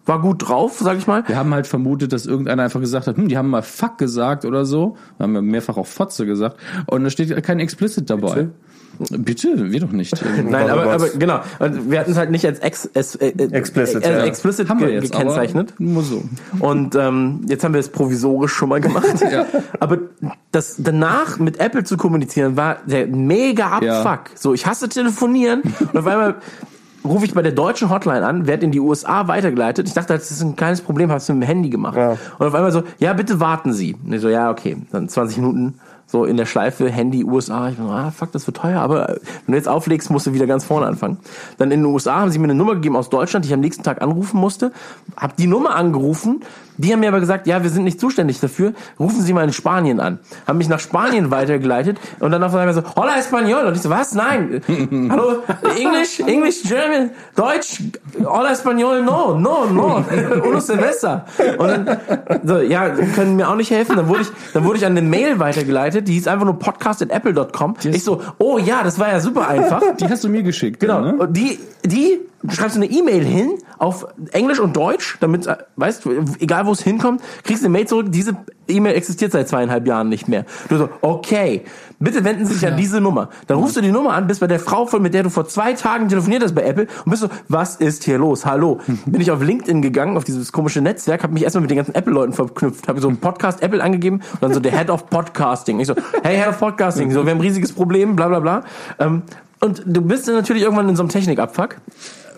war 0.06 0.20
gut 0.20 0.48
drauf, 0.48 0.78
sag 0.80 0.98
ich 0.98 1.06
mal. 1.06 1.26
Wir 1.26 1.36
haben 1.36 1.54
halt 1.54 1.66
vermutet, 1.66 2.12
dass 2.12 2.26
irgendeiner 2.26 2.64
einfach 2.64 2.80
gesagt 2.80 3.06
hat, 3.06 3.16
hm, 3.16 3.28
die 3.28 3.38
haben 3.38 3.50
mal 3.50 3.62
Fuck 3.62 3.98
gesagt 3.98 4.44
oder 4.44 4.64
so. 4.64 4.96
Wir 5.16 5.24
haben 5.24 5.34
ja 5.34 5.42
mehrfach 5.42 5.76
auch 5.76 5.86
Fotze 5.86 6.26
gesagt. 6.26 6.56
Und 6.86 7.04
da 7.04 7.10
steht 7.10 7.42
kein 7.44 7.60
Explicit 7.60 8.10
dabei. 8.10 8.48
Bitte, 9.10 9.72
wir 9.72 9.80
doch 9.80 9.92
nicht. 9.92 10.14
Nein, 10.48 10.68
aber, 10.68 10.92
aber 10.92 11.08
genau. 11.10 11.40
Und 11.58 11.90
wir 11.90 12.00
hatten 12.00 12.12
es 12.12 12.18
halt 12.18 12.30
nicht 12.30 12.44
als 12.44 12.58
ex, 12.58 12.88
es, 12.92 13.16
äh, 13.16 13.28
äh, 13.28 13.50
Explicit, 13.52 14.04
äh, 14.04 14.18
ja. 14.18 14.24
explicit 14.24 14.68
haben 14.68 14.80
wir 14.80 14.90
jetzt 14.90 15.12
gekennzeichnet. 15.12 15.74
Nur 15.78 16.02
so. 16.02 16.22
Und 16.58 16.94
ähm, 16.94 17.40
jetzt 17.48 17.64
haben 17.64 17.72
wir 17.72 17.80
es 17.80 17.88
provisorisch 17.88 18.52
schon 18.52 18.68
mal 18.68 18.80
gemacht. 18.80 19.06
Aber 19.80 19.98
das 20.50 20.76
danach 20.78 21.38
mit 21.38 21.58
Apple 21.58 21.84
zu 21.84 21.96
kommunizieren 21.96 22.56
war 22.56 22.78
der 22.86 23.06
mega 23.06 23.78
Abfuck. 23.78 24.36
So, 24.36 24.52
ich 24.52 24.66
hasse 24.66 24.88
telefonieren 24.88 25.62
und 25.80 25.98
auf 25.98 26.06
einmal 26.06 26.36
rufe 27.04 27.24
ich 27.24 27.34
bei 27.34 27.42
der 27.42 27.52
deutschen 27.52 27.90
Hotline 27.90 28.24
an, 28.26 28.46
werde 28.46 28.64
in 28.64 28.72
die 28.72 28.80
USA 28.80 29.28
weitergeleitet. 29.28 29.88
Ich 29.88 29.94
dachte, 29.94 30.12
das 30.14 30.30
ist 30.30 30.42
ein 30.42 30.56
kleines 30.56 30.80
Problem, 30.80 31.10
hab's 31.10 31.28
mit 31.28 31.42
dem 31.42 31.42
Handy 31.42 31.70
gemacht. 31.70 31.96
Und 32.38 32.46
auf 32.46 32.54
einmal 32.54 32.72
so, 32.72 32.82
ja, 32.98 33.12
bitte 33.12 33.40
warten 33.40 33.72
Sie. 33.72 33.94
Und 34.04 34.12
ich 34.12 34.20
so, 34.20 34.28
ja, 34.28 34.50
okay. 34.50 34.76
Dann 34.90 35.08
20 35.08 35.38
Minuten 35.38 35.74
so 36.12 36.26
in 36.26 36.36
der 36.36 36.44
Schleife, 36.46 36.90
Handy, 36.90 37.24
USA. 37.24 37.70
Ich 37.70 37.76
bin 37.76 37.86
so, 37.86 37.92
ah, 37.92 38.10
fuck, 38.10 38.30
das 38.32 38.46
wird 38.46 38.58
teuer, 38.58 38.80
aber 38.80 39.16
wenn 39.46 39.52
du 39.52 39.54
jetzt 39.54 39.66
auflegst, 39.66 40.10
musst 40.10 40.26
du 40.26 40.34
wieder 40.34 40.46
ganz 40.46 40.62
vorne 40.62 40.86
anfangen. 40.86 41.16
Dann 41.56 41.70
in 41.70 41.80
den 41.80 41.86
USA 41.86 42.20
haben 42.20 42.30
sie 42.30 42.38
mir 42.38 42.44
eine 42.44 42.54
Nummer 42.54 42.74
gegeben 42.74 42.96
aus 42.96 43.08
Deutschland, 43.08 43.44
die 43.44 43.48
ich 43.48 43.54
am 43.54 43.60
nächsten 43.60 43.82
Tag 43.82 44.02
anrufen 44.02 44.38
musste. 44.38 44.72
Hab 45.16 45.36
die 45.36 45.46
Nummer 45.46 45.74
angerufen, 45.74 46.42
die 46.78 46.92
haben 46.92 47.00
mir 47.00 47.08
aber 47.08 47.20
gesagt, 47.20 47.46
ja, 47.46 47.62
wir 47.62 47.70
sind 47.70 47.84
nicht 47.84 48.00
zuständig 48.00 48.40
dafür, 48.40 48.72
rufen 48.98 49.20
Sie 49.20 49.32
mal 49.32 49.44
in 49.44 49.52
Spanien 49.52 50.00
an. 50.00 50.18
Haben 50.46 50.58
mich 50.58 50.68
nach 50.68 50.80
Spanien 50.80 51.30
weitergeleitet 51.30 51.98
und 52.18 52.30
dann 52.30 52.42
auf 52.42 52.54
einmal 52.54 52.74
so, 52.74 52.82
hola 52.96 53.16
Español. 53.16 53.66
Und 53.66 53.76
ich 53.76 53.82
so, 53.82 53.90
was? 53.90 54.14
Nein. 54.14 54.62
Hallo? 55.10 55.42
English? 55.78 56.20
English, 56.20 56.62
German, 56.62 57.10
Deutsch? 57.36 57.82
Hola 58.24 58.52
Español? 58.52 59.02
No, 59.02 59.38
no, 59.38 59.66
no. 59.66 60.04
Uno 60.44 60.60
Silvester. 60.60 61.24
Und 61.58 61.68
dann, 61.68 61.98
so, 62.44 62.58
ja, 62.58 62.88
können 62.88 63.36
mir 63.36 63.48
auch 63.48 63.56
nicht 63.56 63.70
helfen. 63.70 63.96
Dann 63.96 64.08
wurde 64.08 64.22
ich, 64.22 64.28
dann 64.52 64.64
wurde 64.64 64.78
ich 64.78 64.86
an 64.86 64.92
eine 64.92 65.06
Mail 65.06 65.38
weitergeleitet, 65.38 66.01
die 66.02 66.14
hieß 66.14 66.26
einfach 66.28 66.44
nur 66.44 66.58
podcast.apple.com. 66.58 67.76
Ich 67.84 68.04
so, 68.04 68.20
oh 68.38 68.58
ja, 68.58 68.82
das 68.82 68.98
war 68.98 69.08
ja 69.08 69.20
super 69.20 69.48
einfach. 69.48 69.82
Die 70.00 70.06
hast 70.06 70.24
du 70.24 70.28
mir 70.28 70.42
geschickt. 70.42 70.80
Genau. 70.80 71.00
Ne? 71.00 71.16
Und 71.16 71.36
die, 71.36 71.58
die 71.84 72.20
du 72.42 72.54
schreibst 72.54 72.76
eine 72.76 72.86
E-Mail 72.86 73.24
hin 73.24 73.58
auf 73.78 74.06
Englisch 74.32 74.60
und 74.60 74.76
Deutsch, 74.76 75.16
damit, 75.20 75.46
äh, 75.46 75.56
weißt 75.76 76.04
du, 76.04 76.24
egal 76.40 76.66
wo 76.66 76.72
es 76.72 76.82
hinkommt, 76.82 77.22
kriegst 77.44 77.62
du 77.62 77.66
eine 77.66 77.72
Mail 77.72 77.86
zurück. 77.86 78.06
Diese 78.10 78.36
E-Mail 78.68 78.94
existiert 78.94 79.32
seit 79.32 79.48
zweieinhalb 79.48 79.86
Jahren 79.86 80.08
nicht 80.08 80.28
mehr. 80.28 80.44
Du 80.68 80.78
so, 80.78 80.88
okay, 81.00 81.62
bitte 81.98 82.24
wenden 82.24 82.46
Sie 82.46 82.54
sich 82.54 82.66
an 82.66 82.76
diese 82.76 83.00
Nummer. 83.00 83.28
Dann 83.46 83.58
rufst 83.58 83.76
du 83.76 83.80
die 83.80 83.92
Nummer 83.92 84.14
an, 84.14 84.26
bist 84.26 84.40
bei 84.40 84.46
der 84.46 84.60
Frau, 84.60 84.86
von 84.86 85.02
mit 85.02 85.14
der 85.14 85.22
du 85.22 85.30
vor 85.30 85.46
zwei 85.46 85.72
Tagen 85.72 86.08
telefoniert 86.08 86.42
hast 86.42 86.54
bei 86.54 86.62
Apple 86.62 86.86
und 87.04 87.10
bist 87.10 87.22
so, 87.22 87.28
was 87.48 87.76
ist 87.76 88.04
hier 88.04 88.18
los? 88.18 88.46
Hallo. 88.46 88.80
Bin 89.06 89.20
ich 89.20 89.30
auf 89.30 89.42
LinkedIn 89.42 89.82
gegangen, 89.82 90.16
auf 90.16 90.24
dieses 90.24 90.52
komische 90.52 90.80
Netzwerk, 90.80 91.22
habe 91.22 91.32
mich 91.32 91.44
erstmal 91.44 91.62
mit 91.62 91.70
den 91.70 91.76
ganzen 91.76 91.94
Apple-Leuten 91.94 92.32
verknüpft, 92.32 92.88
habe 92.88 93.00
so 93.00 93.08
einen 93.08 93.18
Podcast 93.18 93.62
Apple 93.62 93.82
angegeben 93.82 94.20
und 94.32 94.42
dann 94.42 94.54
so 94.54 94.60
der 94.60 94.76
Head 94.76 94.90
of 94.90 95.08
Podcasting. 95.10 95.80
Ich 95.80 95.86
so, 95.86 95.94
hey 96.22 96.36
Head 96.36 96.48
of 96.48 96.58
Podcasting, 96.58 97.10
so, 97.10 97.24
wir 97.24 97.30
haben 97.30 97.38
ein 97.38 97.42
riesiges 97.42 97.72
Problem, 97.72 98.16
bla 98.16 98.28
bla 98.28 98.40
bla. 98.40 98.64
Ähm, 98.98 99.22
und 99.60 99.82
du 99.86 100.00
bist 100.02 100.26
dann 100.26 100.34
natürlich 100.34 100.64
irgendwann 100.64 100.88
in 100.88 100.96
so 100.96 101.02
einem 101.02 101.10
Technikabfuck. 101.10 101.76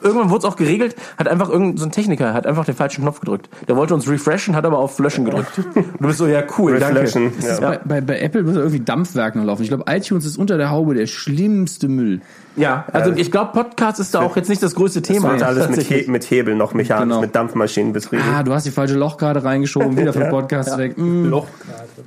Irgendwann 0.05 0.31
wurde 0.31 0.47
es 0.47 0.53
auch 0.53 0.57
geregelt, 0.57 0.95
hat 1.19 1.29
einfach 1.29 1.49
irgendein 1.49 1.79
so 1.79 1.87
ein 1.87 1.91
Techniker 1.93 2.35
hat 2.35 2.47
einfach 2.47 2.65
den 2.65 2.75
falschen 2.75 3.03
Knopf 3.03 3.21
gedrückt. 3.21 3.49
Der 3.69 3.77
wollte 3.77 3.95
uns 3.95 4.09
refreshen, 4.09 4.55
hat 4.55 4.65
aber 4.67 4.79
auf 4.79 4.99
Löschen 4.99 5.25
gedrückt. 5.25 5.59
Und 5.75 5.87
du 6.01 6.07
bist 6.07 6.19
so, 6.19 6.27
ja 6.27 6.43
cool, 6.59 6.79
danke. 6.79 7.05
ja. 7.41 7.61
Bei, 7.61 7.79
bei, 7.85 8.01
bei 8.01 8.21
Apple 8.21 8.43
muss 8.43 8.57
irgendwie 8.57 8.81
Dampfwerk 8.81 9.35
noch 9.35 9.45
laufen. 9.45 9.63
Ich 9.63 9.69
glaube, 9.69 9.85
iTunes 9.89 10.25
ist 10.27 10.37
unter 10.37 10.59
der 10.59 10.71
Haube 10.71 10.95
der 10.95 11.07
schlimmste 11.07 11.89
Müll. 11.89 12.21
Ja, 12.57 12.85
also 12.93 13.13
ich 13.13 13.33
glaube, 13.33 13.51
Podcast 13.53 13.99
ist 13.99 14.15
da 14.15 14.21
auch 14.21 14.37
jetzt 14.37 14.49
nicht 14.49 14.63
das 14.63 14.75
größte 14.77 15.03
Thema. 15.03 15.33
Und 15.33 15.43
alles 15.43 15.69
mit. 15.69 15.81
He 15.83 16.05
mit 16.09 16.31
Hebel 16.31 16.55
noch 16.55 16.73
mechanisch, 16.73 17.03
Genau. 17.05 17.21
mit 17.21 17.35
Dampfmaschinen 17.35 17.93
betrieben. 17.93 18.23
Ah, 18.33 18.43
du 18.45 18.53
hast 18.53 18.65
die 18.65 18.71
falsche 18.71 18.95
Lochkarte 18.95 19.43
reingeschoben, 19.43 19.97
wieder 19.97 20.13
vom 20.13 20.29
Podcast 20.29 20.79
weg. 20.79 20.97
Mm. 20.97 21.35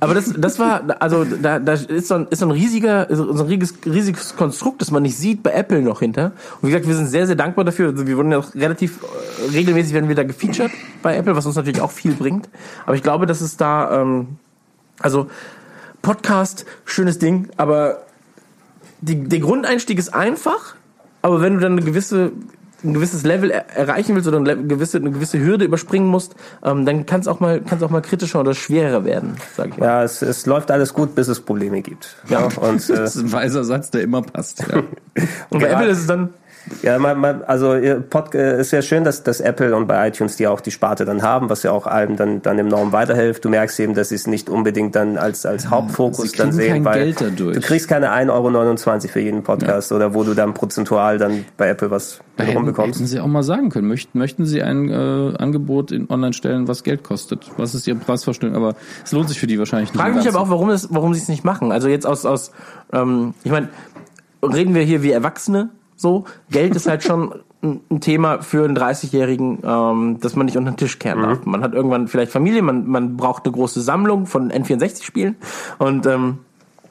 Aber 0.00 0.14
das, 0.14 0.32
das 0.36 0.58
war, 0.58 0.82
also 1.00 1.24
da, 1.24 1.58
da 1.58 1.72
ist 1.72 2.08
so 2.08 2.14
ein, 2.14 2.26
ist 2.30 2.38
so 2.38 2.46
ein 2.46 2.50
riesiger, 2.52 3.06
so 3.10 3.30
ein 3.30 3.46
riesiges, 3.46 3.74
riesiges 3.84 4.36
Konstrukt, 4.36 4.80
das 4.80 4.90
man 4.90 5.02
nicht 5.02 5.16
sieht 5.18 5.42
bei 5.42 5.50
Apple 5.50 5.82
noch 5.82 6.00
hinter. 6.00 6.32
Und 6.60 6.68
wie 6.68 6.72
gesagt, 6.72 6.86
wir 6.86 6.94
sind 6.94 7.08
sehr, 7.08 7.26
sehr 7.26 7.36
dankbar 7.36 7.64
dafür. 7.64 7.87
Also 7.88 8.06
wir 8.06 8.16
wurden 8.16 8.32
ja 8.32 8.38
auch 8.38 8.54
relativ 8.54 9.00
äh, 9.02 9.50
regelmäßig 9.52 9.92
werden 9.94 10.08
wir 10.08 10.14
da 10.16 10.24
gefeatured 10.24 10.70
bei 11.02 11.16
Apple, 11.16 11.36
was 11.36 11.46
uns 11.46 11.56
natürlich 11.56 11.80
auch 11.80 11.90
viel 11.90 12.12
bringt. 12.12 12.48
Aber 12.86 12.94
ich 12.94 13.02
glaube, 13.02 13.26
dass 13.26 13.40
es 13.40 13.56
da, 13.56 14.00
ähm, 14.00 14.36
also 15.00 15.28
Podcast, 16.02 16.64
schönes 16.84 17.18
Ding, 17.18 17.48
aber 17.56 18.02
die, 19.00 19.28
der 19.28 19.40
Grundeinstieg 19.40 19.98
ist 19.98 20.14
einfach, 20.14 20.74
aber 21.22 21.40
wenn 21.40 21.54
du 21.54 21.60
dann 21.60 21.72
eine 21.72 21.82
gewisse 21.82 22.32
ein 22.84 22.94
gewisses 22.94 23.24
Level 23.24 23.50
er 23.50 23.68
erreichen 23.70 24.14
willst 24.14 24.28
oder 24.28 24.38
eine 24.38 24.56
gewisse 24.56 24.98
eine 24.98 25.10
gewisse 25.10 25.40
Hürde 25.40 25.64
überspringen 25.64 26.06
musst, 26.06 26.36
ähm, 26.64 26.86
dann 26.86 27.06
kann 27.06 27.20
es 27.20 27.26
auch 27.26 27.40
mal 27.40 27.60
auch 27.80 27.90
mal 27.90 28.02
kritischer 28.02 28.38
oder 28.40 28.54
schwerer 28.54 29.04
werden, 29.04 29.36
sag 29.56 29.70
ich 29.70 29.78
mal. 29.78 29.86
Ja, 29.86 30.04
es, 30.04 30.22
es 30.22 30.46
läuft 30.46 30.70
alles 30.70 30.94
gut, 30.94 31.16
bis 31.16 31.26
es 31.26 31.40
Probleme 31.40 31.82
gibt. 31.82 32.16
Ja. 32.28 32.44
Und, 32.44 32.88
äh, 32.88 32.94
Das 32.96 33.16
ist 33.16 33.22
ein 33.22 33.32
weiser 33.32 33.64
Satz, 33.64 33.90
der 33.90 34.02
immer 34.02 34.22
passt. 34.22 34.60
Ja. 34.60 34.82
Und 35.50 35.60
bei 35.60 35.68
Ja. 35.70 35.74
Apple 35.74 35.88
ist 35.88 35.98
es 35.98 36.06
dann 36.06 36.30
Ja, 36.82 36.98
man, 36.98 37.18
man, 37.18 37.42
also 37.42 37.74
ihr 37.74 38.00
Pod, 38.00 38.34
äh, 38.34 38.60
ist 38.60 38.70
ja 38.70 38.82
schön, 38.82 39.04
dass, 39.04 39.22
dass 39.22 39.40
Apple 39.40 39.74
und 39.76 39.86
bei 39.86 40.08
iTunes 40.08 40.36
die 40.36 40.46
auch 40.46 40.60
die 40.60 40.70
Sparte 40.70 41.04
dann 41.04 41.22
haben, 41.22 41.50
was 41.50 41.62
ja 41.62 41.72
auch 41.72 41.86
allem 41.86 42.16
dann, 42.16 42.42
dann 42.42 42.58
enorm 42.58 42.92
weiterhilft. 42.92 43.44
Du 43.44 43.48
merkst 43.48 43.78
eben, 43.80 43.94
dass 43.94 44.10
sie 44.10 44.14
es 44.14 44.26
nicht 44.26 44.48
unbedingt 44.48 44.94
dann 44.94 45.16
als, 45.16 45.46
als 45.46 45.70
Hauptfokus 45.70 46.30
sie 46.30 46.36
dann 46.36 46.52
sehen, 46.52 46.72
kein 46.72 46.84
weil 46.84 47.04
Geld 47.04 47.20
dadurch. 47.20 47.54
du 47.56 47.60
kriegst 47.60 47.88
keine 47.88 48.10
1,29 48.10 48.30
Euro 48.30 49.08
für 49.08 49.20
jeden 49.20 49.42
Podcast 49.42 49.92
oder 49.92 50.14
wo 50.14 50.24
du 50.24 50.34
dann 50.34 50.54
prozentual 50.54 51.18
dann 51.18 51.44
bei 51.56 51.68
Apple 51.68 51.90
was 51.90 52.20
Da 52.36 52.44
hätten, 52.44 52.56
rumbekommst. 52.56 52.98
hätten 52.98 53.06
Sie 53.06 53.20
auch 53.20 53.26
mal 53.26 53.42
sagen 53.42 53.70
können, 53.70 53.88
möchten, 53.88 54.18
möchten 54.18 54.44
Sie 54.46 54.62
ein 54.62 54.88
äh, 54.90 55.36
Angebot 55.38 55.92
in 55.92 56.08
online 56.10 56.32
stellen, 56.32 56.68
was 56.68 56.84
Geld 56.84 57.04
kostet? 57.04 57.50
Was 57.56 57.74
ist 57.74 57.86
Ihre 57.86 57.98
Preisvorstellung? 57.98 58.56
Aber 58.56 58.74
es 59.04 59.12
lohnt 59.12 59.28
sich 59.28 59.38
für 59.38 59.46
die 59.46 59.58
wahrscheinlich 59.58 59.92
nicht. 59.92 60.00
frage 60.00 60.12
im 60.12 60.18
mich 60.18 60.28
aber 60.28 60.40
auch, 60.40 60.50
warum 60.50 60.70
es 60.70 60.88
warum 60.90 61.14
sie 61.14 61.20
es 61.20 61.28
nicht 61.28 61.44
machen. 61.44 61.72
Also 61.72 61.88
jetzt 61.88 62.06
aus 62.06 62.24
aus 62.24 62.52
ähm, 62.92 63.34
ich 63.44 63.50
meine, 63.50 63.68
reden 64.42 64.74
wir 64.74 64.82
hier 64.82 65.02
wie 65.02 65.10
Erwachsene 65.10 65.70
so, 65.98 66.24
Geld 66.50 66.76
ist 66.76 66.86
halt 66.86 67.02
schon 67.02 67.34
ein 67.62 68.00
Thema 68.00 68.40
für 68.40 68.64
einen 68.64 68.78
30-Jährigen, 68.78 69.58
ähm, 69.64 70.18
dass 70.20 70.36
man 70.36 70.46
nicht 70.46 70.56
unter 70.56 70.70
den 70.70 70.76
Tisch 70.76 71.00
kehren 71.00 71.22
darf. 71.22 71.44
Man 71.44 71.62
hat 71.62 71.74
irgendwann 71.74 72.06
vielleicht 72.06 72.30
Familie, 72.30 72.62
man, 72.62 72.86
man 72.86 73.16
braucht 73.16 73.44
eine 73.44 73.52
große 73.52 73.80
Sammlung 73.80 74.26
von 74.26 74.52
N64-Spielen 74.52 75.36
und 75.78 76.06
ähm, 76.06 76.38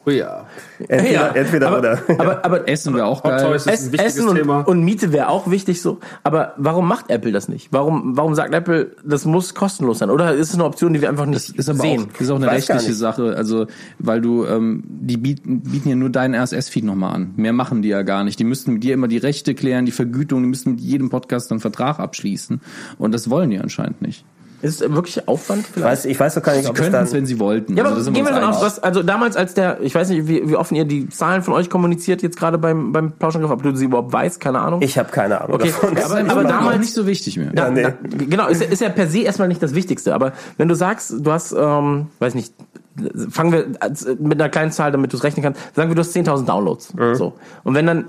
Oh 0.08 0.10
ja. 0.10 0.46
Entweder, 0.88 1.12
ja, 1.12 1.28
entweder 1.36 1.68
aber, 1.68 1.80
oder. 1.80 2.00
Aber, 2.18 2.46
aber 2.46 2.70
Essen 2.70 2.94
wäre 2.96 3.06
auch 3.08 3.22
geil. 3.24 3.44
Toys 3.44 3.66
ist 3.66 3.88
ein 3.88 3.92
wichtiges 3.92 4.16
Essen 4.16 4.30
und, 4.30 4.38
Thema. 4.38 4.62
und 4.62 4.82
Miete 4.82 5.12
wäre 5.12 5.28
auch 5.28 5.52
wichtig 5.52 5.82
so. 5.82 6.00
Aber 6.24 6.54
warum 6.56 6.88
macht 6.88 7.10
Apple 7.10 7.34
das 7.34 7.50
nicht? 7.50 7.74
Warum, 7.74 8.16
warum 8.16 8.34
sagt 8.34 8.54
Apple, 8.54 8.96
das 9.04 9.26
muss 9.26 9.54
kostenlos 9.54 10.00
sein? 10.00 10.10
Oder 10.10 10.34
ist 10.34 10.48
es 10.48 10.54
eine 10.54 10.64
Option, 10.64 10.94
die 10.94 11.02
wir 11.02 11.10
einfach 11.10 11.26
nicht 11.26 11.50
ist 11.50 11.68
aber 11.68 11.80
sehen? 11.80 12.08
auch, 12.16 12.22
ist 12.22 12.32
auch 12.32 12.38
eine 12.38 12.50
rechtliche. 12.50 12.94
Sache, 12.94 13.36
also 13.36 13.68
weil 14.00 14.22
du 14.22 14.46
ähm, 14.46 14.82
die 14.88 15.18
bieten, 15.18 15.60
bieten 15.60 15.90
ja 15.90 15.96
nur 15.96 16.10
deinen 16.10 16.36
RSS-Feed 16.36 16.86
nochmal 16.86 17.14
an. 17.14 17.34
Mehr 17.36 17.52
machen 17.52 17.82
die 17.82 17.90
ja 17.90 18.04
gar 18.04 18.24
nicht. 18.24 18.40
Die 18.40 18.46
müssten 18.46 18.74
mit 18.74 18.84
dir 18.86 18.94
immer 18.94 19.10
die 19.10 19.18
Rechte 19.18 19.56
klären, 19.56 19.86
die 19.86 19.92
Vergütung, 19.92 20.42
die 20.42 20.48
müssten 20.48 20.72
mit 20.72 20.80
jedem 20.80 21.10
Podcast 21.10 21.52
einen 21.52 21.60
Vertrag 21.60 22.00
abschließen. 22.00 22.62
Und 22.98 23.12
das 23.14 23.30
wollen 23.30 23.50
die 23.50 23.60
anscheinend 23.60 24.02
nicht. 24.02 24.24
Ist 24.62 24.82
es 24.82 24.92
wirklich 24.94 25.28
Aufwand 25.28 25.62
Ich 25.62 25.68
vielleicht? 25.68 25.88
weiß, 25.88 26.06
ich 26.06 26.20
weiß 26.20 26.34
doch 26.36 26.42
gar 26.42 26.54
nicht, 26.54 26.64
Sie 26.64 26.70
ob 26.70 26.76
es 26.76 26.82
könnten 26.82 26.98
es, 27.04 27.14
wenn 27.14 27.26
sie 27.26 27.40
wollten. 27.40 27.78
Ja, 27.78 27.84
aber 27.86 27.96
Also 27.96 28.10
da 28.10 28.16
gehen 28.16 28.26
wir 28.26 28.32
davon 28.34 28.50
aus, 28.50 28.62
was, 28.62 28.80
also 28.80 29.04
damals 29.04 29.36
als 29.36 29.54
der, 29.54 29.80
ich 29.82 29.94
weiß 29.94 30.10
nicht, 30.10 30.28
wie, 30.28 30.50
wie 30.50 30.56
offen 30.56 30.76
ihr 30.76 30.86
die 30.86 31.10
Zahlen 31.10 31.44
von 31.44 31.54
euch 31.54 31.70
kommuniziert, 31.70 32.22
jetzt 32.24 32.38
gerade 32.40 32.58
beim, 32.58 32.92
beim 32.92 33.12
Plauschangriff, 33.12 33.52
ob 33.52 33.62
du 33.62 33.76
sie 33.76 33.86
überhaupt 33.86 34.12
weißt, 34.12 34.40
keine 34.40 34.60
Ahnung. 34.60 34.82
Ich 34.82 34.98
habe 34.98 35.10
keine 35.12 35.42
Ahnung 35.42 35.56
Okay, 35.56 35.68
davon. 35.70 35.98
aber- 35.98 36.20
aber, 36.20 36.32
aber 36.32 36.44
damals- 36.46 36.80
nicht 36.80 36.94
so 36.94 37.06
wichtig 37.06 37.38
mehr. 37.38 37.52
Ja, 37.56 37.70
nee. 37.70 37.84
na, 37.84 37.94
genau, 38.26 38.48
ist, 38.48 38.62
ja- 38.62 38.68
ist 38.70 38.82
ja 38.82 38.90
per 38.90 39.08
se 39.08 39.20
erstmal 39.20 39.48
nicht 39.48 39.62
das 39.62 39.76
Wichtigste. 39.76 40.16
Aber 40.16 40.34
wenn 40.58 40.68
du 40.68 40.76
sagst, 40.76 41.14
du 41.20 41.32
hast, 41.32 41.52
ähm, 41.58 42.08
weiß 42.20 42.34
nicht, 42.34 42.54
fangen 43.30 43.52
wir 43.52 43.68
mit 44.20 44.42
einer 44.42 44.50
kleinen 44.50 44.72
Zahl, 44.72 44.92
damit 44.92 45.14
du 45.14 45.18
es 45.18 45.24
rechnen 45.24 45.44
kannst, 45.44 45.62
sagen 45.76 45.90
wir, 45.90 45.96
du 45.96 46.02
hast 46.02 46.14
10.000 46.16 46.46
Downloads. 46.48 46.94
So. 47.14 47.34
Und 47.64 47.76
wenn 47.76 47.86
dann 47.86 48.06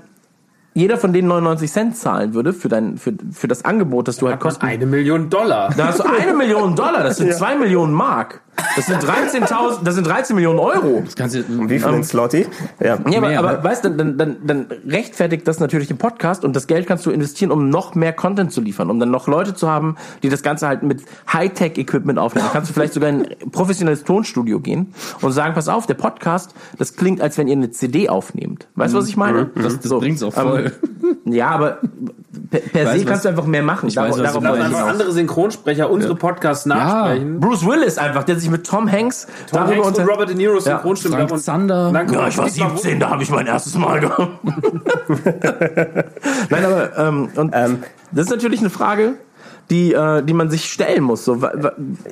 jeder 0.79 0.97
von 0.97 1.13
denen 1.13 1.27
99 1.27 1.71
Cent 1.71 1.97
zahlen 1.97 2.33
würde 2.33 2.53
für 2.53 2.69
dein, 2.69 2.97
für, 2.97 3.13
für 3.31 3.47
das 3.47 3.65
Angebot, 3.65 4.07
das 4.07 4.17
du 4.17 4.27
halt 4.29 4.39
kosten, 4.39 4.65
Eine 4.65 4.85
Million 4.85 5.29
Dollar. 5.29 5.73
da 5.75 5.87
hast 5.87 5.99
du 5.99 6.03
eine 6.03 6.33
Million 6.33 6.75
Dollar, 6.75 7.03
das 7.03 7.17
sind 7.17 7.33
zwei 7.33 7.55
Millionen 7.55 7.93
Mark. 7.93 8.41
Das 8.75 8.85
sind 8.85 9.03
13.000, 9.03 9.83
das 9.83 9.95
sind 9.95 10.07
13 10.07 10.35
Millionen 10.35 10.59
Euro. 10.59 11.01
Das 11.05 11.15
kannst 11.15 11.35
du, 11.35 11.43
Wie 11.69 11.79
viel 11.79 11.93
in 11.93 12.03
Slotty? 12.03 12.47
Ja. 12.79 12.85
Ja, 12.87 12.93
aber, 12.95 13.09
Mehr, 13.29 13.39
aber 13.39 13.51
ne? 13.53 13.63
weißt 13.63 13.85
du, 13.85 13.89
dann, 13.91 14.17
dann, 14.17 14.37
dann 14.45 14.67
rechtfertigt 14.87 15.47
das 15.47 15.59
natürlich 15.59 15.87
den 15.87 15.97
Podcast 15.97 16.43
und 16.45 16.55
das 16.55 16.67
Geld 16.67 16.87
kannst 16.87 17.05
du 17.05 17.11
investieren, 17.11 17.51
um 17.51 17.69
noch 17.69 17.95
mehr 17.95 18.13
Content 18.13 18.51
zu 18.51 18.61
liefern, 18.61 18.89
um 18.89 18.99
dann 18.99 19.11
noch 19.11 19.27
Leute 19.27 19.53
zu 19.53 19.69
haben, 19.69 19.95
die 20.23 20.29
das 20.29 20.43
Ganze 20.43 20.67
halt 20.67 20.83
mit 20.83 21.01
Hightech-Equipment 21.31 22.19
aufnehmen. 22.19 22.45
Dann 22.45 22.53
kannst 22.53 22.69
du 22.69 22.73
vielleicht 22.73 22.93
sogar 22.93 23.09
in 23.09 23.25
ein 23.25 23.51
professionelles 23.51 24.03
Tonstudio 24.03 24.59
gehen 24.59 24.93
und 25.21 25.31
sagen, 25.31 25.53
pass 25.53 25.67
auf, 25.67 25.85
der 25.87 25.93
Podcast, 25.95 26.53
das 26.77 26.95
klingt, 26.95 27.21
als 27.21 27.37
wenn 27.37 27.47
ihr 27.47 27.53
eine 27.55 27.71
CD 27.71 28.09
aufnehmt. 28.09 28.67
Weißt 28.75 28.93
du, 28.93 28.97
was 28.97 29.07
ich 29.07 29.17
meine? 29.17 29.49
das, 29.55 29.79
das 29.79 29.89
bringt's 29.91 30.23
auch 30.23 30.33
voll. 30.33 30.71
Ähm, 31.25 31.33
ja, 31.33 31.49
aber 31.49 31.79
per, 32.51 32.59
per 32.59 32.85
weiß, 32.85 32.93
se 32.93 32.99
was- 33.01 33.05
kannst 33.09 33.25
du 33.25 33.29
einfach 33.29 33.45
mehr 33.45 33.63
machen. 33.63 33.87
Ich 33.89 33.95
weiß, 33.95 34.09
was 34.11 34.17
du 34.17 34.23
darauf 34.23 34.43
wollte 34.43 34.59
ich 34.59 34.65
einfach 34.65 34.87
andere 34.87 35.11
Synchronsprecher 35.11 35.89
unsere 35.89 36.15
Podcasts 36.15 36.65
nachsprechen. 36.65 37.39
Bruce 37.39 37.65
Willis 37.65 37.97
einfach, 37.97 38.23
der 38.23 38.39
sich 38.39 38.48
mit 38.49 38.65
Tom 38.65 38.91
Hanks 38.91 39.27
Tom 39.49 39.59
darüber 39.59 39.75
Hanks 39.75 39.87
und 39.87 39.99
unter... 39.99 40.11
Robert 40.11 40.29
De 40.29 40.35
Niro 40.35 40.59
Synchronstimmen. 40.59 41.17
Frank 41.17 41.31
Und 41.31 41.39
Zander. 41.39 41.91
dann 41.91 42.11
Ja, 42.11 42.27
ich 42.27 42.37
war 42.37 42.49
17, 42.49 42.99
da 42.99 43.09
habe 43.09 43.23
ich 43.23 43.29
mein 43.29 43.47
erstes 43.47 43.75
Mal 43.75 43.99
gehabt. 43.99 44.39
Nein, 46.49 46.65
aber 46.65 46.97
ähm, 46.97 47.29
und 47.35 47.53
das 48.11 48.25
ist 48.25 48.31
natürlich 48.31 48.59
eine 48.59 48.69
Frage. 48.69 49.15
Die, 49.69 49.93
äh, 49.93 50.23
die 50.23 50.33
man 50.33 50.49
sich 50.49 50.65
stellen 50.65 51.03
muss. 51.03 51.25
So, 51.25 51.37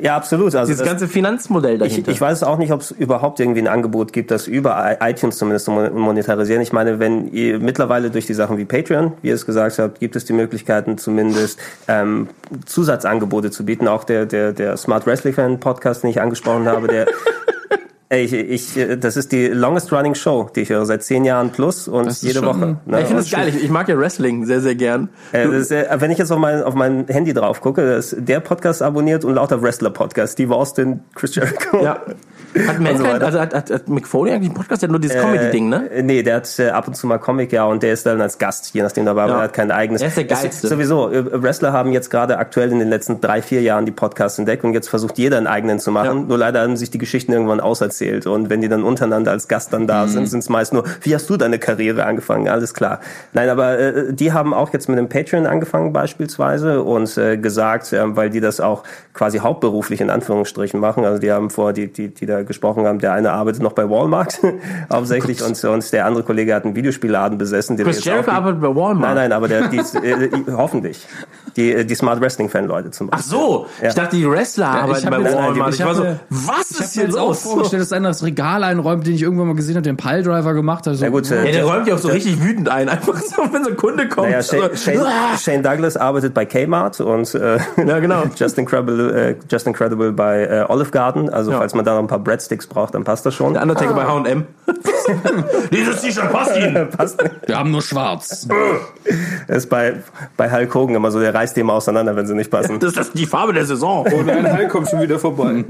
Ja, 0.01 0.15
absolut. 0.15 0.53
Also 0.55 0.67
dieses 0.67 0.77
das- 0.79 0.87
ganze 0.87 1.07
Finanzmodell 1.07 1.73
Ich, 1.81 1.89
dahinter. 1.89 2.11
ich 2.11 2.21
weiß 2.21 2.43
auch 2.43 2.57
nicht, 2.57 2.71
ob 2.71 2.81
es 2.81 2.91
überhaupt 2.91 3.39
irgendwie 3.39 3.61
ein 3.61 3.67
Angebot 3.67 4.13
gibt, 4.13 4.29
das 4.31 4.47
über 4.47 4.97
iTunes 5.01 5.37
zumindest 5.37 5.65
zu 5.65 5.71
mon- 5.71 5.93
monetarisieren. 5.97 6.61
Ich 6.61 6.71
meine, 6.73 6.99
wenn 6.99 7.27
ihr 7.31 7.59
mittlerweile 7.59 8.11
durch 8.11 8.25
die 8.27 8.33
Sachen 8.35 8.57
wie 8.57 8.65
Patreon, 8.65 9.13
wie 9.21 9.29
ihr 9.29 9.35
es 9.35 9.45
gesagt 9.45 9.79
habt, 9.79 9.99
gibt 9.99 10.15
es 10.15 10.25
die 10.25 10.33
Möglichkeiten 10.33 10.97
zumindest 10.97 11.59
ähm, 11.87 12.27
Zusatzangebote 12.65 13.49
zu 13.51 13.65
bieten. 13.65 13.87
Auch 13.87 14.03
der, 14.03 14.25
der, 14.25 14.53
der 14.53 14.77
Smart 14.77 15.05
Wrestling 15.07 15.33
Fan 15.33 15.59
Podcast, 15.59 16.03
den 16.03 16.11
ich 16.11 16.21
angesprochen 16.21 16.67
habe, 16.67 16.87
der 16.87 17.07
ich, 18.09 18.31
ich, 18.33 18.99
das 18.99 19.17
ist 19.17 19.31
die 19.33 19.47
longest 19.47 19.91
running 19.91 20.15
Show, 20.15 20.49
die 20.55 20.61
ich 20.61 20.69
höre, 20.69 20.85
seit 20.85 21.03
zehn 21.03 21.25
Jahren 21.25 21.51
plus 21.51 21.87
und 21.89 22.09
jede 22.21 22.39
schon- 22.39 22.45
Woche. 22.47 22.77
Ne? 22.85 23.01
ich 23.01 23.07
finde 23.07 23.21
es 23.21 23.29
geil. 23.29 23.49
Ich, 23.49 23.63
ich 23.65 23.69
mag 23.69 23.89
ja 23.89 23.97
Wrestling 23.99 24.45
sehr, 24.45 24.61
sehr 24.61 24.75
gern. 24.75 25.09
Äh, 25.33 25.47
ist, 25.49 25.71
wenn 25.71 26.11
ich 26.11 26.17
jetzt 26.17 26.31
auf 26.31 26.39
mein, 26.39 26.63
auf 26.63 26.73
mein 26.73 27.05
Handy 27.07 27.33
drauf 27.33 27.59
gucke, 27.59 27.81
ist 27.81 28.15
der 28.17 28.39
Podcast 28.39 28.81
abonniert 28.81 29.25
und 29.25 29.35
lauter 29.35 29.61
Wrestler-Podcast. 29.61 30.33
Steve 30.33 30.55
Austin, 30.55 31.01
Chris 31.15 31.35
Jericho. 31.35 31.83
Ja. 31.83 32.01
Hat 32.67 32.79
Mankind, 32.79 33.03
weiter. 33.07 33.25
also 33.25 33.39
hat, 33.39 33.53
hat, 33.53 33.69
hat 33.69 33.89
Mick 33.89 34.07
Foley 34.07 34.31
eigentlich 34.33 34.49
einen 34.49 34.55
Podcast? 34.57 34.81
Der 34.81 34.87
hat 34.87 34.91
nur 34.91 34.99
dieses 34.99 35.17
Comedy-Ding, 35.21 35.69
ne? 35.69 35.89
Äh, 35.91 36.03
nee, 36.03 36.23
der 36.23 36.37
hat 36.37 36.59
äh, 36.59 36.69
ab 36.69 36.87
und 36.87 36.95
zu 36.95 37.07
mal 37.07 37.17
Comic, 37.17 37.51
ja, 37.51 37.65
und 37.65 37.83
der 37.83 37.93
ist 37.93 38.05
dann 38.05 38.21
als 38.21 38.37
Gast, 38.37 38.73
je 38.73 38.81
nachdem 38.81 39.05
dabei, 39.05 39.23
aber 39.23 39.31
Ja. 39.33 39.37
er 39.39 39.43
hat 39.43 39.53
kein 39.53 39.71
eigenes. 39.71 40.01
Er 40.01 40.07
ist 40.09 40.17
der 40.17 40.23
Geilste. 40.25 40.67
sowieso, 40.67 41.11
äh, 41.11 41.41
Wrestler 41.43 41.73
haben 41.73 41.91
jetzt 41.91 42.09
gerade 42.09 42.37
aktuell 42.37 42.71
in 42.71 42.79
den 42.79 42.89
letzten 42.89 43.21
drei, 43.21 43.41
vier 43.41 43.61
Jahren 43.61 43.85
die 43.85 43.91
Podcasts 43.91 44.39
entdeckt 44.39 44.63
und 44.63 44.73
jetzt 44.73 44.89
versucht 44.89 45.17
jeder 45.17 45.37
einen 45.37 45.47
eigenen 45.47 45.79
zu 45.79 45.91
machen. 45.91 46.19
Ja. 46.21 46.25
Nur 46.27 46.37
leider 46.37 46.61
haben 46.61 46.77
sich 46.77 46.89
die 46.91 46.97
Geschichten 46.97 47.31
irgendwann 47.33 47.59
auserzählt 47.59 48.27
und 48.27 48.49
wenn 48.49 48.61
die 48.61 48.69
dann 48.69 48.83
untereinander 48.83 49.31
als 49.31 49.47
Gast 49.47 49.73
dann 49.73 49.83
Mhm. 49.83 49.87
da 49.87 50.07
sind, 50.07 50.27
sind 50.27 50.39
es 50.39 50.49
meist 50.49 50.73
nur, 50.73 50.83
wie 51.01 51.13
hast 51.15 51.29
du 51.29 51.37
deine 51.37 51.59
Karriere 51.59 52.05
angefangen? 52.05 52.47
Alles 52.47 52.73
klar. 52.73 52.99
Nein, 53.33 53.49
aber 53.49 53.77
äh, 53.79 54.13
die 54.13 54.33
haben 54.33 54.53
auch 54.53 54.73
jetzt 54.73 54.89
mit 54.89 54.97
dem 54.97 55.09
Patreon 55.09 55.45
angefangen 55.45 55.93
beispielsweise 55.93 56.83
und 56.83 57.17
äh, 57.17 57.37
gesagt, 57.37 57.93
äh, 57.93 58.15
weil 58.15 58.29
die 58.29 58.39
das 58.39 58.59
auch 58.59 58.83
quasi 59.13 59.39
hauptberuflich 59.39 60.01
in 60.01 60.09
Anführungsstrichen 60.09 60.79
machen, 60.79 61.05
also 61.05 61.19
die 61.19 61.31
haben 61.31 61.49
vor, 61.49 61.73
die, 61.73 61.87
die, 61.91 62.09
die 62.13 62.25
da 62.25 62.41
gesprochen 62.47 62.85
haben, 62.85 62.99
der 62.99 63.13
eine 63.13 63.31
arbeitet 63.31 63.61
noch 63.61 63.73
bei 63.73 63.89
Walmart 63.89 64.39
hauptsächlich 64.91 65.43
und, 65.43 65.61
und 65.63 65.93
der 65.93 66.05
andere 66.05 66.23
Kollege 66.23 66.55
hat 66.55 66.65
einen 66.65 66.75
Videospielladen 66.75 67.37
besessen. 67.37 67.77
der 67.77 67.85
Chris 67.85 68.03
Jericho 68.03 68.31
arbeitet 68.31 68.61
bei 68.61 68.67
Walmart. 68.75 68.99
Nein, 69.01 69.15
nein, 69.15 69.31
aber 69.33 69.47
der, 69.47 69.67
die, 69.67 69.77
äh, 69.77 70.29
hoffentlich. 70.51 71.05
Die, 71.55 71.73
äh, 71.73 71.85
die 71.85 71.95
Smart 71.95 72.21
Wrestling 72.21 72.49
Fan 72.49 72.65
Leute 72.67 72.91
zum 72.91 73.07
Ach 73.11 73.17
Beispiel. 73.17 73.37
so, 73.37 73.65
Ja. 73.81 73.87
ich 73.89 73.95
dachte, 73.95 74.15
die 74.15 74.29
Wrestler 74.29 74.71
ich 74.75 74.81
arbeiten 74.83 75.09
bei 75.09 75.33
Walmart. 75.33 75.73
ich 75.73 75.79
Ich 75.79 75.85
war 75.85 75.95
so, 75.95 76.05
was 76.29 76.71
Ich 76.71 76.79
ist 76.79 76.95
mir 76.97 77.03
hier 77.05 77.13
los? 77.13 77.41
vorgestellt, 77.43 77.81
dass 77.81 77.91
einer 77.93 78.09
das 78.09 78.23
Regal 78.23 78.63
einräumt, 78.63 79.05
den 79.07 79.13
ich 79.15 79.21
irgendwann 79.23 79.47
mal 79.47 79.55
gesehen 79.55 79.75
habe, 79.75 79.83
den 79.83 79.97
Piledriver 79.97 80.53
gemacht 80.53 80.85
hat. 80.87 80.95
So, 80.95 81.03
Ja 81.03 81.09
gut, 81.09 81.29
äh, 81.31 81.45
Ja, 81.45 81.51
der 81.51 81.65
räumt 81.65 81.87
ja 81.87 81.95
auch 81.95 81.99
so 81.99 82.09
richtig 82.09 82.41
wütend 82.43 82.69
ein. 82.69 82.89
Einfach 82.97 83.17
so, 83.17 83.41
wenn 83.51 83.63
so 83.63 83.71
ein 83.71 83.77
Kunde 83.77 84.07
kommt. 84.07 84.27
Naja, 84.29 84.41
Shane, 84.43 84.69
so, 84.73 84.75
Shane, 84.91 85.01
"Ah!" 85.05 85.37
Shane 85.37 85.63
Douglas 85.63 85.97
arbeitet 85.97 86.33
bei 86.33 86.45
Kmart 86.45 86.99
und 87.01 87.33
äh, 87.35 87.57
Ja, 87.85 87.99
genau. 87.99 88.23
Just 88.35 88.57
Incredible, 88.57 89.15
äh, 89.15 89.35
Just 89.51 89.65
Incredible 89.67 90.11
bei 90.11 90.43
äh, 90.45 90.65
Olive 90.67 90.91
Garden. 90.91 91.29
Also 91.29 91.51
Ja. 91.51 91.57
falls 91.57 91.73
man 91.73 91.85
da 91.85 91.93
noch 91.95 92.01
ein 92.01 92.07
paar 92.07 92.19
Breadsticks 92.27 92.67
braucht, 92.67 92.93
dann 92.93 93.05
passt 93.05 93.25
das 93.25 93.33
schon. 93.33 93.53
Der 93.53 93.61
Undertaker 93.61 93.93
bei 93.93 94.05
H&M. 94.05 94.45
Dieses 95.71 96.01
T-Shirt 96.01 96.29
passt 96.29 96.57
Ihnen. 96.57 96.89
passt. 96.97 97.17
wir 97.45 97.57
haben 97.57 97.71
nur 97.71 97.81
schwarz. 97.81 98.47
Das 99.47 99.57
ist 99.57 99.69
bei, 99.69 100.03
bei 100.35 100.51
Hulk 100.51 100.75
Hogan 100.75 100.95
immer 100.95 101.09
so, 101.09 101.21
der 101.21 101.33
reißt 101.33 101.55
die 101.55 101.61
immer 101.61 101.73
auseinander, 101.73 102.17
wenn 102.17 102.27
sie 102.27 102.35
nicht 102.35 102.51
passen. 102.51 102.79
Das 102.79 102.97
ist 102.97 103.17
die 103.17 103.25
Farbe 103.25 103.53
der 103.53 103.65
Saison. 103.65 104.05
Und 104.05 104.29
ein 104.29 104.51
Heil 104.51 104.67
kommt 104.67 104.89
schon 104.89 105.01
wieder 105.01 105.17
vorbei. 105.19 105.63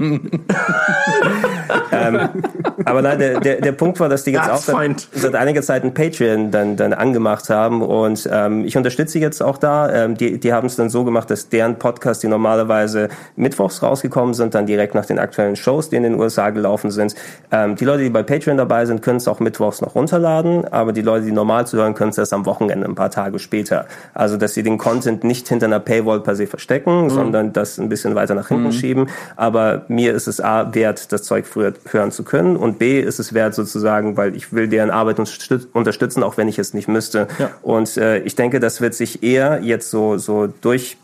Aber 2.84 3.02
nein, 3.02 3.18
der, 3.18 3.40
der, 3.40 3.60
der 3.60 3.72
Punkt 3.72 4.00
war, 4.00 4.08
dass 4.08 4.24
die 4.24 4.32
jetzt 4.32 4.50
auch 4.50 4.56
seit, 4.56 5.08
seit 5.12 5.34
einiger 5.34 5.62
Zeit 5.62 5.84
ein 5.84 5.94
Patreon 5.94 6.50
dann, 6.50 6.76
dann 6.76 6.92
angemacht 6.92 7.50
haben 7.50 7.82
und 7.82 8.28
ähm, 8.32 8.64
ich 8.64 8.76
unterstütze 8.76 9.12
sie 9.12 9.20
jetzt 9.20 9.42
auch 9.42 9.58
da. 9.58 9.92
Ähm, 9.92 10.16
die 10.16 10.38
die 10.38 10.52
haben 10.52 10.66
es 10.66 10.76
dann 10.76 10.88
so 10.88 11.04
gemacht, 11.04 11.30
dass 11.30 11.48
deren 11.48 11.76
Podcasts, 11.76 12.20
die 12.20 12.28
normalerweise 12.28 13.08
mittwochs 13.36 13.82
rausgekommen 13.82 14.34
sind, 14.34 14.54
dann 14.54 14.66
direkt 14.66 14.94
nach 14.94 15.06
den 15.06 15.18
aktuellen 15.18 15.56
Shows, 15.56 15.90
die 15.90 15.96
in 15.96 16.02
den 16.02 16.14
USA 16.14 16.50
gelaufen 16.50 16.90
sind. 16.90 17.14
Ähm, 17.50 17.76
die 17.76 17.84
Leute, 17.84 18.02
die 18.02 18.10
bei 18.10 18.22
Patreon 18.22 18.56
dabei 18.56 18.86
sind, 18.86 19.02
können 19.02 19.18
es 19.18 19.28
auch 19.28 19.40
mittwochs 19.40 19.80
noch 19.80 19.94
runterladen, 19.94 20.66
aber 20.66 20.92
die 20.92 21.02
Leute, 21.02 21.26
die 21.26 21.32
normal 21.32 21.66
zu 21.66 21.76
hören, 21.76 21.94
können 21.94 22.10
es 22.10 22.18
erst 22.18 22.32
am 22.32 22.46
Wochenende, 22.46 22.86
ein 22.86 22.94
paar 22.94 23.10
Tage 23.10 23.38
später. 23.38 23.86
Also, 24.14 24.36
dass 24.36 24.54
sie 24.54 24.62
den 24.62 24.78
Content 24.78 25.24
nicht 25.24 25.48
hinter 25.48 25.66
einer 25.66 25.80
Paywall 25.80 26.20
per 26.20 26.34
se 26.34 26.46
verstecken, 26.46 27.10
sondern 27.10 27.52
das 27.52 27.78
ein 27.78 27.88
bisschen 27.88 28.14
weiter 28.14 28.34
nach 28.34 28.48
hinten 28.48 28.72
schieben. 28.72 29.08
Aber 29.36 29.82
mir 29.88 30.14
ist 30.14 30.26
es 30.26 30.40
A, 30.40 30.74
wert, 30.74 31.12
das 31.12 31.22
Zeug 31.22 31.46
früher 31.46 31.72
hören 31.90 31.97
zu 32.10 32.22
können 32.22 32.56
und 32.56 32.78
B, 32.78 33.00
ist 33.00 33.18
es 33.18 33.34
wert 33.34 33.54
sozusagen, 33.54 34.16
weil 34.16 34.34
ich 34.36 34.52
will 34.52 34.68
deren 34.68 34.90
Arbeit 34.90 35.18
unterstüt- 35.18 35.68
unterstützen, 35.72 36.22
auch 36.22 36.36
wenn 36.36 36.48
ich 36.48 36.58
es 36.58 36.74
nicht 36.74 36.88
müsste. 36.88 37.26
Und 37.62 37.96
äh, 37.96 38.20
ich 38.20 38.34
denke, 38.36 38.60
das 38.60 38.80
wird 38.80 38.94
sich 38.94 39.22
eher 39.22 39.60
jetzt 39.62 39.90
so, 39.90 40.16
so 40.18 40.46
durch 40.46 40.96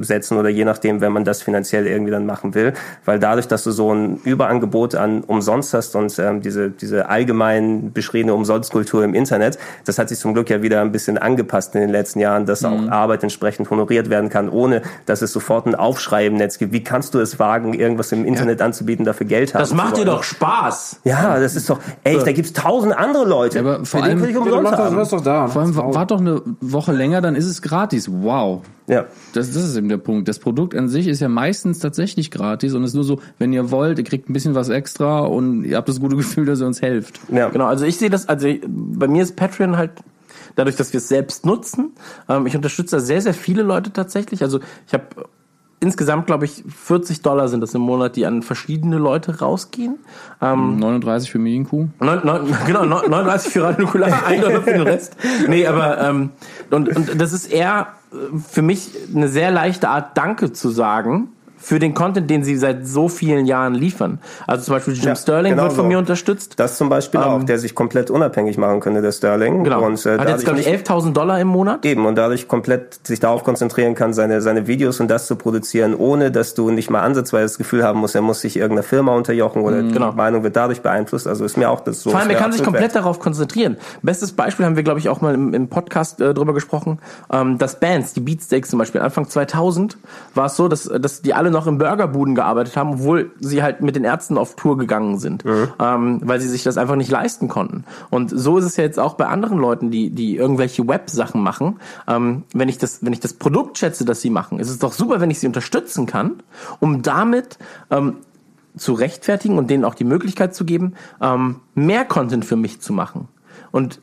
setzen 0.00 0.38
oder 0.38 0.48
je 0.48 0.64
nachdem, 0.64 1.00
wenn 1.00 1.12
man 1.12 1.24
das 1.24 1.42
finanziell 1.42 1.86
irgendwie 1.86 2.10
dann 2.12 2.26
machen 2.26 2.54
will, 2.54 2.74
weil 3.04 3.18
dadurch, 3.18 3.48
dass 3.48 3.64
du 3.64 3.70
so 3.72 3.92
ein 3.92 4.20
Überangebot 4.24 4.94
an 4.94 5.24
umsonst 5.24 5.74
hast 5.74 5.96
und 5.96 6.16
ähm, 6.18 6.40
diese 6.42 6.70
diese 6.70 7.08
allgemein 7.08 7.92
beschriebene 7.92 8.34
Umsonstkultur 8.34 9.02
im 9.02 9.14
Internet, 9.14 9.58
das 9.84 9.98
hat 9.98 10.08
sich 10.10 10.18
zum 10.18 10.32
Glück 10.34 10.48
ja 10.50 10.62
wieder 10.62 10.80
ein 10.80 10.92
bisschen 10.92 11.18
angepasst 11.18 11.74
in 11.74 11.80
den 11.80 11.90
letzten 11.90 12.20
Jahren, 12.20 12.46
dass 12.46 12.64
auch 12.64 12.88
Arbeit 12.88 13.22
entsprechend 13.24 13.68
honoriert 13.70 14.10
werden 14.10 14.28
kann, 14.30 14.48
ohne 14.48 14.82
dass 15.06 15.22
es 15.22 15.32
sofort 15.32 15.66
ein 15.66 15.74
Aufschrei 15.74 16.26
im 16.26 16.34
Netz 16.34 16.58
gibt. 16.58 16.72
Wie 16.72 16.84
kannst 16.84 17.14
du 17.14 17.18
es 17.18 17.38
wagen, 17.38 17.74
irgendwas 17.74 18.12
im 18.12 18.24
Internet 18.24 18.62
anzubieten, 18.62 19.04
dafür 19.04 19.26
Geld 19.26 19.54
haben 19.54 19.60
Das 19.60 19.74
macht 19.74 19.96
dir 19.96 20.04
doch 20.04 20.22
Spaß. 20.22 21.00
Ja, 21.04 21.38
das 21.40 21.56
ist 21.56 21.68
doch, 21.68 21.80
ey, 22.04 22.18
da 22.24 22.32
gibt's 22.32 22.52
tausend 22.52 22.96
andere 22.96 23.24
Leute. 23.26 23.58
Ja, 23.58 23.64
aber 23.64 23.84
vor 23.84 24.02
allem- 24.02 24.22
ich 24.22 24.34
Ja, 24.34 24.40
du 24.40 24.54
umsonst 24.56 24.72
haben. 24.78 24.94
du 24.94 25.00
hast 25.00 25.12
doch 25.12 25.20
da. 25.20 25.48
Vor 25.48 25.62
allem, 25.62 25.74
wart 25.76 26.10
doch 26.10 26.20
eine 26.20 26.40
Woche 26.60 26.92
länger, 26.92 27.20
dann 27.20 27.34
ist 27.34 27.46
es 27.46 27.60
gratis. 27.62 28.08
Wow. 28.10 28.62
Ja. 28.86 29.04
Das, 29.34 29.47
das 29.54 29.64
ist 29.64 29.76
eben 29.76 29.88
der 29.88 29.98
Punkt. 29.98 30.28
Das 30.28 30.38
Produkt 30.38 30.74
an 30.74 30.88
sich 30.88 31.06
ist 31.08 31.20
ja 31.20 31.28
meistens 31.28 31.78
tatsächlich 31.78 32.30
gratis 32.30 32.74
und 32.74 32.84
ist 32.84 32.94
nur 32.94 33.04
so, 33.04 33.20
wenn 33.38 33.52
ihr 33.52 33.70
wollt, 33.70 33.98
ihr 33.98 34.04
kriegt 34.04 34.28
ein 34.28 34.32
bisschen 34.32 34.54
was 34.54 34.68
extra 34.68 35.20
und 35.20 35.64
ihr 35.64 35.76
habt 35.76 35.88
das 35.88 36.00
gute 36.00 36.16
Gefühl, 36.16 36.46
dass 36.46 36.60
ihr 36.60 36.66
uns 36.66 36.82
helft. 36.82 37.20
Ja. 37.32 37.48
Genau, 37.48 37.66
also 37.66 37.84
ich 37.84 37.96
sehe 37.96 38.10
das, 38.10 38.28
also 38.28 38.46
ich- 38.48 38.60
bei 38.66 39.08
mir 39.08 39.22
ist 39.22 39.36
Patreon 39.36 39.76
halt 39.76 39.90
dadurch, 40.56 40.76
dass 40.76 40.92
wir 40.92 40.98
es 40.98 41.08
selbst 41.08 41.46
nutzen. 41.46 41.92
Ähm, 42.28 42.46
ich 42.46 42.56
unterstütze 42.56 42.96
da 42.96 43.00
sehr, 43.00 43.20
sehr 43.20 43.34
viele 43.34 43.62
Leute 43.62 43.92
tatsächlich. 43.92 44.42
Also 44.42 44.60
ich 44.86 44.92
habe 44.94 45.04
insgesamt, 45.80 46.26
glaube 46.26 46.44
ich, 46.44 46.64
40 46.66 47.22
Dollar 47.22 47.46
sind 47.48 47.60
das 47.60 47.72
im 47.74 47.82
Monat, 47.82 48.16
die 48.16 48.26
an 48.26 48.42
verschiedene 48.42 48.98
Leute 48.98 49.38
rausgehen. 49.38 49.98
Ähm, 50.42 50.78
39 50.80 51.30
für 51.30 51.38
Medienkuh. 51.38 51.86
Neun, 52.00 52.20
neun, 52.24 52.40
genau, 52.66 52.82
neun- 52.84 53.08
39 53.08 53.52
für 53.52 53.62
Radio 53.62 53.84
Nukular, 53.84 54.10
ein 54.26 54.40
Dollar 54.40 54.62
für 54.62 54.72
den 54.72 54.80
Rest. 54.82 55.16
Nee, 55.48 55.66
aber 55.68 56.00
ähm, 56.00 56.30
und, 56.72 56.88
und 56.88 57.20
das 57.20 57.32
ist 57.32 57.46
eher 57.52 57.86
für 58.46 58.62
mich 58.62 58.90
eine 59.14 59.28
sehr 59.28 59.50
leichte 59.50 59.88
Art, 59.88 60.16
Danke 60.16 60.52
zu 60.52 60.70
sagen 60.70 61.28
für 61.60 61.78
den 61.78 61.92
Content, 61.94 62.30
den 62.30 62.44
sie 62.44 62.56
seit 62.56 62.86
so 62.86 63.08
vielen 63.08 63.44
Jahren 63.46 63.74
liefern. 63.74 64.20
Also 64.46 64.64
zum 64.64 64.74
Beispiel 64.76 64.94
Jim 64.94 65.04
Ja, 65.06 65.16
Sterling 65.16 65.52
genau 65.52 65.64
wird 65.64 65.72
von 65.72 65.84
so. 65.84 65.88
mir 65.88 65.98
unterstützt. 65.98 66.54
Das 66.58 66.76
zum 66.78 66.88
Beispiel 66.88 67.20
auch, 67.20 67.42
der 67.42 67.58
sich 67.58 67.74
komplett 67.74 68.10
unabhängig 68.10 68.56
machen 68.58 68.80
könnte, 68.80 69.02
der 69.02 69.12
Sterling. 69.12 69.64
Genau. 69.64 69.84
Und, 69.84 70.04
äh, 70.06 70.18
Hat 70.18 70.28
jetzt, 70.28 70.44
glaube 70.44 70.60
ich, 70.60 70.66
nicht- 70.66 70.88
11.000 70.88 71.12
Dollar 71.16 71.40
im 71.40 71.48
Monat. 71.48 71.84
Eben, 71.84 72.06
und 72.06 72.14
dadurch 72.16 72.48
komplett 72.48 73.06
sich 73.06 73.20
darauf 73.20 73.44
konzentrieren 73.44 73.94
kann, 73.94 74.12
seine, 74.12 74.40
seine 74.40 74.66
Videos 74.66 75.00
und 75.00 75.08
das 75.10 75.26
zu 75.26 75.36
produzieren, 75.36 75.94
ohne 75.94 76.30
dass 76.30 76.54
du 76.54 76.70
nicht 76.70 76.90
mal 76.90 77.00
ansatzweise 77.02 77.44
das 77.44 77.58
Gefühl 77.58 77.82
haben 77.84 77.98
musst, 78.00 78.14
er 78.14 78.22
muss 78.22 78.40
sich 78.40 78.56
irgendeiner 78.56 78.82
Firma 78.84 79.14
unterjochen 79.14 79.62
oder 79.62 79.82
die 79.82 79.92
Genau. 79.92 80.12
Meinung 80.12 80.42
wird 80.44 80.54
dadurch 80.56 80.80
beeinflusst. 80.82 81.26
Also 81.26 81.44
ist 81.44 81.56
mir 81.56 81.70
auch 81.70 81.80
das 81.80 82.02
so. 82.02 82.10
Vor 82.10 82.20
allem, 82.20 82.30
er 82.30 82.36
kann 82.36 82.52
sich 82.52 82.62
komplett 82.62 82.94
wert. 82.94 82.96
darauf 82.96 83.18
konzentrieren. 83.18 83.76
Bestes 84.02 84.32
Beispiel 84.32 84.64
haben 84.64 84.76
wir, 84.76 84.82
glaube 84.84 85.00
ich, 85.00 85.08
auch 85.08 85.20
mal 85.20 85.34
im, 85.34 85.54
im 85.54 85.68
Podcast 85.68 86.20
äh, 86.20 86.32
drüber 86.34 86.54
gesprochen, 86.54 86.98
ähm, 87.32 87.58
dass 87.58 87.80
Bands, 87.80 88.12
die 88.14 88.20
Beatsteaks 88.20 88.70
zum 88.70 88.78
Beispiel, 88.78 89.00
Anfang 89.00 89.28
2000 89.28 89.96
war 90.34 90.46
es 90.46 90.56
so, 90.56 90.68
dass, 90.68 90.84
dass 90.84 91.22
die 91.22 91.34
alle 91.34 91.47
noch 91.50 91.66
im 91.66 91.78
Burgerbuden 91.78 92.34
gearbeitet 92.34 92.76
haben, 92.76 92.94
obwohl 92.94 93.32
sie 93.40 93.62
halt 93.62 93.80
mit 93.80 93.96
den 93.96 94.04
Ärzten 94.04 94.38
auf 94.38 94.56
Tour 94.56 94.78
gegangen 94.78 95.18
sind, 95.18 95.44
ähm, 95.78 96.20
weil 96.24 96.40
sie 96.40 96.48
sich 96.48 96.62
das 96.62 96.78
einfach 96.78 96.96
nicht 96.96 97.10
leisten 97.10 97.48
konnten. 97.48 97.84
Und 98.10 98.30
so 98.30 98.58
ist 98.58 98.64
es 98.64 98.76
ja 98.76 98.84
jetzt 98.84 98.98
auch 98.98 99.14
bei 99.14 99.26
anderen 99.26 99.58
Leuten, 99.58 99.90
die, 99.90 100.10
die 100.10 100.36
irgendwelche 100.36 100.86
Web-Sachen 100.86 101.42
machen. 101.42 101.80
Ähm, 102.06 102.44
wenn, 102.52 102.68
ich 102.68 102.78
das, 102.78 103.04
wenn 103.04 103.12
ich 103.12 103.20
das 103.20 103.32
Produkt 103.32 103.78
schätze, 103.78 104.04
das 104.04 104.20
sie 104.20 104.30
machen, 104.30 104.58
ist 104.58 104.70
es 104.70 104.78
doch 104.78 104.92
super, 104.92 105.20
wenn 105.20 105.30
ich 105.30 105.40
sie 105.40 105.46
unterstützen 105.46 106.06
kann, 106.06 106.42
um 106.80 107.02
damit 107.02 107.58
ähm, 107.90 108.16
zu 108.76 108.92
rechtfertigen 108.92 109.58
und 109.58 109.70
denen 109.70 109.84
auch 109.84 109.94
die 109.94 110.04
Möglichkeit 110.04 110.54
zu 110.54 110.64
geben, 110.64 110.94
ähm, 111.20 111.56
mehr 111.74 112.04
Content 112.04 112.44
für 112.44 112.56
mich 112.56 112.80
zu 112.80 112.92
machen. 112.92 113.28
Und 113.70 114.00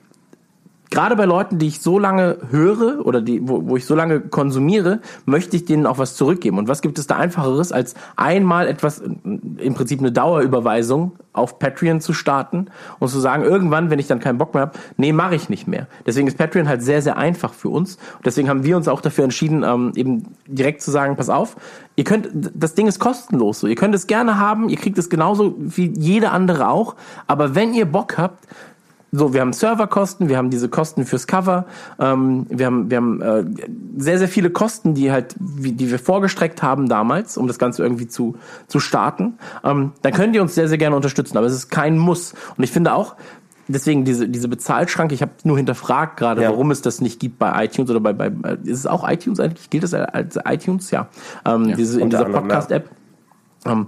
gerade 0.96 1.16
bei 1.16 1.26
Leuten, 1.26 1.60
die 1.60 1.68
ich 1.68 1.82
so 1.82 2.00
lange 2.00 2.38
höre 2.50 3.06
oder 3.06 3.22
die, 3.22 3.48
wo, 3.48 3.68
wo 3.68 3.78
ich 3.78 3.86
so 3.86 3.94
lange 3.94 4.22
konsumiere, 4.22 5.02
möchte 5.26 5.56
ich 5.58 5.66
denen 5.66 5.86
auch 5.86 6.00
was 6.00 6.16
zurückgeben. 6.16 6.58
Und 6.58 6.68
was 6.68 6.82
gibt 6.82 6.98
es 6.98 7.06
da 7.06 7.18
einfacheres, 7.18 7.72
als 7.72 7.94
einmal 8.16 8.68
etwas, 8.68 9.02
im 9.02 9.74
Prinzip 9.76 10.00
eine 10.00 10.12
Dauerüberweisung 10.12 11.12
auf 11.34 11.60
Patreon 11.60 12.00
zu 12.00 12.14
starten 12.14 12.68
und 13.00 13.10
zu 13.10 13.20
sagen, 13.20 13.44
irgendwann, 13.44 13.90
wenn 13.90 14.00
ich 14.00 14.08
dann 14.08 14.22
keinen 14.22 14.38
Bock 14.38 14.54
mehr 14.54 14.62
habe, 14.62 14.80
nee, 14.96 15.12
mache 15.12 15.36
ich 15.36 15.50
nicht 15.50 15.68
mehr. 15.68 15.88
Deswegen 16.06 16.28
ist 16.28 16.38
Patreon 16.38 16.70
halt 16.70 16.82
sehr, 16.82 17.02
sehr 17.02 17.18
einfach 17.18 17.54
für 17.54 17.70
uns. 17.70 17.98
Und 18.18 18.26
deswegen 18.26 18.48
haben 18.48 18.64
wir 18.64 18.78
uns 18.78 18.88
auch 18.88 19.02
dafür 19.02 19.26
entschieden, 19.26 19.64
ähm, 19.64 19.92
eben 19.96 20.24
direkt 20.48 20.82
zu 20.82 20.92
sagen, 20.92 21.18
pass 21.18 21.30
auf, 21.30 21.58
ihr 21.98 22.06
könnt, 22.06 22.30
das 22.54 22.74
Ding 22.74 22.88
ist 22.88 23.00
kostenlos 23.00 23.60
so. 23.60 23.68
Ihr 23.68 23.76
könnt 23.76 23.94
es 23.94 24.08
gerne 24.08 24.40
haben, 24.40 24.70
ihr 24.70 24.78
kriegt 24.78 24.98
es 24.98 25.10
genauso 25.10 25.56
wie 25.58 25.94
jede 25.98 26.32
andere 26.32 26.70
auch. 26.70 26.96
Aber 27.28 27.54
wenn 27.54 27.74
ihr 27.74 27.86
Bock 27.86 28.18
habt, 28.18 28.48
so, 29.12 29.34
wir 29.34 29.42
haben 29.42 29.54
Serverkosten, 29.54 30.28
wir 30.30 30.38
haben 30.38 30.50
diese 30.50 30.68
Kosten 30.68 31.06
fürs 31.06 31.26
Cover, 31.28 31.66
ähm, 32.00 32.46
wir 32.50 32.66
haben, 32.66 32.90
wir 32.90 32.98
haben 32.98 33.22
äh, 33.22 33.46
sehr, 33.98 34.20
sehr 34.20 34.28
viele 34.28 34.50
Kosten, 34.50 34.94
die 34.94 35.12
halt, 35.12 35.36
wie, 35.40 35.72
die 35.72 35.90
wir 35.90 36.00
vorgestreckt 36.00 36.62
haben 36.62 36.90
damals, 36.90 37.38
um 37.38 37.48
das 37.48 37.58
Ganze 37.58 37.84
irgendwie 37.84 38.08
zu, 38.08 38.36
zu 38.68 38.80
starten. 38.80 39.38
Ähm, 39.64 39.94
dann 40.02 40.14
könnt 40.14 40.36
ihr 40.36 40.42
uns 40.42 40.56
sehr, 40.56 40.68
sehr 40.68 40.78
gerne 40.78 40.96
unterstützen, 40.96 41.38
aber 41.38 41.48
es 41.48 41.54
ist 41.54 41.70
kein 41.70 41.98
Muss. 41.98 42.34
Und 42.58 42.64
ich 42.64 42.72
finde 42.72 42.94
auch, 42.94 43.16
deswegen 43.68 44.06
diese, 44.06 44.28
diese 44.28 44.48
Bezahlschranke, 44.48 45.16
ich 45.16 45.22
habe 45.22 45.32
nur 45.44 45.58
hinterfragt 45.58 46.18
gerade, 46.18 46.42
Ja. 46.42 46.50
warum 46.50 46.72
es 46.72 46.82
das 46.82 47.02
nicht 47.02 47.20
gibt 47.20 47.40
bei 47.40 47.66
iTunes 47.66 47.90
oder 47.90 48.00
bei, 48.00 48.14
bei 48.14 48.28
ist 48.64 48.80
es 48.80 48.86
auch 48.88 49.08
iTunes 49.08 49.40
eigentlich? 49.40 49.70
Gilt 49.70 49.84
das 49.84 49.94
als 49.94 50.38
iTunes? 50.46 50.92
Ja. 50.92 51.08
Ähm, 51.46 51.76
diese, 51.76 52.02
in 52.02 52.10
dieser 52.10 52.28
ja. 52.30 52.40
Podcast-App. 52.40 52.90
Ähm, 53.66 53.88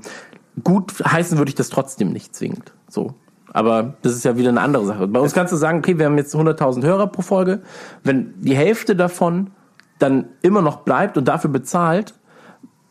gut 0.63 0.93
heißen 1.05 1.37
würde 1.37 1.49
ich 1.49 1.55
das 1.55 1.69
trotzdem 1.69 2.11
nicht 2.11 2.35
zwingend. 2.35 2.73
So. 2.87 3.13
Aber 3.57 3.95
das 4.03 4.13
ist 4.13 4.23
ja 4.23 4.37
wieder 4.37 4.49
eine 4.49 4.61
andere 4.61 4.85
Sache. 4.85 5.07
Bei 5.07 5.19
uns 5.19 5.33
kannst 5.33 5.51
du 5.51 5.57
sagen, 5.57 5.79
okay, 5.79 5.97
wir 5.97 6.05
haben 6.05 6.17
jetzt 6.19 6.35
100.000 6.35 6.83
Hörer 6.83 7.07
pro 7.07 7.23
Folge. 7.23 7.63
Wenn 8.03 8.39
die 8.39 8.55
Hälfte 8.55 8.95
davon 8.95 9.49
dann 9.97 10.25
immer 10.43 10.61
noch 10.61 10.81
bleibt 10.81 11.17
und 11.17 11.27
dafür 11.27 11.49
bezahlt, 11.49 12.13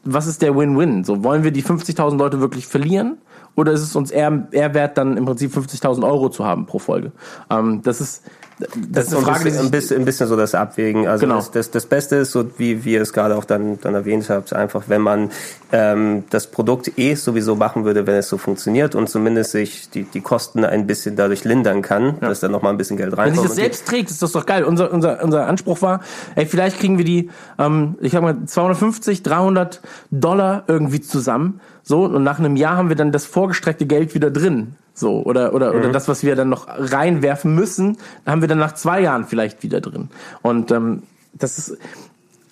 was 0.02 0.26
ist 0.26 0.42
der 0.42 0.56
Win-Win? 0.56 1.04
So, 1.04 1.22
wollen 1.22 1.44
wir 1.44 1.52
die 1.52 1.62
50.000 1.62 2.18
Leute 2.18 2.40
wirklich 2.40 2.66
verlieren? 2.66 3.18
Oder 3.54 3.70
ist 3.70 3.82
es 3.82 3.94
uns 3.94 4.10
eher, 4.10 4.48
eher 4.50 4.74
wert, 4.74 4.98
dann 4.98 5.16
im 5.16 5.24
Prinzip 5.24 5.54
50.000 5.56 6.04
Euro 6.04 6.30
zu 6.30 6.44
haben 6.44 6.66
pro 6.66 6.80
Folge? 6.80 7.12
Ähm, 7.48 7.82
das 7.82 8.00
ist, 8.00 8.24
das, 8.58 8.68
Das 8.90 9.06
ist 9.08 9.14
eine 9.14 9.22
Frage, 9.24 9.58
ein 9.58 9.70
bisschen, 9.70 9.98
ein 9.98 10.04
bisschen, 10.04 10.26
so 10.28 10.36
das 10.36 10.54
Abwägen. 10.54 11.06
Also 11.06 11.26
Genau. 11.26 11.36
das, 11.36 11.50
das, 11.50 11.70
das 11.70 11.86
Beste 11.86 12.16
ist, 12.16 12.32
so 12.32 12.46
wie, 12.58 12.84
wie 12.84 12.92
ihr 12.94 13.02
es 13.02 13.12
gerade 13.12 13.36
auch 13.36 13.44
dann, 13.44 13.78
dann 13.80 13.94
erwähnt 13.94 14.30
habt, 14.30 14.52
einfach, 14.54 14.84
wenn 14.86 15.02
man 15.02 15.30
ähm, 15.72 16.24
das 16.30 16.46
Produkt 16.46 16.98
eh 16.98 17.14
sowieso 17.14 17.54
machen 17.54 17.84
würde, 17.84 18.06
wenn 18.06 18.14
es 18.14 18.28
so 18.28 18.38
funktioniert 18.38 18.94
und 18.94 19.08
zumindest 19.10 19.50
sich 19.52 19.90
die, 19.90 20.04
die 20.04 20.20
Kosten 20.22 20.64
ein 20.64 20.86
bisschen 20.86 21.16
dadurch 21.16 21.44
lindern 21.44 21.82
kann, 21.82 22.18
dass 22.20 22.40
dann 22.40 22.52
nochmal 22.52 22.72
ein 22.72 22.78
bisschen 22.78 22.96
Geld 22.96 23.12
Wenn 23.12 23.18
reinkommt. 23.18 23.40
sich 23.40 23.48
das 23.48 23.56
selbst 23.56 23.86
trägt, 23.88 24.10
ist 24.10 24.22
das 24.22 24.32
doch 24.32 24.46
geil. 24.46 24.64
Unser, 24.64 24.92
unser, 24.92 25.22
unser 25.22 25.46
Anspruch 25.46 25.82
war, 25.82 26.00
ey, 26.34 26.46
vielleicht 26.46 26.78
kriegen 26.78 26.96
wir 26.98 27.04
die, 27.04 27.30
ähm, 27.58 27.96
ich 28.00 28.12
sag 28.12 28.22
mal, 28.22 28.36
250, 28.46 29.22
300 29.22 29.80
Dollar 30.10 30.64
irgendwie 30.66 31.00
zusammen. 31.00 31.60
So, 31.88 32.04
und 32.04 32.24
nach 32.24 32.40
einem 32.40 32.56
Jahr 32.56 32.76
haben 32.76 32.88
wir 32.88 32.96
dann 32.96 33.12
das 33.12 33.26
vorgestreckte 33.26 33.86
Geld 33.86 34.12
wieder 34.16 34.32
drin. 34.32 34.74
So, 34.92 35.22
oder, 35.22 35.54
oder, 35.54 35.72
Mhm. 35.72 35.78
oder 35.78 35.88
das, 35.92 36.08
was 36.08 36.24
wir 36.24 36.34
dann 36.34 36.48
noch 36.48 36.66
reinwerfen 36.68 37.54
müssen, 37.54 37.98
haben 38.26 38.40
wir 38.40 38.48
dann 38.48 38.58
nach 38.58 38.74
zwei 38.74 39.00
Jahren 39.02 39.24
vielleicht 39.24 39.62
wieder 39.62 39.80
drin. 39.80 40.08
Und 40.42 40.72
ähm, 40.72 41.04
das 41.32 41.58
ist, 41.58 41.78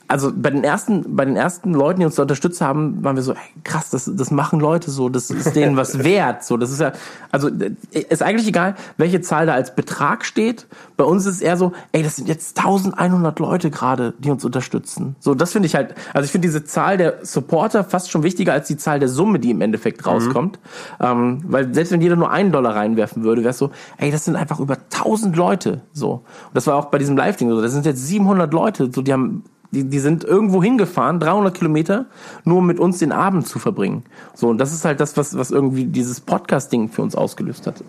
also 0.09 0.31
bei 0.35 0.51
den 0.51 0.65
ersten, 0.65 1.17
bei 1.17 1.25
den 1.25 1.37
ersten 1.37 1.73
Leuten, 1.73 2.01
die 2.01 2.07
uns 2.07 2.17
da 2.17 2.23
unterstützt 2.23 2.61
haben, 2.61 3.03
waren 3.03 3.17
wir 3.17 3.23
so, 3.23 3.33
ey, 3.33 3.39
krass, 3.63 3.91
das, 3.91 4.11
das 4.15 4.31
machen 4.31 4.61
Leute 4.61 4.91
so, 4.91 5.09
das 5.09 5.31
ist 5.31 5.57
denen 5.57 5.77
was 5.77 5.99
wert. 6.05 6.45
So, 6.45 6.57
das 6.57 6.71
ist 6.71 6.81
ja, 6.81 6.93
also 7.31 7.49
ist 7.91 8.23
eigentlich 8.23 8.47
egal, 8.47 8.75
welche 8.97 9.21
Zahl 9.21 9.47
da 9.47 9.55
als 9.55 9.75
Betrag 9.75 10.25
steht. 10.25 10.67
Bei 10.97 11.05
uns 11.05 11.27
ist 11.27 11.37
es 11.37 11.41
eher 11.41 11.57
so, 11.57 11.73
ey, 11.93 12.03
das 12.03 12.17
sind 12.17 12.29
jetzt 12.29 12.59
1100 12.59 13.39
Leute 13.39 13.71
gerade, 13.71 14.15
die 14.19 14.31
uns 14.31 14.45
unterstützen. 14.45 15.17
So, 15.21 15.35
das 15.35 15.53
finde 15.53 15.67
ich 15.67 15.75
halt, 15.75 15.95
also 16.13 16.25
ich 16.27 16.33
finde 16.33 16.49
diese 16.49 16.65
Zahl 16.65 16.99
der 16.99 17.25
Supporter 17.25 17.85
fast 17.85 18.11
schon 18.11 18.23
wichtiger 18.23 18.53
als 18.53 18.69
die 18.69 18.77
Zahl 18.77 18.99
der 19.01 19.09
Summe, 19.09 19.39
die 19.39 19.51
im 19.51 19.61
Endeffekt 19.61 20.07
rauskommt. 20.07 20.59
Ähm, 21.01 21.43
weil 21.47 21.73
selbst 21.75 21.93
wenn 21.93 22.03
jeder 22.03 22.17
nur 22.17 22.31
einen 22.31 22.53
Dollar 22.53 22.77
reinwerfen 22.77 23.25
würde, 23.25 23.43
wäre 23.43 23.51
es 23.51 23.59
so, 23.59 23.71
ey, 23.97 24.11
das 24.11 24.25
sind 24.25 24.37
einfach 24.37 24.61
über 24.61 24.77
1000 24.93 25.35
Leute. 25.37 25.81
So. 25.93 26.13
Und 26.13 26.55
das 26.55 26.67
war 26.67 26.77
auch 26.77 26.87
bei 26.87 26.99
diesem 26.99 27.17
Live-Ding 27.17 27.51
so, 27.51 27.63
das 27.63 27.73
sind 27.73 27.87
jetzt 27.87 28.07
700 28.07 28.53
Leute, 28.53 28.91
so, 28.93 29.03
die 29.03 29.13
haben 29.13 29.45
die, 29.75 29.85
die 29.85 29.99
sind 29.99 30.25
irgendwo 30.25 30.63
hingefahren, 30.63 31.21
300 31.21 31.55
Kilometer, 31.55 32.07
nur 32.45 32.59
um 32.59 32.67
mit 32.67 32.81
uns 32.81 32.99
den 32.99 33.13
Abend 33.13 33.47
zu 33.47 33.59
verbringen. 33.59 34.05
So, 34.35 34.49
und 34.49 34.59
das 34.59 34.73
ist 34.73 34.85
halt 34.85 35.01
das, 35.01 35.17
was, 35.17 35.37
was 35.37 35.51
irgendwie 35.51 35.85
dieses 35.85 36.21
Podcast-Ding 36.21 36.89
für 36.89 37.03
uns 37.03 37.15
ausgelöst 37.15 37.67
hat. 37.67 37.83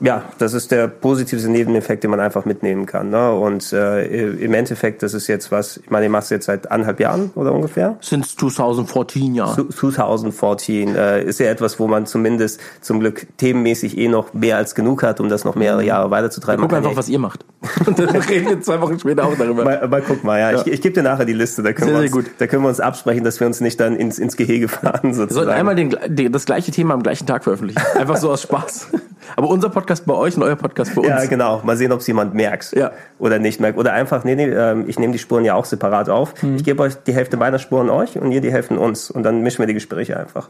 Ja, 0.00 0.22
das 0.38 0.54
ist 0.54 0.70
der 0.70 0.86
positive 0.86 1.48
Nebeneffekt, 1.48 2.04
den 2.04 2.10
man 2.10 2.20
einfach 2.20 2.44
mitnehmen 2.44 2.86
kann. 2.86 3.10
Ne? 3.10 3.32
Und 3.32 3.72
äh, 3.72 4.28
im 4.30 4.54
Endeffekt, 4.54 5.02
das 5.02 5.12
ist 5.12 5.26
jetzt 5.26 5.50
was, 5.50 5.78
ich 5.78 5.90
meine, 5.90 6.06
ihr 6.06 6.10
macht 6.10 6.24
es 6.24 6.30
jetzt 6.30 6.46
seit 6.46 6.70
anderthalb 6.70 7.00
Jahren 7.00 7.30
oder 7.34 7.52
ungefähr? 7.52 7.96
Since 8.00 8.36
2014, 8.36 9.34
ja. 9.34 9.46
2014 9.46 10.94
äh, 10.94 11.22
ist 11.24 11.40
ja 11.40 11.46
etwas, 11.46 11.80
wo 11.80 11.88
man 11.88 12.06
zumindest 12.06 12.60
zum 12.80 13.00
Glück 13.00 13.26
themenmäßig 13.38 13.98
eh 13.98 14.08
noch 14.08 14.32
mehr 14.34 14.56
als 14.56 14.74
genug 14.74 15.02
hat, 15.02 15.20
um 15.20 15.28
das 15.28 15.44
noch 15.44 15.54
mehrere 15.56 15.84
Jahre 15.84 16.10
weiterzutreiben. 16.10 16.62
Guck 16.62 16.76
einfach, 16.76 16.92
ja- 16.92 16.96
was 16.96 17.08
ihr 17.08 17.18
macht. 17.18 17.44
Und 17.86 17.98
dann 17.98 18.08
reden 18.16 18.48
wir 18.48 18.60
zwei 18.60 18.80
Wochen 18.80 18.98
später 18.98 19.24
auch 19.26 19.34
darüber. 19.36 19.64
Mal, 19.64 19.88
mal 19.88 20.02
guck 20.06 20.22
mal, 20.22 20.38
ja. 20.38 20.60
Ich, 20.60 20.66
ich 20.68 20.80
gebe 20.80 20.94
dir 20.94 21.02
nachher 21.02 21.24
die 21.24 21.32
Liste, 21.32 21.62
da 21.62 21.72
können, 21.72 21.88
Sehr, 21.90 22.00
wir 22.02 22.08
sehr 22.08 22.16
uns, 22.16 22.26
gut. 22.26 22.34
da 22.38 22.46
können 22.46 22.62
wir 22.62 22.68
uns 22.68 22.80
absprechen, 22.80 23.24
dass 23.24 23.40
wir 23.40 23.46
uns 23.46 23.60
nicht 23.60 23.80
dann 23.80 23.96
ins, 23.96 24.18
ins 24.18 24.36
Gehege 24.36 24.68
fahren 24.68 25.00
Wir 25.02 25.14
sollten 25.14 25.34
sozusagen. 25.34 25.50
einmal 25.58 25.74
den, 25.74 25.96
den, 26.06 26.30
das 26.32 26.44
gleiche 26.44 26.70
Thema 26.70 26.94
am 26.94 27.02
gleichen 27.02 27.26
Tag 27.26 27.44
veröffentlichen. 27.44 27.80
Einfach 27.98 28.16
so 28.16 28.30
aus 28.30 28.42
Spaß. 28.42 28.88
Aber 29.36 29.48
unser 29.48 29.68
Podcast 29.68 30.06
bei 30.06 30.14
euch 30.14 30.36
und 30.36 30.42
euer 30.42 30.56
Podcast 30.56 30.94
bei 30.94 31.00
uns. 31.02 31.08
ja, 31.08 31.24
genau. 31.26 31.60
Mal 31.64 31.76
sehen, 31.76 31.92
ob 31.92 32.00
es 32.00 32.06
jemand 32.06 32.34
merkt 32.34 32.72
Ja. 32.76 32.92
oder 33.18 33.38
nicht 33.38 33.60
merkt. 33.60 33.78
Oder 33.78 33.92
einfach, 33.92 34.24
nee, 34.24 34.34
nee, 34.34 34.46
ähm, 34.46 34.84
ich 34.88 34.98
nehme 34.98 35.12
die 35.12 35.18
Spuren 35.18 35.44
ja 35.44 35.54
auch 35.54 35.64
separat 35.64 36.08
auf. 36.08 36.40
Mhm. 36.42 36.56
Ich 36.56 36.64
gebe 36.64 36.82
euch 36.82 36.94
die 37.06 37.12
Hälfte 37.12 37.36
meiner 37.36 37.58
Spuren 37.58 37.90
euch 37.90 38.18
und 38.18 38.32
ihr 38.32 38.40
die 38.40 38.52
Hälfte 38.52 38.78
uns. 38.78 39.10
Und 39.10 39.22
dann 39.22 39.42
mischen 39.42 39.60
wir 39.60 39.66
die 39.66 39.74
Gespräche 39.74 40.16
einfach. 40.18 40.48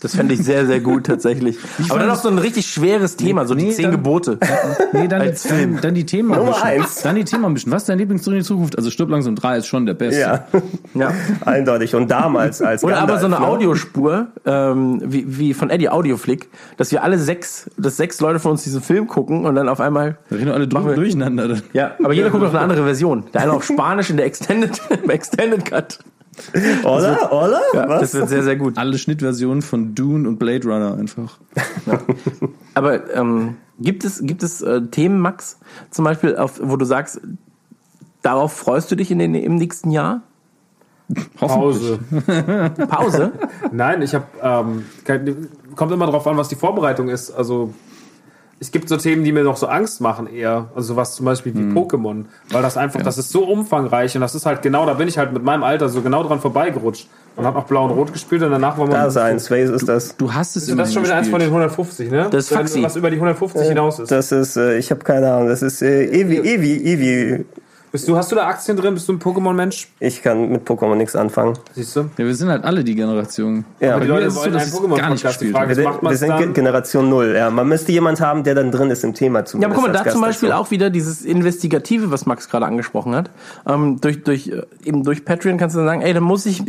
Das 0.00 0.14
fände 0.14 0.34
ich 0.34 0.40
sehr, 0.44 0.64
sehr 0.66 0.80
gut 0.80 1.06
tatsächlich. 1.06 1.58
Aber 1.88 1.98
dann 1.98 2.10
auch 2.10 2.16
so 2.16 2.28
ein 2.28 2.38
richtig 2.38 2.66
schweres 2.66 3.16
Thema, 3.16 3.46
so 3.46 3.54
die 3.54 3.64
Nee, 3.66 3.72
zehn 3.72 3.82
dann- 3.86 3.92
Gebote. 3.92 4.38
Nee, 4.92 5.08
dann, 5.08 5.20
Als 5.20 5.46
Film. 5.46 5.74
dann, 5.74 5.82
dann 5.82 5.94
die 5.94 6.06
Themen 6.06 6.30
Nummer 6.30 6.62
eins. 6.62 7.02
Dann 7.02 7.16
die 7.16 7.24
Themen 7.24 7.52
mischen. 7.52 7.70
Was 7.72 7.82
ist 7.82 7.88
dein 7.88 7.98
Lieblingsdruck 7.98 8.32
in 8.34 8.40
die 8.40 8.44
Zukunft? 8.46 8.76
Also 8.78 8.90
Stirb 8.90 9.10
langsam 9.10 9.34
3 9.34 9.58
ist 9.58 9.66
schon 9.66 9.86
der 9.86 9.94
beste. 9.94 10.20
Ja, 10.20 10.44
Ja. 10.94 11.12
eindeutig. 11.44 11.94
Und 11.94 12.10
damals 12.10 12.62
als 12.62 12.82
Oder 12.84 12.98
aber 13.00 13.18
so 13.18 13.26
eine 13.26 13.38
ne? 13.40 13.46
Audiospur, 13.46 14.28
ähm, 14.46 15.02
wie, 15.04 15.38
wie 15.38 15.52
von 15.54 15.68
Eddie 15.70 15.88
Audioflick, 15.90 16.48
dass 16.76 16.90
wir 16.92 17.02
alle 17.02 17.18
sechs, 17.18 17.68
dass 17.76 17.96
sechs 17.96 18.20
Leute 18.20 18.38
von 18.38 18.52
uns 18.52 18.62
diesen 18.64 18.80
Film 18.82 19.06
gucken 19.08 19.44
und 19.46 19.54
dann 19.56 19.68
auf 19.68 19.80
einmal. 19.80 20.18
Da 20.30 20.36
reden 20.36 20.50
alle 20.50 20.70
wir- 20.70 20.94
durcheinander. 20.94 21.48
dann. 21.48 21.62
Ja, 21.72 21.92
aber 22.02 22.12
jeder 22.14 22.30
guckt 22.30 22.44
auf 22.44 22.50
eine 22.50 22.60
andere 22.60 22.84
Version. 22.84 23.24
Der 23.34 23.42
eine 23.42 23.52
auf 23.52 23.64
Spanisch 23.64 24.10
in 24.10 24.16
der 24.16 24.26
Extended, 24.26 24.80
im 25.02 25.10
Extended 25.10 25.64
Cut. 25.64 25.98
Oder? 26.84 27.32
Oder? 27.32 27.60
Ja, 27.74 27.88
Was? 27.88 28.00
das 28.00 28.14
wird 28.14 28.28
sehr, 28.28 28.42
sehr 28.42 28.56
gut. 28.56 28.78
Alle 28.78 28.98
Schnittversionen 28.98 29.62
von 29.62 29.94
Dune 29.94 30.28
und 30.28 30.38
Blade 30.38 30.66
Runner 30.66 30.96
einfach. 30.98 31.38
Aber 32.74 33.14
ähm, 33.14 33.56
gibt 33.78 34.04
es, 34.04 34.20
gibt 34.22 34.42
es 34.42 34.62
äh, 34.62 34.82
Themen, 34.82 35.20
Max, 35.20 35.58
zum 35.90 36.04
Beispiel, 36.04 36.36
auf, 36.36 36.60
wo 36.62 36.76
du 36.76 36.84
sagst, 36.84 37.20
darauf 38.22 38.52
freust 38.52 38.90
du 38.90 38.96
dich 38.96 39.10
in 39.10 39.18
den, 39.18 39.34
im 39.34 39.56
nächsten 39.56 39.90
Jahr? 39.90 40.22
Pause. 41.36 41.98
Pause? 42.88 43.32
Nein, 43.72 44.02
ich 44.02 44.14
habe 44.14 44.26
ähm, 44.42 44.84
kommt 45.74 45.92
immer 45.92 46.06
drauf 46.06 46.26
an, 46.26 46.36
was 46.36 46.48
die 46.48 46.54
Vorbereitung 46.54 47.08
ist. 47.08 47.30
Also 47.30 47.72
es 48.60 48.72
gibt 48.72 48.88
so 48.88 48.96
Themen, 48.96 49.24
die 49.24 49.32
mir 49.32 49.44
noch 49.44 49.56
so 49.56 49.66
Angst 49.66 50.00
machen 50.00 50.26
eher. 50.26 50.70
Also 50.74 50.96
was 50.96 51.14
zum 51.14 51.26
Beispiel 51.26 51.54
wie 51.54 51.60
Pokémon, 51.60 52.24
weil 52.50 52.62
das 52.62 52.76
einfach, 52.76 53.02
das 53.02 53.18
ist 53.18 53.30
so 53.30 53.44
umfangreich 53.44 54.14
und 54.16 54.20
das 54.20 54.34
ist 54.34 54.46
halt 54.46 54.62
genau, 54.62 54.84
da 54.86 54.94
bin 54.94 55.06
ich 55.06 55.18
halt 55.18 55.32
mit 55.32 55.44
meinem 55.44 55.62
Alter 55.62 55.88
so 55.88 56.02
genau 56.02 56.24
dran 56.24 56.40
vorbeigerutscht 56.40 57.08
und 57.36 57.44
habe 57.44 57.56
noch 57.56 57.66
Blau 57.66 57.84
und 57.84 57.92
Rot 57.92 58.12
gespielt 58.12 58.42
und 58.42 58.50
danach 58.50 58.76
war 58.76 58.86
man. 58.86 58.94
Da 58.94 59.06
ist 59.06 59.16
eins. 59.16 59.48
Welches 59.50 59.70
ist 59.70 59.88
das? 59.88 60.16
Du 60.16 60.32
hast 60.32 60.56
es 60.56 60.64
Ist 60.64 60.70
immer 60.70 60.82
das 60.82 60.92
schon 60.92 61.04
wieder 61.04 61.14
eins 61.14 61.28
von 61.28 61.38
den 61.38 61.48
150, 61.48 62.10
ne? 62.10 62.26
Das 62.30 62.44
ist 62.44 62.52
Faxi. 62.52 62.82
Was 62.82 62.96
über 62.96 63.10
die 63.10 63.16
150 63.16 63.68
hinaus 63.68 64.00
ist. 64.00 64.10
Das 64.10 64.32
ist, 64.32 64.56
äh, 64.56 64.76
ich 64.78 64.90
habe 64.90 65.04
keine 65.04 65.32
Ahnung. 65.32 65.48
Das 65.48 65.62
ist 65.62 65.80
äh, 65.80 66.06
Evi, 66.06 66.38
Evi, 66.38 66.76
Evi. 66.84 67.44
Bist 67.90 68.06
du, 68.06 68.16
hast 68.16 68.30
du 68.30 68.36
da 68.36 68.46
Aktien 68.46 68.76
drin? 68.76 68.92
Bist 68.94 69.08
du 69.08 69.14
ein 69.14 69.18
Pokémon-Mensch? 69.18 69.88
Ich 70.00 70.22
kann 70.22 70.50
mit 70.50 70.68
Pokémon 70.68 70.94
nichts 70.96 71.16
anfangen. 71.16 71.58
Siehst 71.74 71.96
du? 71.96 72.00
Ja, 72.18 72.26
wir 72.26 72.34
sind 72.34 72.50
halt 72.50 72.64
alle 72.64 72.84
die 72.84 72.94
Generation. 72.94 73.64
Ja. 73.80 73.94
Bei 73.94 74.00
Die 74.00 74.06
Leute 74.08 74.30
so, 74.30 74.40
wollen 74.40 74.52
dass 74.52 74.62
einen 74.64 74.72
Pokémon-Podcast. 74.92 75.40
Wir, 75.40 75.74
sind- 75.74 76.02
wir 76.02 76.16
sind 76.16 76.28
dann? 76.28 76.52
Generation 76.52 77.08
Null. 77.08 77.34
Ja, 77.34 77.48
man 77.50 77.66
müsste 77.66 77.92
jemand 77.92 78.20
haben, 78.20 78.44
der 78.44 78.54
dann 78.54 78.70
drin 78.70 78.90
ist 78.90 79.04
im 79.04 79.14
Thema 79.14 79.38
Ja, 79.40 79.44
zumindest. 79.46 79.72
aber 79.78 79.82
guck 79.86 79.92
mal, 79.94 79.98
da 80.04 80.10
zum 80.10 80.20
Gast 80.20 80.32
Beispiel 80.32 80.48
dazu. 80.50 80.60
auch 80.60 80.70
wieder 80.70 80.90
dieses 80.90 81.22
Investigative, 81.24 82.10
was 82.10 82.26
Max 82.26 82.50
gerade 82.50 82.66
angesprochen 82.66 83.14
hat. 83.14 83.30
Ähm, 83.66 84.00
durch, 84.00 84.22
durch, 84.22 84.48
äh, 84.48 84.62
eben 84.84 85.02
durch 85.04 85.24
Patreon 85.24 85.56
kannst 85.56 85.74
du 85.74 85.78
dann 85.80 85.88
sagen, 85.88 86.02
ey, 86.02 86.12
dann 86.12 86.24
muss 86.24 86.44
ich, 86.44 86.62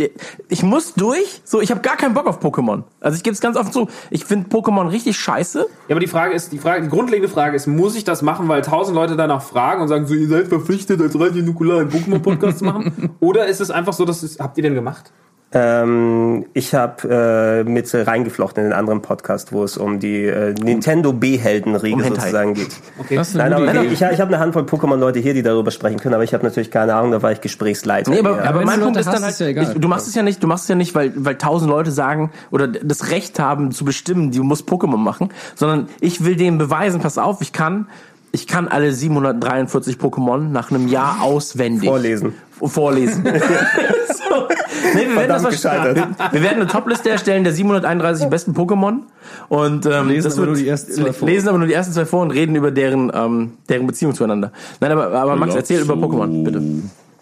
ich 0.47 0.63
muss 0.63 0.93
durch. 0.93 1.41
So, 1.43 1.59
ich 1.59 1.69
habe 1.71 1.81
gar 1.81 1.97
keinen 1.97 2.13
Bock 2.13 2.27
auf 2.27 2.39
Pokémon. 2.41 2.83
Also 3.01 3.17
ich 3.17 3.23
gebe 3.23 3.33
es 3.33 3.41
ganz 3.41 3.57
offen 3.57 3.73
zu, 3.73 3.87
ich 4.09 4.23
finde 4.23 4.47
Pokémon 4.49 4.89
richtig 4.89 5.17
scheiße. 5.17 5.59
Ja, 5.59 5.65
aber 5.95 5.99
die 5.99 6.07
Frage 6.07 6.33
ist, 6.33 6.53
die 6.53 6.59
Frage, 6.59 6.83
die 6.83 6.89
grundlegende 6.89 7.27
Frage 7.29 7.55
ist, 7.57 7.67
muss 7.67 7.95
ich 7.95 8.05
das 8.05 8.21
machen, 8.21 8.47
weil 8.47 8.61
tausend 8.61 8.95
Leute 8.95 9.17
danach 9.17 9.41
fragen 9.41 9.81
und 9.81 9.89
sagen, 9.89 10.07
so, 10.07 10.13
ihr 10.13 10.27
seid 10.29 10.47
verpflichtet, 10.47 11.01
als 11.01 11.18
Radio 11.19 11.43
Nukular 11.43 11.79
einen 11.81 11.89
Pokémon-Podcast 11.89 12.59
zu 12.59 12.65
machen? 12.65 13.11
Oder 13.19 13.47
ist 13.47 13.61
es 13.61 13.71
einfach 13.71 13.93
so, 13.93 14.05
dass 14.05 14.23
es, 14.23 14.39
habt 14.39 14.57
ihr 14.57 14.63
denn 14.63 14.75
gemacht? 14.75 15.11
Ähm, 15.51 16.45
ich 16.53 16.75
habe 16.75 17.63
äh, 17.65 17.67
mit 17.67 17.91
reingeflochten 17.91 18.63
in 18.63 18.71
einen 18.71 18.79
anderen 18.79 19.01
Podcast, 19.01 19.51
wo 19.51 19.63
es 19.63 19.77
um 19.77 19.99
die 19.99 20.25
äh, 20.25 20.53
Nintendo 20.53 21.11
B-Heldenriege 21.11 21.95
Um 21.95 22.03
sozusagen 22.03 22.53
geht. 22.53 22.69
Das 23.09 23.29
ist 23.29 23.33
Nein, 23.33 23.53
eine 23.53 23.67
aber 23.71 23.81
Idee. 23.83 23.87
ich, 23.93 23.93
ich 23.99 24.03
habe 24.21 24.27
eine 24.27 24.37
Handvoll 24.37 24.61
Pokémon-Leute 24.65 25.17
hier, 25.17 25.33
die 25.33 25.41
darüber 25.41 25.71
sprechen 25.71 25.99
können, 25.99 26.13
aber 26.13 26.23
ich 26.23 26.35
habe 26.35 26.43
natürlich 26.43 26.69
keine 26.69 26.93
Ahnung, 26.93 27.09
da 27.13 27.23
war 27.23 27.31
ich 27.31 27.41
Gesprächsleiter. 27.41 28.11
Nee, 28.11 28.19
aber, 28.19 28.37
Ja. 28.37 28.43
aber 28.43 28.61
mein 28.63 28.77
du 28.79 28.85
Punkt 28.85 28.99
ist 28.99 29.07
dann 29.07 29.15
hast, 29.15 29.23
halt, 29.23 29.33
ist 29.33 29.39
ja 29.39 29.47
egal. 29.47 29.63
ich, 29.73 29.81
du 29.81 29.87
machst 29.87 30.07
es 30.07 30.13
ja 30.13 30.21
nicht, 30.21 30.43
du 30.43 30.45
machst 30.45 30.65
es 30.65 30.69
ja 30.69 30.75
nicht, 30.75 30.93
weil, 30.93 31.13
weil 31.15 31.35
tausend 31.35 31.71
Leute 31.71 31.89
sagen 31.91 32.29
oder 32.51 32.67
das 32.67 33.09
Recht 33.09 33.39
haben 33.39 33.71
zu 33.71 33.85
bestimmen, 33.85 34.31
du 34.31 34.43
musst 34.43 34.69
Pokémon 34.69 34.97
machen, 34.97 35.29
sondern 35.55 35.87
ich 35.99 36.23
will 36.23 36.35
denen 36.35 36.59
beweisen, 36.59 37.01
pass 37.01 37.17
auf, 37.17 37.41
ich 37.41 37.53
kann, 37.53 37.87
ich 38.31 38.47
kann 38.47 38.67
alle 38.67 38.91
743 38.91 39.97
Pokémon 39.97 40.49
nach 40.49 40.71
einem 40.71 40.87
Jahr 40.87 41.21
auswendig 41.21 41.89
Vorlesen. 41.89 42.33
vorlesen. 42.61 43.23
so. 43.25 44.47
nee, 44.93 45.07
wir, 45.07 45.15
werden 45.15 45.29
das 45.29 45.63
wir, 45.63 46.09
wir 46.31 46.41
werden 46.41 46.61
eine 46.61 46.67
Topliste 46.67 47.09
erstellen 47.09 47.43
der 47.43 47.53
731 47.53 48.27
besten 48.27 48.53
Pokémon 48.53 49.01
und 49.47 49.85
ähm, 49.85 50.07
Lesen 50.09 50.29
das 50.29 50.33
aber 50.37 50.47
wird, 50.47 50.49
nur 50.49 50.57
die 50.57 50.67
ersten 50.67 50.93
zwei 50.93 51.13
vor. 51.13 51.27
lesen 51.27 51.49
aber 51.49 51.57
nur 51.57 51.67
die 51.67 51.73
ersten 51.73 51.93
zwei 51.93 52.05
vor 52.05 52.21
und 52.21 52.31
reden 52.31 52.55
über 52.55 52.71
deren 52.71 53.11
ähm, 53.13 53.53
deren 53.67 53.87
Beziehung 53.87 54.13
zueinander. 54.13 54.51
Nein, 54.79 54.91
aber, 54.91 55.11
aber 55.11 55.35
Max, 55.35 55.55
erzähl 55.55 55.81
über 55.81 55.95
Pokémon, 55.95 56.43
bitte. 56.43 56.61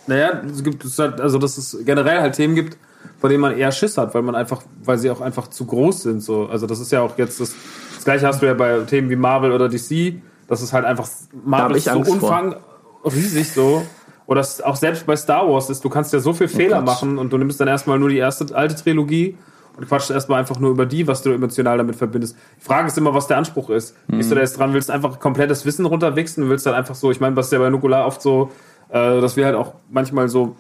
Naja, 0.07 0.41
es 0.51 0.63
gibt 0.63 0.83
es 0.85 0.97
halt, 0.99 1.19
also 1.21 1.37
dass 1.37 1.57
es 1.57 1.77
generell 1.85 2.21
halt 2.21 2.35
Themen 2.35 2.55
gibt, 2.55 2.77
vor 3.19 3.29
denen 3.29 3.41
man 3.41 3.57
eher 3.57 3.71
Schiss 3.71 3.97
hat, 3.97 4.13
weil 4.13 4.21
man 4.21 4.35
einfach, 4.35 4.61
weil 4.83 4.97
sie 4.97 5.09
auch 5.09 5.21
einfach 5.21 5.49
zu 5.49 5.65
groß 5.65 6.03
sind. 6.03 6.23
So. 6.23 6.47
Also 6.47 6.65
das 6.65 6.79
ist 6.79 6.91
ja 6.91 7.01
auch 7.01 7.17
jetzt 7.17 7.39
das, 7.41 7.53
das 7.95 8.05
gleiche 8.05 8.25
hast 8.25 8.41
du 8.41 8.45
ja 8.45 8.53
bei 8.53 8.79
Themen 8.81 9.09
wie 9.09 9.17
Marvel 9.17 9.51
oder 9.51 9.67
DC. 9.67 10.15
Das 10.47 10.61
ist 10.61 10.73
halt 10.73 10.85
einfach 10.85 11.07
Marvel 11.45 11.79
so 11.79 12.03
vor. 12.03 12.13
umfang 12.13 12.55
riesig 13.05 13.51
so. 13.51 13.83
Oder 14.25 14.45
auch 14.63 14.75
selbst 14.75 15.05
bei 15.05 15.15
Star 15.15 15.47
Wars 15.49 15.69
ist, 15.69 15.83
du 15.85 15.89
kannst 15.89 16.11
ja 16.13 16.19
so 16.19 16.33
viel 16.33 16.47
Fehler 16.49 16.81
machen 16.81 17.17
und 17.17 17.31
du 17.31 17.37
nimmst 17.37 17.59
dann 17.61 17.67
erstmal 17.69 17.97
nur 17.97 18.09
die 18.09 18.17
erste 18.17 18.53
alte 18.55 18.75
Trilogie 18.75 19.37
und 19.77 19.87
quatschst 19.87 20.11
erstmal 20.11 20.39
einfach 20.39 20.59
nur 20.59 20.71
über 20.71 20.85
die, 20.85 21.07
was 21.07 21.21
du 21.21 21.31
emotional 21.31 21.77
damit 21.77 21.95
verbindest. 21.95 22.35
Die 22.59 22.65
Frage 22.65 22.87
ist 22.87 22.97
immer, 22.97 23.13
was 23.13 23.27
der 23.27 23.37
Anspruch 23.37 23.69
ist. 23.69 23.95
Bist 24.07 24.29
du 24.31 24.35
da 24.35 24.41
jetzt 24.41 24.57
dran, 24.59 24.73
willst 24.73 24.91
einfach 24.91 25.19
komplettes 25.19 25.65
Wissen 25.65 25.85
runterwichsen, 25.85 26.49
willst 26.49 26.65
dann 26.65 26.73
einfach 26.73 26.95
so, 26.95 27.09
ich 27.11 27.21
meine, 27.21 27.35
was 27.37 27.45
ist 27.47 27.51
ja 27.53 27.59
bei 27.59 27.69
Nukular 27.69 28.05
oft 28.05 28.21
so, 28.21 28.51
äh, 28.89 29.21
dass 29.21 29.37
wir 29.37 29.45
halt 29.45 29.55
auch 29.55 29.75
manchmal 29.89 30.27
so 30.27 30.55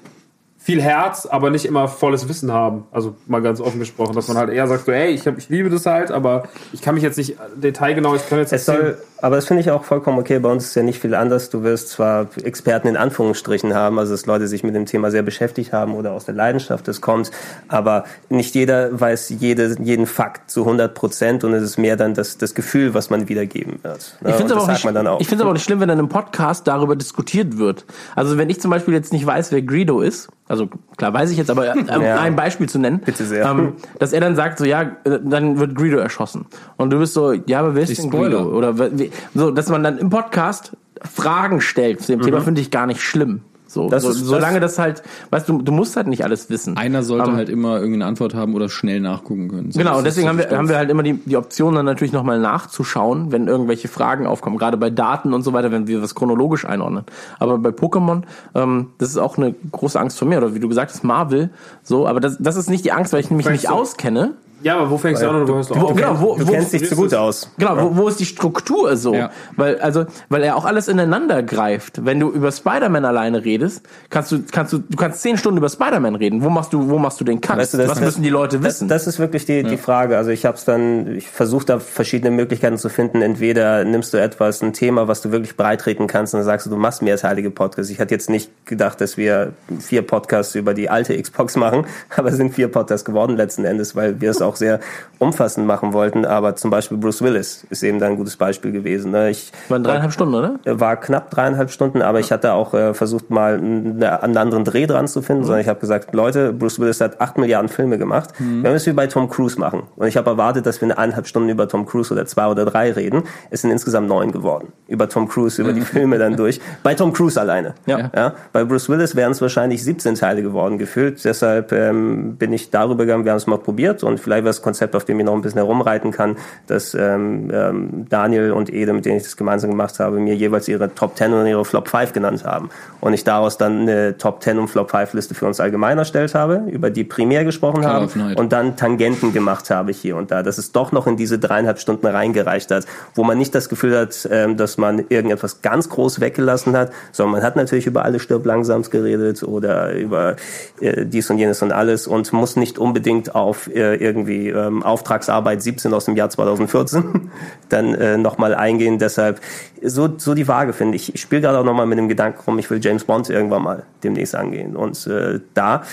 viel 0.59 0.81
Herz, 0.81 1.25
aber 1.25 1.49
nicht 1.49 1.65
immer 1.65 1.87
volles 1.87 2.27
Wissen 2.29 2.51
haben. 2.51 2.85
Also 2.91 3.15
mal 3.27 3.41
ganz 3.41 3.59
offen 3.61 3.79
gesprochen, 3.79 4.15
dass 4.15 4.27
man 4.27 4.37
halt 4.37 4.49
eher 4.49 4.67
sagt, 4.67 4.85
so, 4.85 4.91
ey, 4.91 5.09
ich, 5.11 5.25
hab, 5.27 5.37
ich 5.37 5.49
liebe 5.49 5.69
das 5.69 5.85
halt, 5.85 6.11
aber 6.11 6.43
ich 6.73 6.81
kann 6.81 6.93
mich 6.95 7.03
jetzt 7.03 7.17
nicht 7.17 7.35
detailgenau, 7.55 8.15
ich 8.15 8.27
kann 8.29 8.39
jetzt 8.39 8.53
Es 8.53 8.67
erzählen- 8.67 8.95
soll, 8.95 8.97
aber 9.21 9.35
das 9.37 9.45
finde 9.45 9.61
ich 9.61 9.71
auch 9.71 9.83
vollkommen 9.83 10.19
okay. 10.19 10.39
Bei 10.39 10.49
uns 10.51 10.65
ist 10.65 10.75
ja 10.75 10.83
nicht 10.83 10.99
viel 10.99 11.15
anders. 11.15 11.49
Du 11.49 11.63
wirst 11.63 11.89
zwar 11.89 12.27
Experten 12.43 12.87
in 12.87 12.97
Anführungsstrichen 12.97 13.73
haben, 13.73 13.97
also 13.99 14.13
dass 14.13 14.25
Leute 14.25 14.47
sich 14.47 14.63
mit 14.63 14.75
dem 14.75 14.85
Thema 14.85 15.11
sehr 15.11 15.23
beschäftigt 15.23 15.73
haben 15.73 15.95
oder 15.95 16.11
aus 16.11 16.25
der 16.25 16.35
Leidenschaft 16.35 16.87
das 16.87 17.01
kommt, 17.01 17.31
aber 17.67 18.03
nicht 18.29 18.55
jeder 18.55 18.99
weiß 18.99 19.29
jede, 19.39 19.75
jeden 19.81 20.05
Fakt 20.05 20.49
zu 20.51 20.61
100 20.61 20.93
Prozent 20.93 21.43
und 21.43 21.53
es 21.53 21.63
ist 21.63 21.77
mehr 21.77 21.95
dann 21.97 22.13
das, 22.13 22.37
das 22.37 22.53
Gefühl, 22.55 22.93
was 22.93 23.09
man 23.09 23.27
wiedergeben 23.29 23.79
wird. 23.83 24.17
Ne? 24.21 24.29
Ich 24.29 24.35
finde 24.35 24.45
es 24.45 24.51
aber, 24.53 24.61
auch 24.61 24.67
das 24.67 24.67
nicht- 24.67 24.75
sagt 24.83 24.85
man 24.85 24.95
dann 24.95 25.07
auch. 25.07 25.19
ich 25.21 25.31
aber 25.33 25.49
auch 25.49 25.53
nicht 25.53 25.63
schlimm, 25.63 25.79
wenn 25.79 25.89
dann 25.89 25.99
im 25.99 26.09
Podcast 26.09 26.67
darüber 26.67 26.95
diskutiert 26.95 27.57
wird. 27.57 27.85
Also 28.15 28.37
wenn 28.37 28.49
ich 28.49 28.59
zum 28.61 28.71
Beispiel 28.71 28.93
jetzt 28.93 29.13
nicht 29.13 29.25
weiß, 29.25 29.51
wer 29.51 29.61
Greedo 29.61 30.01
ist, 30.01 30.29
also 30.49 30.69
klar 30.95 31.13
weiß 31.13 31.29
ich 31.31 31.37
jetzt, 31.37 31.49
aber 31.49 31.67
äh, 31.75 31.79
um 31.95 32.01
Ja. 32.01 32.19
ein 32.21 32.35
Beispiel 32.35 32.69
zu 32.69 32.79
nennen, 32.79 32.99
Bitte 32.99 33.25
sehr. 33.25 33.45
Ähm, 33.45 33.73
dass 33.99 34.13
er 34.13 34.21
dann 34.21 34.35
sagt, 34.35 34.57
so 34.59 34.65
ja, 34.65 34.83
äh, 35.03 35.19
dann 35.23 35.59
wird 35.59 35.75
Greedo 35.75 35.97
erschossen. 35.97 36.45
Und 36.77 36.89
du 36.91 36.99
bist 36.99 37.13
so, 37.13 37.33
ja, 37.33 37.59
aber 37.59 37.75
wer 37.75 37.83
ist 37.83 37.97
denn. 38.01 38.09
Greedo? 38.09 38.43
Oder 38.43 38.77
wie- 38.97 39.06
so, 39.35 39.51
dass 39.51 39.69
man 39.69 39.83
dann 39.83 39.97
im 39.97 40.09
Podcast 40.09 40.73
Fragen 41.03 41.61
stellt 41.61 42.01
zu 42.01 42.11
dem 42.11 42.21
Thema, 42.21 42.41
finde 42.41 42.61
ich 42.61 42.71
gar 42.71 42.87
nicht 42.87 43.01
schlimm. 43.01 43.41
So, 43.69 43.83
Mhm. 43.83 43.89
Das 43.89 44.03
so 44.03 44.09
ist- 44.11 44.21
das- 44.21 44.27
solange 44.29 44.59
das 44.61 44.79
halt, 44.79 45.03
weißt 45.29 45.49
du, 45.49 45.61
du 45.61 45.71
musst 45.73 45.97
halt 45.97 46.07
nicht 46.07 46.23
alles 46.23 46.49
wissen. 46.49 46.77
Einer 46.77 47.03
sollte 47.03 47.29
Ähm, 47.31 47.35
halt 47.35 47.49
immer 47.49 47.75
irgendeine 47.75 48.05
Antwort 48.05 48.33
haben 48.33 48.55
oder 48.55 48.69
schnell 48.69 49.01
nachgucken 49.01 49.49
können. 49.49 49.71
So, 49.73 49.77
Genau, 49.79 49.91
das 49.91 49.97
und 49.99 50.03
deswegen 50.05 50.29
haben 50.29 50.37
wir, 50.37 50.49
haben 50.57 50.69
wir 50.69 50.77
halt 50.77 50.89
immer 50.89 51.03
die, 51.03 51.15
die 51.25 51.35
Option, 51.35 51.75
dann 51.75 51.85
natürlich 51.85 52.13
nochmal 52.13 52.39
nachzuschauen, 52.39 53.33
wenn 53.33 53.47
irgendwelche 53.47 53.89
Fragen 53.89 54.25
aufkommen. 54.25 54.57
Gerade 54.57 54.77
bei 54.77 54.89
Daten 54.89 55.33
und 55.33 55.43
so 55.43 55.51
weiter, 55.51 55.69
wenn 55.71 55.85
wir 55.85 56.01
was 56.01 56.15
chronologisch 56.15 56.63
einordnen. 56.65 57.03
Aber 57.39 57.57
bei 57.57 57.69
Pokémon, 57.71 58.21
ähm, 58.55 58.87
das 58.99 59.09
ist 59.09 59.17
auch 59.17 59.37
eine 59.37 59.53
große 59.73 59.99
Angst 59.99 60.17
von 60.17 60.29
mir. 60.29 60.37
Oder 60.37 60.55
wie 60.55 60.59
du 60.61 60.69
gesagt 60.69 60.91
hast, 60.91 61.03
Marvel. 61.03 61.49
So, 61.83 62.07
aber 62.07 62.21
das, 62.21 62.37
das 62.39 62.55
ist 62.55 62.69
nicht 62.69 62.85
die 62.85 62.93
Angst, 62.93 63.11
weil 63.11 63.19
ich 63.19 63.29
mich 63.31 63.45
Vielleicht 63.45 63.63
nicht 63.63 63.69
so- 63.69 63.75
auskenne. 63.75 64.31
Ja, 64.67 64.77
aber 64.79 64.89
wo 64.91 64.97
fängst 64.97 65.21
du 65.23 65.29
an 65.29 65.35
oder 65.37 65.47
wo 65.47 65.55
hörst 65.55 65.69
du 65.69 65.75
Wo, 65.75 65.85
auf? 65.87 65.95
genau, 65.95 66.19
wo, 66.19 66.35
du 66.35 66.47
wo, 66.47 66.51
kennst 66.51 66.73
dich 66.73 66.87
zu 66.89 66.95
gut 66.95 67.13
aus. 67.13 67.49
Genau, 67.57 67.77
wo, 67.77 67.95
wo 67.97 68.07
ist 68.09 68.19
die 68.19 68.25
Struktur 68.25 68.97
so? 68.97 69.13
Ja. 69.13 69.31
Weil, 69.55 69.79
also, 69.79 70.05
weil 70.29 70.43
er 70.43 70.55
auch 70.57 70.65
alles 70.65 70.87
ineinander 70.87 71.41
greift. 71.43 72.05
Wenn 72.05 72.19
du 72.19 72.29
über 72.31 72.51
Spider-Man 72.51 73.05
alleine 73.05 73.45
redest, 73.45 73.81
kannst 74.09 74.31
du, 74.31 74.39
kannst 74.51 74.73
du, 74.73 74.79
du 74.79 74.97
kannst 74.97 75.21
zehn 75.21 75.37
Stunden 75.37 75.57
über 75.59 75.69
Spider-Man 75.69 76.15
reden. 76.15 76.43
Wo 76.43 76.49
machst 76.49 76.73
du, 76.73 76.89
wo 76.89 76.97
machst 76.97 77.19
du 77.21 77.23
den 77.23 77.39
Cut? 77.41 77.57
Weißt 77.57 77.73
du, 77.73 77.77
das- 77.77 77.87
Was 77.87 77.97
das- 77.99 78.05
müssen 78.05 78.23
die 78.23 78.29
Leute 78.29 78.57
Das, 78.57 78.65
wissen? 78.75 78.87
das 78.89 79.07
ist 79.07 79.19
wirklich 79.19 79.45
die, 79.45 79.63
die 79.63 79.77
Frage. 79.77 80.17
Also 80.17 80.31
ich 80.31 80.45
habe 80.45 80.57
es 80.57 80.65
dann, 80.65 81.15
ich 81.15 81.27
versuche 81.29 81.65
da 81.65 81.79
verschiedene 81.79 82.31
Möglichkeiten 82.31 82.77
zu 82.77 82.89
finden. 82.89 83.21
Entweder 83.21 83.85
nimmst 83.85 84.13
du 84.13 84.17
etwas, 84.17 84.61
ein 84.61 84.73
Thema, 84.73 85.07
was 85.07 85.21
du 85.21 85.31
wirklich 85.31 85.55
breitreten 85.55 86.07
kannst 86.07 86.33
und 86.33 86.39
dann 86.39 86.45
sagst 86.45 86.65
du, 86.65 86.69
du 86.69 86.75
machst 86.75 87.01
mehrteilige 87.01 87.51
Podcasts. 87.51 87.89
Ich 87.91 87.99
hatte 87.99 88.13
jetzt 88.13 88.29
nicht 88.29 88.51
gedacht, 88.65 88.99
dass 88.99 89.15
wir 89.15 89.53
vier 89.79 90.01
Podcasts 90.01 90.55
über 90.55 90.73
die 90.73 90.89
alte 90.89 91.19
Xbox 91.21 91.55
machen, 91.55 91.85
aber 92.17 92.29
es 92.29 92.35
sind 92.35 92.53
vier 92.53 92.67
Podcasts 92.67 93.05
geworden 93.05 93.37
letzten 93.37 93.63
Endes, 93.63 93.95
weil 93.95 94.19
wir 94.19 94.31
es 94.31 94.41
auch 94.41 94.56
sehr 94.57 94.79
umfassend 95.19 95.65
machen 95.65 95.93
wollten. 95.93 96.25
Aber 96.25 96.55
zum 96.55 96.69
Beispiel 96.69 96.97
Bruce 96.97 97.21
Willis 97.21 97.65
ist 97.69 97.83
eben 97.83 97.99
da 97.99 98.07
ein 98.07 98.15
gutes 98.15 98.37
Beispiel 98.37 98.71
gewesen. 98.71 99.11
ne? 99.11 99.29
Ich 99.29 99.51
waren 99.69 99.83
dreieinhalb 99.83 100.13
Stunden, 100.13 100.35
oder? 100.35 100.59
war 100.65 100.97
knapp 100.97 101.31
dreieinhalb 101.31 101.71
Stunden, 101.71 102.01
aber 102.01 102.19
ich 102.19 102.31
hatte 102.31 102.53
auch 102.53 102.73
äh, 102.73 102.93
versucht, 102.93 103.29
mal 103.29 103.55
einen, 103.55 104.03
einen 104.03 104.37
anderen 104.37 104.63
Dreh 104.63 104.85
dran 104.85 105.07
zu 105.07 105.21
finden, 105.21 105.43
sondern 105.43 105.61
ich 105.61 105.67
habe 105.67 105.79
gesagt, 105.79 106.13
Leute, 106.13 106.53
Bruce 106.53 106.79
Willis 106.79 107.01
hat 107.01 107.19
acht 107.19 107.37
Milliarden 107.37 107.69
Filme 107.69 107.97
gemacht. 107.97 108.29
Wir 108.39 108.71
müssen 108.71 108.91
wie 108.91 108.95
bei 108.95 109.07
Tom 109.07 109.29
Cruise 109.29 109.59
machen. 109.59 109.83
Und 109.95 110.07
ich 110.07 110.17
habe 110.17 110.29
erwartet, 110.29 110.65
dass 110.65 110.79
wir 110.81 110.87
eine 110.87 110.97
eineinhalb 110.97 111.27
Stunden 111.27 111.49
über 111.49 111.67
Tom 111.67 111.85
Cruise 111.85 112.13
oder 112.13 112.25
zwei 112.25 112.47
oder 112.47 112.65
drei 112.65 112.91
reden. 112.91 113.23
Es 113.49 113.61
sind 113.61 113.71
insgesamt 113.71 114.07
neun 114.07 114.31
geworden. 114.31 114.73
Über 114.87 115.09
Tom 115.09 115.27
Cruise, 115.27 115.61
über 115.61 115.73
die 115.73 115.81
Filme 115.97 116.17
dann 116.17 116.35
durch. 116.35 116.59
Bei 116.83 116.93
Tom 116.93 117.13
Cruise 117.13 117.39
alleine. 117.39 117.75
Ja. 117.85 118.11
Ja, 118.15 118.33
bei 118.53 118.63
Bruce 118.63 118.89
Willis 118.89 119.15
wären 119.15 119.31
es 119.31 119.41
wahrscheinlich 119.41 119.83
17 119.83 120.15
Teile 120.15 120.41
geworden 120.41 120.77
gefühlt. 120.77 121.23
Deshalb 121.23 121.71
ähm, 121.71 122.35
bin 122.37 122.53
ich 122.53 122.69
darüber 122.69 123.05
gegangen, 123.05 123.25
wir 123.25 123.31
haben 123.31 123.37
es 123.37 123.47
mal 123.47 123.57
probiert 123.57 124.03
und 124.03 124.19
vielleicht 124.19 124.36
wäre 124.43 124.49
das 124.49 124.61
Konzept, 124.61 124.95
auf 124.95 125.05
dem 125.05 125.19
ich 125.19 125.25
noch 125.25 125.33
ein 125.33 125.41
bisschen 125.41 125.59
herumreiten 125.59 126.11
kann, 126.11 126.37
dass 126.67 126.93
ähm, 126.93 127.49
ähm, 127.53 128.05
Daniel 128.09 128.51
und 128.51 128.71
Ede, 128.73 128.93
mit 128.93 129.05
denen 129.05 129.17
ich 129.17 129.23
das 129.23 129.37
gemeinsam 129.37 129.71
gemacht 129.71 129.99
habe, 129.99 130.19
mir 130.19 130.35
jeweils 130.35 130.67
ihre 130.67 130.93
Top 130.93 131.17
10 131.17 131.33
und 131.33 131.47
ihre 131.47 131.65
Flop 131.65 131.87
5 131.87 132.13
genannt 132.13 132.43
haben. 132.43 132.69
Und 133.01 133.13
ich 133.13 133.23
daraus 133.23 133.57
dann 133.57 133.81
eine 133.81 134.17
Top 134.17 134.43
10 134.43 134.59
und 134.59 134.67
Flop 134.67 134.91
5 134.91 135.13
Liste 135.13 135.35
für 135.35 135.45
uns 135.45 135.59
allgemein 135.59 135.97
erstellt 135.97 136.35
habe, 136.35 136.63
über 136.67 136.89
die 136.89 137.03
primär 137.03 137.45
gesprochen 137.45 137.85
haben 137.85 138.09
und 138.35 138.53
dann 138.53 138.75
Tangenten 138.75 139.33
gemacht 139.33 139.69
habe 139.69 139.91
hier 139.91 140.15
und 140.15 140.31
da, 140.31 140.43
dass 140.43 140.57
es 140.57 140.71
doch 140.71 140.91
noch 140.91 141.07
in 141.07 141.17
diese 141.17 141.39
dreieinhalb 141.39 141.79
Stunden 141.79 142.05
reingereicht 142.05 142.71
hat, 142.71 142.85
wo 143.15 143.23
man 143.23 143.37
nicht 143.37 143.53
das 143.55 143.69
Gefühl 143.69 143.97
hat, 143.97 144.27
ähm, 144.31 144.57
dass 144.57 144.77
man 144.77 144.99
irgendetwas 145.09 145.61
ganz 145.61 145.89
groß 145.89 146.19
weggelassen 146.19 146.75
hat, 146.75 146.91
sondern 147.11 147.33
man 147.33 147.43
hat 147.43 147.55
natürlich 147.55 147.87
über 147.87 148.05
alle 148.05 148.19
stirb 148.19 148.45
langsams 148.45 148.91
geredet 148.91 149.43
oder 149.43 149.93
über 149.93 150.35
äh, 150.79 151.05
dies 151.05 151.29
und 151.29 151.37
jenes 151.37 151.61
und 151.61 151.71
alles 151.71 152.07
und 152.07 152.31
muss 152.33 152.55
nicht 152.55 152.77
unbedingt 152.79 153.35
auf 153.35 153.67
äh, 153.73 153.95
irgendwie 153.95 154.26
ähm, 154.35 154.83
Auftragsarbeit 154.83 155.61
17 155.61 155.93
aus 155.93 156.05
dem 156.05 156.15
Jahr 156.15 156.29
2014 156.29 157.31
dann 157.69 157.93
äh, 157.95 158.17
nochmal 158.17 158.53
eingehen. 158.53 158.99
Deshalb 158.99 159.39
so, 159.83 160.09
so 160.17 160.33
die 160.33 160.47
Waage 160.47 160.73
finde 160.73 160.95
ich. 160.95 161.13
Ich 161.13 161.21
spiele 161.21 161.41
gerade 161.41 161.59
auch 161.59 161.63
nochmal 161.63 161.85
mit 161.85 161.97
dem 161.97 162.09
Gedanken 162.09 162.39
rum, 162.45 162.57
ich 162.59 162.69
will 162.69 162.79
James 162.81 163.03
Bond 163.03 163.29
irgendwann 163.29 163.61
mal 163.61 163.83
demnächst 164.03 164.35
angehen. 164.35 164.75
Und 164.75 165.05
äh, 165.07 165.39
da, 165.53 165.83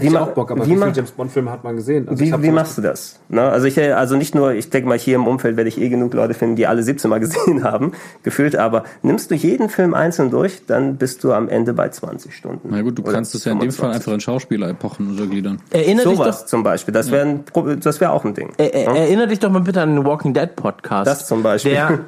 Ich 0.00 0.10
ma- 0.10 0.20
auch 0.20 0.28
Bock, 0.30 0.50
aber 0.52 0.64
wie, 0.64 0.70
wie, 0.70 0.76
viele 0.76 0.92
James 0.92 1.10
Bond 1.10 1.32
Filme 1.32 1.50
hat 1.50 1.64
man 1.64 1.74
gesehen? 1.76 2.08
Also 2.08 2.22
ich 2.22 2.32
wie, 2.32 2.42
wie 2.42 2.50
machst 2.52 2.78
du 2.78 2.82
das? 2.82 3.18
Ne? 3.28 3.42
Also 3.42 3.66
ich, 3.66 3.80
also 3.80 4.16
nicht 4.16 4.34
nur, 4.34 4.52
ich 4.52 4.70
denke 4.70 4.88
mal, 4.88 4.96
hier 4.98 5.16
im 5.16 5.26
Umfeld 5.26 5.56
werde 5.56 5.68
ich 5.68 5.80
eh 5.80 5.88
genug 5.88 6.14
Leute 6.14 6.34
finden, 6.34 6.54
die 6.56 6.66
alle 6.68 6.82
17 6.84 7.08
Mal 7.10 7.18
gesehen 7.20 7.64
haben, 7.64 7.92
gefühlt, 8.22 8.54
aber 8.56 8.84
nimmst 9.02 9.30
du 9.30 9.34
jeden 9.34 9.68
Film 9.68 9.92
einzeln 9.94 10.30
durch, 10.30 10.64
dann 10.66 10.96
bist 10.96 11.24
du 11.24 11.32
am 11.32 11.48
Ende 11.48 11.72
bei 11.74 11.88
20 11.88 12.34
Stunden. 12.34 12.68
Na 12.70 12.80
gut, 12.82 12.96
du 12.98 13.02
kannst 13.02 13.34
es 13.34 13.44
ja 13.44 13.52
in 13.52 13.58
dem 13.58 13.70
Fall 13.72 13.90
25. 13.92 13.94
einfach 14.06 14.14
in 14.14 14.20
Schauspielerepochen 14.20 15.08
untergliedern. 15.10 15.60
Erinnere 15.70 16.08
dich 16.08 16.16
Sowas 16.16 16.40
doch, 16.42 16.46
zum 16.46 16.62
Beispiel, 16.62 16.94
das 16.94 17.10
wäre 17.10 17.26
ein 17.26 17.44
Pro- 17.44 17.74
das 17.86 18.00
wäre 18.00 18.12
auch 18.12 18.24
ein 18.24 18.34
Ding. 18.34 18.52
er, 18.58 18.72
er, 18.74 18.96
erinnere 18.96 19.28
dich 19.28 19.38
doch 19.38 19.50
mal 19.50 19.60
bitte 19.60 19.80
an 19.82 19.94
den 19.96 20.04
Walking 20.06 20.32
Dead 20.34 20.54
Podcast. 20.56 21.06
Das 21.06 21.26
zum 21.26 21.42
Beispiel. 21.42 21.72
Der, 21.72 21.98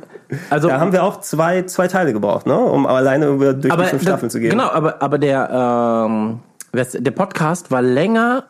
also, 0.51 0.69
Da 0.69 0.81
haben 0.81 0.93
wir 0.93 1.03
auch 1.05 1.21
zwei, 1.21 1.63
zwei 1.63 1.89
Teile 1.89 2.13
gebraucht, 2.13 2.47
ne? 2.47 2.57
um 2.59 2.87
alleine 2.87 3.27
über 3.29 3.53
durch 3.55 3.73
aber 3.73 3.85
die 3.85 3.91
fünf 3.91 4.03
Staffeln 4.03 4.31
zu 4.31 4.41
gehen. 4.41 4.51
Genau, 4.51 4.69
aber, 4.71 5.03
aber 5.03 5.19
der, 5.19 6.07
ähm, 6.09 6.41
der 6.73 7.11
Podcast 7.13 7.71
war 7.71 7.83
länger 7.83 8.45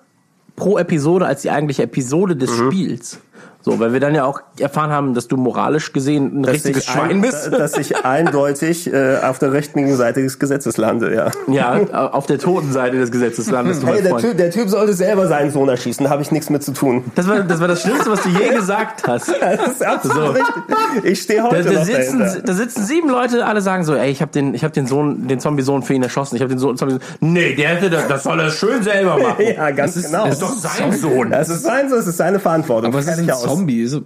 pro 0.57 0.79
Episode 0.79 1.27
als 1.27 1.43
die 1.43 1.51
eigentliche 1.51 1.83
Episode 1.83 2.35
Mhm. 2.35 2.39
des 2.39 2.57
Spiels. 2.57 3.19
So, 3.65 3.79
weil 3.81 3.95
wir 3.95 4.01
dann 4.01 4.15
ja 4.15 4.25
auch 4.27 4.43
erfahren 4.59 4.91
haben, 4.91 5.15
dass 5.15 5.27
du 5.27 5.39
moralisch 5.39 5.95
gesehen 5.95 6.41
ein 6.41 6.43
Dass 6.43 6.53
richtiges 6.57 6.85
ich 6.85 6.91
Schwein 6.91 7.11
ein, 7.11 7.21
bist. 7.23 7.51
Dass 7.59 7.79
ich 7.79 8.05
eindeutig 8.05 8.93
äh, 8.93 9.17
auf 9.23 9.39
der 9.39 9.53
rechten 9.53 9.97
Seite 9.97 10.23
des 10.23 10.39
Gesetzes 10.39 10.77
lande, 10.77 11.15
ja. 11.15 11.31
ja, 11.49 12.11
auf 12.11 12.27
der 12.27 12.39
toten 12.39 12.73
Seite 12.73 12.99
des 12.99 13.11
Gesetzes 13.11 13.51
landest 13.51 13.83
du, 13.83 13.87
Hey, 13.87 14.03
der 14.03 14.19
typ, 14.19 14.37
der 14.37 14.51
typ 14.51 14.69
sollte 14.69 14.93
selber 14.93 15.27
seinen 15.29 15.51
Sohn 15.51 15.69
erschießen, 15.71 16.11
habe 16.11 16.21
ich 16.21 16.31
nichts 16.31 16.51
mit 16.51 16.63
zu 16.63 16.73
tun. 16.73 17.05
Das 17.15 17.27
war, 17.27 17.41
das 17.41 17.59
war 17.61 17.69
das 17.69 17.81
Schlimmste, 17.81 18.11
was 18.11 18.23
du 18.23 18.29
je 18.29 18.51
gesagt 18.55 19.07
hast. 19.07 19.33
Das 19.41 19.67
ist 19.69 19.85
absolut 19.85 20.17
So. 20.17 20.31
richtig. 20.33 21.05
Ich 21.05 21.23
stehe 21.23 21.41
Da, 21.41 21.51
heute 21.51 21.63
da, 21.65 21.73
noch 21.73 21.85
sitzen, 21.85 22.19
dahinter. 22.19 22.43
da 22.43 22.53
sitzen 22.53 22.85
sieben 22.85 23.09
Leute, 23.09 23.47
alle 23.47 23.61
sagen 23.63 23.85
so, 23.85 23.95
ey, 23.95 24.11
ich 24.11 24.21
habe 24.21 24.31
den, 24.33 24.53
ich 24.55 24.63
habe 24.65 24.75
den 24.75 24.87
Sohn, 24.87 25.27
den 25.29 25.41
Zombie-Sohn 25.41 25.83
für 25.83 25.95
ihn 25.95 26.03
erschossen. 26.03 26.37
Ich 26.37 26.43
habe 26.43 26.51
den 26.51 26.59
Sohn, 26.59 26.77
Zombie 26.77 26.99
Nee, 27.21 27.55
der 27.55 27.71
hätte 27.71 27.89
das, 27.91 28.09
das 28.09 28.23
soll 28.25 28.41
er 28.41 28.51
schön 28.51 28.83
selber 28.83 29.17
machen. 29.23 29.45
Ja, 29.57 29.71
ganz 29.71 29.95
genau. 30.03 30.25
Das 30.27 30.35
ist 30.35 30.43
doch 30.43 30.53
sein 30.55 30.93
Sohn. 30.93 31.31
Das 31.31 31.49
ist 31.49 31.63
sein, 31.63 31.89
so, 31.89 31.97
es 31.97 32.07
ist 32.07 32.17
seine 32.19 32.39
Verantwortung. 32.39 32.91
Aber 32.93 32.99
es 33.01 33.07
ist 33.07 33.19
ein. 33.19 33.31
Zombie, 33.57 33.83
ist 33.83 34.01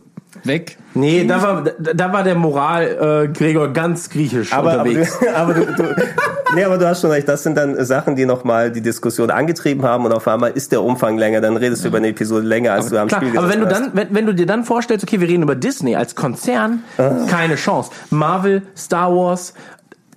weg. 0.44 0.76
Nee, 0.94 1.24
da 1.26 1.42
war, 1.42 1.64
da, 1.64 2.12
war 2.12 2.22
der 2.22 2.34
Moral 2.34 3.24
äh, 3.24 3.28
Gregor 3.28 3.72
ganz 3.72 4.08
griechisch 4.10 4.52
Aber, 4.52 4.72
aber, 4.72 4.82
unterwegs. 4.82 5.18
du, 5.18 5.26
aber, 5.34 5.54
du, 5.54 5.64
du, 5.74 5.82
nee, 6.54 6.64
aber 6.64 6.76
du 6.78 6.86
hast 6.86 7.00
schon 7.00 7.10
recht, 7.10 7.26
das 7.28 7.42
sind 7.42 7.56
dann 7.56 7.82
Sachen, 7.84 8.14
die 8.14 8.26
nochmal 8.26 8.70
die 8.70 8.80
Diskussion 8.82 9.30
angetrieben 9.30 9.82
haben 9.84 10.04
und 10.04 10.12
auf 10.12 10.28
einmal 10.28 10.50
ist 10.52 10.70
der 10.72 10.82
Umfang 10.82 11.16
länger, 11.18 11.40
dann 11.40 11.56
redest 11.56 11.82
du 11.84 11.88
über 11.88 11.96
eine 11.98 12.08
Episode 12.08 12.46
länger, 12.46 12.72
als 12.72 12.88
du 12.88 12.98
am 12.98 13.08
Klar, 13.08 13.22
Spiel 13.22 13.38
aber 13.38 13.48
wenn 13.48 13.60
du 13.60 13.66
dann, 13.66 13.90
wenn, 13.94 14.08
wenn 14.14 14.26
du 14.26 14.34
dir 14.34 14.46
dann 14.46 14.64
vorstellst, 14.64 15.04
okay, 15.04 15.20
wir 15.20 15.28
reden 15.28 15.42
über 15.42 15.56
Disney 15.56 15.96
als 15.96 16.14
Konzern, 16.14 16.82
Ah. 16.98 17.26
keine 17.28 17.54
Chance. 17.56 17.90
Marvel, 18.10 18.62
Star 18.76 19.14
Wars, 19.14 19.54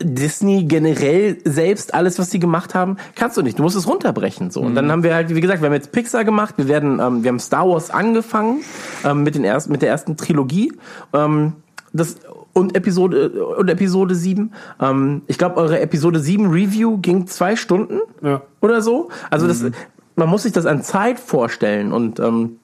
Disney 0.03 0.63
generell 0.63 1.37
selbst 1.45 1.93
alles, 1.93 2.19
was 2.19 2.31
sie 2.31 2.39
gemacht 2.39 2.75
haben, 2.75 2.97
kannst 3.15 3.37
du 3.37 3.41
nicht. 3.41 3.59
Du 3.59 3.63
musst 3.63 3.75
es 3.75 3.87
runterbrechen 3.87 4.51
so. 4.51 4.61
Und 4.61 4.75
dann 4.75 4.91
haben 4.91 5.03
wir 5.03 5.13
halt, 5.15 5.33
wie 5.33 5.41
gesagt, 5.41 5.61
wir 5.61 5.67
haben 5.67 5.73
jetzt 5.73 5.91
Pixar 5.91 6.23
gemacht. 6.23 6.55
Wir 6.57 6.67
werden, 6.67 6.99
ähm, 6.99 7.23
wir 7.23 7.29
haben 7.29 7.39
Star 7.39 7.67
Wars 7.67 7.89
angefangen 7.89 8.61
ähm, 9.05 9.23
mit 9.23 9.35
den 9.35 9.43
ersten, 9.43 9.71
mit 9.71 9.81
der 9.81 9.89
ersten 9.89 10.17
Trilogie. 10.17 10.73
Ähm, 11.13 11.53
das 11.93 12.17
und 12.53 12.75
Episode 12.75 13.29
und 13.55 13.69
Episode 13.69 14.15
7. 14.15 14.51
Ähm, 14.81 15.21
ich 15.27 15.37
glaube, 15.37 15.57
eure 15.57 15.79
Episode 15.79 16.19
7 16.19 16.47
Review 16.49 16.97
ging 16.97 17.27
zwei 17.27 17.55
Stunden 17.55 17.99
Ja. 18.21 18.41
oder 18.61 18.81
so. 18.81 19.09
Also 19.29 19.47
das, 19.47 19.63
man 20.15 20.29
muss 20.29 20.43
sich 20.43 20.51
das 20.51 20.65
an 20.65 20.83
Zeit 20.83 21.19
vorstellen 21.19 21.93
und 21.93 22.19
ähm, 22.19 22.57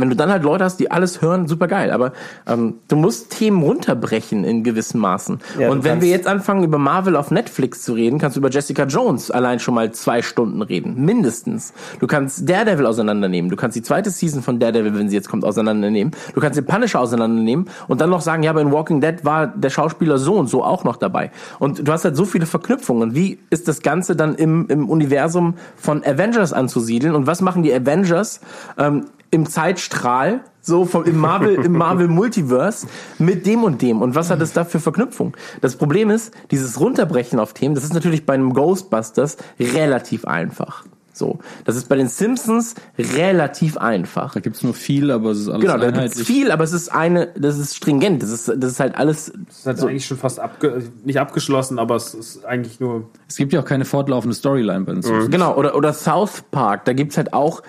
wenn 0.00 0.10
du 0.10 0.16
dann 0.16 0.30
halt 0.30 0.42
Leute 0.42 0.64
hast, 0.64 0.78
die 0.78 0.90
alles 0.90 1.22
hören, 1.22 1.46
super 1.46 1.66
geil. 1.68 1.90
Aber 1.90 2.12
ähm, 2.46 2.74
du 2.88 2.96
musst 2.96 3.30
Themen 3.30 3.62
runterbrechen 3.62 4.44
in 4.44 4.64
gewissen 4.64 5.00
Maßen. 5.00 5.40
Ja, 5.58 5.70
und 5.70 5.84
wenn 5.84 6.00
wir 6.00 6.08
jetzt 6.08 6.26
anfangen, 6.26 6.64
über 6.64 6.78
Marvel 6.78 7.16
auf 7.16 7.30
Netflix 7.30 7.82
zu 7.82 7.92
reden, 7.92 8.18
kannst 8.18 8.36
du 8.36 8.40
über 8.40 8.50
Jessica 8.50 8.84
Jones 8.84 9.30
allein 9.30 9.58
schon 9.60 9.74
mal 9.74 9.92
zwei 9.92 10.22
Stunden 10.22 10.62
reden. 10.62 11.04
Mindestens. 11.04 11.72
Du 12.00 12.06
kannst 12.06 12.48
Daredevil 12.48 12.86
auseinandernehmen. 12.86 13.50
Du 13.50 13.56
kannst 13.56 13.76
die 13.76 13.82
zweite 13.82 14.10
Season 14.10 14.42
von 14.42 14.58
Daredevil, 14.58 14.98
wenn 14.98 15.08
sie 15.08 15.16
jetzt 15.16 15.28
kommt, 15.28 15.44
auseinandernehmen. 15.44 16.12
Du 16.34 16.40
kannst 16.40 16.58
den 16.58 16.66
Punisher 16.66 17.00
auseinandernehmen 17.00 17.68
und 17.88 18.00
dann 18.00 18.10
noch 18.10 18.20
sagen, 18.20 18.42
ja, 18.42 18.50
aber 18.50 18.60
in 18.60 18.72
Walking 18.72 19.00
Dead 19.00 19.24
war 19.24 19.46
der 19.46 19.70
Schauspieler 19.70 20.18
so 20.18 20.34
und 20.34 20.48
so 20.48 20.64
auch 20.64 20.84
noch 20.84 20.96
dabei. 20.96 21.30
Und 21.58 21.86
du 21.86 21.92
hast 21.92 22.04
halt 22.04 22.16
so 22.16 22.24
viele 22.24 22.46
Verknüpfungen. 22.46 23.14
Wie 23.14 23.38
ist 23.50 23.68
das 23.68 23.82
Ganze 23.82 24.16
dann 24.16 24.34
im, 24.34 24.66
im 24.68 24.88
Universum 24.88 25.54
von 25.76 26.04
Avengers 26.04 26.52
anzusiedeln? 26.52 27.14
Und 27.14 27.26
was 27.26 27.40
machen 27.40 27.62
die 27.62 27.72
Avengers 27.72 28.40
ähm, 28.78 29.06
im 29.36 29.46
Zeitstrahl, 29.46 30.40
so 30.62 30.84
vom, 30.86 31.04
im 31.04 31.18
Marvel, 31.18 31.54
im 31.54 31.72
Marvel 31.72 32.08
Multiverse 32.08 32.88
mit 33.18 33.46
dem 33.46 33.62
und 33.62 33.82
dem. 33.82 34.02
Und 34.02 34.14
was 34.14 34.30
hat 34.30 34.40
es 34.40 34.52
da 34.52 34.64
für 34.64 34.80
Verknüpfung? 34.80 35.36
Das 35.60 35.76
Problem 35.76 36.10
ist, 36.10 36.32
dieses 36.50 36.80
Runterbrechen 36.80 37.38
auf 37.38 37.52
Themen, 37.52 37.74
das 37.74 37.84
ist 37.84 37.94
natürlich 37.94 38.26
bei 38.26 38.34
einem 38.34 38.52
Ghostbusters 38.52 39.36
relativ 39.60 40.24
einfach. 40.24 40.84
So. 41.12 41.38
Das 41.64 41.76
ist 41.76 41.88
bei 41.88 41.96
den 41.96 42.08
Simpsons 42.08 42.74
relativ 42.98 43.76
einfach. 43.76 44.34
Da 44.34 44.40
gibt's 44.40 44.62
nur 44.62 44.74
viel, 44.74 45.10
aber 45.10 45.30
es 45.30 45.40
ist 45.40 45.48
alles 45.48 45.62
Genau, 45.62 45.78
da 45.78 45.90
gibt's 45.90 46.22
viel, 46.22 46.50
aber 46.50 46.64
es 46.64 46.72
ist 46.72 46.90
eine, 46.90 47.28
das 47.36 47.58
ist 47.58 47.76
stringent, 47.76 48.22
das 48.22 48.30
ist, 48.30 48.48
das 48.48 48.72
ist 48.72 48.80
halt 48.80 48.96
alles, 48.96 49.32
Das 49.48 49.58
ist 49.58 49.66
halt 49.66 49.82
eigentlich 49.82 50.06
schon 50.06 50.18
fast 50.18 50.40
abge 50.40 50.82
nicht 51.04 51.20
abgeschlossen, 51.20 51.78
aber 51.78 51.96
es 51.96 52.12
ist 52.14 52.44
eigentlich 52.44 52.80
nur. 52.80 53.08
Es 53.28 53.36
gibt 53.36 53.52
ja 53.52 53.60
auch 53.60 53.64
keine 53.64 53.84
fortlaufende 53.84 54.34
Storyline 54.34 54.84
bei 54.84 54.92
den 54.92 55.02
Simpsons. 55.02 55.30
Genau, 55.30 55.54
oder, 55.56 55.74
oder 55.74 55.92
South 55.92 56.42
Park, 56.50 56.86
da 56.86 56.92
gibt's 56.92 57.16
halt 57.16 57.32
auch, 57.32 57.62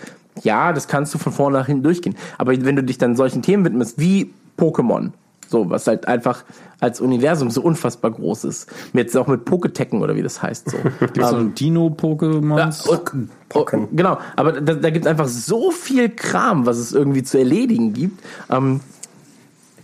ja, 0.43 0.73
das 0.73 0.87
kannst 0.87 1.13
du 1.13 1.17
von 1.17 1.33
vorne 1.33 1.57
nach 1.57 1.67
hinten 1.67 1.83
durchgehen. 1.83 2.15
Aber 2.37 2.53
wenn 2.63 2.75
du 2.75 2.83
dich 2.83 2.97
dann 2.97 3.15
solchen 3.15 3.41
Themen 3.41 3.65
widmest, 3.65 3.99
wie 3.99 4.33
Pokémon, 4.57 5.11
so, 5.49 5.69
was 5.69 5.87
halt 5.87 6.07
einfach 6.07 6.43
als 6.79 7.01
Universum 7.01 7.49
so 7.49 7.61
unfassbar 7.61 8.11
groß 8.11 8.43
ist. 8.43 8.69
Jetzt 8.93 9.15
auch 9.15 9.27
mit 9.27 9.45
Poketekken 9.45 10.01
oder 10.01 10.15
wie 10.15 10.21
das 10.21 10.41
heißt, 10.41 10.69
so. 10.69 10.77
Gibt's 10.99 11.29
so 11.29 11.43
Dino-Pokémons? 11.43 12.85
Ja, 12.85 12.97
und, 12.97 13.29
Pocken. 13.49 13.87
Genau, 13.93 14.17
aber 14.35 14.53
da, 14.53 14.73
da 14.73 14.89
gibt 14.89 15.05
es 15.05 15.09
einfach 15.09 15.27
so 15.27 15.71
viel 15.71 16.09
Kram, 16.09 16.65
was 16.65 16.77
es 16.77 16.91
irgendwie 16.91 17.23
zu 17.23 17.37
erledigen 17.37 17.93
gibt. 17.93 18.21
Ähm, 18.49 18.81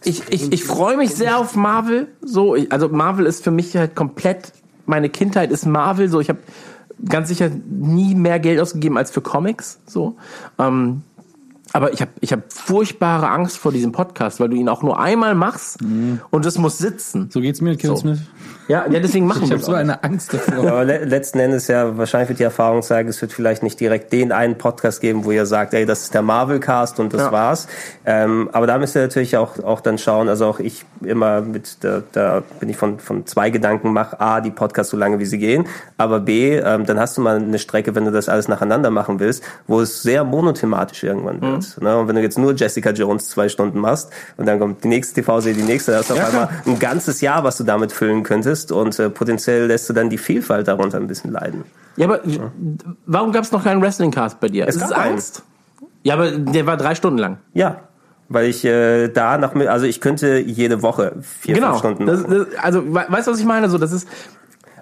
ich 0.04 0.22
ich, 0.30 0.52
ich 0.52 0.64
freue 0.66 0.98
mich 0.98 1.16
sehr 1.16 1.38
auf 1.38 1.56
Marvel. 1.56 2.08
So, 2.22 2.56
ich, 2.56 2.72
also 2.72 2.90
Marvel 2.90 3.26
ist 3.26 3.44
für 3.44 3.52
mich 3.52 3.76
halt 3.78 3.96
komplett, 3.96 4.52
meine 4.86 5.10
Kindheit 5.10 5.50
ist 5.50 5.66
Marvel. 5.66 6.10
So, 6.10 6.20
ich 6.20 6.28
habe 6.28 6.40
ganz 7.08 7.28
sicher 7.30 7.50
nie 7.50 8.16
mehr 8.16 8.40
Geld 8.40 8.60
ausgegeben 8.60 8.98
als 8.98 9.12
für 9.12 9.22
Comics. 9.22 9.80
So. 9.86 10.16
Ähm, 10.60 11.02
aber 11.72 11.92
ich 11.94 12.02
habe 12.02 12.12
ich 12.20 12.32
hab 12.32 12.52
furchtbare 12.54 13.30
Angst 13.30 13.58
vor 13.58 13.72
diesem 13.72 13.92
Podcast, 13.92 14.40
weil 14.40 14.50
du 14.50 14.56
ihn 14.56 14.70
auch 14.70 14.84
nur 14.84 15.00
einmal 15.00 15.34
machst 15.34 15.80
und 16.30 16.46
es 16.46 16.58
muss 16.60 16.78
sitzen. 16.78 17.30
so 17.32 17.42
geht's 17.42 17.62
mir 17.62 17.72
mit 17.72 17.80
Kevin 17.80 17.96
So. 17.96 18.02
Smith. 18.02 18.20
Ja, 18.68 18.85
ja 18.90 18.99
deswegen 18.99 19.27
machen 19.27 19.44
Ich 19.44 19.49
wir 19.49 19.56
habe 19.56 19.61
es 19.61 19.65
so 19.65 19.73
eine 19.73 20.03
Angst 20.03 20.34
davor. 20.34 20.68
Aber 20.68 20.84
le 20.85 21.03
letzten 21.06 21.40
Endes 21.40 21.68
ja, 21.68 21.98
wahrscheinlich 21.98 22.30
wird 22.30 22.40
die 22.40 22.44
Erfahrung 22.44 22.81
zeigen, 22.81 23.10
es 23.10 23.22
wird 23.22 23.34
vielleicht 23.34 23.64
nicht 23.64 23.80
direkt 23.80 24.14
den 24.14 24.31
einen 24.31 24.57
Podcast 24.57 25.02
geben, 25.02 25.26
wo 25.26 25.31
ihr 25.31 25.45
sagt, 25.45 25.73
ey, 25.73 25.85
das 25.85 26.03
ist 26.03 26.14
der 26.14 26.22
Marvel-Cast 26.22 26.99
und 26.99 27.14
das 27.14 27.23
Ja. 27.23 27.31
war's. 27.31 27.68
Ähm, 28.06 28.49
aber 28.53 28.68
da 28.68 28.77
müsst 28.77 28.95
ihr 28.95 29.02
natürlich 29.02 29.35
auch, 29.38 29.60
auch 29.60 29.81
dann 29.81 29.98
schauen, 29.98 30.30
also 30.30 30.45
auch 30.45 30.60
ich 30.60 30.85
immer 31.03 31.41
mit, 31.41 31.84
da, 31.84 32.02
da 32.14 32.41
bin 32.60 32.69
ich 32.69 32.77
von, 32.77 32.99
von 32.99 33.26
zwei 33.26 33.49
Gedanken, 33.49 33.91
mach 33.91 34.19
A, 34.19 34.40
die 34.40 34.52
Podcasts 34.52 34.91
so 34.91 34.98
lange, 34.98 35.19
wie 35.19 35.26
sie 35.26 35.40
gehen, 35.40 35.68
aber 35.98 36.19
B, 36.22 36.57
ähm, 36.57 36.85
dann 36.85 36.99
hast 36.99 37.18
du 37.18 37.22
mal 37.22 37.38
eine 37.38 37.60
Strecke, 37.60 37.95
wenn 37.95 38.06
du 38.06 38.11
das 38.11 38.30
alles 38.30 38.48
nacheinander 38.48 38.90
machen 38.91 39.19
willst, 39.19 39.44
wo 39.68 39.81
es 39.81 40.03
sehr 40.03 40.23
monothematisch 40.23 41.03
irgendwann 41.03 41.41
wird. 41.41 41.81
Ne? 41.81 41.98
Und 41.98 42.07
wenn 42.07 42.15
du 42.15 42.22
jetzt 42.22 42.38
nur 42.38 42.53
Jessica 42.53 42.91
Jones 42.91 43.30
zwei 43.30 43.49
Stunden 43.49 43.80
machst 43.80 44.10
und 44.38 44.45
dann 44.45 44.60
kommt 44.60 44.84
die 44.84 44.88
nächste 44.88 45.22
TV-Serie, 45.22 45.57
die 45.57 45.64
nächste, 45.64 45.91
da 45.91 45.98
hast 45.98 46.10
du 46.10 46.14
auf 46.14 46.26
einmal 46.26 46.49
ein 46.65 46.80
ganzes 46.80 47.19
Jahr, 47.22 47.44
was 47.44 47.57
du 47.57 47.64
damit 47.64 47.91
füllen 47.91 48.23
könntest 48.23 48.53
und 48.72 48.98
äh, 49.00 49.10
potenziell 49.10 49.66
lässt 49.68 49.90
du 49.90 49.94
dann 49.94 50.10
die 50.10 50.18
Vielfalt 50.18 50.68
darunter 50.68 50.98
ein 50.98 51.08
bisschen 51.08 51.32
leiden. 51.32 51.64
Ja, 51.96 52.06
aber 52.08 52.20
warum 53.06 53.32
gab 53.32 53.44
es 53.44 53.52
noch 53.52 53.64
keinen 53.64 53.82
Wrestling-Cast 53.82 54.40
bei 54.40 54.48
dir? 54.50 54.68
Es 54.68 54.76
ist 54.76 54.84
es 54.84 54.90
gab 54.90 55.00
einen. 55.00 55.14
Angst? 55.14 55.44
Ja, 56.04 56.16
aber 56.16 56.32
der 56.32 56.66
war 56.66 56.78
drei 56.78 56.96
Stunden 56.96 57.18
lang. 57.20 57.38
Ja, 57.54 57.82
weil 58.30 58.48
ich 58.48 58.66
äh, 58.66 59.10
da 59.10 59.38
nach, 59.38 59.54
also 59.56 59.86
ich 59.86 60.02
könnte 60.02 60.38
jede 60.40 60.82
Woche 60.82 61.16
vier, 61.22 61.56
Genau. 61.56 61.68
fünf 61.78 61.80
Stunden 61.80 62.06
das, 62.08 62.24
also, 62.62 62.84
we- 62.94 63.06
weißt 63.08 63.28
du, 63.28 63.32
was 63.32 63.40
ich 63.40 63.46
meine? 63.46 63.70
So, 63.70 63.78
das 63.78 63.92
ist, 63.92 64.08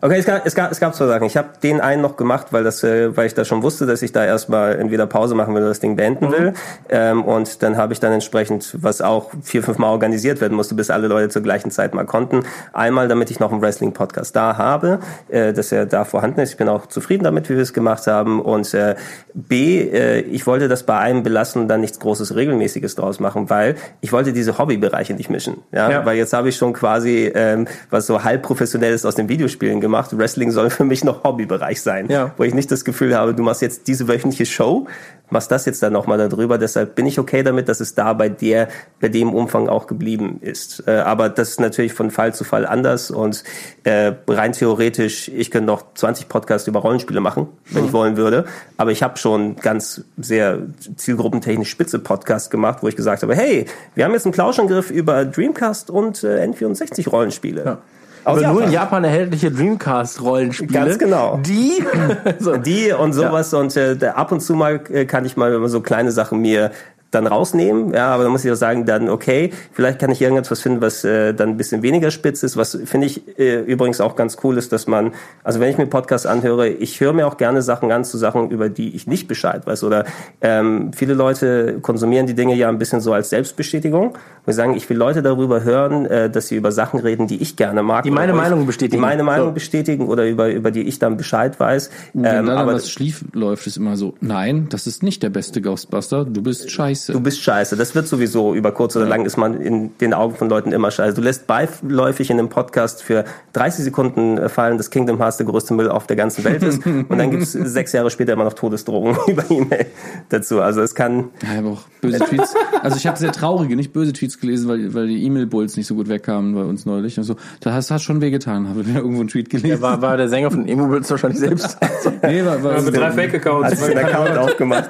Okay, 0.04 0.18
es 0.18 0.26
gab, 0.26 0.44
es 0.48 0.56
gab, 0.56 0.72
es 0.72 0.80
gab 0.80 0.96
zwei 0.96 1.06
Sachen. 1.06 1.28
Ich 1.28 1.38
habe 1.38 1.50
den 1.62 1.80
einen 1.80 2.02
noch 2.02 2.18
gemacht, 2.18 2.48
weil 2.50 2.64
das, 2.64 2.84
äh, 2.84 3.16
weil 3.16 3.28
ich 3.28 3.36
da 3.36 3.46
schon 3.46 3.62
wusste, 3.62 3.86
dass 3.86 4.02
ich 4.02 4.12
da 4.12 4.26
erstmal 4.26 4.80
entweder 4.80 5.06
Pause 5.06 5.36
machen 5.36 5.54
will 5.54 5.62
oder 5.62 5.70
das 5.70 5.80
Ding 5.80 5.96
beenden 5.96 6.32
will. 6.32 6.54
Ähm, 6.90 7.24
und 7.24 7.62
dann 7.62 7.78
habe 7.78 7.94
ich 7.94 8.00
dann 8.00 8.12
entsprechend, 8.12 8.78
was 8.82 9.02
auch 9.02 9.30
vier, 9.44 9.62
fünf 9.62 9.78
Mal 9.78 9.90
organisiert 9.90 10.42
werden 10.42 10.56
musste, 10.56 10.74
bis 10.74 10.90
alle 10.90 11.08
Leute 11.08 11.30
zur 11.30 11.44
gleichen 11.44 11.70
Zeit 11.70 11.94
mal 11.94 12.08
konnten. 12.08 12.46
Einmal, 12.74 13.10
damit 13.10 13.30
ich 13.30 13.40
noch 13.40 13.52
einen 13.52 13.62
Wrestling-Podcast 13.62 14.36
da 14.36 14.58
habe, 14.58 15.02
äh, 15.30 15.54
dass 15.54 15.72
er 15.72 15.86
da 15.86 16.04
vorhanden 16.04 16.40
ist. 16.40 16.50
Ich 16.50 16.58
bin 16.58 16.68
auch 16.68 16.88
zufrieden 16.88 17.24
damit, 17.24 17.48
wie 17.52 17.56
wir 17.56 17.62
es 17.62 17.72
gemacht 17.72 18.08
haben. 18.08 18.42
Und 18.42 18.74
äh, 18.74 18.96
B, 19.36 19.82
äh, 19.82 20.22
ich 20.22 20.48
wollte 20.48 20.68
das 20.68 20.82
bei 20.82 20.98
einem 20.98 21.22
belassen 21.22 21.62
und 21.62 21.68
dann 21.68 21.80
nichts 21.80 22.00
Großes 22.00 22.36
Regelmäßiges 22.36 22.96
draus 22.96 23.20
machen, 23.20 23.52
weil 23.52 23.76
ich 24.02 24.12
wollte 24.12 24.34
diese 24.34 24.58
Hobbybereiche 24.58 25.14
nicht 25.14 25.30
mischen. 25.30 25.58
Ja? 25.72 25.92
Ja. 25.92 26.06
Weil 26.08 26.18
jetzt 26.18 26.34
habe 26.34 26.50
ich 26.50 26.56
schon 26.56 26.74
quasi 26.74 27.32
ähm, 27.36 27.68
was 27.92 28.08
so 28.08 28.24
halb 28.24 28.42
professionelles 28.42 29.06
aus 29.06 29.14
den 29.14 29.30
Videospielen 29.30 29.80
gemacht. 29.80 29.91
Wrestling 30.18 30.52
soll 30.52 30.70
für 30.70 30.84
mich 30.86 31.04
noch 31.04 31.24
Hobbybereich 31.24 31.82
sein, 31.82 32.08
Ja. 32.10 32.34
wo 32.38 32.44
ich 32.44 32.54
nicht 32.54 32.72
das 32.72 32.86
Gefühl 32.86 33.16
habe, 33.16 33.34
du 33.34 33.44
machst 33.44 33.62
jetzt 33.62 33.88
diese 33.88 34.08
wöchentliche 34.08 34.46
Show, 34.46 34.88
machst 35.30 35.50
das 35.50 35.66
jetzt 35.66 35.82
dann 35.82 35.94
nochmal 35.94 36.18
darüber. 36.18 36.58
Deshalb 36.58 36.94
bin 36.96 37.06
ich 37.06 37.18
okay 37.18 37.42
damit, 37.42 37.70
dass 37.70 37.80
es 37.80 37.96
da 37.96 38.12
bei 38.14 38.28
der, 38.28 38.68
bei 39.00 39.08
dem 39.08 39.34
Umfang 39.34 39.70
auch 39.70 39.88
geblieben 39.88 40.40
ist. 40.42 40.84
Äh, 40.88 40.92
aber 40.92 41.30
das 41.30 41.52
ist 41.52 41.60
natürlich 41.62 41.94
von 41.94 42.12
Fall 42.12 42.34
zu 42.34 42.44
Fall 42.44 42.66
anders 42.66 43.12
und 43.12 43.44
äh, 43.86 44.12
rein 44.28 44.52
theoretisch, 44.52 45.30
ich 45.30 45.50
könnte 45.50 45.68
noch 45.68 45.94
20 45.96 46.28
Podcasts 46.28 46.68
über 46.68 46.82
Rollenspiele 46.82 47.22
machen, 47.22 47.48
wenn 47.70 47.86
ich 47.86 47.94
wollen 47.94 48.18
würde. 48.18 48.44
Aber 48.78 48.92
ich 48.92 49.04
habe 49.04 49.18
schon 49.18 49.56
ganz 49.56 50.04
sehr 50.18 50.60
zielgruppentechnisch 50.98 51.70
spitze 51.70 52.00
Podcasts 52.00 52.50
gemacht, 52.50 52.80
wo 52.82 52.88
ich 52.90 52.96
gesagt 52.98 53.24
habe, 53.24 53.34
hey, 53.36 53.66
wir 53.96 54.04
haben 54.06 54.12
jetzt 54.14 54.26
einen 54.26 54.34
Plauschangriff 54.34 54.92
über 54.92 55.24
Dreamcast 55.26 55.90
und 55.90 56.24
äh, 56.26 56.46
N64 56.46 57.10
Rollenspiele. 57.10 57.64
Aus 57.64 57.78
aber 58.24 58.48
nur 58.48 58.64
in 58.64 58.72
Japan. 58.72 59.04
Erhältliche 59.04 59.52
Dreamcast-Rollenspiele. 59.52 60.72
Ganz 60.72 61.00
genau. 61.00 61.40
Die, 61.46 61.84
so, 62.40 62.58
Die 62.58 62.92
und 62.92 63.14
sowas 63.14 63.54
und 63.54 63.76
äh, 63.76 63.98
ab 64.14 64.32
und 64.32 64.42
zu 64.42 64.54
mal 64.54 64.82
äh, 64.90 65.06
kann 65.06 65.26
ich 65.26 65.38
mal 65.38 65.68
so 65.68 65.82
kleine 65.82 66.12
Sachen 66.12 66.42
mir 66.42 66.72
dann 67.12 67.28
rausnehmen, 67.28 67.94
ja, 67.94 68.08
aber 68.08 68.24
dann 68.24 68.32
muss 68.32 68.46
ich 68.46 68.52
auch 68.52 68.56
sagen, 68.56 68.86
dann 68.86 69.10
okay, 69.10 69.52
vielleicht 69.74 70.00
kann 70.00 70.12
ich 70.12 70.22
irgendetwas 70.22 70.62
finden, 70.62 70.82
was 70.82 71.04
äh, 71.04 71.34
dann 71.34 71.50
ein 71.50 71.58
bisschen 71.58 71.82
weniger 71.84 72.10
spitz 72.10 72.42
ist, 72.42 72.56
was 72.58 72.78
finde 72.86 73.08
ich 73.08 73.38
äh, 73.38 73.60
übrigens 73.62 74.00
auch 74.00 74.16
ganz 74.16 74.38
cool 74.44 74.58
ist, 74.58 74.72
dass 74.72 74.88
man, 74.88 75.12
also 75.44 75.60
wenn 75.60 75.70
ich 75.70 75.78
mir 75.78 75.88
Podcasts 75.88 76.26
anhöre, 76.26 76.70
ich 76.70 77.00
höre 77.02 77.12
mir 77.14 77.28
auch 77.28 77.36
gerne 77.38 77.62
Sachen 77.62 77.92
an 77.92 78.06
zu 78.06 78.18
Sachen, 78.18 78.50
über 78.50 78.70
die 78.70 78.96
ich 78.96 79.08
nicht 79.08 79.28
Bescheid 79.28 79.68
weiß 79.68 79.84
oder 79.84 80.06
ähm, 80.40 80.92
viele 80.94 81.14
Leute 81.14 81.80
konsumieren 81.82 82.28
die 82.28 82.34
Dinge 82.34 82.56
ja 82.56 82.70
ein 82.70 82.78
bisschen 82.78 83.02
so 83.02 83.12
als 83.12 83.30
Selbstbestätigung, 83.30 84.18
wir 84.46 84.54
sagen, 84.54 84.76
ich 84.76 84.90
will 84.90 84.98
Leute 84.98 85.22
darüber 85.22 85.64
hören, 85.64 86.06
äh, 86.06 86.30
dass 86.30 86.48
sie 86.48 86.56
über 86.56 86.72
Sachen 86.72 87.00
reden, 87.02 87.28
die 87.28 87.42
ich 87.42 87.58
gerne 87.58 87.84
mag, 87.84 88.04
Die 88.04 88.12
meine 88.12 88.32
ich- 88.32 88.38
Meinung 88.38 88.66
bestätigen. 88.66 88.98
die 88.98 89.02
meine 89.02 89.24
Meinung 89.24 89.48
So. 89.50 89.54
bestätigen 89.54 90.08
oder 90.08 90.26
über 90.28 90.50
über 90.50 90.72
die 90.72 90.84
ich 90.84 90.98
dann 91.00 91.18
Bescheid 91.18 91.60
weiß, 91.60 91.90
ähm, 92.16 92.24
da 92.24 92.34
dann 92.42 92.50
aber 92.50 92.74
was 92.76 92.90
schief 92.90 93.26
läuft, 93.34 93.68
ist 93.68 93.76
immer 93.78 93.98
so, 93.98 94.14
nein, 94.22 94.68
das 94.70 94.88
ist 94.88 95.04
nicht 95.04 95.22
der 95.24 95.30
beste 95.30 95.62
Ghostbuster, 95.62 96.24
du 96.24 96.42
bist 96.42 96.72
scheiße. 96.72 97.01
Du 97.08 97.20
bist 97.20 97.42
scheiße. 97.42 97.76
Das 97.76 97.96
wird 97.96 98.08
sowieso 98.08 98.54
über 98.54 98.72
kurz 98.72 98.96
oder 98.96 99.06
lang 99.06 99.26
ist 99.26 99.38
man 99.38 99.62
in 99.62 99.98
den 100.00 100.14
Augen 100.14 100.36
von 100.36 100.50
Leuten 100.50 100.72
immer 100.72 100.92
scheiße. 100.92 101.16
Du 101.16 101.22
lässt 101.22 101.48
beiläufig 101.48 102.30
in 102.30 102.40
einem 102.40 102.50
Podcast 102.50 103.04
für 103.04 103.26
30 103.54 103.86
Sekunden 103.86 104.38
äh, 104.38 104.50
fallen, 104.50 104.78
dass 104.78 104.90
Kingdom 104.90 105.18
Hearts 105.18 105.38
der 105.38 105.46
größte 105.46 105.74
Müll 105.74 105.90
auf 105.90 106.08
der 106.08 106.16
ganzen 106.16 106.44
Welt 106.44 106.64
ist. 106.64 106.86
und 106.86 107.18
dann 107.18 107.32
gibt's 107.32 107.54
sechs 107.54 107.94
Jahre 107.94 108.10
später 108.10 108.34
immer 108.34 108.44
noch 108.44 108.54
Todesdrohungen 108.54 109.18
über 109.28 109.44
E-Mail 109.50 109.88
dazu. 110.30 110.62
Also 110.62 110.82
es 110.82 110.96
kann, 110.96 111.30
ja, 111.44 111.60
aber 111.60 111.70
auch 111.70 111.84
böse 112.02 112.20
Tweets. 112.20 112.54
Also 112.82 112.98
ich 112.98 113.08
habe 113.08 113.18
sehr 113.18 113.32
traurige, 113.32 113.76
nicht 113.76 113.94
böse 113.94 114.14
Tweets 114.14 114.40
gelesen, 114.40 114.68
weil, 114.68 114.94
weil 114.94 115.08
die 115.08 115.24
E-Mail-Bulls 115.24 115.78
nicht 115.78 115.88
so 115.88 115.96
gut 115.96 116.10
wegkamen 116.10 116.56
bei 116.56 116.64
uns 116.64 116.86
neulich. 116.86 117.18
Und 117.18 117.24
so. 117.24 117.36
Das 117.60 117.92
hat 117.92 118.02
schon 118.02 118.22
wehgetan, 118.22 118.68
habe 118.68 118.82
ich 118.82 118.88
irgendwo 118.94 119.20
einen 119.20 119.30
Tweet 119.30 119.50
gelesen. 119.50 119.82
War, 119.82 120.02
war 120.02 120.18
der 120.18 120.30
Sänger 120.30 120.52
von 120.52 120.68
Emo 120.68 120.88
Blitz 120.88 121.10
wahrscheinlich 121.10 121.40
selbst. 121.40 121.78
nee, 122.24 122.44
war, 122.44 122.62
war, 122.64 122.82
mit 122.82 122.96
drei 122.96 123.12
Fake-Accounts. 123.12 123.72
Hast 123.72 123.84
du 123.84 123.88
den 123.88 123.98
Account 124.00 124.38
aufgemacht? 124.38 124.90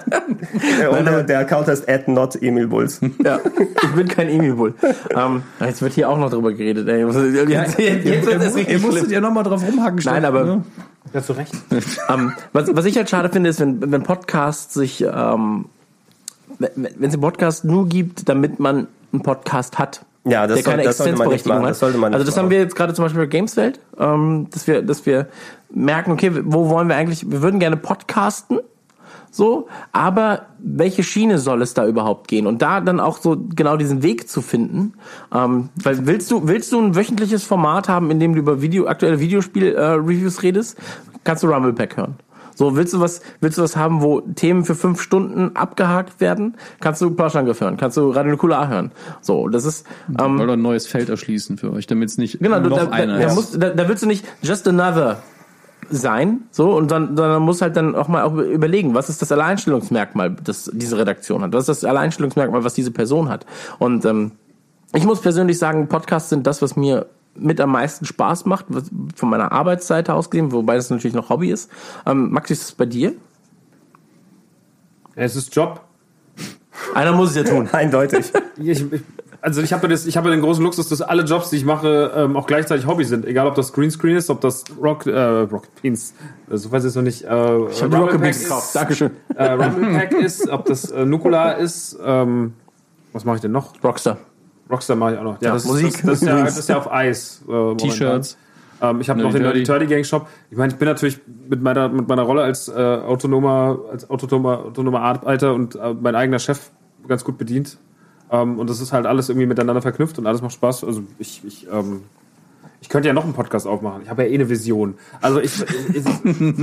Der, 0.80 1.24
der 1.24 1.40
Account 1.40 1.68
heißt 1.68 1.90
at 1.90 2.08
not 2.08 2.42
Emil 2.42 2.68
Bulls. 2.68 3.02
ja, 3.24 3.40
ich 3.84 3.90
bin 3.92 4.08
kein 4.08 4.30
Emil 4.30 4.54
Bull. 4.54 4.74
Ähm, 5.16 5.44
jetzt 5.60 5.82
wird 5.82 5.94
hier 5.94 6.10
auch 6.10 6.18
noch 6.18 6.30
drüber 6.30 6.54
geredet. 6.54 6.88
Ey. 6.88 7.06
Jetzt, 7.06 7.40
jetzt, 7.40 7.80
jetzt, 7.80 7.80
ihr, 7.80 8.06
ihr, 8.06 8.70
ihr 8.70 8.80
musstet 8.80 9.00
schlimm. 9.00 9.12
ja 9.12 9.22
nochmal 9.22 9.44
drauf 9.44 9.64
rumhacken. 9.66 10.00
Nein, 10.06 10.26
aber 10.26 10.44
ne? 10.44 10.64
Ja, 11.14 11.22
zu 11.22 11.34
Recht. 11.34 11.54
ähm, 12.10 12.34
was, 12.54 12.74
was 12.74 12.86
ich 12.86 12.96
halt 12.96 13.10
schade 13.10 13.30
finde, 13.30 13.50
ist, 13.50 13.60
wenn, 13.60 13.92
wenn 13.92 14.04
Podcasts 14.04 14.74
sich, 14.74 15.02
ähm, 15.02 15.66
wenn 16.60 16.86
es 16.86 17.14
einen 17.14 17.22
Podcast 17.22 17.66
nur 17.66 17.88
gibt, 17.88 18.28
damit 18.30 18.60
man 18.60 18.88
einen 19.14 19.22
Podcast 19.24 19.78
hat. 19.80 20.06
Ja, 20.24 20.46
das 20.46 20.62
der 20.62 20.64
keine 20.64 20.84
soll- 20.84 20.90
das 20.90 20.98
sollte 20.98 21.18
man 21.18 21.30
nicht 21.30 21.46
machen. 21.48 21.64
hat. 21.64 21.70
Das 21.72 21.80
sollte 21.80 21.98
man 21.98 22.14
also 22.14 22.26
das 22.26 22.38
haben 22.38 22.46
machen. 22.46 22.52
wir 22.52 22.60
jetzt 22.60 22.76
gerade 22.76 22.94
zum 22.94 23.06
Beispiel 23.06 23.22
bei 23.24 23.28
Gameswelt, 23.28 23.80
ähm, 24.00 24.48
dass 24.52 24.68
wir, 24.68 24.82
dass 24.84 25.06
wir 25.06 25.28
merken, 25.74 26.12
okay, 26.12 26.32
wo 26.46 26.70
wollen 26.70 26.88
wir 26.90 26.96
eigentlich, 26.96 27.30
wir 27.32 27.42
würden 27.42 27.60
gerne 27.60 27.76
podcasten, 27.78 28.60
so, 29.34 29.68
aber 29.94 30.48
welche 30.60 31.04
Schiene 31.04 31.40
soll 31.40 31.62
es 31.62 31.74
da 31.74 31.88
überhaupt 31.88 32.28
gehen? 32.28 32.46
Und 32.48 32.62
da 32.62 32.82
dann 32.82 33.00
auch 33.00 33.18
so 33.18 33.38
genau 33.56 33.78
diesen 33.78 34.04
Weg 34.04 34.28
zu 34.30 34.42
finden, 34.42 34.94
ähm, 35.34 35.70
weil 35.82 36.06
willst 36.06 36.30
du 36.30 36.48
willst 36.48 36.72
du 36.74 36.80
ein 36.82 36.96
wöchentliches 36.96 37.44
Format 37.44 37.88
haben, 37.90 38.12
in 38.12 38.20
dem 38.20 38.34
du 38.34 38.40
über 38.40 38.62
Video 38.62 38.88
aktuelle 38.88 39.20
Videospiel-Reviews 39.22 40.44
redest, 40.44 40.78
kannst 41.24 41.44
du 41.44 41.48
Rumble 41.48 41.74
Pack 41.74 41.98
hören. 41.98 42.16
So, 42.56 42.76
willst 42.76 42.94
du 42.94 43.00
was, 43.00 43.22
willst 43.40 43.58
du 43.58 43.62
was 43.62 43.76
haben, 43.76 44.02
wo 44.02 44.22
Themen 44.22 44.66
für 44.66 44.76
fünf 44.76 45.02
Stunden 45.02 45.56
abgehakt 45.56 46.20
werden? 46.22 46.56
Kannst 46.80 47.02
du 47.02 47.12
Plauschangriff 47.12 47.62
hören? 47.62 47.78
Kannst 47.78 47.98
du 47.98 48.10
Radio 48.12 48.32
Nukular 48.32 48.68
hören? 48.68 48.92
So, 49.22 49.48
das 49.48 49.66
ist, 49.66 49.86
ähm, 50.20 50.38
Wollt 50.38 50.50
ein 50.50 50.62
neues 50.62 50.88
Feld 50.88 51.10
erschließen 51.10 51.58
für 51.58 51.72
euch, 51.72 51.88
damit 51.88 52.10
es 52.10 52.18
nicht 52.18 52.40
Genau, 52.40 52.60
noch 52.60 52.78
da, 52.78 52.86
da, 52.86 52.92
einer 52.92 53.18
da, 53.20 53.26
ist. 53.28 53.36
musst, 53.36 53.62
da, 53.62 53.70
da 53.70 53.88
willst 53.88 54.04
du 54.04 54.08
nicht 54.08 54.26
just 54.42 54.68
another 54.68 55.22
sein, 55.90 56.44
so, 56.52 56.74
und 56.76 56.90
dann, 56.92 57.16
dann 57.16 57.42
musst 57.42 57.62
halt 57.62 57.76
dann 57.76 57.96
auch 57.96 58.08
mal 58.08 58.24
auch 58.24 58.36
überlegen, 58.36 58.94
was 58.94 59.10
ist 59.10 59.22
das 59.22 59.32
Alleinstellungsmerkmal, 59.32 60.36
das 60.44 60.72
diese 60.74 60.98
Redaktion 60.98 61.42
hat? 61.42 61.54
Was 61.54 61.68
ist 61.68 61.84
das 61.84 61.90
Alleinstellungsmerkmal, 61.90 62.64
was 62.64 62.74
diese 62.74 62.92
Person 62.92 63.30
hat? 63.30 63.46
Und 63.80 64.06
ähm, 64.06 64.32
ich 64.94 65.06
muss 65.06 65.22
persönlich 65.22 65.58
sagen, 65.58 65.88
Podcasts 65.88 66.30
sind 66.30 66.48
das, 66.48 66.62
was 66.62 66.76
mir 66.76 67.08
mit 67.36 67.62
am 67.62 67.72
meisten 67.72 68.06
Spaß 68.06 68.46
macht, 68.46 68.66
was, 68.70 68.90
von 69.16 69.30
meiner 69.30 69.52
Arbeitsseite 69.52 70.14
aus 70.14 70.30
gesehen, 70.30 70.52
wobei 70.52 70.76
das 70.76 70.90
natürlich 70.90 71.16
noch 71.16 71.30
Hobby 71.30 71.50
ist. 71.52 71.70
Ähm, 72.06 72.32
Max, 72.32 72.52
ist 72.52 72.64
das 72.64 72.72
bei 72.74 72.86
dir? 72.86 73.14
Ja, 75.16 75.24
es 75.24 75.36
ist 75.36 75.56
Job. 75.56 75.82
Einer 76.94 77.14
muss 77.14 77.30
es 77.32 77.36
ja 77.36 77.44
tun. 77.44 77.70
Eindeutig. 77.72 78.32
Ich, 78.58 78.82
ich, 78.92 79.02
also 79.42 79.62
ich 79.62 79.74
habe 79.74 79.88
das- 79.88 80.06
ich 80.06 80.18
habe 80.18 80.30
den 80.30 80.42
großen 80.42 80.64
Luxus, 80.64 80.88
dass 80.90 81.02
alle 81.02 81.24
Jobs, 81.24 81.50
die 81.50 81.58
ich 81.58 81.66
mache, 81.66 82.12
ähm, 82.16 82.36
auch 82.36 82.48
gleichzeitig 82.48 82.86
Hobby 82.86 83.04
sind. 83.06 83.26
Egal, 83.26 83.48
ob 83.48 83.56
das 83.56 83.74
Greenscreen 83.74 84.16
ist, 84.18 84.30
ob 84.30 84.42
das 84.42 84.64
Rock, 84.82 85.06
äh, 85.06 85.20
Rocket 85.20 85.82
Beans, 85.82 86.14
also 86.50 86.72
weiß 86.72 86.84
ich 86.84 86.90
jetzt 86.90 86.96
noch 86.96 87.04
nicht, 87.04 87.24
äh, 87.24 87.66
Ich 87.70 87.82
habe 87.84 87.98
Rocket 87.98 88.22
Beans 88.22 88.44
gekauft. 88.44 88.76
Dankeschön. 88.76 89.12
äh, 89.36 89.52
Rumble 89.52 89.94
Pack 89.94 90.14
ist, 90.14 90.48
ob 90.50 90.66
das 90.66 90.92
äh, 90.92 91.06
Nukular 91.06 91.58
ist, 91.58 91.98
ähm, 92.04 92.54
was 93.14 93.26
mache 93.26 93.38
ich 93.38 93.42
denn 93.42 93.52
noch? 93.52 93.74
Rockstar. 93.84 94.18
Rockstar 94.72 94.96
mache 94.96 95.14
ich 95.14 95.20
auch 95.20 95.24
noch. 95.24 95.42
Ja, 95.42 95.50
Ja, 95.50 95.54
das, 95.54 95.66
Musik. 95.66 95.88
Ist, 95.88 95.98
das, 95.98 96.04
das, 96.06 96.22
ist 96.22 96.28
ja, 96.28 96.44
das 96.44 96.58
ist 96.58 96.70
ja 96.70 96.78
auf 96.78 96.92
Eis. 96.92 97.44
Äh. 97.48 97.76
T-Shirts. 97.76 98.38
Ähm, 98.82 99.02
ich 99.02 99.10
habe 99.10 99.22
noch 99.22 99.32
den 99.32 99.44
Turdy. 99.44 99.64
Turdy 99.64 99.86
Gang 99.86 100.06
Shop. 100.06 100.28
Ich 100.50 100.58
meine, 100.58 100.74
ich 100.74 100.80
bin 100.80 100.88
natürlich 100.88 101.20
mit 101.48 101.62
meiner 101.62 101.90
mit 101.90 102.08
meiner 102.08 102.24
Rolle 102.24 102.42
als 102.42 102.68
äh, 102.68 102.72
autonomer 102.74 103.80
als 103.92 104.10
autonomer 104.10 104.66
autonomer 104.66 105.02
Arbeiter 105.02 105.54
und 105.54 105.76
äh, 105.76 105.94
mein 105.94 106.16
eigener 106.16 106.40
Chef 106.40 106.72
ganz 107.08 107.24
gut 107.24 107.38
bedient. 107.38 107.78
Ähm, 108.32 108.58
und 108.58 108.70
das 108.70 108.82
ist 108.82 108.92
halt 108.92 109.06
alles 109.06 109.30
irgendwie 109.30 109.46
miteinander 109.46 109.82
verknüpft 109.82 110.18
und 110.18 110.26
alles 110.26 110.42
macht 110.42 110.54
Spaß. 110.54 110.84
Also 110.84 111.04
ich 111.20 111.44
ich 111.46 111.68
ähm, 111.72 112.04
ich 112.84 112.90
könnte 112.90 113.08
ja 113.08 113.14
noch 113.14 113.24
einen 113.24 113.34
Podcast 113.34 113.68
aufmachen. 113.68 114.02
Ich 114.04 114.10
habe 114.10 114.24
ja 114.24 114.30
eh 114.30 114.34
eine 114.34 114.50
Vision. 114.50 114.96
Also 115.22 115.40
ich, 115.40 115.54
ich, 115.94 116.04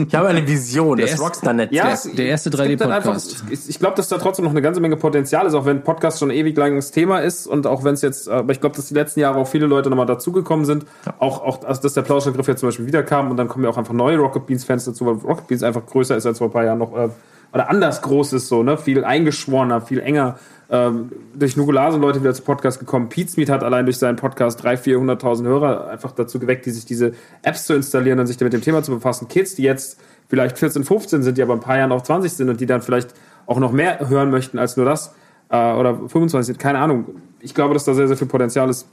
Ich 0.08 0.14
habe 0.14 0.28
eine 0.28 0.46
Vision, 0.46 0.98
das 0.98 1.10
erste- 1.10 1.24
Rockstar-Netz. 1.24 1.70
ja, 1.72 1.84
Der- 2.04 2.14
der 2.16 2.26
erste 2.26 2.50
es 2.50 2.56
gibt 2.56 2.80
dann 2.80 2.90
3D-Podcast. 2.90 3.34
einfach- 3.42 3.52
Ich, 3.52 3.68
ich 3.68 3.78
glaube, 3.78 3.94
dass 3.96 4.08
da 4.08 4.18
trotzdem 4.18 4.44
noch 4.44 4.50
eine 4.50 4.60
ganze 4.60 4.80
Menge 4.80 4.96
Potenzial 4.96 5.46
ist, 5.46 5.54
auch 5.54 5.64
wenn 5.64 5.82
Podcast 5.84 6.18
schon 6.18 6.30
ewig 6.30 6.56
langes 6.56 6.90
Thema 6.90 7.20
ist 7.20 7.46
und 7.46 7.66
auch 7.68 7.84
wenn 7.84 7.94
es 7.94 8.02
jetzt, 8.02 8.26
äh, 8.26 8.32
aber 8.32 8.52
ich 8.52 8.60
glaube, 8.60 8.74
dass 8.76 8.88
die 8.88 8.94
letzten 8.94 9.20
Jahre 9.20 9.38
auch 9.38 9.46
viele 9.48 9.66
Leute 9.66 9.90
nochmal 9.90 10.06
dazugekommen 10.06 10.66
sind. 10.66 10.84
Auch, 11.20 11.40
auch, 11.42 11.64
also, 11.64 11.80
dass 11.82 11.94
der 11.94 12.02
Plauschangriff 12.02 12.48
jetzt 12.48 12.60
zum 12.60 12.68
Beispiel 12.68 12.86
wiederkam 12.86 13.30
und 13.30 13.36
dann 13.36 13.46
kommen 13.48 13.64
ja 13.64 13.70
auch 13.70 13.78
einfach 13.78 13.94
neue 13.94 14.18
Rocket 14.18 14.44
Beans 14.46 14.64
Fans 14.64 14.84
dazu, 14.84 15.06
weil 15.06 15.14
Rocket 15.14 15.46
Beans 15.46 15.62
einfach 15.62 15.86
größer 15.86 16.16
ist 16.16 16.26
als 16.26 16.38
vor 16.38 16.48
ein 16.48 16.52
paar 16.52 16.64
Jahren 16.64 16.78
noch, 16.78 16.96
äh, 16.96 17.08
oder 17.54 17.70
anders 17.70 18.02
groß 18.02 18.34
ist 18.34 18.48
so, 18.48 18.62
ne, 18.64 18.76
viel 18.76 19.04
eingeschworener, 19.04 19.80
viel 19.80 20.00
enger. 20.00 20.38
Ähm, 20.70 21.10
durch 21.34 21.56
Nugular 21.56 21.92
sind 21.92 22.02
Leute 22.02 22.20
wieder 22.20 22.34
zu 22.34 22.42
Podcast 22.42 22.78
gekommen. 22.78 23.08
Pizmeet 23.08 23.48
hat 23.48 23.62
allein 23.62 23.86
durch 23.86 23.96
seinen 23.96 24.16
Podcast 24.16 24.64
300.000, 24.64 25.20
400.000 25.20 25.44
Hörer 25.44 25.88
einfach 25.88 26.12
dazu 26.12 26.38
geweckt, 26.38 26.66
die 26.66 26.70
sich 26.70 26.84
diese 26.84 27.12
Apps 27.42 27.64
zu 27.64 27.74
installieren 27.74 28.18
und 28.18 28.26
sich 28.26 28.38
mit 28.38 28.52
dem 28.52 28.60
Thema 28.60 28.82
zu 28.82 28.92
befassen. 28.92 29.28
Kids, 29.28 29.54
die 29.54 29.62
jetzt 29.62 29.98
vielleicht 30.28 30.58
14, 30.58 30.84
15 30.84 31.22
sind, 31.22 31.38
die 31.38 31.42
aber 31.42 31.54
ein 31.54 31.60
paar 31.60 31.78
Jahren 31.78 31.92
auch 31.92 32.02
20 32.02 32.32
sind 32.32 32.50
und 32.50 32.60
die 32.60 32.66
dann 32.66 32.82
vielleicht 32.82 33.14
auch 33.46 33.58
noch 33.58 33.72
mehr 33.72 34.08
hören 34.08 34.30
möchten 34.30 34.58
als 34.58 34.76
nur 34.76 34.84
das 34.84 35.14
äh, 35.48 35.72
oder 35.72 35.94
25 35.94 36.46
sind, 36.46 36.58
keine 36.58 36.78
Ahnung. 36.80 37.06
Ich 37.40 37.54
glaube, 37.54 37.72
dass 37.72 37.84
da 37.84 37.94
sehr, 37.94 38.08
sehr 38.08 38.16
viel 38.16 38.28
Potenzial 38.28 38.68
ist. 38.68 38.86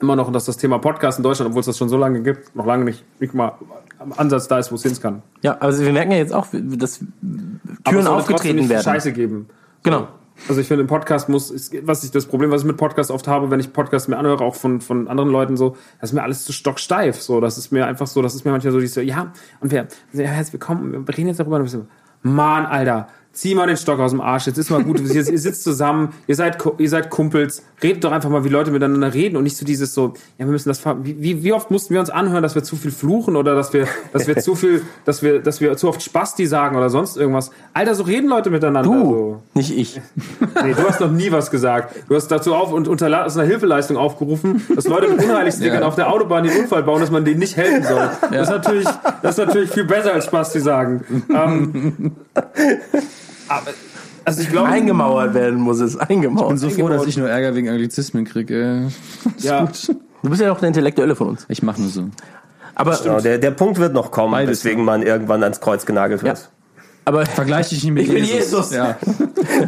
Immer 0.00 0.16
noch, 0.16 0.32
dass 0.32 0.44
das 0.44 0.56
Thema 0.56 0.78
Podcast 0.78 1.18
in 1.18 1.22
Deutschland, 1.22 1.50
obwohl 1.50 1.60
es 1.60 1.66
das 1.66 1.78
schon 1.78 1.88
so 1.88 1.96
lange 1.96 2.20
gibt, 2.20 2.54
noch 2.56 2.66
lange 2.66 2.84
nicht, 2.84 3.04
nicht 3.20 3.32
mal 3.32 3.52
am 4.00 4.12
Ansatz 4.12 4.48
da 4.48 4.58
ist, 4.58 4.72
wo 4.72 4.74
es 4.74 4.82
hin 4.82 4.98
kann. 5.00 5.22
Ja, 5.42 5.56
also 5.58 5.84
wir 5.84 5.92
merken 5.92 6.10
ja 6.10 6.18
jetzt 6.18 6.34
auch, 6.34 6.48
dass 6.52 7.00
Türen 7.84 8.06
aufgetreten 8.08 8.68
werden. 8.68 8.82
Scheiße 8.82 9.12
geben. 9.12 9.48
Genau. 9.84 10.08
Also 10.48 10.60
ich 10.60 10.68
finde, 10.68 10.82
im 10.82 10.88
Podcast 10.88 11.28
muss, 11.28 11.70
was 11.82 12.04
ich 12.04 12.10
das 12.10 12.26
Problem, 12.26 12.50
was 12.50 12.62
ich 12.62 12.66
mit 12.66 12.76
Podcast 12.76 13.10
oft 13.10 13.28
habe, 13.28 13.50
wenn 13.50 13.60
ich 13.60 13.72
Podcasts 13.72 14.08
mir 14.08 14.18
anhöre, 14.18 14.44
auch 14.44 14.56
von, 14.56 14.80
von 14.80 15.08
anderen 15.08 15.30
Leuten 15.30 15.56
so, 15.56 15.76
das 16.00 16.10
ist 16.10 16.14
mir 16.14 16.22
alles 16.22 16.44
zu 16.44 16.52
stocksteif. 16.52 17.20
So, 17.20 17.40
das 17.40 17.56
ist 17.56 17.70
mir 17.70 17.86
einfach 17.86 18.06
so, 18.06 18.20
das 18.20 18.34
ist 18.34 18.44
mir 18.44 18.50
manchmal 18.50 18.72
so, 18.72 18.80
die 18.80 18.86
so, 18.86 19.00
ja, 19.00 19.32
und 19.60 19.72
ja, 19.72 19.86
herzlich 20.12 20.52
willkommen, 20.52 21.06
wir 21.06 21.16
reden 21.16 21.28
jetzt 21.28 21.40
darüber. 21.40 21.56
Und 21.56 21.66
ich 21.66 21.78
Mann, 22.22 22.66
Alter, 22.66 23.08
zieh 23.34 23.54
mal 23.54 23.66
den 23.66 23.76
Stock 23.76 23.98
aus 24.00 24.12
dem 24.12 24.20
Arsch, 24.20 24.46
jetzt 24.46 24.58
ist 24.58 24.70
mal 24.70 24.82
gut, 24.82 25.00
ihr, 25.00 25.14
ihr 25.14 25.38
sitzt 25.38 25.62
zusammen, 25.64 26.10
ihr 26.26 26.34
seid, 26.36 26.56
ihr 26.78 26.88
seid 26.88 27.10
Kumpels, 27.10 27.62
redet 27.82 28.02
doch 28.04 28.12
einfach 28.12 28.30
mal, 28.30 28.44
wie 28.44 28.48
Leute 28.48 28.70
miteinander 28.70 29.12
reden 29.12 29.36
und 29.36 29.42
nicht 29.44 29.56
so 29.56 29.66
dieses 29.66 29.92
so, 29.92 30.14
ja, 30.38 30.46
wir 30.46 30.52
müssen 30.52 30.68
das, 30.70 30.80
wie, 31.02 31.42
wie- 31.42 31.52
oft 31.52 31.70
mussten 31.70 31.92
wir 31.94 32.00
uns 32.00 32.10
anhören, 32.10 32.42
dass 32.42 32.54
wir 32.54 32.62
zu 32.62 32.76
viel 32.76 32.90
fluchen 32.92 33.36
oder 33.36 33.54
dass 33.54 33.72
wir, 33.72 33.86
dass 34.12 34.26
wir 34.26 34.36
zu 34.38 34.54
viel, 34.54 34.82
dass 35.04 35.22
wir, 35.22 35.40
dass 35.40 35.60
wir 35.60 35.76
zu 35.76 35.88
oft 35.88 36.02
Spasti 36.02 36.46
sagen 36.46 36.76
oder 36.76 36.90
sonst 36.90 37.16
irgendwas. 37.16 37.50
Alter, 37.74 37.94
so 37.94 38.04
reden 38.04 38.28
Leute 38.28 38.50
miteinander. 38.50 38.82
Du, 38.82 39.04
So. 39.04 39.42
nicht 39.54 39.76
ich. 39.76 40.00
Nee, 40.62 40.74
du 40.74 40.88
hast 40.88 41.00
noch 41.00 41.10
nie 41.10 41.30
was 41.32 41.50
gesagt. 41.50 41.94
Du 42.08 42.14
hast 42.14 42.28
dazu 42.28 42.54
auf 42.54 42.72
und 42.72 42.88
unter 42.88 43.24
aus 43.26 43.36
einer 43.36 43.46
Hilfeleistung 43.46 43.96
aufgerufen, 43.96 44.62
dass 44.74 44.86
Leute 44.86 45.08
mit 45.08 45.22
Unheiligstickern 45.24 45.80
Ja. 45.80 45.86
auf 45.88 45.96
der 45.96 46.12
Autobahn 46.12 46.44
den 46.44 46.56
Unfall 46.56 46.82
bauen, 46.82 47.00
dass 47.00 47.10
man 47.10 47.24
denen 47.24 47.40
nicht 47.40 47.56
helfen 47.56 47.82
soll. 47.82 48.10
Das, 48.30 48.42
ist 48.48 48.50
natürlich, 48.50 48.88
das 49.22 49.38
ist 49.38 49.44
natürlich 49.46 49.70
viel 49.70 49.84
besser 49.84 50.12
als 50.12 50.26
Spaß, 50.26 50.52
die 50.52 50.60
sagen. 50.60 51.04
Ähm, 51.34 52.12
aber, 53.48 53.70
also 54.24 54.42
ich 54.42 54.50
glaube, 54.50 54.68
Eingemauert 54.68 55.34
werden 55.34 55.60
muss 55.60 55.80
es. 55.80 55.96
Eingemauert. 55.96 56.48
bin 56.48 56.58
so 56.58 56.70
froh, 56.70 56.88
dass 56.88 57.06
ich 57.06 57.16
nur 57.16 57.28
Ärger 57.28 57.54
wegen 57.54 57.68
Anglizismen 57.68 58.24
kriege. 58.24 58.88
ja, 59.38 59.68
du 60.22 60.30
bist 60.30 60.40
ja 60.40 60.52
auch 60.52 60.58
der 60.58 60.68
Intellektuelle 60.68 61.14
von 61.16 61.28
uns. 61.28 61.44
Ich 61.48 61.62
mache 61.62 61.80
nur 61.80 61.90
so. 61.90 62.08
Aber, 62.74 62.98
Genau, 63.02 63.20
der, 63.20 63.38
der 63.38 63.52
Punkt 63.52 63.78
wird 63.78 63.92
noch 63.92 64.10
kommen, 64.10 64.32
Beides, 64.32 64.64
weswegen 64.64 64.84
man 64.84 65.02
irgendwann 65.02 65.42
ans 65.42 65.60
Kreuz 65.60 65.86
genagelt 65.86 66.22
wird. 66.22 66.38
Ja. 66.38 66.44
Aber 67.04 67.26
Vergleiche 67.26 67.70
dich 67.70 67.84
nicht 67.84 67.92
mit 67.92 68.04
Ich 68.06 68.12
bin 68.14 68.24
Jesus. 68.24 68.72
Ja. 68.72 68.96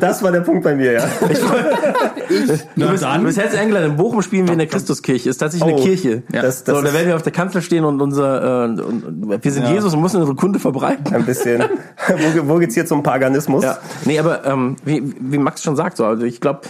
Das 0.00 0.22
war 0.22 0.32
der 0.32 0.40
Punkt 0.40 0.64
bei 0.64 0.74
mir, 0.74 0.92
ja. 0.92 1.04
du, 1.20 1.28
bist, 1.28 2.66
du 2.76 3.22
bist 3.24 3.38
herzlich 3.38 3.60
eingeladen. 3.60 3.90
In 3.90 3.96
Bochum 3.96 4.22
spielen 4.22 4.46
wir 4.46 4.52
in 4.52 4.58
der 4.58 4.66
Christuskirche. 4.68 5.28
Ist 5.30 5.38
tatsächlich 5.38 5.68
eine 5.70 5.80
Oh, 5.80 5.84
Kirche. 5.84 6.22
Ja. 6.32 6.42
das- 6.42 6.64
das 6.64 6.76
so, 6.76 6.82
da 6.82 6.92
werden 6.92 7.08
wir 7.08 7.16
auf 7.16 7.22
der 7.22 7.32
Kanzel 7.32 7.62
stehen 7.62 7.84
und 7.84 8.00
unser, 8.00 8.64
äh, 8.64 8.64
und, 8.68 8.80
und, 8.80 9.44
wir 9.44 9.52
sind 9.52 9.64
Ja. 9.64 9.72
Jesus 9.72 9.94
und 9.94 10.00
müssen 10.00 10.16
unsere 10.20 10.36
Kunde 10.36 10.58
verbreiten. 10.58 11.14
Ein 11.14 11.24
bisschen. 11.26 11.62
wo, 12.08 12.48
wo 12.48 12.56
geht's 12.56 12.74
hier 12.74 12.86
zum 12.86 13.02
Paganismus? 13.02 13.64
Ja, 13.64 13.78
nee, 14.04 14.18
aber 14.18 14.44
ähm, 14.46 14.76
wie, 14.84 15.02
wie 15.20 15.38
Max 15.38 15.62
schon 15.62 15.76
sagt, 15.76 15.98
so, 15.98 16.04
also 16.06 16.24
ich 16.24 16.40
glaube, 16.40 16.60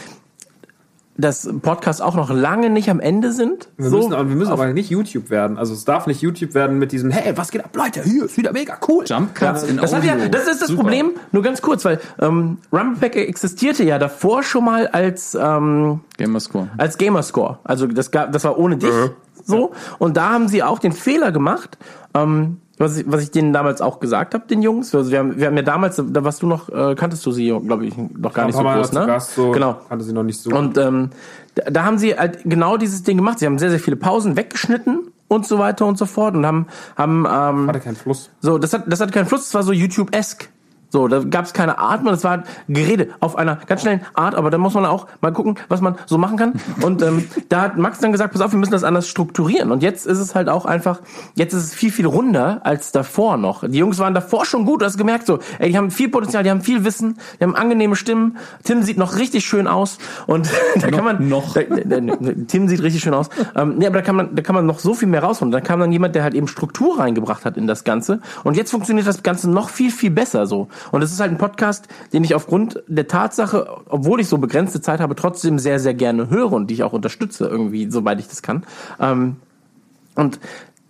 dass 1.19 1.49
Podcasts 1.63 2.01
auch 2.01 2.15
noch 2.15 2.31
lange 2.31 2.71
nicht 2.71 2.91
am 2.91 3.01
Ende 3.01 3.33
sind. 3.33 3.69
wir 3.77 3.91
so, 3.91 3.97
müssen, 3.97 4.13
aber, 4.13 4.29
wir 4.29 4.37
müssen 4.37 4.53
aber 4.53 4.73
nicht 4.73 4.91
YouTube 4.91 5.31
werden. 5.31 5.59
Also 5.59 5.73
es 5.75 5.85
darf 5.85 6.07
nicht 6.07 6.21
YouTube 6.21 6.55
werden 6.55 6.79
mit 6.79 6.93
diesem, 6.93 7.11
hey, 7.11 7.37
was 7.37 7.51
geht 7.51 7.65
ab, 7.65 7.75
Leute, 7.75 8.03
hier 8.03 8.25
ist 8.25 8.37
wieder 8.37 8.53
mega 8.53 8.79
cool. 8.89 9.05
Jump 9.07 9.35
Cuts 9.35 9.63
in 9.65 9.77
das, 9.79 9.93
hat 9.93 10.03
Audio. 10.03 10.17
ja, 10.17 10.29
das 10.29 10.47
ist 10.47 10.61
das 10.61 10.69
Super. 10.69 10.83
Problem, 10.83 11.13
nur 11.33 11.43
ganz 11.43 11.63
kurz, 11.63 11.85
weil 11.85 12.01
ähm, 12.21 12.59
Rumblepack 12.73 13.17
existierte 13.17 13.85
ja 13.85 13.99
davor 13.99 14.43
schon 14.43 14.65
mal 14.65 14.87
als 14.89 15.35
ähm, 15.35 16.01
Gamerscore. 16.17 16.69
als 16.77 16.99
Gamerscore. 16.99 17.59
Also 17.65 17.87
das 17.87 18.11
gab, 18.11 18.33
das 18.33 18.45
war 18.45 18.59
ohne 18.59 18.77
dich 18.77 18.91
so. 19.45 19.73
Und 19.99 20.17
da 20.17 20.31
haben 20.31 20.49
sie 20.49 20.63
auch 20.63 20.79
den 20.79 20.93
Fehler 20.93 21.33
gemacht, 21.33 21.79
ähm, 22.15 22.61
was 22.79 22.97
ich, 22.99 23.05
was 23.11 23.23
ich 23.23 23.31
denen 23.31 23.53
damals 23.53 23.81
auch 23.81 24.01
gesagt 24.01 24.35
habe, 24.35 24.47
den 24.47 24.63
Jungs. 24.63 24.95
Also 24.95 25.11
wir 25.11 25.19
haben, 25.19 25.39
wir 25.39 25.47
haben 25.47 25.57
ja 25.57 25.63
damals, 25.63 25.97
da 25.97 26.25
warst 26.25 26.43
du 26.43 26.47
noch, 26.47 26.69
äh, 26.69 26.95
kanntest 26.95 27.25
du 27.25 27.33
sie, 27.33 27.47
glaube 27.67 27.87
ich, 27.87 27.97
noch 27.97 28.33
gar 28.33 28.45
Ein 28.45 28.49
nicht 28.49 28.57
so 28.57 28.63
groß, 28.63 28.93
ne? 28.93 29.07
Gast, 29.07 29.35
so, 29.35 29.51
Genau. 29.53 29.81
kannte 29.89 30.05
sie 30.05 30.13
noch 30.13 30.23
nicht 30.23 30.41
so. 30.41 30.51
Und 30.51 30.77
ähm, 30.79 31.11
da, 31.55 31.71
da 31.71 31.85
haben 31.85 31.99
sie 31.99 32.17
halt 32.17 32.41
genau 32.45 32.77
dieses 32.77 33.03
Ding 33.03 33.17
gemacht. 33.17 33.39
Sie 33.39 33.47
haben 33.47 33.59
sehr, 33.59 33.71
sehr 33.71 33.81
viele 33.81 33.97
Pausen 33.97 34.37
weggeschnitten 34.37 35.11
und 35.29 35.47
so 35.47 35.59
weiter 35.59 35.87
und 35.87 35.99
so 35.99 36.07
fort 36.07 36.35
und 36.35 36.45
haben, 36.47 36.67
haben 36.97 37.27
ähm, 37.29 37.69
hatte 37.69 37.81
keinen 37.81 37.97
Fluss. 37.97 38.31
so, 38.41 38.59
das 38.59 38.73
hat, 38.73 38.85
das 38.87 39.01
hat 39.01 39.11
keinen 39.13 39.27
Fluss, 39.27 39.43
das 39.45 39.55
war 39.55 39.63
so 39.63 39.73
YouTube-esque. 39.73 40.49
So, 40.89 41.09
da 41.09 41.21
gab 41.21 41.45
es 41.45 41.53
keine 41.53 41.79
Atmen, 41.79 42.13
das 42.13 42.23
war 42.23 42.45
Gerede 42.69 43.09
auf 43.21 43.37
einer 43.37 43.57
ganz 43.67 43.83
schnellen 43.83 44.03
Art, 44.15 44.35
aber 44.35 44.51
da 44.51 44.59
muss 44.59 44.75
man 44.75 44.87
auch 44.87 45.07
mal 45.21 45.33
gucken, 45.33 45.57
was 45.69 45.81
man 45.81 45.97
so 46.07 46.17
machen 46.17 46.37
kann. 46.37 46.53
Und 46.83 47.03
ähm, 47.03 47.29
da 47.49 47.63
hat 47.63 47.77
Max 47.77 47.99
dann 47.99 48.13
gesagt, 48.13 48.33
pass 48.33 48.41
auf, 48.41 48.53
wir 48.53 48.59
müssen 48.59 48.73
das 48.73 48.85
anders 48.85 49.09
strukturieren. 49.09 49.73
Und 49.73 49.83
jetzt 49.83 50.07
ist 50.07 50.19
es 50.19 50.35
halt 50.35 50.49
auch 50.49 50.65
einfach, 50.65 51.01
jetzt 51.35 51.55
ist 51.55 51.65
es 51.65 51.75
viel, 51.75 51.91
viel 51.91 52.07
runder 52.07 52.61
als 52.65 52.93
davor 52.93 53.37
noch. 53.37 53.69
Die 53.69 53.79
Jungs 53.79 53.99
waren 53.99 54.15
davor 54.15 54.45
schon 54.45 54.65
gut, 54.65 54.81
du 54.81 54.87
hast 54.87 54.97
gemerkt 54.97 55.27
so, 55.27 55.41
ey, 55.59 55.71
die 55.71 55.77
haben 55.77 55.91
viel 55.91 56.09
Potenzial, 56.09 56.45
die 56.45 56.51
haben 56.51 56.61
viel 56.61 56.85
Wissen, 56.85 57.19
die 57.41 57.45
haben 57.45 57.57
angenehme 57.57 57.97
Stimmen. 57.97 58.39
Tim 58.63 58.83
sieht 58.83 58.97
noch 58.97 59.19
richtig 59.19 59.45
schön 59.45 59.67
aus 59.67 59.99
und 60.27 60.49
da 60.81 60.91
kann 60.91 61.05
man 61.05 61.29
noch. 61.29 61.55
Da, 61.55 61.63
da, 61.63 62.01
da, 62.01 62.17
Tim 62.47 62.69
sieht 62.69 62.83
richtig 62.83 63.03
schön 63.03 63.15
aus. 63.15 63.29
Ähm, 63.55 63.75
nee, 63.79 63.87
aber 63.87 63.97
da 63.97 64.03
kann 64.03 64.17
man, 64.17 64.37
da 64.37 64.43
kann 64.43 64.55
man 64.55 64.67
noch 64.67 64.79
so 64.79 64.95
viel 64.95 65.09
mehr 65.09 65.23
rausholen. 65.23 65.51
Da 65.51 65.61
kam 65.61 65.81
dann 65.81 65.91
jemand, 65.91 66.15
der 66.15 66.23
halt 66.23 66.35
eben 66.35 66.49
Struktur 66.49 66.99
reingebracht 67.01 67.45
hat 67.45 67.57
in 67.57 67.67
das 67.67 67.85
Ganze. 67.85 68.21
Und 68.45 68.57
jetzt 68.57 68.71
funktioniert 68.71 69.07
das 69.07 69.23
Ganze 69.23 69.51
noch 69.51 69.69
viel, 69.69 69.91
viel 69.91 70.11
besser 70.11 70.47
so. 70.47 70.69
Und 70.93 71.03
es 71.03 71.13
ist 71.13 71.21
halt 71.21 71.31
ein 71.31 71.39
Podcast, 71.39 71.89
den 72.13 72.25
ich 72.25 72.35
aufgrund 72.35 72.83
der 72.87 73.09
Tatsache, 73.09 73.67
obwohl 73.89 74.21
ich 74.21 74.29
so 74.29 74.39
begrenzte 74.39 74.81
Zeit 74.81 75.01
habe, 75.01 75.15
trotzdem 75.15 75.59
sehr, 75.59 75.79
sehr 75.79 75.95
gerne 75.95 76.31
höre 76.31 76.53
und 76.53 76.69
die 76.69 76.75
ich 76.75 76.83
auch 76.83 76.93
unterstütze, 76.93 77.47
irgendwie, 77.47 77.91
soweit 77.91 78.21
ich 78.21 78.29
das 78.29 78.43
kann. 78.43 78.65
Ähm, 79.01 79.37
und 80.15 80.41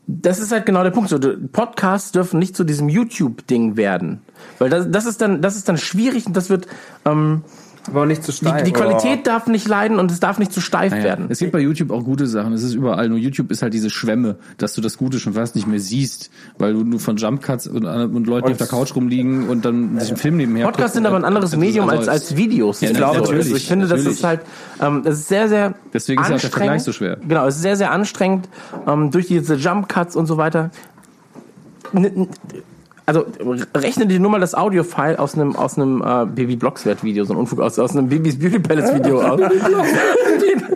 das 0.07 0.39
ist 0.39 0.53
halt 0.53 0.67
genau 0.67 0.83
der 0.85 0.91
Punkt. 0.91 1.13
Podcasts 1.53 2.13
dürfen 2.13 2.39
nicht 2.39 2.57
zu 2.57 2.65
diesem 2.65 2.89
YouTube-Ding 2.89 3.77
werden. 3.77 4.21
Weil 4.59 4.71
das, 4.71 4.87
das 4.91 5.07
ist 5.07 5.21
dann, 5.21 5.43
das 5.43 5.57
ist 5.57 5.69
dann 5.69 5.79
schwierig 5.79 6.27
und 6.27 6.37
das 6.37 6.49
wird, 6.49 6.69
ähm, 7.05 7.43
Aber 7.89 8.03
auch 8.03 8.07
nicht 8.07 8.23
zu 8.25 8.33
die, 8.33 8.37
steil. 8.39 8.65
die 8.65 8.73
Qualität 8.73 9.27
darf 9.27 9.47
nicht 9.47 9.69
leiden 9.69 9.99
und 9.99 10.11
es 10.11 10.21
darf 10.21 10.39
nicht 10.39 10.53
zu 10.53 10.61
steif 10.61 10.91
Naja, 10.93 11.05
werden. 11.05 11.27
Es 11.29 11.39
gibt 11.39 11.53
bei 11.53 11.61
YouTube 11.61 11.91
auch 11.91 12.05
gute 12.05 12.27
Sachen. 12.27 12.53
Es 12.53 12.63
ist 12.63 12.75
überall. 12.75 13.09
Nur 13.09 13.19
YouTube 13.19 13.51
ist 13.51 13.63
halt 13.63 13.75
diese 13.75 13.91
Schwemme, 13.91 14.37
dass 14.59 14.75
du 14.75 14.81
das 14.81 14.99
Gute 14.99 15.19
schon 15.21 15.35
fast 15.35 15.55
nicht 15.55 15.67
mehr 15.67 15.81
siehst, 15.81 16.31
weil 16.59 16.73
du 16.73 16.85
nur 16.85 17.01
von 17.01 17.17
Jump 17.17 17.43
Cuts 17.43 17.67
und, 17.67 17.85
und 17.85 18.27
Leuten, 18.27 18.47
die 18.49 18.53
auf 18.53 18.59
der 18.59 18.67
Couch 18.67 18.95
rumliegen 18.97 19.49
und 19.49 19.65
dann 19.65 19.99
sich 20.01 20.09
einen 20.09 20.17
Film 20.17 20.37
nebenher 20.37 20.67
Podcasts 20.67 20.95
sind 20.95 21.07
aber 21.07 21.17
ein 21.17 21.25
anderes 21.25 21.51
Das 21.51 21.53
ist 21.55 21.59
Medium 21.61 21.89
als, 21.89 22.01
also- 22.01 22.11
als 22.11 22.37
Videos. 22.37 22.81
Ja, 22.81 22.91
Ich 22.91 22.97
glaube, 22.97 23.19
natürlich, 23.21 23.45
also 23.47 23.57
ich 23.57 23.67
finde, 23.69 23.87
das 23.87 23.99
natürlich. 23.99 24.19
ist 24.19 24.25
halt, 24.25 24.41
ähm, 24.81 25.03
das 25.05 25.15
ist 25.21 25.29
sehr, 25.29 25.49
sehr 25.49 25.75
Deswegen 25.93 26.21
ist 26.23 26.29
ja 26.29 26.35
auch 26.37 26.41
der 26.41 26.45
anstrengend. 26.47 26.55
Vergleich 26.55 26.83
so 26.83 26.93
schwer. 26.93 27.17
Genau, 27.27 27.47
es 27.47 27.57
ist 27.57 27.63
sehr, 27.63 27.77
sehr 27.77 27.91
anstrengend 27.93 28.49
ähm, 28.87 29.11
durch 29.11 29.27
diese 29.29 29.55
Jump 29.55 29.89
Cuts 29.89 30.17
und 30.17 30.27
so 30.27 30.37
weiter. 30.37 30.71
Also 33.07 33.25
rechne 33.75 34.07
dir 34.07 34.19
nur 34.19 34.33
mal 34.33 34.41
das 34.41 34.55
Audio-File 34.55 35.17
aus 35.19 35.35
einem 35.35 35.55
aus 35.55 35.79
einem 35.79 36.03
äh, 36.03 36.27
Baby 36.27 36.57
Blockswert 36.57 37.05
Video, 37.05 37.25
so 37.25 37.35
ein 37.35 37.37
Unfug 37.39 37.61
aus 37.61 37.79
aus 37.79 37.93
einem 37.93 38.09
Babys 38.09 38.39
Beauty 38.39 38.59
Palace 38.59 38.95
Video 38.95 39.23
aus. 39.23 39.41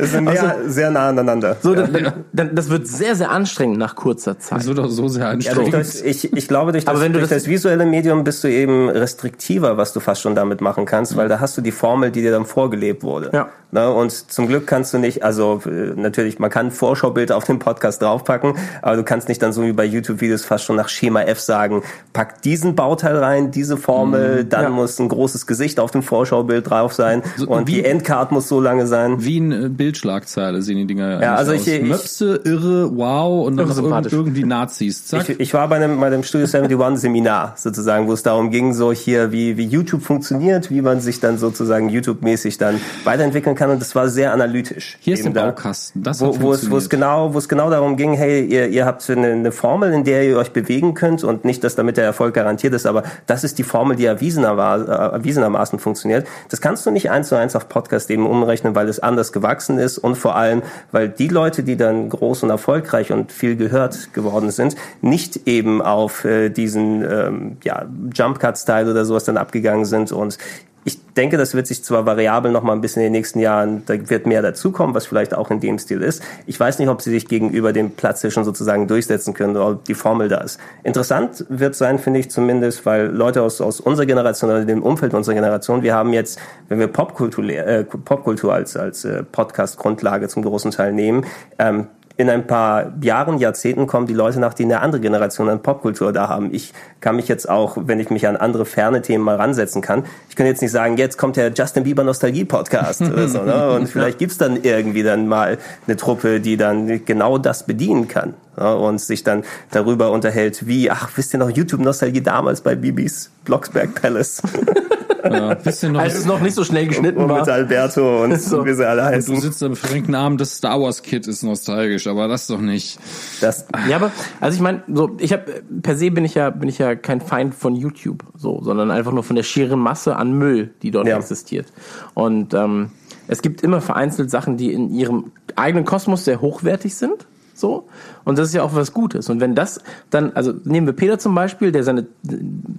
Es 0.00 0.12
sind 0.12 0.32
ja 0.32 0.56
sehr 0.66 0.90
nah 0.90 1.10
aneinander. 1.10 1.56
So, 1.60 1.74
dann, 1.74 1.92
dann, 1.92 2.12
dann, 2.32 2.54
das 2.54 2.70
wird 2.70 2.86
sehr, 2.86 3.14
sehr 3.14 3.30
anstrengend 3.30 3.76
nach 3.76 3.94
kurzer 3.96 4.38
Zeit. 4.38 4.60
Das 4.60 4.66
wird 4.66 4.78
auch 4.78 4.88
so 4.88 5.08
sehr 5.08 5.34
durch 5.34 5.46
anstrengend. 5.50 5.74
das, 5.74 6.00
ich, 6.00 6.32
ich 6.32 6.48
glaube, 6.48 6.72
durch, 6.72 6.86
das, 6.86 6.94
Aber 6.94 7.02
wenn 7.04 7.12
du 7.12 7.18
durch 7.18 7.28
das- 7.28 7.42
das, 7.42 7.50
visuelle 7.50 7.84
Medium 7.84 8.24
bist 8.24 8.42
du 8.42 8.48
eben 8.48 8.88
restriktiver, 8.88 9.76
was 9.76 9.92
du 9.92 10.00
fast 10.00 10.22
schon 10.22 10.34
damit 10.34 10.62
machen 10.62 10.86
kannst, 10.86 11.16
weil 11.16 11.28
da 11.28 11.40
hast 11.40 11.58
du 11.58 11.60
die 11.60 11.70
Formel, 11.70 12.10
die 12.10 12.22
dir 12.22 12.30
dann 12.30 12.46
vorgelebt 12.46 13.02
wurde. 13.02 13.30
Ja. 13.34 13.48
Ne? 13.72 13.92
Und 13.92 14.10
zum 14.10 14.48
Glück 14.48 14.66
kannst 14.66 14.94
du 14.94 14.98
nicht, 14.98 15.22
also 15.22 15.60
äh, 15.66 15.92
natürlich, 15.94 16.38
man 16.38 16.50
kann 16.50 16.70
Vorschaubilder 16.70 17.36
auf 17.36 17.44
den 17.44 17.58
Podcast 17.58 18.00
draufpacken, 18.02 18.54
aber 18.82 18.96
du 18.96 19.04
kannst 19.04 19.28
nicht 19.28 19.42
dann 19.42 19.52
so 19.52 19.62
wie 19.62 19.72
bei 19.72 19.84
YouTube-Videos 19.84 20.44
fast 20.44 20.64
schon 20.64 20.76
nach 20.76 20.88
Schema 20.88 21.22
F 21.22 21.40
sagen, 21.40 21.82
pack 22.20 22.42
diesen 22.42 22.74
Bauteil 22.74 23.16
rein, 23.16 23.50
diese 23.50 23.78
Formel, 23.78 24.44
dann 24.44 24.64
Ja. 24.64 24.68
muss 24.68 24.98
ein 24.98 25.08
großes 25.08 25.46
Gesicht 25.46 25.80
auf 25.80 25.90
dem 25.90 26.02
Vorschaubild 26.02 26.68
drauf 26.68 26.92
sein 26.92 27.22
So 27.38 27.46
und 27.46 27.66
wie- 27.66 27.76
die 27.76 27.84
Endcard 27.86 28.30
muss 28.30 28.46
so 28.46 28.60
lange 28.60 28.86
sein. 28.86 29.24
Wie 29.24 29.40
eine 29.40 29.70
Bildschlagzeile 29.70 30.60
sehen 30.60 30.76
die 30.76 30.86
Dinger 30.86 31.14
eigentlich 31.16 31.28
also 31.30 31.52
aus. 31.54 31.66
ich- 31.66 31.80
ich- 31.80 31.82
Möpse, 31.88 32.38
irre, 32.44 32.94
wow 32.94 33.46
und 33.46 33.56
dann 33.56 33.68
noch 33.68 33.76
irgend, 33.78 34.12
irgendwie 34.12 34.44
Nazis. 34.44 35.06
Zack. 35.06 35.30
Ich, 35.30 35.40
ich 35.40 35.54
war 35.54 35.66
bei 35.68 35.76
einem, 35.76 35.98
bei 35.98 36.08
einem 36.08 36.22
Studio 36.22 36.46
71 36.46 37.00
Seminar 37.00 37.54
sozusagen, 37.56 38.06
wo 38.06 38.12
es 38.12 38.22
darum 38.22 38.50
ging, 38.50 38.74
so 38.74 38.92
hier, 38.92 39.32
wie, 39.32 39.56
wie 39.56 39.64
YouTube 39.64 40.02
funktioniert, 40.02 40.70
wie 40.70 40.82
man 40.82 41.00
sich 41.00 41.20
dann 41.20 41.38
sozusagen 41.38 41.88
YouTube-mäßig 41.88 42.58
dann 42.58 42.82
weiterentwickeln 43.04 43.56
kann. 43.56 43.70
Und 43.70 43.80
das 43.80 43.94
war 43.94 44.08
sehr 44.10 44.34
analytisch. 44.34 44.98
Hier 45.00 45.14
ist 45.14 45.24
der 45.24 45.32
da. 45.32 45.46
Baukasten. 45.46 46.02
Das 46.02 46.20
wo, 46.20 46.38
wo, 46.38 46.52
es, 46.52 46.70
wo 46.70 46.76
es 46.76 46.90
genau, 46.90 47.32
wo 47.32 47.38
es 47.38 47.48
genau 47.48 47.70
darum 47.70 47.96
ging, 47.96 48.12
hey, 48.12 48.44
ihr, 48.44 48.68
ihr 48.68 48.84
habt 48.84 49.08
eine, 49.08 49.28
eine 49.28 49.52
Formel, 49.52 49.94
in 49.94 50.04
der 50.04 50.28
ihr 50.28 50.36
euch 50.36 50.50
bewegen 50.50 50.92
könnt 50.92 51.24
und 51.24 51.46
nicht, 51.46 51.64
dass 51.64 51.76
damit 51.76 51.96
der 51.96 52.09
Erfolg 52.10 52.34
garantiert 52.34 52.74
ist, 52.74 52.86
aber 52.86 53.02
das 53.26 53.44
ist 53.44 53.58
die 53.58 53.62
Formel, 53.62 53.96
die 53.96 54.04
erwiesener, 54.04 54.52
äh, 54.52 55.14
erwiesenermaßen 55.14 55.78
funktioniert. 55.78 56.26
Das 56.48 56.60
kannst 56.60 56.84
du 56.86 56.90
nicht 56.90 57.10
eins 57.10 57.28
zu 57.28 57.36
eins 57.36 57.56
auf 57.56 57.68
Podcast 57.68 58.10
eben 58.10 58.26
umrechnen, 58.26 58.74
weil 58.74 58.88
es 58.88 59.00
anders 59.00 59.32
gewachsen 59.32 59.78
ist 59.78 59.98
und 59.98 60.16
vor 60.16 60.36
allem, 60.36 60.62
weil 60.92 61.08
die 61.08 61.28
Leute, 61.28 61.62
die 61.62 61.76
dann 61.76 62.08
groß 62.08 62.42
und 62.42 62.50
erfolgreich 62.50 63.12
und 63.12 63.32
viel 63.32 63.56
gehört 63.56 64.12
geworden 64.12 64.50
sind, 64.50 64.76
nicht 65.00 65.46
eben 65.46 65.82
auf 65.82 66.24
äh, 66.24 66.50
diesen 66.50 67.02
ähm, 67.02 67.56
ja, 67.62 67.86
Jump 68.14 68.38
Cut 68.38 68.58
Style 68.58 68.90
oder 68.90 69.04
sowas 69.04 69.24
dann 69.24 69.36
abgegangen 69.36 69.84
sind 69.84 70.12
und 70.12 70.38
ich 70.84 70.98
denke, 71.14 71.36
das 71.36 71.54
wird 71.54 71.66
sich 71.66 71.84
zwar 71.84 72.06
variabel 72.06 72.50
noch 72.50 72.62
mal 72.62 72.72
ein 72.72 72.80
bisschen 72.80 73.02
in 73.02 73.06
den 73.06 73.12
nächsten 73.12 73.38
Jahren, 73.40 73.82
da 73.86 73.94
wird 74.08 74.26
mehr 74.26 74.40
dazukommen, 74.40 74.94
was 74.94 75.06
vielleicht 75.06 75.34
auch 75.34 75.50
in 75.50 75.60
dem 75.60 75.78
Stil 75.78 76.02
ist. 76.02 76.22
Ich 76.46 76.58
weiß 76.58 76.78
nicht, 76.78 76.88
ob 76.88 77.02
sie 77.02 77.10
sich 77.10 77.28
gegenüber 77.28 77.72
dem 77.72 77.90
Platzhirschen 77.90 78.44
sozusagen 78.44 78.86
durchsetzen 78.86 79.34
können 79.34 79.56
oder 79.56 79.68
ob 79.72 79.84
die 79.84 79.94
Formel 79.94 80.28
da 80.28 80.38
ist. 80.38 80.58
Interessant 80.82 81.44
wird 81.48 81.74
sein, 81.74 81.98
finde 81.98 82.20
ich 82.20 82.30
zumindest, 82.30 82.86
weil 82.86 83.06
Leute 83.06 83.42
aus, 83.42 83.60
aus 83.60 83.80
unserer 83.80 84.06
Generation 84.06 84.50
oder 84.50 84.64
dem 84.64 84.82
Umfeld 84.82 85.12
unserer 85.12 85.34
Generation, 85.34 85.82
wir 85.82 85.94
haben 85.94 86.12
jetzt, 86.12 86.38
wenn 86.68 86.78
wir 86.78 86.88
Popkultur, 86.88 87.44
äh, 87.44 87.84
Popkultur 87.84 88.54
als, 88.54 88.76
als 88.76 89.04
äh, 89.04 89.22
Podcast-Grundlage 89.22 90.28
zum 90.28 90.42
großen 90.42 90.70
Teil 90.70 90.92
nehmen, 90.92 91.26
ähm, 91.58 91.88
in 92.20 92.28
ein 92.28 92.46
paar 92.46 92.92
Jahren, 93.00 93.38
Jahrzehnten 93.38 93.86
kommen 93.86 94.06
die 94.06 94.12
Leute 94.12 94.40
nach, 94.40 94.52
die 94.52 94.64
eine 94.64 94.80
andere 94.80 95.00
Generation 95.00 95.48
an 95.48 95.62
Popkultur 95.62 96.12
da 96.12 96.28
haben. 96.28 96.52
Ich 96.52 96.74
kann 97.00 97.16
mich 97.16 97.28
jetzt 97.28 97.48
auch, 97.48 97.78
wenn 97.80 97.98
ich 97.98 98.10
mich 98.10 98.26
an 98.26 98.36
andere 98.36 98.66
ferne 98.66 99.00
Themen 99.00 99.24
mal 99.24 99.36
ransetzen 99.36 99.80
kann, 99.80 100.04
ich 100.28 100.36
kann 100.36 100.44
jetzt 100.44 100.60
nicht 100.60 100.70
sagen, 100.70 100.98
jetzt 100.98 101.16
kommt 101.16 101.36
der 101.36 101.50
Justin 101.50 101.84
Bieber 101.84 102.04
Nostalgie 102.04 102.44
Podcast 102.44 103.00
oder 103.00 103.26
so, 103.26 103.42
ne? 103.42 103.70
Und 103.74 103.86
vielleicht 103.86 104.18
gibt's 104.18 104.36
dann 104.36 104.62
irgendwie 104.62 105.02
dann 105.02 105.28
mal 105.28 105.56
eine 105.86 105.96
Truppe, 105.96 106.40
die 106.40 106.58
dann 106.58 107.06
genau 107.06 107.38
das 107.38 107.64
bedienen 107.64 108.06
kann 108.06 108.34
ja? 108.58 108.74
und 108.74 109.00
sich 109.00 109.24
dann 109.24 109.42
darüber 109.70 110.10
unterhält, 110.10 110.66
wie, 110.66 110.90
ach, 110.90 111.08
wisst 111.16 111.32
ihr 111.32 111.38
noch 111.38 111.48
YouTube 111.48 111.80
Nostalgie 111.80 112.20
damals 112.20 112.60
bei 112.60 112.74
Bibis 112.74 113.30
Blocksberg 113.46 113.94
Palace 113.94 114.42
Ja, 115.24 115.56
wisst 115.64 115.82
ihr 115.82 115.90
noch, 115.90 116.00
Als 116.00 116.14
es 116.16 116.26
noch 116.26 116.40
nicht 116.40 116.54
so 116.54 116.64
schnell 116.64 116.86
geschnitten 116.86 117.18
und 117.20 117.28
war. 117.28 117.40
mit 117.40 117.48
Alberto 117.48 118.22
und 118.24 118.40
So. 118.40 118.64
wie 118.64 118.74
sie 118.74 118.86
alle 118.88 119.02
du 119.02 119.08
heißen. 119.08 119.40
sitzt 119.40 119.62
am 119.62 119.76
verrenkten 119.76 120.14
Arm, 120.14 120.36
das 120.38 120.56
Star 120.56 120.80
Wars 120.80 121.02
Kit 121.02 121.26
ist 121.26 121.42
nostalgisch, 121.42 122.06
aber 122.06 122.28
das 122.28 122.46
doch 122.46 122.60
nicht. 122.60 122.98
Das, 123.40 123.66
Ja, 123.88 123.96
aber 123.96 124.10
also 124.40 124.54
ich 124.56 124.60
meine, 124.62 124.82
so 124.92 125.16
ich 125.18 125.32
habe 125.32 125.62
per 125.82 125.96
se 125.96 126.10
bin 126.10 126.24
ich 126.24 126.34
ja 126.34 126.50
bin 126.50 126.68
ich 126.68 126.78
ja 126.78 126.94
kein 126.94 127.20
Feind 127.20 127.54
von 127.54 127.74
YouTube, 127.76 128.24
so, 128.36 128.60
sondern 128.62 128.90
einfach 128.90 129.12
nur 129.12 129.22
von 129.24 129.36
der 129.36 129.42
schieren 129.42 129.80
Masse 129.80 130.16
an 130.16 130.32
Müll, 130.32 130.74
die 130.82 130.90
dort 130.90 131.06
Ja. 131.06 131.16
existiert. 131.18 131.66
Und 132.14 132.54
ähm, 132.54 132.90
es 133.28 133.42
gibt 133.42 133.62
immer 133.62 133.80
vereinzelt 133.80 134.30
Sachen, 134.30 134.56
die 134.56 134.72
in 134.72 134.90
ihrem 134.92 135.32
eigenen 135.56 135.84
Kosmos 135.84 136.24
sehr 136.24 136.40
hochwertig 136.40 136.94
sind. 136.94 137.26
So. 137.60 137.88
Und 138.24 138.38
das 138.38 138.48
ist 138.48 138.54
ja 138.54 138.62
auch 138.62 138.74
was 138.74 138.92
Gutes. 138.92 139.28
Und 139.28 139.40
wenn 139.40 139.54
das 139.54 139.80
dann, 140.10 140.32
also 140.32 140.52
nehmen 140.64 140.86
wir 140.86 140.94
Peter 140.94 141.18
zum 141.18 141.34
Beispiel, 141.34 141.72
der 141.72 141.84
seine, 141.84 142.06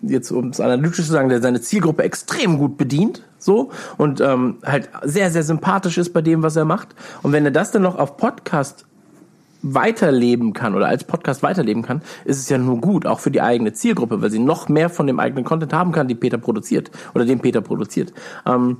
jetzt 0.02 0.32
um 0.32 0.49
es 0.49 0.60
analytisch 0.60 1.06
zu 1.06 1.12
sagen, 1.12 1.30
der 1.30 1.41
seine 1.41 1.62
Zielgruppe 1.62 2.03
extrem 2.03 2.58
gut 2.58 2.78
bedient, 2.78 3.24
so, 3.38 3.72
und 3.98 4.22
ähm, 4.22 4.58
halt 4.64 4.90
sehr, 5.03 5.32
sehr 5.32 5.44
sympathisch 5.44 5.98
ist 5.98 6.14
bei 6.14 6.22
dem, 6.22 6.44
was 6.44 6.56
er 6.56 6.66
macht. 6.66 6.90
Und 7.24 7.32
wenn 7.32 7.44
er 7.45 7.52
das 7.52 7.72
dann 7.72 7.82
noch 7.82 7.98
auf 7.98 8.18
Podcast 8.18 8.86
weiterleben 9.64 10.53
kann 10.53 10.76
oder 10.76 10.88
als 10.88 11.03
Podcast 11.03 11.44
weiterleben 11.44 11.84
kann, 11.84 12.02
ist 12.26 12.40
es 12.40 12.49
ja 12.49 12.58
nur 12.58 12.82
gut, 12.82 13.06
auch 13.06 13.20
für 13.20 13.32
die 13.32 13.41
eigene 13.41 13.74
Zielgruppe, 13.74 14.22
weil 14.22 14.32
sie 14.32 14.40
noch 14.40 14.70
mehr 14.70 14.90
von 14.90 15.08
dem 15.08 15.20
eigenen 15.20 15.44
Content 15.44 15.74
haben 15.74 15.91
kann, 15.91 16.08
die 16.08 16.16
Peter 16.16 16.38
produziert 16.38 16.91
oder 17.14 17.26
den 17.26 17.40
Peter 17.40 17.62
produziert. 17.62 18.14
Ähm, 18.45 18.78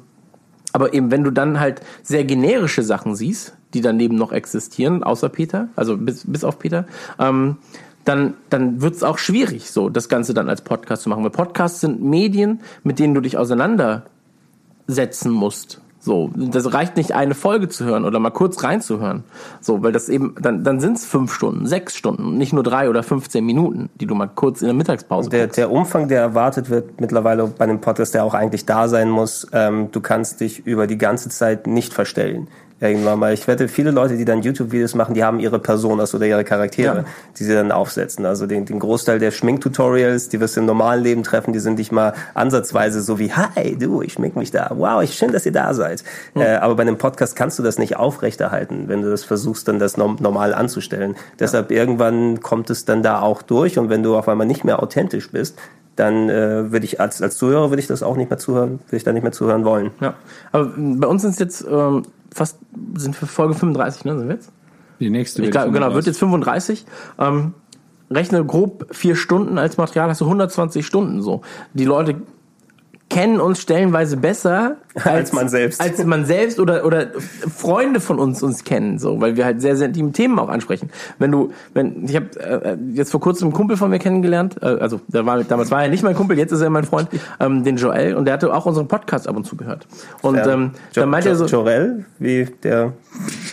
aber 0.74 0.94
eben, 0.94 1.12
wenn 1.12 1.24
du 1.24 1.32
dann 1.32 1.60
halt 1.60 1.82
sehr 2.02 2.24
generische 2.24 2.84
Sachen 2.84 3.16
siehst, 3.16 3.58
die 3.74 3.82
daneben 3.82 4.16
noch 4.16 4.32
existieren, 4.32 5.04
außer 5.04 5.30
Peter, 5.30 5.70
also 5.76 5.98
bis, 5.98 6.24
bis 6.26 6.44
auf 6.44 6.60
Peter, 6.60 6.86
ähm, 7.20 7.58
dann, 8.06 8.34
dann 8.50 8.82
wird's 8.82 9.04
auch 9.04 9.18
schwierig, 9.18 9.72
so 9.72 9.90
das 9.90 10.10
Ganze 10.10 10.34
dann 10.34 10.50
als 10.50 10.62
Podcast 10.62 11.04
zu 11.04 11.10
machen. 11.10 11.24
Weil 11.24 11.30
Podcasts 11.32 11.82
sind 11.82 12.02
Medien, 12.04 12.62
mit 12.84 13.00
denen 13.00 13.14
du 13.14 13.22
dich 13.22 13.38
auseinandersetzen 13.38 15.30
musst. 15.30 15.82
So, 16.04 16.32
das 16.36 16.74
reicht 16.74 16.98
nicht, 16.98 17.14
eine 17.14 17.36
Folge 17.36 17.70
zu 17.70 17.86
hören 17.86 18.06
oder 18.06 18.18
mal 18.20 18.32
kurz 18.32 18.64
reinzuhören. 18.64 19.24
So, 19.62 19.84
weil 19.84 19.92
das 19.92 20.10
eben, 20.10 20.34
dann, 20.42 20.64
dann 20.64 20.80
sind's 20.80 21.06
fünf 21.06 21.32
Stunden, 21.32 21.68
sechs 21.68 21.96
Stunden, 21.96 22.40
nicht 22.40 22.54
nur 22.54 22.64
drei 22.64 22.90
oder 22.90 23.04
15 23.04 23.46
Minuten, 23.46 23.92
die 24.00 24.08
du 24.08 24.16
mal 24.16 24.28
kurz 24.28 24.62
in 24.62 24.68
der 24.68 24.74
Mittagspause 24.74 25.30
Der, 25.30 25.46
der 25.46 25.70
Umfang, 25.70 26.08
der 26.08 26.22
erwartet 26.22 26.72
wird 26.72 27.00
mittlerweile 27.00 27.46
bei 27.46 27.66
einem 27.66 27.82
Podcast, 27.82 28.16
der 28.16 28.24
auch 28.24 28.34
eigentlich 28.34 28.66
da 28.66 28.88
sein 28.88 29.12
muss, 29.12 29.46
ähm, 29.54 29.90
du 29.92 30.02
kannst 30.02 30.42
dich 30.42 30.66
über 30.66 30.88
die 30.88 30.98
ganze 30.98 31.30
Zeit 31.30 31.68
nicht 31.68 31.94
verstellen. 31.94 32.48
Irgendwann 32.82 33.20
mal. 33.20 33.32
Ich 33.32 33.48
wette, 33.48 33.68
viele 33.68 33.92
Leute, 33.92 34.18
die 34.18 34.26
dann 34.26 34.42
YouTube-Videos 34.42 34.96
machen, 34.96 35.14
die 35.14 35.24
haben 35.24 35.40
ihre 35.40 35.60
Personas 35.60 36.16
oder 36.16 36.26
ihre 36.26 36.44
Charaktere, 36.44 36.98
Ja. 36.98 37.06
die 37.38 37.44
sie 37.44 37.54
dann 37.54 37.72
aufsetzen. 37.72 38.26
Also 38.26 38.48
den, 38.48 38.66
den 38.66 38.80
Großteil 38.80 39.20
der 39.20 39.30
Schminktutorials, 39.30 40.30
die 40.30 40.40
wirst 40.40 40.56
du 40.56 40.62
im 40.62 40.66
normalen 40.66 41.04
Leben 41.04 41.22
treffen, 41.22 41.54
die 41.54 41.60
sind 41.60 41.78
nicht 41.78 41.92
mal 41.92 42.14
ansatzweise 42.34 43.02
so 43.02 43.20
wie, 43.20 43.32
hi, 43.32 43.78
du, 43.78 44.02
ich 44.02 44.14
schmink 44.14 44.36
mich 44.36 44.50
da. 44.50 44.72
Wow, 44.76 45.04
ich, 45.04 45.14
schön, 45.14 45.32
dass 45.32 45.46
ihr 45.46 45.52
da 45.52 45.76
seid. 45.76 46.04
Äh, 46.36 46.56
aber 46.56 46.74
bei 46.76 46.82
einem 46.82 46.98
Podcast 46.98 47.36
kannst 47.36 47.60
du 47.60 47.64
das 47.64 47.78
nicht 47.78 47.98
aufrechterhalten, 47.98 48.86
wenn 48.88 49.04
du 49.04 49.12
das 49.12 49.24
versuchst, 49.24 49.68
dann 49.68 49.78
das 49.78 49.96
normal 49.98 50.54
anzustellen. 50.56 51.16
Deshalb 51.40 51.70
irgendwann 51.70 52.42
kommt 52.42 52.72
es 52.72 52.86
dann 52.86 53.04
da 53.04 53.22
auch 53.22 53.44
durch 53.44 53.78
und 53.78 53.90
wenn 53.90 54.02
du 54.02 54.18
auf 54.18 54.28
einmal 54.28 54.48
nicht 54.48 54.64
mehr 54.64 54.82
authentisch 54.82 55.30
bist, 55.30 55.56
dann 55.96 56.30
äh, 56.30 56.72
würde 56.72 56.86
ich 56.86 57.00
als, 57.00 57.22
als 57.22 57.38
Zuhörer 57.38 57.70
würde 57.70 57.82
ich 57.82 57.88
das 57.88 58.02
auch 58.02 58.16
nicht 58.18 58.32
mehr 58.32 58.40
zuhören, 58.40 58.80
würde 58.88 58.98
ich 58.98 59.04
da 59.04 59.12
nicht 59.14 59.24
mehr 59.24 59.34
zuhören 59.34 59.66
wollen. 59.66 59.92
Ja. 60.00 60.16
Aber 60.52 60.72
bei 60.76 61.06
uns 61.06 61.22
sind 61.22 61.32
es 61.32 61.40
jetzt 61.40 61.66
ähm, 61.70 62.04
fast, 62.34 62.60
sind 62.96 63.20
wir 63.22 63.28
Folge 63.28 63.54
35, 63.54 64.06
ne? 64.06 64.18
Sind 64.18 64.28
wir 64.28 64.36
jetzt? 64.36 64.52
Die 65.00 65.10
nächste 65.10 65.42
Ich 65.42 65.48
wird 65.48 65.54
glaub, 65.54 65.74
genau, 65.74 65.94
wird 65.94 66.06
35. 66.06 66.08
jetzt 66.08 66.20
35. 66.20 66.86
Ähm, 67.20 67.54
rechne 68.10 68.46
grob 68.46 68.88
vier 68.92 69.16
Stunden 69.16 69.58
als 69.58 69.78
Material, 69.78 70.10
hast 70.10 70.22
du 70.22 70.26
120 70.26 70.86
Stunden 70.86 71.22
so. 71.22 71.42
Die 71.74 71.86
Leute 71.86 72.22
kennen 73.12 73.42
uns 73.42 73.60
stellenweise 73.62 74.16
besser 74.18 74.78
Als 75.04 75.32
man 75.34 75.50
selbst. 75.50 75.80
als 75.82 76.04
man 76.04 76.26
selbst 76.26 76.60
oder 76.60 76.86
oder 76.86 77.08
Freunde 77.56 78.00
von 78.00 78.20
uns 78.20 78.42
uns 78.42 78.64
kennen 78.64 79.00
so 79.00 79.20
weil 79.22 79.36
wir 79.36 79.44
halt 79.46 79.62
sehr 79.62 79.76
sehr 79.76 79.88
intime 79.88 80.12
Themen 80.14 80.40
auch 80.40 80.50
ansprechen 80.50 80.90
wenn 81.20 81.32
du 81.32 81.52
wenn 81.74 82.06
ich 82.06 82.16
habe 82.16 82.28
äh, 82.40 82.78
jetzt 82.94 83.12
vor 83.12 83.20
kurzem 83.20 83.48
einen 83.50 83.54
Kumpel 83.54 83.76
von 83.78 83.90
mir 83.90 84.00
kennengelernt 84.00 84.56
äh, 84.62 84.66
also 84.66 85.00
der 85.08 85.26
war 85.26 85.44
damals 85.44 85.72
war 85.72 85.84
er 85.84 85.90
nicht 85.90 86.04
mein 86.04 86.16
Kumpel 86.16 86.38
jetzt 86.38 86.52
ist 86.52 86.62
er 86.62 86.70
mein 86.70 86.86
Freund 86.86 87.10
ähm, 87.40 87.64
den 87.64 87.76
Joel 87.78 88.16
und 88.16 88.26
der 88.26 88.34
hatte 88.36 88.54
auch 88.54 88.66
unseren 88.66 88.88
Podcast 88.88 89.28
ab 89.28 89.36
und 89.36 89.46
zu 89.46 89.56
gehört 89.58 89.88
und 90.22 90.36
Ja. 90.38 90.48
ähm, 90.54 90.72
Jo- 90.94 91.02
dann 91.02 91.10
meinte 91.10 91.30
er 91.30 91.34
Jo- 91.36 91.40
so 91.40 91.46
Jorel, 91.48 92.06
wie 92.20 92.46
der, 92.64 92.94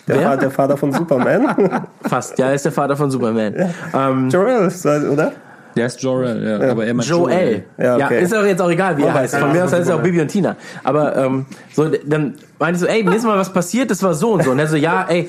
der? 0.06 0.20
Fa- 0.22 0.36
der 0.36 0.50
Vater 0.50 0.76
von 0.76 0.92
Superman. 0.92 1.86
fast 2.02 2.38
ja 2.38 2.46
er 2.48 2.54
ist 2.54 2.64
der 2.64 2.72
Vater 2.72 2.96
von 2.96 3.10
Superman 3.10 3.54
ähm, 3.94 4.28
Jorel, 4.30 4.70
so- 4.70 4.88
oder? 4.88 5.32
Der 5.76 5.86
ist 5.86 6.02
Jorel, 6.02 6.60
ja, 6.62 6.70
aber 6.70 6.86
er 6.86 6.94
meint 6.94 7.08
Joel. 7.08 7.64
Ja, 7.76 7.98
Ja, 7.98 8.06
okay. 8.06 8.22
ist 8.22 8.34
auch 8.34 8.44
jetzt 8.44 8.60
auch 8.60 8.70
egal, 8.70 8.96
wie 8.98 9.02
er 9.02 9.14
heißt. 9.14 9.34
ja, 9.34 9.40
Von 9.40 9.52
mir 9.52 9.64
aus 9.64 9.72
ja, 9.72 9.78
heißt 9.78 9.88
er 9.90 9.96
auch 9.96 10.02
Bibi 10.02 10.20
und 10.20 10.28
Tina. 10.28 10.56
Aber 10.84 11.16
ähm, 11.16 11.46
so, 11.72 11.88
dann 12.06 12.34
meinte 12.58 12.76
ich 12.76 12.80
so, 12.80 12.86
ey, 12.86 13.02
nächstes 13.02 13.24
Mal 13.24 13.38
was 13.38 13.52
passiert, 13.52 13.90
das 13.90 14.02
war 14.02 14.14
so 14.14 14.32
und 14.32 14.44
so. 14.44 14.50
Und 14.50 14.58
er 14.58 14.66
so, 14.66 14.76
ja, 14.76 15.04
ey, 15.08 15.28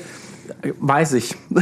weiß 0.80 1.12
ich. 1.14 1.36
so 1.50 1.60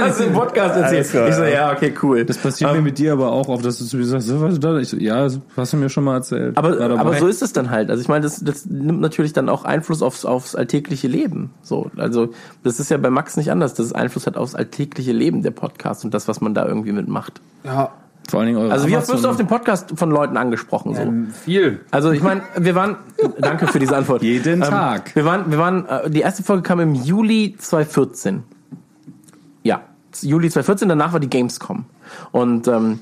hast 0.00 0.20
du 0.20 0.24
im 0.24 0.32
Podcast 0.32 0.76
erzählt. 0.76 1.08
Klar, 1.10 1.28
ich 1.28 1.34
so, 1.34 1.42
ja. 1.42 1.48
ja, 1.48 1.72
okay, 1.72 1.92
cool. 2.02 2.24
Das 2.24 2.38
passiert 2.38 2.70
Ähm, 2.70 2.76
mir 2.76 2.82
mit 2.82 2.98
dir 2.98 3.12
aber 3.12 3.32
auch 3.32 3.48
oft, 3.48 3.64
dass 3.64 3.78
du 3.78 3.84
zu 3.84 3.96
mir 3.96 4.04
sagst, 4.04 4.28
so, 4.28 4.40
was 4.40 4.54
ist 4.54 4.64
das? 4.64 4.82
Ich 4.82 4.88
so, 4.88 4.96
ja, 4.96 5.24
das 5.24 5.40
hast 5.56 5.72
du 5.72 5.76
mir 5.76 5.88
schon 5.88 6.04
mal 6.04 6.14
erzählt. 6.14 6.56
aber, 6.56 6.78
aber 6.80 7.14
so 7.18 7.26
ist 7.26 7.42
es 7.42 7.52
dann 7.52 7.70
halt. 7.70 7.90
Also 7.90 8.00
ich 8.00 8.08
meine, 8.08 8.22
das, 8.22 8.40
das 8.44 8.66
nimmt 8.66 9.00
natürlich 9.00 9.32
dann 9.32 9.48
auch 9.48 9.64
Einfluss 9.64 10.02
aufs, 10.02 10.24
aufs 10.24 10.54
alltägliche 10.54 11.08
Leben. 11.08 11.50
So, 11.62 11.90
also 11.96 12.28
das 12.62 12.78
ist 12.78 12.90
ja 12.90 12.96
bei 12.96 13.10
Max 13.10 13.36
nicht 13.36 13.50
anders, 13.50 13.74
dass 13.74 13.86
es 13.86 13.92
Einfluss 13.92 14.26
hat 14.26 14.36
aufs 14.36 14.54
alltägliche 14.54 15.12
Leben 15.12 15.42
der 15.42 15.50
Podcast 15.50 16.04
und 16.04 16.14
das, 16.14 16.28
was 16.28 16.40
man 16.40 16.54
da 16.54 16.66
irgendwie 16.66 16.92
mitmacht. 16.92 17.40
Ja, 17.64 17.90
Vor 18.28 18.40
allen 18.40 18.48
Dingen 18.48 18.58
eure 18.58 18.72
Also 18.72 18.88
wie 18.88 18.96
oft 18.96 19.08
wirst 19.08 19.24
du 19.24 19.28
auf 19.28 19.36
dem 19.36 19.46
Podcast 19.46 19.92
von 19.96 20.10
Leuten 20.10 20.36
angesprochen? 20.36 20.94
So? 20.94 21.34
viel. 21.44 21.80
Also 21.90 22.12
ich 22.12 22.22
meine, 22.22 22.42
wir 22.56 22.74
waren. 22.74 22.96
Danke 23.38 23.66
für 23.66 23.78
diese 23.78 23.96
Antwort. 23.96 24.22
Jeden 24.22 24.60
Tag. 24.60 25.14
Wir 25.14 25.24
waren, 25.24 25.50
wir 25.50 25.58
waren. 25.58 25.86
Äh, 25.86 26.10
die 26.10 26.20
erste 26.20 26.42
Folge 26.42 26.62
kam 26.62 26.80
im 26.80 26.94
Juli 26.94 27.56
2014. 27.58 28.42
Ja, 29.62 29.82
Juli 30.20 30.48
2014. 30.48 30.88
Danach 30.88 31.12
war 31.12 31.20
die 31.20 31.30
Gamescom. 31.30 31.84
Und 32.30 32.68
ähm, 32.68 33.00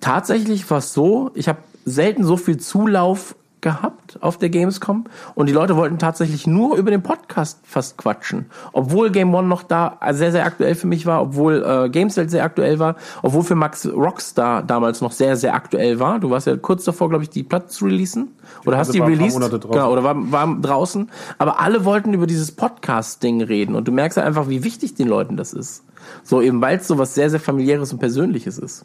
tatsächlich 0.00 0.68
war 0.70 0.78
es 0.78 0.92
so. 0.92 1.30
Ich 1.34 1.48
habe 1.48 1.58
selten 1.84 2.24
so 2.24 2.36
viel 2.36 2.58
Zulauf 2.58 3.36
gehabt 3.64 4.18
auf 4.20 4.38
der 4.38 4.50
Gamescom 4.50 5.06
und 5.34 5.48
die 5.48 5.52
Leute 5.52 5.76
wollten 5.76 5.98
tatsächlich 5.98 6.46
nur 6.46 6.76
über 6.76 6.92
den 6.92 7.02
Podcast 7.02 7.58
fast 7.64 7.96
quatschen. 7.96 8.46
Obwohl 8.72 9.10
Game 9.10 9.34
One 9.34 9.48
noch 9.48 9.64
da 9.64 9.98
sehr, 10.12 10.30
sehr 10.30 10.44
aktuell 10.44 10.74
für 10.76 10.86
mich 10.86 11.06
war, 11.06 11.22
obwohl 11.22 11.64
äh, 11.66 11.88
Gameswelt 11.88 12.30
sehr 12.30 12.44
aktuell 12.44 12.78
war, 12.78 12.94
obwohl 13.22 13.42
für 13.42 13.54
Max 13.54 13.86
Rockstar 13.86 14.62
damals 14.62 15.00
noch 15.00 15.12
sehr, 15.12 15.36
sehr 15.36 15.54
aktuell 15.54 15.98
war. 15.98 16.20
Du 16.20 16.30
warst 16.30 16.46
ja 16.46 16.56
kurz 16.56 16.84
davor, 16.84 17.08
glaube 17.08 17.24
ich, 17.24 17.30
die 17.30 17.42
Platte 17.42 17.68
zu 17.68 17.86
releasen. 17.86 18.28
Oder 18.66 18.76
hast 18.76 18.88
also 18.88 19.04
die 19.04 19.12
released? 19.12 19.40
Genau, 19.40 19.90
oder 19.90 20.04
war, 20.04 20.14
war 20.30 20.54
draußen. 20.60 21.10
Aber 21.38 21.58
alle 21.58 21.84
wollten 21.86 22.12
über 22.12 22.26
dieses 22.26 22.52
Podcast-Ding 22.52 23.42
reden 23.42 23.74
und 23.74 23.88
du 23.88 23.92
merkst 23.92 24.18
ja 24.18 24.24
einfach, 24.24 24.48
wie 24.48 24.62
wichtig 24.62 24.94
den 24.94 25.08
Leuten 25.08 25.36
das 25.36 25.54
ist. 25.54 25.84
So 26.22 26.42
eben, 26.42 26.60
weil 26.60 26.76
es 26.76 26.86
so 26.86 26.98
was 26.98 27.14
sehr, 27.14 27.30
sehr 27.30 27.40
familiäres 27.40 27.92
und 27.94 27.98
Persönliches 27.98 28.58
ist. 28.58 28.84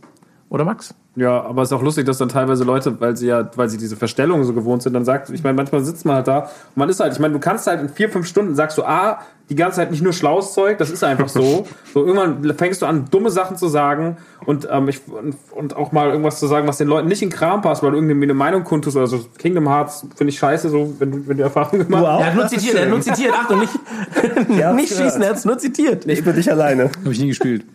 Oder 0.50 0.66
Max? 0.66 0.96
Ja, 1.16 1.44
aber 1.44 1.62
es 1.62 1.70
ist 1.70 1.74
auch 1.74 1.84
lustig, 1.84 2.08
dass 2.08 2.18
dann 2.18 2.30
teilweise 2.30 2.64
Leute, 2.64 3.00
weil 3.00 3.16
sie 3.16 3.28
ja, 3.28 3.50
weil 3.56 3.70
sie 3.70 3.78
diese 3.78 3.96
Verstellung 3.96 4.44
so 4.46 4.54
gewohnt 4.54 4.82
sind, 4.82 4.94
dann 4.94 5.06
sagt, 5.06 5.30
ich 5.30 5.44
meine, 5.44 5.56
manchmal 5.56 5.84
sitzt 5.84 6.06
man 6.06 6.16
halt 6.16 6.28
da 6.28 6.40
und 6.40 6.78
man 6.78 6.90
ist 6.90 7.00
halt, 7.00 7.14
ich 7.14 7.20
meine, 7.20 7.34
du 7.34 7.40
kannst 7.40 7.68
halt 7.68 7.82
in 7.82 7.90
vier, 7.90 8.10
fünf 8.10 8.26
Stunden 8.26 8.56
sagst 8.56 8.78
du, 8.80 8.84
ah, 8.84 9.20
die 9.50 9.56
ganze 9.56 9.78
Zeit 9.78 9.92
nicht 9.92 10.02
nur 10.02 10.14
schlaues 10.14 10.54
Zeug, 10.54 10.80
das 10.80 10.90
ist 10.90 11.04
einfach 11.04 11.30
so. 11.30 11.68
so 11.94 12.06
irgendwann 12.06 12.44
fängst 12.56 12.82
du 12.82 12.88
an, 12.88 13.06
dumme 13.12 13.30
Sachen 13.30 13.58
zu 13.58 13.68
sagen 13.68 14.18
und, 14.46 14.68
ähm, 14.72 14.88
ich, 14.90 15.02
und, 15.08 15.36
und 15.52 15.76
auch 15.76 15.92
mal 15.92 16.10
irgendwas 16.10 16.40
zu 16.40 16.48
sagen, 16.48 16.68
was 16.68 16.78
den 16.78 16.88
Leuten 16.88 17.08
nicht 17.10 17.22
in 17.22 17.30
den 17.30 17.36
Kram 17.36 17.62
passt, 17.62 17.84
weil 17.84 17.92
du 17.92 17.98
irgendwie 17.98 18.24
eine 18.24 18.34
Meinung 18.34 18.64
kundtust 18.64 18.98
oder 18.98 19.08
so. 19.08 19.20
Kingdom 19.38 19.68
Hearts 19.68 20.08
finde 20.16 20.32
ich 20.32 20.40
scheiße, 20.40 20.70
so, 20.70 20.96
wenn 20.98 21.12
du, 21.12 21.28
wenn 21.28 21.38
du 21.38 21.44
Erfahrung 21.44 21.80
gemacht 21.80 22.08
hast. 22.08 22.22
Er 22.22 22.26
hat 22.26 22.36
nur 22.36 22.48
zitiert, 22.48 22.76
er 22.76 22.82
hat 22.84 22.90
nur 22.90 23.02
zitiert. 23.02 23.34
Achtung, 23.34 23.60
nicht, 23.60 23.80
Ja, 24.58 24.74
nicht 24.74 24.90
schießen, 24.90 25.22
er 25.22 25.30
hat 25.30 25.38
es 25.38 25.46
nur 25.46 25.60
zitiert. 25.60 26.08
Ich 26.08 26.24
bin 26.24 26.36
nicht 26.36 26.50
alleine. 26.50 26.86
Habe 26.86 27.12
ich 27.12 27.20
nie 27.20 27.28
gespielt. 27.28 27.66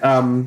Ähm, 0.00 0.46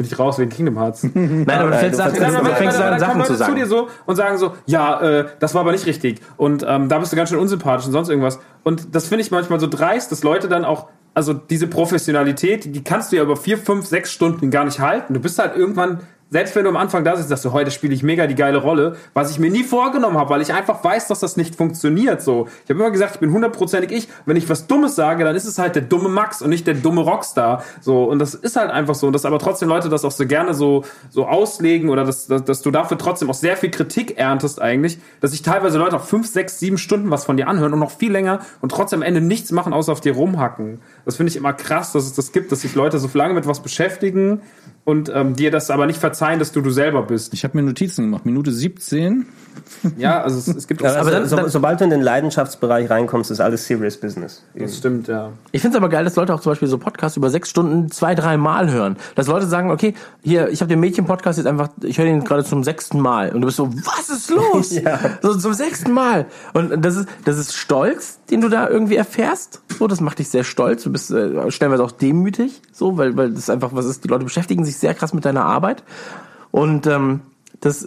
bin 0.00 0.06
ich 0.06 0.18
raus 0.18 0.38
wegen 0.38 0.48
Kingdom 0.48 0.78
Hearts. 0.78 1.02
Nein, 1.14 1.46
aber 1.46 1.72
du 1.72 1.76
fängst, 1.76 2.00
an, 2.00 2.14
Sachen 2.14 3.12
kommen 3.12 3.24
zu 3.26 3.32
Leute 3.34 3.44
zu 3.44 3.54
dir 3.54 3.66
sagen. 3.66 3.68
so 3.68 3.88
und 4.06 4.16
sagen 4.16 4.38
so, 4.38 4.54
ja, 4.64 4.98
äh, 5.02 5.26
das 5.40 5.52
war 5.54 5.60
aber 5.60 5.72
nicht 5.72 5.84
richtig 5.84 6.22
und 6.38 6.64
ähm, 6.66 6.88
da 6.88 6.98
bist 6.98 7.12
du 7.12 7.16
ganz 7.16 7.28
schön 7.28 7.38
unsympathisch 7.38 7.84
und 7.84 7.92
sonst 7.92 8.08
irgendwas. 8.08 8.40
Und 8.62 8.94
das 8.94 9.08
finde 9.08 9.24
ich 9.24 9.30
manchmal 9.30 9.60
so 9.60 9.66
dreist, 9.66 10.10
dass 10.10 10.22
Leute 10.22 10.48
dann 10.48 10.64
auch, 10.64 10.88
also 11.12 11.34
diese 11.34 11.66
Professionalität, 11.66 12.74
die 12.74 12.82
kannst 12.82 13.12
du 13.12 13.16
ja 13.16 13.22
über 13.22 13.36
vier, 13.36 13.58
fünf, 13.58 13.84
sechs 13.84 14.10
Stunden 14.10 14.50
gar 14.50 14.64
nicht 14.64 14.80
halten. 14.80 15.12
Du 15.12 15.20
bist 15.20 15.38
halt 15.38 15.54
irgendwann 15.54 16.00
selbst 16.30 16.54
wenn 16.54 16.62
du 16.62 16.70
am 16.70 16.76
Anfang 16.76 17.02
da 17.02 17.16
sitzt, 17.16 17.28
sagst 17.28 17.44
du, 17.44 17.52
heute 17.52 17.72
spiele 17.72 17.92
ich 17.92 18.02
mega 18.02 18.26
die 18.28 18.36
geile 18.36 18.58
Rolle, 18.58 18.96
was 19.14 19.30
ich 19.32 19.38
mir 19.38 19.50
nie 19.50 19.64
vorgenommen 19.64 20.16
habe, 20.16 20.30
weil 20.30 20.40
ich 20.40 20.54
einfach 20.54 20.82
weiß, 20.82 21.08
dass 21.08 21.20
das 21.20 21.36
nicht 21.36 21.56
funktioniert. 21.56 22.22
So, 22.22 22.46
ich 22.64 22.70
habe 22.70 22.80
immer 22.80 22.90
gesagt, 22.90 23.14
ich 23.14 23.20
bin 23.20 23.32
hundertprozentig 23.32 23.90
ich. 23.90 24.08
Wenn 24.26 24.36
ich 24.36 24.48
was 24.48 24.68
Dummes 24.68 24.94
sage, 24.94 25.24
dann 25.24 25.34
ist 25.34 25.44
es 25.44 25.58
halt 25.58 25.74
der 25.74 25.82
dumme 25.82 26.08
Max 26.08 26.40
und 26.40 26.50
nicht 26.50 26.66
der 26.66 26.74
dumme 26.74 27.00
Rockstar. 27.00 27.64
So 27.80 28.04
und 28.04 28.20
das 28.20 28.34
ist 28.34 28.56
halt 28.56 28.70
einfach 28.70 28.94
so 28.94 29.08
und 29.08 29.12
dass 29.12 29.24
aber 29.24 29.40
trotzdem 29.40 29.68
Leute 29.68 29.88
das 29.88 30.04
auch 30.04 30.12
so 30.12 30.24
gerne 30.26 30.54
so 30.54 30.84
so 31.10 31.26
auslegen 31.26 31.88
oder 31.90 32.04
dass, 32.04 32.28
dass, 32.28 32.44
dass 32.44 32.62
du 32.62 32.70
dafür 32.70 32.96
trotzdem 32.96 33.28
auch 33.28 33.34
sehr 33.34 33.56
viel 33.56 33.70
Kritik 33.70 34.16
erntest 34.16 34.62
eigentlich, 34.62 34.98
dass 35.20 35.32
sich 35.32 35.42
teilweise 35.42 35.78
Leute 35.78 35.96
auch 35.96 36.04
fünf, 36.04 36.28
sechs, 36.28 36.60
sieben 36.60 36.78
Stunden 36.78 37.10
was 37.10 37.24
von 37.24 37.36
dir 37.36 37.48
anhören 37.48 37.72
und 37.72 37.80
noch 37.80 37.90
viel 37.90 38.12
länger 38.12 38.40
und 38.60 38.70
trotzdem 38.70 39.00
am 39.00 39.02
Ende 39.02 39.20
nichts 39.20 39.50
machen, 39.50 39.72
außer 39.72 39.90
auf 39.90 40.00
dir 40.00 40.14
rumhacken. 40.14 40.80
Das 41.04 41.16
finde 41.16 41.30
ich 41.30 41.36
immer 41.36 41.52
krass, 41.52 41.92
dass 41.92 42.04
es 42.04 42.12
das 42.12 42.32
gibt, 42.32 42.52
dass 42.52 42.60
sich 42.60 42.74
Leute 42.74 42.98
so 42.98 43.08
lange 43.14 43.34
mit 43.34 43.46
was 43.46 43.60
beschäftigen 43.60 44.42
und 44.84 45.10
ähm, 45.14 45.36
dir 45.36 45.50
das 45.50 45.70
aber 45.70 45.86
nicht 45.86 45.98
verzeihen, 46.00 46.38
dass 46.38 46.52
du 46.52 46.60
du 46.60 46.70
selber 46.70 47.02
bist. 47.02 47.32
Ich 47.34 47.44
habe 47.44 47.56
mir 47.56 47.62
Notizen 47.62 48.04
gemacht. 48.06 48.26
Minute 48.26 48.52
17. 48.52 49.26
Ja, 49.98 50.22
also 50.22 50.38
es, 50.38 50.46
es 50.48 50.66
gibt 50.68 50.84
auch 50.84 50.94
Aber 50.96 51.10
dann- 51.10 51.26
so, 51.28 51.36
dann- 51.36 51.48
sobald 51.48 51.80
du 51.80 51.84
in 51.84 51.90
den 51.90 52.02
Leidenschaftsbereich 52.02 52.88
reinkommst, 52.90 53.30
ist 53.30 53.40
alles 53.40 53.66
serious 53.66 53.96
business. 53.96 54.44
das 54.54 54.76
stimmt, 54.76 55.08
ja. 55.08 55.32
Ich 55.52 55.60
finde 55.60 55.76
es 55.76 55.82
aber 55.82 55.88
geil, 55.90 56.04
dass 56.04 56.16
Leute 56.16 56.34
auch 56.34 56.40
zum 56.40 56.52
Beispiel 56.52 56.68
so 56.68 56.78
Podcasts 56.78 57.16
über 57.16 57.30
sechs 57.30 57.50
Stunden 57.50 57.90
zwei, 57.90 58.14
drei 58.14 58.36
Mal 58.36 58.70
hören. 58.70 58.96
Dass 59.16 59.26
Leute 59.26 59.46
sagen, 59.46 59.70
okay, 59.70 59.94
hier, 60.22 60.48
ich 60.50 60.60
habe 60.60 60.68
den 60.68 60.80
Mädchen-Podcast 60.80 61.38
jetzt 61.38 61.46
einfach, 61.46 61.68
ich 61.82 61.98
höre 61.98 62.04
den 62.04 62.22
gerade 62.24 62.44
zum 62.44 62.62
sechsten 62.62 63.00
Mal. 63.00 63.30
Und 63.34 63.40
du 63.40 63.46
bist 63.46 63.56
so, 63.56 63.70
was 63.74 64.08
ist 64.08 64.30
los? 64.30 64.70
Ja. 64.80 64.98
So 65.22 65.34
zum 65.34 65.52
sechsten 65.54 65.92
Mal. 65.92 66.26
Und 66.54 66.84
das 66.84 66.96
ist, 66.96 67.08
das 67.24 67.38
ist 67.38 67.54
Stolz, 67.54 68.18
den 68.30 68.40
du 68.40 68.48
da 68.48 68.68
irgendwie 68.68 68.96
erfährst. 68.96 69.62
So, 69.78 69.88
das 69.88 70.00
macht 70.00 70.18
dich 70.20 70.28
sehr 70.28 70.44
stolz. 70.44 70.84
Du 70.84 70.92
bist 70.92 71.10
äh, 71.10 71.50
stellenweise 71.50 71.82
auch 71.82 71.92
demütig, 71.92 72.60
so, 72.72 72.96
weil, 72.98 73.16
weil 73.16 73.30
das 73.32 73.50
einfach 73.50 73.70
was 73.72 73.86
ist. 73.86 74.04
Die 74.04 74.08
Leute 74.08 74.24
beschäftigen 74.24 74.64
sich 74.64 74.69
sehr 74.78 74.94
krass 74.94 75.12
mit 75.12 75.24
deiner 75.24 75.44
Arbeit. 75.44 75.82
Und 76.50 76.86
ähm, 76.86 77.20
das 77.60 77.86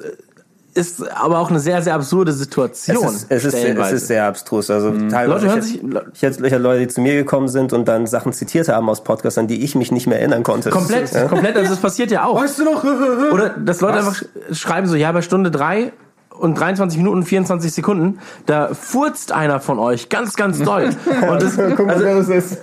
ist 0.76 1.08
aber 1.16 1.38
auch 1.40 1.52
eine 1.52 1.60
sehr, 1.60 1.82
sehr 1.84 1.94
absurde 1.94 2.32
Es 2.32 2.40
Situation. 2.40 3.06
ist, 3.14 3.28
es, 3.30 3.46
ist, 3.46 3.54
es 3.54 3.92
ist 3.92 4.08
sehr 4.08 4.26
abstrus. 4.26 4.72
Also 4.72 4.90
teilweise 5.10 5.28
Leute 5.28 5.48
hören 5.48 5.60
ich, 5.60 5.66
sich- 5.66 5.82
hätte- 5.84 6.12
ich 6.16 6.22
hätte 6.24 6.48
ich 6.48 6.54
Leute, 6.58 6.80
die 6.80 6.88
zu 6.88 7.02
mir 7.02 7.14
gekommen 7.14 7.48
sind 7.48 7.74
und 7.74 7.88
dann 7.88 8.08
Sachen 8.08 8.34
zitiert 8.34 8.70
haben 8.70 8.90
aus 8.90 9.04
Podcasts, 9.04 9.38
an 9.38 9.48
die 9.48 9.64
ich 9.64 9.76
mich 9.76 9.92
nicht 9.92 10.08
mehr 10.08 10.18
erinnern 10.20 10.42
konnte. 10.42 10.72
Komplett, 10.72 11.12
Ja? 11.12 11.28
komplett, 11.28 11.58
also 11.58 11.70
das 11.70 11.80
passiert 11.80 12.10
ja 12.10 12.26
auch. 12.26 12.42
Weißt 12.42 12.58
du 12.58 12.64
noch? 12.64 12.84
Oder 13.34 13.50
dass 13.50 13.82
Leute 13.82 14.00
einfach 14.00 14.16
sch- 14.16 14.56
schreiben 14.56 14.88
so, 14.88 14.96
ja, 14.96 15.12
bei 15.12 15.22
Stunde 15.22 15.52
drei 15.52 15.94
und 16.40 16.60
23 16.60 16.98
Minuten 16.98 17.18
und 17.18 17.24
24 17.24 17.72
Sekunden, 17.72 18.20
da 18.46 18.74
furzt 18.74 19.32
einer 19.32 19.60
von 19.60 19.80
euch 19.80 20.10
ganz, 20.10 20.36
ganz 20.36 20.60
doll. 20.60 20.90
Und 21.30 21.42
das, 21.42 21.56
Guck 21.56 21.86
mal, 21.86 21.94
also, 21.94 22.06
wer 22.06 22.16
das 22.16 22.30
ist. 22.30 22.58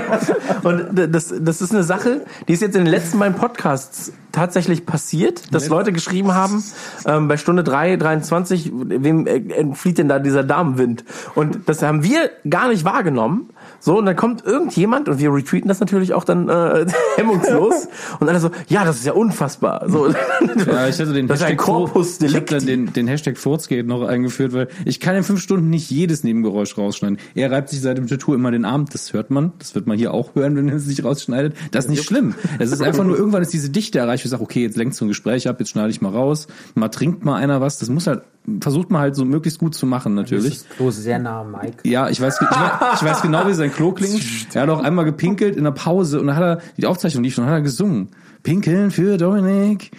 und 0.62 0.86
das, 1.14 1.34
das 1.38 1.60
ist 1.60 1.72
eine 1.72 1.82
Sache, 1.82 2.22
die 2.48 2.52
ist 2.52 2.62
jetzt 2.62 2.76
in 2.76 2.84
den 2.84 2.90
letzten 2.90 3.18
beiden 3.18 3.36
Podcasts 3.36 4.12
tatsächlich 4.32 4.86
passiert, 4.86 5.52
dass 5.52 5.68
Leute 5.68 5.92
geschrieben 5.92 6.34
haben, 6.34 6.62
ähm, 7.04 7.26
bei 7.28 7.36
Stunde 7.36 7.64
3, 7.64 7.96
23, 7.96 8.70
wem 8.72 9.26
äh, 9.26 9.36
entflieht 9.54 9.98
denn 9.98 10.08
da 10.08 10.18
dieser 10.18 10.44
Damenwind? 10.44 11.04
Und 11.34 11.68
das 11.68 11.82
haben 11.82 12.04
wir 12.04 12.30
gar 12.48 12.68
nicht 12.68 12.84
wahrgenommen. 12.84 13.50
So, 13.80 13.98
und 13.98 14.06
dann 14.06 14.16
kommt 14.16 14.44
irgendjemand, 14.44 15.08
und 15.08 15.18
wir 15.18 15.32
retweeten 15.32 15.68
das 15.68 15.80
natürlich 15.80 16.14
auch 16.14 16.24
dann 16.24 16.48
äh, 16.48 16.86
hemmungslos, 17.16 17.88
und 18.20 18.28
alle 18.28 18.38
so, 18.40 18.50
ja, 18.68 18.84
das 18.84 18.96
ist 18.96 19.06
ja 19.06 19.12
unfassbar. 19.12 19.84
So, 19.88 20.08
Ja, 20.08 20.86
ich 20.86 21.00
hatte 21.00 21.12
den 21.12 21.26
das 21.26 21.38
ist 21.40 21.44
ein 21.44 21.50
Hashtag 21.50 21.56
Corpus 21.58 22.18
Fur- 22.18 22.26
Ich 22.26 22.36
habe 22.36 22.46
dann 22.46 22.66
den, 22.66 22.92
den 22.92 22.99
Hashtag 23.08 23.38
Furzgate 23.38 23.86
noch 23.86 24.02
eingeführt, 24.02 24.52
weil 24.52 24.68
ich 24.84 25.00
kann 25.00 25.16
in 25.16 25.22
fünf 25.22 25.40
Stunden 25.40 25.70
nicht 25.70 25.90
jedes 25.90 26.24
Nebengeräusch 26.24 26.76
rausschneiden. 26.76 27.18
Er 27.34 27.50
reibt 27.50 27.68
sich 27.68 27.80
seit 27.80 27.98
dem 27.98 28.06
Tattoo 28.06 28.34
immer 28.34 28.50
den 28.50 28.64
Arm, 28.64 28.86
das 28.90 29.12
hört 29.12 29.30
man, 29.30 29.52
das 29.58 29.74
wird 29.74 29.86
man 29.86 29.96
hier 29.96 30.12
auch 30.14 30.34
hören, 30.34 30.56
wenn 30.56 30.68
er 30.68 30.76
es 30.76 30.86
nicht 30.86 31.04
rausschneidet. 31.04 31.54
Das 31.70 31.86
ist 31.86 31.90
nicht 31.90 32.04
schlimm. 32.04 32.34
Es 32.58 32.72
ist 32.72 32.82
einfach 32.82 33.04
nur, 33.04 33.16
irgendwann 33.16 33.42
ist 33.42 33.52
diese 33.52 33.70
Dichte 33.70 33.98
erreicht, 33.98 34.24
ich 34.24 34.30
sage, 34.30 34.42
okay, 34.42 34.62
jetzt 34.62 34.76
lenkst 34.76 35.00
du 35.00 35.04
ein 35.04 35.08
Gespräch 35.08 35.48
ab, 35.48 35.56
jetzt 35.58 35.70
schneide 35.70 35.90
ich 35.90 36.00
mal 36.00 36.10
raus, 36.10 36.46
mal 36.74 36.88
trinkt 36.88 37.24
mal 37.24 37.36
einer 37.36 37.60
was, 37.60 37.78
das 37.78 37.88
muss 37.88 38.06
halt, 38.06 38.22
versucht 38.60 38.90
man 38.90 39.00
halt 39.00 39.16
so 39.16 39.24
möglichst 39.24 39.58
gut 39.58 39.74
zu 39.74 39.86
machen 39.86 40.14
natürlich. 40.14 40.68
Klo 40.76 40.90
sehr 40.90 41.18
nah 41.18 41.42
am 41.42 41.52
Mike. 41.52 41.88
Ja, 41.88 42.08
ich 42.08 42.20
weiß, 42.20 42.40
ich 42.40 42.50
weiß, 42.50 42.72
ich 42.96 43.04
weiß 43.04 43.22
genau, 43.22 43.46
wie 43.46 43.54
sein 43.54 43.72
Klo 43.72 43.92
klingt. 43.92 44.20
Er 44.54 44.62
hat 44.62 44.68
auch 44.68 44.82
einmal 44.82 45.04
gepinkelt 45.04 45.56
in 45.56 45.64
der 45.64 45.70
Pause 45.70 46.20
und 46.20 46.26
dann 46.26 46.36
hat 46.36 46.42
er, 46.42 46.58
die 46.76 46.86
Aufzeichnung 46.86 47.22
lief 47.22 47.34
schon, 47.34 47.46
hat 47.46 47.52
er 47.52 47.60
gesungen. 47.60 48.08
Pinkeln 48.42 48.90
für 48.90 49.16
Dominik. 49.16 49.90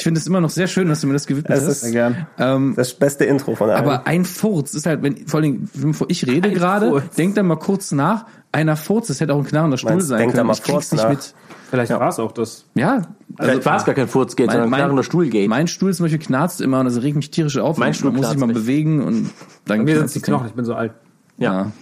Ich 0.00 0.04
finde 0.04 0.18
es 0.18 0.26
immer 0.26 0.40
noch 0.40 0.48
sehr 0.48 0.66
schön, 0.66 0.88
dass 0.88 1.02
du 1.02 1.06
mir 1.08 1.12
das 1.12 1.26
gewidmet 1.26 1.58
Es 1.58 1.66
hast. 1.66 1.82
ist 1.82 1.92
gern. 1.92 2.26
Ähm, 2.38 2.72
das 2.74 2.94
beste 2.94 3.26
Intro 3.26 3.54
von 3.54 3.68
allen. 3.68 3.78
aber 3.78 4.06
ein 4.06 4.24
Furz 4.24 4.72
ist 4.72 4.86
halt, 4.86 5.02
wenn, 5.02 5.26
vor 5.28 5.40
allem, 5.40 5.68
bevor 5.74 6.08
ich 6.08 6.26
rede 6.26 6.50
gerade, 6.50 6.88
Furz. 6.88 7.14
denk 7.16 7.34
dann 7.34 7.46
mal 7.46 7.56
kurz 7.56 7.92
nach, 7.92 8.24
einer 8.50 8.76
Furz, 8.76 9.08
das 9.08 9.20
hätte 9.20 9.34
auch 9.34 9.38
ein 9.38 9.44
knarrender 9.44 9.76
Stuhl 9.76 9.90
Meinst, 9.92 10.08
sein 10.08 10.18
denk 10.20 10.32
da 10.32 10.38
können. 10.38 10.46
mal 10.46 10.54
ich 10.54 10.62
krieg's 10.62 10.72
kurz 10.88 10.92
nicht 10.92 11.02
nach. 11.02 11.10
mit. 11.10 11.34
Vielleicht 11.70 11.92
war 11.92 12.08
es 12.08 12.18
auch 12.18 12.32
das. 12.32 12.64
Ja, 12.74 13.02
Also 13.36 13.64
war 13.66 13.76
es 13.76 13.84
gar 13.84 13.94
kein 13.94 14.08
Furzgate, 14.08 14.50
sondern 14.50 14.72
ein 14.72 14.76
knarrender 14.78 15.02
Stuhlgate. 15.04 15.48
Mein 15.48 15.68
Stuhl 15.68 15.92
zum 15.94 16.04
Beispiel 16.06 16.18
knarzt 16.18 16.62
immer 16.62 16.80
und 16.80 16.86
das 16.86 17.02
regt 17.02 17.16
mich 17.16 17.30
tierisch 17.30 17.58
auf. 17.58 17.76
Mein 17.76 17.88
Und 17.88 17.94
Stuhl 17.94 18.10
man 18.10 18.20
muss 18.22 18.30
sich 18.30 18.38
mal 18.38 18.46
nicht. 18.46 18.54
bewegen 18.54 19.02
und 19.04 19.30
dann 19.66 19.84
Mir 19.84 19.98
sind 19.98 20.14
die 20.14 20.18
es 20.18 20.24
Knochen, 20.24 20.46
ich 20.48 20.54
bin 20.54 20.64
so 20.64 20.74
alt. 20.74 20.92
Ja. 21.36 21.52
Ja, 21.52 21.72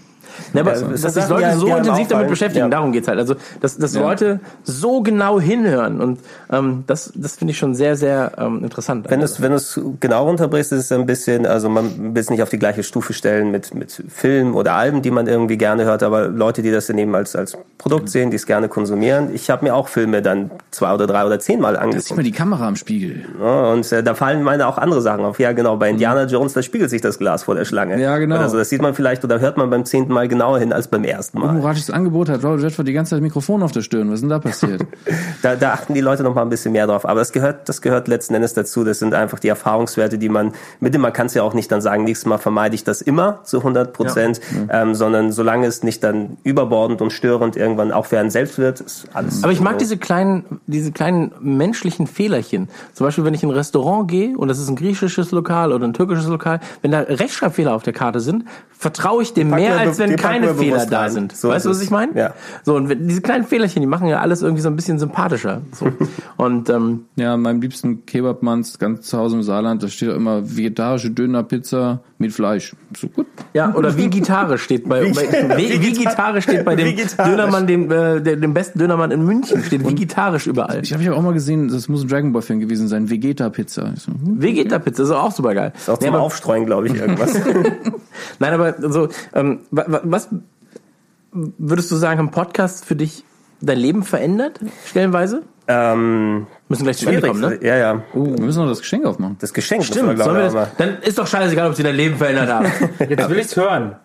aber 0.54 0.74
Ja, 0.76 0.80
dass 0.88 1.00
das 1.02 1.14
sich 1.14 1.22
Sachen, 1.24 1.40
Leute 1.42 1.58
so 1.58 1.66
intensiv 1.66 1.90
auffallen. 1.92 2.08
damit 2.08 2.28
beschäftigen, 2.28 2.64
Ja. 2.66 2.68
darum 2.70 2.92
geht's 2.92 3.08
halt. 3.08 3.18
Also, 3.18 3.34
dass, 3.60 3.76
dass 3.78 3.94
Ja. 3.94 4.00
Leute 4.02 4.40
so 4.64 5.00
genau 5.02 5.40
hinhören 5.40 6.00
und 6.00 6.18
ähm, 6.52 6.84
das, 6.86 7.12
das 7.14 7.36
finde 7.36 7.52
ich 7.52 7.58
schon 7.58 7.74
sehr, 7.74 7.96
sehr 7.96 8.32
ähm, 8.38 8.62
interessant. 8.62 9.06
Wenn 9.08 9.20
du 9.20 9.24
es 9.24 9.40
wenn 9.42 9.50
du 9.50 9.56
es 9.56 9.80
genau 10.00 10.24
runterbrichst, 10.26 10.72
ist 10.72 10.84
es 10.84 10.92
ein 10.92 11.06
bisschen, 11.06 11.46
also 11.46 11.68
man 11.68 12.14
will 12.14 12.20
es 12.20 12.30
nicht 12.30 12.42
auf 12.42 12.50
die 12.50 12.58
gleiche 12.58 12.82
Stufe 12.82 13.12
stellen 13.12 13.50
mit 13.50 13.74
mit 13.74 14.02
Filmen 14.08 14.54
oder 14.54 14.74
Alben, 14.74 15.02
die 15.02 15.10
man 15.10 15.26
irgendwie 15.26 15.58
gerne 15.58 15.84
hört, 15.84 16.02
aber 16.02 16.28
Leute, 16.28 16.62
die 16.62 16.70
das 16.70 16.86
dann 16.86 16.98
eben 16.98 17.14
als 17.14 17.36
als 17.36 17.56
Produkt 17.78 18.08
sehen, 18.10 18.30
die 18.30 18.36
es 18.36 18.46
gerne 18.46 18.68
konsumieren. 18.68 19.30
Ich 19.34 19.50
habe 19.50 19.64
mir 19.64 19.74
auch 19.74 19.88
Filme 19.88 20.22
dann 20.22 20.50
zwei 20.70 20.92
oder 20.94 21.06
drei 21.06 21.24
oder 21.24 21.38
zehnmal 21.38 21.74
Das 21.74 21.80
ist 21.80 21.84
angeguckt. 21.84 22.10
immer 22.12 22.22
die 22.22 22.32
Kamera 22.32 22.68
am 22.68 22.76
Spiegel. 22.76 23.24
Ja, 23.40 23.72
und 23.72 23.90
äh, 23.92 24.02
da 24.02 24.14
fallen 24.14 24.42
meine 24.42 24.66
auch 24.66 24.78
andere 24.78 25.00
Sachen 25.02 25.24
auf. 25.24 25.38
Ja, 25.38 25.52
genau, 25.52 25.76
bei 25.76 25.90
Indiana 25.90 26.24
Jones, 26.24 26.52
da 26.54 26.62
spiegelt 26.62 26.90
sich 26.90 27.00
das 27.02 27.18
Glas 27.18 27.44
vor 27.44 27.54
der 27.54 27.64
Schlange. 27.64 28.00
Ja, 28.00 28.18
genau. 28.18 28.36
Also 28.36 28.56
das 28.58 28.68
sieht 28.68 28.82
man 28.82 28.94
vielleicht 28.94 29.24
oder 29.24 29.40
hört 29.40 29.56
man 29.56 29.70
beim 29.70 29.84
zehnten 29.84 30.12
Mal 30.12 30.27
genauer 30.28 30.58
hin 30.58 30.72
als 30.72 30.88
beim 30.88 31.04
ersten 31.04 31.38
Mal. 31.38 31.52
Moralisches 31.52 31.90
Angebot 31.90 32.28
hat 32.28 32.44
Robert 32.44 32.62
Redford 32.62 32.86
die 32.86 32.92
ganze 32.92 33.10
Zeit 33.10 33.22
Mikrofon 33.22 33.62
auf 33.62 33.72
der 33.72 33.82
Stirn. 33.82 34.08
Was 34.08 34.16
ist 34.16 34.20
denn 34.22 34.30
da 34.30 34.38
passiert? 34.38 34.86
Da, 35.42 35.54
da 35.54 35.72
achten 35.72 35.94
die 35.94 36.00
Leute 36.00 36.24
noch 36.24 36.34
mal 36.34 36.42
ein 36.42 36.48
bisschen 36.48 36.72
mehr 36.72 36.86
drauf. 36.86 37.04
Aber 37.04 37.20
das 37.20 37.32
gehört, 37.32 37.68
das 37.68 37.80
gehört 37.80 38.08
letzten 38.08 38.34
Endes 38.34 38.54
dazu. 38.54 38.82
Das 38.82 38.98
sind 38.98 39.14
einfach 39.14 39.38
die 39.38 39.48
Erfahrungswerte, 39.48 40.18
die 40.18 40.28
man 40.28 40.52
mit 40.80 40.94
dem, 40.94 41.00
man 41.00 41.12
kann 41.12 41.26
es 41.26 41.34
ja 41.34 41.42
auch 41.42 41.54
nicht 41.54 41.70
dann 41.70 41.80
sagen, 41.80 42.04
nächstes 42.04 42.26
Mal 42.26 42.38
vermeide 42.38 42.74
ich 42.74 42.82
das 42.82 43.00
immer 43.00 43.44
zu 43.44 43.58
100 43.58 43.92
Prozent, 43.92 44.40
ähm, 44.68 44.94
sondern 44.94 45.30
solange 45.30 45.66
es 45.66 45.82
nicht 45.82 46.02
dann 46.02 46.38
überbordend 46.42 47.00
und 47.02 47.12
störend 47.12 47.56
irgendwann 47.56 47.92
auch 47.92 48.06
für 48.06 48.18
einen 48.18 48.30
selbst 48.30 48.58
wird, 48.58 48.80
ist 48.80 49.08
alles. 49.12 49.44
Aber 49.44 49.52
ich 49.52 49.60
mag 49.60 49.78
diese 49.78 49.96
kleinen, 49.96 50.60
diese 50.66 50.92
kleinen 50.92 51.32
menschlichen 51.40 52.06
Fehlerchen. 52.06 52.68
Zum 52.94 53.06
Beispiel, 53.06 53.24
wenn 53.24 53.34
ich 53.34 53.42
in 53.42 53.50
ein 53.50 53.54
Restaurant 53.54 54.08
gehe 54.08 54.36
und 54.36 54.48
das 54.48 54.58
ist 54.58 54.68
ein 54.68 54.76
griechisches 54.76 55.30
Lokal 55.30 55.72
oder 55.72 55.86
ein 55.86 55.94
türkisches 55.94 56.26
Lokal, 56.26 56.60
wenn 56.82 56.90
da 56.90 57.00
Rechtschreibfehler 57.00 57.74
auf 57.74 57.82
der 57.82 57.92
Karte 57.92 58.20
sind, 58.20 58.44
vertraue 58.78 59.22
ich 59.22 59.34
dem 59.34 59.50
mehr, 59.50 59.78
als 59.78 59.98
wenn 59.98 60.16
keine 60.18 60.54
Fehler 60.54 60.86
da 60.86 61.00
rein. 61.00 61.10
sind. 61.10 61.36
So 61.36 61.48
weißt 61.48 61.66
du, 61.66 61.70
was 61.70 61.82
ich 61.82 61.90
meine? 61.90 62.16
Ja. 62.16 62.34
So, 62.64 62.76
und 62.76 62.88
diese 62.88 63.20
kleinen 63.20 63.44
Fehlerchen, 63.44 63.80
die 63.80 63.86
machen 63.86 64.08
ja 64.08 64.20
alles 64.20 64.42
irgendwie 64.42 64.62
so 64.62 64.68
ein 64.68 64.76
bisschen 64.76 64.98
sympathischer. 64.98 65.62
So. 65.72 65.86
und 66.36 66.70
ähm, 66.70 67.06
ja, 67.16 67.36
meinem 67.36 67.60
liebsten 67.60 68.06
Kebabmanns 68.06 68.78
ganz 68.78 69.02
zu 69.02 69.18
Hause 69.18 69.36
im 69.36 69.42
Saarland, 69.42 69.82
da 69.82 69.88
steht 69.88 70.10
auch 70.10 70.16
immer 70.16 70.56
vegetarische 70.56 71.10
Dönerpizza 71.10 72.00
mit 72.18 72.32
Fleisch. 72.32 72.74
So 72.96 73.08
gut. 73.08 73.26
ja, 73.54 73.74
oder 73.74 73.96
wie 73.96 74.08
Gitarre 74.08 74.58
steht 74.58 74.88
bei, 74.88 75.12
bei 75.12 75.56
wie, 75.56 75.80
wie 75.80 75.92
Gitarre 75.92 76.42
steht 76.42 76.64
bei 76.64 76.74
dem 76.74 76.86
Vegetarisch. 76.86 77.30
Dönermann, 77.30 77.66
dem, 77.66 77.90
äh, 77.90 78.20
dem 78.20 78.54
besten 78.54 78.78
Dönermann 78.78 79.10
in 79.10 79.24
München, 79.24 79.62
steht 79.62 79.86
wie 79.86 79.94
gitarrisch 79.94 80.46
überall. 80.46 80.80
Ich 80.82 80.92
habe 80.92 81.02
ja 81.02 81.12
auch 81.12 81.22
mal 81.22 81.34
gesehen, 81.34 81.68
das 81.68 81.88
muss 81.88 82.02
ein 82.02 82.08
Dragon 82.08 82.32
Ball 82.32 82.42
Fan 82.42 82.60
gewesen 82.60 82.88
sein, 82.88 83.10
Vegeta 83.10 83.50
Pizza. 83.50 83.92
So, 83.96 84.12
hm. 84.12 84.40
Vegeta-Pizza 84.40 85.02
ist 85.02 85.10
auch 85.10 85.32
super 85.32 85.54
geil. 85.54 85.72
ist 85.76 85.88
auch 85.88 85.98
zum 85.98 86.14
Aufstreuen, 86.14 86.66
glaube 86.66 86.86
ich, 86.88 86.94
irgendwas. 86.94 87.34
Nein, 88.38 88.52
aber 88.52 88.74
so, 88.90 89.08
ähm, 89.34 89.60
was 90.04 90.28
würdest 91.32 91.90
du 91.90 91.96
sagen, 91.96 92.18
haben 92.18 92.30
Podcast 92.30 92.84
für 92.84 92.96
dich 92.96 93.24
dein 93.60 93.78
Leben 93.78 94.02
verändert, 94.02 94.60
stellenweise? 94.86 95.42
ähm, 95.68 96.46
Müssen 96.68 96.84
gleich 96.84 96.96
zum 96.96 97.08
Ende 97.08 97.20
schwierig. 97.20 97.40
kommen, 97.42 97.58
ne? 97.60 97.66
Ja, 97.66 97.76
ja. 97.76 98.02
Wir 98.14 98.42
müssen 98.42 98.62
noch 98.62 98.68
das 98.68 98.80
Geschenk 98.80 99.04
aufmachen. 99.04 99.36
Das 99.38 99.52
Geschenk 99.52 99.84
Stimmt, 99.84 100.06
wir 100.06 100.14
ich, 100.14 100.22
auch 100.22 100.54
das, 100.54 100.68
dann 100.78 100.98
ist 101.02 101.18
doch 101.18 101.26
scheißegal, 101.26 101.68
ob 101.68 101.74
sie 101.74 101.82
dein 101.82 101.94
Leben 101.94 102.16
verändert 102.16 102.48
haben. 102.48 102.72
Jetzt 103.08 103.28
will 103.28 103.38
ich's 103.38 103.54
hören. 103.54 103.96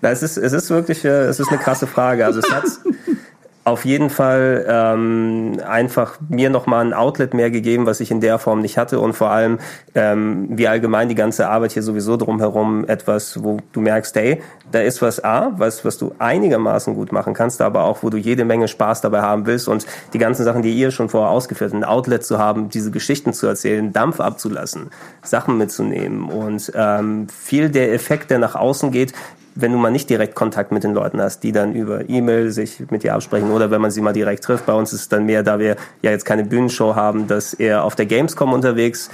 Na, 0.00 0.10
es 0.10 0.22
ist, 0.22 0.38
es 0.38 0.52
ist 0.52 0.70
wirklich, 0.70 1.04
äh, 1.04 1.24
es 1.24 1.40
ist 1.40 1.48
eine 1.48 1.58
krasse 1.58 1.86
Frage. 1.86 2.24
Also 2.24 2.40
es 2.40 2.50
hat 2.50 2.64
auf 3.66 3.84
jeden 3.84 4.10
Fall 4.10 4.64
ähm, 4.68 5.58
einfach 5.68 6.20
mir 6.28 6.50
nochmal 6.50 6.84
ein 6.84 6.92
Outlet 6.92 7.34
mehr 7.34 7.50
gegeben, 7.50 7.84
was 7.84 7.98
ich 7.98 8.12
in 8.12 8.20
der 8.20 8.38
Form 8.38 8.60
nicht 8.60 8.78
hatte. 8.78 9.00
Und 9.00 9.14
vor 9.14 9.30
allem 9.30 9.58
ähm, 9.96 10.46
wie 10.50 10.68
allgemein 10.68 11.08
die 11.08 11.16
ganze 11.16 11.48
Arbeit 11.48 11.72
hier 11.72 11.82
sowieso 11.82 12.16
drumherum 12.16 12.84
etwas, 12.86 13.42
wo 13.42 13.58
du 13.72 13.80
merkst, 13.80 14.14
hey, 14.14 14.40
da 14.70 14.78
ist 14.78 15.02
was 15.02 15.24
A, 15.24 15.52
was, 15.56 15.84
was 15.84 15.98
du 15.98 16.14
einigermaßen 16.20 16.94
gut 16.94 17.10
machen 17.10 17.34
kannst, 17.34 17.60
aber 17.60 17.82
auch, 17.82 18.04
wo 18.04 18.10
du 18.10 18.16
jede 18.16 18.44
Menge 18.44 18.68
Spaß 18.68 19.00
dabei 19.00 19.22
haben 19.22 19.46
willst. 19.46 19.66
Und 19.66 19.84
die 20.12 20.18
ganzen 20.18 20.44
Sachen, 20.44 20.62
die 20.62 20.72
ihr 20.72 20.92
schon 20.92 21.08
vorher 21.08 21.30
ausgeführt 21.30 21.72
habt, 21.72 21.82
ein 21.82 21.88
Outlet 21.88 22.24
zu 22.24 22.38
haben, 22.38 22.68
diese 22.68 22.92
Geschichten 22.92 23.32
zu 23.32 23.48
erzählen, 23.48 23.92
Dampf 23.92 24.20
abzulassen, 24.20 24.90
Sachen 25.22 25.58
mitzunehmen 25.58 26.30
und 26.30 26.70
ähm, 26.76 27.26
viel 27.28 27.68
der 27.68 27.92
Effekt, 27.92 28.30
der 28.30 28.38
nach 28.38 28.54
außen 28.54 28.92
geht, 28.92 29.12
wenn 29.56 29.72
du 29.72 29.78
mal 29.78 29.90
nicht 29.90 30.08
direkt 30.10 30.34
Kontakt 30.34 30.72
mit 30.72 30.84
den 30.84 30.94
Leuten 30.94 31.20
hast, 31.20 31.40
die 31.40 31.52
dann 31.52 31.74
über 31.74 32.08
E-Mail 32.08 32.50
sich 32.50 32.84
mit 32.90 33.02
dir 33.02 33.14
absprechen 33.14 33.50
oder 33.50 33.70
wenn 33.70 33.80
man 33.80 33.90
sie 33.90 34.00
mal 34.00 34.12
direkt 34.12 34.44
trifft. 34.44 34.66
Bei 34.66 34.74
uns 34.74 34.92
ist 34.92 35.00
es 35.00 35.08
dann 35.08 35.26
mehr, 35.26 35.42
da 35.42 35.58
wir 35.58 35.76
ja 36.02 36.10
jetzt 36.10 36.24
keine 36.24 36.44
Bühnenshow 36.44 36.94
haben, 36.94 37.26
dass 37.26 37.54
er 37.54 37.84
auf 37.84 37.96
der 37.96 38.06
Gamescom 38.06 38.52
unterwegs 38.52 39.10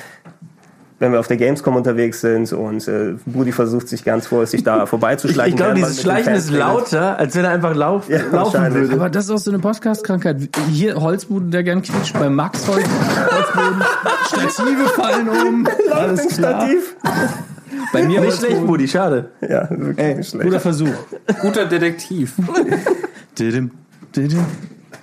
wenn 1.02 1.10
wir 1.10 1.18
auf 1.18 1.26
der 1.26 1.36
Gamescom 1.36 1.74
unterwegs 1.74 2.20
sind 2.20 2.52
und 2.52 2.86
äh, 2.86 3.16
Budi 3.26 3.50
versucht 3.50 3.88
sich 3.88 4.04
ganz 4.04 4.28
vorsichtig 4.28 4.62
da 4.62 4.86
vorbeizuschleichen. 4.86 5.54
ich 5.54 5.56
glaube, 5.56 5.70
während 5.70 5.80
man 5.80 5.90
dieses 5.90 6.02
Schleichen 6.02 6.34
ist 6.34 6.52
lauter, 6.52 7.18
als 7.18 7.34
wenn 7.34 7.44
er 7.44 7.50
einfach 7.50 7.74
lauf, 7.74 8.08
Ja, 8.08 8.20
laufen 8.30 8.72
würde. 8.72 8.94
Aber 8.94 9.10
das 9.10 9.24
ist 9.24 9.30
auch 9.32 9.38
so 9.38 9.50
eine 9.50 9.58
Podcast-Krankheit. 9.58 10.48
Hier 10.70 10.94
Holzboden, 10.94 11.50
der 11.50 11.64
gern 11.64 11.82
quietscht. 11.82 12.16
Bei 12.16 12.30
Max 12.30 12.68
Holz, 12.68 12.86
Holzboden, 12.86 13.82
Stative 14.52 14.88
fallen 14.94 15.28
um. 15.28 15.68
Alles 15.90 16.20
Den 16.20 16.28
klar. 16.36 16.60
Stativ. 16.60 16.96
Bei 17.92 18.02
mir 18.02 18.20
Nicht 18.20 18.38
schlecht, 18.38 18.66
Budi, 18.66 18.88
schade. 18.88 19.30
Ja, 19.40 19.68
wirklich 19.70 20.16
nicht 20.16 20.30
schlecht. 20.30 20.44
Guter 20.44 20.60
Versuch. 20.60 20.94
Guter 21.40 21.66
Detektiv. 21.66 22.34
Didim, 23.38 23.70
didim. 24.14 24.44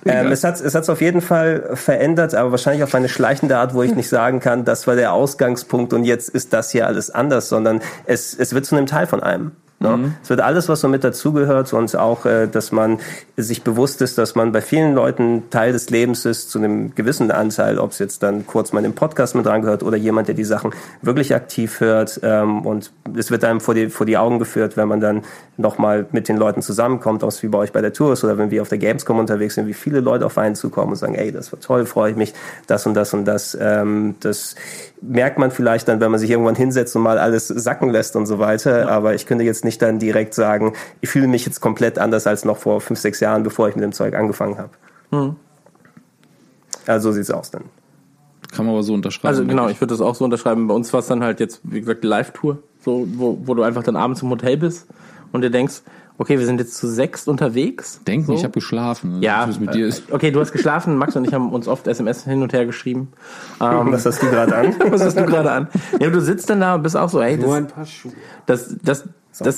Ähm, 0.06 0.32
es 0.32 0.44
hat 0.44 0.60
es 0.60 0.74
hat's 0.74 0.88
auf 0.88 1.00
jeden 1.00 1.20
Fall 1.20 1.70
verändert, 1.74 2.34
aber 2.34 2.52
wahrscheinlich 2.52 2.82
auf 2.82 2.94
eine 2.94 3.08
schleichende 3.08 3.58
Art, 3.58 3.74
wo 3.74 3.82
ich 3.82 3.94
nicht 3.94 4.08
sagen 4.08 4.40
kann, 4.40 4.64
das 4.64 4.86
war 4.86 4.96
der 4.96 5.12
Ausgangspunkt 5.12 5.92
und 5.92 6.04
jetzt 6.04 6.28
ist 6.30 6.52
das 6.52 6.70
hier 6.70 6.86
alles 6.86 7.10
anders, 7.10 7.48
sondern 7.48 7.80
es, 8.06 8.34
es 8.34 8.54
wird 8.54 8.64
zu 8.64 8.76
einem 8.76 8.86
Teil 8.86 9.06
von 9.06 9.22
einem. 9.22 9.52
Ne? 9.82 10.14
Es 10.22 10.28
wird 10.28 10.42
alles, 10.42 10.68
was 10.68 10.82
so 10.82 10.88
mit 10.88 11.04
dazugehört 11.04 11.72
und 11.72 11.96
auch, 11.96 12.26
äh, 12.26 12.46
dass 12.46 12.70
man 12.70 12.98
sich 13.38 13.62
bewusst 13.62 14.02
ist, 14.02 14.18
dass 14.18 14.34
man 14.34 14.52
bei 14.52 14.60
vielen 14.60 14.94
Leuten 14.94 15.44
Teil 15.48 15.72
des 15.72 15.88
Lebens 15.88 16.26
ist, 16.26 16.50
zu 16.50 16.58
einem 16.58 16.94
gewissen 16.94 17.30
Anteil, 17.30 17.78
ob 17.78 17.92
es 17.92 17.98
jetzt 17.98 18.22
dann 18.22 18.46
kurz 18.46 18.74
mal 18.74 18.82
den 18.82 18.92
Podcast 18.92 19.34
mit 19.34 19.46
reingehört 19.46 19.82
oder 19.82 19.96
jemand, 19.96 20.28
der 20.28 20.34
die 20.34 20.44
Sachen 20.44 20.72
wirklich 21.00 21.34
aktiv 21.34 21.80
hört 21.80 22.20
ähm, 22.22 22.66
und 22.66 22.92
es 23.16 23.30
wird 23.30 23.42
einem 23.42 23.60
vor 23.60 23.72
die, 23.72 23.88
vor 23.88 24.04
die 24.04 24.18
Augen 24.18 24.38
geführt, 24.38 24.76
wenn 24.76 24.86
man 24.86 25.00
dann 25.00 25.22
nochmal 25.56 26.06
mit 26.12 26.28
den 26.28 26.36
Leuten 26.36 26.60
zusammenkommt, 26.60 27.24
aus 27.24 27.42
wie 27.42 27.48
bei 27.48 27.58
euch 27.58 27.72
bei 27.72 27.80
der 27.80 27.94
Tour 27.94 28.12
ist 28.12 28.22
oder 28.22 28.36
wenn 28.36 28.50
wir 28.50 28.60
auf 28.60 28.68
der 28.68 28.78
Gamescom 28.78 29.18
unterwegs 29.18 29.54
sind, 29.54 29.66
wie 29.66 29.74
viele 29.74 30.00
Leute 30.00 30.26
auf 30.26 30.36
einen 30.36 30.56
zukommen 30.56 30.90
und 30.90 30.96
sagen, 30.96 31.14
ey, 31.14 31.32
das 31.32 31.52
war 31.52 31.60
toll, 31.60 31.86
freue 31.86 32.10
ich 32.10 32.16
mich, 32.18 32.34
das 32.66 32.86
und 32.86 32.92
das 32.92 33.14
und 33.14 33.24
das. 33.24 33.56
Ähm, 33.58 34.16
das 34.20 34.56
merkt 35.00 35.38
man 35.38 35.50
vielleicht 35.50 35.88
dann, 35.88 36.00
wenn 36.00 36.10
man 36.10 36.20
sich 36.20 36.30
irgendwann 36.30 36.54
hinsetzt 36.54 36.94
und 36.96 37.02
mal 37.02 37.18
alles 37.18 37.48
sacken 37.48 37.88
lässt 37.90 38.16
und 38.16 38.26
so 38.26 38.38
weiter. 38.38 38.90
Aber 38.90 39.14
ich 39.14 39.26
könnte 39.26 39.44
jetzt 39.44 39.64
nicht 39.64 39.69
dann 39.78 39.98
direkt 39.98 40.34
sagen, 40.34 40.72
ich 41.00 41.10
fühle 41.10 41.26
mich 41.26 41.46
jetzt 41.46 41.60
komplett 41.60 41.98
anders 41.98 42.26
als 42.26 42.44
noch 42.44 42.56
vor 42.56 42.80
fünf, 42.80 42.98
sechs 42.98 43.20
Jahren, 43.20 43.42
bevor 43.42 43.68
ich 43.68 43.76
mit 43.76 43.84
dem 43.84 43.92
Zeug 43.92 44.14
angefangen 44.14 44.58
habe. 44.58 45.36
Also 46.86 47.10
so 47.10 47.16
sieht's 47.16 47.30
aus 47.30 47.50
dann. 47.50 47.64
Kann 48.52 48.66
man 48.66 48.74
aber 48.74 48.82
so 48.82 48.94
unterschreiben. 48.94 49.28
Also 49.28 49.44
genau, 49.44 49.62
denke 49.62 49.72
ich 49.72 49.80
würde 49.80 49.94
das 49.94 50.00
auch 50.00 50.14
so 50.14 50.24
unterschreiben. 50.24 50.66
Bei 50.66 50.74
uns 50.74 50.92
war 50.92 51.00
es 51.00 51.06
dann 51.06 51.22
halt 51.22 51.40
jetzt, 51.40 51.60
wie 51.62 51.80
gesagt, 51.80 52.02
die 52.02 52.08
Live-Tour, 52.08 52.58
so, 52.84 53.06
wo, 53.14 53.38
wo 53.44 53.54
du 53.54 53.62
einfach 53.62 53.82
dann 53.82 53.96
abends 53.96 54.22
im 54.22 54.30
Hotel 54.30 54.56
bist 54.56 54.88
und 55.32 55.42
dir 55.42 55.50
denkst, 55.50 55.82
okay, 56.20 56.38
wir 56.38 56.44
sind 56.44 56.60
jetzt 56.60 56.76
zu 56.76 56.86
sechst 56.86 57.28
unterwegs. 57.28 58.00
Denken, 58.06 58.26
so. 58.26 58.34
ich 58.34 58.44
habe 58.44 58.52
geschlafen. 58.52 59.22
ja, 59.22 59.46
dir 59.46 59.86
ist. 59.86 60.10
äh, 60.10 60.12
okay, 60.12 60.30
du 60.30 60.40
hast 60.40 60.52
geschlafen, 60.52 60.96
Max 60.96 61.16
und 61.16 61.24
ich 61.26 61.32
haben 61.32 61.50
uns 61.50 61.66
oft 61.66 61.86
SMS 61.86 62.24
hin 62.24 62.42
und 62.42 62.52
her 62.52 62.66
geschrieben. 62.66 63.12
Ähm, 63.58 63.90
Was 63.90 64.04
hast 64.04 64.22
du 64.22 64.26
gerade 64.28 64.54
an? 64.54 64.74
was 64.90 65.02
hast 65.02 65.18
du 65.18 65.24
gerade 65.24 65.50
an? 65.50 65.68
Ja, 65.98 66.10
du 66.10 66.20
sitzt 66.20 66.50
dann 66.50 66.60
da 66.60 66.74
und 66.74 66.82
bist 66.82 66.94
auch 66.94 67.08
so, 67.08 67.22
ey, 67.22 67.38
Nur 67.38 67.46
das, 67.46 67.56
ein 67.56 67.66
paar 67.68 67.86
Schuhe. 67.86 68.12
das, 68.44 68.68
das, 68.68 68.78
das, 68.82 69.08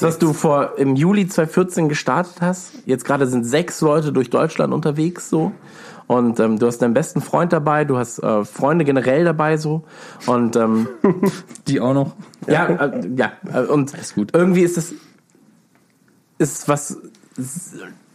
was 0.03 0.19
du 0.19 0.33
vor 0.33 0.79
im 0.79 0.97
Juli 0.97 1.27
2014 1.27 1.89
gestartet 1.89 2.35
hast, 2.41 2.73
jetzt 2.87 3.05
gerade 3.05 3.27
sind 3.27 3.45
sechs 3.45 3.81
Leute 3.81 4.13
durch 4.13 4.31
Deutschland 4.31 4.73
unterwegs 4.73 5.29
so. 5.29 5.53
Und 6.09 6.39
ähm, 6.41 6.59
du 6.59 6.67
hast 6.67 6.79
deinen 6.79 6.95
besten 6.95 7.23
Freund 7.23 7.53
dabei, 7.53 7.85
du 7.85 7.97
hast 7.97 8.19
äh, 8.19 8.45
Freunde 8.45 8.85
generell 8.85 9.25
dabei 9.25 9.57
so. 9.57 9.85
Und 10.27 10.57
ähm, 10.57 10.89
Die 11.69 11.81
auch 11.81 11.95
noch. 11.95 12.13
ja, 12.47 12.67
äh, 12.67 13.09
ja, 13.17 13.33
äh, 13.53 13.61
und 13.63 13.93
gut. 14.15 14.31
irgendwie 14.35 14.63
ist 14.63 14.77
es 14.77 14.93
ist 16.39 16.69
was 16.69 16.99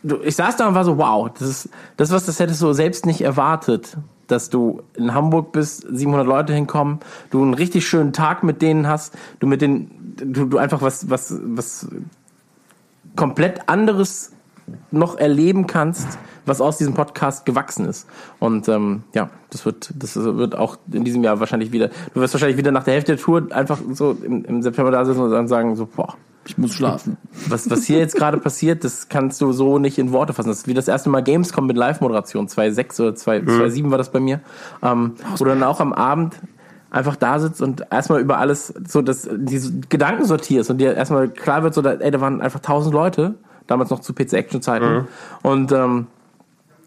du- 0.04 0.22
ich 0.22 0.36
saß 0.36 0.58
da 0.58 0.68
und 0.68 0.76
war 0.76 0.86
so 0.86 0.98
wow, 0.98 1.30
das 1.38 1.48
ist 1.48 1.70
das 1.96 2.12
was 2.12 2.26
das 2.26 2.40
hättest 2.40 2.62
du 2.62 2.72
selbst 2.74 3.06
nicht 3.06 3.22
erwartet, 3.22 3.98
dass 4.28 4.50
du 4.50 4.82
in 4.96 5.14
Hamburg 5.14 5.52
bist, 5.52 5.86
700 5.90 6.28
Leute 6.28 6.54
hinkommen, 6.54 7.00
du 7.30 7.42
einen 7.42 7.54
richtig 7.54 7.88
schönen 7.88 8.14
Tag 8.14 8.44
mit 8.44 8.62
denen 8.62 8.88
hast, 8.88 9.16
du 9.40 9.48
mit 9.48 9.62
den 9.62 10.16
du, 10.18 10.46
du 10.46 10.58
einfach 10.58 10.82
was 10.82 11.10
was 11.10 11.40
was 11.44 11.88
komplett 13.16 13.68
anderes 13.68 14.32
noch 14.92 15.18
erleben 15.18 15.68
kannst, 15.68 16.18
was 16.46 16.62
aus 16.62 16.78
diesem 16.78 16.94
Podcast 16.94 17.46
gewachsen 17.46 17.86
ist. 17.86 18.08
Und 18.40 18.68
ähm, 18.68 19.04
ja, 19.14 19.30
das 19.50 19.66
wird, 19.66 19.94
das 19.98 20.16
wird 20.16 20.56
auch 20.56 20.78
in 20.92 21.04
diesem 21.04 21.24
Jahr 21.24 21.40
wahrscheinlich 21.40 21.72
wieder, 21.72 21.90
du 22.14 22.20
wirst 22.20 22.34
wahrscheinlich 22.34 22.58
wieder 22.58 22.72
nach 22.72 22.84
der 22.84 22.96
Hälfte 22.96 23.16
der 23.16 23.24
Tour 23.24 23.48
einfach 23.52 23.80
so 23.94 24.12
im, 24.24 24.44
im 24.46 24.62
September 24.62 24.92
da 24.92 25.06
sitzen 25.06 25.22
und 25.22 25.32
dann 25.32 25.48
sagen 25.48 25.76
so, 25.76 25.86
boah, 25.86 26.16
Ich 26.48 26.58
muss 26.58 26.74
schlafen. 26.74 27.18
was, 27.48 27.70
was 27.70 27.86
hier 27.86 28.00
jetzt 28.00 28.16
gerade 28.16 28.38
passiert, 28.38 28.84
das 28.84 29.10
kannst 29.10 29.42
du 29.42 29.52
so 29.52 29.80
nicht 29.80 29.98
in 29.98 30.12
Worte 30.12 30.34
fassen. 30.34 30.50
Das 30.50 30.60
ist 30.60 30.68
wie 30.68 30.74
das 30.74 30.88
erste 30.88 31.10
Mal 31.10 31.22
Gamescom 31.22 31.68
mit 31.68 31.78
Live-Moderation, 31.78 32.48
2.6 32.48 33.02
oder 33.02 33.16
2 33.16 33.38
2.7 33.40 33.92
war 33.92 33.98
das 33.98 34.12
bei 34.12 34.20
mir, 34.20 34.40
ähm, 34.82 35.14
wo 35.36 35.44
du 35.44 35.50
dann 35.50 35.64
auch 35.64 35.80
am 35.80 35.94
Abend 35.94 36.36
einfach 36.90 37.16
da 37.16 37.40
sitzt 37.40 37.62
und 37.62 37.84
erstmal 37.92 38.22
über 38.22 38.38
alles 38.38 38.74
so 38.88 39.02
das, 39.02 39.28
diese 39.32 39.74
Gedanken 39.90 40.26
sortierst 40.26 40.70
und 40.70 40.78
dir 40.78 40.96
erstmal 40.96 41.28
klar 41.28 41.64
wird, 41.64 41.74
so, 41.74 41.82
da, 41.82 41.94
ey, 41.94 42.12
da 42.12 42.22
waren 42.22 42.42
einfach 42.42 42.62
tausend 42.62 42.94
Leute, 42.94 43.36
damals 43.68 43.90
noch 43.90 44.00
zu 44.00 44.14
PC-Action-Zeiten 44.14 45.08
und 45.44 45.72
ähm, 45.74 46.08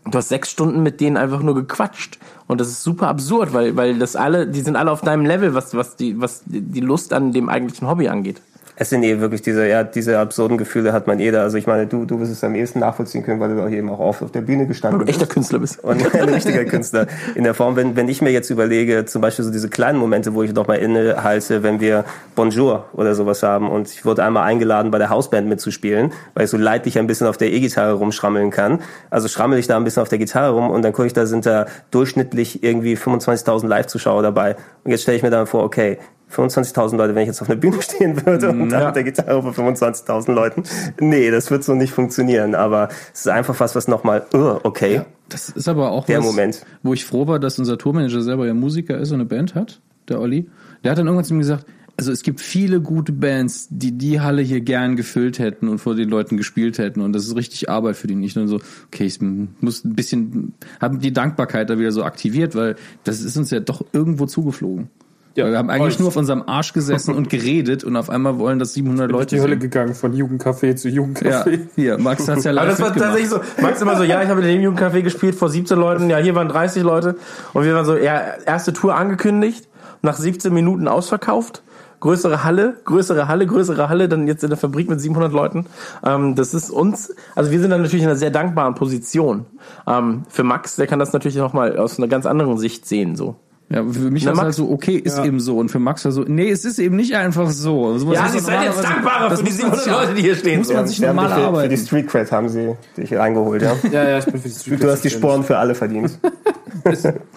du 0.07 0.17
hast 0.17 0.29
sechs 0.29 0.51
Stunden 0.51 0.83
mit 0.83 1.01
denen 1.01 1.17
einfach 1.17 1.43
nur 1.43 1.55
gequatscht. 1.55 2.19
Und 2.47 2.61
das 2.61 2.69
ist 2.69 2.83
super 2.83 3.09
absurd, 3.09 3.53
weil, 3.53 3.77
weil 3.77 3.99
das 3.99 4.17
alle, 4.17 4.47
die 4.47 4.63
sind 4.63 4.77
alle 4.77 4.91
auf 4.91 5.03
deinem 5.03 5.27
Level, 5.27 5.55
was, 5.55 5.75
was 5.75 5.97
die, 5.97 6.21
was 6.21 6.43
die 6.47 6.81
Lust 6.81 7.13
an 7.13 7.33
dem 7.33 7.49
eigentlichen 7.49 7.87
Hobby 7.87 8.09
angeht. 8.09 8.41
Es 8.83 8.89
sind 8.89 9.03
eh 9.03 9.21
wirklich 9.21 9.43
diese, 9.43 9.69
ja, 9.69 9.85
diese 9.85 10.19
absurden 10.19 10.57
Gefühle 10.57 10.95
hat 10.95 11.07
man 11.07 11.19
jeder. 11.19 11.43
Also 11.43 11.59
ich 11.59 11.67
meine, 11.67 11.87
du, 11.87 12.07
du 12.07 12.19
wirst 12.19 12.33
es 12.33 12.43
am 12.43 12.55
ehesten 12.55 12.79
nachvollziehen 12.79 13.23
können, 13.23 13.39
weil 13.39 13.55
du 13.55 13.63
auch 13.63 13.69
eben 13.69 13.91
auch 13.91 13.99
oft 13.99 14.23
auf 14.23 14.33
der 14.33 14.41
Bühne 14.41 14.67
gestanden 14.67 15.05
bist. 15.05 15.11
Echter 15.11 15.27
Künstler 15.27 15.59
bist. 15.59 15.85
Und 15.85 16.15
ein 16.15 16.29
richtiger 16.31 16.65
Künstler 16.65 17.07
in 17.35 17.45
der 17.45 17.53
Form. 17.53 17.77
Wenn, 17.77 17.95
wenn 17.95 18.09
ich 18.09 18.23
mir 18.23 18.31
jetzt 18.31 18.49
überlege, 18.49 19.05
zum 19.05 19.21
Beispiel 19.21 19.45
so 19.45 19.51
diese 19.51 19.69
kleinen 19.69 19.99
Momente, 19.99 20.33
wo 20.33 20.43
ich 20.43 20.55
noch 20.55 20.67
mal 20.67 20.77
innehalte, 20.77 21.63
wenn 21.63 21.79
wir 21.79 22.07
Bonjour 22.35 22.87
oder 22.95 23.15
sowas 23.15 23.43
haben 23.43 23.69
und 23.69 23.91
ich 23.91 24.07
wurde 24.07 24.25
einmal 24.25 24.45
eingeladen, 24.45 24.91
bei 24.91 24.97
der 24.97 25.11
Hausband 25.11 25.47
mitzuspielen, 25.47 26.15
weil 26.33 26.45
ich 26.45 26.51
so 26.51 26.57
leidlich 26.57 26.99
ein 26.99 27.07
bisschen 27.07 27.27
auf 27.27 27.37
der 27.37 27.53
E-Gitarre 27.53 27.93
rumschrammeln 27.93 28.51
kann. 28.51 28.79
Also 29.11 29.29
schrammel 29.29 29.59
ich 29.59 29.67
da 29.67 29.77
ein 29.77 29.85
bisschen 29.85 30.01
auf 30.01 30.09
der 30.09 30.19
Gitarre 30.19 30.55
rum 30.55 30.71
und 30.71 30.81
dann 30.81 30.95
gucke 30.95 31.07
ich, 31.07 31.13
da 31.13 31.27
sind 31.27 31.45
da 31.45 31.67
durchschnittlich 31.91 32.63
irgendwie 32.63 32.97
25.000 32.97 33.67
Live-Zuschauer 33.67 34.23
dabei. 34.23 34.57
Und 34.85 34.91
jetzt 34.91 35.03
stelle 35.03 35.19
ich 35.19 35.23
mir 35.23 35.29
dann 35.29 35.47
vor, 35.47 35.65
okay, 35.65 35.99
25.000 36.31 36.97
Leute, 36.97 37.15
wenn 37.15 37.23
ich 37.23 37.29
jetzt 37.29 37.43
auf 37.43 37.51
einer 37.51 37.59
Bühne 37.59 37.83
stehen 37.83 38.25
würde 38.25 38.51
und 38.51 38.71
dann 38.71 38.87
mit 38.87 38.97
der 38.97 39.05
Gitarre 39.05 39.43
vor 39.43 39.53
25.000 39.53 40.33
Leuten. 40.33 40.63
Nee, 41.01 41.31
das 41.31 41.51
wird 41.51 41.65
so 41.65 41.75
nicht 41.75 41.93
funktionieren. 41.93 42.55
Aber 42.55 42.89
es 43.13 43.21
ist 43.21 43.29
einfach 43.29 43.59
was, 43.61 43.75
was 43.75 43.89
nochmal, 43.89 44.27
uh, 44.35 44.59
okay. 44.63 45.03
Das 45.29 45.49
ist 45.49 45.69
aber 45.69 45.91
auch 45.91 46.07
Der 46.07 46.19
was, 46.19 46.25
Moment. 46.25 46.67
wo 46.83 46.93
ich 46.93 47.05
froh 47.05 47.27
war, 47.27 47.39
dass 47.39 47.59
unser 47.59 47.79
Tourmanager 47.79 48.23
selber 48.23 48.47
ja 48.47 48.55
Musiker 48.55 48.99
ist 48.99 49.11
und 49.11 49.17
eine 49.17 49.27
Band 49.27 49.55
hat, 49.55 49.81
der 50.09 50.21
Olli. 50.21 50.49
Der 50.83 50.93
hat 50.93 50.99
dann 50.99 51.07
irgendwann 51.07 51.25
zu 51.25 51.35
mir 51.35 51.41
gesagt, 51.41 51.67
also 52.01 52.13
es 52.13 52.23
gibt 52.23 52.41
viele 52.41 52.81
gute 52.81 53.13
Bands, 53.13 53.69
die 53.71 53.93
die 53.93 54.21
Halle 54.21 54.41
hier 54.41 54.63
gern 54.63 54.97
gefüllt 54.97 55.39
hätten 55.39 55.69
und 55.69 55.81
vor 55.81 55.95
den 55.95 56.09
Leuten 56.09 56.39
gespielt 56.39 56.79
hätten 56.79 57.03
und 57.03 57.13
das 57.13 57.27
ist 57.27 57.37
richtig 57.37 57.69
Arbeit 57.69 57.95
für 57.95 58.07
die. 58.07 58.15
Nicht 58.15 58.37
nur 58.37 58.49
so, 58.49 58.59
okay, 58.87 59.05
ich 59.05 59.21
muss 59.21 59.85
ein 59.85 59.95
bisschen, 59.95 60.55
haben 60.81 61.01
die 61.01 61.13
Dankbarkeit 61.13 61.69
da 61.69 61.79
wieder 61.79 61.93
so 61.93 62.03
aktiviert, 62.03 62.55
weil 62.55 62.77
das 63.05 63.21
ist 63.21 63.37
uns 63.37 63.51
ja 63.51 63.61
doch 63.61 63.85
irgendwo 63.93 64.25
zugeflogen. 64.25 64.89
Ja, 65.37 65.45
weil 65.45 65.53
wir 65.53 65.59
haben 65.59 65.71
eigentlich 65.71 65.95
euch. 65.95 65.99
nur 66.01 66.09
auf 66.09 66.17
unserem 66.17 66.43
Arsch 66.47 66.73
gesessen 66.73 67.15
und 67.15 67.29
geredet 67.31 67.85
und 67.85 67.97
auf 67.97 68.11
einmal 68.11 68.39
wollen 68.39 68.59
das 68.59 68.75
700 68.75 69.11
Durch 69.11 69.21
Leute 69.21 69.37
die 69.37 69.41
Hölle 69.41 69.53
sehen. 69.53 69.61
gegangen, 69.61 69.95
von 69.95 70.13
Jugendcafé 70.13 70.75
zu 70.75 70.89
Ja, 70.89 71.03
Jugendcafé. 71.03 71.61
hier, 71.77 71.99
Max 71.99 72.29
hat's 72.29 72.45
ja 72.45 72.51
live 72.51 72.63
Aber 72.63 72.71
das 72.73 72.81
war 72.81 72.95
tatsächlich 72.95 73.29
so. 73.31 73.41
Max 73.63 73.81
immer 73.81 73.97
so, 73.97 74.03
ja, 74.03 74.23
ich 74.23 74.29
habe 74.29 74.41
in 74.43 74.49
dem 74.49 74.61
Jugendcafé 74.75 75.03
gespielt 75.03 75.35
vor 75.37 75.49
17 75.49 75.79
Leuten, 75.79 76.11
ja, 76.11 76.17
hier 76.19 76.35
waren 76.35 76.49
30 76.49 76.83
Leute. 76.83 77.17
Und 77.53 77.65
wir 77.65 77.75
waren 77.75 77.85
so, 77.85 77.97
ja, 77.97 78.21
erste 78.45 78.73
Tour 78.73 78.97
angekündigt, 78.97 79.69
nach 80.03 80.17
17 80.17 80.53
Minuten 80.53 80.89
ausverkauft. 80.89 81.63
Größere 82.01 82.45
Halle, 82.45 82.77
größere 82.87 83.29
Halle, 83.29 83.47
größere 83.47 83.91
Halle, 83.91 84.09
dann 84.09 84.27
jetzt 84.27 84.43
in 84.43 84.49
der 84.49 84.57
Fabrik 84.57 84.89
mit 84.89 85.01
700 85.03 85.33
Leuten. 85.33 85.67
Ähm, 86.05 86.35
das 86.35 86.55
ist 86.55 86.71
uns, 86.71 87.15
also 87.37 87.51
wir 87.51 87.61
sind 87.61 87.69
dann 87.71 87.83
natürlich 87.83 88.03
in 88.03 88.09
einer 88.09 88.17
sehr 88.19 88.31
dankbaren 88.31 88.75
Position. 88.75 89.45
Ähm, 89.87 90.23
für 90.31 90.43
Max, 90.43 90.77
der 90.77 90.87
kann 90.87 90.99
das 90.99 91.13
natürlich 91.13 91.37
noch 91.37 91.53
mal 91.53 91.77
aus 91.77 91.99
einer 91.99 92.09
ganz 92.09 92.25
anderen 92.25 92.57
Sicht 92.57 92.87
sehen, 92.87 93.17
so. 93.17 93.37
Ja, 93.73 93.85
für 93.85 94.11
mich 94.11 94.27
war 94.27 94.33
es 94.33 94.39
halt 94.41 94.55
so, 94.55 94.69
okay, 94.71 94.97
ist 94.97 95.19
eben 95.25 95.39
so. 95.39 95.57
Und 95.59 95.71
für 95.71 95.79
Max 95.79 96.05
war 96.05 96.11
so, 96.11 96.23
nee, 96.27 96.51
es 96.51 96.65
ist 96.65 96.81
eben 96.81 96.97
nicht 96.97 97.15
einfach 97.15 97.49
so. 97.51 97.97
So 97.99 98.09
was 98.09 98.17
Ja, 98.17 98.29
sie 98.29 98.41
seid 98.41 98.65
jetzt 98.65 98.83
dankbarer 98.83 99.31
für 99.37 99.45
die 99.45 99.51
muss 99.53 99.63
man 99.63 99.71
700 99.77 99.85
sich- 99.85 99.93
Leute, 99.93 100.15
die 100.15 100.23
hier 100.23 100.35
stehen. 100.35 100.59
Muss 100.59 100.73
man 100.73 100.87
sich 100.89 101.01
normal 101.01 101.29
für, 101.29 101.35
für 101.37 101.41
arbeiten. 101.47 101.71
die 101.71 101.77
Street 101.77 102.09
Cred 102.09 102.33
haben 102.33 102.49
sie 102.49 102.75
dich 102.97 103.15
reingeholt, 103.15 103.63
ja. 103.63 103.77
Ja, 103.93 104.09
ja, 104.09 104.19
ich 104.19 104.25
bin 104.25 104.41
für 104.43 104.49
die 104.49 104.55
Street 104.55 104.83
Du 104.83 104.91
hast 104.91 105.05
die 105.05 105.11
Sporen 105.11 105.45
für 105.45 105.57
alle 105.57 105.77
verdient. 105.77 106.19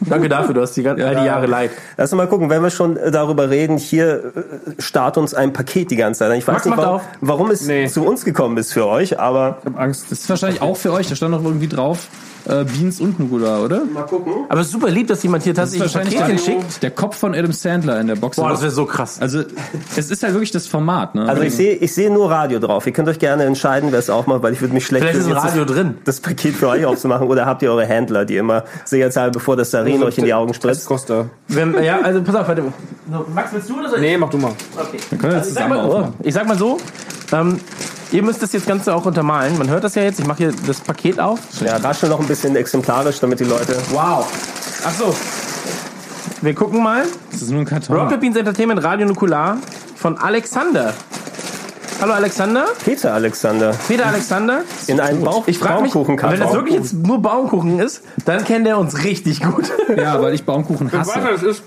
Danke 0.02 0.30
dafür, 0.30 0.54
du 0.54 0.62
hast 0.62 0.74
die, 0.76 0.84
gan- 0.84 1.00
all 1.02 1.16
die 1.16 1.26
Jahre 1.26 1.46
leid. 1.48 1.72
Lass 1.98 2.12
uns 2.12 2.18
mal 2.18 2.28
gucken, 2.28 2.50
wenn 2.50 2.62
wir 2.64 2.70
schon 2.70 2.98
äh, 2.98 3.12
darüber 3.12 3.50
reden, 3.50 3.78
hier 3.78 4.32
äh, 4.36 4.82
starrt 4.82 5.18
uns 5.18 5.34
ein 5.34 5.54
Paket 5.54 5.92
die 5.92 5.96
ganze 5.98 6.20
Zeit. 6.20 6.38
Ich 6.38 6.48
weiß 6.48 6.54
Max, 6.54 6.66
nicht, 6.66 6.78
warum, 6.78 6.96
auf. 6.96 7.02
warum 7.22 7.52
es 7.52 7.66
Nee. 7.68 7.88
zu 7.88 8.04
uns 8.06 8.26
gekommen 8.26 8.58
ist 8.58 8.74
für 8.74 8.86
euch, 8.88 9.20
aber 9.20 9.58
Ich 9.62 9.66
hab 9.72 9.80
Angst. 9.80 10.06
Das 10.12 10.20
ist 10.22 10.30
wahrscheinlich 10.30 10.62
auch 10.62 10.78
für 10.78 10.92
euch. 10.94 11.10
Da 11.10 11.16
stand 11.16 11.34
doch 11.34 11.44
irgendwie 11.44 11.68
drauf, 11.68 12.08
äh, 12.46 12.64
Beans 12.64 13.02
und 13.02 13.20
Nugula, 13.20 13.60
oder? 13.62 13.84
mal 13.86 14.04
gucken. 14.04 14.34
Aber 14.50 14.62
es 14.62 14.68
ist 14.68 14.74
super 14.74 14.90
lieb, 14.90 15.08
dass 15.08 15.24
jemand 15.24 15.44
hier 15.44 15.54
tatsächlich 15.56 15.92
der, 16.28 16.38
schickt. 16.38 16.84
der 16.84 16.92
Kopf 16.92 17.18
von 17.18 17.34
Adam 17.36 17.52
Sandler 17.52 18.00
in 18.00 18.08
der 18.08 18.16
Box. 18.16 18.38
Boah, 18.38 18.50
das 18.50 18.62
wäre 18.62 18.72
so 18.72 18.86
krass. 18.86 19.18
also, 19.20 19.44
es 19.96 20.10
ist 20.10 20.24
halt 20.24 20.34
wirklich 20.34 20.52
das 20.52 20.68
Format, 20.68 21.16
ne? 21.16 21.28
Also 21.28 21.42
ich 21.44 21.56
sehe 21.56 21.76
ich 21.76 21.94
sehe 21.94 22.12
nur 22.12 22.30
Radio 22.30 22.60
drauf. 22.60 22.86
Ihr 22.86 22.94
könnt 22.94 23.08
euch 23.08 23.20
gerne 23.20 23.44
entscheiden, 23.44 23.92
wer 23.92 24.00
es 24.00 24.10
auch 24.10 24.28
macht, 24.28 24.44
weil 24.44 24.54
ich 24.54 24.62
würde 24.62 24.74
mich 24.74 24.86
schlecht 24.86 25.06
Vielleicht 25.06 25.20
ist 25.20 25.28
ein 25.28 25.34
Radio 25.34 25.66
das, 25.66 25.76
drin. 25.76 25.98
das 26.04 26.20
Paket 26.20 26.56
für 26.56 26.70
euch 26.70 26.86
aufzumachen. 26.86 27.28
Oder 27.28 27.46
habt 27.46 27.62
ihr 27.62 27.72
eure 27.72 27.86
Händler, 27.86 28.26
die 28.26 28.38
immer 28.38 28.64
sicherheitshalber, 28.86 29.32
bevor 29.34 29.56
das 29.56 29.72
Sarin 29.72 30.04
euch 30.04 30.18
in 30.18 30.26
die 30.26 30.34
Augen 30.34 30.54
spritzt? 30.54 30.86
Costa. 30.86 31.30
Wenn, 31.48 31.82
ja, 31.84 32.02
also 32.02 32.22
pass 32.22 32.36
auf, 32.36 32.48
warte. 32.48 32.64
So, 33.12 33.26
Max, 33.34 33.54
willst 33.54 33.70
du 33.70 33.80
oder 33.80 33.90
soll 33.90 34.00
ich? 34.00 34.06
Nee, 34.06 34.18
mach 34.18 34.30
du 34.30 34.38
mal. 34.38 34.52
Okay. 34.78 34.98
können 35.18 35.22
wir 35.22 35.40
das 35.40 35.48
Also 35.48 35.50
ich, 35.50 35.56
sag 35.56 35.70
mal, 35.70 36.14
ich 36.24 36.34
sag 36.34 36.48
mal 36.48 36.58
so, 36.58 36.78
ähm, 37.32 37.60
ihr 38.12 38.24
müsst 38.24 38.42
das 38.42 38.54
jetzt 38.54 38.68
Ganze 38.68 38.94
auch 38.94 39.06
untermalen. 39.06 39.58
Man 39.58 39.70
hört 39.70 39.84
das 39.84 39.96
ja 39.96 40.04
jetzt. 40.04 40.20
Ich 40.20 40.28
mache 40.28 40.38
hier 40.40 40.54
das 40.68 40.80
Paket 40.80 41.20
auf. 41.20 41.40
Ja, 41.66 41.78
raschel 41.78 42.10
noch 42.10 42.20
ein 42.20 42.28
bisschen 42.28 42.56
exemplarisch, 42.56 43.20
damit 43.20 43.40
die 43.40 43.46
Leute... 43.46 43.76
Wow. 43.92 44.28
Ach 44.86 44.94
so. 44.94 45.16
Wir 46.44 46.54
gucken 46.54 46.84
mal. 46.84 47.06
Das 47.32 47.42
ist 47.42 47.52
nur 47.52 47.62
ein 47.62 47.66
Karton. 47.66 47.96
Rocket 47.96 48.20
Beans 48.20 48.36
Entertainment 48.36 48.84
Radio 48.84 49.08
Nukular 49.08 49.60
von 49.96 50.18
Alexander. 50.18 50.94
Hallo 52.02 52.12
Alexander. 52.12 52.66
Peter 52.84 53.14
Alexander 53.14 53.72
Peter 53.88 54.08
Alexander. 54.08 54.64
in 54.88 55.00
einen 55.00 55.24
Bauch 55.24 55.48
Ich 55.48 55.58
frage 55.58 55.84
mich, 55.84 55.96
wenn 55.96 56.18
das 56.18 56.52
wirklich 56.52 56.76
jetzt 56.76 56.96
nur 56.96 57.22
Baumkuchen 57.22 57.80
ist, 57.80 58.04
dann 58.26 58.44
kennt 58.44 58.68
er 58.68 58.78
uns 58.78 59.06
richtig 59.06 59.42
gut. 59.42 59.72
Ja, 59.96 60.22
weil 60.22 60.34
ich 60.34 60.44
Baumkuchen 60.44 60.92
hasse. 60.92 61.16
Warte, 61.16 61.32
das 61.32 61.44
ist. 61.44 61.64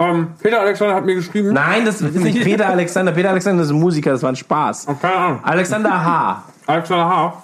Ähm, 0.00 0.32
Peter 0.42 0.62
Alexander 0.62 0.96
hat 0.96 1.06
mir 1.06 1.14
geschrieben. 1.14 1.52
Nein, 1.52 1.84
das 1.84 2.00
ist 2.00 2.12
nicht 2.16 2.42
Peter 2.42 2.66
Alexander. 2.66 3.12
Peter 3.12 3.30
Alexander 3.30 3.62
ist 3.62 3.70
ein 3.70 3.78
Musiker, 3.78 4.10
das 4.10 4.22
war 4.24 4.30
ein 4.30 4.36
Spaß. 4.36 4.86
Keine 5.00 5.14
Ahnung. 5.14 5.38
Alexander 5.44 6.04
H. 6.04 6.42
Alexander 6.66 7.08
H. 7.08 7.42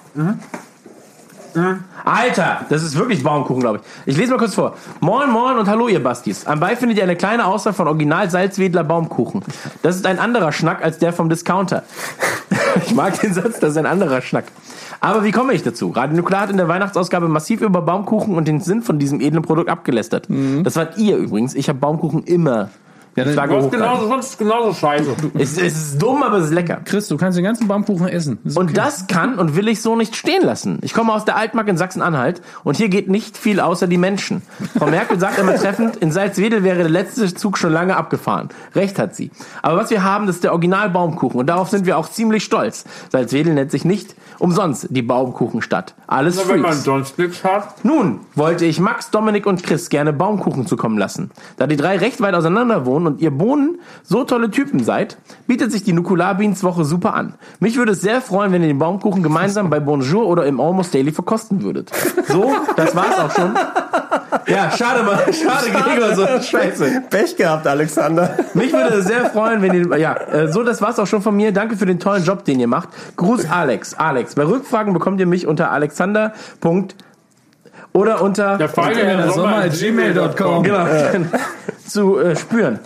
Alter, 2.04 2.66
das 2.68 2.82
ist 2.82 2.96
wirklich 2.96 3.22
Baumkuchen, 3.22 3.60
glaube 3.60 3.80
ich. 3.80 4.12
Ich 4.12 4.16
lese 4.16 4.30
mal 4.30 4.38
kurz 4.38 4.54
vor. 4.54 4.76
Moin, 5.00 5.30
moin 5.30 5.58
und 5.58 5.68
hallo, 5.68 5.88
ihr 5.88 6.02
Bastis. 6.02 6.46
Am 6.46 6.60
Bei 6.60 6.76
findet 6.76 6.98
ihr 6.98 7.04
eine 7.04 7.16
kleine 7.16 7.46
Auswahl 7.46 7.72
von 7.72 7.88
Original 7.88 8.30
Salzwedler 8.30 8.84
Baumkuchen. 8.84 9.42
Das 9.82 9.96
ist 9.96 10.06
ein 10.06 10.18
anderer 10.18 10.52
Schnack 10.52 10.82
als 10.82 10.98
der 10.98 11.12
vom 11.12 11.28
Discounter. 11.28 11.82
ich 12.86 12.94
mag 12.94 13.20
den 13.20 13.34
Satz, 13.34 13.60
das 13.60 13.72
ist 13.72 13.76
ein 13.76 13.86
anderer 13.86 14.22
Schnack. 14.22 14.44
Aber 15.00 15.24
wie 15.24 15.32
komme 15.32 15.52
ich 15.52 15.62
dazu? 15.62 15.90
Radio 15.90 16.16
Nuklear 16.16 16.42
hat 16.42 16.50
in 16.50 16.56
der 16.56 16.68
Weihnachtsausgabe 16.68 17.28
massiv 17.28 17.60
über 17.60 17.82
Baumkuchen 17.82 18.36
und 18.36 18.46
den 18.46 18.60
Sinn 18.60 18.82
von 18.82 18.98
diesem 18.98 19.20
edlen 19.20 19.42
Produkt 19.42 19.68
abgelästert. 19.68 20.28
Das 20.62 20.76
wart 20.76 20.96
ihr 20.96 21.16
übrigens. 21.16 21.54
Ich 21.54 21.68
habe 21.68 21.78
Baumkuchen 21.78 22.22
immer. 22.24 22.70
Ja, 23.14 23.26
Ich 23.26 23.34
sage 23.34 23.50
Du 23.52 23.56
hast 23.58 23.64
hochhalten. 23.66 23.80
genauso, 23.80 24.08
sonst 24.08 24.38
genauso 24.38 24.72
scheiße. 24.72 25.14
Es, 25.38 25.58
es 25.58 25.76
ist 25.76 26.02
dumm, 26.02 26.22
aber 26.22 26.38
es 26.38 26.46
ist 26.46 26.52
lecker. 26.52 26.80
Chris, 26.84 27.08
du 27.08 27.16
kannst 27.16 27.36
den 27.36 27.44
ganzen 27.44 27.68
Baumkuchen 27.68 28.08
essen. 28.08 28.38
Ist 28.44 28.56
Und 28.56 28.70
okay. 28.70 28.74
das 28.74 29.06
kann 29.06 29.38
und 29.38 29.54
will 29.56 29.68
ich 29.68 29.82
so 29.82 29.96
nicht 29.96 30.16
stehen 30.16 30.42
lassen. 30.42 30.78
Ich 30.82 30.94
komme 30.94 31.12
aus 31.12 31.24
der 31.24 31.36
Altmark 31.36 31.68
in 31.68 31.76
Sachsen-Anhalt 31.76 32.40
und 32.64 32.76
hier 32.76 32.88
geht 32.88 33.08
nicht 33.08 33.36
viel 33.36 33.60
außer 33.60 33.86
die 33.86 33.98
Menschen. 33.98 34.42
Frau 34.78 34.86
Merkel 34.86 35.18
sagt 35.20 35.38
immer 35.38 35.54
treffend, 35.56 35.96
in 35.96 36.10
Salzwedel 36.10 36.64
wäre 36.64 36.78
der 36.78 36.88
letzte 36.88 37.32
Zug 37.34 37.58
schon 37.58 37.72
lange 37.72 37.96
abgefahren. 37.96 38.48
Recht 38.74 38.98
hat 38.98 39.14
sie. 39.14 39.30
Aber 39.62 39.76
was 39.76 39.90
wir 39.90 40.02
haben, 40.02 40.26
das 40.26 40.36
ist 40.36 40.44
der 40.44 40.52
Original-Baumkuchen 40.52 41.38
und 41.38 41.46
darauf 41.46 41.68
sind 41.68 41.84
wir 41.86 41.98
auch 41.98 42.08
ziemlich 42.10 42.44
stolz. 42.44 42.84
Salzwedel 43.10 43.52
nennt 43.54 43.70
sich 43.70 43.84
nicht 43.84 44.14
umsonst 44.38 44.88
die 44.90 45.02
Baumkuchenstadt. 45.02 45.94
Alles 46.08 46.36
Na, 46.42 46.52
wenn 46.52 46.60
man 46.60 46.72
sonst 46.72 47.16
nichts 47.18 47.44
hat. 47.44 47.84
Nun 47.84 48.20
wollte 48.34 48.64
ich 48.64 48.80
Max, 48.80 49.10
Dominik 49.10 49.46
und 49.46 49.62
Chris 49.62 49.88
gerne 49.88 50.12
Baumkuchen 50.12 50.66
zukommen 50.66 50.98
lassen. 50.98 51.30
Da 51.58 51.66
die 51.66 51.76
drei 51.76 51.96
recht 51.98 52.20
weit 52.20 52.34
auseinander 52.34 52.84
wohnen 52.84 53.01
und 53.06 53.20
ihr 53.20 53.30
Bohnen 53.30 53.78
so 54.02 54.24
tolle 54.24 54.50
Typen 54.50 54.82
seid, 54.82 55.18
bietet 55.46 55.72
sich 55.72 55.82
die 55.84 55.92
Nukular 55.92 56.34
Beans 56.34 56.62
Woche 56.64 56.84
super 56.84 57.14
an. 57.14 57.34
Mich 57.60 57.76
würde 57.76 57.92
es 57.92 58.00
sehr 58.00 58.20
freuen, 58.20 58.52
wenn 58.52 58.62
ihr 58.62 58.68
den 58.68 58.78
Baumkuchen 58.78 59.22
gemeinsam 59.22 59.70
bei 59.70 59.80
Bonjour 59.80 60.26
oder 60.26 60.46
im 60.46 60.60
Almost 60.60 60.94
Daily 60.94 61.12
verkosten 61.12 61.62
würdet. 61.62 61.90
So, 62.28 62.52
das 62.76 62.94
war's 62.96 63.18
auch 63.18 63.30
schon. 63.34 63.54
Ja, 64.46 64.70
schade 64.70 65.02
mal, 65.02 65.18
schade 65.32 65.70
Gregor, 65.70 66.14
so 66.14 66.26
scheiße. 66.42 67.02
Pech 67.10 67.36
gehabt, 67.36 67.66
Alexander. 67.66 68.36
Mich 68.54 68.72
würde 68.72 68.96
es 68.96 69.06
sehr 69.06 69.30
freuen, 69.30 69.62
wenn 69.62 69.74
ihr, 69.74 69.98
ja, 69.98 70.14
äh, 70.14 70.52
so, 70.52 70.62
das 70.62 70.82
war's 70.82 70.98
auch 70.98 71.06
schon 71.06 71.22
von 71.22 71.36
mir. 71.36 71.52
Danke 71.52 71.76
für 71.76 71.86
den 71.86 72.00
tollen 72.00 72.24
Job, 72.24 72.44
den 72.44 72.60
ihr 72.60 72.68
macht. 72.68 72.88
Gruß 73.16 73.50
Alex. 73.50 73.94
Alex, 73.94 74.34
bei 74.34 74.44
Rückfragen 74.44 74.92
bekommt 74.92 75.20
ihr 75.20 75.26
mich 75.26 75.46
unter 75.46 75.70
alexander. 75.70 76.32
oder 77.92 78.22
unter 78.22 78.58
Der 78.58 78.68
Feine 78.68 79.30
Sommer 79.30 79.32
Sommer 79.32 79.56
at 79.64 79.72
gmail.com. 79.72 80.62
genau, 80.62 80.86
zu 81.86 82.18
äh, 82.18 82.36
spüren. 82.36 82.78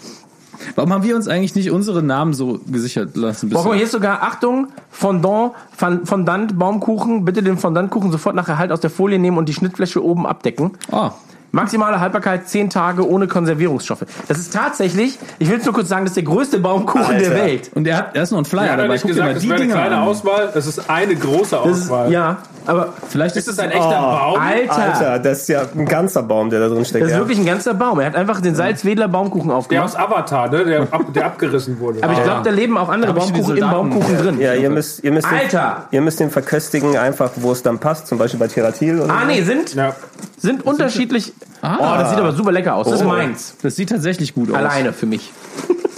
Warum 0.75 0.93
haben 0.93 1.05
wir 1.05 1.15
uns 1.17 1.29
eigentlich 1.29 1.55
nicht 1.55 1.71
unsere 1.71 2.03
Namen 2.03 2.33
so 2.33 2.61
gesichert 2.67 3.15
lassen? 3.15 3.51
Boah, 3.51 3.59
bisher? 3.63 3.75
hier 3.75 3.85
ist 3.85 3.93
sogar, 3.93 4.23
Achtung, 4.23 4.69
Fondant, 4.91 5.53
Fon- 5.77 6.07
Fondant, 6.07 6.59
Baumkuchen, 6.59 7.25
bitte 7.27 7.43
den 7.43 7.59
Fondantkuchen 7.59 8.11
sofort 8.11 8.35
nach 8.35 8.49
Erhalt 8.49 8.73
aus 8.73 8.81
der 8.81 8.89
Folie 8.91 9.19
nehmen 9.19 9.37
und 9.37 9.49
die 9.51 9.55
Schnittfläche 9.55 10.03
oben 10.03 10.27
abdecken. 10.27 10.73
Ah, 10.91 11.11
Maximale 11.57 11.99
Haltbarkeit 12.01 12.49
10 12.49 12.71
Tage 12.71 13.09
ohne 13.09 13.27
Konservierungsstoffe. 13.27 14.05
Das 14.29 14.39
ist 14.39 14.53
tatsächlich, 14.53 15.19
ich 15.39 15.51
will 15.51 15.59
es 15.59 15.65
nur 15.65 15.75
kurz 15.75 15.89
sagen, 15.89 16.05
das 16.05 16.11
ist 16.13 16.17
der 16.17 16.23
größte 16.25 16.59
Baumkuchen 16.61 17.05
Alter. 17.07 17.19
der 17.19 17.35
Welt. 17.35 17.71
und 17.75 17.87
er 17.89 17.97
hat, 17.97 18.15
er 18.17 18.23
ist 18.23 18.31
noch 18.31 18.39
ein 18.39 18.45
Flyer 18.45 18.65
Er 18.65 18.71
ja 18.71 18.77
dabei. 18.77 18.89
mal 18.89 18.99
gesagt, 18.99 19.37
es 19.37 19.43
die 19.43 19.49
wäre 19.49 19.61
eine 19.63 19.73
kleine 19.73 19.97
an. 19.97 20.03
Auswahl, 20.05 20.51
es 20.55 20.67
ist 20.67 20.89
eine 20.91 21.17
große 21.17 21.57
Das 21.65 21.77
ist, 21.79 21.83
Auswahl. 21.91 22.13
ja, 22.13 22.37
aber 22.67 22.93
Vielleicht 23.09 23.37
Ist 23.37 23.49
es 23.49 23.59
ein 23.59 23.71
echter 23.71 23.87
Oh, 23.89 24.35
Baum? 24.35 24.41
Alter, 24.41 24.73
Alter, 24.95 25.19
das 25.21 25.41
ist 25.43 25.49
ja 25.49 25.63
ein 25.75 25.87
ganzer 25.87 26.23
Baum, 26.23 26.51
der 26.51 26.61
da 26.61 26.69
drin 26.69 26.85
steckt. 26.85 27.03
das 27.05 27.11
ist 27.11 27.15
ja. 27.15 27.21
wirklich 27.21 27.39
ein 27.39 27.47
ganzer 27.47 27.75
Baum. 27.75 28.01
Er 28.01 28.07
hat 28.07 28.17
einfach 28.17 28.41
den 28.41 28.55
Salzwedler 28.55 29.09
Baumkuchen 29.09 29.49
Der 29.49 29.57
aufgemacht. 29.57 29.85
aus 29.87 29.97
Avatar, 29.97 30.51
ne? 30.51 30.65
der, 30.65 30.83
ab, 30.91 31.05
der 31.15 31.27
abgerissen 31.27 31.79
wurde. 31.81 32.03
Aber 32.03 32.13
ich 32.13 32.23
glaube, 32.23 32.43
da 32.45 32.51
leben 32.51 32.77
auch 32.77 32.89
andere 32.89 33.13
ich 33.13 33.19
Baumkuchen 33.19 33.57
im 33.57 33.71
Baumkuchen 33.71 34.19
drin. 34.19 34.41
ja, 34.41 34.55
ihr 34.55 34.69
müsst, 34.71 35.03
ihr 35.05 35.13
müsst, 35.13 35.27
Alter! 35.27 35.87
Den, 35.91 35.97
ihr 35.97 36.01
müsst 36.03 36.21
den 36.21 36.31
verköstigen 36.31 36.97
einfach, 36.99 37.31
wo 37.37 37.53
es 37.53 37.63
dann 37.63 37.79
passt, 37.79 38.09
zum 38.09 38.19
Beispiel 38.19 38.41
bei 38.41 38.49
Tiratil. 38.49 39.01
Oder 39.01 39.13
Ah, 39.15 39.25
nee, 39.27 39.43
sind, 39.43 39.75
ja. 39.75 39.95
sind 40.37 40.67
unterschiedlich. 40.67 41.33
Ah. 41.63 41.77
Oh, 41.81 41.99
das 41.99 42.11
sieht 42.11 42.19
aber 42.19 42.33
super 42.33 42.53
lecker 42.53 42.75
aus. 42.75 42.87
Das 42.89 43.01
ist 43.01 43.07
meins. 43.07 43.57
Das 43.63 43.77
sieht 43.77 43.89
tatsächlich 43.91 44.35
gut 44.35 44.51
aus. 44.51 44.57
Alleine 44.57 44.93
für 44.93 45.07
mich. 45.07 45.33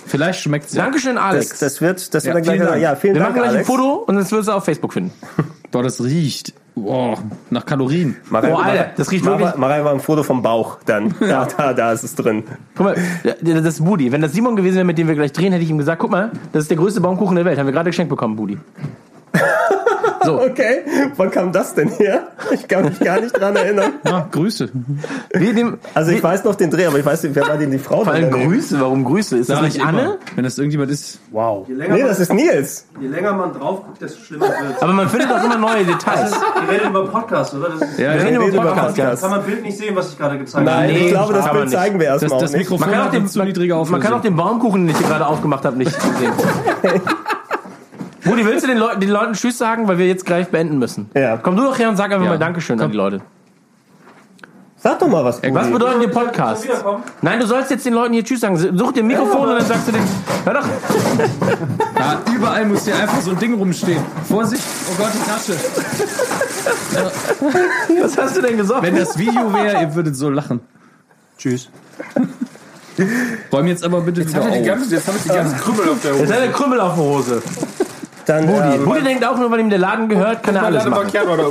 Vielleicht 0.07 0.41
schmeckt 0.41 0.69
es 0.69 0.75
ja. 0.75 0.85
Dankeschön, 0.85 1.17
Das, 1.17 1.25
Alex. 1.25 1.59
das 1.59 1.81
wird, 1.83 2.15
das 2.15 2.25
wird 2.25 2.37
dann 2.37 2.45
vielen 2.45 2.57
gleich, 2.57 2.69
Dank. 2.71 2.83
ja, 2.83 2.97
vielen 2.97 3.15
Wir 3.15 3.21
Dank, 3.23 3.33
machen 3.37 3.43
gleich 3.43 3.55
Alex. 3.57 3.69
ein 3.69 3.77
Foto 3.77 4.05
und 4.07 4.17
das 4.17 4.33
wirst 4.33 4.49
du 4.49 4.53
auf 4.53 4.65
Facebook 4.65 4.93
finden. 4.95 5.13
Boah, 5.71 5.83
das 5.83 6.03
riecht. 6.03 6.55
Boah, 6.75 7.19
nach 7.51 7.67
Kalorien. 7.67 8.17
Mach 8.31 8.43
Oh, 8.43 8.47
einfach- 8.47 8.65
Alter, 8.65 8.91
das 8.97 9.11
riecht 9.11 9.25
mach, 9.25 9.33
wirklich- 9.39 9.57
Mach 9.57 9.69
einfach 9.69 9.91
ein 9.93 10.01
Foto 10.01 10.23
vom 10.23 10.41
Bauch, 10.41 10.79
dann. 10.87 11.15
Da, 11.21 11.45
da, 11.45 11.75
da 11.75 11.93
ist 11.93 12.05
es 12.05 12.15
drin. 12.15 12.45
Guck 12.75 12.87
mal, 12.87 12.97
das 13.43 13.65
ist 13.75 13.85
Budi. 13.85 14.11
Wenn 14.11 14.23
das 14.23 14.33
Simon 14.33 14.57
gewesen 14.57 14.77
wäre, 14.77 14.87
mit 14.87 14.97
dem 14.97 15.09
wir 15.09 15.15
gleich 15.15 15.33
drehen, 15.33 15.53
hätte 15.53 15.65
ich 15.65 15.69
ihm 15.71 15.77
gesagt, 15.79 16.01
guck 16.01 16.11
mal, 16.11 16.31
das 16.53 16.63
ist 16.63 16.71
der 16.71 16.79
größte 16.79 17.03
Baumkuchen 17.03 17.37
der 17.37 17.45
Welt. 17.45 17.59
Haben 17.59 17.67
wir 17.67 17.73
gerade 17.75 17.91
geschenkt 17.91 18.09
bekommen, 18.09 18.37
Budi. 18.37 18.57
Okay, 20.29 20.83
wann 21.17 21.31
kam 21.31 21.53
das 21.53 21.75
denn 21.75 21.89
her? 21.89 22.29
Ich 22.51 22.69
kann 22.69 22.85
mich 22.85 23.01
gar 23.01 23.19
nicht 23.19 23.39
dran 23.41 23.57
erinnern. 23.57 23.93
Ah, 24.05 24.27
Grüße. 24.31 24.69
Dem, 25.35 25.79
Also 25.95 26.11
ich 26.11 26.23
weiß 26.23 26.45
noch 26.45 26.55
den 26.55 26.71
Dreh, 26.71 26.85
aber 26.87 26.99
ich 26.99 27.07
weiß 27.07 27.23
nicht, 27.23 27.35
wer 27.35 27.49
war 27.49 27.57
denn 27.57 27.71
die 27.71 27.79
Frau? 27.79 28.05
vor 28.05 28.13
allem? 28.13 28.31
Grüße. 28.31 28.79
Warum 28.79 29.05
Grüße? 29.05 29.39
Ist 29.39 29.49
das 29.49 29.57
Sag 29.57 29.65
nicht 29.65 29.77
ich 29.77 29.81
immer. 29.83 29.89
Anne? 29.89 30.19
Wenn 30.35 30.45
das 30.45 30.59
irgendjemand 30.59 30.91
ist. 30.91 31.21
Wow. 31.31 31.67
Nee, 31.69 32.03
das 32.03 32.21
ist 32.21 32.33
Nils. 32.35 32.87
Je 33.01 33.09
länger 33.09 33.33
man 33.33 33.55
drauf 33.55 33.85
guckt, 33.87 34.03
desto 34.03 34.21
schlimmer 34.23 34.49
wird 34.49 34.83
Aber 34.83 34.93
man 34.93 35.09
findet 35.09 35.31
auch 35.31 35.43
immer 35.43 35.57
neue 35.57 35.85
Details. 35.87 36.33
Wir 36.67 36.75
reden 36.77 36.91
über 36.91 37.07
Podcast, 37.07 37.55
oder? 37.55 37.71
Das 37.71 37.89
ist, 37.89 37.99
Ja, 37.99 38.13
Wir 38.15 38.25
reden 38.25 38.37
reden 38.43 38.55
über 38.55 38.63
Podcast. 38.65 38.97
Podcast. 38.97 39.23
kann 39.23 39.31
man 39.31 39.43
Bild 39.45 39.63
nicht 39.63 39.79
sehen, 39.79 39.97
was 39.97 40.11
ich 40.13 40.19
gerade 40.19 40.39
gezeigt 40.39 40.67
Nein, 40.67 40.75
habe. 40.75 40.93
Nee, 40.93 40.99
ich 41.07 41.09
glaube, 41.11 41.33
das 41.33 41.51
Bild 41.51 41.65
nicht. 41.65 41.73
zeigen 41.73 42.01
wir 42.01 42.07
Das, 42.11 42.23
erstmal 42.23 42.41
das 42.43 42.51
auch 42.51 42.57
nicht. 42.57 42.69
Mikrofon 42.71 42.91
Man 42.91 42.99
kann, 42.99 43.07
auch 43.09 43.11
den, 43.13 43.29
zu 43.29 43.43
niedrige 43.43 43.77
Auflösung. 43.77 43.93
man 43.93 44.01
kann 44.03 44.13
auch 44.13 44.23
den 44.23 44.37
Baumkuchen, 44.37 44.87
den 44.87 44.91
ich 44.95 44.99
hier 44.99 45.09
gerade 45.09 45.27
aufgemacht 45.27 45.65
habe, 45.65 45.79
nicht 45.79 45.93
sehen. 46.03 46.33
Budi, 48.29 48.45
willst 48.45 48.65
du 48.65 48.69
den, 48.69 48.79
Leu 48.79 48.95
den 48.97 49.11
Leuten 49.11 49.33
Tschüss 49.35 49.59
sagen, 49.59 49.89
weil 49.89 49.99
wir 49.99 50.07
jetzt 50.07 50.25
gleich 50.27 50.49
beenden 50.49 50.79
müssen? 50.79 51.11
Ja. 51.15 51.37
Komm 51.39 51.57
du 51.57 51.63
doch 51.63 51.79
her 51.79 51.89
und 51.89 51.97
sag 51.97 52.11
einfach 52.13 52.25
Ja. 52.25 52.31
mal 52.33 52.39
Dankeschön 52.39 52.81
an 52.81 52.91
die 52.91 52.97
Leute. 52.97 53.21
Sag 54.81 55.01
doch 55.01 55.09
mal 55.09 55.25
was. 55.25 55.43
Was 55.43 55.67
Budi. 55.67 55.73
bedeutet 55.73 56.03
der 56.03 56.09
Podcast? 56.09 56.69
Nein, 57.21 57.41
du 57.41 57.47
sollst 57.47 57.71
jetzt 57.73 57.85
den 57.85 57.95
Leuten 57.95 58.15
hier 58.15 58.25
Tschüss 58.25 58.41
sagen. 58.41 58.57
Such 58.57 58.93
dir 58.93 59.03
ein 59.03 59.07
Mikrofon 59.09 59.49
und 59.49 59.57
dann 59.57 59.67
sagst 59.67 59.89
du 59.89 59.93
den. 59.93 60.03
Hör 60.45 60.55
doch. 60.55 60.67
Ja, 61.99 62.21
überall 62.33 62.65
muss 62.65 62.85
hier 62.85 62.95
einfach 62.97 63.21
so 63.21 63.33
ein 63.33 63.39
Ding 63.41 63.55
rumstehen. 63.55 64.01
Vorsicht, 64.29 64.63
oh 64.89 64.95
Gott, 65.03 65.11
die 65.13 65.29
Tasche. 65.29 65.59
Was 68.01 68.17
hast 68.17 68.37
du 68.37 68.41
denn 68.43 68.57
gesagt? 68.57 68.83
Wenn 68.83 68.95
das 68.97 69.19
Video 69.19 69.53
wäre, 69.53 69.83
ihr 69.83 69.95
würdet 69.97 70.15
so 70.17 70.31
lachen. 70.31 70.61
Tschüss. 71.37 71.69
Räum 73.53 73.67
jetzt 73.67 73.85
aber 73.85 74.01
bitte 74.01 74.27
wieder 74.29 74.43
auf. 74.43 74.65
ganze, 74.65 74.95
jetzt 74.95 75.07
habe 75.09 75.17
ich 75.19 75.23
die 75.25 75.29
ganzen 75.29 75.59
Krümmel 75.59 75.89
auf 75.89 76.03
der 76.03 76.13
Jetzt 76.13 76.23
Hose. 76.23 76.35
hat 76.35 76.41
er 76.41 76.53
Krümmel 76.53 76.81
auf 76.81 76.95
der 76.95 77.05
Hose. 77.05 77.43
Dann, 78.29 78.47
ähm, 78.47 78.85
Budi 78.85 79.03
denkt 79.03 79.25
auch 79.25 79.39
nur, 79.39 79.51
weil 79.51 79.61
ihm 79.61 79.71
der 79.71 79.79
Laden 79.79 80.07
gehört, 80.07 80.43
kann 80.43 80.55
er 80.55 80.65
alles 80.65 80.85
machen. 80.85 81.05
Macchiato 81.07 81.33
hat 81.33 81.39
er 81.39 81.47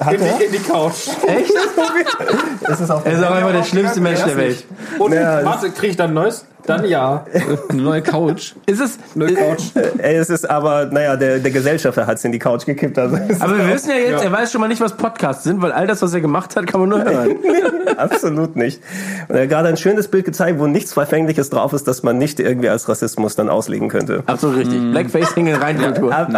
umgekippt. 0.00 0.22
In 0.32 0.38
die, 0.38 0.44
in 0.44 0.52
die 0.52 0.58
Couch. 0.68 1.08
Echt? 1.26 1.50
ist 2.68 2.80
es 2.80 2.90
auch 2.90 3.04
Er 3.04 3.12
ist 3.12 3.24
auch 3.24 3.30
einfach 3.30 3.52
der 3.52 3.64
schlimmste 3.64 4.00
Mensch 4.00 4.22
der 4.22 4.36
Welt. 4.36 4.64
Und 4.98 5.12
Ja, 5.12 5.44
warte, 5.44 5.70
kriege 5.70 5.88
ich 5.88 5.96
dann 5.96 6.10
ein 6.10 6.14
neues? 6.14 6.44
Dann 6.66 6.84
ja. 6.84 7.24
Eine 7.70 7.80
neue 7.82 8.02
Couch. 8.02 8.52
Ist 8.66 8.80
es. 8.80 8.98
Eine 9.14 9.32
Couch. 9.32 9.62
Ey, 9.96 10.16
es 10.16 10.28
ist 10.28 10.48
aber, 10.50 10.84
naja, 10.86 11.16
der, 11.16 11.38
der 11.38 11.50
Gesellschafter 11.50 12.06
hat 12.06 12.18
es 12.18 12.24
in 12.26 12.32
die 12.32 12.38
Couch 12.38 12.66
gekippt. 12.66 12.98
Also 12.98 13.16
Aber 13.40 13.56
wir 13.56 13.68
wissen 13.72 13.88
ja 13.90 13.96
jetzt, 13.96 14.22
Ja. 14.22 14.28
er 14.28 14.32
weiß 14.32 14.52
schon 14.52 14.60
mal 14.60 14.68
nicht, 14.68 14.80
was 14.82 14.94
Podcasts 14.94 15.44
sind, 15.44 15.62
weil 15.62 15.72
all 15.72 15.86
das, 15.86 16.02
was 16.02 16.12
er 16.12 16.20
gemacht 16.20 16.56
hat, 16.56 16.66
kann 16.66 16.80
man 16.80 16.90
nur 16.90 17.02
hören. 17.04 17.36
absolut 17.96 18.54
nicht. 18.56 18.82
Und 19.28 19.36
er 19.36 19.42
hat 19.44 19.48
gerade 19.48 19.68
ein 19.68 19.78
schönes 19.78 20.08
Bild 20.08 20.26
gezeigt, 20.26 20.58
wo 20.58 20.66
nichts 20.66 20.92
Verfängliches 20.92 21.48
drauf 21.48 21.72
ist, 21.72 21.88
dass 21.88 22.02
man 22.02 22.18
nicht 22.18 22.38
irgendwie 22.38 22.68
als 22.68 22.86
Rassismus 22.86 23.34
dann 23.34 23.48
auslegen 23.48 23.88
könnte. 23.88 24.22
Absolut 24.26 24.58
richtig. 24.58 24.90
Blackfacing 24.90 25.46
in 25.46 25.54
Reinkultur. 25.54 26.14
Ab- 26.14 26.28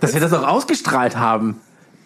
Dass 0.00 0.12
wir 0.12 0.20
das 0.20 0.32
auch 0.34 0.46
ausgestrahlt 0.46 1.16
haben. 1.16 1.58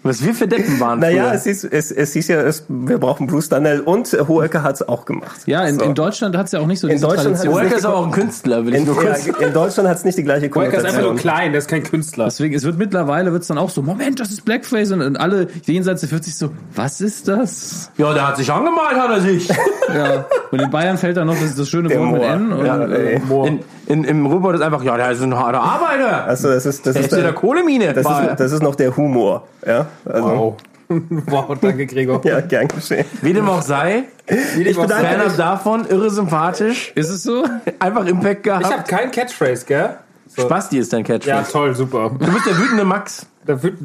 Was 0.05 0.23
wir 0.23 0.34
für 0.34 0.47
Deppen 0.47 0.78
waren. 0.81 1.00
Naja, 1.00 1.24
früher. 1.24 1.34
es 1.34 1.44
hieß, 1.44 1.65
es, 1.65 1.91
es 1.91 2.12
hieß 2.12 2.28
ja, 2.28 2.41
es, 2.42 2.65
wir 2.68 2.99
brauchen 2.99 3.26
Bruce 3.26 3.49
Danell 3.49 3.81
und 3.81 4.07
Hohecker 4.28 4.62
hat 4.62 4.74
es 4.76 4.86
auch 4.86 5.07
gemacht. 5.07 5.41
Ja, 5.47 5.65
in, 5.65 5.78
So. 5.78 5.84
in 5.86 5.94
Deutschland 5.94 6.36
hat 6.36 6.47
es 6.47 6.52
ja 6.52 6.60
auch 6.60 6.66
nicht 6.66 6.78
so 6.81 6.86
In 6.89 6.92
diese 6.94 7.07
Deutschland 7.07 7.36
Tradition. 7.36 7.55
hat 7.57 7.65
Worker 7.65 7.76
ist 7.78 7.84
aber 7.86 7.97
auch 7.97 8.05
ein 8.07 8.12
Künstler, 8.12 8.66
will 8.66 8.74
ich 8.74 8.81
In, 8.81 8.86
nur 8.86 9.02
ja, 9.02 9.15
kurz. 9.15 9.26
in 9.26 9.52
Deutschland 9.55 9.89
hat 9.89 9.97
es 9.97 10.05
nicht 10.05 10.18
die 10.18 10.23
gleiche 10.23 10.55
Walker 10.55 10.68
ist 10.68 10.84
einfach 10.84 11.00
nur 11.00 11.08
Konnotation. 11.08 11.16
klein, 11.16 11.52
der 11.52 11.58
ist 11.60 11.68
kein 11.68 11.83
Künstler. 11.83 12.26
Deswegen, 12.26 12.55
es 12.55 12.65
wird 12.65 12.76
mittlerweile 12.78 13.33
wird's 13.33 13.47
dann 13.49 13.57
auch 13.58 13.70
so, 13.70 13.81
Moment, 13.83 14.20
das 14.20 14.31
ist 14.31 14.44
Blackface 14.44 14.92
und, 14.92 15.00
und 15.00 15.16
alle 15.16 15.49
jenseits 15.65 16.00
der 16.02 16.10
40 16.10 16.36
so, 16.36 16.50
was 16.74 17.00
ist 17.00 17.26
das? 17.26 17.91
Ja, 17.97 18.12
der 18.12 18.28
hat 18.28 18.36
sich 18.36 18.52
angemalt, 18.52 18.97
hat 18.97 19.10
er 19.10 19.20
sich. 19.20 19.49
Ja. 19.94 20.24
Und 20.50 20.60
in 20.62 20.70
Bayern 20.70 20.97
fällt 20.97 21.18
dann 21.18 21.26
noch 21.26 21.39
das, 21.39 21.55
das 21.57 21.68
schöne 21.68 21.91
Wort 21.94 22.12
mit. 22.12 22.23
N. 22.23 22.52
Und, 22.55 22.65
Ja, 22.65 22.84
äh. 22.86 23.16
In, 23.47 23.60
in, 23.86 24.05
Im 24.05 24.24
Ruhrpott 24.26 24.55
ist 24.55 24.62
einfach, 24.62 24.83
ja, 24.83 24.97
der 24.97 25.10
ist 25.10 25.20
ein 25.23 25.34
harter 25.36 25.60
Arbeiter. 25.60 26.24
Also 26.24 26.49
das 26.49 26.65
ist, 26.65 26.86
das 26.86 26.94
Der 26.94 27.02
ist, 27.02 27.08
ist 27.08 27.12
in 27.12 27.23
der 27.23 27.33
der, 27.33 27.39
Kohlemine. 27.39 27.92
das 27.92 28.07
ist, 28.07 28.41
das 28.41 28.52
ist 28.52 28.62
noch 28.62 28.76
der 28.76 28.97
Humor. 28.97 29.47
Ja, 29.66 29.86
also, 30.05 30.29
Wow. 30.29 30.57
wow, 31.27 31.57
danke 31.61 31.87
Gregor. 31.87 32.21
ja, 32.25 32.41
gern 32.43 32.69
geschehen. 32.69 33.07
Wie 33.23 33.33
dem 33.33 33.49
auch 33.49 33.63
sei, 33.63 34.05
Ich 34.27 34.77
bedanke 34.77 35.07
fernab 35.07 35.29
mich. 35.29 35.37
davon, 35.37 35.87
irre 35.89 36.11
sympathisch, 36.11 36.93
ist 36.95 37.09
es 37.09 37.23
so? 37.23 37.45
einfach 37.79 38.05
Impact 38.07 38.47
Ich 38.47 38.53
habe 38.53 38.65
gehabt. 38.65 38.89
kein 38.89 39.11
Catchphrase, 39.11 39.65
gell? 39.65 39.97
So. 40.37 40.43
Spasti 40.43 40.79
ist 40.79 40.93
dein 40.93 41.01
Ja, 41.05 41.15
Catchphrase. 41.19 41.53
toll, 41.53 41.75
super. 41.75 42.11
Du 42.19 42.33
bist 42.33 42.47
der 42.47 42.59
wütende 42.59 42.85
Max. 42.85 43.27
Da 43.47 43.63
wird, 43.63 43.77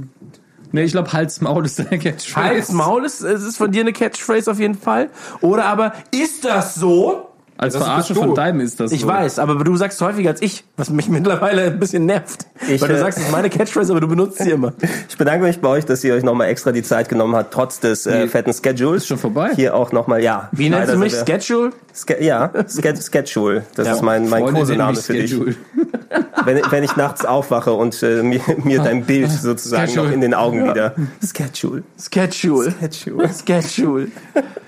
Nee, 0.71 0.83
ich 0.83 0.91
glaube, 0.91 1.11
Hals, 1.13 1.41
Maul 1.41 1.65
ist 1.65 1.79
deine 1.79 1.97
Catchphrase. 1.99 2.47
Hals, 2.47 2.71
Maul 2.71 3.03
ist, 3.05 3.21
es 3.21 3.43
ist 3.43 3.57
von 3.57 3.71
dir 3.71 3.81
eine 3.81 3.91
Catchphrase 3.91 4.51
auf 4.51 4.59
jeden 4.59 4.75
Fall. 4.77 5.09
Oder 5.41 5.65
aber, 5.65 5.93
ist 6.11 6.45
das 6.45 6.75
so? 6.75 7.28
Als 7.61 7.73
Das 7.73 7.83
Verarsche 7.83 8.15
von 8.15 8.33
deinem 8.35 8.61
ist 8.61 8.79
das 8.79 8.93
Ich 8.93 9.01
so. 9.01 9.07
weiß, 9.07 9.37
aber 9.37 9.61
du 9.65 9.75
sagst 9.75 9.99
häufiger 9.99 10.29
als 10.29 10.41
ich, 10.41 10.63
was 10.77 10.89
mich 10.89 11.09
mittlerweile 11.09 11.63
ein 11.63 11.77
bisschen 11.77 12.05
nervt. 12.05 12.45
Ich, 12.69 12.79
Weil 12.81 12.87
du 12.87 12.95
äh, 12.95 12.99
sagst, 12.99 13.17
es 13.19 13.25
ist 13.25 13.31
meine 13.33 13.49
Catchphrase, 13.49 13.91
aber 13.91 13.99
du 13.99 14.07
benutzt 14.07 14.37
sie 14.37 14.51
immer. 14.51 14.71
Ich 15.09 15.17
bedanke 15.17 15.45
mich 15.45 15.59
bei 15.59 15.67
euch, 15.67 15.83
dass 15.85 16.01
ihr 16.05 16.13
euch 16.13 16.23
nochmal 16.23 16.47
extra 16.47 16.71
die 16.71 16.83
Zeit 16.83 17.09
genommen 17.09 17.35
habt, 17.35 17.53
trotz 17.53 17.81
des 17.81 18.05
äh, 18.05 18.29
fetten 18.29 18.53
Schedules. 18.53 19.01
Ist 19.03 19.07
schon 19.09 19.17
vorbei. 19.17 19.49
Hier 19.57 19.75
auch 19.75 19.91
nochmal, 19.91 20.23
ja. 20.23 20.47
Wie 20.53 20.69
nennst 20.69 20.93
du 20.93 20.97
mich? 20.97 21.13
Schedule? 21.13 21.71
Ske 21.93 22.23
ja, 22.23 22.49
Ske 22.65 22.95
Schedule. 22.95 23.65
Das 23.75 23.87
Ja. 23.87 23.93
ist 23.95 24.03
mein, 24.03 24.29
mein 24.29 24.45
Kosename 24.53 24.95
für 24.95 25.11
dich. 25.13 25.31
Schedule. 25.31 25.55
Wenn, 26.45 26.61
wenn 26.71 26.83
ich 26.83 26.95
nachts 26.95 27.25
aufwache 27.25 27.73
und 27.73 28.01
äh, 28.01 28.23
mir, 28.23 28.39
mir 28.63 28.81
dein 28.81 29.03
Bild 29.03 29.29
sozusagen 29.29 29.87
Schedule. 29.87 30.07
noch 30.07 30.13
in 30.13 30.21
den 30.21 30.33
Augen 30.33 30.63
wieder. 30.63 30.95
Schedule. 31.21 31.83
Schedule. 31.99 32.73
Schedule. 32.81 33.29
Schedule. 33.61 34.07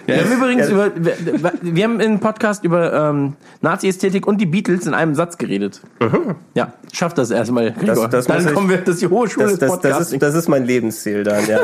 Wir 0.05 0.17
haben 0.23 0.31
übrigens 0.31 0.67
Ja. 0.69 0.73
über, 0.73 0.91
wir, 0.95 1.13
wir 1.61 1.83
haben 1.83 1.99
in 1.99 2.01
einem 2.01 2.19
Podcast 2.19 2.63
über 2.63 2.93
ähm, 2.93 3.33
Nazi-Ästhetik 3.61 4.27
und 4.27 4.39
die 4.39 4.45
Beatles 4.45 4.85
in 4.85 4.93
einem 4.93 5.15
Satz 5.15 5.37
geredet. 5.37 5.81
Ja, 6.53 6.73
schaff 6.91 7.13
das 7.13 7.31
erstmal, 7.31 7.71
Gregor. 7.73 8.07
das 8.07 8.25
Dann 8.25 8.53
kommen 8.53 8.69
wir, 8.69 8.77
das 8.77 8.95
ist 8.95 9.01
die 9.01 9.07
hohe 9.07 9.29
Schule 9.29 9.47
Das, 9.47 9.59
des 9.59 9.69
das, 9.71 9.79
das, 9.81 10.11
ist, 10.11 10.21
das 10.21 10.35
ist 10.35 10.47
mein 10.49 10.65
Lebensziel 10.65 11.23
dann, 11.23 11.45
ja. 11.47 11.59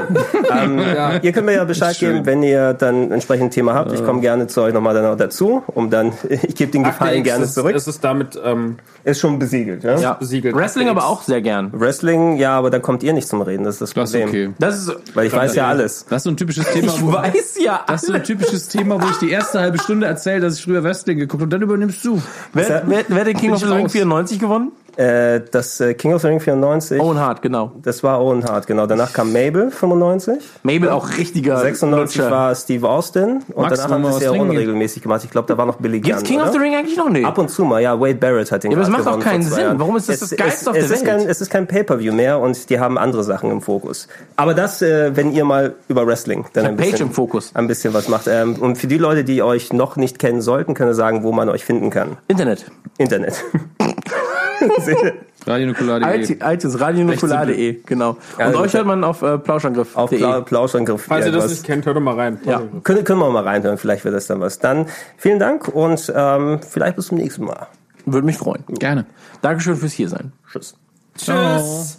ähm, 0.64 0.80
Ihr 1.22 1.32
könnt 1.32 1.46
mir 1.46 1.54
ja 1.56 1.64
Bescheid 1.64 1.98
geben, 1.98 2.26
wenn 2.26 2.44
ihr 2.44 2.74
dann 2.74 3.12
entsprechend 3.12 3.48
ein 3.48 3.52
Thema 3.52 3.74
habt. 3.74 3.92
Ich 3.94 4.04
komme 4.06 4.22
gerne 4.22 4.48
zu 4.48 4.62
euch 4.62 4.74
nochmal 4.74 4.94
dann 4.94 5.06
auch 5.06 5.18
dazu, 5.18 5.64
um 5.68 5.90
dann, 5.90 6.14
ich 6.30 6.56
gebe 6.56 6.72
den 6.72 6.84
Gefallen 6.84 7.24
gerne 7.24 7.46
es, 7.46 7.54
zurück. 7.54 7.76
Es 7.76 7.88
ist 7.88 8.04
damit 8.04 8.40
ähm, 8.44 8.78
Ist 9.04 9.20
schon 9.20 9.40
besiegelt, 9.40 9.84
ja? 9.84 9.98
ja. 10.00 10.14
besiegelt. 10.14 10.56
Wrestling 10.56 10.90
aber 10.90 11.06
auch 11.08 11.24
sehr 11.24 11.42
gern. 11.42 11.72
Wrestling, 11.74 12.38
ja, 12.38 12.58
aber 12.58 12.70
da 12.70 12.80
kommt 12.80 13.04
ihr 13.04 13.14
nicht 13.14 13.28
zum 13.28 13.42
Reden, 13.42 13.64
das 13.64 13.76
ist 13.76 13.82
das 13.82 13.94
Das 13.94 14.14
ist 14.14 14.22
Problem. 14.24 14.50
okay. 14.50 14.56
Das 14.60 14.78
ist, 14.78 14.96
Weil 15.16 15.28
ich 15.28 15.34
weiß 15.34 15.56
ja 15.56 15.68
alles. 15.68 16.06
Das 16.10 16.18
ist 16.18 16.24
so 16.24 16.30
ein 16.30 16.38
typisches 16.38 16.66
Thema, 16.72 16.94
ich 16.94 17.02
wo, 17.02 17.12
weiß 17.12 17.58
ja. 17.60 17.82
das 17.88 18.04
ist 18.04 18.08
so 18.08 18.14
ein 18.14 18.24
typisches 18.28 18.68
Thema, 18.68 19.02
wo 19.02 19.10
ich 19.10 19.18
die 19.18 19.32
erste 19.32 19.60
halbe 19.60 19.80
Stunde 19.80 20.06
erzähle, 20.06 20.42
dass 20.42 20.58
ich 20.58 20.64
früher 20.64 20.84
Wrestling 20.84 21.18
geguckt 21.18 21.42
habe 21.42 21.46
und 21.46 21.50
dann 21.52 21.62
übernimmst 21.62 22.04
du. 22.06 22.22
Wer, 22.54 22.84
wer, 22.86 23.06
wer 23.08 23.20
hat 23.20 23.28
den 23.28 23.38
King 23.38 23.54
of 23.54 23.60
the 23.60 23.66
Ring 23.66 23.84
raus. 23.84 23.92
94 23.92 24.40
gewonnen? 24.40 24.72
Äh, 24.98 25.42
das 25.52 25.80
äh, 25.80 25.94
King 25.94 26.14
of 26.16 26.22
the 26.24 26.28
Ring 26.28 26.40
94, 26.40 27.00
Owen 27.00 27.20
Hart, 27.20 27.44
genau. 27.44 27.72
das 27.84 28.02
war 28.04 28.20
Owen 28.20 28.44
Hart, 28.44 28.66
genau. 28.66 28.88
Danach 28.88 29.14
kam 29.14 29.32
Mabel 29.32 29.70
95. 29.70 30.40
Mabel 30.64 30.90
auch 30.90 31.08
richtiger 31.18 31.58
96 31.60 32.18
Lutscher. 32.18 32.32
war 32.32 32.56
Steve 32.56 32.90
Austin 32.90 33.44
und 33.54 33.62
Max, 33.64 33.78
danach 33.80 33.92
haben 33.92 34.06
sie 34.12 34.18
es 34.18 34.24
ja 34.24 34.32
unregelmäßig 34.32 35.04
gemacht. 35.04 35.22
Ich 35.24 35.30
glaube, 35.30 35.48
da 35.48 35.56
war 35.58 35.68
noch 35.68 35.76
Billy 35.76 36.00
Gibt's 36.00 36.22
Gunn, 36.22 36.28
King 36.28 36.38
of 36.40 36.46
oder? 36.46 36.54
the 36.54 36.58
Ring 36.60 36.76
eigentlich 36.76 36.98
noch? 36.98 37.10
Nee. 37.10 37.24
Ab 37.24 37.38
und 37.38 37.50
zu 37.52 37.64
mal, 37.64 37.80
ja. 37.82 38.00
Wade 38.00 38.16
Barrett 38.16 38.52
hat 38.52 38.64
den 38.64 38.72
Ja, 38.72 38.78
aber 38.78 38.86
das 38.88 38.94
gerade 38.96 39.04
macht 39.04 39.20
gewonnen 39.20 39.24
keinen 39.24 39.44
Sinn. 39.44 39.60
Jahren. 39.64 39.80
Warum 39.80 39.98
ist 39.98 40.10
das 40.10 40.16
Es- 40.22 40.30
das 40.32 40.38
Geilste 40.40 40.62
es, 40.62 40.68
auf 40.68 40.76
es 40.76 40.88
der 40.88 40.98
ist 40.98 41.06
Welt? 41.06 41.18
Kein, 41.20 41.30
es 41.30 41.42
ist 41.42 41.50
kein 41.52 41.68
Pay-Per-View 41.68 42.14
mehr 42.14 42.40
und 42.40 42.70
die 42.70 42.80
haben 42.80 42.98
andere 42.98 43.24
Sachen 43.24 43.52
im 43.52 43.62
Fokus. 43.62 44.08
Aber 44.36 44.56
das, 44.56 44.82
äh, 44.82 45.16
wenn 45.16 45.32
ihr 45.32 45.46
mal 45.46 45.76
über 45.90 46.08
Wrestling 46.08 46.46
dann 46.54 46.66
ein 46.66 46.72
hab 46.72 46.78
Page 46.78 46.92
bisschen, 46.92 47.08
im 47.10 47.14
Fokus. 47.14 47.52
ein 47.54 47.68
bisschen 47.68 47.94
was 47.94 48.08
macht. 48.08 48.28
Ähm, 48.28 48.56
und 48.60 48.78
für 48.78 48.88
die 48.88 48.98
Leute, 48.98 49.24
die 49.24 49.44
euch 49.44 49.74
noch 49.74 49.96
nicht 49.96 50.18
kennen 50.18 50.42
sollten, 50.42 50.74
können 50.74 50.90
wir 50.90 50.96
sagen, 50.96 51.22
wo 51.24 51.32
man 51.32 51.50
euch 51.50 51.64
finden 51.66 51.92
kann. 51.92 52.18
Internet. 52.28 52.66
Internet. 52.98 53.44
Radionukular.de. 55.46 56.38
iTunes, 56.42 56.80
radionukular.de, 56.80 57.80
genau. 57.86 58.12
Und 58.38 58.44
Also, 58.44 58.60
euch 58.60 58.74
hört 58.74 58.86
man 58.86 59.04
auf 59.04 59.22
äh, 59.22 59.38
plauschangriff.de. 59.38 59.96
Auf 59.96 60.10
Pla 60.10 60.42
Plauschangriff. 60.42 61.04
Falls 61.04 61.26
ihr 61.26 61.32
das 61.32 61.50
nicht 61.50 61.64
kennt, 61.64 61.86
hört 61.86 61.96
doch 61.96 62.02
mal 62.02 62.16
rein. 62.16 62.40
Ja. 62.44 62.62
können, 62.84 63.04
können 63.04 63.20
wir 63.20 63.30
mal 63.30 63.44
reinhören, 63.44 63.78
vielleicht 63.78 64.04
wird 64.04 64.16
das 64.16 64.28
dann 64.28 64.42
was. 64.42 64.60
Dann 64.60 64.88
vielen 65.18 65.40
Dank 65.40 65.68
und 65.68 66.12
ähm, 66.14 66.60
vielleicht 66.68 66.96
bis 66.98 67.08
zum 67.08 67.18
nächsten 67.18 67.46
Mal. 67.46 67.68
Würde 68.06 68.26
mich 68.26 68.38
freuen. 68.38 68.64
Gerne. 68.68 69.06
Dankeschön 69.42 69.76
fürs 69.76 69.94
Hiersein. 69.94 70.32
Tschüss. 70.52 70.76
Tschüss. 71.18 71.98